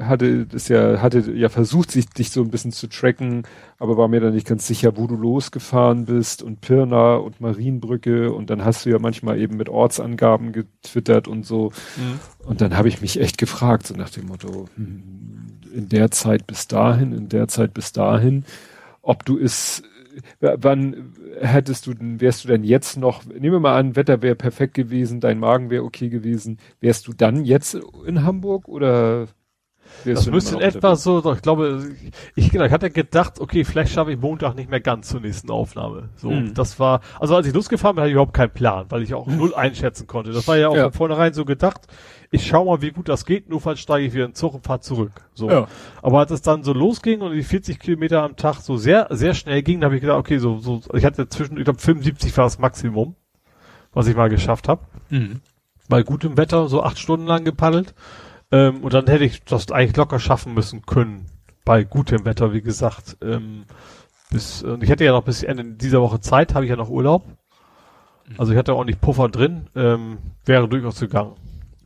hatte 0.00 0.46
das 0.46 0.68
ja, 0.68 1.00
hatte 1.00 1.32
ja 1.32 1.48
versucht, 1.48 1.90
sich 1.90 2.08
dich 2.10 2.30
so 2.30 2.42
ein 2.42 2.50
bisschen 2.50 2.72
zu 2.72 2.88
tracken, 2.88 3.44
aber 3.78 3.96
war 3.96 4.08
mir 4.08 4.20
dann 4.20 4.34
nicht 4.34 4.46
ganz 4.46 4.66
sicher, 4.66 4.96
wo 4.96 5.06
du 5.06 5.16
losgefahren 5.16 6.04
bist 6.04 6.42
und 6.42 6.60
Pirna 6.60 7.16
und 7.16 7.40
Marienbrücke 7.40 8.32
und 8.32 8.50
dann 8.50 8.64
hast 8.64 8.84
du 8.84 8.90
ja 8.90 8.98
manchmal 8.98 9.38
eben 9.38 9.56
mit 9.56 9.68
Ortsangaben 9.68 10.52
getwittert 10.52 11.28
und 11.28 11.46
so. 11.46 11.72
Mhm. 11.96 12.46
Und 12.46 12.60
dann 12.60 12.76
habe 12.76 12.88
ich 12.88 13.00
mich 13.00 13.20
echt 13.20 13.38
gefragt, 13.38 13.86
so 13.86 13.94
nach 13.94 14.10
dem 14.10 14.26
Motto, 14.26 14.68
hm, 14.76 15.60
in 15.72 15.88
der 15.88 16.10
Zeit 16.10 16.46
bis 16.46 16.68
dahin, 16.68 17.12
in 17.12 17.28
der 17.28 17.48
Zeit 17.48 17.74
bis 17.74 17.92
dahin, 17.92 18.44
ob 19.02 19.24
du 19.24 19.38
es 19.38 19.82
wann 20.40 21.14
hättest 21.40 21.86
du 21.86 21.94
denn, 21.94 22.20
wärst 22.20 22.44
du 22.44 22.48
denn 22.48 22.64
jetzt 22.64 22.96
noch, 22.96 23.24
nehmen 23.24 23.52
wir 23.52 23.60
mal 23.60 23.78
an, 23.78 23.96
Wetter 23.96 24.22
wäre 24.22 24.34
perfekt 24.34 24.74
gewesen, 24.74 25.20
dein 25.20 25.38
Magen 25.38 25.70
wäre 25.70 25.84
okay 25.84 26.08
gewesen, 26.08 26.58
wärst 26.80 27.06
du 27.06 27.12
dann 27.12 27.44
jetzt 27.44 27.78
in 28.06 28.24
Hamburg 28.24 28.68
oder 28.68 29.28
das 30.04 30.26
müsste 30.26 30.56
in 30.56 30.60
etwa 30.60 30.96
so, 30.96 31.20
doch, 31.20 31.36
ich 31.36 31.42
glaube, 31.42 31.90
ich, 32.34 32.50
genau, 32.50 32.64
ich 32.64 32.72
hatte 32.72 32.90
gedacht, 32.90 33.40
okay, 33.40 33.64
vielleicht 33.64 33.92
schaffe 33.92 34.12
ich 34.12 34.20
Montag 34.20 34.54
nicht 34.54 34.70
mehr 34.70 34.80
ganz 34.80 35.08
zur 35.08 35.20
nächsten 35.20 35.50
Aufnahme. 35.50 36.08
So, 36.16 36.30
mhm. 36.30 36.54
das 36.54 36.78
war, 36.78 37.00
also 37.18 37.36
als 37.36 37.46
ich 37.46 37.54
losgefahren 37.54 37.96
bin, 37.96 38.02
hatte 38.02 38.10
ich 38.10 38.14
überhaupt 38.14 38.34
keinen 38.34 38.52
Plan, 38.52 38.86
weil 38.88 39.02
ich 39.02 39.14
auch 39.14 39.26
null 39.26 39.54
einschätzen 39.54 40.06
konnte. 40.06 40.32
Das 40.32 40.48
war 40.48 40.56
ja 40.56 40.68
auch 40.68 40.76
ja. 40.76 40.84
von 40.84 40.92
vornherein 40.92 41.34
so 41.34 41.44
gedacht, 41.44 41.86
ich 42.30 42.46
schau 42.46 42.64
mal, 42.64 42.80
wie 42.80 42.92
gut 42.92 43.08
das 43.08 43.24
geht, 43.24 43.48
nur 43.48 43.60
falls 43.60 43.80
steige 43.80 44.06
ich 44.06 44.14
wieder 44.14 44.24
in 44.24 44.30
den 44.30 44.36
Zug 44.36 44.54
und 44.54 44.64
fahre 44.64 44.80
zurück. 44.80 45.12
So. 45.34 45.50
Ja. 45.50 45.66
Aber 46.00 46.20
als 46.20 46.30
es 46.30 46.42
dann 46.42 46.62
so 46.62 46.72
losging 46.72 47.20
und 47.22 47.32
die 47.32 47.42
40 47.42 47.78
Kilometer 47.80 48.22
am 48.22 48.36
Tag 48.36 48.60
so 48.60 48.76
sehr, 48.76 49.08
sehr 49.10 49.34
schnell 49.34 49.62
ging, 49.62 49.82
habe 49.82 49.96
ich 49.96 50.00
gedacht, 50.00 50.18
okay, 50.18 50.38
so, 50.38 50.58
so, 50.58 50.80
ich 50.94 51.04
hatte 51.04 51.28
zwischen, 51.28 51.58
ich 51.58 51.64
glaube 51.64 51.80
75 51.80 52.36
war 52.36 52.44
das 52.44 52.58
Maximum, 52.58 53.16
was 53.92 54.06
ich 54.06 54.16
mal 54.16 54.28
geschafft 54.28 54.68
habe. 54.68 54.82
Mhm. 55.08 55.40
Bei 55.88 56.04
gutem 56.04 56.36
Wetter, 56.36 56.68
so 56.68 56.84
acht 56.84 57.00
Stunden 57.00 57.26
lang 57.26 57.44
gepaddelt. 57.44 57.94
Ähm, 58.52 58.82
und 58.82 58.92
dann 58.94 59.06
hätte 59.06 59.24
ich 59.24 59.44
das 59.44 59.70
eigentlich 59.70 59.96
locker 59.96 60.18
schaffen 60.18 60.54
müssen 60.54 60.82
können. 60.82 61.26
Bei 61.64 61.84
gutem 61.84 62.24
Wetter, 62.24 62.52
wie 62.52 62.62
gesagt. 62.62 63.16
Ähm, 63.22 63.64
bis, 64.30 64.62
und 64.62 64.82
ich 64.82 64.90
hätte 64.90 65.04
ja 65.04 65.12
noch 65.12 65.24
bis 65.24 65.42
Ende 65.42 65.64
dieser 65.64 66.00
Woche 66.00 66.20
Zeit, 66.20 66.54
habe 66.54 66.64
ich 66.64 66.70
ja 66.70 66.76
noch 66.76 66.88
Urlaub. 66.88 67.24
Also 68.38 68.52
ich 68.52 68.58
hatte 68.58 68.74
auch 68.74 68.84
nicht 68.84 69.00
Puffer 69.00 69.28
drin, 69.28 69.66
ähm, 69.74 70.18
wäre 70.44 70.68
durchaus 70.68 71.00
gegangen 71.00 71.34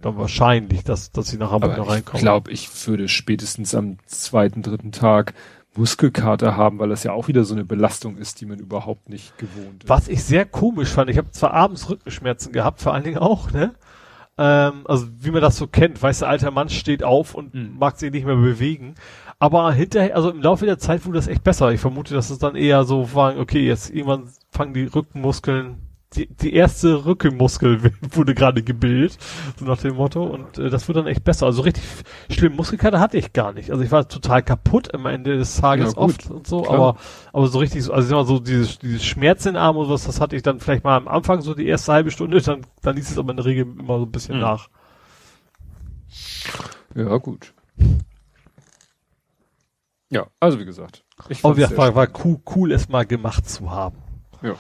dann 0.05 0.19
wahrscheinlich, 0.19 0.85
dass, 0.85 1.13
dass 1.13 1.29
sie 1.29 1.39
nach 1.39 1.51
Hamburg 1.51 1.77
noch 1.77 1.89
reinkommen. 1.89 2.17
Ich 2.17 2.23
glaube, 2.23 2.51
ich 2.51 2.87
würde 2.87 3.09
spätestens 3.09 3.75
am 3.75 3.97
zweiten, 4.07 4.63
dritten 4.63 4.93
Tag 4.93 5.35
Muskelkater 5.77 6.57
haben, 6.57 6.79
weil 6.79 6.89
das 6.89 7.03
ja 7.03 7.13
auch 7.13 7.27
wieder 7.27 7.45
so 7.45 7.55
eine 7.55 7.65
Belastung 7.65 8.17
ist, 8.17 8.41
die 8.41 8.47
man 8.47 8.59
überhaupt 8.59 9.09
nicht 9.09 9.37
gewohnt 9.39 9.85
ist. 9.85 9.89
Was 9.89 10.09
ich 10.09 10.23
sehr 10.23 10.45
komisch 10.45 10.91
fand, 10.91 11.11
ich 11.11 11.19
habe 11.19 11.31
zwar 11.31 11.53
abends 11.53 11.89
Rückenschmerzen 11.89 12.53
gehabt, 12.53 12.81
vor 12.81 12.95
allen 12.95 13.05
Dingen 13.05 13.19
auch, 13.19 13.51
ne? 13.51 13.75
Ähm, 14.37 14.85
also 14.87 15.07
wie 15.21 15.31
man 15.31 15.43
das 15.43 15.57
so 15.57 15.67
kennt, 15.67 16.03
weißt 16.03 16.23
du, 16.23 16.27
alter 16.27 16.51
Mann 16.51 16.69
steht 16.69 17.05
auf 17.05 17.35
und 17.35 17.55
mhm. 17.55 17.77
mag 17.79 17.97
sich 17.99 18.11
nicht 18.11 18.27
mehr 18.27 18.37
bewegen. 18.37 18.95
Aber 19.39 19.73
hinterher, 19.73 20.17
also 20.17 20.31
im 20.31 20.43
Laufe 20.43 20.67
der 20.67 20.79
Zeit 20.79 21.05
wurde 21.07 21.19
das 21.19 21.29
echt 21.29 21.45
besser. 21.45 21.73
Ich 21.73 21.81
vermute, 21.81 22.15
dass 22.15 22.31
es 22.31 22.39
dann 22.39 22.57
eher 22.57 22.85
so 22.85 23.15
war, 23.15 23.37
okay, 23.39 23.67
jetzt 23.67 23.91
irgendwann 23.91 24.29
fangen 24.51 24.75
die 24.75 24.85
Rückenmuskeln 24.85 25.84
die, 26.17 26.27
die 26.27 26.55
erste 26.55 27.05
Rückenmuskel 27.05 27.93
wurde 28.11 28.35
gerade 28.35 28.63
gebildet, 28.63 29.19
so 29.59 29.65
nach 29.65 29.79
dem 29.79 29.97
Motto. 29.97 30.25
Und 30.25 30.59
äh, 30.59 30.71
das 30.71 30.89
wird 30.89 30.97
dann 30.97 31.07
echt 31.07 31.25
besser. 31.25 31.47
Also 31.47 31.63
richtig 31.63 31.85
schlimm 32.31 32.57
Muskelkater 32.57 33.01
hatte 33.01 33.19
ich 33.19 33.33
gar 33.33 33.53
nicht. 33.53 33.71
Also 33.71 33.83
ich 33.83 33.91
war 33.91 34.09
total 34.09 34.43
kaputt 34.43 34.95
am 34.95 35.07
Ende 35.07 35.37
des 35.37 35.57
Tages 35.57 35.93
ja, 35.93 35.99
oft 35.99 36.31
und 36.31 36.47
so, 36.47 36.63
klar. 36.63 36.75
aber 36.75 36.97
aber 37.33 37.47
so 37.49 37.59
richtig, 37.59 37.91
also 37.91 38.01
ich 38.01 38.09
sag 38.09 38.17
mal 38.17 38.27
so 38.27 38.39
dieses, 38.39 38.79
dieses 38.79 39.05
Schmerz 39.05 39.47
in 39.47 39.55
den 39.55 39.63
Arm 39.63 39.77
und 39.77 39.89
was, 39.89 40.05
das 40.05 40.21
hatte 40.21 40.37
ich 40.37 40.43
dann 40.43 40.61
vielleicht 40.61 40.85
mal 40.85 40.97
am 40.97 41.09
Anfang 41.09 41.41
so 41.41 41.55
die 41.55 41.67
erste 41.67 41.93
halbe 41.93 42.11
Stunde, 42.11 42.41
dann, 42.41 42.67
dann 42.83 42.97
ließ 42.97 43.11
es 43.11 43.19
aber 43.19 43.31
in 43.31 43.37
der 43.37 43.47
Regel 43.47 43.67
immer 43.79 43.99
so 43.99 44.05
ein 44.05 44.13
bisschen 44.13 44.37
mhm. 44.37 44.43
nach. 44.43 44.69
Ja, 46.95 47.17
gut. 47.17 47.53
Ja, 50.11 50.27
also 50.39 50.61
wie 50.61 50.65
gesagt. 50.65 51.05
Ich 51.29 51.45
aber 51.45 51.59
ja, 51.59 51.77
war, 51.77 51.95
war 51.95 52.09
cool, 52.25 52.39
cool, 52.55 52.73
es 52.73 52.89
mal 52.89 53.05
gemacht 53.05 53.49
zu 53.49 53.71
haben. 53.71 53.99
Ja. 54.43 54.55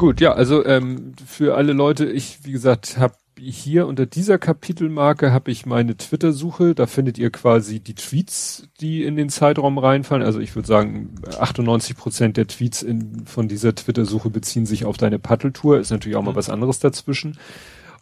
Gut, 0.00 0.22
ja, 0.22 0.32
also 0.32 0.64
ähm, 0.64 1.12
für 1.26 1.56
alle 1.56 1.74
Leute, 1.74 2.06
ich, 2.06 2.42
wie 2.44 2.52
gesagt, 2.52 2.96
habe 2.96 3.16
hier 3.38 3.86
unter 3.86 4.06
dieser 4.06 4.38
Kapitelmarke 4.38 5.30
habe 5.30 5.50
ich 5.50 5.66
meine 5.66 5.94
Twitter-Suche. 5.94 6.74
Da 6.74 6.86
findet 6.86 7.18
ihr 7.18 7.28
quasi 7.28 7.80
die 7.80 7.94
Tweets, 7.94 8.66
die 8.80 9.04
in 9.04 9.16
den 9.16 9.28
Zeitraum 9.28 9.76
reinfallen. 9.76 10.24
Also 10.24 10.40
ich 10.40 10.54
würde 10.54 10.66
sagen, 10.66 11.16
98 11.38 11.98
Prozent 11.98 12.38
der 12.38 12.46
Tweets 12.46 12.80
in, 12.80 13.26
von 13.26 13.46
dieser 13.46 13.74
Twitter-Suche 13.74 14.30
beziehen 14.30 14.64
sich 14.64 14.86
auf 14.86 14.96
deine 14.96 15.18
Paddeltour. 15.18 15.78
Ist 15.78 15.90
natürlich 15.90 16.16
auch 16.16 16.22
mal 16.22 16.32
mhm. 16.32 16.36
was 16.36 16.48
anderes 16.48 16.78
dazwischen. 16.78 17.38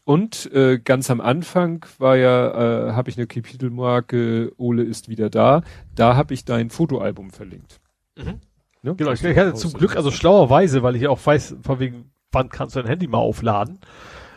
Und 0.05 0.53
äh, 0.53 0.79
ganz 0.79 1.11
am 1.11 1.21
Anfang 1.21 1.85
war 1.99 2.17
ja, 2.17 2.91
äh, 2.91 2.93
habe 2.93 3.11
ich 3.11 3.17
eine 3.17 3.27
Kapitelmarke, 3.27 4.53
Ole 4.57 4.85
ist 4.85 5.09
wieder 5.09 5.31
da. 5.31 5.65
Da 5.97 6.15
habe 6.15 6.33
ich 6.33 6.45
dein 6.45 6.71
Fotoalbum 6.71 7.31
verlinkt. 7.31 7.81
Mhm. 8.17 8.39
Ne? 8.83 8.95
Genau, 8.95 9.13
ich, 9.13 9.25
ich 9.25 9.37
hatte 9.37 9.55
zum 9.55 9.73
Glück, 9.73 9.97
also 9.97 10.11
schlauerweise, 10.11 10.83
weil 10.83 10.97
ich 10.97 11.09
auch 11.09 11.25
weiß, 11.25 11.57
von 11.63 11.79
wegen, 11.81 12.13
wann 12.33 12.49
kannst 12.49 12.77
du 12.77 12.81
dein 12.81 12.89
Handy 12.89 13.07
mal 13.07 13.19
aufladen, 13.19 13.81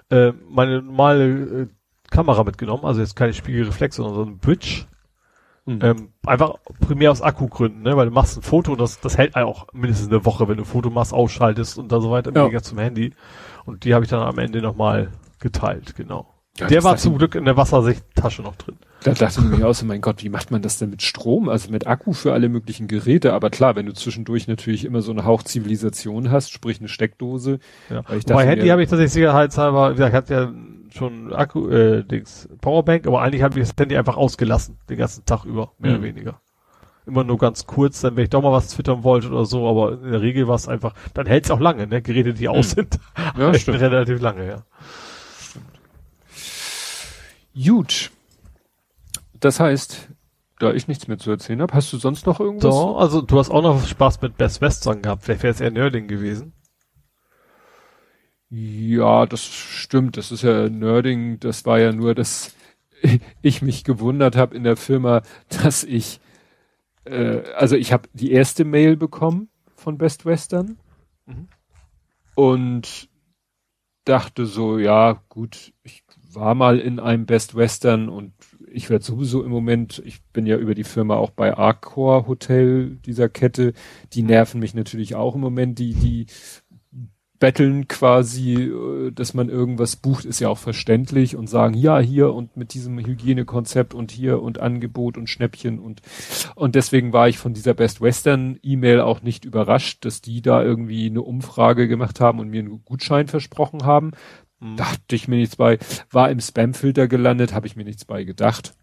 äh, 0.09 0.33
meine 0.49 0.81
normale 0.81 1.25
äh, 1.25 1.67
Kamera 2.09 2.43
mitgenommen, 2.43 2.85
also 2.85 3.01
jetzt 3.01 3.15
keine 3.15 3.33
Spiegelreflex, 3.33 3.95
sondern 3.95 4.15
so 4.15 4.23
ein 4.23 4.37
Bridge. 4.37 4.85
Mhm. 5.65 5.79
Ähm, 5.83 6.13
einfach 6.25 6.55
primär 6.79 7.11
aus 7.11 7.21
Akkugründen, 7.21 7.83
ne? 7.83 7.95
weil 7.95 8.07
du 8.07 8.11
machst 8.11 8.37
ein 8.37 8.41
Foto 8.41 8.71
und 8.71 8.81
das, 8.81 8.99
das 8.99 9.17
hält 9.17 9.35
auch 9.35 9.67
mindestens 9.73 10.09
eine 10.09 10.25
Woche, 10.25 10.47
wenn 10.47 10.57
du 10.57 10.63
ein 10.63 10.65
Foto 10.65 10.89
machst, 10.89 11.13
ausschaltest 11.13 11.77
und 11.77 11.91
da 11.91 12.01
so 12.01 12.09
weiter, 12.09 12.31
ja. 12.35 12.45
mega 12.45 12.63
zum 12.63 12.79
Handy. 12.79 13.13
Und 13.65 13.85
die 13.85 13.93
habe 13.93 14.03
ich 14.03 14.09
dann 14.09 14.21
am 14.21 14.39
Ende 14.39 14.61
nochmal 14.61 15.11
geteilt, 15.39 15.95
genau. 15.95 16.33
Ja, 16.57 16.67
der 16.67 16.83
war 16.83 16.97
zum 16.97 17.17
Glück 17.17 17.35
in 17.35 17.45
der 17.45 17.57
Wassersichttasche 17.57 18.41
noch 18.41 18.55
drin. 18.55 18.77
Da 19.03 19.13
dachte 19.13 19.41
ich 19.41 19.57
mir 19.57 19.67
auch 19.67 19.73
so, 19.73 19.85
mein 19.85 19.99
Gott, 19.99 20.23
wie 20.23 20.29
macht 20.29 20.51
man 20.51 20.61
das 20.61 20.77
denn 20.77 20.91
mit 20.91 21.01
Strom? 21.01 21.49
Also 21.49 21.71
mit 21.71 21.87
Akku 21.87 22.13
für 22.13 22.33
alle 22.33 22.49
möglichen 22.49 22.87
Geräte. 22.87 23.33
Aber 23.33 23.49
klar, 23.49 23.75
wenn 23.75 23.87
du 23.87 23.93
zwischendurch 23.93 24.47
natürlich 24.47 24.85
immer 24.85 25.01
so 25.01 25.11
eine 25.11 25.25
Hauchzivilisation 25.25 26.29
hast, 26.29 26.51
sprich 26.51 26.79
eine 26.79 26.87
Steckdose. 26.87 27.59
Ja. 27.89 28.01
ich 28.01 28.25
dachte, 28.25 28.33
Bei 28.33 28.45
Handy 28.45 28.67
habe 28.67 28.83
ich 28.83 28.89
tatsächlich 28.89 29.13
sicherheitshalber, 29.13 29.89
wie 29.89 29.93
gesagt, 29.95 30.11
ich 30.11 30.15
hatte 30.15 30.33
ja 30.33 30.53
schon 30.93 31.33
Akku, 31.33 31.67
äh, 31.69 32.03
Dings, 32.03 32.47
Powerbank, 32.61 33.07
aber 33.07 33.21
eigentlich 33.21 33.41
habe 33.41 33.59
ich 33.59 33.67
das 33.67 33.75
Handy 33.77 33.97
einfach 33.97 34.17
ausgelassen, 34.17 34.77
den 34.87 34.97
ganzen 34.97 35.25
Tag 35.25 35.45
über, 35.45 35.71
mehr 35.79 35.91
mhm. 35.91 35.97
oder 35.97 36.03
weniger. 36.03 36.41
Immer 37.07 37.23
nur 37.23 37.39
ganz 37.39 37.65
kurz, 37.65 38.01
dann 38.01 38.15
wenn 38.15 38.25
ich 38.25 38.29
doch 38.29 38.43
mal 38.43 38.51
was 38.51 38.67
twittern 38.67 39.03
wollte 39.03 39.29
oder 39.29 39.45
so, 39.45 39.67
aber 39.67 39.93
in 39.93 40.11
der 40.11 40.21
Regel 40.21 40.47
war 40.47 40.55
es 40.55 40.67
einfach, 40.67 40.93
dann 41.15 41.25
hält 41.25 41.45
es 41.45 41.51
auch 41.51 41.59
lange, 41.59 41.87
ne? 41.87 42.03
Geräte, 42.03 42.35
die 42.35 42.47
aus 42.47 42.75
mhm. 42.75 42.81
sind, 42.81 42.99
ja, 43.37 43.53
stimmt. 43.57 43.79
relativ 43.79 44.21
lange, 44.21 44.47
ja. 44.47 44.63
Gut. 47.55 48.11
Das 49.41 49.59
heißt, 49.59 50.09
da 50.59 50.71
ich 50.71 50.87
nichts 50.87 51.07
mehr 51.07 51.17
zu 51.17 51.31
erzählen 51.31 51.61
habe, 51.61 51.73
hast 51.73 51.91
du 51.91 51.97
sonst 51.97 52.25
noch 52.27 52.39
irgendwas? 52.39 52.73
So, 52.73 52.95
also 52.95 53.21
du 53.21 53.39
hast 53.39 53.49
auch 53.49 53.63
noch 53.63 53.85
Spaß 53.85 54.21
mit 54.21 54.37
Best 54.37 54.61
Western 54.61 55.01
gehabt. 55.01 55.23
Vielleicht 55.23 55.43
wäre 55.43 55.51
es 55.51 55.59
eher 55.59 55.71
Nerding 55.71 56.07
gewesen. 56.07 56.53
Ja, 58.49 59.25
das 59.25 59.43
stimmt. 59.43 60.17
Das 60.17 60.31
ist 60.31 60.43
ja 60.43 60.69
Nerding. 60.69 61.39
Das 61.39 61.65
war 61.65 61.79
ja 61.79 61.91
nur, 61.91 62.13
dass 62.13 62.53
ich 63.41 63.61
mich 63.63 63.83
gewundert 63.83 64.35
habe 64.35 64.55
in 64.55 64.63
der 64.63 64.77
Firma, 64.77 65.23
dass 65.49 65.83
ich, 65.83 66.19
äh, 67.05 67.41
also 67.55 67.75
ich 67.75 67.91
habe 67.91 68.07
die 68.13 68.31
erste 68.31 68.63
Mail 68.63 68.97
bekommen 68.97 69.49
von 69.75 69.97
Best 69.97 70.25
Western 70.25 70.77
mhm. 71.25 71.47
und 72.35 73.09
dachte 74.05 74.45
so, 74.45 74.77
ja 74.77 75.23
gut, 75.29 75.73
ich 75.81 76.03
war 76.31 76.53
mal 76.53 76.77
in 76.77 76.99
einem 76.99 77.25
Best 77.25 77.55
Western 77.55 78.09
und 78.09 78.33
ich 78.71 78.89
werde 78.89 79.05
sowieso 79.05 79.43
im 79.43 79.51
Moment, 79.51 80.01
ich 80.05 80.21
bin 80.33 80.45
ja 80.45 80.57
über 80.57 80.75
die 80.75 80.83
Firma 80.83 81.15
auch 81.15 81.31
bei 81.31 81.55
Arcor 81.55 82.27
Hotel 82.27 82.97
dieser 83.05 83.29
Kette, 83.29 83.73
die 84.13 84.23
nerven 84.23 84.59
mich 84.59 84.73
natürlich 84.73 85.15
auch 85.15 85.35
im 85.35 85.41
Moment, 85.41 85.79
die, 85.79 85.93
die 85.93 86.27
betteln 87.41 87.87
quasi, 87.87 88.53
äh, 88.53 89.11
dass 89.11 89.33
man 89.33 89.49
irgendwas 89.49 89.97
bucht, 89.97 90.23
ist 90.23 90.39
ja 90.39 90.47
auch 90.47 90.59
verständlich 90.59 91.35
und 91.35 91.47
sagen, 91.47 91.73
ja, 91.73 91.99
hier 91.99 92.33
und 92.33 92.55
mit 92.55 92.73
diesem 92.73 92.99
Hygienekonzept 92.99 93.93
und 93.93 94.11
hier 94.11 94.41
und 94.41 94.59
Angebot 94.59 95.17
und 95.17 95.27
Schnäppchen 95.27 95.79
und, 95.79 96.01
und 96.55 96.75
deswegen 96.75 97.11
war 97.11 97.27
ich 97.27 97.39
von 97.39 97.53
dieser 97.53 97.73
Best 97.73 97.99
Western 97.99 98.59
E-Mail 98.61 99.01
auch 99.01 99.23
nicht 99.23 99.43
überrascht, 99.43 100.05
dass 100.05 100.21
die 100.21 100.41
da 100.41 100.63
irgendwie 100.63 101.07
eine 101.07 101.23
Umfrage 101.23 101.87
gemacht 101.87 102.21
haben 102.21 102.39
und 102.39 102.49
mir 102.49 102.59
einen 102.59 102.85
Gutschein 102.85 103.27
versprochen 103.27 103.85
haben. 103.85 104.11
Mhm. 104.61 104.77
Dachte 104.77 105.15
ich 105.15 105.27
mir 105.27 105.37
nichts 105.37 105.57
bei. 105.57 105.79
War 106.11 106.29
im 106.29 106.39
Spamfilter 106.39 107.07
gelandet, 107.07 107.53
habe 107.53 107.67
ich 107.67 107.75
mir 107.75 107.83
nichts 107.83 108.05
bei 108.05 108.23
gedacht. 108.23 108.75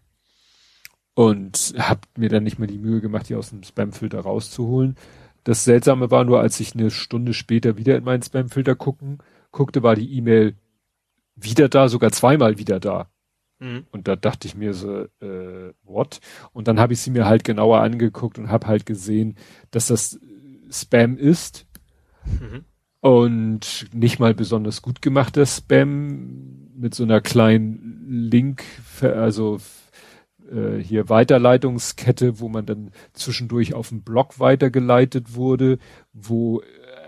Und 1.15 1.73
habe 1.77 2.01
mir 2.17 2.29
dann 2.29 2.43
nicht 2.43 2.59
mehr 2.59 2.67
die 2.67 2.77
Mühe 2.77 3.01
gemacht, 3.01 3.29
die 3.29 3.35
aus 3.35 3.49
dem 3.49 3.63
Spamfilter 3.63 4.19
rauszuholen. 4.19 4.95
Das 5.43 5.63
Seltsame 5.63 6.11
war 6.11 6.23
nur, 6.25 6.39
als 6.39 6.59
ich 6.59 6.75
eine 6.75 6.91
Stunde 6.91 7.33
später 7.33 7.77
wieder 7.77 7.97
in 7.97 8.03
meinen 8.03 8.21
Spamfilter 8.21 8.75
gucken, 8.75 9.17
guckte, 9.51 9.81
war 9.81 9.95
die 9.95 10.13
E-Mail 10.17 10.55
wieder 11.35 11.69
da, 11.69 11.87
sogar 11.87 12.11
zweimal 12.11 12.57
wieder 12.57 12.79
da. 12.79 13.09
Mhm. 13.59 13.87
Und 13.91 14.07
da 14.07 14.15
dachte 14.15 14.47
ich 14.47 14.55
mir 14.55 14.73
so, 14.73 15.05
äh, 15.21 15.73
what? 15.83 16.19
Und 16.51 16.67
dann 16.67 16.79
habe 16.79 16.93
ich 16.93 17.01
sie 17.01 17.11
mir 17.11 17.25
halt 17.25 17.43
genauer 17.43 17.79
angeguckt 17.79 18.37
und 18.37 18.49
habe 18.49 18.67
halt 18.67 18.85
gesehen, 18.85 19.37
dass 19.71 19.87
das 19.87 20.19
Spam 20.69 21.17
ist. 21.17 21.65
Mhm 22.25 22.65
und 23.01 23.87
nicht 23.93 24.19
mal 24.19 24.33
besonders 24.33 24.81
gut 24.81 25.01
gemachter 25.01 25.45
Spam 25.45 26.69
mit 26.75 26.93
so 26.95 27.03
einer 27.03 27.21
kleinen 27.21 28.05
Link, 28.07 28.63
also 29.01 29.59
äh, 30.51 30.77
hier 30.81 31.09
Weiterleitungskette, 31.09 32.39
wo 32.39 32.49
man 32.49 32.65
dann 32.65 32.91
zwischendurch 33.13 33.73
auf 33.73 33.91
einen 33.91 34.01
Blog 34.01 34.39
weitergeleitet 34.39 35.35
wurde, 35.35 35.77
wo 36.13 36.61
äh, 36.61 36.63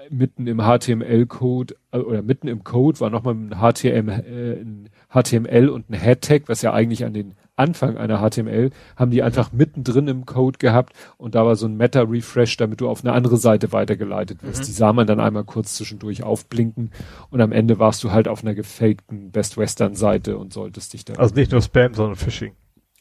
mitten 0.10 0.48
im 0.48 0.60
HTML-Code 0.60 1.76
äh, 1.92 1.98
oder 1.98 2.22
mitten 2.22 2.48
im 2.48 2.64
Code 2.64 3.00
war 3.00 3.10
nochmal 3.10 3.36
ein, 3.36 3.56
HTML, 3.60 4.62
ein 4.62 4.90
HTML 5.10 5.70
und 5.70 5.90
ein 5.90 6.00
Head-Tag, 6.00 6.44
was 6.48 6.62
ja 6.62 6.74
eigentlich 6.74 7.06
an 7.06 7.14
den 7.14 7.36
Anfang 7.62 7.98
einer 7.98 8.18
HTML, 8.28 8.72
haben 8.96 9.12
die 9.12 9.22
einfach 9.22 9.52
mittendrin 9.52 10.08
im 10.08 10.26
Code 10.26 10.58
gehabt 10.58 10.94
und 11.18 11.36
da 11.36 11.46
war 11.46 11.56
so 11.56 11.68
ein 11.68 11.78
Meta-Refresh, 11.78 12.58
damit 12.58 12.82
du 12.82 12.90
auf 12.90 13.04
eine 13.04 13.14
andere 13.14 13.38
Seite 13.38 13.72
weitergeleitet 13.72 14.42
wirst. 14.42 14.62
Mhm. 14.62 14.66
Die 14.66 14.72
sah 14.72 14.94
man 14.94 15.06
dann 15.06 15.20
einmal 15.20 15.44
kurz 15.44 15.76
zwischendurch 15.76 16.24
aufblinken 16.24 16.90
und 17.30 17.42
am 17.42 17.52
Ende 17.52 17.78
warst 17.78 18.04
du 18.04 18.12
halt 18.12 18.28
auf 18.28 18.44
einer 18.44 18.56
gefakten 18.56 19.32
Best 19.32 19.58
Western 19.58 19.94
Seite 19.94 20.38
und 20.38 20.54
solltest 20.54 20.94
dich 20.94 21.06
dann. 21.06 21.18
Also 21.18 21.36
nicht 21.36 21.52
nur 21.52 21.62
Spam, 21.62 21.94
sondern 21.94 22.16
Phishing. 22.16 22.54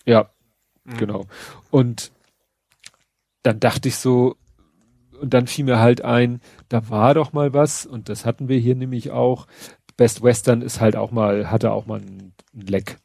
Ja, 0.04 0.28
mhm. 0.84 0.96
genau. 0.98 1.26
Und 1.70 2.12
dann 3.42 3.58
dachte 3.58 3.88
ich 3.88 3.96
so, 3.96 4.36
und 5.20 5.34
dann 5.34 5.46
fiel 5.46 5.64
mir 5.64 5.78
halt 5.78 6.02
ein, 6.02 6.40
da 6.68 6.88
war 6.88 7.14
doch 7.14 7.32
mal 7.32 7.52
was, 7.52 7.86
und 7.86 8.08
das 8.08 8.24
hatten 8.24 8.48
wir 8.48 8.58
hier 8.58 8.74
nämlich 8.74 9.10
auch. 9.10 9.46
Best 9.96 10.22
Western 10.22 10.62
ist 10.62 10.80
halt 10.80 10.96
auch 10.96 11.10
mal, 11.10 11.50
hatte 11.50 11.72
auch 11.72 11.86
mal 11.86 12.00
ein 12.00 12.32
Leck. 12.54 12.96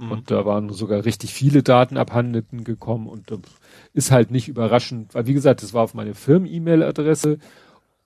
Mhm. 0.00 0.12
Und 0.12 0.30
da 0.30 0.46
waren 0.46 0.70
sogar 0.70 1.04
richtig 1.04 1.34
viele 1.34 1.62
Daten 1.62 1.98
abhanden 1.98 2.64
gekommen 2.64 3.06
und 3.06 3.30
das 3.30 3.40
ist 3.92 4.10
halt 4.10 4.30
nicht 4.30 4.48
überraschend, 4.48 5.14
weil 5.14 5.26
wie 5.26 5.34
gesagt, 5.34 5.62
das 5.62 5.74
war 5.74 5.82
auf 5.82 5.92
meine 5.92 6.14
Firmen-E-Mail-Adresse. 6.14 7.38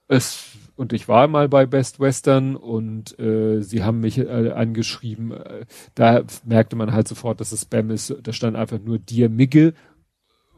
Es 0.08 0.56
und 0.76 0.92
ich 0.92 1.06
war 1.06 1.28
mal 1.28 1.48
bei 1.48 1.66
Best 1.66 2.00
Western 2.00 2.56
und 2.56 3.16
äh, 3.20 3.62
sie 3.62 3.84
haben 3.84 4.00
mich 4.00 4.18
äh, 4.18 4.50
angeschrieben. 4.50 5.30
Äh, 5.30 5.66
da 5.94 6.24
merkte 6.44 6.74
man 6.74 6.92
halt 6.92 7.06
sofort, 7.06 7.40
dass 7.40 7.52
es 7.52 7.62
Spam 7.62 7.90
ist. 7.90 8.12
Da 8.20 8.32
stand 8.32 8.56
einfach 8.56 8.80
nur 8.80 8.98
dir 8.98 9.28
Migge, 9.28 9.72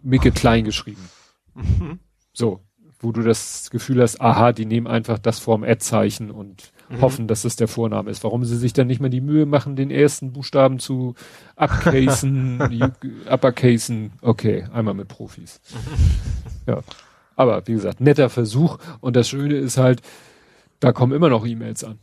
Migge 0.02 0.30
klein 0.30 0.64
geschrieben. 0.64 1.10
Mhm. 1.54 1.98
So, 2.32 2.60
wo 2.98 3.12
du 3.12 3.20
das 3.20 3.68
Gefühl 3.68 4.00
hast, 4.00 4.18
aha, 4.22 4.52
die 4.52 4.64
nehmen 4.64 4.86
einfach 4.86 5.18
das 5.18 5.38
Form 5.38 5.64
Ad-Zeichen 5.64 6.30
und 6.30 6.72
mhm. 6.88 7.00
hoffen, 7.00 7.28
dass 7.28 7.44
es 7.44 7.56
der 7.56 7.68
Vorname 7.68 8.10
ist. 8.10 8.24
Warum 8.24 8.44
sie 8.44 8.56
sich 8.56 8.72
dann 8.72 8.86
nicht 8.86 9.00
mehr 9.00 9.10
die 9.10 9.20
Mühe 9.20 9.46
machen, 9.46 9.76
den 9.76 9.90
ersten 9.90 10.32
Buchstaben 10.32 10.78
zu 10.78 11.14
upcasen, 11.56 12.92
uppercasen, 13.30 14.12
okay, 14.22 14.66
einmal 14.72 14.94
mit 14.94 15.08
Profis. 15.08 15.60
ja. 16.66 16.80
Aber 17.36 17.66
wie 17.66 17.72
gesagt, 17.72 18.00
netter 18.00 18.30
Versuch. 18.30 18.78
Und 19.00 19.16
das 19.16 19.28
Schöne 19.28 19.56
ist 19.56 19.76
halt, 19.76 20.00
da 20.80 20.92
kommen 20.92 21.12
immer 21.12 21.28
noch 21.28 21.46
E-Mails 21.46 21.84
an. 21.84 21.98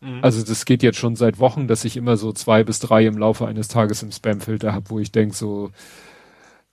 Mhm. 0.00 0.18
Also 0.22 0.42
das 0.44 0.64
geht 0.64 0.82
jetzt 0.82 0.98
schon 0.98 1.16
seit 1.16 1.38
Wochen, 1.38 1.68
dass 1.68 1.84
ich 1.84 1.96
immer 1.96 2.16
so 2.16 2.32
zwei 2.32 2.64
bis 2.64 2.78
drei 2.78 3.06
im 3.06 3.18
Laufe 3.18 3.46
eines 3.46 3.68
Tages 3.68 4.02
im 4.02 4.12
Spamfilter 4.12 4.72
habe, 4.72 4.90
wo 4.90 4.98
ich 4.98 5.12
denke 5.12 5.34
so, 5.34 5.70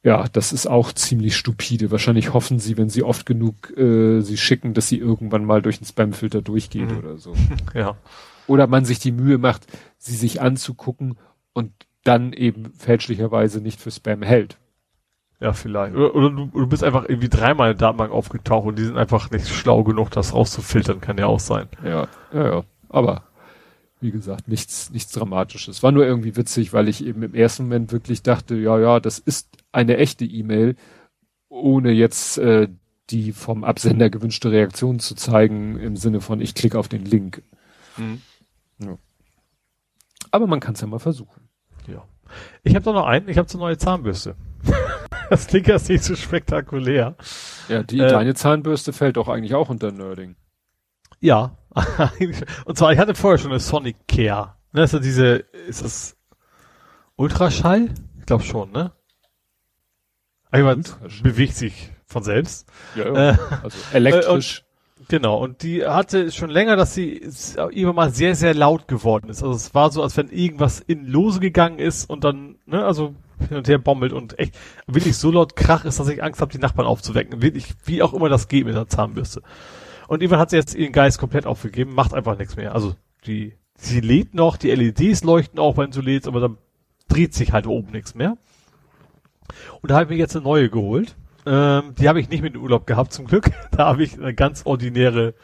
ja, 0.01 0.27
das 0.31 0.53
ist 0.53 0.67
auch 0.67 0.93
ziemlich 0.93 1.35
stupide. 1.35 1.91
Wahrscheinlich 1.91 2.33
hoffen 2.33 2.59
sie, 2.59 2.77
wenn 2.77 2.89
sie 2.89 3.03
oft 3.03 3.25
genug 3.25 3.75
äh, 3.77 4.21
sie 4.21 4.37
schicken, 4.37 4.73
dass 4.73 4.87
sie 4.87 4.97
irgendwann 4.97 5.43
mal 5.43 5.61
durch 5.61 5.79
den 5.79 5.85
Spamfilter 5.85 6.41
durchgeht 6.41 6.91
mhm. 6.91 6.97
oder 6.97 7.17
so. 7.17 7.33
ja. 7.73 7.97
Oder 8.47 8.67
man 8.67 8.85
sich 8.85 8.99
die 8.99 9.11
Mühe 9.11 9.37
macht, 9.37 9.67
sie 9.97 10.15
sich 10.15 10.41
anzugucken 10.41 11.17
und 11.53 11.71
dann 12.03 12.33
eben 12.33 12.71
fälschlicherweise 12.77 13.61
nicht 13.61 13.79
für 13.79 13.91
Spam 13.91 14.21
hält. 14.21 14.57
Ja, 15.41 15.53
vielleicht. 15.53 15.95
Oder, 15.95 16.15
oder 16.15 16.29
du, 16.29 16.45
du, 16.47 16.67
bist 16.67 16.83
einfach 16.83 17.07
irgendwie 17.07 17.29
dreimal 17.29 17.71
in 17.71 17.77
der 17.77 17.87
Datenbank 17.87 18.11
aufgetaucht 18.11 18.67
und 18.67 18.77
die 18.77 18.83
sind 18.83 18.97
einfach 18.97 19.31
nicht 19.31 19.47
schlau 19.47 19.83
genug, 19.83 20.11
das 20.11 20.33
rauszufiltern, 20.33 21.01
kann 21.01 21.17
ja 21.17 21.27
auch 21.27 21.39
sein. 21.39 21.67
Ja, 21.83 22.07
ja, 22.33 22.51
ja. 22.51 22.63
Aber 22.89 23.23
wie 24.01 24.11
gesagt, 24.11 24.47
nichts, 24.47 24.89
nichts 24.91 25.11
Dramatisches. 25.11 25.83
War 25.83 25.91
nur 25.91 26.05
irgendwie 26.05 26.35
witzig, 26.35 26.73
weil 26.73 26.87
ich 26.87 27.05
eben 27.05 27.23
im 27.23 27.33
ersten 27.33 27.63
Moment 27.63 27.91
wirklich 27.91 28.23
dachte, 28.23 28.55
ja, 28.55 28.79
ja, 28.79 28.99
das 28.99 29.19
ist 29.19 29.49
eine 29.71 29.97
echte 29.97 30.25
E-Mail, 30.25 30.75
ohne 31.49 31.91
jetzt 31.91 32.37
äh, 32.37 32.69
die 33.09 33.31
vom 33.33 33.63
Absender 33.63 34.09
gewünschte 34.09 34.51
Reaktion 34.51 34.99
zu 34.99 35.15
zeigen, 35.15 35.77
im 35.79 35.95
Sinne 35.95 36.21
von, 36.21 36.41
ich 36.41 36.55
klicke 36.55 36.77
auf 36.77 36.87
den 36.87 37.05
Link. 37.05 37.41
Mhm. 37.97 38.21
Ja. 38.79 38.97
Aber 40.31 40.47
man 40.47 40.59
kann 40.59 40.75
es 40.75 40.81
ja 40.81 40.87
mal 40.87 40.99
versuchen. 40.99 41.49
Ja. 41.87 42.05
Ich 42.63 42.75
habe 42.75 42.85
doch 42.85 42.93
noch 42.93 43.07
einen, 43.07 43.27
ich 43.27 43.37
habe 43.37 43.49
so 43.49 43.57
eine 43.57 43.65
neue 43.65 43.77
Zahnbürste. 43.77 44.35
das 45.29 45.47
klingt 45.47 45.67
jetzt 45.67 45.89
nicht 45.89 46.03
so 46.03 46.15
spektakulär. 46.15 47.15
Ja, 47.67 47.83
die, 47.83 47.99
Äh, 47.99 48.09
deine 48.09 48.35
Zahnbürste 48.35 48.93
fällt 48.93 49.17
doch 49.17 49.27
eigentlich 49.27 49.55
auch 49.55 49.69
unter 49.69 49.91
Nerding. 49.91 50.35
Ja. 51.19 51.57
Und 52.65 52.77
zwar, 52.77 52.91
ich 52.93 52.99
hatte 52.99 53.15
vorher 53.15 53.37
schon 53.37 53.51
eine 53.51 53.59
Sonic 53.59 53.95
Care. 54.07 54.55
Ne, 54.71 54.83
ist 54.83 54.93
ja 54.93 54.99
diese, 54.99 55.35
ist 55.67 55.83
das 55.83 56.17
Ultraschall? 57.15 57.89
Ich 58.19 58.25
glaube 58.25 58.43
schon, 58.43 58.71
ne? 58.71 58.91
Aber 60.51 60.75
Ultraschall. 60.75 61.21
bewegt 61.23 61.55
sich 61.55 61.91
von 62.05 62.23
selbst. 62.23 62.67
Ja, 62.95 63.31
Äh, 63.31 63.37
also 63.63 63.77
elektrisch. 63.93 64.63
Genau, 65.07 65.37
und 65.41 65.63
die 65.63 65.85
hatte 65.85 66.31
schon 66.31 66.51
länger, 66.51 66.75
dass 66.75 66.93
sie 66.93 67.17
irgendwann 67.55 67.95
mal 67.95 68.13
sehr, 68.13 68.35
sehr 68.35 68.53
laut 68.53 68.87
geworden 68.87 69.29
ist. 69.29 69.41
Also 69.41 69.55
es 69.55 69.73
war 69.73 69.91
so, 69.91 70.03
als 70.03 70.15
wenn 70.17 70.29
irgendwas 70.29 70.81
in 70.81 71.07
Lose 71.07 71.39
gegangen 71.39 71.79
ist 71.79 72.07
und 72.09 72.23
dann, 72.23 72.57
ne, 72.67 72.85
also 72.85 73.15
hin 73.47 73.57
und 73.57 73.67
her 73.67 73.79
bommelt 73.79 74.13
und 74.13 74.37
echt 74.37 74.55
wirklich 74.85 75.17
so 75.17 75.31
laut 75.31 75.55
Krach 75.55 75.85
ist, 75.85 75.99
dass 75.99 76.09
ich 76.09 76.21
Angst 76.21 76.41
habe, 76.41 76.51
die 76.51 76.59
Nachbarn 76.59 76.87
aufzuwecken. 76.87 77.41
Wirklich, 77.41 77.73
wie 77.85 78.03
auch 78.03 78.13
immer 78.13 78.29
das 78.29 78.49
geht 78.49 78.65
mit 78.65 78.75
der 78.75 78.87
Zahnbürste. 78.87 79.41
Und 80.09 80.23
irgendwann 80.23 80.39
hat 80.39 80.49
sie 80.49 80.55
jetzt 80.55 80.73
ihren 80.73 80.91
Geist 80.91 81.19
komplett 81.19 81.45
aufgegeben, 81.45 81.93
macht 81.93 82.15
einfach 82.15 82.35
nichts 82.35 82.55
mehr. 82.55 82.73
Also 82.73 82.95
die, 83.27 83.53
sie 83.75 83.99
lädt 83.99 84.33
noch, 84.33 84.57
die 84.57 84.71
LEDs 84.71 85.23
leuchten 85.23 85.59
auch, 85.59 85.77
wenn 85.77 85.91
du 85.91 86.01
lädst, 86.01 86.27
aber 86.27 86.39
dann 86.39 86.57
dreht 87.07 87.35
sich 87.35 87.53
halt 87.53 87.67
oben 87.67 87.91
nichts 87.91 88.15
mehr. 88.15 88.35
Und 89.81 89.91
da 89.91 89.95
habe 89.95 90.05
ich 90.05 90.09
mir 90.09 90.17
jetzt 90.17 90.35
eine 90.35 90.43
neue 90.43 90.71
geholt. 90.71 91.15
Ähm, 91.45 91.93
die 91.93 92.09
habe 92.09 92.19
ich 92.19 92.27
nicht 92.27 92.41
mit 92.41 92.55
in 92.55 92.59
den 92.59 92.63
Urlaub 92.63 92.87
gehabt, 92.87 93.13
zum 93.13 93.27
Glück. 93.27 93.51
Da 93.71 93.85
habe 93.85 94.01
ich 94.01 94.15
eine 94.15 94.33
ganz 94.33 94.65
ordinäre, 94.65 95.35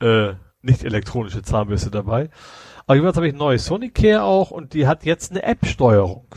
äh, 0.00 0.34
nicht 0.62 0.84
elektronische 0.84 1.42
Zahnbürste 1.42 1.90
dabei. 1.90 2.30
Aber 2.86 2.94
jedenfalls 2.94 3.16
habe 3.16 3.26
ich 3.26 3.32
eine 3.32 3.40
neue 3.40 3.58
Sonicare 3.58 4.22
auch 4.22 4.52
und 4.52 4.74
die 4.74 4.86
hat 4.86 5.04
jetzt 5.04 5.32
eine 5.32 5.42
App-Steuerung. 5.42 6.28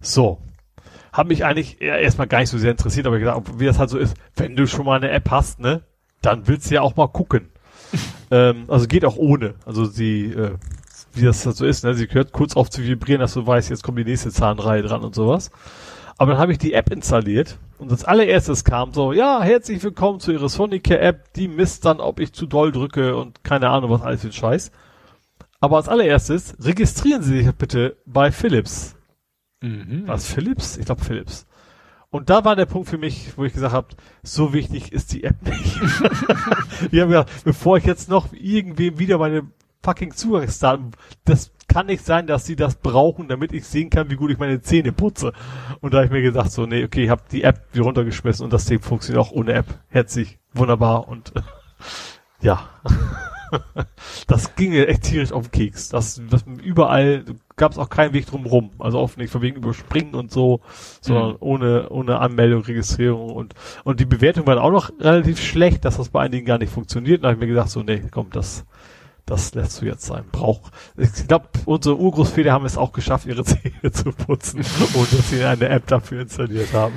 So. 0.00 0.42
Hat 1.18 1.26
mich 1.26 1.44
eigentlich 1.44 1.80
erstmal 1.80 2.28
gar 2.28 2.38
nicht 2.38 2.48
so 2.48 2.58
sehr 2.58 2.70
interessiert, 2.70 3.04
aber 3.08 3.16
ich 3.16 3.22
gedacht, 3.22 3.42
wie 3.58 3.66
das 3.66 3.80
halt 3.80 3.90
so 3.90 3.98
ist, 3.98 4.16
wenn 4.36 4.54
du 4.54 4.68
schon 4.68 4.86
mal 4.86 4.98
eine 4.98 5.10
App 5.10 5.32
hast, 5.32 5.58
ne, 5.58 5.82
dann 6.22 6.46
willst 6.46 6.70
du 6.70 6.76
ja 6.76 6.82
auch 6.82 6.94
mal 6.94 7.08
gucken. 7.08 7.48
ähm, 8.30 8.66
also 8.68 8.86
geht 8.86 9.04
auch 9.04 9.16
ohne. 9.16 9.54
Also 9.66 9.84
sie, 9.84 10.26
äh, 10.26 10.52
wie 11.14 11.24
das 11.24 11.44
halt 11.44 11.56
so 11.56 11.66
ist, 11.66 11.82
ne, 11.82 11.94
sie 11.94 12.06
hört 12.08 12.30
kurz 12.30 12.54
auf 12.54 12.70
zu 12.70 12.84
vibrieren, 12.84 13.20
dass 13.20 13.34
du 13.34 13.44
weißt, 13.44 13.68
jetzt 13.68 13.82
kommt 13.82 13.98
die 13.98 14.04
nächste 14.04 14.30
Zahnreihe 14.30 14.82
dran 14.82 15.02
und 15.02 15.16
sowas. 15.16 15.50
Aber 16.18 16.30
dann 16.30 16.40
habe 16.40 16.52
ich 16.52 16.58
die 16.58 16.72
App 16.72 16.88
installiert 16.92 17.58
und 17.78 17.90
als 17.90 18.04
allererstes 18.04 18.62
kam 18.62 18.92
so, 18.92 19.12
ja, 19.12 19.42
herzlich 19.42 19.82
willkommen 19.82 20.20
zu 20.20 20.30
Ihrer 20.30 20.48
Sonicare 20.48 21.00
App, 21.00 21.32
die 21.32 21.48
misst 21.48 21.84
dann, 21.84 21.98
ob 21.98 22.20
ich 22.20 22.32
zu 22.32 22.46
doll 22.46 22.70
drücke 22.70 23.16
und 23.16 23.42
keine 23.42 23.70
Ahnung, 23.70 23.90
was 23.90 24.02
alles 24.02 24.20
für 24.20 24.28
ein 24.28 24.32
Scheiß. 24.32 24.70
Aber 25.58 25.78
als 25.78 25.88
allererstes 25.88 26.54
registrieren 26.60 27.22
Sie 27.22 27.42
sich 27.42 27.52
bitte 27.56 27.96
bei 28.06 28.30
Philips. 28.30 28.94
Mhm. 29.60 30.04
Was, 30.06 30.32
Philips? 30.32 30.76
Ich 30.76 30.86
glaube 30.86 31.04
Philips. 31.04 31.46
Und 32.10 32.30
da 32.30 32.44
war 32.44 32.56
der 32.56 32.66
Punkt 32.66 32.88
für 32.88 32.96
mich, 32.96 33.36
wo 33.36 33.44
ich 33.44 33.52
gesagt 33.52 33.74
habe, 33.74 33.88
so 34.22 34.54
wichtig 34.54 34.92
ist 34.92 35.12
die 35.12 35.24
App 35.24 35.42
nicht. 35.42 35.80
Wir 36.90 37.02
haben 37.02 37.10
gesagt, 37.10 37.44
bevor 37.44 37.76
ich 37.76 37.84
jetzt 37.84 38.08
noch 38.08 38.32
irgendwem 38.32 38.98
wieder 38.98 39.18
meine 39.18 39.42
fucking 39.82 40.12
Zugangsdaten, 40.12 40.92
das 41.24 41.52
kann 41.68 41.86
nicht 41.86 42.04
sein, 42.04 42.26
dass 42.26 42.46
sie 42.46 42.56
das 42.56 42.76
brauchen, 42.76 43.28
damit 43.28 43.52
ich 43.52 43.66
sehen 43.66 43.90
kann, 43.90 44.10
wie 44.10 44.16
gut 44.16 44.30
ich 44.30 44.38
meine 44.38 44.62
Zähne 44.62 44.92
putze. 44.92 45.34
Und 45.80 45.92
da 45.92 45.98
habe 45.98 46.06
ich 46.06 46.12
mir 46.12 46.22
gesagt, 46.22 46.50
so, 46.50 46.64
nee, 46.64 46.82
okay, 46.82 47.04
ich 47.04 47.10
habe 47.10 47.22
die 47.30 47.42
App 47.42 47.66
wieder 47.72 47.84
runtergeschmissen 47.84 48.42
und 48.42 48.52
das 48.52 48.64
Ding 48.64 48.80
funktioniert 48.80 49.24
auch 49.24 49.32
ohne 49.32 49.52
App. 49.52 49.66
Herzlich, 49.88 50.38
wunderbar 50.54 51.08
und 51.08 51.32
ja. 52.40 52.70
das 54.26 54.54
ging 54.56 54.70
mir 54.70 54.88
echt 54.88 55.02
tierisch 55.04 55.32
auf 55.32 55.48
den 55.48 55.52
Keks. 55.52 55.88
Das, 55.88 56.20
das 56.30 56.44
überall 56.62 57.24
gab 57.56 57.72
es 57.72 57.78
auch 57.78 57.88
keinen 57.88 58.12
Weg 58.14 58.26
drum 58.26 58.46
rum. 58.46 58.70
Also 58.78 58.98
oft 58.98 59.18
nicht 59.18 59.30
von 59.30 59.42
wegen 59.42 59.56
überspringen 59.56 60.14
und 60.14 60.30
so, 60.30 60.60
sondern 61.00 61.32
Mhm. 61.32 61.36
ohne, 61.40 61.88
ohne 61.90 62.18
Anmeldung, 62.20 62.62
Registrierung 62.62 63.30
und, 63.30 63.54
und 63.84 64.00
die 64.00 64.04
Bewertung 64.06 64.46
war 64.46 64.62
auch 64.62 64.70
noch 64.70 64.90
relativ 65.00 65.40
schlecht, 65.42 65.84
dass 65.84 65.96
das 65.96 66.10
bei 66.10 66.20
einigen 66.20 66.46
gar 66.46 66.58
nicht 66.58 66.72
funktioniert. 66.72 67.22
Da 67.24 67.28
habe 67.28 67.34
ich 67.36 67.40
mir 67.40 67.48
gedacht, 67.48 67.70
so, 67.70 67.82
nee, 67.82 68.02
komm, 68.10 68.28
das, 68.30 68.64
das 69.28 69.54
lässt 69.54 69.80
du 69.80 69.86
jetzt 69.86 70.06
sein. 70.06 70.24
Brauch. 70.32 70.60
Ich 70.96 71.26
glaube, 71.28 71.46
unsere 71.66 71.96
Urgroßväter 71.98 72.50
haben 72.50 72.64
es 72.64 72.78
auch 72.78 72.92
geschafft, 72.92 73.26
ihre 73.26 73.44
Zähne 73.44 73.92
zu 73.92 74.04
putzen, 74.12 74.60
ohne 74.94 75.06
dass 75.10 75.30
sie 75.30 75.44
eine 75.44 75.68
App 75.68 75.86
dafür 75.86 76.22
installiert 76.22 76.72
haben. 76.72 76.94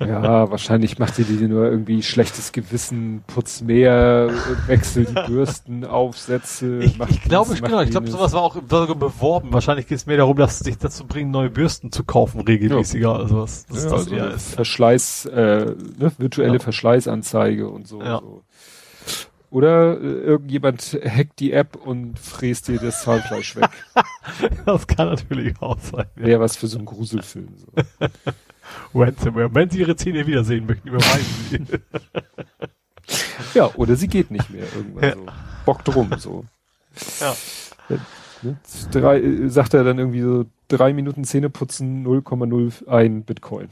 Ja, 0.00 0.50
wahrscheinlich 0.50 0.98
macht 0.98 1.18
ihr 1.18 1.24
die 1.26 1.46
nur 1.46 1.66
irgendwie 1.66 2.02
schlechtes 2.02 2.52
Gewissen, 2.52 3.22
putz 3.26 3.60
mehr, 3.60 4.30
wechsel 4.66 5.04
die 5.04 5.30
Bürsten, 5.30 5.84
Aufsätze. 5.84 6.78
Ich, 6.78 6.98
ich 6.98 7.22
glaube, 7.22 7.50
dies, 7.50 7.58
ich, 7.58 7.64
genau, 7.64 7.80
ich 7.82 7.90
glaube, 7.90 8.10
sowas 8.10 8.32
war 8.32 8.42
auch 8.42 8.56
beworben. 8.56 9.52
Wahrscheinlich 9.52 9.86
geht 9.86 9.98
es 9.98 10.06
mehr 10.06 10.16
darum, 10.16 10.36
dass 10.36 10.60
dich 10.60 10.78
dazu 10.78 11.06
bringen, 11.06 11.30
neue 11.30 11.50
Bürsten 11.50 11.92
zu 11.92 12.04
kaufen, 12.04 12.40
regelmäßiger. 12.40 13.14
Also 13.14 13.42
was, 13.42 13.66
was 13.68 13.84
Ja, 13.84 13.90
das 13.90 14.00
also 14.00 14.16
ist. 14.16 14.54
Verschleiß, 14.54 15.26
äh, 15.26 15.74
ne, 15.98 16.12
virtuelle 16.18 16.54
Ja. 16.54 16.58
Verschleißanzeige 16.60 17.68
und 17.68 17.86
so. 17.86 18.00
Ja. 18.00 18.20
so. 18.20 18.42
Oder 19.50 19.98
äh, 20.00 20.04
irgendjemand 20.04 20.82
hackt 21.04 21.40
die 21.40 21.52
App 21.52 21.76
und 21.76 22.18
fräst 22.18 22.68
dir 22.68 22.78
das 22.78 23.02
Zahnfleisch 23.02 23.56
weg. 23.56 23.70
Das 24.66 24.86
kann 24.86 25.08
natürlich 25.08 25.54
auch 25.60 25.78
sein. 25.78 26.06
Ja. 26.16 26.26
Wäre 26.26 26.40
was 26.40 26.56
für 26.56 26.66
so 26.66 26.76
einen 26.76 26.86
Gruselfilm. 26.86 27.48
So. 27.56 27.72
Ransomware. 28.94 29.54
Wenn 29.54 29.70
Sie 29.70 29.78
Ihre 29.80 29.96
Zähne 29.96 30.26
wiedersehen 30.26 30.66
möchten, 30.66 30.88
überweisen 30.88 31.26
Sie. 31.50 31.64
Ja, 33.54 33.70
oder 33.76 33.96
sie 33.96 34.08
geht 34.08 34.30
nicht 34.30 34.50
mehr 34.50 34.64
irgendwann 34.76 35.02
Ja. 35.02 35.14
so. 35.14 35.26
Bockt 35.64 35.94
rum, 35.96 36.10
so. 36.18 36.44
Ja. 37.20 37.34
Ne? 38.42 38.58
Drei, 38.92 39.18
äh, 39.20 39.48
sagt 39.48 39.72
er 39.72 39.82
dann 39.82 39.98
irgendwie 39.98 40.20
so, 40.20 40.44
drei 40.68 40.92
Minuten 40.92 41.24
Zähne 41.24 41.48
putzen, 41.48 42.06
0,01 42.06 43.24
Bitcoin. 43.24 43.68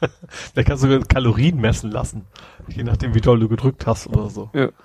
Vielleicht 0.28 0.68
kannst 0.68 0.84
du 0.84 1.00
Kalorien 1.00 1.60
messen 1.60 1.90
lassen. 1.90 2.26
Je 2.68 2.84
nachdem, 2.84 3.14
wie 3.14 3.20
doll 3.20 3.40
du 3.40 3.48
gedrückt 3.48 3.86
hast 3.86 4.06
oder 4.06 4.30
so. 4.30 4.50
Ja. 4.52 4.68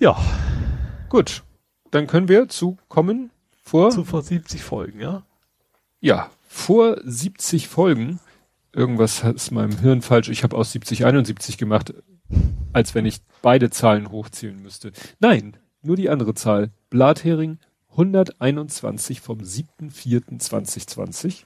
Ja, 0.00 0.16
Gut. 1.08 1.42
Dann 1.90 2.06
können 2.06 2.28
wir 2.28 2.48
zu 2.48 2.76
kommen 2.88 3.30
vor, 3.62 3.90
zu 3.90 4.04
vor 4.04 4.22
70 4.22 4.62
Folgen, 4.62 5.00
ja? 5.00 5.22
ja, 6.00 6.30
vor 6.46 6.98
70 7.02 7.66
Folgen. 7.66 8.20
Irgendwas 8.72 9.24
ist 9.24 9.52
meinem 9.52 9.78
Hirn 9.78 10.02
falsch. 10.02 10.28
Ich 10.28 10.42
habe 10.42 10.54
aus 10.54 10.72
70 10.72 11.06
71 11.06 11.56
gemacht, 11.56 11.94
als 12.74 12.94
wenn 12.94 13.06
ich 13.06 13.22
beide 13.40 13.70
Zahlen 13.70 14.10
hochzählen 14.10 14.60
müsste. 14.60 14.92
Nein, 15.18 15.56
nur 15.80 15.96
die 15.96 16.10
andere 16.10 16.34
Zahl. 16.34 16.72
Blathering 16.90 17.56
121 17.92 19.22
vom 19.22 19.38
7.4.2020. 19.38 21.44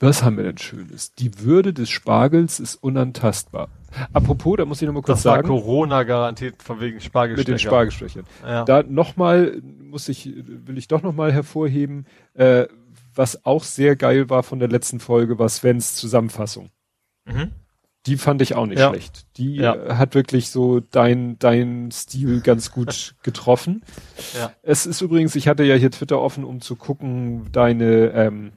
Was 0.00 0.22
haben 0.22 0.36
wir 0.36 0.44
denn 0.44 0.58
Schönes? 0.58 1.12
Die 1.14 1.40
Würde 1.40 1.72
des 1.72 1.88
Spargels 1.88 2.60
ist 2.60 2.76
unantastbar. 2.76 3.68
Apropos, 4.12 4.56
da 4.56 4.64
muss 4.64 4.82
ich 4.82 4.86
noch 4.86 4.92
mal 4.94 5.02
kurz 5.02 5.18
Das 5.18 5.24
war 5.26 5.36
sagen, 5.36 5.48
Corona 5.48 6.02
garantiert 6.02 6.62
von 6.62 6.80
wegen 6.80 7.00
Spargelstecher. 7.00 7.38
mit 7.52 7.60
den 7.60 7.64
Spargelsprechern. 7.64 8.24
Ja. 8.42 8.64
Da 8.64 8.82
nochmal, 8.82 9.60
muss 9.62 10.08
ich, 10.08 10.26
will 10.34 10.76
ich 10.78 10.88
doch 10.88 11.02
nochmal 11.02 11.32
hervorheben, 11.32 12.06
äh, 12.34 12.66
was 13.14 13.44
auch 13.46 13.62
sehr 13.62 13.94
geil 13.94 14.28
war 14.28 14.42
von 14.42 14.58
der 14.58 14.68
letzten 14.68 14.98
Folge, 14.98 15.38
war 15.38 15.48
Svens 15.48 15.94
Zusammenfassung. 15.94 16.70
Mhm. 17.24 17.52
Die 18.06 18.16
fand 18.18 18.42
ich 18.42 18.54
auch 18.56 18.66
nicht 18.66 18.80
Ja. 18.80 18.90
schlecht. 18.90 19.26
Die 19.38 19.54
Ja. 19.54 19.74
äh, 19.76 19.94
hat 19.94 20.14
wirklich 20.16 20.50
so 20.50 20.80
dein, 20.80 21.38
dein 21.38 21.90
Stil 21.92 22.40
ganz 22.40 22.72
gut 22.72 23.14
getroffen. 23.22 23.82
Ja. 24.36 24.50
Es 24.62 24.84
ist 24.86 25.00
übrigens, 25.00 25.36
ich 25.36 25.46
hatte 25.46 25.62
ja 25.62 25.76
hier 25.76 25.92
Twitter 25.92 26.20
offen, 26.20 26.42
um 26.44 26.60
zu 26.60 26.74
gucken, 26.74 27.46
deine, 27.52 28.10
ähm, 28.10 28.52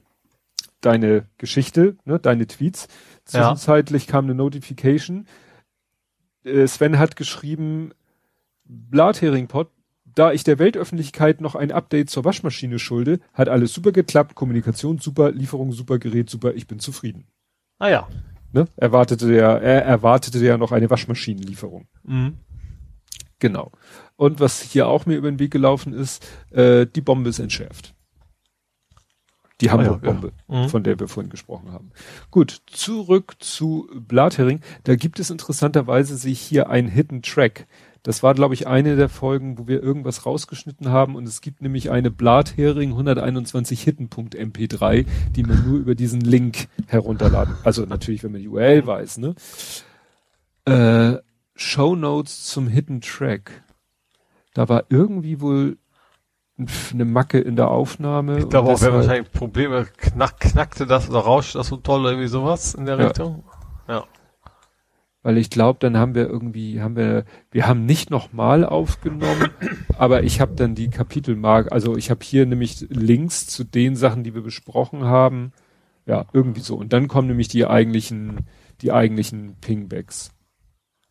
deine 0.80 1.26
Geschichte, 1.38 1.96
ne, 2.04 2.18
deine 2.18 2.46
Tweets. 2.46 2.88
Ja. 3.32 3.40
Zwischenzeitlich 3.42 4.06
kam 4.06 4.24
eine 4.24 4.34
Notification. 4.34 5.26
Äh, 6.44 6.66
Sven 6.66 6.98
hat 6.98 7.16
geschrieben, 7.16 7.92
Blatheringpot, 8.64 9.70
da 10.04 10.32
ich 10.32 10.44
der 10.44 10.58
Weltöffentlichkeit 10.58 11.40
noch 11.40 11.54
ein 11.54 11.72
Update 11.72 12.10
zur 12.10 12.24
Waschmaschine 12.24 12.78
schulde, 12.78 13.20
hat 13.32 13.48
alles 13.48 13.72
super 13.72 13.92
geklappt, 13.92 14.34
Kommunikation 14.34 14.98
super, 14.98 15.30
Lieferung 15.30 15.72
super, 15.72 15.98
Gerät 15.98 16.28
super, 16.28 16.54
ich 16.54 16.66
bin 16.66 16.78
zufrieden. 16.78 17.26
Ah 17.78 17.88
ja. 17.88 18.08
Ne? 18.52 18.66
Erwartete 18.76 19.28
der, 19.28 19.60
er 19.60 19.84
erwartete 19.84 20.44
ja 20.44 20.56
noch 20.56 20.72
eine 20.72 20.90
Waschmaschinenlieferung. 20.90 21.86
Mhm. 22.02 22.38
Genau. 23.38 23.70
Und 24.16 24.40
was 24.40 24.60
hier 24.60 24.88
auch 24.88 25.06
mir 25.06 25.16
über 25.16 25.30
den 25.30 25.38
Weg 25.38 25.52
gelaufen 25.52 25.92
ist, 25.92 26.26
äh, 26.50 26.86
die 26.86 27.00
Bombe 27.00 27.30
ist 27.30 27.38
entschärft. 27.38 27.94
Die 29.60 29.70
Hamburg-Bombe, 29.70 30.32
Ah 30.48 30.54
ja. 30.54 30.62
Mhm. 30.62 30.68
von 30.68 30.82
der 30.84 31.00
wir 31.00 31.08
vorhin 31.08 31.30
gesprochen 31.30 31.72
haben. 31.72 31.90
Gut, 32.30 32.62
zurück 32.66 33.34
zu 33.40 33.88
Blathering. 33.94 34.60
Da 34.84 34.94
gibt 34.94 35.18
es 35.18 35.30
interessanterweise 35.30 36.16
sich 36.16 36.40
hier 36.40 36.70
ein 36.70 36.86
Hidden 36.86 37.22
Track. 37.22 37.66
Das 38.04 38.22
war, 38.22 38.34
glaube 38.34 38.54
ich, 38.54 38.68
eine 38.68 38.94
der 38.94 39.08
Folgen, 39.08 39.58
wo 39.58 39.66
wir 39.66 39.82
irgendwas 39.82 40.24
rausgeschnitten 40.24 40.90
haben 40.90 41.16
und 41.16 41.26
es 41.26 41.40
gibt 41.40 41.60
nämlich 41.60 41.90
eine 41.90 42.12
Blathering 42.12 42.90
121 42.92 43.82
Hidden.mp3, 43.82 45.04
die 45.34 45.42
man 45.42 45.68
nur 45.68 45.78
über 45.78 45.94
diesen 45.96 46.20
Link 46.20 46.68
herunterladen. 46.86 47.56
Also 47.64 47.84
natürlich, 47.84 48.22
wenn 48.22 48.32
man 48.32 48.40
die 48.40 48.48
URL 48.48 48.86
weiß, 48.86 49.18
ne? 49.18 49.34
Äh, 50.64 51.18
Show 51.56 51.96
Notes 51.96 52.44
zum 52.44 52.68
Hidden 52.68 53.00
Track. 53.00 53.64
Da 54.54 54.68
war 54.68 54.84
irgendwie 54.90 55.40
wohl 55.40 55.78
eine 56.92 57.04
Macke 57.04 57.38
in 57.38 57.56
der 57.56 57.68
Aufnahme. 57.68 58.38
Ich 58.40 58.48
glaube 58.48 58.70
auch, 58.70 58.80
wir 58.80 58.92
wahrscheinlich 58.92 59.30
Probleme, 59.30 59.86
knack, 59.96 60.40
knackte 60.40 60.86
das 60.86 61.08
oder 61.08 61.20
rauschte 61.20 61.58
das 61.58 61.68
so 61.68 61.76
toll 61.76 62.00
oder 62.00 62.10
irgendwie 62.10 62.28
sowas 62.28 62.74
in 62.74 62.84
der 62.86 62.98
Ja. 62.98 63.06
Richtung. 63.06 63.44
Ja. 63.88 64.04
Weil 65.22 65.38
ich 65.38 65.50
glaube, 65.50 65.78
dann 65.80 65.96
haben 65.96 66.14
wir 66.14 66.26
irgendwie, 66.28 66.80
haben 66.80 66.96
wir, 66.96 67.24
wir 67.50 67.66
haben 67.66 67.86
nicht 67.86 68.10
nochmal 68.10 68.64
aufgenommen, 68.64 69.50
aber 69.98 70.22
ich 70.22 70.40
habe 70.40 70.54
dann 70.54 70.74
die 70.74 70.90
Kapitelmark, 70.90 71.72
also 71.72 71.96
ich 71.96 72.10
habe 72.10 72.20
hier 72.24 72.46
nämlich 72.46 72.86
Links 72.88 73.46
zu 73.46 73.64
den 73.64 73.94
Sachen, 73.96 74.24
die 74.24 74.34
wir 74.34 74.42
besprochen 74.42 75.04
haben. 75.04 75.52
Ja, 76.06 76.24
irgendwie 76.32 76.60
so. 76.60 76.76
Und 76.76 76.92
dann 76.92 77.06
kommen 77.06 77.28
nämlich 77.28 77.48
die 77.48 77.66
eigentlichen, 77.66 78.46
die 78.80 78.92
eigentlichen 78.92 79.56
Pingbacks. 79.60 80.30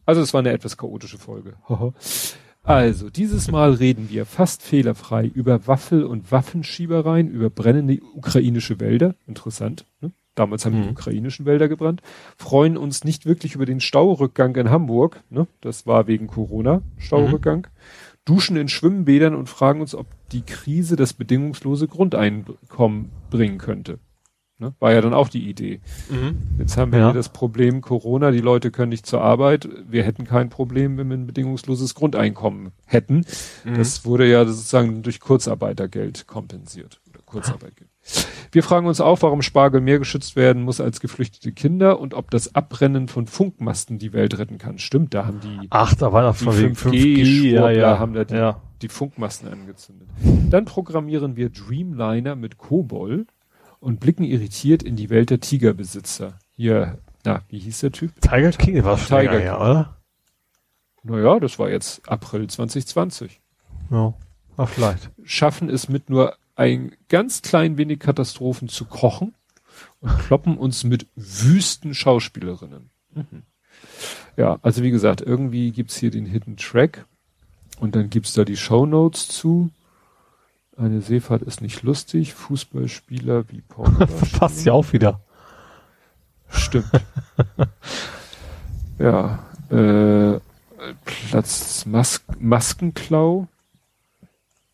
Also 0.06 0.22
es 0.22 0.34
war 0.34 0.40
eine 0.40 0.52
etwas 0.52 0.78
chaotische 0.78 1.18
Folge. 1.20 1.54
also, 2.68 3.10
dieses 3.10 3.50
Mal 3.50 3.74
reden 3.74 4.10
wir 4.10 4.26
fast 4.26 4.62
fehlerfrei 4.62 5.26
über 5.26 5.68
Waffel- 5.68 6.04
und 6.04 6.32
Waffenschiebereien, 6.32 7.30
über 7.30 7.50
brennende 7.50 8.00
ukrainische 8.16 8.80
Wälder. 8.80 9.16
Interessant. 9.26 9.86
Ne? 10.02 10.12
Damals 10.36 10.66
haben 10.66 10.76
die 10.76 10.84
Mhm. 10.84 10.90
ukrainischen 10.92 11.46
Wälder 11.46 11.68
gebrannt. 11.68 12.02
Freuen 12.38 12.78
uns 12.78 13.04
nicht 13.04 13.26
wirklich 13.26 13.56
über 13.56 13.66
den 13.66 13.80
Staurückgang 13.80 14.56
in 14.56 14.70
Hamburg. 14.70 15.24
Ne? 15.30 15.48
Das 15.62 15.88
war 15.88 16.06
wegen 16.08 16.28
Corona, 16.28 16.82
Staurückgang. 16.98 17.68
Duschen 18.26 18.58
in 18.58 18.68
Schwimmbädern 18.68 19.34
und 19.34 19.48
fragen 19.50 19.82
uns, 19.82 19.96
ob 19.96 20.06
die 20.32 20.42
Krise 20.42 20.96
das 20.98 21.14
bedingungslose 21.14 21.88
Grundeinkommen 21.88 23.10
bringen 23.32 23.58
könnte. 23.58 24.00
Ne? 24.60 24.74
War 24.80 24.92
ja 24.92 25.02
dann 25.02 25.14
auch 25.14 25.30
die 25.30 25.48
Idee. 25.48 25.82
Mhm. 26.10 26.38
Jetzt 26.58 26.78
haben 26.78 26.92
wir 26.92 27.00
Ja. 27.00 27.06
hier 27.08 27.14
das 27.14 27.30
Problem 27.30 27.82
Corona, 27.82 28.32
die 28.32 28.40
Leute 28.40 28.72
können 28.72 28.90
nicht 28.90 29.06
zur 29.06 29.22
Arbeit. 29.22 29.70
Wir 29.88 30.04
hätten 30.04 30.26
kein 30.26 30.50
Problem, 30.50 30.98
wenn 30.98 31.10
wir 31.10 31.18
ein 31.18 31.28
bedingungsloses 31.28 31.94
Grundeinkommen 31.94 32.72
hätten. 32.86 33.26
Mhm. 33.66 33.76
Das 33.76 34.04
wurde 34.04 34.28
ja 34.28 34.44
sozusagen 34.46 35.04
durch 35.04 35.20
Kurzarbeitergeld 35.20 36.26
kompensiert. 36.26 37.00
Oder 37.10 37.20
Kurzarbeitgeld. 37.24 37.90
Wir 38.52 38.64
fragen 38.64 38.88
uns 38.88 39.02
auch, 39.02 39.22
warum 39.22 39.42
Spargel 39.42 39.82
mehr 39.82 40.00
geschützt 40.00 40.36
werden 40.36 40.64
muss 40.64 40.82
als 40.82 41.02
geflüchtete 41.02 41.52
Kinder 41.52 42.00
und 42.00 42.14
ob 42.14 42.32
das 42.32 42.56
Abbrennen 42.56 43.10
von 43.10 43.28
Funkmasten 43.28 44.00
die 44.00 44.14
Welt 44.14 44.38
retten 44.40 44.58
kann. 44.58 44.80
Stimmt, 44.80 45.14
da 45.14 45.26
haben 45.28 45.40
die, 45.42 45.68
Ach, 45.70 45.94
da 45.94 46.14
war 46.14 46.24
das 46.24 46.40
die 46.40 46.46
von 46.46 46.58
wegen 46.58 46.74
5G, 46.74 46.94
ja, 46.96 47.62
5G-Schwurbler 47.62 47.72
ja. 47.78 48.00
haben 48.00 48.14
da 48.14 48.24
die, 48.24 48.34
ja. 48.36 48.62
die 48.82 48.88
Funkmasten 48.88 49.50
angezündet. 49.50 50.08
Dann 50.50 50.66
programmieren 50.66 51.36
wir 51.36 51.50
Dreamliner 51.50 52.36
mit 52.36 52.58
Kobol 52.58 53.28
und 53.80 54.00
blicken 54.00 54.24
irritiert 54.24 54.84
in 54.84 54.96
die 54.96 55.10
Welt 55.10 55.30
der 55.30 55.40
Tigerbesitzer. 55.40 56.40
Hier, 56.56 57.00
na, 57.24 57.42
wie 57.50 57.60
hieß 57.60 57.80
der 57.80 57.92
Typ? 57.92 58.20
Tiger 58.22 58.52
King 58.52 58.84
war 58.84 58.98
schon 58.98 59.20
Tiger 59.20 59.40
her, 59.40 59.60
oder? 59.60 59.98
Naja, 61.04 61.40
das 61.40 61.58
war 61.60 61.70
jetzt 61.70 62.08
April 62.10 62.48
2020. 62.48 63.40
Ja. 63.92 64.14
Ach, 64.58 64.70
vielleicht. 64.70 65.10
Schaffen 65.24 65.70
es 65.70 65.88
mit 65.88 66.10
nur 66.10 66.36
ein 66.56 66.96
ganz 67.10 67.42
klein 67.42 67.78
wenig 67.78 68.00
Katastrophen 68.00 68.68
zu 68.68 68.86
kochen 68.86 69.36
und 70.02 70.18
kloppen 70.20 70.58
uns 70.58 70.84
mit 70.84 71.06
wüsten 71.16 71.94
Schauspielerinnen. 71.94 72.90
Mhm. 73.14 73.44
Ja, 74.36 74.60
also 74.62 74.84
wie 74.84 74.92
gesagt, 74.92 75.22
irgendwie 75.22 75.72
gibt's 75.72 75.98
hier 75.98 76.12
den 76.12 76.26
Hidden 76.26 76.58
Track 76.58 77.06
und 77.80 77.96
dann 77.96 78.10
gibt's 78.10 78.34
da 78.34 78.44
die 78.44 78.58
Shownotes 78.58 79.28
zu. 79.28 79.70
Eine 80.78 81.02
Seefahrt 81.02 81.42
ist 81.42 81.62
nicht 81.62 81.82
lustig, 81.82 82.34
Fußballspieler 82.36 83.50
wie 83.50 83.62
Paul. 83.62 83.90
Passt 84.40 84.66
ja 84.66 84.74
auch 84.74 84.94
wieder. 84.94 85.22
Stimmt. 86.50 86.86
ja, 89.00 89.40
äh, 89.72 90.40
Platz 91.04 91.86
Mas 91.86 92.24
Maskenklau. 92.40 93.48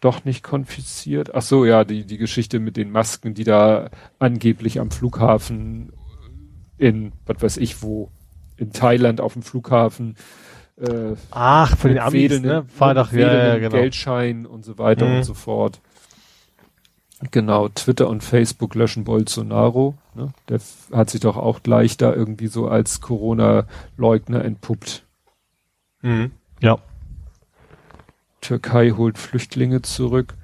Doch 0.02 0.26
nicht 0.26 0.44
konfisziert. 0.44 1.34
Ach 1.34 1.42
so, 1.42 1.64
ja, 1.64 1.86
die, 1.86 2.06
die 2.06 2.18
Geschichte 2.18 2.60
mit 2.60 2.76
den 2.76 2.92
Masken, 2.92 3.34
die 3.34 3.46
da 3.46 3.90
angeblich 4.20 4.82
am 4.82 4.92
Flughafen 4.92 5.94
in, 6.78 7.14
was 7.26 7.42
weiß 7.42 7.58
ich 7.58 7.82
wo, 7.82 8.10
in 8.58 8.74
Thailand 8.74 9.22
auf 9.22 9.34
dem 9.34 9.44
Flughafen, 9.44 10.18
äh, 10.76 11.16
Ach, 11.32 11.78
von 11.78 11.92
den 11.92 12.00
Amis, 12.00 12.42
ne? 12.42 12.66
Fahrrad, 12.68 13.14
ja, 13.14 13.34
ja, 13.34 13.58
genau. 13.58 13.70
Geldschein 13.78 14.46
und 14.46 14.66
so 14.66 14.78
weiter 14.78 15.08
Mhm. 15.08 15.16
und 15.18 15.24
so 15.24 15.34
fort. 15.34 15.80
Genau, 17.32 17.70
Twitter 17.70 18.10
und 18.10 18.24
Facebook 18.24 18.76
löschen 18.76 19.04
Bolsonaro. 19.04 19.96
Ne? 20.16 20.34
Der 20.50 20.60
hat 20.92 21.10
sich 21.10 21.22
doch 21.22 21.38
auch 21.38 21.64
gleich 21.64 21.98
da 21.98 22.14
irgendwie 22.14 22.48
so 22.48 22.68
als 22.68 23.02
Corona-Leugner 23.02 24.44
entpuppt. 24.44 25.06
Mhm. 26.02 26.32
Ja. 26.60 26.80
Türkei 28.42 28.92
holt 28.92 29.18
Flüchtlinge 29.18 29.82
zurück. 29.82 30.36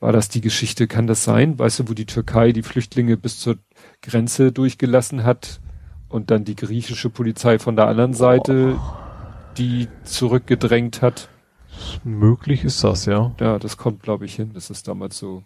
War 0.00 0.12
das 0.12 0.28
die 0.28 0.40
Geschichte? 0.40 0.86
Kann 0.86 1.06
das 1.06 1.24
sein? 1.24 1.58
Weißt 1.58 1.80
du, 1.80 1.88
wo 1.88 1.94
die 1.94 2.06
Türkei 2.06 2.52
die 2.52 2.62
Flüchtlinge 2.62 3.16
bis 3.16 3.38
zur 3.38 3.58
Grenze 4.02 4.52
durchgelassen 4.52 5.24
hat 5.24 5.60
und 6.08 6.30
dann 6.30 6.44
die 6.44 6.56
griechische 6.56 7.10
Polizei 7.10 7.58
von 7.58 7.76
der 7.76 7.86
anderen 7.86 8.14
Seite 8.14 8.78
die 9.56 9.88
zurückgedrängt 10.04 11.02
hat? 11.02 11.28
Möglich 12.04 12.64
ist 12.64 12.82
das, 12.84 13.06
ja. 13.06 13.34
Ja, 13.40 13.58
das 13.58 13.76
kommt, 13.76 14.02
glaube 14.02 14.24
ich, 14.24 14.34
hin, 14.34 14.52
dass 14.52 14.70
es 14.70 14.82
damals 14.82 15.18
so 15.18 15.42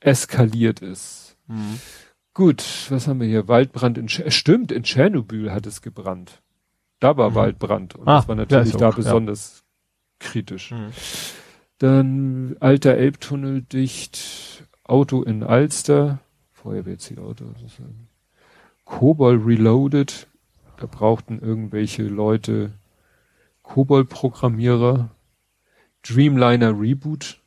eskaliert 0.00 0.80
ist. 0.80 1.36
Gut, 2.34 2.64
was 2.90 3.06
haben 3.08 3.20
wir 3.20 3.26
hier? 3.26 3.48
Waldbrand 3.48 3.98
in 3.98 4.08
Sch 4.08 4.22
Stimmt, 4.28 4.72
in 4.72 4.82
Tschernobyl 4.84 5.52
hat 5.52 5.66
es 5.66 5.82
gebrannt. 5.82 6.42
Da 7.00 7.16
war 7.16 7.30
Mhm. 7.30 7.34
Waldbrand 7.34 7.94
und 7.96 8.08
Ah, 8.08 8.16
das 8.18 8.28
war 8.28 8.36
ja, 8.36 8.42
natürlich 8.42 8.66
ist 8.74 8.80
da 8.80 8.88
auch, 8.88 8.92
ja. 8.92 8.96
besonders 8.96 9.64
kritisch. 10.18 10.70
Mhm. 10.70 10.92
Dann 11.78 12.56
alter 12.60 12.94
Elbtunnel 12.94 13.62
dicht, 13.62 14.64
Auto 14.84 15.22
in 15.22 15.42
Alster, 15.42 16.20
Feuerwehrzielauto, 16.52 17.44
das? 17.62 17.72
Kobol 18.84 19.36
Reloaded, 19.38 20.26
da 20.76 20.86
brauchten 20.86 21.38
irgendwelche 21.40 22.02
Leute 22.02 22.72
Kobol-Programmierer, 23.62 25.10
Dreamliner 26.02 26.78
Reboot. 26.78 27.39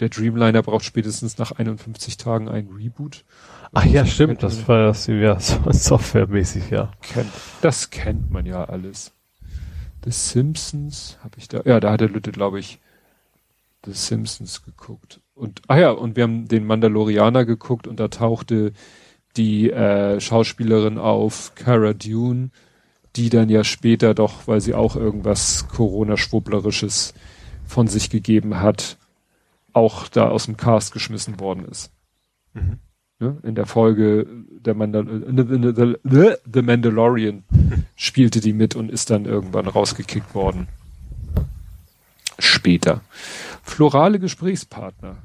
Der 0.00 0.08
Dreamliner 0.08 0.62
braucht 0.62 0.84
spätestens 0.84 1.36
nach 1.36 1.52
51 1.52 2.16
Tagen 2.16 2.48
ein 2.48 2.68
Reboot. 2.68 3.24
Ach 3.72 3.84
ja, 3.84 4.06
stimmt, 4.06 4.42
das 4.42 4.66
war 4.66 4.86
das 4.86 5.06
ja 5.06 5.38
so 5.40 5.60
softwaremäßig, 5.70 6.70
ja. 6.70 6.90
kennt, 7.02 7.30
das 7.60 7.90
kennt 7.90 8.30
man 8.30 8.46
ja 8.46 8.64
alles. 8.64 9.12
The 10.04 10.10
Simpsons 10.10 11.18
habe 11.22 11.38
ich 11.38 11.48
da, 11.48 11.60
ja, 11.66 11.78
da 11.78 11.92
hat 11.92 12.00
der 12.00 12.08
Lütte, 12.08 12.32
glaube 12.32 12.58
ich, 12.58 12.80
The 13.84 13.92
Simpsons 13.92 14.64
geguckt. 14.64 15.20
Und, 15.34 15.60
ah 15.68 15.78
ja, 15.78 15.90
und 15.90 16.16
wir 16.16 16.24
haben 16.24 16.48
den 16.48 16.64
Mandalorianer 16.64 17.44
geguckt 17.44 17.86
und 17.86 18.00
da 18.00 18.08
tauchte 18.08 18.72
die 19.36 19.70
äh, 19.70 20.18
Schauspielerin 20.18 20.98
auf, 20.98 21.54
Cara 21.54 21.92
Dune, 21.92 22.50
die 23.16 23.28
dann 23.28 23.50
ja 23.50 23.64
später 23.64 24.14
doch, 24.14 24.46
weil 24.46 24.60
sie 24.60 24.74
auch 24.74 24.96
irgendwas 24.96 25.68
Corona-Schwubblerisches 25.68 27.14
von 27.66 27.86
sich 27.86 28.10
gegeben 28.10 28.60
hat, 28.60 28.98
auch 29.72 30.08
da 30.08 30.28
aus 30.28 30.46
dem 30.46 30.56
Cast 30.56 30.92
geschmissen 30.92 31.40
worden 31.40 31.64
ist. 31.64 31.92
Mhm. 32.54 32.78
Ne? 33.18 33.36
In 33.42 33.54
der 33.54 33.66
Folge 33.66 34.26
der 34.48 34.74
Mandal 34.74 35.04
the, 35.04 35.44
the, 35.46 35.96
the, 36.04 36.34
the 36.52 36.62
Mandalorian 36.62 37.44
spielte 37.96 38.40
die 38.40 38.54
mit 38.54 38.74
und 38.74 38.90
ist 38.90 39.10
dann 39.10 39.26
irgendwann 39.26 39.68
rausgekickt 39.68 40.34
worden. 40.34 40.68
Später. 42.38 43.02
Florale 43.62 44.18
Gesprächspartner. 44.18 45.18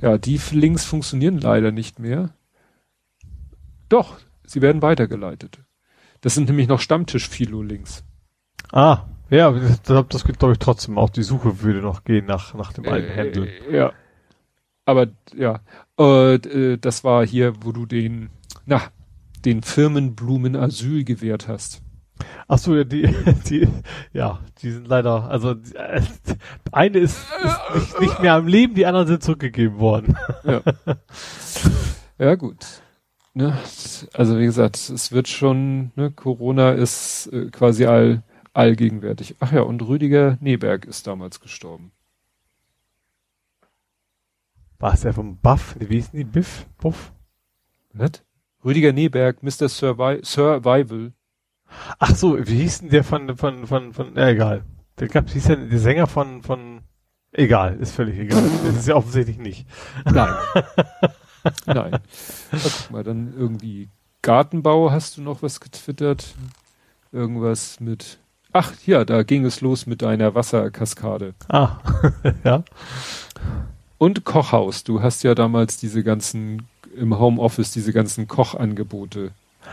Ja, 0.00 0.18
die 0.18 0.40
Links 0.50 0.84
funktionieren 0.84 1.38
leider 1.38 1.70
nicht 1.70 2.00
mehr. 2.00 2.30
Doch, 3.88 4.18
sie 4.44 4.60
werden 4.60 4.82
weitergeleitet. 4.82 5.60
Das 6.20 6.34
sind 6.34 6.48
nämlich 6.48 6.68
noch 6.68 6.80
Stammtisch-Philo-Links. 6.80 8.02
Ah, 8.72 9.04
ja, 9.30 9.50
das, 9.50 10.06
das 10.08 10.24
glaube 10.24 10.52
ich, 10.52 10.58
trotzdem 10.58 10.98
auch. 10.98 11.10
Die 11.10 11.22
Suche 11.22 11.62
würde 11.62 11.80
noch 11.80 12.04
gehen 12.04 12.26
nach, 12.26 12.54
nach 12.54 12.72
dem 12.72 12.86
alten 12.88 13.12
Händel. 13.12 13.48
Äh, 13.70 13.76
ja. 13.76 13.92
Aber 14.86 15.08
ja, 15.34 15.60
äh, 15.98 16.34
äh, 16.34 16.78
das 16.78 17.04
war 17.04 17.26
hier, 17.26 17.54
wo 17.62 17.72
du 17.72 17.86
den, 17.86 18.30
na, 18.66 18.82
den 19.44 19.62
Firmenblumen 19.62 20.56
Asyl 20.56 21.04
gewährt 21.04 21.48
hast. 21.48 21.82
Ach 22.46 22.58
so, 22.58 22.76
ja, 22.76 22.84
die, 22.84 23.02
die, 23.48 23.68
ja, 24.12 24.40
die 24.60 24.70
sind 24.70 24.86
leider, 24.86 25.30
also, 25.30 25.54
die, 25.54 25.74
äh, 25.74 26.02
eine 26.72 26.98
ist, 26.98 27.26
ist 27.42 27.70
nicht, 27.74 28.00
nicht 28.00 28.20
mehr 28.20 28.34
am 28.34 28.46
Leben, 28.46 28.74
die 28.74 28.86
anderen 28.86 29.06
sind 29.06 29.22
zurückgegeben 29.22 29.78
worden. 29.78 30.16
Ja, 30.44 30.60
ja 32.18 32.34
gut. 32.34 32.64
Ne? 33.32 33.58
Also 34.12 34.38
wie 34.38 34.44
gesagt, 34.44 34.76
es 34.76 35.10
wird 35.10 35.26
schon, 35.28 35.90
ne, 35.96 36.12
Corona 36.12 36.70
ist 36.70 37.26
äh, 37.32 37.50
quasi 37.50 37.86
all, 37.86 38.22
allgegenwärtig. 38.54 39.36
Ach 39.40 39.52
ja, 39.52 39.62
und 39.62 39.82
Rüdiger 39.82 40.38
Neberg 40.40 40.86
ist 40.86 41.06
damals 41.06 41.40
gestorben. 41.40 41.92
War 44.78 44.94
es 44.94 45.02
der 45.02 45.14
vom 45.14 45.36
Buff? 45.38 45.76
Wie 45.78 45.96
hießen 45.96 46.18
die? 46.18 46.24
Biff? 46.24 46.66
Buff? 46.78 47.12
Was? 47.92 48.22
Rüdiger 48.64 48.92
Neberg, 48.92 49.42
Mr. 49.42 49.68
Survi 49.68 50.20
Survival. 50.24 51.12
Ach 51.98 52.14
so, 52.14 52.38
wie 52.38 52.62
hieß 52.62 52.80
denn 52.80 52.90
der 52.90 53.04
von, 53.04 53.36
von, 53.36 53.66
von, 53.66 53.92
von, 53.92 54.16
ja, 54.16 54.28
egal. 54.28 54.64
Der 54.98 55.08
gab 55.08 55.28
hieß 55.28 55.48
ja 55.48 55.56
der 55.56 55.78
Sänger 55.78 56.06
von, 56.06 56.42
von, 56.42 56.82
egal, 57.32 57.78
ist 57.78 57.94
völlig 57.94 58.18
egal. 58.18 58.42
das 58.64 58.76
ist 58.76 58.88
ja 58.88 58.94
offensichtlich 58.94 59.38
nicht. 59.38 59.66
Nein. 60.04 60.34
Nein. 61.66 61.92
Na, 61.92 62.58
guck 62.62 62.90
mal, 62.90 63.04
dann 63.04 63.34
irgendwie 63.36 63.88
Gartenbau 64.22 64.90
hast 64.90 65.18
du 65.18 65.22
noch 65.22 65.42
was 65.42 65.60
getwittert? 65.60 66.34
Irgendwas 67.12 67.80
mit, 67.80 68.18
ach 68.54 68.72
ja, 68.86 69.04
da 69.04 69.22
ging 69.22 69.44
es 69.44 69.60
los 69.60 69.84
mit 69.84 70.00
deiner 70.00 70.34
Wasserkaskade. 70.34 71.34
Ah, 71.48 71.76
ja. 72.44 72.64
Und 73.98 74.24
Kochhaus. 74.24 74.84
Du 74.84 75.02
hast 75.02 75.22
ja 75.24 75.34
damals 75.34 75.76
diese 75.76 76.02
ganzen, 76.02 76.66
im 76.96 77.18
Homeoffice 77.18 77.72
diese 77.72 77.92
ganzen 77.92 78.28
Kochangebote. 78.28 79.32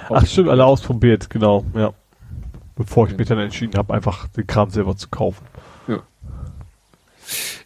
Ach 0.09 0.25
stimmt, 0.25 0.49
alle 0.49 0.65
ausprobiert, 0.65 1.29
genau, 1.29 1.65
ja. 1.73 1.93
Bevor 2.75 3.07
ich 3.07 3.17
mich 3.17 3.27
dann 3.27 3.39
entschieden 3.39 3.77
habe, 3.77 3.93
einfach 3.93 4.27
den 4.29 4.47
Kram 4.47 4.69
selber 4.71 4.95
zu 4.97 5.09
kaufen. 5.09 5.45
Ja. 5.87 5.99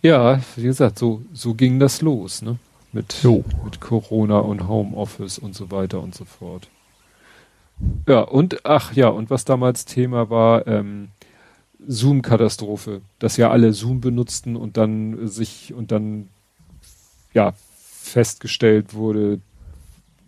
Ja, 0.02 0.40
wie 0.56 0.64
gesagt, 0.64 1.00
so, 1.00 1.22
so 1.34 1.54
ging 1.54 1.80
das 1.80 2.02
los, 2.02 2.42
ne? 2.42 2.58
Mit, 2.92 3.24
Jo. 3.24 3.44
mit 3.64 3.80
Corona 3.80 4.40
und 4.40 4.68
Homeoffice 4.68 5.38
und 5.38 5.56
so 5.56 5.72
weiter 5.72 6.02
und 6.02 6.16
so 6.16 6.26
fort. 6.26 6.68
Ja, 8.08 8.22
und, 8.22 8.66
ach 8.66 8.94
ja, 8.94 9.10
und 9.10 9.30
was 9.30 9.46
damals 9.46 9.86
Thema 9.86 10.30
war, 10.30 10.66
ähm, 10.68 11.10
Zoom-Katastrophe, 11.88 13.02
dass 13.20 13.38
ja 13.38 13.52
alle 13.52 13.74
Zoom 13.74 14.02
benutzten 14.02 14.56
und 14.56 14.78
dann 14.78 15.28
sich 15.28 15.74
und 15.74 15.92
dann 15.92 16.30
ja 17.34 17.54
festgestellt 17.78 18.94
wurde, 18.94 19.40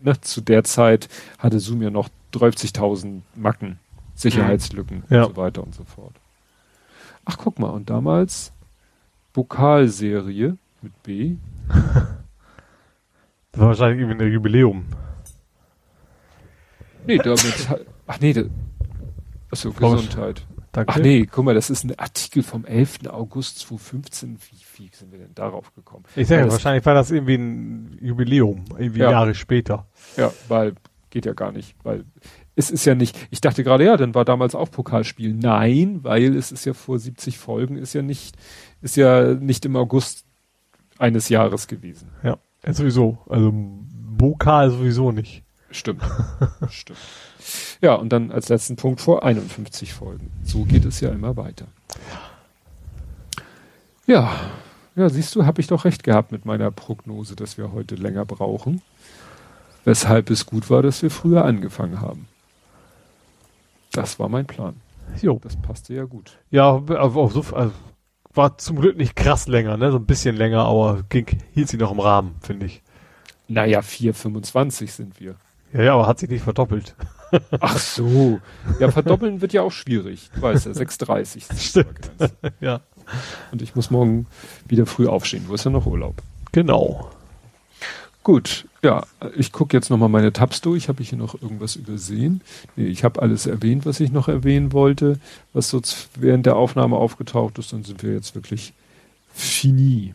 ne, 0.02 0.20
zu 0.22 0.42
der 0.42 0.64
Zeit 0.64 1.08
hatte 1.40 1.60
Zoom 1.60 1.82
ja 1.82 1.90
noch 1.90 2.10
30.000 2.34 3.22
Macken, 3.36 3.80
Sicherheitslücken 4.16 5.04
Ja. 5.10 5.24
und 5.24 5.36
so 5.36 5.38
weiter 5.38 5.64
und 5.64 5.74
so 5.74 5.84
fort. 5.84 6.14
Ach, 7.26 7.38
guck 7.38 7.60
mal, 7.60 7.70
und 7.70 7.90
damals 7.90 8.52
Vokalserie 9.34 10.58
mit 10.82 11.04
B. 11.04 11.36
Das 13.54 13.62
war 13.62 13.68
wahrscheinlich 13.70 14.02
irgendwie 14.08 14.24
ein 14.26 14.32
Jubiläum. 14.32 14.86
Nee, 17.08 17.18
damit, 17.18 17.68
ach 18.08 18.20
nee, 18.20 18.34
da, 18.34 18.44
achso, 19.52 19.72
Gesundheit. 19.72 20.46
Danke. 20.74 20.92
Ach 20.94 21.00
nee, 21.00 21.26
guck 21.26 21.46
mal, 21.46 21.56
das 21.56 21.70
ist 21.72 21.84
ein 21.86 21.98
Artikel 21.98 22.44
vom 22.44 22.64
11. 22.66 23.08
August 23.10 23.60
2015. 23.60 24.38
Wie, 24.38 24.84
wie 24.84 24.90
sind 24.94 25.12
wir 25.12 25.18
denn 25.20 25.34
darauf 25.34 25.74
gekommen? 25.74 26.04
Ich 26.16 26.28
das- 26.28 26.52
wahrscheinlich 26.52 26.86
war 26.86 26.94
das 26.94 27.10
irgendwie 27.10 27.36
ein 27.36 27.98
Jubiläum, 28.02 28.66
irgendwie 28.78 29.00
Ja. 29.00 29.10
Jahre 29.12 29.34
später. 29.34 29.88
Ja, 30.18 30.32
weil 30.48 30.74
geht 31.10 31.26
ja 31.26 31.34
gar 31.34 31.52
nicht, 31.52 31.76
weil 31.84 32.04
es 32.56 32.70
ist 32.70 32.86
ja 32.86 32.94
nicht, 32.94 33.18
ich 33.32 33.40
dachte 33.42 33.64
gerade, 33.64 33.86
ja, 33.86 33.98
dann 33.98 34.14
war 34.14 34.26
damals 34.26 34.54
auch 34.54 34.70
Pokalspiel. 34.70 35.34
Nein, 35.34 36.04
weil 36.04 36.36
es 36.36 36.52
ist 36.52 36.66
ja 36.66 36.74
vor 36.74 37.00
70 37.00 37.38
Folgen, 37.40 37.78
ist 37.78 37.94
ja 37.94 38.02
nicht, 38.02 38.36
ist 38.82 38.98
ja 38.98 39.34
nicht 39.34 39.66
im 39.66 39.76
August 39.78 40.26
eines 41.00 41.30
Jahres 41.30 41.68
gewesen. 41.68 42.10
Ja, 42.24 42.38
sowieso. 42.72 43.18
Also 43.30 43.52
Bokal 43.54 44.70
sowieso 44.72 45.12
nicht. 45.12 45.44
Stimmt. 45.72 46.04
Stimmt. 46.70 47.00
Ja, 47.82 47.96
und 47.96 48.10
dann 48.10 48.32
als 48.32 48.50
letzten 48.50 48.76
Punkt 48.76 49.02
vor 49.02 49.24
51 49.24 49.94
Folgen. 49.94 50.32
So 50.44 50.64
geht 50.64 50.86
es 50.86 51.00
ja 51.00 51.10
immer 51.10 51.38
weiter. 51.38 51.68
Ja, 54.06 54.34
ja, 54.96 55.10
siehst 55.10 55.36
du, 55.36 55.46
habe 55.46 55.62
ich 55.62 55.68
doch 55.68 55.86
recht 55.86 56.04
gehabt 56.04 56.32
mit 56.32 56.46
meiner 56.46 56.72
Prognose, 56.72 57.36
dass 57.36 57.58
wir 57.58 57.72
heute 57.72 57.96
länger 57.96 58.26
brauchen. 58.26 58.82
Weshalb 59.86 60.30
es 60.32 60.46
gut 60.46 60.70
war, 60.70 60.82
dass 60.82 61.04
wir 61.04 61.12
früher 61.12 61.46
angefangen 61.46 62.02
haben. 62.02 62.28
Das 63.92 64.20
war 64.20 64.28
mein 64.28 64.48
Plan. 64.48 64.76
Jo. 65.22 65.40
Das 65.44 65.56
passte 65.56 65.94
ja 65.94 66.06
gut. 66.06 66.40
Ja, 66.50 66.70
aber 66.72 67.16
auch 67.16 67.32
so, 67.32 67.44
also, 67.56 67.72
war 68.34 68.58
zum 68.58 68.80
Glück 68.80 68.98
nicht 68.98 69.16
krass 69.16 69.48
länger, 69.48 69.78
ne? 69.78 69.92
So 69.92 69.98
ein 69.98 70.06
bisschen 70.06 70.36
länger, 70.36 70.66
aber 70.66 71.04
ging, 71.10 71.28
hielt 71.54 71.70
sie 71.70 71.78
noch 71.78 71.92
im 71.92 72.00
Rahmen, 72.00 72.36
finde 72.42 72.66
ich. 72.66 72.82
Naja, 73.48 73.80
4,25 73.80 74.90
sind 74.90 75.20
wir. 75.20 75.36
Ja, 75.78 75.84
ja, 75.84 75.94
aber 75.94 76.08
hat 76.08 76.18
sich 76.20 76.30
nicht 76.30 76.44
verdoppelt. 76.44 76.96
Ach 77.60 77.78
so. 77.78 78.40
Ja, 78.80 78.90
verdoppeln 78.90 79.42
wird 79.42 79.54
ja 79.54 79.62
auch 79.62 79.72
schwierig. 79.72 80.32
Du 80.34 80.42
weißt 80.42 80.66
ja, 80.66 80.72
6,30. 80.72 81.38
ist 81.38 81.52
die 81.52 81.60
Stimmt. 81.60 82.12
Ja. 82.60 82.82
Und 83.52 83.62
ich 83.62 83.76
muss 83.76 83.92
morgen 83.92 84.26
wieder 84.68 84.86
früh 84.86 85.08
aufstehen. 85.08 85.46
Du 85.48 85.54
hast 85.54 85.64
ja 85.64 85.72
noch 85.72 85.86
Urlaub. 85.86 86.16
Genau. 86.52 87.10
Gut, 88.24 88.68
ja, 88.82 89.06
ich 89.38 89.54
gucke 89.54 89.78
jetzt 89.78 89.90
nochmal 89.90 90.10
meine 90.10 90.34
Tabs 90.34 90.60
durch. 90.60 90.90
Habe 90.90 91.02
ich 91.02 91.10
hier 91.10 91.18
noch 91.18 91.42
irgendwas 91.42 91.78
übersehen? 91.78 92.42
Nee, 92.76 92.88
ich 92.88 93.06
habe 93.06 93.22
alles 93.22 93.46
erwähnt, 93.46 93.86
was 93.86 94.02
ich 94.02 94.12
noch 94.12 94.28
erwähnen 94.28 94.74
wollte, 94.74 95.20
was 95.54 95.70
so 95.70 95.80
während 96.16 96.46
der 96.46 96.58
Aufnahme 96.58 96.98
aufgetaucht 96.98 97.60
ist. 97.60 97.72
Dann 97.72 97.86
sind 97.86 98.04
wir 98.04 98.14
jetzt 98.14 98.36
wirklich 98.36 98.74
fini. 99.34 100.14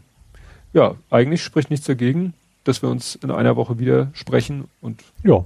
Ja, 0.74 0.96
eigentlich 1.08 1.42
spricht 1.42 1.70
nichts 1.70 1.86
dagegen, 1.86 2.34
dass 2.64 2.82
wir 2.82 2.88
uns 2.88 3.14
in 3.16 3.30
einer 3.30 3.56
Woche 3.56 3.78
wieder 3.78 4.10
sprechen 4.12 4.64
und 4.80 5.02
Ja. 5.22 5.44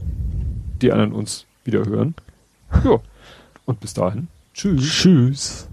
die 0.82 0.92
anderen 0.92 1.12
uns 1.12 1.46
wieder 1.64 1.84
hören. 1.86 2.14
Ja, 2.84 2.98
und 3.64 3.80
bis 3.80 3.94
dahin. 3.94 4.28
Tschüss. 4.54 4.82
Tschüss. 4.82 5.68